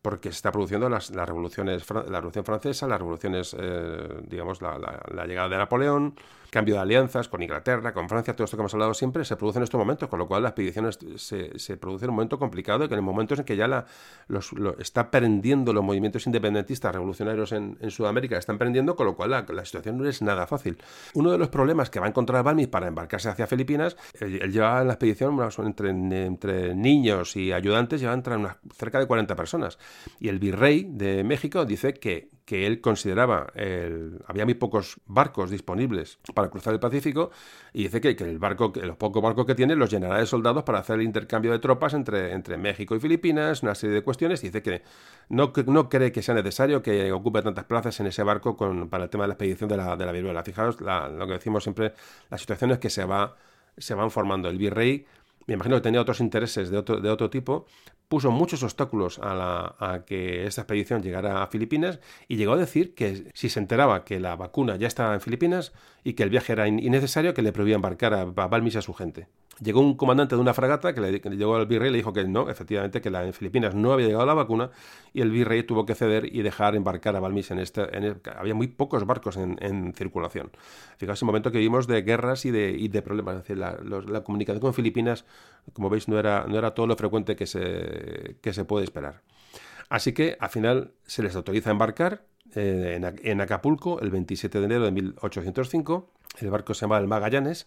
porque 0.00 0.30
se 0.30 0.36
está 0.36 0.52
produciendo 0.52 0.88
las, 0.88 1.10
revoluciones, 1.10 1.84
la 1.90 2.20
Revolución 2.20 2.44
Francesa, 2.44 2.86
las 2.86 2.98
revoluciones, 2.98 3.54
eh, 3.58 4.22
digamos, 4.28 4.62
la, 4.62 5.26
llegada 5.26 5.48
de 5.48 5.58
Napoleón, 5.58 6.14
cambio 6.50 6.74
de 6.74 6.80
alianzas 6.80 7.28
con 7.28 7.42
Inglaterra, 7.42 7.92
con 7.92 8.08
Francia, 8.08 8.34
todo 8.34 8.44
esto 8.44 8.56
que 8.56 8.62
hemos 8.62 8.74
hablado 8.74 8.94
siempre, 8.94 9.24
se 9.24 9.36
produce 9.36 9.58
en 9.58 9.64
estos 9.64 9.78
momentos, 9.78 10.08
con 10.08 10.18
lo 10.18 10.26
cual 10.26 10.42
las 10.42 10.50
expediciones 10.50 10.98
se, 11.16 11.58
se 11.58 11.76
producen 11.76 12.06
en 12.06 12.10
un 12.10 12.16
momento 12.16 12.38
complicado 12.38 12.84
y 12.84 12.88
que 12.88 12.94
en 12.94 13.04
momentos 13.04 13.38
en 13.38 13.44
que 13.44 13.56
ya 13.56 13.68
la, 13.68 13.86
los, 14.28 14.52
está 14.78 15.10
prendiendo 15.10 15.72
los 15.72 15.84
movimientos 15.84 16.26
independentistas 16.26 16.92
revolucionarios 16.92 17.52
en, 17.52 17.78
Sudamérica, 17.90 18.38
están 18.38 18.58
prendiendo, 18.58 18.94
con 18.94 19.06
lo 19.06 19.16
cual 19.16 19.30
la, 19.30 19.64
situación 19.64 19.98
no 19.98 20.08
es 20.08 20.22
nada 20.22 20.46
fácil. 20.46 20.78
Uno 21.14 21.32
de 21.32 21.38
los 21.38 21.48
problemas 21.48 21.90
que 21.90 22.00
va 22.00 22.06
a 22.06 22.08
encontrar 22.08 22.42
Balmis 22.44 22.68
para 22.68 22.88
embarcarse 22.88 23.28
hacia 23.28 23.46
Filipinas, 23.46 23.96
él, 24.20 24.52
lleva 24.52 24.80
en 24.80 24.86
la 24.86 24.94
expedición 24.94 25.38
entre, 25.64 25.90
entre 25.90 26.74
niños 26.74 27.36
y 27.36 27.52
ayudantes, 27.52 28.00
lleva 28.00 28.14
entre 28.14 28.36
unas, 28.36 28.56
cerca 28.74 28.98
de 28.98 29.06
40 29.06 29.34
personas. 29.36 29.78
Y 30.18 30.28
el 30.28 30.38
virrey 30.38 30.86
de 30.88 31.24
México 31.24 31.64
dice 31.64 31.94
que, 31.94 32.28
que 32.50 32.66
él 32.66 32.80
consideraba, 32.80 33.46
había 34.26 34.44
muy 34.44 34.54
pocos 34.54 35.00
barcos 35.06 35.52
disponibles 35.52 36.18
para 36.34 36.50
cruzar 36.50 36.72
el 36.72 36.80
Pacífico 36.80 37.30
y 37.72 37.84
dice 37.84 38.00
que, 38.00 38.08
el 38.24 38.40
barco, 38.40 38.72
que 38.72 38.80
los 38.80 38.96
pocos 38.96 39.22
barcos 39.22 39.46
que 39.46 39.54
tiene 39.54 39.76
los 39.76 39.88
llenará 39.88 40.18
de 40.18 40.26
soldados 40.26 40.64
para 40.64 40.80
hacer 40.80 40.96
el 40.96 41.02
intercambio 41.02 41.52
de 41.52 41.60
tropas 41.60 41.94
entre, 41.94 42.32
entre 42.32 42.56
México 42.56 42.96
y 42.96 42.98
Filipinas, 42.98 43.62
una 43.62 43.76
serie 43.76 43.94
de 43.94 44.02
cuestiones, 44.02 44.42
y 44.42 44.48
dice 44.48 44.62
que 44.62 44.82
no, 45.28 45.52
no 45.66 45.88
cree 45.88 46.10
que 46.10 46.22
sea 46.22 46.34
necesario 46.34 46.82
que 46.82 47.12
ocupe 47.12 47.40
tantas 47.40 47.66
plazas 47.66 48.00
en 48.00 48.08
ese 48.08 48.24
barco 48.24 48.56
con, 48.56 48.88
para 48.88 49.04
el 49.04 49.10
tema 49.10 49.22
de 49.22 49.28
la 49.28 49.34
expedición 49.34 49.70
de 49.70 49.76
la, 49.76 49.96
de 49.96 50.06
la 50.06 50.10
viruela. 50.10 50.42
Fijaos 50.42 50.80
lo 50.80 51.26
que 51.28 51.34
decimos 51.34 51.62
siempre, 51.62 51.92
las 52.30 52.40
situaciones 52.40 52.80
que 52.80 52.90
se, 52.90 53.04
va, 53.04 53.36
se 53.78 53.94
van 53.94 54.10
formando. 54.10 54.48
El 54.48 54.58
virrey 54.58 55.06
me 55.46 55.54
imagino 55.54 55.76
que 55.76 55.82
tenía 55.82 56.00
otros 56.00 56.18
intereses 56.18 56.68
de 56.68 56.78
otro, 56.78 57.00
de 57.00 57.10
otro 57.10 57.30
tipo, 57.30 57.66
puso 58.10 58.32
muchos 58.32 58.64
obstáculos 58.64 59.20
a, 59.20 59.34
la, 59.34 59.76
a, 59.78 60.04
que 60.04 60.44
esta 60.44 60.62
expedición 60.62 61.00
llegara 61.00 61.44
a 61.44 61.46
Filipinas 61.46 62.00
y 62.26 62.34
llegó 62.34 62.54
a 62.54 62.56
decir 62.56 62.92
que 62.96 63.30
si 63.34 63.48
se 63.48 63.60
enteraba 63.60 64.04
que 64.04 64.18
la 64.18 64.34
vacuna 64.34 64.74
ya 64.74 64.88
estaba 64.88 65.14
en 65.14 65.20
Filipinas 65.20 65.72
y 66.02 66.14
que 66.14 66.24
el 66.24 66.30
viaje 66.30 66.52
era 66.52 66.66
innecesario, 66.66 67.34
que 67.34 67.42
le 67.42 67.52
prohibía 67.52 67.76
embarcar 67.76 68.12
a, 68.12 68.22
a 68.22 68.48
Balmis 68.48 68.74
a 68.74 68.82
su 68.82 68.94
gente. 68.94 69.28
Llegó 69.62 69.80
un 69.80 69.94
comandante 69.94 70.34
de 70.34 70.40
una 70.40 70.54
fragata 70.54 70.94
que 70.94 71.00
le, 71.02 71.20
llegó 71.20 71.56
al 71.56 71.66
virrey 71.66 71.90
y 71.90 71.92
le 71.92 71.98
dijo 71.98 72.14
que 72.14 72.24
no, 72.24 72.48
efectivamente, 72.48 73.02
que 73.02 73.10
en 73.10 73.32
Filipinas 73.34 73.74
no 73.74 73.92
había 73.92 74.06
llegado 74.06 74.24
la 74.24 74.32
vacuna 74.32 74.70
y 75.12 75.20
el 75.20 75.30
virrey 75.30 75.64
tuvo 75.64 75.84
que 75.84 75.94
ceder 75.94 76.34
y 76.34 76.40
dejar 76.40 76.76
embarcar 76.76 77.14
a 77.14 77.20
Balmis 77.20 77.50
en 77.50 77.58
este... 77.58 77.82
había 78.38 78.54
muy 78.54 78.68
pocos 78.68 79.04
barcos 79.04 79.36
en, 79.36 79.92
circulación. 79.94 80.50
Fijaos, 80.96 81.20
el 81.20 81.26
momento 81.26 81.52
que 81.52 81.58
vimos 81.58 81.86
de 81.86 82.00
guerras 82.00 82.46
y 82.46 82.50
de, 82.50 83.02
problemas. 83.02 83.36
Es 83.36 83.42
decir, 83.42 83.58
la, 83.58 83.78
la, 83.82 84.24
comunicación 84.24 84.60
con 84.60 84.72
Filipinas, 84.72 85.26
como 85.74 85.90
veis, 85.90 86.08
no 86.08 86.18
era, 86.18 86.46
no 86.48 86.56
era 86.56 86.72
todo 86.72 86.86
lo 86.86 86.96
frecuente 86.96 87.36
que 87.36 87.46
se, 87.46 88.36
que 88.40 88.54
se 88.54 88.64
puede 88.64 88.84
esperar. 88.84 89.20
Así 89.90 90.12
que 90.12 90.38
al 90.40 90.48
final 90.48 90.92
se 91.04 91.22
les 91.22 91.36
autoriza 91.36 91.68
a 91.68 91.72
embarcar 91.72 92.24
eh, 92.54 92.94
en, 92.96 93.20
en 93.22 93.40
Acapulco 93.42 94.00
el 94.00 94.10
27 94.10 94.58
de 94.58 94.64
enero 94.64 94.84
de 94.84 94.92
1805. 94.92 96.10
El 96.38 96.50
barco 96.50 96.72
se 96.72 96.82
llama 96.82 96.96
el 96.98 97.08
Magallanes 97.08 97.66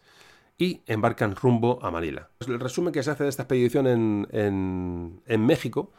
y 0.57 0.81
embarcan 0.85 1.35
rumbo 1.35 1.79
a 1.83 1.91
Manila. 1.91 2.29
El 2.47 2.59
resumen 2.59 2.93
que 2.93 3.03
se 3.03 3.11
hace 3.11 3.23
de 3.23 3.29
esta 3.29 3.43
expedición 3.43 3.87
en, 3.87 5.21
en, 5.25 5.45
México, 5.45 5.91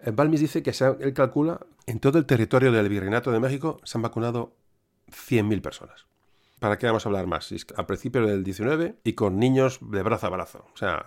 eh, 0.00 0.10
Balmis 0.12 0.40
dice 0.40 0.62
que 0.62 0.72
se, 0.72 0.86
él 1.00 1.14
calcula 1.14 1.60
en 1.86 2.00
todo 2.00 2.18
el 2.18 2.26
territorio 2.26 2.72
del 2.72 2.88
Virreinato 2.88 3.30
de 3.30 3.40
México 3.40 3.80
se 3.84 3.98
han 3.98 4.02
vacunado 4.02 4.54
100.000 5.08 5.60
personas. 5.62 6.06
¿Para 6.58 6.78
qué 6.78 6.86
vamos 6.86 7.04
a 7.04 7.08
hablar 7.08 7.26
más? 7.26 7.52
A 7.76 7.86
principios 7.86 8.28
del 8.28 8.44
19 8.44 8.96
y 9.02 9.14
con 9.14 9.38
niños 9.38 9.80
de 9.80 10.02
brazo 10.02 10.28
a 10.28 10.30
brazo. 10.30 10.64
O 10.72 10.76
sea, 10.76 11.06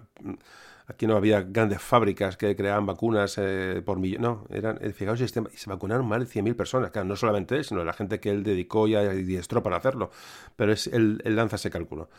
aquí 0.85 1.07
no 1.07 1.15
había 1.15 1.43
grandes 1.43 1.81
fábricas 1.81 2.35
que 2.35 2.57
creaban 2.57 2.85
vacunas 2.85 3.37
eh, 3.37 3.81
por 3.85 3.97
millones. 3.97 4.21
No, 4.21 4.45
eran, 4.49 4.79
eh, 4.81 4.91
fijaos, 4.91 5.21
y 5.21 5.27
se 5.27 5.69
vacunaron 5.69 6.05
más 6.07 6.19
de 6.19 6.25
100.000 6.25 6.55
personas. 6.57 6.91
Claro, 6.91 7.07
no 7.07 7.15
solamente 7.15 7.55
él, 7.55 7.63
sino 7.63 7.85
la 7.85 7.93
gente 7.93 8.19
que 8.19 8.31
él 8.31 8.43
dedicó 8.43 8.85
y 8.89 8.95
diestró 9.23 9.63
para 9.63 9.77
hacerlo. 9.77 10.11
Pero 10.57 10.73
es, 10.73 10.87
él 10.87 11.21
lanza 11.23 11.55
ese 11.55 11.69
cálculo 11.69 12.09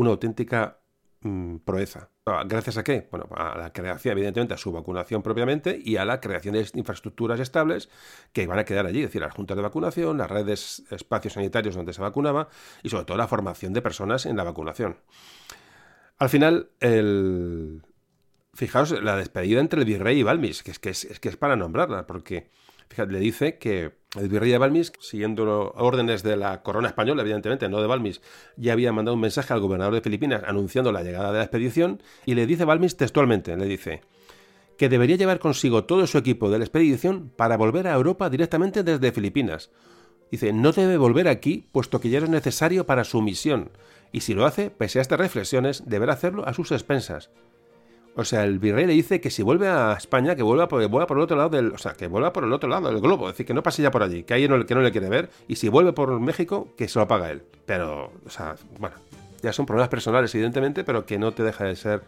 una 0.00 0.10
auténtica 0.10 0.80
mm, 1.20 1.56
proeza. 1.58 2.10
¿Gracias 2.46 2.78
a 2.78 2.84
qué? 2.84 3.08
Bueno, 3.10 3.28
a 3.34 3.58
la 3.58 3.72
creación, 3.72 4.12
evidentemente, 4.12 4.54
a 4.54 4.56
su 4.56 4.70
vacunación 4.72 5.22
propiamente 5.22 5.78
y 5.82 5.96
a 5.96 6.04
la 6.04 6.20
creación 6.20 6.54
de 6.54 6.66
infraestructuras 6.74 7.40
estables 7.40 7.90
que 8.32 8.46
van 8.46 8.58
a 8.58 8.64
quedar 8.64 8.86
allí, 8.86 9.00
es 9.00 9.06
decir, 9.06 9.20
las 9.20 9.34
juntas 9.34 9.56
de 9.56 9.62
vacunación, 9.62 10.16
las 10.16 10.30
redes, 10.30 10.84
espacios 10.90 11.34
sanitarios 11.34 11.74
donde 11.74 11.92
se 11.92 12.00
vacunaba 12.00 12.48
y 12.82 12.88
sobre 12.88 13.04
todo 13.04 13.18
la 13.18 13.26
formación 13.26 13.72
de 13.72 13.82
personas 13.82 14.26
en 14.26 14.36
la 14.36 14.44
vacunación. 14.44 14.98
Al 16.18 16.28
final, 16.28 16.70
el... 16.80 17.82
fijaos 18.54 18.92
la 19.02 19.16
despedida 19.16 19.60
entre 19.60 19.80
el 19.80 19.86
virrey 19.86 20.20
y 20.20 20.22
Balmis, 20.22 20.62
que 20.62 20.70
es 20.70 20.78
que 20.78 20.90
es, 20.90 21.18
que 21.20 21.28
es 21.28 21.36
para 21.36 21.56
nombrarla, 21.56 22.06
porque 22.06 22.48
le 22.96 23.18
dice 23.18 23.58
que 23.58 23.99
el 24.18 24.28
virrey 24.28 24.50
de 24.50 24.58
Balmis, 24.58 24.92
siguiendo 24.98 25.72
órdenes 25.76 26.22
de 26.22 26.36
la 26.36 26.62
corona 26.62 26.88
española, 26.88 27.22
evidentemente, 27.22 27.68
no 27.68 27.80
de 27.80 27.86
Balmis, 27.86 28.20
ya 28.56 28.72
había 28.72 28.92
mandado 28.92 29.14
un 29.14 29.20
mensaje 29.20 29.52
al 29.52 29.60
gobernador 29.60 29.94
de 29.94 30.00
Filipinas 30.00 30.42
anunciando 30.46 30.90
la 30.90 31.02
llegada 31.02 31.32
de 31.32 31.38
la 31.38 31.44
expedición 31.44 32.02
y 32.26 32.34
le 32.34 32.46
dice 32.46 32.64
Balmis 32.64 32.96
textualmente, 32.96 33.56
le 33.56 33.66
dice 33.66 34.02
que 34.76 34.88
debería 34.88 35.16
llevar 35.16 35.40
consigo 35.40 35.84
todo 35.84 36.06
su 36.06 36.16
equipo 36.16 36.48
de 36.48 36.58
la 36.58 36.64
expedición 36.64 37.30
para 37.36 37.58
volver 37.58 37.86
a 37.86 37.92
Europa 37.92 38.30
directamente 38.30 38.82
desde 38.82 39.12
Filipinas. 39.12 39.70
Dice, 40.30 40.54
no 40.54 40.72
debe 40.72 40.96
volver 40.96 41.28
aquí, 41.28 41.68
puesto 41.70 42.00
que 42.00 42.08
ya 42.08 42.18
es 42.18 42.28
necesario 42.30 42.86
para 42.86 43.04
su 43.04 43.20
misión, 43.20 43.72
y 44.10 44.20
si 44.20 44.32
lo 44.32 44.46
hace, 44.46 44.70
pese 44.70 44.98
a 44.98 45.02
estas 45.02 45.20
reflexiones, 45.20 45.82
deberá 45.86 46.14
hacerlo 46.14 46.46
a 46.46 46.54
sus 46.54 46.72
expensas. 46.72 47.30
O 48.16 48.24
sea, 48.24 48.44
el 48.44 48.58
virrey 48.58 48.86
le 48.86 48.92
dice 48.92 49.20
que 49.20 49.30
si 49.30 49.42
vuelve 49.42 49.68
a 49.68 49.92
España, 49.92 50.34
que 50.34 50.42
vuelva 50.42 50.66
por, 50.68 50.88
por 50.90 51.16
el 51.16 51.22
otro 51.22 51.36
lado 51.36 51.50
del. 51.50 51.72
O 51.72 51.78
sea, 51.78 51.92
que 51.92 52.08
vuelva 52.08 52.32
por 52.32 52.44
el 52.44 52.52
otro 52.52 52.68
lado 52.68 52.88
del 52.90 53.00
globo. 53.00 53.28
Es 53.28 53.34
decir, 53.34 53.46
que 53.46 53.54
no 53.54 53.62
pase 53.62 53.82
ya 53.82 53.90
por 53.90 54.02
allí, 54.02 54.24
que 54.24 54.34
ahí 54.34 54.48
no, 54.48 54.64
que 54.66 54.74
no 54.74 54.80
le 54.80 54.90
quiere 54.90 55.08
ver. 55.08 55.30
Y 55.46 55.56
si 55.56 55.68
vuelve 55.68 55.92
por 55.92 56.18
México, 56.20 56.68
que 56.76 56.88
se 56.88 56.98
lo 56.98 57.06
paga 57.06 57.30
él. 57.30 57.42
Pero, 57.66 58.12
o 58.26 58.30
sea, 58.30 58.56
bueno, 58.78 58.96
ya 59.42 59.52
son 59.52 59.64
problemas 59.64 59.88
personales, 59.88 60.34
evidentemente, 60.34 60.82
pero 60.84 61.06
que 61.06 61.18
no 61.18 61.32
te 61.32 61.44
deja 61.44 61.64
de 61.64 61.76
ser 61.76 62.02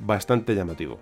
bastante 0.00 0.54
llamativo. 0.54 0.98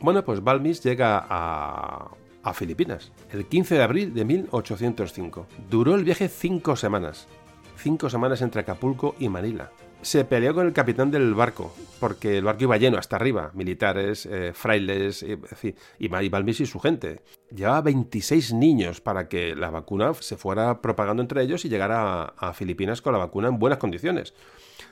Bueno, 0.00 0.24
pues 0.24 0.42
Balmis 0.42 0.82
llega 0.82 1.24
a, 1.28 2.10
a 2.42 2.54
Filipinas 2.54 3.12
el 3.30 3.46
15 3.46 3.74
de 3.76 3.82
abril 3.82 4.14
de 4.14 4.24
1805. 4.24 5.46
Duró 5.70 5.94
el 5.94 6.04
viaje 6.04 6.28
cinco 6.28 6.76
semanas. 6.76 7.28
Cinco 7.76 8.08
semanas 8.08 8.40
entre 8.40 8.62
Acapulco 8.62 9.14
y 9.18 9.28
Manila 9.28 9.70
se 10.06 10.24
peleó 10.24 10.54
con 10.54 10.68
el 10.68 10.72
capitán 10.72 11.10
del 11.10 11.34
barco, 11.34 11.74
porque 11.98 12.38
el 12.38 12.44
barco 12.44 12.62
iba 12.62 12.76
lleno 12.76 12.96
hasta 12.96 13.16
arriba, 13.16 13.50
militares, 13.54 14.24
eh, 14.26 14.52
frailes, 14.54 15.24
y, 15.24 15.74
y, 15.98 16.28
Balmis 16.28 16.60
y 16.60 16.66
su 16.66 16.78
gente. 16.78 17.22
Llevaba 17.50 17.80
26 17.80 18.52
niños 18.52 19.00
para 19.00 19.28
que 19.28 19.56
la 19.56 19.70
vacuna 19.70 20.14
se 20.14 20.36
fuera 20.36 20.80
propagando 20.80 21.22
entre 21.22 21.42
ellos 21.42 21.64
y 21.64 21.68
llegara 21.68 22.34
a, 22.36 22.52
Filipinas 22.52 23.02
con 23.02 23.14
la 23.14 23.18
vacuna 23.18 23.48
en 23.48 23.58
buenas 23.58 23.80
condiciones. 23.80 24.32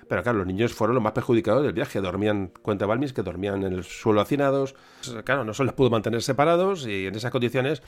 Pero 0.09 0.25
claro, 0.25 0.39
los 0.39 0.49
niños 0.49 0.75
fueron 0.75 0.97
los 0.97 1.05
más 1.05 1.13
perjudicados 1.13 1.63
del 1.63 1.75
viaje. 1.75 2.01
Dormían, 2.01 2.51
cuenta 2.63 2.85
Balmis, 2.85 3.13
que 3.13 3.23
dormían 3.23 3.63
en 3.63 3.73
el 3.73 3.85
suelo 3.85 4.21
hacinados. 4.21 4.75
Claro, 5.23 5.45
no 5.45 5.55
se 5.55 5.63
les 5.63 5.75
pudo 5.75 5.91
mantener 5.91 6.23
separados 6.23 6.89
y 6.89 7.07
en 7.07 7.15
esas 7.15 7.31
condiciones 7.31 7.83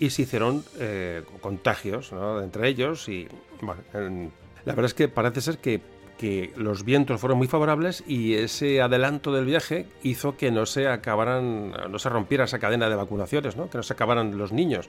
y 0.00 0.10
se 0.10 0.22
hicieron 0.22 0.64
eh, 0.80 1.22
contagios 1.40 2.12
entre 2.42 2.66
ellos. 2.66 3.08
Y 3.08 3.28
la 3.62 4.74
verdad 4.74 4.86
es 4.86 4.94
que 4.94 5.06
parece 5.06 5.40
ser 5.40 5.58
que 5.58 5.91
que 6.22 6.52
los 6.54 6.84
vientos 6.84 7.20
fueron 7.20 7.36
muy 7.36 7.48
favorables 7.48 8.04
y 8.06 8.34
ese 8.34 8.80
adelanto 8.80 9.32
del 9.32 9.44
viaje 9.44 9.86
hizo 10.04 10.36
que 10.36 10.52
no 10.52 10.66
se 10.66 10.86
acabaran, 10.86 11.72
no 11.90 11.98
se 11.98 12.08
rompiera 12.08 12.44
esa 12.44 12.60
cadena 12.60 12.88
de 12.88 12.94
vacunaciones, 12.94 13.56
¿no? 13.56 13.68
que 13.68 13.78
no 13.78 13.82
se 13.82 13.92
acabaran 13.92 14.38
los 14.38 14.52
niños. 14.52 14.88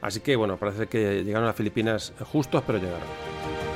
Así 0.00 0.20
que 0.20 0.36
bueno, 0.36 0.56
parece 0.56 0.86
que 0.86 1.24
llegaron 1.24 1.48
a 1.48 1.52
Filipinas 1.52 2.12
justos, 2.30 2.62
pero 2.64 2.78
llegaron. 2.78 3.67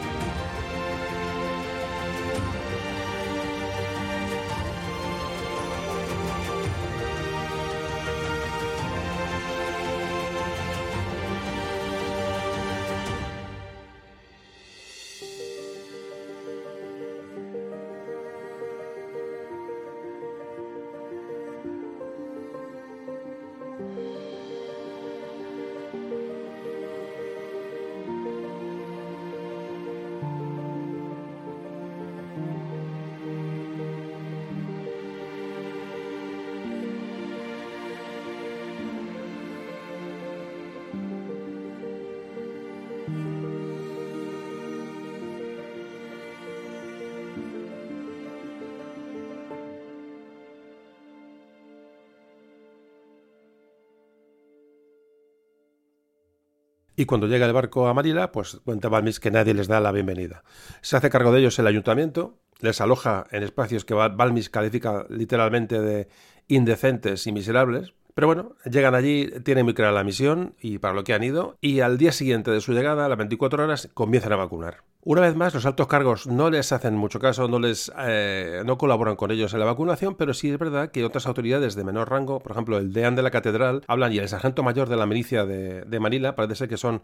Y 57.03 57.05
cuando 57.05 57.27
llega 57.27 57.47
el 57.47 57.53
barco 57.53 57.89
a 57.89 57.95
Manila, 57.95 58.31
pues 58.31 58.61
cuenta 58.65 58.89
Balmis 58.89 59.19
que 59.19 59.33
nadie 59.33 59.55
les 59.55 59.67
da 59.67 59.81
la 59.81 59.91
bienvenida. 59.91 60.45
Se 60.83 60.97
hace 60.97 61.11
cargo 61.11 61.33
de 61.33 61.41
ellos 61.41 61.59
el 61.59 61.67
ayuntamiento, 61.67 62.39
les 62.61 62.81
aloja 62.81 63.27
en 63.33 63.43
espacios 63.43 63.85
que 63.85 63.93
Balmis 63.93 64.51
califica 64.51 65.05
literalmente 65.09 65.81
de 65.81 66.07
indecentes 66.47 67.27
y 67.27 67.33
miserables, 67.33 67.93
Pero 68.15 68.27
bueno, 68.27 68.57
llegan 68.71 68.95
allí, 68.95 69.31
tienen 69.43 69.65
muy 69.65 69.75
clara 69.75 69.93
la 69.93 70.05
misión 70.05 70.55
y 70.61 70.79
para 70.79 70.95
lo 70.95 71.05
que 71.05 71.15
han 71.15 71.23
ido, 71.23 71.57
y 71.61 71.81
al 71.81 71.99
día 71.99 72.13
siguiente 72.13 72.51
de 72.51 72.61
su 72.61 72.73
llegada, 72.73 73.07
a 73.07 73.09
las 73.09 73.19
24 73.19 73.65
horas, 73.65 73.89
comienzan 73.95 74.33
a 74.33 74.37
vacunar. 74.37 74.83
Una 75.05 75.23
vez 75.23 75.35
más, 75.35 75.53
los 75.53 75.67
altos 75.67 75.89
cargos 75.89 76.29
no 76.29 76.49
les 76.49 76.71
hacen 76.71 76.95
mucho 76.95 77.19
caso, 77.19 77.49
no 77.49 77.59
les 77.59 77.91
eh, 77.99 78.63
no 78.65 78.79
colaboran 78.79 79.17
con 79.17 79.33
ellos 79.33 79.53
en 79.53 79.59
la 79.59 79.67
vacunación, 79.67 80.15
pero 80.15 80.33
sí 80.33 80.51
es 80.51 80.59
verdad 80.59 80.93
que 80.93 81.05
otras 81.05 81.27
autoridades 81.27 81.75
de 81.75 81.83
menor 81.83 82.09
rango, 82.09 82.39
por 82.39 82.53
ejemplo, 82.53 82.79
el 82.79 82.93
deán 82.93 83.17
de 83.17 83.23
la 83.23 83.33
catedral, 83.33 83.83
hablan 83.89 84.13
y 84.13 84.19
el 84.19 84.29
sargento 84.29 84.63
mayor 84.63 84.89
de 84.89 84.97
la 84.97 85.07
milicia 85.07 85.45
de, 85.45 86.01
Manila, 86.01 86.37
parece 86.37 86.55
ser 86.55 86.69
que 86.69 86.77
son 86.77 87.03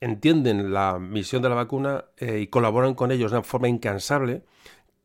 entienden 0.00 0.72
la 0.72 0.98
misión 0.98 1.40
de 1.40 1.48
la 1.48 1.54
vacuna 1.54 2.04
eh, 2.18 2.40
y 2.40 2.46
colaboran 2.48 2.94
con 2.94 3.10
ellos 3.12 3.32
de 3.32 3.42
forma 3.42 3.68
incansable 3.68 4.42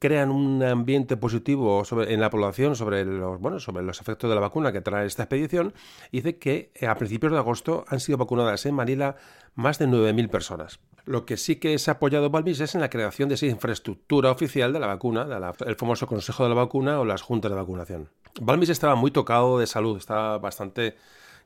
crean 0.03 0.31
un 0.31 0.61
ambiente 0.61 1.15
positivo 1.15 1.85
sobre, 1.85 2.13
en 2.13 2.19
la 2.19 2.29
población 2.29 2.75
sobre 2.75 3.05
los, 3.05 3.39
bueno, 3.39 3.61
sobre 3.61 3.83
los 3.83 4.01
efectos 4.01 4.29
de 4.29 4.35
la 4.35 4.41
vacuna 4.41 4.73
que 4.73 4.81
trae 4.81 5.05
esta 5.05 5.23
expedición, 5.23 5.73
dice 6.11 6.37
que 6.37 6.71
eh, 6.75 6.87
a 6.87 6.95
principios 6.95 7.31
de 7.31 7.37
agosto 7.37 7.85
han 7.87 8.01
sido 8.01 8.17
vacunadas 8.17 8.65
en 8.65 8.75
Manila 8.75 9.15
más 9.55 9.79
de 9.79 9.87
9.000 9.87 10.29
personas. 10.29 10.81
Lo 11.05 11.25
que 11.25 11.37
sí 11.37 11.55
que 11.55 11.79
se 11.79 11.89
ha 11.89 11.93
apoyado 11.93 12.29
Balmis 12.29 12.59
es 12.59 12.75
en 12.75 12.81
la 12.81 12.89
creación 12.89 13.29
de 13.29 13.35
esa 13.35 13.45
infraestructura 13.45 14.29
oficial 14.29 14.73
de 14.73 14.81
la 14.81 14.87
vacuna, 14.87 15.25
el 15.65 15.75
famoso 15.77 16.05
Consejo 16.05 16.43
de 16.43 16.49
la 16.49 16.55
Vacuna 16.55 16.99
o 16.99 17.05
las 17.05 17.21
juntas 17.21 17.49
de 17.49 17.55
vacunación. 17.55 18.09
Balmis 18.41 18.67
estaba 18.67 18.95
muy 18.95 19.11
tocado 19.11 19.57
de 19.57 19.67
salud, 19.67 19.97
estaba 19.97 20.37
bastante 20.37 20.97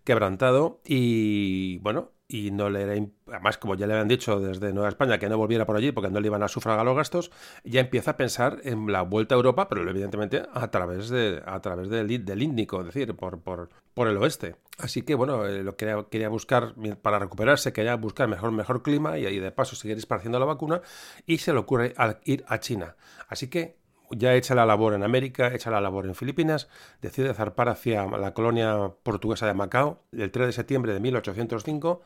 quebrantado 0.03 0.79
y 0.83 1.77
bueno, 1.77 2.09
y 2.27 2.51
no 2.51 2.69
le 2.69 2.81
era, 2.81 3.07
además 3.27 3.57
como 3.57 3.75
ya 3.75 3.87
le 3.87 3.93
habían 3.93 4.07
dicho 4.07 4.39
desde 4.39 4.73
Nueva 4.73 4.89
España 4.89 5.17
que 5.17 5.29
no 5.29 5.37
volviera 5.37 5.65
por 5.65 5.77
allí 5.77 5.91
porque 5.91 6.09
no 6.09 6.19
le 6.19 6.27
iban 6.27 6.43
a 6.43 6.47
sufragar 6.47 6.85
los 6.85 6.95
gastos, 6.95 7.31
ya 7.63 7.79
empieza 7.79 8.11
a 8.11 8.17
pensar 8.17 8.59
en 8.63 8.91
la 8.91 9.03
vuelta 9.03 9.35
a 9.35 9.37
Europa, 9.37 9.69
pero 9.69 9.89
evidentemente 9.89 10.43
a 10.51 10.69
través 10.69 11.09
de 11.09 11.41
a 11.45 11.61
través 11.61 11.89
del, 11.89 12.25
del 12.25 12.41
Índico, 12.41 12.81
es 12.81 12.87
decir, 12.87 13.15
por, 13.15 13.41
por, 13.41 13.69
por 13.93 14.07
el 14.07 14.17
oeste. 14.17 14.55
Así 14.77 15.03
que 15.03 15.15
bueno, 15.15 15.45
eh, 15.45 15.63
lo 15.63 15.75
que 15.77 16.05
quería, 16.11 16.29
buscar 16.29 16.75
para 17.01 17.19
recuperarse, 17.19 17.71
quería 17.71 17.95
buscar 17.95 18.27
mejor 18.27 18.51
mejor 18.51 18.83
clima 18.83 19.17
y, 19.17 19.25
ahí 19.25 19.39
de 19.39 19.51
paso 19.51 19.75
seguir 19.75 19.97
esparciendo 19.97 20.37
la 20.39 20.45
vacuna 20.45 20.81
y 21.25 21.37
se 21.37 21.53
le 21.53 21.59
ocurre 21.59 21.93
ir 22.25 22.43
a 22.47 22.59
China. 22.59 22.95
Así 23.29 23.49
que 23.49 23.77
ya 24.11 24.35
hecha 24.35 24.55
la 24.55 24.65
labor 24.65 24.93
en 24.93 25.03
América, 25.03 25.53
hecha 25.53 25.71
la 25.71 25.81
labor 25.81 26.05
en 26.05 26.15
Filipinas, 26.15 26.69
decide 27.01 27.33
zarpar 27.33 27.69
hacia 27.69 28.05
la 28.05 28.33
colonia 28.33 28.91
portuguesa 29.03 29.47
de 29.47 29.53
Macao 29.53 30.03
el 30.11 30.31
3 30.31 30.47
de 30.47 30.53
septiembre 30.53 30.93
de 30.93 30.99
1805, 30.99 32.01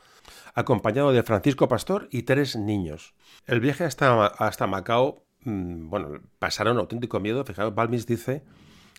acompañado 0.53 1.11
de 1.11 1.23
Francisco 1.23 1.67
Pastor 1.67 2.07
y 2.11 2.23
tres 2.23 2.55
niños. 2.55 3.13
El 3.45 3.59
viaje 3.59 3.83
hasta, 3.83 4.25
hasta 4.25 4.67
Macao, 4.67 5.25
mm, 5.43 5.89
bueno, 5.89 6.21
pasaron 6.39 6.77
auténtico 6.77 7.19
miedo. 7.19 7.43
Fijaos, 7.45 7.75
Balmis 7.75 8.05
dice 8.05 8.43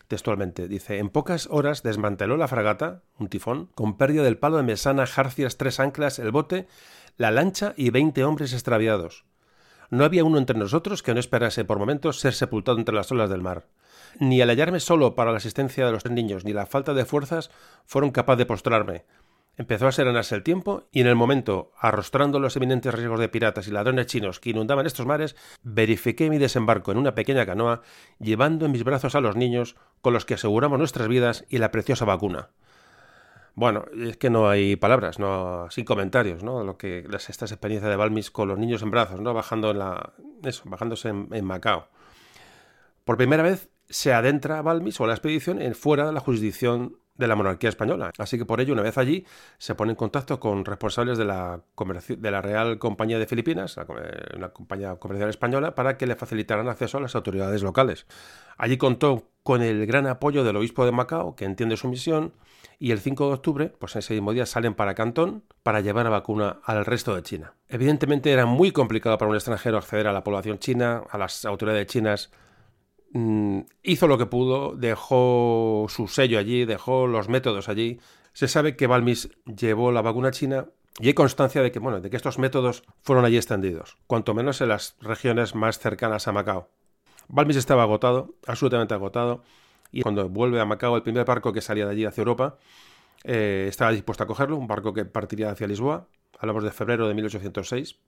textualmente, 0.07 0.67
dice, 0.67 0.99
en 0.99 1.09
pocas 1.09 1.47
horas 1.49 1.81
desmanteló 1.81 2.37
la 2.37 2.47
fragata, 2.47 3.03
un 3.17 3.29
tifón, 3.29 3.69
con 3.73 3.97
pérdida 3.97 4.23
del 4.23 4.37
palo 4.37 4.57
de 4.57 4.63
mesana, 4.63 5.07
jarcias, 5.07 5.57
tres 5.57 5.79
anclas, 5.79 6.19
el 6.19 6.31
bote, 6.31 6.67
la 7.17 7.31
lancha 7.31 7.73
y 7.77 7.89
veinte 7.89 8.23
hombres 8.23 8.53
extraviados. 8.53 9.25
No 9.93 10.05
había 10.05 10.23
uno 10.23 10.39
entre 10.39 10.57
nosotros 10.57 11.03
que 11.03 11.13
no 11.13 11.19
esperase 11.19 11.65
por 11.65 11.77
momentos 11.77 12.19
ser 12.19 12.33
sepultado 12.33 12.79
entre 12.79 12.95
las 12.95 13.11
olas 13.11 13.29
del 13.29 13.43
mar. 13.43 13.67
Ni 14.19 14.41
el 14.41 14.49
hallarme 14.49 14.79
solo 14.79 15.13
para 15.13 15.29
la 15.29 15.37
asistencia 15.37 15.85
de 15.85 15.91
los 15.91 16.01
tres 16.01 16.15
niños, 16.15 16.45
ni 16.45 16.51
la 16.51 16.65
falta 16.65 16.95
de 16.95 17.05
fuerzas 17.05 17.51
fueron 17.85 18.09
capaz 18.09 18.37
de 18.37 18.47
postrarme. 18.47 19.05
Empezó 19.55 19.85
a 19.85 19.91
serenarse 19.91 20.33
el 20.33 20.41
tiempo 20.41 20.87
y 20.91 21.01
en 21.01 21.05
el 21.05 21.15
momento, 21.15 21.73
arrostrando 21.77 22.39
los 22.39 22.55
eminentes 22.55 22.91
riesgos 22.91 23.19
de 23.19 23.29
piratas 23.29 23.67
y 23.67 23.71
ladrones 23.71 24.07
chinos 24.07 24.39
que 24.39 24.49
inundaban 24.49 24.87
estos 24.87 25.05
mares, 25.05 25.35
verifiqué 25.61 26.27
mi 26.31 26.39
desembarco 26.39 26.91
en 26.91 26.97
una 26.97 27.13
pequeña 27.13 27.45
canoa, 27.45 27.83
llevando 28.17 28.65
en 28.65 28.71
mis 28.71 28.83
brazos 28.83 29.13
a 29.13 29.21
los 29.21 29.35
niños 29.35 29.75
con 30.01 30.13
los 30.13 30.25
que 30.25 30.33
aseguramos 30.33 30.79
nuestras 30.79 31.07
vidas 31.07 31.45
y 31.49 31.59
la 31.59 31.69
preciosa 31.69 32.05
vacuna. 32.05 32.49
Bueno, 33.55 33.85
es 33.95 34.17
que 34.17 34.31
no 34.31 34.49
hay 34.49 34.75
palabras, 34.75 35.19
no 35.19 35.67
sin 35.69 35.85
comentarios, 35.85 36.43
¿no? 36.43 36.63
Lo 36.63 36.77
que 36.77 37.05
las, 37.07 37.29
estas 37.29 37.51
experiencias 37.51 37.89
de 37.89 37.95
Balmis 37.95 38.31
con 38.31 38.47
los 38.47 38.57
niños 38.57 38.81
en 38.81 38.89
brazos, 38.89 39.21
¿no? 39.21 39.33
Bajando 39.33 39.71
en 39.71 39.79
la 39.79 40.13
eso, 40.43 40.63
bajándose 40.65 41.09
en, 41.09 41.45
Macao. 41.45 41.87
Por 43.05 43.17
primera 43.17 43.43
vez 43.43 43.69
se 43.89 44.13
adentra 44.13 44.61
Balmis 44.61 44.99
o 44.99 45.07
la 45.07 45.13
expedición 45.13 45.61
en 45.61 45.75
fuera 45.75 46.07
de 46.07 46.13
la 46.13 46.19
jurisdicción 46.19 46.97
de 47.15 47.27
la 47.27 47.35
monarquía 47.35 47.69
española. 47.69 48.11
Así 48.17 48.39
que 48.39 48.45
por 48.45 48.59
ello, 48.59 48.73
una 48.73 48.81
vez 48.81 48.97
allí, 48.97 49.25
se 49.59 49.75
pone 49.75 49.91
en 49.91 49.95
contacto 49.95 50.39
con 50.39 50.65
responsables 50.65 51.19
de 51.19 51.25
la, 51.25 51.61
de 52.07 52.31
la 52.31 52.41
Real 52.41 52.79
Compañía 52.79 53.19
de 53.19 53.27
Filipinas, 53.27 53.77
la, 53.77 54.49
compañía 54.49 54.95
comercial 54.95 55.29
española, 55.29 55.75
para 55.75 55.95
que 55.97 56.07
le 56.07 56.15
facilitaran 56.15 56.67
acceso 56.69 56.97
a 56.97 57.01
las 57.01 57.15
autoridades 57.15 57.61
locales. 57.61 58.07
Allí 58.57 58.77
contó 58.77 59.29
con 59.43 59.61
el 59.61 59.85
gran 59.85 60.07
apoyo 60.07 60.43
del 60.43 60.55
obispo 60.55 60.85
de 60.85 60.91
Macao, 60.91 61.35
que 61.35 61.45
entiende 61.45 61.77
su 61.77 61.87
misión, 61.87 62.33
y 62.79 62.91
el 62.91 62.99
5 62.99 63.27
de 63.27 63.33
octubre, 63.33 63.73
pues 63.79 63.95
ese 63.95 64.13
mismo 64.13 64.33
día 64.33 64.45
salen 64.45 64.73
para 64.73 64.95
Cantón 64.95 65.43
para 65.63 65.81
llevar 65.81 66.05
la 66.05 66.11
vacuna 66.11 66.59
al 66.63 66.85
resto 66.85 67.15
de 67.15 67.23
China. 67.23 67.55
Evidentemente 67.67 68.31
era 68.31 68.45
muy 68.45 68.71
complicado 68.71 69.17
para 69.17 69.29
un 69.29 69.35
extranjero 69.35 69.77
acceder 69.77 70.07
a 70.07 70.13
la 70.13 70.23
población 70.23 70.59
china, 70.59 71.03
a 71.09 71.17
las 71.17 71.45
autoridades 71.45 71.87
chinas. 71.87 72.31
Mm, 73.13 73.61
hizo 73.83 74.07
lo 74.07 74.17
que 74.17 74.25
pudo, 74.25 74.75
dejó 74.75 75.85
su 75.89 76.07
sello 76.07 76.39
allí, 76.39 76.65
dejó 76.65 77.07
los 77.07 77.29
métodos 77.29 77.69
allí. 77.69 77.99
Se 78.33 78.47
sabe 78.47 78.75
que 78.75 78.87
Balmis 78.87 79.29
llevó 79.45 79.91
la 79.91 80.01
vacuna 80.01 80.31
china 80.31 80.67
y 80.99 81.07
hay 81.07 81.13
constancia 81.13 81.61
de 81.61 81.71
que, 81.71 81.79
bueno, 81.79 82.01
de 82.01 82.09
que 82.09 82.17
estos 82.17 82.37
métodos 82.37 82.83
fueron 83.01 83.25
allí 83.25 83.37
extendidos, 83.37 83.97
cuanto 84.07 84.33
menos 84.33 84.61
en 84.61 84.69
las 84.69 84.95
regiones 84.99 85.55
más 85.55 85.79
cercanas 85.79 86.27
a 86.27 86.31
Macao. 86.31 86.69
Balmis 87.27 87.57
estaba 87.57 87.83
agotado, 87.83 88.35
absolutamente 88.45 88.93
agotado, 88.93 89.43
y 89.93 90.01
cuando 90.01 90.27
vuelve 90.27 90.59
a 90.59 90.65
Macao, 90.65 90.97
el 90.97 91.03
primer 91.03 91.23
barco 91.23 91.53
que 91.53 91.61
salía 91.61 91.85
de 91.85 91.91
allí 91.91 92.03
hacia 92.03 92.21
Europa, 92.21 92.57
eh, 93.23 93.67
estaba 93.69 93.91
dispuesto 93.91 94.23
a 94.23 94.27
cogerlo, 94.27 94.57
un 94.57 94.67
barco 94.67 94.91
que 94.91 95.05
partiría 95.05 95.51
hacia 95.51 95.67
Lisboa. 95.67 96.07
Hablamos 96.39 96.63
de 96.63 96.71
febrero 96.71 97.07
de 97.07 97.13
1806. 97.13 97.99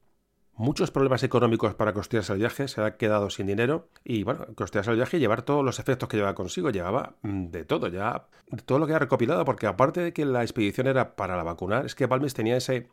Muchos 0.58 0.90
problemas 0.90 1.22
económicos 1.24 1.76
para 1.76 1.94
costearse 1.94 2.34
el 2.34 2.40
viaje, 2.40 2.68
se 2.68 2.82
ha 2.82 2.98
quedado 2.98 3.30
sin 3.30 3.46
dinero 3.46 3.90
y 4.04 4.24
bueno, 4.24 4.48
costearse 4.56 4.90
el 4.90 4.96
viaje 4.96 5.18
y 5.18 5.20
llevar 5.20 5.44
todos 5.44 5.64
los 5.64 5.80
efectos 5.80 6.10
que 6.10 6.18
llevaba 6.18 6.34
consigo, 6.34 6.72
llevaba 6.72 7.18
mm, 7.22 7.48
de 7.48 7.66
todo, 7.66 7.88
ya 7.90 8.26
todo 8.66 8.80
lo 8.80 8.88
que 8.88 8.94
ha 8.94 9.00
recopilado, 9.00 9.46
porque 9.46 9.68
aparte 9.68 10.00
de 10.00 10.14
que 10.14 10.26
la 10.26 10.42
expedición 10.42 10.88
era 10.88 11.16
para 11.16 11.38
la 11.38 11.44
vacunar, 11.44 11.86
es 11.86 11.94
que 11.94 12.08
Balmes 12.08 12.34
tenía 12.34 12.58
ese, 12.58 12.88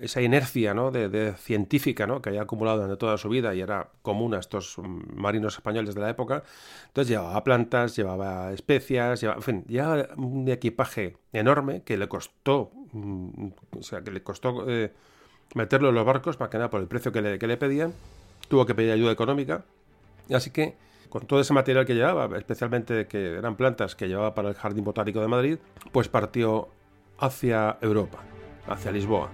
esa 0.00 0.20
inercia 0.20 0.74
¿no? 0.74 0.90
de, 0.90 1.34
científica 1.34 2.06
¿no? 2.06 2.22
que 2.22 2.30
había 2.30 2.42
acumulado 2.42 2.78
durante 2.78 2.96
toda 2.96 3.18
su 3.18 3.28
vida 3.28 3.54
y 3.54 3.60
era 3.60 3.88
común 4.02 4.34
a 4.34 4.38
estos 4.38 4.76
marinos 4.78 5.54
españoles 5.54 5.94
de 5.94 6.00
la 6.00 6.10
época. 6.10 6.42
Entonces 6.88 7.08
llevaba 7.08 7.42
plantas, 7.44 7.96
llevaba 7.96 8.52
especias, 8.52 9.20
llevaba, 9.20 9.38
en 9.38 9.42
fin, 9.42 9.64
llevaba 9.66 10.08
un 10.16 10.48
equipaje 10.48 11.16
enorme 11.32 11.82
que 11.82 11.96
le 11.96 12.08
costó, 12.08 12.70
mm, 12.92 13.48
o 13.78 13.82
sea, 13.82 14.02
que 14.02 14.10
le 14.10 14.22
costó 14.22 14.68
eh, 14.68 14.92
meterlo 15.54 15.90
en 15.90 15.94
los 15.94 16.04
barcos, 16.04 16.38
más 16.40 16.48
que 16.48 16.58
nada 16.58 16.70
por 16.70 16.80
el 16.80 16.88
precio 16.88 17.12
que 17.12 17.22
le, 17.22 17.38
que 17.38 17.46
le 17.46 17.56
pedían. 17.56 17.92
Tuvo 18.48 18.66
que 18.66 18.74
pedir 18.74 18.92
ayuda 18.92 19.12
económica. 19.12 19.64
Así 20.30 20.50
que 20.50 20.76
con 21.12 21.26
todo 21.26 21.40
ese 21.40 21.52
material 21.52 21.84
que 21.84 21.94
llevaba, 21.94 22.38
especialmente 22.38 23.06
que 23.06 23.34
eran 23.36 23.56
plantas 23.56 23.94
que 23.94 24.08
llevaba 24.08 24.34
para 24.34 24.48
el 24.48 24.54
Jardín 24.54 24.82
Botánico 24.82 25.20
de 25.20 25.28
Madrid, 25.28 25.58
pues 25.92 26.08
partió 26.08 26.68
hacia 27.18 27.76
Europa, 27.82 28.20
hacia 28.66 28.90
Lisboa. 28.90 29.30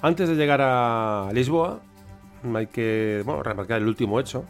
Antes 0.00 0.28
de 0.28 0.36
llegar 0.36 0.60
a 0.62 1.30
Lisboa, 1.32 1.80
hay 2.54 2.66
que 2.68 3.24
remarcar 3.42 3.82
el 3.82 3.88
último 3.88 4.20
hecho. 4.20 4.44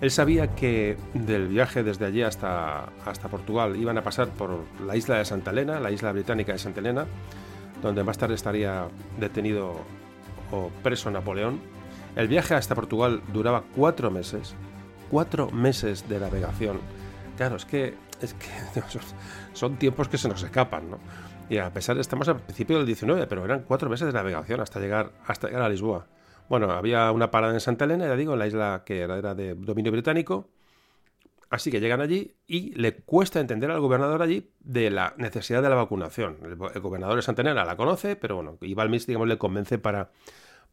Él 0.00 0.10
sabía 0.10 0.54
que 0.54 0.96
del 1.14 1.48
viaje 1.48 1.82
desde 1.82 2.06
allí 2.06 2.22
hasta, 2.22 2.86
hasta 3.04 3.28
Portugal 3.28 3.76
iban 3.76 3.96
a 3.98 4.02
pasar 4.02 4.28
por 4.28 4.64
la 4.86 4.96
isla 4.96 5.18
de 5.18 5.24
Santa 5.24 5.50
Elena, 5.50 5.80
la 5.80 5.90
isla 5.90 6.12
británica 6.12 6.52
de 6.52 6.58
Santa 6.58 6.80
Elena, 6.80 7.06
donde 7.82 8.04
más 8.04 8.18
tarde 8.18 8.34
estaría 8.34 8.88
detenido 9.18 9.80
o 10.52 10.70
preso 10.82 11.10
Napoleón. 11.10 11.60
El 12.16 12.28
viaje 12.28 12.54
hasta 12.54 12.74
Portugal 12.74 13.22
duraba 13.32 13.62
cuatro 13.74 14.10
meses, 14.10 14.54
cuatro 15.10 15.50
meses 15.50 16.08
de 16.08 16.18
navegación. 16.18 16.78
Claro, 17.36 17.56
es 17.56 17.64
que, 17.64 17.94
es 18.20 18.34
que 18.34 18.48
son 19.54 19.76
tiempos 19.76 20.08
que 20.08 20.18
se 20.18 20.28
nos 20.28 20.42
escapan, 20.42 20.90
¿no? 20.90 20.98
Y 21.50 21.58
a 21.58 21.70
pesar 21.72 21.96
de 21.96 22.00
estamos 22.00 22.26
al 22.28 22.40
principio 22.40 22.78
del 22.78 22.86
19, 22.86 23.26
pero 23.26 23.44
eran 23.44 23.64
cuatro 23.64 23.90
meses 23.90 24.06
de 24.06 24.12
navegación 24.14 24.60
hasta 24.60 24.80
llegar, 24.80 25.12
hasta 25.26 25.48
llegar 25.48 25.62
a 25.62 25.68
Lisboa. 25.68 26.06
Bueno, 26.48 26.70
había 26.70 27.12
una 27.12 27.30
parada 27.30 27.52
en 27.52 27.60
Santa 27.60 27.84
Elena, 27.84 28.06
ya 28.06 28.16
digo, 28.16 28.32
en 28.32 28.38
la 28.38 28.46
isla 28.46 28.82
que 28.86 29.00
era 29.00 29.34
de 29.34 29.54
dominio 29.54 29.92
británico, 29.92 30.48
Así 31.50 31.72
que 31.72 31.80
llegan 31.80 32.00
allí 32.00 32.36
y 32.46 32.72
le 32.74 32.94
cuesta 32.94 33.40
entender 33.40 33.72
al 33.72 33.80
gobernador 33.80 34.22
allí 34.22 34.52
de 34.60 34.88
la 34.88 35.14
necesidad 35.18 35.60
de 35.60 35.68
la 35.68 35.74
vacunación. 35.74 36.38
El, 36.44 36.54
gobernador 36.80 37.16
de 37.16 37.22
Santanera 37.22 37.64
la 37.64 37.76
conoce, 37.76 38.14
pero 38.14 38.36
bueno, 38.36 38.56
y 38.60 38.74
Balmis, 38.74 39.04
digamos, 39.08 39.26
le 39.26 39.36
convence 39.36 39.76
para, 39.76 40.12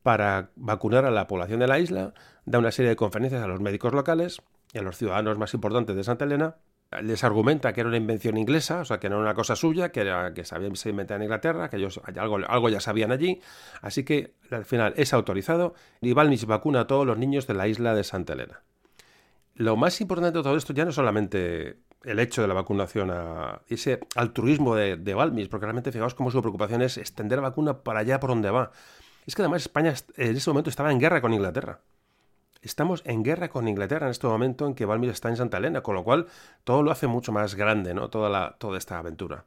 para 0.04 0.52
vacunar 0.56 1.04
a 1.06 1.10
la 1.10 1.26
población 1.26 1.60
de 1.60 1.68
la 1.68 1.80
isla, 1.80 2.14
da 2.46 2.60
una 2.60 2.72
serie 2.72 2.90
de 2.90 2.96
conferencias 2.96 3.44
a 3.44 3.48
los 3.48 3.60
médicos 3.60 3.92
locales 3.92 4.40
y 4.72 4.78
a 4.78 4.84
los 4.84 4.98
ciudadanos 4.98 5.40
más 5.40 5.56
importantes 5.56 5.96
de 5.96 6.04
Santa 6.04 6.26
Elena. 6.26 6.58
Les 7.02 7.24
argumenta 7.24 7.74
que 7.74 7.82
era 7.82 7.90
una 7.90 7.98
invención 7.98 8.38
inglesa, 8.38 8.80
o 8.80 8.86
sea, 8.86 9.00
que 9.00 9.10
no 9.10 9.16
era 9.16 9.24
una 9.24 9.34
cosa 9.34 9.56
suya, 9.56 9.92
que, 9.92 10.02
era, 10.02 10.34
que 10.34 10.46
se 10.46 10.56
había 10.56 10.70
inventado 10.70 11.18
en 11.18 11.24
Inglaterra, 11.24 11.70
que 11.70 11.78
ellos 11.78 12.00
algo, 12.16 12.38
algo 12.48 12.70
ya 12.70 12.80
sabían 12.80 13.12
allí. 13.12 13.42
Así 13.82 14.04
que 14.04 14.36
al 14.52 14.66
final 14.66 14.94
es 14.96 15.14
autorizado 15.14 15.76
y 16.02 16.14
Balmis 16.14 16.46
vacuna 16.46 16.82
a 16.82 16.88
todos 16.88 17.06
los 17.06 17.18
niños 17.18 17.46
de 17.48 17.54
la 17.56 17.68
isla 17.68 17.94
de 17.94 18.04
Santa 18.04 18.34
Elena 18.34 18.62
lo 19.58 19.76
más 19.76 20.00
importante 20.02 20.38
de 20.38 20.44
todo 20.44 20.56
esto 20.56 20.74
ya 20.74 20.84
no 20.84 20.92
es 20.92 20.96
solamente 20.96 21.80
el 22.04 22.20
hecho 22.20 22.42
de 22.42 22.48
la 22.48 22.54
vacunación, 22.54 23.10
a 23.12 23.62
ese 23.68 24.00
altruismo 24.16 24.76
de, 24.76 24.98
de 24.98 25.14
Balmis, 25.14 25.50
porque 25.50 25.66
realmente 25.66 25.92
fijaos 25.92 26.14
cómo 26.14 26.32
su 26.32 26.40
preocupación 26.42 26.82
es 26.82 26.98
extender 26.98 27.40
la 27.40 27.50
vacuna 27.50 27.84
para 27.84 28.00
allá 28.00 28.20
por 28.20 28.30
donde 28.30 28.52
va. 28.52 28.72
Es 29.26 29.36
que 29.36 29.42
además 29.42 29.64
España 29.64 29.94
en 30.16 30.38
ese 30.38 30.50
momento 30.50 30.70
estaba 30.70 30.92
en 30.92 31.00
guerra 31.00 31.22
con 31.22 31.34
Inglaterra. 31.34 31.82
Estamos 32.62 33.02
en 33.06 33.24
guerra 33.24 33.50
con 33.50 33.68
Inglaterra 33.68 34.08
en 34.08 34.12
este 34.12 34.28
momento 34.28 34.66
en 34.68 34.76
que 34.76 34.86
Balmis 34.86 35.12
está 35.12 35.30
en 35.30 35.38
Santa 35.38 35.58
Elena, 35.58 35.82
con 35.82 35.96
lo 35.96 36.04
cual 36.04 36.28
todo 36.64 36.84
lo 36.84 36.92
hace 36.92 37.08
mucho 37.08 37.32
más 37.32 37.56
grande, 37.56 37.94
¿no? 37.94 38.10
Toda, 38.10 38.58
toda 38.58 38.78
esta 38.78 38.98
aventura. 38.98 39.46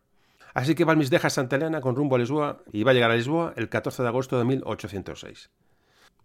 Así 0.55 0.75
que 0.75 0.85
Balmis 0.85 1.11
deja 1.11 1.31
Santa 1.31 1.57
Elena 1.57 1.81
con 1.81 1.97
rumbo 1.97 2.17
a 2.17 2.19
Lisboa 2.19 2.63
y 2.73 2.83
va 2.83 2.91
a 2.91 2.95
llegar 2.95 3.11
a 3.11 3.17
Lisboa 3.17 3.53
el 3.57 3.69
14 3.69 4.03
de 4.03 4.09
agosto 4.09 4.39
de 4.39 4.45
1806. 4.45 5.51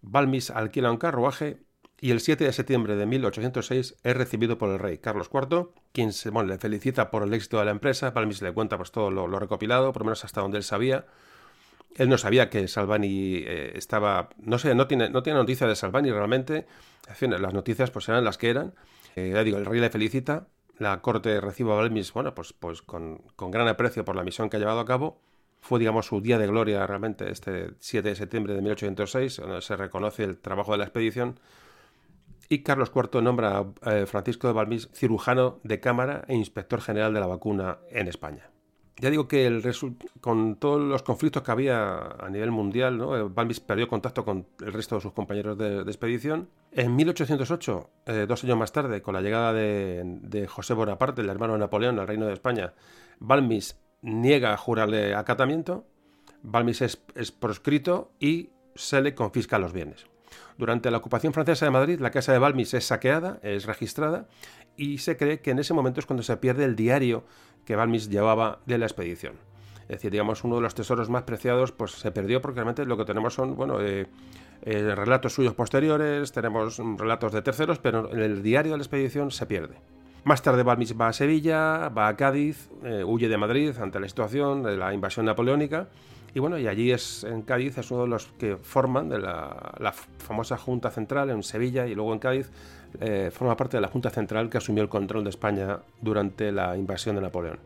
Balmis 0.02 0.50
alquila 0.50 0.92
un 0.92 0.98
carruaje 0.98 1.60
y 2.00 2.12
el 2.12 2.20
7 2.20 2.44
de 2.44 2.54
septiembre 2.54 2.96
de 2.96 3.06
1806 3.06 3.96
es 4.04 4.18
recibido 4.18 4.58
por 4.58 4.70
el 4.70 4.80
rey 4.80 4.98
Carlos 4.98 5.30
IV, 5.34 5.70
quien 5.92 6.12
se, 6.12 6.32
le 6.32 6.58
felicita 6.58 7.10
por 7.10 7.24
el 7.24 7.34
éxito 7.34 7.60
de 7.60 7.66
la 7.66 7.72
empresa. 7.72 8.12
Balmis 8.12 8.42
le 8.42 8.54
cuenta 8.54 8.78
pues, 8.78 8.92
todo 8.92 9.10
lo, 9.12 9.28
recopilado, 9.40 9.94
por 9.94 10.02
lo 10.02 10.06
menos 10.08 10.26
hasta 10.26 10.42
donde 10.42 10.58
él 10.58 10.64
sabía. 10.64 11.06
Él 11.96 12.10
no 12.10 12.18
sabía 12.18 12.50
que 12.50 12.68
Salvani 12.68 13.38
eh, 13.38 13.72
estaba. 13.76 14.30
No 14.38 14.60
sé, 14.60 14.76
no 14.76 14.88
tiene, 14.88 15.10
no 15.10 15.24
tiene 15.24 15.40
noticia 15.40 15.68
de 15.68 15.76
Salvani 15.76 16.12
realmente. 16.12 16.66
En 17.22 17.42
las 17.42 17.54
noticias 17.54 17.92
pues 17.92 18.10
eran 18.10 18.24
las 18.24 18.38
que 18.38 18.50
eran. 18.50 18.74
Eh, 19.16 19.32
ya 19.34 19.44
digo, 19.44 19.58
el 19.58 19.66
rey 19.66 19.80
le 19.80 19.90
felicita. 19.90 20.48
La 20.78 21.02
corte 21.02 21.40
recibe 21.40 21.72
a 21.72 21.76
Balmis, 21.76 22.12
bueno, 22.12 22.36
pues, 22.36 22.52
pues 22.52 22.82
con, 22.82 23.20
con 23.38 23.50
gran 23.50 23.68
aprecio 23.70 24.04
por 24.04 24.18
la 24.18 24.24
misión 24.24 24.50
que 24.50 24.58
ha 24.58 24.60
llevado 24.60 24.82
a 24.82 24.86
cabo 24.86 25.22
fue, 25.62 25.80
digamos, 25.80 26.06
su 26.06 26.22
día 26.22 26.38
de 26.38 26.46
gloria 26.46 26.86
realmente, 26.86 27.32
este 27.32 27.72
7 27.80 28.10
de 28.10 28.16
septiembre 28.16 28.54
de 28.54 28.62
1806, 28.62 29.38
donde 29.38 29.62
se 29.62 29.76
reconoce 29.76 30.24
el 30.24 30.38
trabajo 30.38 30.74
de 30.74 30.80
la 30.80 30.84
expedición 30.84 31.40
y 32.50 32.64
Carlos 32.64 32.92
IV 32.94 33.22
nombra 33.22 33.66
a 33.82 33.96
eh, 33.96 34.06
Francisco 34.06 34.48
de 34.48 34.54
Balmis 34.54 34.90
cirujano 34.94 35.60
de 35.64 35.80
cámara 35.80 36.26
e 36.28 36.36
inspector 36.36 36.82
general 36.82 37.14
de 37.14 37.20
la 37.20 37.28
vacuna 37.28 37.80
en 37.90 38.08
España. 38.08 38.55
Ya 38.98 39.10
digo 39.10 39.28
que 39.28 39.62
con 40.22 40.56
todos 40.56 40.82
los 40.82 41.04
conflictos 41.04 41.44
que 41.44 41.52
había 41.52 41.98
a 41.98 42.30
nivel 42.30 42.52
mundial, 42.52 42.98
¿no? 42.98 43.18
Eh, 43.18 43.24
Balmis 43.24 43.60
perdió 43.60 43.90
contacto 43.90 44.24
con 44.24 44.48
el 44.62 44.72
resto 44.72 44.96
de 44.96 45.02
sus 45.02 45.12
compañeros 45.12 45.58
de, 45.58 45.82
expedición. 45.82 46.50
En 46.72 46.96
1808, 46.96 47.90
eh, 48.06 48.26
dos 48.28 48.44
años 48.46 48.58
más 48.58 48.72
tarde, 48.72 49.02
con 49.02 49.14
la 49.14 49.22
llegada 49.22 49.52
de, 49.52 50.48
José 50.48 50.74
Bonaparte, 50.74 51.22
el 51.22 51.30
hermano 51.30 51.54
de 51.54 51.60
Napoleón, 51.60 52.00
al 52.00 52.08
Reino 52.08 52.26
de 52.26 52.34
España, 52.34 52.74
Balmis 53.20 53.78
niega 54.02 54.56
jurarle 54.56 55.14
acatamiento, 55.14 55.86
Balmis 56.42 56.82
es 56.82 57.32
proscrito 57.32 58.12
y 58.20 58.52
se 58.76 59.02
le 59.02 59.14
confisca 59.14 59.60
los 59.60 59.74
bienes. 59.74 60.06
Durante 60.58 60.90
la 60.90 60.98
ocupación 60.98 61.34
francesa 61.34 61.66
de 61.66 61.72
Madrid, 61.72 62.00
la 62.00 62.12
casa 62.12 62.32
de 62.32 62.40
Balmis 62.40 62.74
es 62.74 62.86
saqueada, 62.86 63.40
es 63.44 63.66
registrada, 63.66 64.28
y 64.78 65.00
se 65.00 65.18
cree 65.18 65.42
que 65.42 65.52
en 65.52 65.60
ese 65.60 65.74
momento 65.74 66.00
es 66.00 66.06
cuando 66.06 66.24
se 66.24 66.38
pierde 66.38 66.64
el 66.64 66.76
diario 66.76 67.26
que 67.66 67.76
Balmis 67.76 68.10
llevaba 68.10 68.60
de 68.66 68.78
la 68.78 68.86
expedición. 68.86 69.34
Es 69.84 69.98
decir, 69.98 70.12
digamos, 70.12 70.44
uno 70.44 70.56
de 70.56 70.62
los 70.62 70.74
tesoros 70.74 71.10
más 71.10 71.24
preciados 71.24 71.72
pues 71.72 71.92
se 71.92 72.12
perdió 72.12 72.42
porque 72.42 72.56
realmente 72.56 72.86
lo 72.86 72.98
que 72.98 73.06
tenemos 73.06 73.34
son, 73.34 73.56
bueno, 73.56 73.82
eh, 73.82 74.08
eh, 74.64 74.96
relatos 74.96 75.34
suyos 75.34 75.54
posteriores, 75.54 76.32
tenemos 76.32 76.80
relatos 76.98 77.32
de 77.34 77.42
terceros, 77.42 77.78
pero 77.80 78.12
en 78.12 78.20
el 78.20 78.42
diario 78.42 78.72
de 78.72 78.78
la 78.80 78.84
expedición 78.84 79.30
se 79.30 79.46
pierde. 79.46 79.76
Más 80.24 80.42
tarde 80.42 80.64
Balmis 80.64 81.00
va 81.00 81.10
a 81.10 81.14
Sevilla, 81.14 81.90
va 81.90 82.08
a 82.08 82.16
Cádiz, 82.16 82.70
eh, 82.84 83.04
huye 83.04 83.30
de 83.30 83.38
Madrid 83.38 83.78
ante 83.80 84.00
la 84.00 84.08
situación 84.08 84.64
de 84.64 84.76
la 84.76 84.92
invasión 84.92 85.28
napoleónica 85.28 85.88
y 86.36 86.40
bueno, 86.40 86.58
y 86.58 86.68
allí 86.68 86.92
es 86.92 87.24
en 87.24 87.44
Cádiz 87.44 87.78
es 87.78 87.92
uno 87.92 88.02
de 88.02 88.10
los 88.10 88.26
que 88.38 88.58
forman 88.58 89.08
de 89.08 89.20
la, 89.20 89.94
famosa 90.18 90.58
Junta 90.58 90.92
Central 90.92 91.30
en 91.30 91.44
Sevilla 91.44 91.88
y 91.88 91.96
luego 91.96 92.12
en 92.12 92.20
Cádiz 92.20 92.52
eh, 93.02 93.32
forma 93.32 93.56
parte 93.56 93.78
de 93.78 93.82
la 93.82 93.88
Junta 93.88 94.10
Central 94.10 94.50
que 94.50 94.58
asumió 94.58 94.84
el 94.84 94.90
control 94.90 95.24
de 95.24 95.30
España 95.30 95.80
durante 96.02 96.52
la 96.52 96.78
invasión 96.78 97.16
de 97.16 97.22
Napoleón. 97.22 97.60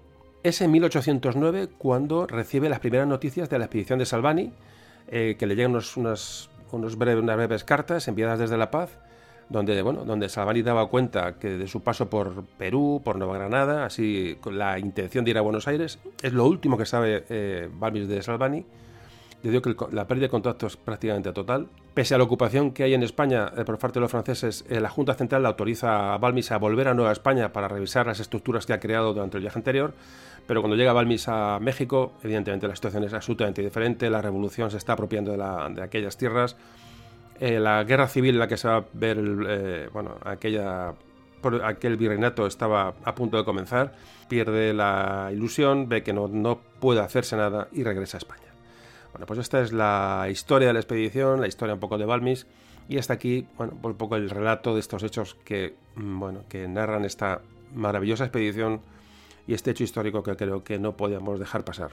Es 0.43 0.61
en 0.61 0.71
1809 0.71 1.69
cuando 1.77 2.25
recibe 2.25 2.69
las 2.69 2.79
primeras 2.79 3.07
noticias 3.07 3.49
de 3.49 3.59
la 3.59 3.65
expedición 3.65 3.99
de 3.99 4.05
Salvani, 4.05 4.53
eh, 5.09 5.35
que 5.37 5.47
le 5.47 5.55
llegan 5.55 5.71
unos, 5.71 5.97
unas, 5.97 6.49
unos 6.71 6.97
breves, 6.97 7.63
cartas 7.63 8.07
enviadas 8.07 8.39
desde 8.39 8.57
La 8.57 8.71
Paz, 8.71 8.97
donde, 9.49 9.81
bueno, 9.81 10.05
donde 10.05 10.29
Salvani 10.29 10.61
daba 10.61 10.87
cuenta 10.87 11.39
que 11.39 11.49
de 11.49 11.67
su 11.67 11.81
paso 11.81 12.09
por 12.09 12.45
Perú, 12.57 13.01
por 13.03 13.17
Nueva 13.17 13.37
Granada, 13.37 13.85
así 13.85 14.37
con 14.39 14.57
la 14.57 14.79
intención 14.79 15.25
de 15.25 15.31
ir 15.31 15.37
a 15.37 15.41
Buenos 15.41 15.67
Aires, 15.67 15.99
es 16.21 16.33
lo 16.33 16.45
último 16.45 16.77
que 16.77 16.85
sabe 16.85 17.25
eh, 17.29 17.67
Balmis 17.73 18.07
de 18.07 18.21
Salvani. 18.21 18.65
Le 19.41 19.49
digo 19.51 19.61
que 19.61 19.75
la 19.91 20.07
pérdida 20.07 20.27
de 20.27 20.29
contacto 20.29 20.67
es 20.67 20.77
prácticamente 20.77 21.31
total. 21.33 21.67
Pese 21.93 22.13
a 22.13 22.17
la 22.17 22.23
ocupación 22.23 22.71
que 22.71 22.83
hay 22.83 22.93
en 22.93 23.03
España 23.03 23.51
eh, 23.57 23.65
por 23.65 23.79
parte 23.79 23.95
de 23.95 24.01
los 24.01 24.11
franceses, 24.11 24.63
eh, 24.69 24.79
la 24.79 24.89
Junta 24.89 25.15
Central 25.15 25.45
autoriza 25.45 26.13
a 26.13 26.17
Balmis 26.17 26.51
a 26.51 26.57
volver 26.57 26.87
a 26.87 26.93
Nueva 26.93 27.11
España 27.11 27.51
para 27.51 27.67
revisar 27.67 28.05
las 28.05 28.19
estructuras 28.19 28.65
que 28.65 28.73
ha 28.73 28.79
creado 28.79 29.13
durante 29.13 29.37
el 29.37 29.41
viaje 29.41 29.57
anterior. 29.57 29.93
Pero 30.45 30.61
cuando 30.61 30.77
llega 30.77 30.93
Balmis 30.93 31.27
a 31.27 31.59
México, 31.59 32.13
evidentemente 32.23 32.67
la 32.67 32.75
situación 32.75 33.03
es 33.03 33.13
absolutamente 33.13 33.61
diferente. 33.61 34.09
La 34.09 34.21
revolución 34.21 34.69
se 34.69 34.77
está 34.77 34.93
apropiando 34.93 35.35
de, 35.35 35.81
aquellas 35.81 36.15
tierras 36.15 36.55
eh, 37.39 37.59
la 37.59 37.83
guerra 37.83 38.07
civil 38.07 38.35
en 38.35 38.39
la 38.39 38.47
que 38.47 38.57
se 38.57 38.67
va 38.67 38.77
a 38.77 38.83
ver, 38.93 39.89
bueno, 39.91 40.15
aquella, 40.23 40.93
aquel 41.63 41.97
virreinato 41.97 42.45
estaba 42.45 42.93
a 43.03 43.15
punto 43.15 43.37
de 43.37 43.45
comenzar, 43.45 43.93
pierde 44.27 44.73
la 44.73 45.29
ilusión, 45.31 45.87
ve 45.87 46.03
que 46.03 46.13
no, 46.13 46.27
no 46.27 46.59
puede 46.79 46.99
hacerse 46.99 47.35
nada 47.35 47.67
y 47.71 47.83
regresa 47.83 48.17
a 48.17 48.19
España. 48.19 48.48
Bueno, 49.19 49.27
pues 49.27 49.39
esta 49.39 49.59
es 49.59 49.73
la 49.73 50.27
historia 50.31 50.69
de 50.69 50.73
la 50.73 50.79
expedición, 50.79 51.41
la 51.41 51.47
historia 51.47 51.73
un 51.73 51.81
poco 51.81 51.97
de 51.97 52.05
Balmis, 52.05 52.47
y 52.87 52.97
hasta 52.99 53.15
aquí, 53.15 53.45
bueno, 53.57 53.73
un 53.83 53.95
poco 53.95 54.15
el 54.15 54.29
relato 54.29 54.73
de 54.73 54.79
estos 54.79 55.03
hechos 55.03 55.35
que, 55.43 55.75
mm, 55.95 56.19
bueno, 56.21 56.43
que 56.47 56.69
narran 56.69 57.03
esta 57.03 57.41
maravillosa 57.75 58.23
expedición 58.23 58.79
y 59.45 59.55
este 59.55 59.71
hecho 59.71 59.83
histórico 59.83 60.23
que 60.23 60.37
creo 60.37 60.63
que 60.63 60.79
no 60.79 60.95
podíamos 60.95 61.37
dejar 61.37 61.65
pasar. 61.65 61.91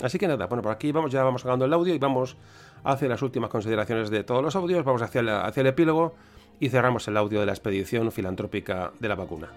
Así 0.00 0.16
que 0.16 0.28
nada, 0.28 0.46
bueno, 0.46 0.62
por 0.62 0.70
aquí 0.70 0.92
vamos, 0.92 1.10
ya 1.10 1.24
vamos 1.24 1.42
sacando 1.42 1.64
el 1.64 1.72
audio 1.72 1.92
y 1.92 1.98
vamos 1.98 2.36
hacia 2.84 3.08
las 3.08 3.22
últimas 3.22 3.50
consideraciones 3.50 4.08
de 4.10 4.22
todos 4.22 4.44
los 4.44 4.54
audios, 4.54 4.84
vamos 4.84 5.02
hacia, 5.02 5.44
hacia 5.44 5.60
el 5.60 5.66
epílogo 5.66 6.14
y 6.60 6.68
cerramos 6.68 7.08
el 7.08 7.16
audio 7.16 7.40
de 7.40 7.46
la 7.46 7.52
expedición 7.52 8.12
filantrópica 8.12 8.92
de 9.00 9.08
la 9.08 9.16
vacuna. 9.16 9.48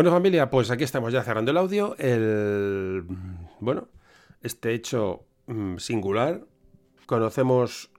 Bueno, 0.00 0.12
familia, 0.12 0.48
pues 0.48 0.70
aquí 0.70 0.82
estamos 0.82 1.12
ya 1.12 1.22
cerrando 1.22 1.50
el 1.50 1.58
audio. 1.58 1.94
El, 1.98 3.04
bueno, 3.60 3.88
este 4.40 4.72
hecho 4.72 5.26
mm, 5.46 5.76
singular. 5.76 6.40
Conocemos 7.04 7.90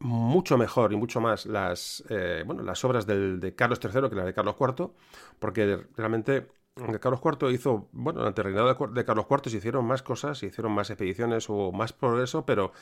mucho 0.00 0.58
mejor 0.58 0.92
y 0.92 0.96
mucho 0.96 1.20
más 1.20 1.46
las, 1.46 2.02
eh, 2.08 2.42
bueno, 2.44 2.64
las 2.64 2.84
obras 2.84 3.06
de 3.06 3.54
Carlos 3.56 3.78
III 3.80 4.08
que 4.08 4.16
las 4.16 4.26
de 4.26 4.34
Carlos 4.34 4.56
IV, 4.58 4.90
porque 5.38 5.86
realmente 5.96 6.48
Carlos 7.00 7.20
IV 7.24 7.52
hizo, 7.52 7.88
bueno, 7.92 8.18
durante 8.18 8.40
el 8.40 8.46
reinado 8.46 8.88
de 8.88 9.04
Carlos 9.04 9.26
IV 9.30 9.48
se 9.48 9.58
hicieron 9.58 9.84
más 9.84 10.02
cosas, 10.02 10.38
se 10.38 10.46
hicieron 10.46 10.72
más 10.72 10.90
expediciones 10.90 11.48
o 11.48 11.70
más 11.70 11.92
progreso, 11.92 12.44
pero 12.44 12.72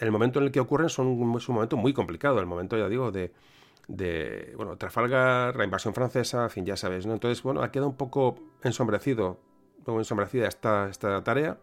el 0.00 0.10
momento 0.10 0.40
en 0.40 0.46
el 0.46 0.50
que 0.50 0.58
ocurren 0.58 0.88
son, 0.88 1.36
es 1.36 1.48
un 1.48 1.54
momento 1.54 1.76
muy 1.76 1.92
complicado, 1.92 2.40
el 2.40 2.46
momento, 2.46 2.76
ya 2.76 2.88
digo, 2.88 3.12
de, 3.12 3.32
de, 3.88 4.52
bueno, 4.56 4.76
Trafalgar, 4.76 5.56
la 5.56 5.64
invasión 5.64 5.94
francesa, 5.94 6.44
en 6.44 6.50
fin, 6.50 6.66
ya 6.66 6.76
sabes, 6.76 7.06
¿no? 7.06 7.12
Entonces, 7.12 7.42
bueno, 7.42 7.62
ha 7.62 7.70
quedado 7.70 7.88
un 7.88 7.96
poco 7.96 8.36
ensombrecido, 8.62 9.38
poco 9.84 9.98
ensombrecida 9.98 10.48
esta, 10.48 10.88
esta 10.88 11.22
tarea, 11.22 11.58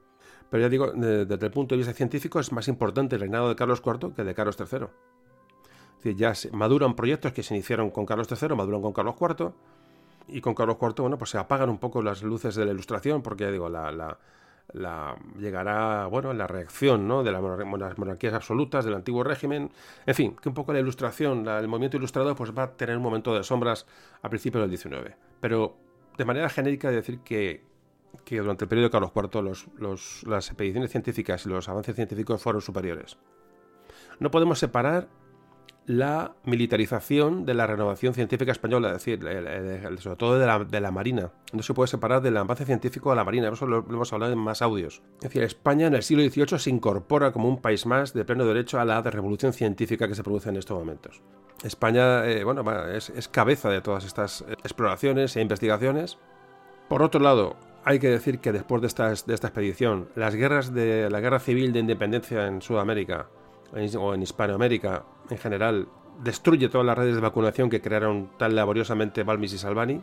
pero 0.50 0.62
ya 0.62 0.70
digo, 0.70 0.92
desde 0.92 1.46
el 1.46 1.52
punto 1.52 1.76
de 1.76 1.80
vista 1.80 1.94
científico 1.94 2.40
es 2.40 2.52
más 2.52 2.68
importante 2.68 3.16
el 3.16 3.22
reinado 3.22 3.50
de 3.50 3.56
Carlos 3.56 3.82
IV 3.86 4.14
que 4.14 4.22
el 4.22 4.28
de 4.28 4.36
Carlos 4.36 4.58
III. 4.60 6.14
Ya 6.16 6.36
se 6.36 6.52
maduran 6.52 6.96
proyectos 6.96 7.32
que 7.32 7.44
se 7.44 7.56
iniciaron 7.56 7.90
con 7.90 8.06
Carlos 8.06 8.28
III, 8.30 8.56
maduran 8.56 8.82
con 8.82 8.94
Carlos 8.94 9.16
IV, 9.20 9.54
y 10.28 10.42
con 10.42 10.54
Carlos 10.54 10.78
IV, 10.82 10.94
bueno, 11.00 11.18
pues 11.18 11.32
se 11.32 11.38
apagan 11.38 11.70
un 11.70 11.78
poco 11.78 12.02
las 12.02 12.24
luces 12.24 12.56
de 12.56 12.66
la 12.66 12.72
ilustración, 12.72 13.22
porque 13.22 13.46
ya 13.46 13.52
digo, 13.52 13.70
la, 13.70 13.92
la 13.92 14.18
la, 14.72 15.16
llegará 15.38 16.08
bueno, 16.08 16.34
la 16.34 16.48
reacción 16.48 17.08
¿no? 17.08 17.24
de 17.24 17.32
las 17.32 17.98
monarquías 17.98 18.34
absolutas 18.34 18.86
del 18.86 18.94
antiguo 18.94 19.24
régimen. 19.24 19.72
En 20.06 20.16
fin, 20.16 20.36
que 20.42 20.50
un 20.50 20.56
poco 20.56 20.74
la 20.74 20.80
ilustración, 20.80 21.48
el 21.48 21.68
movimiento 21.68 21.98
ilustrado, 21.98 22.36
pues 22.36 22.58
va 22.58 22.64
a 22.64 22.72
tener 22.72 22.98
un 22.98 23.04
momento 23.04 23.36
de 23.36 23.44
sombras 23.44 23.86
a 24.22 24.30
principios 24.30 24.62
del 24.62 24.70
19. 24.70 25.16
Pero 25.40 25.76
de 26.18 26.26
manera 26.26 26.50
genérica 26.50 26.90
decir 26.90 27.20
que, 27.20 27.64
que 28.26 28.40
durante 28.40 28.66
el 28.66 28.70
periodo 28.70 28.88
de 28.88 28.92
Carlos 28.92 29.12
IV 29.16 29.68
los, 29.78 30.24
las 30.24 30.48
expediciones 30.48 30.92
científicas 30.92 31.46
y 31.46 31.50
los 31.50 31.68
avances 31.70 31.96
científicos 31.96 32.42
fueron 32.42 32.62
superiores. 32.62 33.18
No 34.20 34.32
podemos 34.32 34.60
separar 34.60 35.08
la 35.86 36.36
militarización 36.46 37.46
de 37.46 37.54
la 37.54 37.68
renovación 37.68 38.14
científica 38.14 38.52
española, 38.52 38.90
es 38.96 39.04
decir, 39.04 39.20
sobre 40.00 40.18
todo 40.18 40.40
de 40.40 40.82
la, 40.82 40.92
Marina. 40.92 41.32
No 41.52 41.62
se 41.62 41.74
puede 41.74 41.88
separar 41.88 42.22
del 42.22 42.38
avance 42.38 42.66
científico 42.66 43.10
de 43.10 43.18
la 43.18 43.24
Marina, 43.24 43.50
eso 43.50 43.68
lo, 43.68 43.80
hemos 43.80 44.14
hablado 44.14 44.32
en 44.32 44.40
más 44.40 44.62
audios. 44.62 45.02
Es 45.16 45.24
decir, 45.24 45.44
España 45.44 45.88
en 45.88 45.96
el 45.96 46.04
siglo 46.04 46.24
XVIII 46.24 46.60
se 46.60 46.70
incorpora 46.70 47.32
como 47.32 47.50
un 47.50 47.62
país 47.62 47.86
más 47.86 48.14
de 48.14 48.24
pleno 48.24 48.46
derecho 48.46 48.80
a 48.80 48.86
la 48.86 49.02
revolución 49.02 49.52
científica 49.52 50.08
que 50.08 50.16
se 50.16 50.24
produce 50.24 50.50
en 50.50 50.56
estos 50.56 50.78
momentos. 50.78 51.22
España, 51.64 52.26
eh, 52.26 52.44
bueno, 52.44 52.64
es, 52.88 53.12
cabeza 53.30 53.70
de 53.70 53.82
todas 53.82 54.06
estas 54.06 54.46
exploraciones 54.64 55.36
e 55.36 55.42
investigaciones. 55.42 56.18
Por 56.88 57.02
otro 57.02 57.20
lado, 57.20 57.56
hay 57.84 58.00
que 58.00 58.10
decir 58.10 58.40
que 58.40 58.52
después 58.52 58.82
de, 58.82 58.88
de 58.88 59.34
esta 59.34 59.48
expedición, 59.48 60.08
las 60.16 60.36
guerras 60.36 60.74
de 60.74 61.10
la 61.10 61.20
guerra 61.20 61.40
civil 61.40 61.74
de 61.74 61.80
independencia 61.80 62.48
en 62.48 62.62
Sudamérica 62.62 63.28
o 63.74 64.14
en 64.14 64.22
Hispanoamérica 64.22 65.04
en 65.30 65.38
general 65.38 65.88
destruye 66.22 66.70
todas 66.70 66.86
las 66.86 66.98
redes 66.98 67.16
de 67.16 67.22
vacunación 67.22 67.70
que 67.70 67.82
crearon 67.82 68.30
tan 68.38 68.56
laboriosamente 68.56 69.24
Balmis 69.24 69.54
y 69.54 69.58
Salvani. 69.58 70.02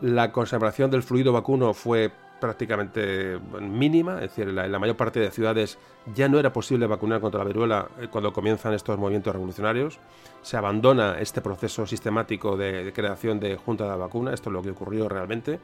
La 0.00 0.32
conservación 0.32 0.90
del 0.90 1.02
fluido 1.02 1.32
vacuno 1.32 1.74
fue 1.74 2.10
prácticamente 2.40 3.38
mínima, 3.60 4.14
es 4.16 4.30
decir, 4.30 4.48
en 4.48 4.72
la, 4.72 4.78
mayor 4.78 4.96
parte 4.96 5.18
de 5.18 5.30
ciudades 5.30 5.76
ya 6.14 6.28
no 6.28 6.38
era 6.38 6.52
posible 6.52 6.86
vacunar 6.86 7.20
contra 7.20 7.40
la 7.40 7.46
viruela 7.46 7.88
eh, 8.00 8.06
cuando 8.08 8.32
comienzan 8.32 8.74
estos 8.74 8.96
movimientos 8.96 9.32
revolucionarios. 9.32 9.98
Se 10.42 10.56
abandona 10.56 11.18
este 11.18 11.40
proceso 11.40 11.84
sistemático 11.84 12.56
de, 12.56 12.92
creación 12.94 13.40
de 13.40 13.56
junta 13.56 13.90
de 13.90 13.96
vacuna, 13.96 14.32
esto 14.32 14.50
es 14.50 14.54
lo 14.54 14.62
que 14.62 14.70
ocurrió 14.70 15.08
realmente. 15.08 15.58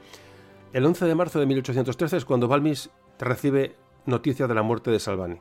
El 0.72 0.84
11 0.84 1.04
de 1.04 1.14
marzo 1.14 1.38
de 1.38 1.46
1813 1.46 2.16
es 2.16 2.24
cuando 2.24 2.48
Balmis 2.48 2.90
recibe 3.20 3.76
noticias 4.06 4.48
de 4.48 4.54
la 4.56 4.62
muerte 4.62 4.90
de 4.90 4.98
Salvani 4.98 5.38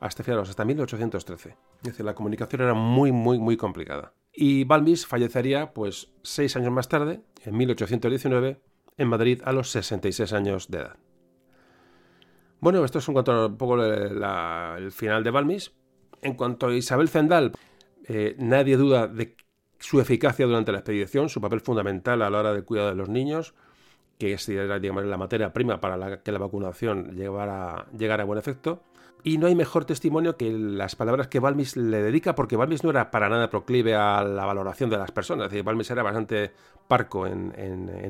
hasta, 0.00 0.40
hasta 0.40 0.64
1813. 0.64 1.50
Es 1.50 1.82
decir, 1.82 2.04
la 2.04 2.14
comunicación 2.14 2.62
era 2.62 2.74
muy, 2.74 3.12
muy, 3.12 3.38
muy 3.38 3.56
complicada. 3.56 4.14
Y 4.32 4.64
Balmis 4.64 5.06
fallecería, 5.06 5.72
pues, 5.72 6.12
seis 6.22 6.56
años 6.56 6.72
más 6.72 6.88
tarde, 6.88 7.20
en 7.44 7.56
1819, 7.56 8.60
en 8.96 9.08
Madrid 9.08 9.42
a 9.44 9.52
los 9.52 9.70
66 9.70 10.32
años 10.32 10.68
de 10.70 10.78
edad. 10.78 10.96
Bueno, 12.60 12.84
esto 12.84 12.98
es 12.98 13.08
en 13.08 13.14
cuanto 13.14 13.46
un 13.46 13.56
poco 13.56 13.82
el 13.82 14.92
final 14.92 15.24
de 15.24 15.30
Balmis. 15.30 15.72
En 16.22 16.34
cuanto 16.34 16.66
a 16.66 16.74
Isabel 16.74 17.08
Zendal, 17.08 17.52
eh, 18.06 18.34
nadie 18.38 18.76
duda 18.76 19.06
de 19.06 19.36
su 19.78 20.00
eficacia 20.00 20.46
durante 20.46 20.72
la 20.72 20.78
expedición, 20.78 21.30
su 21.30 21.40
papel 21.40 21.60
fundamental 21.60 22.20
a 22.20 22.28
la 22.28 22.38
hora 22.38 22.52
del 22.52 22.64
cuidado 22.64 22.90
de 22.90 22.96
los 22.96 23.08
niños, 23.08 23.54
que 24.18 24.36
era 24.48 24.78
la 24.78 25.16
materia 25.16 25.54
prima 25.54 25.80
para 25.80 26.22
que 26.22 26.32
la 26.32 26.38
vacunación 26.38 27.16
llegara 27.16 27.86
a 28.22 28.24
buen 28.24 28.38
efecto. 28.38 28.82
Y 29.22 29.38
no 29.38 29.46
hay 29.46 29.54
mejor 29.54 29.84
testimonio 29.84 30.36
que 30.36 30.50
las 30.50 30.96
palabras 30.96 31.28
que 31.28 31.40
Balmis 31.40 31.76
le 31.76 32.02
dedica, 32.02 32.34
porque 32.34 32.56
Balmis 32.56 32.84
no 32.84 32.90
era 32.90 33.10
para 33.10 33.28
nada 33.28 33.50
proclive 33.50 33.94
a 33.94 34.22
la 34.22 34.46
valoración 34.46 34.88
de 34.88 34.96
las 34.96 35.10
personas. 35.10 35.46
Es 35.46 35.52
decir, 35.52 35.64
Balmis 35.64 35.90
era 35.90 36.02
bastante 36.02 36.52
parco 36.88 37.26
en, 37.26 37.52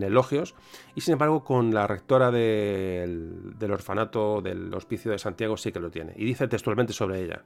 elogios. 0.02 0.54
Y 0.94 1.00
sin 1.00 1.12
embargo, 1.12 1.44
con 1.44 1.74
la 1.74 1.86
rectora 1.86 2.30
del, 2.30 3.54
orfanato 3.70 4.40
del 4.40 4.72
Hospicio 4.72 5.10
de 5.10 5.18
Santiago 5.18 5.56
sí 5.56 5.72
que 5.72 5.80
lo 5.80 5.90
tiene. 5.90 6.12
Y 6.16 6.24
dice 6.24 6.46
textualmente 6.46 6.92
sobre 6.92 7.22
ella. 7.22 7.42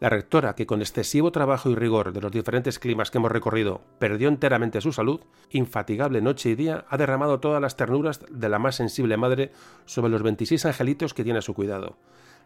La 0.00 0.08
rectora, 0.08 0.54
que 0.54 0.64
con 0.64 0.80
excesivo 0.80 1.30
trabajo 1.30 1.68
y 1.68 1.74
rigor 1.74 2.14
de 2.14 2.22
los 2.22 2.32
diferentes 2.32 2.78
climas 2.78 3.10
que 3.10 3.18
hemos 3.18 3.30
recorrido 3.30 3.82
perdió 3.98 4.28
enteramente 4.28 4.80
su 4.80 4.92
salud, 4.92 5.20
infatigable 5.50 6.22
noche 6.22 6.48
y 6.48 6.54
día, 6.54 6.86
ha 6.88 6.96
derramado 6.96 7.38
todas 7.38 7.60
las 7.60 7.76
ternuras 7.76 8.20
de 8.30 8.48
la 8.48 8.58
más 8.58 8.76
sensible 8.76 9.18
madre 9.18 9.52
sobre 9.84 10.10
los 10.10 10.22
26 10.22 10.64
angelitos 10.64 11.12
que 11.12 11.22
tiene 11.22 11.40
a 11.40 11.42
su 11.42 11.52
cuidado 11.52 11.98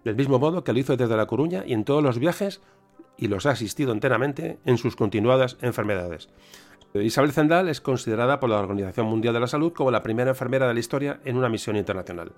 del 0.04 0.16
mismo 0.16 0.38
modo 0.38 0.64
que 0.64 0.72
lo 0.72 0.78
hizo 0.78 0.96
desde 0.96 1.16
La 1.16 1.26
Coruña 1.26 1.64
y 1.66 1.72
en 1.72 1.84
todos 1.84 2.02
los 2.02 2.18
viajes 2.18 2.60
y 3.16 3.28
los 3.28 3.46
ha 3.46 3.50
asistido 3.50 3.92
enteramente 3.92 4.58
en 4.64 4.78
sus 4.78 4.96
continuadas 4.96 5.56
enfermedades. 5.62 6.28
Isabel 6.94 7.32
Zendal 7.32 7.68
es 7.68 7.80
considerada 7.80 8.38
por 8.38 8.50
la 8.50 8.60
Organización 8.60 9.06
Mundial 9.06 9.34
de 9.34 9.40
la 9.40 9.46
Salud 9.48 9.72
como 9.72 9.90
la 9.90 10.02
primera 10.02 10.30
enfermera 10.30 10.68
de 10.68 10.74
la 10.74 10.80
historia 10.80 11.20
en 11.24 11.36
una 11.36 11.48
misión 11.48 11.76
internacional. 11.76 12.32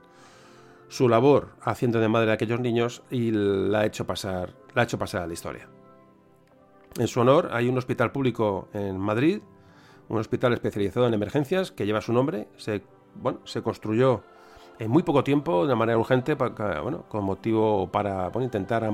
Su 0.89 1.09
labor 1.09 1.49
haciendo 1.61 2.01
de 2.01 2.09
madre 2.09 2.31
a 2.31 2.35
aquellos 2.35 2.61
niños 2.61 3.03
y 3.11 3.33
la 3.33 3.81
ha 3.81 3.87
hecho 3.87 4.07
pasar, 4.07 4.55
la 4.75 4.83
ha 4.83 4.85
hecho 4.85 4.99
pasar 4.99 5.23
a 5.23 5.27
la 5.27 5.35
historia. 5.35 5.69
En 6.99 7.09
su 7.09 7.21
honor 7.21 7.51
hay 7.53 7.69
un 7.69 7.77
hospital 7.77 8.13
público 8.13 8.69
en 8.73 8.99
Madrid, 8.99 9.41
un 10.09 10.19
hospital 10.19 10.55
especializado 10.55 11.07
en 11.07 11.15
emergencias 11.15 11.73
que 11.73 11.85
lleva 11.85 12.01
su 12.01 12.13
nombre. 12.13 12.49
Se, 12.57 12.83
bueno, 13.17 13.41
se 13.45 13.61
construyó 13.61 14.23
en 14.79 14.91
muy 14.91 15.03
poco 15.03 15.25
tiempo, 15.25 15.67
de 15.67 15.75
manera 15.75 15.99
urgente, 15.99 16.35
bueno, 16.35 17.05
con 17.09 17.25
motivo 17.25 17.89
para 17.91 18.31
intentar 18.41 18.89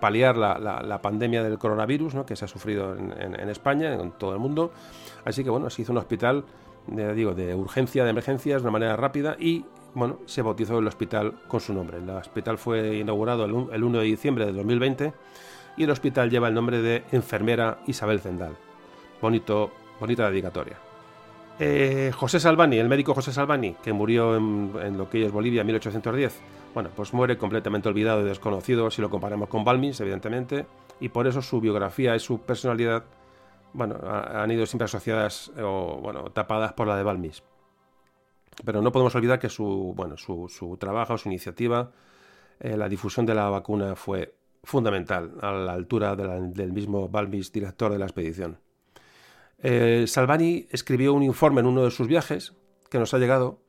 paliar 0.00 0.36
la, 0.36 1.00
pandemia 1.00 1.42
del 1.42 1.58
coronavirus 1.58 2.14
¿no? 2.14 2.26
que 2.26 2.34
se 2.36 2.44
ha 2.44 2.48
sufrido 2.48 2.96
en, 2.96 3.48
España, 3.48 3.94
en 3.94 4.12
todo 4.12 4.32
el 4.32 4.38
mundo. 4.38 4.72
Así 5.24 5.44
que 5.44 5.50
bueno, 5.50 5.70
se 5.70 5.82
hizo 5.82 5.92
un 5.92 5.98
hospital 5.98 6.44
de, 6.86 7.14
digo, 7.14 7.34
de 7.34 7.54
urgencia, 7.54 8.04
de 8.04 8.10
emergencias, 8.10 8.62
de 8.62 8.68
una 8.68 8.72
manera 8.72 8.96
rápida 8.96 9.36
y 9.38 9.64
bueno, 9.94 10.18
se 10.26 10.42
bautizó 10.42 10.78
el 10.78 10.86
hospital 10.86 11.34
con 11.46 11.60
su 11.60 11.72
nombre. 11.72 11.98
El 11.98 12.10
hospital 12.10 12.58
fue 12.58 12.96
inaugurado 12.96 13.44
el, 13.44 13.84
1 13.84 13.98
de 13.98 14.04
diciembre 14.04 14.46
de 14.46 14.52
2020 14.52 15.12
y 15.76 15.84
el 15.84 15.90
hospital 15.90 16.30
lleva 16.30 16.48
el 16.48 16.54
nombre 16.54 16.82
de 16.82 17.04
Enfermera 17.12 17.78
Isabel 17.86 18.20
Zendal. 18.20 18.56
Bonito, 19.20 19.70
bonita 20.00 20.28
dedicatoria. 20.28 20.87
Eh, 21.60 22.12
José 22.14 22.38
Salvani, 22.38 22.78
el 22.78 22.88
médico 22.88 23.14
José 23.14 23.32
Salvani, 23.32 23.74
que 23.82 23.92
murió 23.92 24.36
en, 24.36 24.96
lo 24.96 25.10
que 25.10 25.24
es 25.24 25.32
Bolivia 25.32 25.62
en 25.62 25.66
1810, 25.66 26.40
bueno, 26.72 26.90
pues 26.94 27.12
muere 27.12 27.36
completamente 27.36 27.88
olvidado 27.88 28.20
y 28.20 28.24
desconocido 28.24 28.90
si 28.92 29.02
lo 29.02 29.10
comparamos 29.10 29.48
con 29.48 29.64
Balmis, 29.64 30.00
evidentemente, 30.00 30.66
y 31.00 31.08
por 31.08 31.26
eso 31.26 31.42
su 31.42 31.60
biografía 31.60 32.14
y 32.14 32.20
su 32.20 32.40
personalidad, 32.42 33.04
bueno, 33.72 33.96
han 34.04 34.48
ido 34.52 34.66
siempre 34.66 34.84
asociadas 34.84 35.50
o, 35.60 35.98
bueno, 36.00 36.30
tapadas 36.30 36.74
por 36.74 36.86
la 36.86 36.96
de 36.96 37.02
Balmis. 37.02 37.42
Pero 38.64 38.80
no 38.80 38.92
podemos 38.92 39.14
olvidar 39.16 39.40
que 39.40 39.48
su, 39.48 39.94
bueno, 39.96 40.16
su, 40.16 40.76
trabajo, 40.78 41.18
su 41.18 41.28
iniciativa, 41.28 41.90
eh, 42.60 42.76
la 42.76 42.88
difusión 42.88 43.26
de 43.26 43.34
la 43.34 43.50
vacuna 43.50 43.96
fue 43.96 44.34
fundamental 44.62 45.32
a 45.40 45.52
la 45.52 45.72
altura 45.72 46.14
del 46.14 46.72
mismo 46.72 47.08
Balmis, 47.08 47.50
director 47.50 47.90
de 47.90 47.98
la 47.98 48.06
expedición. 48.06 48.58
Eh, 49.62 50.04
Salvani 50.06 50.66
escribió 50.70 51.12
un 51.14 51.22
informe 51.22 51.60
en 51.60 51.66
uno 51.66 51.84
de 51.84 51.90
sus 51.90 52.06
viajes 52.06 52.54
que 52.90 52.98
nos 52.98 53.12
ha 53.14 53.18
llegado 53.18 53.60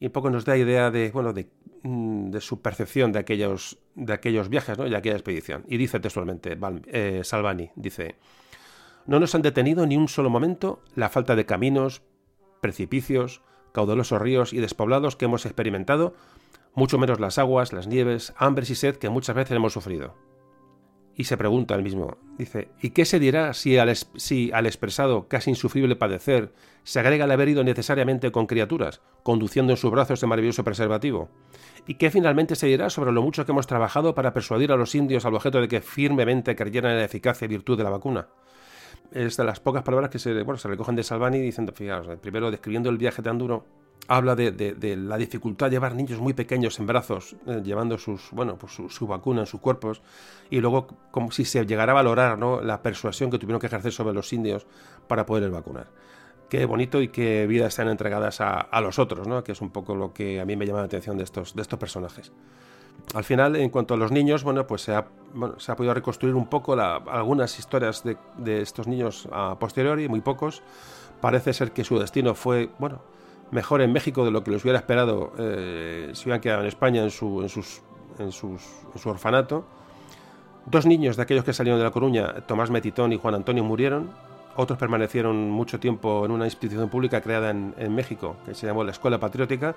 y 0.00 0.06
un 0.06 0.12
poco 0.12 0.30
nos 0.30 0.44
da 0.44 0.56
idea 0.56 0.90
de, 0.90 1.10
bueno, 1.10 1.32
de, 1.32 1.48
mm, 1.82 2.36
su 2.38 2.62
percepción 2.62 3.12
de 3.12 3.18
aquellos, 3.18 3.78
de 3.94 4.12
aquellos 4.12 4.48
viajes 4.48 4.78
¿no? 4.78 4.86
y 4.86 4.90
de 4.90 4.96
aquella 4.96 5.16
expedición. 5.16 5.64
Y 5.68 5.76
dice 5.76 6.00
textualmente, 6.00 6.58
eh, 6.86 7.20
Salvani, 7.24 7.70
dice, 7.76 8.16
no 9.06 9.20
nos 9.20 9.34
han 9.34 9.42
detenido 9.42 9.86
ni 9.86 9.96
un 9.96 10.08
solo 10.08 10.30
momento 10.30 10.82
la 10.94 11.10
falta 11.10 11.36
de 11.36 11.46
caminos, 11.46 12.02
precipicios, 12.60 13.42
caudalosos 13.72 14.20
ríos 14.20 14.52
y 14.52 14.60
despoblados 14.60 15.16
que 15.16 15.26
hemos 15.26 15.44
experimentado, 15.44 16.14
mucho 16.74 16.98
menos 16.98 17.20
las 17.20 17.38
aguas, 17.38 17.72
las 17.72 17.86
nieves, 17.86 18.32
hambres 18.36 18.70
y 18.70 18.74
sed 18.74 18.96
que 18.96 19.10
muchas 19.10 19.36
veces 19.36 19.56
hemos 19.56 19.72
sufrido. 19.72 20.14
Y 21.16 21.24
se 21.24 21.36
pregunta 21.36 21.74
el 21.74 21.82
mismo, 21.82 22.18
dice, 22.38 22.68
¿y 22.82 22.90
qué 22.90 23.04
se 23.04 23.20
dirá 23.20 23.54
si 23.54 23.78
al, 23.78 23.94
si 23.94 24.50
al 24.52 24.66
expresado 24.66 25.28
casi 25.28 25.50
insufrible 25.50 25.96
padecer 25.96 26.52
se 26.82 26.98
agrega 26.98 27.24
el 27.24 27.30
haber 27.30 27.48
ido 27.48 27.62
necesariamente 27.62 28.32
con 28.32 28.46
criaturas, 28.46 29.00
conduciendo 29.22 29.72
en 29.72 29.76
sus 29.76 29.90
brazos 29.90 30.22
el 30.22 30.28
maravilloso 30.28 30.64
preservativo? 30.64 31.28
¿Y 31.86 31.94
qué 31.94 32.10
finalmente 32.10 32.56
se 32.56 32.66
dirá 32.66 32.90
sobre 32.90 33.12
lo 33.12 33.22
mucho 33.22 33.44
que 33.44 33.52
hemos 33.52 33.66
trabajado 33.66 34.14
para 34.14 34.32
persuadir 34.32 34.72
a 34.72 34.76
los 34.76 34.94
indios 34.94 35.24
al 35.24 35.34
objeto 35.34 35.60
de 35.60 35.68
que 35.68 35.80
firmemente 35.80 36.56
creyeran 36.56 36.92
en 36.92 36.98
la 36.98 37.04
eficacia 37.04 37.44
y 37.44 37.48
virtud 37.48 37.78
de 37.78 37.84
la 37.84 37.90
vacuna? 37.90 38.28
Es 39.12 39.36
de 39.36 39.44
las 39.44 39.60
pocas 39.60 39.84
palabras 39.84 40.10
que 40.10 40.18
se, 40.18 40.32
bueno, 40.42 40.58
se 40.58 40.66
recogen 40.66 40.96
de 40.96 41.04
Salvani 41.04 41.38
diciendo, 41.38 41.72
fijaos, 41.72 42.08
primero 42.20 42.50
describiendo 42.50 42.90
el 42.90 42.98
viaje 42.98 43.22
tan 43.22 43.38
duro 43.38 43.83
habla 44.08 44.34
de, 44.34 44.96
la 44.96 45.16
dificultad 45.16 45.66
de 45.66 45.72
llevar 45.72 45.94
niños 45.94 46.20
muy 46.20 46.34
pequeños 46.34 46.78
en 46.78 46.86
brazos, 46.86 47.36
eh, 47.46 47.62
llevando 47.64 47.98
sus, 47.98 48.30
bueno, 48.32 48.56
pues 48.56 48.72
su, 48.72 49.06
vacuna 49.06 49.40
en 49.40 49.46
sus 49.46 49.60
cuerpos, 49.60 50.02
y 50.50 50.60
luego 50.60 50.86
como 51.10 51.30
si 51.30 51.44
se 51.44 51.64
llegara 51.66 51.92
a 51.92 51.94
valorar 51.94 52.38
¿no? 52.38 52.60
la 52.60 52.82
persuasión 52.82 53.30
que 53.30 53.38
tuvieron 53.38 53.60
que 53.60 53.66
ejercer 53.66 53.92
sobre 53.92 54.14
los 54.14 54.32
indios 54.32 54.66
para 55.06 55.26
poder 55.26 55.50
vacunar. 55.50 55.86
Qué 56.48 56.66
bonito 56.66 57.00
y 57.00 57.08
qué 57.08 57.46
vidas 57.46 57.68
están 57.68 57.88
entregadas 57.88 58.40
a, 58.40 58.80
los 58.80 58.98
otros, 58.98 59.26
¿no? 59.26 59.42
que 59.42 59.52
es 59.52 59.60
un 59.60 59.70
poco 59.70 59.94
lo 59.94 60.12
que 60.12 60.40
a 60.40 60.44
mí 60.44 60.56
me 60.56 60.66
llama 60.66 60.80
la 60.80 60.84
atención 60.84 61.16
de 61.16 61.24
estos, 61.24 61.54
de 61.54 61.62
estos 61.62 61.78
personajes. 61.78 62.32
Al 63.14 63.24
final, 63.24 63.56
en 63.56 63.70
cuanto 63.70 63.94
a 63.94 63.96
los 63.96 64.12
niños, 64.12 64.44
bueno, 64.44 64.66
pues 64.66 64.82
se 64.82 64.94
ha, 64.94 65.06
se 65.58 65.72
ha 65.72 65.76
podido 65.76 65.94
reconstruir 65.94 66.34
un 66.34 66.46
poco 66.46 66.74
algunas 66.74 67.58
historias 67.58 68.02
de, 68.04 68.16
de 68.38 68.62
estos 68.62 68.86
niños 68.86 69.28
a 69.32 69.58
posteriori, 69.58 70.08
muy 70.08 70.20
pocos. 70.20 70.62
Parece 71.20 71.52
ser 71.52 71.72
que 71.72 71.84
su 71.84 71.98
destino 71.98 72.34
fue, 72.34 72.70
bueno, 72.78 73.00
mejor 73.50 73.82
en 73.82 73.92
México 73.92 74.24
de 74.24 74.30
lo 74.30 74.42
que 74.42 74.50
les 74.50 74.62
hubiera 74.62 74.78
esperado 74.78 75.32
eh, 75.38 76.10
si 76.12 76.24
hubieran 76.24 76.40
quedado 76.40 76.60
en 76.62 76.66
España 76.66 77.02
en 77.02 77.10
su, 77.10 78.58
orfanato. 79.04 79.64
Dos 80.66 80.86
niños 80.86 81.16
de 81.16 81.22
aquellos 81.22 81.44
que 81.44 81.52
salieron 81.52 81.78
de 81.78 81.84
La 81.84 81.90
Coruña, 81.90 82.46
Tomás 82.46 82.70
Metitón 82.70 83.12
y 83.12 83.18
Juan 83.18 83.34
Antonio, 83.34 83.62
murieron. 83.64 84.10
Otros 84.56 84.78
permanecieron 84.78 85.50
mucho 85.50 85.80
tiempo 85.80 86.24
en 86.24 86.30
una 86.30 86.44
institución 86.44 86.88
pública 86.88 87.20
creada 87.20 87.50
en, 87.50 87.94
México, 87.94 88.36
que 88.46 88.54
se 88.54 88.66
llamó 88.66 88.84
la 88.84 88.92
Escuela 88.92 89.18
Patriótica, 89.18 89.74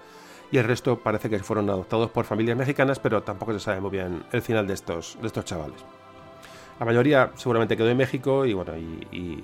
y 0.51 0.57
el 0.57 0.65
resto 0.65 0.99
parece 0.99 1.29
que 1.29 1.39
fueron 1.39 1.69
adoptados 1.69 2.11
por 2.11 2.25
familias 2.25 2.55
mexicanas, 2.55 2.99
pero 2.99 3.23
tampoco 3.23 3.53
se 3.53 3.59
sabe 3.59 3.81
muy 3.81 3.89
bien 3.89 4.23
el 4.31 4.41
final 4.41 4.67
de 4.67 4.75
estos, 4.75 5.17
de 5.19 5.27
estos 5.27 5.45
chavales. 5.45 5.83
La 6.79 6.85
mayoría 6.85 7.31
seguramente 7.35 7.75
quedó 7.75 7.89
en 7.89 7.97
México 7.97 8.45
y 8.45 8.53
bueno, 8.53 8.73
y 8.77 9.43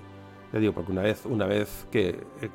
le 0.53 0.59
digo, 0.59 0.73
porque 0.73 0.91
una 0.91 1.01
vez, 1.01 1.25
una 1.25 1.48
vez 1.48 1.88
que 1.91 2.09
eh, 2.09 2.49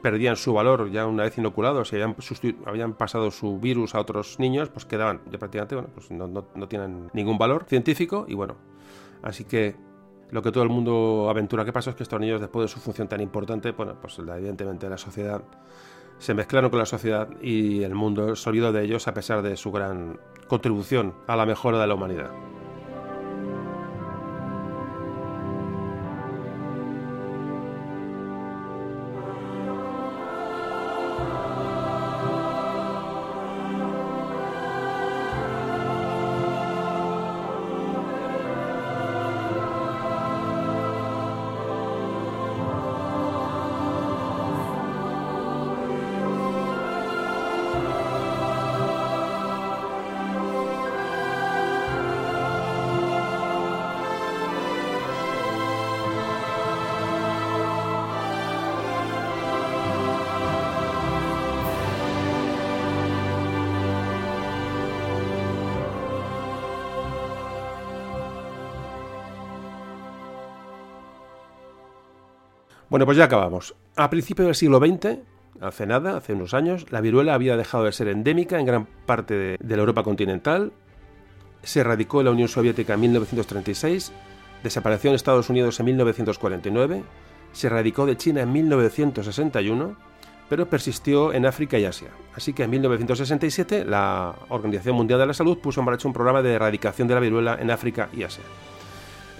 perdían 0.00 0.36
su 0.36 0.54
valor, 0.54 0.90
ya 0.90 1.06
una 1.06 1.24
vez 1.24 1.36
inoculados 1.36 1.92
y 1.92 1.96
habían, 1.96 2.16
habían, 2.64 2.94
pasado 2.94 3.32
su 3.32 3.58
virus 3.58 3.96
a 3.96 4.00
otros 4.00 4.38
niños, 4.38 4.68
pues 4.68 4.84
quedaban 4.84 5.20
ya 5.30 5.38
prácticamente, 5.38 5.74
bueno, 5.74 5.90
pues 5.92 6.10
no, 6.12 6.28
no, 6.28 6.68
tienen 6.68 7.10
ningún 7.12 7.38
valor 7.38 7.64
científico 7.64 8.24
y 8.28 8.34
bueno, 8.34 8.54
así 9.22 9.44
que 9.44 9.74
lo 10.30 10.42
que 10.42 10.52
todo 10.52 10.62
el 10.62 10.70
mundo 10.70 11.26
aventura 11.28 11.64
que 11.64 11.72
pasó 11.72 11.90
es 11.90 11.96
que 11.96 12.04
estos 12.04 12.20
niños, 12.20 12.40
después 12.40 12.64
de 12.64 12.68
su 12.68 12.78
función 12.78 13.08
tan 13.08 13.20
importante, 13.20 13.72
bueno, 13.72 13.96
pues 14.00 14.16
evidentemente 14.20 14.88
la 14.88 14.96
sociedad 14.96 15.42
se 16.18 16.34
mezclaron 16.34 16.70
con 16.70 16.78
la 16.78 16.86
sociedad 16.86 17.28
y 17.42 17.82
el 17.82 17.96
mundo 17.96 18.36
se 18.36 18.48
olvidó 18.48 18.70
de 18.70 18.84
ellos 18.84 19.08
a 19.08 19.14
pesar 19.14 19.42
de 19.42 19.56
su 19.56 19.72
gran 19.72 20.20
contribución 20.46 21.14
a 21.26 21.34
la 21.34 21.46
mejora 21.46 21.80
de 21.80 21.86
la 21.88 21.94
humanidad. 21.94 22.30
Bueno, 72.90 73.06
pues 73.06 73.16
ya 73.16 73.24
acabamos. 73.24 73.76
A 73.94 74.10
principios 74.10 74.46
del 74.46 74.56
siglo 74.56 74.78
XX, 74.78 75.20
hace 75.60 75.86
nada, 75.86 76.16
hace 76.16 76.32
unos 76.32 76.54
años, 76.54 76.86
la 76.90 77.00
viruela 77.00 77.34
había 77.34 77.56
dejado 77.56 77.84
de 77.84 77.92
ser 77.92 78.08
endémica 78.08 78.58
en 78.58 78.66
gran 78.66 78.86
parte 79.06 79.58
de, 79.60 79.76
la 79.76 79.76
Europa 79.76 80.02
continental. 80.02 80.72
Se 81.62 81.84
radicó 81.84 82.20
en 82.20 82.24
la 82.24 82.32
Unión 82.32 82.48
Soviética 82.48 82.94
en 82.94 83.00
1936, 83.02 84.10
desapareció 84.64 85.10
en 85.10 85.14
Estados 85.14 85.48
Unidos 85.48 85.78
en 85.78 85.86
1949, 85.86 87.04
se 87.52 87.68
radicó 87.68 88.06
de 88.06 88.16
China 88.16 88.40
en 88.40 88.52
1961, 88.52 89.96
pero 90.48 90.68
persistió 90.68 91.32
en 91.32 91.46
África 91.46 91.78
y 91.78 91.84
Asia. 91.84 92.08
Así 92.34 92.52
que 92.52 92.64
en 92.64 92.70
1967 92.70 93.84
la 93.84 94.34
Organización 94.48 94.96
Mundial 94.96 95.20
de 95.20 95.26
la 95.26 95.34
Salud 95.34 95.58
puso 95.58 95.78
en 95.78 95.86
marcha 95.86 96.08
un 96.08 96.14
programa 96.14 96.42
de 96.42 96.54
erradicación 96.54 97.06
de 97.06 97.14
la 97.14 97.20
viruela 97.20 97.56
en 97.60 97.70
África 97.70 98.08
y 98.12 98.24
Asia. 98.24 98.42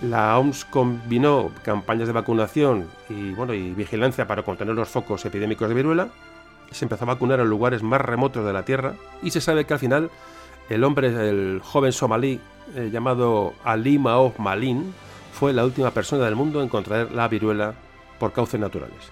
La 0.02 0.38
OMS 0.38 0.64
combinó 0.64 1.50
campañas 1.62 2.06
de 2.06 2.14
vacunación 2.14 2.86
y, 3.10 3.32
bueno, 3.32 3.52
y 3.52 3.72
vigilancia 3.74 4.26
para 4.26 4.42
contener 4.42 4.74
los 4.74 4.88
focos 4.88 5.24
epidémicos 5.26 5.68
de 5.68 5.74
viruela. 5.74 6.08
Se 6.70 6.86
empezó 6.86 7.04
a 7.04 7.08
vacunar 7.08 7.40
en 7.40 7.48
lugares 7.48 7.82
más 7.82 8.00
remotos 8.00 8.44
de 8.46 8.52
la 8.52 8.64
Tierra 8.64 8.94
y 9.22 9.30
se 9.30 9.40
sabe 9.40 9.66
que 9.66 9.74
al 9.74 9.80
final 9.80 10.10
el 10.70 10.84
hombre, 10.84 11.08
el 11.08 11.60
joven 11.62 11.92
somalí 11.92 12.40
eh, 12.76 12.90
llamado 12.90 13.52
Ali 13.64 13.98
Maof 13.98 14.38
Malin, 14.38 14.94
fue 15.32 15.52
la 15.52 15.64
última 15.64 15.90
persona 15.90 16.24
del 16.24 16.36
mundo 16.36 16.62
en 16.62 16.68
contraer 16.68 17.12
la 17.12 17.28
viruela 17.28 17.74
por 18.18 18.32
cauces 18.32 18.60
naturales. 18.60 19.10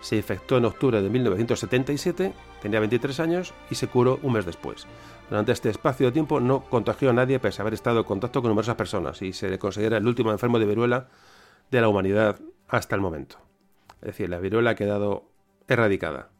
Se 0.00 0.16
infectó 0.16 0.56
en 0.56 0.64
octubre 0.64 1.02
de 1.02 1.10
1977, 1.10 2.32
tenía 2.62 2.80
23 2.80 3.20
años 3.20 3.52
y 3.70 3.74
se 3.74 3.88
curó 3.88 4.18
un 4.22 4.32
mes 4.32 4.46
después. 4.46 4.86
Durante 5.30 5.52
este 5.52 5.70
espacio 5.70 6.06
de 6.06 6.12
tiempo 6.12 6.40
no 6.40 6.64
contagió 6.64 7.10
a 7.10 7.12
nadie 7.12 7.38
pese 7.38 7.60
a 7.60 7.62
haber 7.62 7.74
estado 7.74 8.00
en 8.00 8.04
contacto 8.04 8.42
con 8.42 8.48
numerosas 8.48 8.74
personas 8.74 9.22
y 9.22 9.32
se 9.32 9.48
le 9.48 9.60
considera 9.60 9.98
el 9.98 10.06
último 10.08 10.32
enfermo 10.32 10.58
de 10.58 10.66
viruela 10.66 11.06
de 11.70 11.80
la 11.80 11.88
humanidad 11.88 12.40
hasta 12.66 12.96
el 12.96 13.00
momento. 13.00 13.36
Es 14.00 14.08
decir, 14.08 14.28
la 14.28 14.40
viruela 14.40 14.70
ha 14.70 14.74
quedado 14.74 15.30
erradicada. 15.68 16.30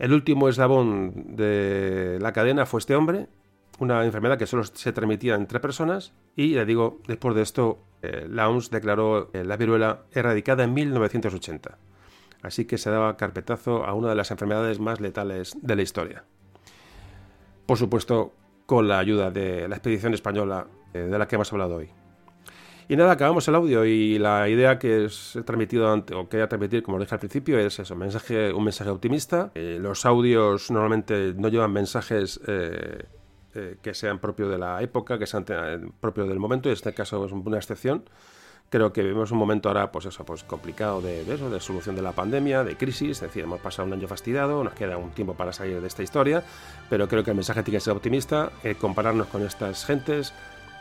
El 0.00 0.12
último 0.12 0.48
eslabón 0.48 1.36
de 1.36 2.18
la 2.20 2.32
cadena 2.32 2.66
fue 2.66 2.80
este 2.80 2.96
hombre, 2.96 3.28
una 3.78 4.04
enfermedad 4.04 4.36
que 4.36 4.46
solo 4.46 4.64
se 4.64 4.92
transmitía 4.92 5.36
entre 5.36 5.60
personas 5.60 6.12
y, 6.34 6.54
le 6.54 6.66
digo, 6.66 7.00
después 7.06 7.36
de 7.36 7.42
esto, 7.42 7.84
eh, 8.02 8.26
la 8.28 8.48
OMS 8.48 8.68
declaró 8.68 9.30
eh, 9.32 9.44
la 9.44 9.56
viruela 9.56 10.06
erradicada 10.10 10.64
en 10.64 10.74
1980. 10.74 11.78
Así 12.42 12.64
que 12.64 12.78
se 12.78 12.90
daba 12.90 13.16
carpetazo 13.16 13.84
a 13.84 13.94
una 13.94 14.08
de 14.08 14.16
las 14.16 14.32
enfermedades 14.32 14.80
más 14.80 15.00
letales 15.00 15.56
de 15.62 15.76
la 15.76 15.82
historia 15.82 16.24
por 17.66 17.78
supuesto 17.78 18.32
con 18.66 18.88
la 18.88 18.98
ayuda 18.98 19.30
de 19.30 19.68
la 19.68 19.76
expedición 19.76 20.14
española 20.14 20.66
eh, 20.92 21.00
de 21.00 21.18
la 21.18 21.28
que 21.28 21.36
hemos 21.36 21.52
hablado 21.52 21.76
hoy. 21.76 21.90
Y 22.86 22.96
nada, 22.96 23.12
acabamos 23.12 23.48
el 23.48 23.54
audio 23.54 23.86
y 23.86 24.18
la 24.18 24.46
idea 24.48 24.78
que 24.78 25.06
he 25.06 25.42
transmitido 25.42 25.90
o 25.94 26.28
que 26.28 26.36
voy 26.36 26.44
a 26.44 26.48
transmitir, 26.48 26.82
como 26.82 26.98
dije 26.98 27.14
al 27.14 27.18
principio, 27.18 27.58
es 27.58 27.78
eso, 27.78 27.96
mensaje, 27.96 28.52
un 28.52 28.64
mensaje 28.64 28.90
optimista. 28.90 29.50
Eh, 29.54 29.78
los 29.80 30.04
audios 30.04 30.70
normalmente 30.70 31.32
no 31.34 31.48
llevan 31.48 31.72
mensajes 31.72 32.40
eh, 32.46 33.06
que 33.80 33.94
sean 33.94 34.18
propios 34.18 34.50
de 34.50 34.58
la 34.58 34.82
época, 34.82 35.18
que 35.18 35.26
sean 35.26 35.46
propios 35.98 36.28
del 36.28 36.38
momento, 36.38 36.68
y 36.68 36.72
en 36.72 36.74
este 36.74 36.92
caso 36.92 37.24
es 37.24 37.32
una 37.32 37.56
excepción. 37.56 38.04
Creo 38.74 38.92
que 38.92 39.04
vivimos 39.04 39.30
un 39.30 39.38
momento 39.38 39.68
ahora, 39.68 39.92
pues 39.92 40.06
eso, 40.06 40.24
pues 40.24 40.42
complicado 40.42 41.00
de, 41.00 41.20
eso, 41.32 41.48
de 41.48 41.60
solución 41.60 41.94
de 41.94 42.02
la 42.02 42.10
pandemia, 42.10 42.64
de 42.64 42.76
crisis, 42.76 43.10
es 43.10 43.20
decir, 43.20 43.44
hemos 43.44 43.60
pasado 43.60 43.86
un 43.86 43.94
año 43.94 44.08
fastidiado, 44.08 44.64
nos 44.64 44.72
queda 44.72 44.96
un 44.96 45.12
tiempo 45.12 45.34
para 45.34 45.52
salir 45.52 45.80
de 45.80 45.86
esta 45.86 46.02
historia, 46.02 46.42
pero 46.90 47.06
creo 47.06 47.22
que 47.22 47.30
el 47.30 47.36
mensaje 47.36 47.62
tiene 47.62 47.76
que 47.76 47.82
ser 47.82 47.92
optimista, 47.92 48.50
eh, 48.64 48.74
compararnos 48.74 49.28
con 49.28 49.42
estas 49.46 49.84
gentes. 49.84 50.34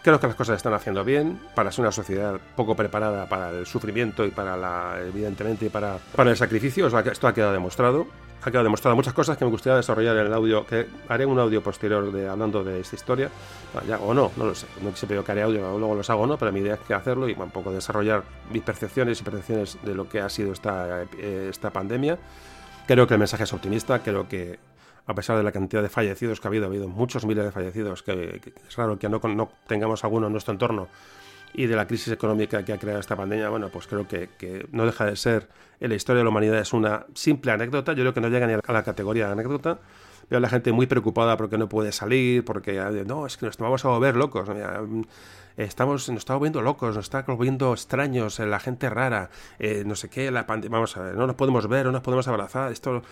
Creo 0.03 0.19
que 0.19 0.27
las 0.27 0.35
cosas 0.35 0.57
están 0.57 0.73
haciendo 0.73 1.03
bien 1.03 1.39
para 1.55 1.71
ser 1.71 1.83
una 1.83 1.91
sociedad 1.91 2.39
poco 2.55 2.75
preparada 2.75 3.25
para 3.27 3.49
el 3.51 3.65
sufrimiento 3.65 4.25
y 4.25 4.31
para 4.31 4.57
la, 4.57 4.97
evidentemente, 4.99 5.69
para, 5.69 5.97
para 6.15 6.31
el 6.31 6.37
sacrificio. 6.37 6.87
esto 6.87 7.27
ha 7.27 7.33
quedado 7.33 7.53
demostrado 7.53 8.05
ha 8.45 8.51
quedado 8.51 8.65
demostrado 8.65 8.95
muchas 8.95 9.13
cosas 9.13 9.37
que 9.37 9.45
me 9.45 9.51
gustaría 9.51 9.77
desarrollar 9.77 10.17
en 10.17 10.27
el 10.27 10.33
audio, 10.33 10.65
que 10.65 10.87
haré 11.07 11.25
un 11.25 11.39
audio 11.39 11.63
posterior 11.63 12.11
de 12.11 12.27
hablando 12.27 12.63
de 12.63 12.81
esta 12.81 12.95
historia, 12.95 13.29
o 14.01 14.13
no, 14.13 14.31
no 14.35 14.45
lo 14.45 14.55
sé, 14.55 14.67
no 14.81 14.93
siempre 14.95 15.15
yo 15.15 15.23
que 15.23 15.31
haré 15.31 15.43
audio, 15.43 15.77
luego 15.77 15.95
los 15.95 16.09
hago, 16.09 16.27
¿no? 16.27 16.37
Pero 16.37 16.51
mi 16.51 16.59
idea 16.59 16.75
es 16.75 16.81
que 16.81 16.93
hacerlo 16.93 17.29
y 17.29 17.33
un 17.33 17.51
poco 17.51 17.71
desarrollar 17.71 18.23
mis 18.51 18.63
percepciones 18.63 19.21
y 19.21 19.23
percepciones 19.23 19.77
de 19.83 19.95
lo 19.95 20.09
que 20.09 20.19
ha 20.19 20.29
sido 20.29 20.51
esta, 20.51 21.03
eh, 21.17 21.47
esta 21.49 21.69
pandemia. 21.69 22.17
Creo 22.85 23.07
que 23.07 23.13
el 23.13 23.19
mensaje 23.19 23.43
es 23.43 23.53
optimista, 23.53 23.99
creo 23.99 24.27
que 24.27 24.59
a 25.05 25.13
pesar 25.15 25.37
de 25.37 25.43
la 25.43 25.51
cantidad 25.51 25.81
de 25.81 25.89
fallecidos 25.89 26.39
que 26.39 26.47
ha 26.47 26.49
habido, 26.49 26.65
ha 26.65 26.67
habido 26.67 26.87
muchos 26.87 27.25
miles 27.25 27.45
de 27.45 27.51
fallecidos, 27.51 28.03
que, 28.03 28.41
es 28.67 28.75
raro 28.75 28.97
que 28.97 29.09
no, 29.09 29.19
no 29.19 29.51
tengamos 29.67 30.03
alguno 30.03 30.27
en 30.27 30.33
nuestro 30.33 30.53
entorno 30.53 30.87
y 31.53 31.67
de 31.67 31.75
la 31.75 31.85
crisis 31.87 32.11
económica 32.11 32.65
que 32.65 32.73
ha 32.73 32.77
creado 32.77 32.99
esta 32.99 33.15
pandemia, 33.15 33.49
bueno, 33.49 33.69
pues 33.69 33.87
creo 33.87 34.07
que, 34.07 34.67
no 34.71 34.85
deja 34.85 35.05
de 35.05 35.15
ser 35.15 35.47
en 35.79 35.89
la 35.89 35.95
historia 35.95 36.19
de 36.19 36.23
la 36.23 36.29
humanidad 36.29 36.59
es 36.59 36.73
una 36.73 37.05
simple 37.13 37.51
anécdota. 37.51 37.93
Yo 37.93 38.03
creo 38.03 38.13
que 38.13 38.21
no 38.21 38.29
llega 38.29 38.47
ni 38.47 38.53
a 38.53 38.71
la 38.71 38.83
categoría 38.83 39.27
de 39.27 39.33
anécdota. 39.33 39.79
Veo 40.29 40.37
a 40.37 40.41
la 40.41 40.49
gente 40.49 40.71
muy 40.71 40.87
preocupada 40.87 41.37
porque 41.37 41.57
no 41.57 41.67
puede 41.67 41.91
salir, 41.91 42.43
porque 42.45 42.81
no, 43.05 43.25
es 43.27 43.37
que 43.37 43.45
nos 43.45 43.57
vamos 43.57 43.83
a 43.85 43.89
volver 43.89 44.15
locos. 44.15 44.49
Estamos, 45.55 46.09
nos 46.09 46.17
estamos 46.17 46.41
viendo 46.41 46.61
locos, 46.61 46.95
nos 46.95 47.05
estamos 47.05 47.39
viendo 47.39 47.73
extraños, 47.73 48.39
la 48.39 48.59
gente 48.59 48.89
rara, 48.89 49.29
eh, 49.59 49.83
no 49.85 49.95
sé 49.95 50.09
qué, 50.09 50.31
la 50.31 50.43
vamos 50.43 50.97
a 50.97 51.01
ver, 51.01 51.15
no 51.15 51.27
nos 51.27 51.35
podemos 51.35 51.67
ver, 51.67 51.85
no 51.85 51.91
nos 51.91 52.01
podemos 52.01 52.27
abrazar, 52.27 52.71
esto, 52.71 53.03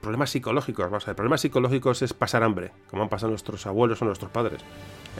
problemas 0.00 0.30
psicológicos, 0.30 0.86
vamos 0.86 1.04
a 1.04 1.10
ver, 1.10 1.16
problemas 1.16 1.40
psicológicos 1.40 2.02
es 2.02 2.14
pasar 2.14 2.42
hambre, 2.42 2.72
como 2.90 3.04
han 3.04 3.08
pasado 3.08 3.30
nuestros 3.30 3.64
abuelos 3.66 4.02
o 4.02 4.04
nuestros 4.06 4.30
padres. 4.30 4.60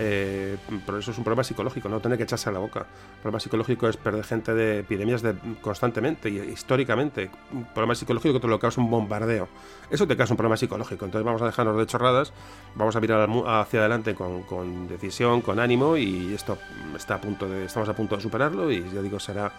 Eh, 0.00 0.56
pero 0.86 0.98
eso 0.98 1.10
es 1.10 1.18
un 1.18 1.24
problema 1.24 1.42
psicológico, 1.42 1.88
no 1.88 2.00
tener 2.00 2.18
que 2.18 2.24
echarse 2.24 2.48
a 2.48 2.52
la 2.52 2.60
boca. 2.60 2.80
Un 3.16 3.22
problema 3.22 3.40
psicológico 3.40 3.88
es 3.88 3.96
perder 3.96 4.24
gente 4.24 4.54
de 4.54 4.80
epidemias 4.80 5.22
de, 5.22 5.34
constantemente 5.60 6.28
y 6.28 6.38
históricamente. 6.38 7.30
Un 7.52 7.64
problema 7.64 7.96
psicológico 7.96 8.38
te 8.38 8.46
lo 8.46 8.60
causa 8.60 8.80
un 8.80 8.90
bombardeo. 8.90 9.48
Eso 9.90 10.06
te 10.06 10.16
causa 10.16 10.34
un 10.34 10.36
problema 10.36 10.56
psicológico. 10.56 11.04
Entonces 11.04 11.24
vamos 11.24 11.42
a 11.42 11.46
dejarnos 11.46 11.76
de 11.76 11.86
chorradas, 11.86 12.32
vamos 12.76 12.94
a 12.94 13.00
mirar 13.00 13.28
hacia 13.46 13.80
adelante 13.80 14.14
con, 14.14 14.42
con 14.44 14.86
decisión, 14.86 15.40
con 15.40 15.58
ánimo 15.58 15.96
y 15.96 16.32
esto 16.32 16.47
está 16.96 17.16
a 17.16 17.20
punto 17.20 17.48
de, 17.48 17.64
estamos 17.64 17.88
a 17.88 17.94
punto 17.94 18.16
de 18.16 18.22
superarlo 18.22 18.70
y 18.70 18.88
ya 18.90 19.02
digo, 19.02 19.18
será 19.18 19.52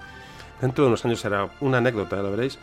dentro 0.61 0.83
de 0.83 0.87
unos 0.89 1.03
años 1.05 1.19
será 1.19 1.49
una 1.61 1.77
anécdota, 1.77 2.17
lo 2.17 2.31
veréis. 2.31 2.57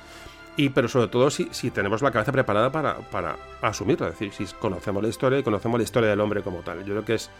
Y, 0.56 0.70
pero 0.70 0.88
sobre 0.88 1.08
todo 1.08 1.30
si, 1.30 1.48
si 1.50 1.70
tenemos 1.70 2.00
la 2.00 2.10
cabeza 2.10 2.32
preparada 2.32 2.72
para, 2.72 2.96
para 2.96 3.36
asumirlo, 3.60 4.06
es 4.06 4.18
decir, 4.18 4.32
si 4.32 4.54
conocemos 4.54 5.02
la 5.02 5.08
historia 5.08 5.38
y 5.38 5.42
conocemos 5.42 5.78
la 5.78 5.84
historia 5.84 6.08
del 6.08 6.20
hombre 6.20 6.42
como 6.42 6.60
tal. 6.60 6.78
Yo 6.78 6.94
creo 6.94 7.04
que 7.04 7.14
es 7.14 7.30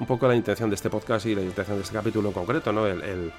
un 0.00 0.06
poco 0.06 0.26
la 0.26 0.34
intención 0.34 0.70
de 0.70 0.74
este 0.74 0.90
podcast 0.90 1.26
y 1.26 1.36
la 1.36 1.42
intención 1.42 1.76
de 1.76 1.84
este 1.84 1.94
capítulo 1.94 2.28
en 2.28 2.34
concreto, 2.34 2.72
¿no? 2.72 2.86
El, 2.86 3.32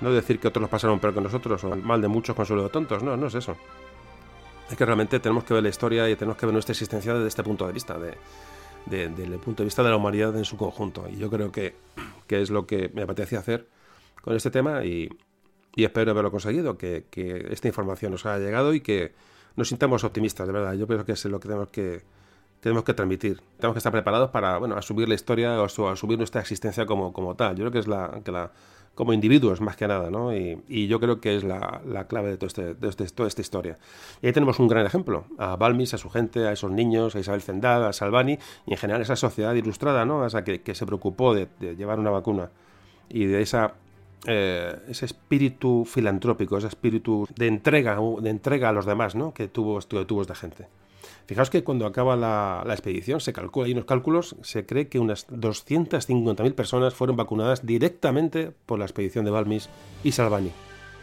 no 0.00 0.12
decir 0.12 0.38
que 0.38 0.48
otros 0.48 0.60
los 0.60 0.70
pasaron 0.70 1.00
peor 1.00 1.14
que 1.14 1.20
nosotros 1.20 1.64
o 1.64 1.72
el 1.72 1.82
mal 1.82 2.00
de 2.00 2.06
muchos 2.06 2.36
consuelo 2.36 2.64
de 2.64 2.68
tontos, 2.68 3.02
no, 3.02 3.16
no 3.16 3.26
es 3.26 3.34
eso. 3.34 3.56
Es 4.70 4.76
que 4.76 4.84
realmente 4.84 5.18
tenemos 5.20 5.42
que 5.44 5.54
ver 5.54 5.62
la 5.62 5.68
historia 5.70 6.08
y 6.08 6.14
tenemos 6.16 6.36
que 6.36 6.46
ver 6.46 6.52
nuestra 6.52 6.72
existencia 6.72 7.14
desde 7.14 7.28
este 7.28 7.42
punto 7.42 7.66
de 7.66 7.72
vista, 7.72 7.98
de, 7.98 8.14
desde 8.86 9.24
el 9.24 9.38
punto 9.38 9.62
de 9.62 9.66
vista 9.66 9.82
de 9.82 9.90
la 9.90 9.96
humanidad 9.96 10.36
en 10.36 10.44
su 10.44 10.56
conjunto. 10.56 11.06
Y 11.10 11.16
yo 11.16 11.30
creo 11.30 11.52
que, 11.52 11.74
que 12.26 12.40
es 12.40 12.50
lo 12.50 12.66
que 12.66 12.90
me 12.94 13.02
apetecía 13.02 13.38
hacer 13.38 13.68
con 14.22 14.34
este 14.34 14.50
tema 14.50 14.84
y, 14.84 15.08
y 15.74 15.84
espero 15.84 16.10
haberlo 16.10 16.30
conseguido, 16.30 16.78
que, 16.78 17.06
que, 17.10 17.48
esta 17.50 17.68
información 17.68 18.12
nos 18.12 18.24
haya 18.26 18.44
llegado 18.44 18.74
y 18.74 18.80
que 18.80 19.12
nos 19.56 19.68
sintamos 19.68 20.04
optimistas, 20.04 20.46
de 20.46 20.52
verdad. 20.52 20.74
Yo 20.74 20.86
creo 20.86 21.04
que 21.04 21.12
es 21.12 21.24
lo 21.26 21.38
que 21.38 21.48
tenemos 21.48 21.68
que, 21.68 22.02
tenemos 22.60 22.84
que 22.84 22.94
transmitir. 22.94 23.40
Tenemos 23.58 23.74
que 23.74 23.78
estar 23.78 23.92
preparados 23.92 24.30
para, 24.30 24.58
bueno, 24.58 24.76
asumir 24.76 25.08
la 25.08 25.14
historia 25.14 25.60
o 25.60 25.88
asumir 25.88 26.18
nuestra 26.18 26.40
existencia 26.40 26.86
como, 26.86 27.12
como 27.12 27.34
tal. 27.34 27.56
Yo 27.56 27.64
creo 27.64 27.72
que 27.72 27.78
es 27.78 27.86
la, 27.86 28.20
que 28.24 28.32
la 28.32 28.50
como 28.96 29.12
individuos 29.12 29.60
más 29.60 29.76
que 29.76 29.86
nada, 29.86 30.10
¿no? 30.10 30.34
Y, 30.34 30.88
yo 30.88 30.98
creo 30.98 31.20
que 31.20 31.36
es 31.36 31.44
la, 31.44 31.82
la 31.86 32.06
clave 32.06 32.30
de, 32.30 32.36
todo 32.38 32.46
este, 32.48 32.74
este, 32.82 33.06
toda 33.08 33.28
esta 33.28 33.42
historia. 33.42 33.78
Y 34.22 34.26
ahí 34.26 34.32
tenemos 34.32 34.58
un 34.58 34.68
gran 34.68 34.86
ejemplo, 34.86 35.26
a 35.38 35.54
Balmis, 35.56 35.94
a 35.94 35.98
su 35.98 36.08
gente, 36.08 36.48
a 36.48 36.52
esos 36.52 36.70
niños, 36.70 37.14
a 37.14 37.20
Isabel 37.20 37.42
Zendal, 37.42 37.84
a 37.84 37.92
Salvani, 37.92 38.38
y 38.66 38.72
en 38.72 38.78
general 38.78 39.02
esa 39.02 39.14
sociedad 39.14 39.54
ilustrada, 39.54 40.06
¿no? 40.06 40.26
Esa 40.26 40.42
que, 40.42 40.74
se 40.74 40.86
preocupó 40.86 41.34
de, 41.34 41.46
llevar 41.76 42.00
una 42.00 42.10
vacuna 42.10 42.50
y 43.08 43.26
de. 43.26 43.46
Eh, 44.28 44.76
ese 44.88 45.04
espíritu 45.04 45.84
filantrópico, 45.84 46.56
ese 46.56 46.66
espíritu 46.66 47.28
de 47.36 47.46
entrega, 47.46 47.98
de 48.20 48.30
entrega 48.30 48.70
a 48.70 48.72
los 48.72 48.86
demás, 48.86 49.14
¿no? 49.14 49.32
Que 49.32 49.46
tuvo, 49.46 49.78
que 49.78 50.04
tuvo 50.04 50.22
esta 50.22 50.34
gente. 50.34 50.66
Fijaos 51.26 51.50
que 51.50 51.64
cuando 51.64 51.86
acaba 51.86 52.16
la, 52.16 52.64
expedición, 52.68 53.20
se 53.20 53.32
calcula, 53.32 53.66
hay 53.66 53.72
unos 53.72 53.84
cálculos, 53.84 54.36
se 54.42 54.66
cree 54.66 54.88
que 54.88 54.98
unas 54.98 55.26
250.000 55.28 56.54
personas 56.54 56.94
fueron 56.94 57.16
vacunadas 57.16 57.66
directamente 57.66 58.52
por 58.66 58.78
la 58.78 58.84
expedición 58.84 59.24
de 59.24 59.30
Balmis 59.30 59.68
y 60.04 60.12
Salvani. 60.12 60.52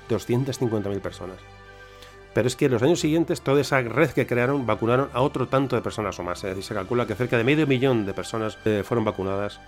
250.000 0.09 0.99
personas. 0.99 1.37
Pero 2.33 2.47
es 2.47 2.55
que 2.55 2.65
en 2.65 2.71
los 2.71 2.81
años 2.81 2.99
siguientes 2.99 3.41
toda 3.41 3.61
esa 3.61 3.81
red 3.81 4.09
que 4.09 4.25
crearon 4.25 4.65
vacunaron 4.65 5.09
a 5.13 5.21
otro 5.21 5.47
tanto 5.47 5.75
de 5.75 5.81
personas 5.81 6.17
o 6.19 6.23
más. 6.23 6.39
Es 6.39 6.49
decir, 6.49 6.63
se 6.63 6.73
calcula 6.73 7.05
que 7.05 7.15
cerca 7.15 7.37
de 7.37 7.43
medio 7.43 7.67
millón 7.67 8.05
de 8.05 8.13
personas 8.13 8.57
eh, 8.65 8.83
fueron 8.83 9.05
vacunadas 9.05 9.59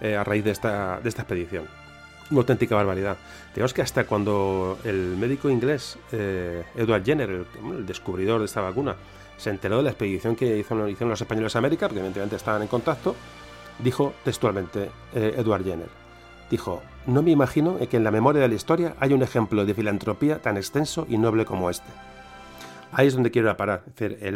eh, 0.00 0.16
a 0.16 0.24
raíz 0.24 0.44
de 0.44 0.50
esta, 0.50 1.00
de 1.00 1.08
esta 1.08 1.22
expedición. 1.22 1.66
Una 2.30 2.40
auténtica 2.40 2.74
barbaridad. 2.74 3.16
Digamos 3.54 3.72
que 3.72 3.82
hasta 3.82 4.04
cuando 4.04 4.78
el 4.84 5.16
médico 5.16 5.48
inglés 5.48 5.96
eh, 6.12 6.64
Edward 6.76 7.04
Jenner, 7.04 7.30
el, 7.30 7.86
descubridor 7.86 8.40
de 8.40 8.46
esta 8.46 8.60
vacuna, 8.60 8.96
se 9.38 9.50
enteró 9.50 9.78
de 9.78 9.84
la 9.84 9.90
expedición 9.90 10.36
que 10.36 10.58
hicieron, 10.58 11.08
los 11.08 11.20
españoles 11.20 11.56
a 11.56 11.60
América, 11.60 11.86
porque 11.86 12.00
evidentemente 12.00 12.36
estaban 12.36 12.60
en 12.60 12.68
contacto, 12.68 13.16
dijo 13.78 14.12
textualmente 14.24 14.90
eh, 15.14 15.34
Edward 15.38 15.64
Jenner. 15.64 15.88
Dijo, 16.50 16.82
no 17.06 17.22
me 17.22 17.30
imagino 17.30 17.78
que 17.78 17.96
en 17.96 18.04
la 18.04 18.10
memoria 18.10 18.42
de 18.42 18.48
la 18.48 18.54
historia 18.54 18.94
hay 19.00 19.12
un 19.12 19.22
ejemplo 19.22 19.64
de 19.64 19.74
filantropía 19.74 20.40
tan 20.40 20.56
extenso 20.56 21.06
y 21.08 21.18
noble 21.18 21.44
como 21.44 21.70
este. 21.70 21.90
Ahí 22.92 23.06
es 23.06 23.14
donde 23.14 23.30
quiero 23.30 23.54
parar. 23.56 23.84
Es 23.98 24.34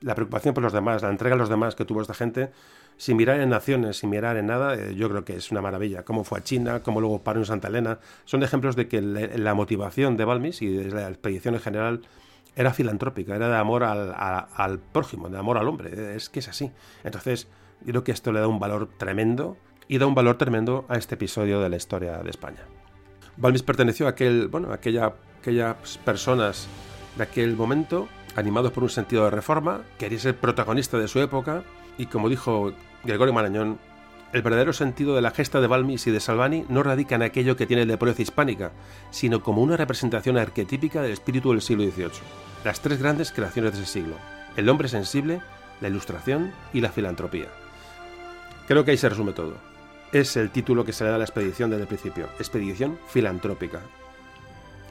la 0.00 0.14
preocupación 0.14 0.54
por 0.54 0.62
los 0.62 0.72
demás, 0.72 1.02
la 1.02 1.10
entrega 1.10 1.34
a 1.34 1.38
los 1.38 1.48
demás 1.48 1.74
que 1.74 1.84
tuvo 1.84 2.02
esta 2.02 2.14
gente, 2.14 2.50
sin 2.96 3.16
mirar 3.16 3.40
en 3.40 3.48
naciones, 3.48 3.98
sin 3.98 4.10
mirar 4.10 4.36
en 4.36 4.46
nada, 4.46 4.74
eh, 4.74 4.94
yo 4.94 5.08
creo 5.08 5.24
que 5.24 5.36
es 5.36 5.50
una 5.50 5.60
maravilla. 5.60 6.04
Cómo 6.04 6.24
fue 6.24 6.38
a 6.38 6.44
China, 6.44 6.80
cómo 6.82 7.00
luego 7.00 7.22
paró 7.22 7.40
en 7.40 7.46
Santa 7.46 7.68
Elena, 7.68 7.98
son 8.24 8.42
ejemplos 8.42 8.76
de 8.76 8.86
que 8.88 9.00
la 9.00 9.54
motivación 9.54 10.16
de 10.16 10.24
Balmis 10.24 10.62
y 10.62 10.68
de 10.68 10.90
la 10.90 11.08
expedición 11.08 11.54
en 11.54 11.60
general 11.60 12.02
era 12.56 12.72
filantrópica, 12.72 13.36
era 13.36 13.48
de 13.48 13.56
amor 13.56 13.84
al, 13.84 14.78
prójimo, 14.92 15.28
de 15.28 15.38
amor 15.38 15.58
al 15.58 15.68
hombre. 15.68 16.16
Es 16.16 16.28
que 16.28 16.40
es 16.40 16.48
así. 16.48 16.72
Entonces, 17.04 17.48
yo 17.80 17.92
creo 17.92 18.04
que 18.04 18.12
esto 18.12 18.32
le 18.32 18.40
da 18.40 18.48
un 18.48 18.58
valor 18.58 18.88
tremendo 18.96 19.56
y 19.86 19.98
da 19.98 20.06
un 20.06 20.14
valor 20.14 20.36
tremendo 20.38 20.84
a 20.88 20.96
este 20.96 21.14
episodio 21.14 21.60
de 21.60 21.68
la 21.68 21.76
historia 21.76 22.18
de 22.18 22.30
España. 22.30 22.60
Balmis 23.36 23.62
perteneció 23.62 24.06
a 24.06 24.10
aquel, 24.10 24.48
bueno, 24.48 24.72
aquella, 24.72 25.14
aquellas 25.40 25.98
personas 25.98 26.68
de 27.16 27.22
aquel 27.22 27.56
momento, 27.56 28.08
animados 28.34 28.72
por 28.72 28.82
un 28.82 28.90
sentido 28.90 29.24
de 29.24 29.30
reforma, 29.30 29.82
quería 29.98 30.18
ser 30.18 30.36
protagonista 30.36 30.98
de 30.98 31.08
su 31.08 31.20
época 31.20 31.62
y 31.96 32.06
como 32.06 32.28
dijo 32.28 32.72
Gregorio 33.04 33.32
Marañón, 33.32 33.78
el 34.32 34.42
verdadero 34.42 34.72
sentido 34.72 35.14
de 35.14 35.22
la 35.22 35.30
gesta 35.30 35.60
de 35.60 35.66
Balmis 35.66 36.06
y 36.06 36.10
de 36.10 36.20
Salvani 36.20 36.64
no 36.68 36.82
radica 36.82 37.14
en 37.14 37.22
aquello 37.22 37.56
que 37.56 37.66
tiene 37.66 37.86
de 37.86 37.96
pureza 37.96 38.22
hispánica, 38.22 38.72
sino 39.10 39.42
como 39.42 39.62
una 39.62 39.76
representación 39.76 40.36
arquetípica 40.36 41.02
del 41.02 41.12
espíritu 41.12 41.52
del 41.52 41.62
siglo 41.62 41.84
XVIII 41.84 42.48
las 42.64 42.80
tres 42.80 42.98
grandes 42.98 43.32
creaciones 43.32 43.72
de 43.72 43.82
ese 43.82 43.92
siglo, 43.92 44.16
el 44.56 44.68
hombre 44.68 44.88
sensible, 44.88 45.40
la 45.80 45.88
ilustración 45.88 46.52
y 46.72 46.80
la 46.80 46.90
filantropía. 46.90 47.48
Creo 48.66 48.84
que 48.84 48.90
ahí 48.90 48.96
se 48.96 49.08
resume 49.08 49.32
todo. 49.32 49.54
Es 50.12 50.36
el 50.36 50.50
título 50.50 50.84
que 50.84 50.92
se 50.92 51.04
le 51.04 51.10
da 51.10 51.16
a 51.16 51.18
la 51.18 51.24
expedición 51.24 51.70
desde 51.70 51.82
el 51.82 51.88
principio, 51.88 52.26
expedición 52.38 52.98
filantrópica. 53.08 53.80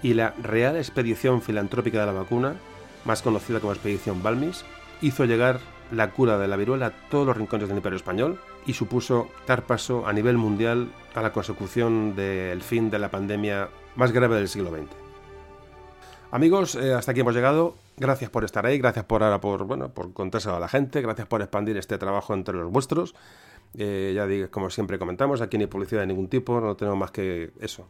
Y 0.01 0.13
la 0.13 0.33
real 0.41 0.77
expedición 0.77 1.41
filantrópica 1.41 1.99
de 1.99 2.05
la 2.05 2.11
vacuna, 2.11 2.55
más 3.03 3.21
conocida 3.21 3.59
como 3.59 3.73
expedición 3.73 4.21
Balmis, 4.23 4.63
hizo 5.01 5.25
llegar 5.25 5.59
la 5.91 6.11
cura 6.11 6.37
de 6.37 6.47
la 6.47 6.55
viruela 6.55 6.87
a 6.87 6.91
todos 7.09 7.25
los 7.25 7.37
rincones 7.37 7.67
del 7.67 7.77
Imperio 7.77 7.97
Español 7.97 8.39
y 8.65 8.73
supuso 8.73 9.29
dar 9.47 9.63
paso 9.63 10.05
a 10.07 10.13
nivel 10.13 10.37
mundial 10.37 10.89
a 11.15 11.21
la 11.21 11.31
consecución 11.31 12.15
del 12.15 12.61
fin 12.61 12.89
de 12.89 12.99
la 12.99 13.09
pandemia 13.09 13.69
más 13.95 14.11
grave 14.11 14.35
del 14.35 14.47
siglo 14.47 14.71
XX. 14.71 14.87
Amigos, 16.31 16.75
eh, 16.75 16.93
hasta 16.93 17.11
aquí 17.11 17.21
hemos 17.21 17.33
llegado. 17.33 17.75
Gracias 17.95 18.29
por 18.29 18.43
estar 18.43 18.65
ahí, 18.65 18.77
gracias 18.77 19.05
por 19.05 19.23
ahora 19.23 19.39
por 19.39 19.63
bueno, 19.63 19.89
por 19.89 20.13
contárselo 20.13 20.57
a 20.57 20.59
la 20.59 20.67
gente, 20.67 21.01
gracias 21.01 21.27
por 21.27 21.41
expandir 21.41 21.77
este 21.77 21.97
trabajo 21.97 22.33
entre 22.33 22.53
los 22.55 22.71
vuestros. 22.71 23.15
Eh, 23.75 24.13
ya 24.15 24.27
digo, 24.27 24.49
como 24.51 24.69
siempre 24.69 24.99
comentamos, 24.99 25.41
aquí 25.41 25.57
no 25.57 25.63
hay 25.63 25.67
publicidad 25.67 26.01
de 26.01 26.07
ningún 26.07 26.27
tipo, 26.27 26.59
no 26.59 26.75
tenemos 26.75 26.99
más 26.99 27.11
que 27.11 27.51
eso. 27.59 27.87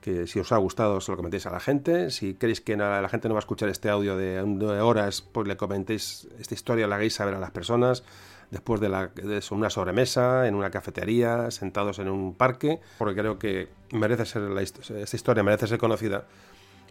Que 0.00 0.26
si 0.26 0.38
os 0.38 0.52
ha 0.52 0.56
gustado, 0.58 1.00
se 1.00 1.10
lo 1.10 1.16
comentéis 1.16 1.46
a 1.46 1.50
la 1.50 1.60
gente. 1.60 2.10
Si 2.10 2.34
queréis 2.34 2.60
que 2.60 2.76
la, 2.76 3.08
gente 3.08 3.28
no 3.28 3.34
va 3.34 3.38
a 3.38 3.46
escuchar 3.46 3.68
este 3.68 3.88
audio 3.88 4.16
de, 4.16 4.40
horas, 4.80 5.22
pues 5.22 5.48
le 5.48 5.56
comentéis 5.56 6.28
esta 6.38 6.54
historia, 6.54 6.86
la 6.86 6.96
hagáis 6.96 7.14
saber 7.14 7.34
a 7.34 7.40
las 7.40 7.50
personas 7.50 8.04
después 8.50 8.80
de, 8.80 8.88
la, 8.88 9.08
de 9.08 9.42
una 9.50 9.68
sobremesa, 9.68 10.46
en 10.46 10.54
una 10.54 10.70
cafetería, 10.70 11.50
sentados 11.50 11.98
en 11.98 12.08
un 12.08 12.34
parque, 12.34 12.80
porque 12.96 13.20
creo 13.20 13.38
que 13.38 13.68
merece 13.92 14.24
ser 14.24 14.42
la, 14.42 14.62
esta 14.62 15.16
historia 15.16 15.42
merece 15.42 15.66
ser 15.66 15.78
conocida 15.78 16.24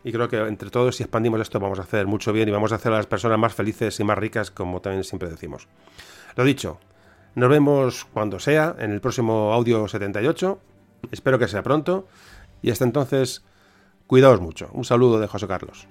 y 0.03 0.11
creo 0.11 0.29
que 0.29 0.37
entre 0.37 0.69
todos, 0.69 0.95
si 0.95 1.03
expandimos 1.03 1.41
esto, 1.41 1.59
vamos 1.59 1.79
a 1.79 1.83
hacer 1.83 2.07
mucho 2.07 2.31
bien 2.31 2.47
y 2.47 2.51
vamos 2.51 2.71
a 2.71 2.75
hacer 2.75 2.93
a 2.93 2.97
las 2.97 3.07
personas 3.07 3.37
más 3.39 3.53
felices 3.53 3.99
y 3.99 4.03
más 4.03 4.17
ricas, 4.17 4.51
como 4.51 4.79
también 4.81 5.03
siempre 5.03 5.29
decimos. 5.29 5.67
Lo 6.35 6.43
dicho, 6.43 6.79
nos 7.35 7.49
vemos 7.49 8.05
cuando 8.13 8.39
sea, 8.39 8.75
en 8.79 8.91
el 8.91 9.01
próximo 9.01 9.53
audio 9.53 9.87
78. 9.87 10.59
Espero 11.11 11.37
que 11.37 11.47
sea 11.47 11.61
pronto. 11.61 12.07
Y 12.61 12.71
hasta 12.71 12.85
entonces, 12.85 13.43
cuidaos 14.07 14.41
mucho. 14.41 14.69
Un 14.73 14.85
saludo 14.85 15.19
de 15.19 15.27
José 15.27 15.47
Carlos. 15.47 15.87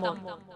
Memorias 0.00 0.24
de 0.24 0.32
un 0.32 0.40
tambor. 0.40 0.49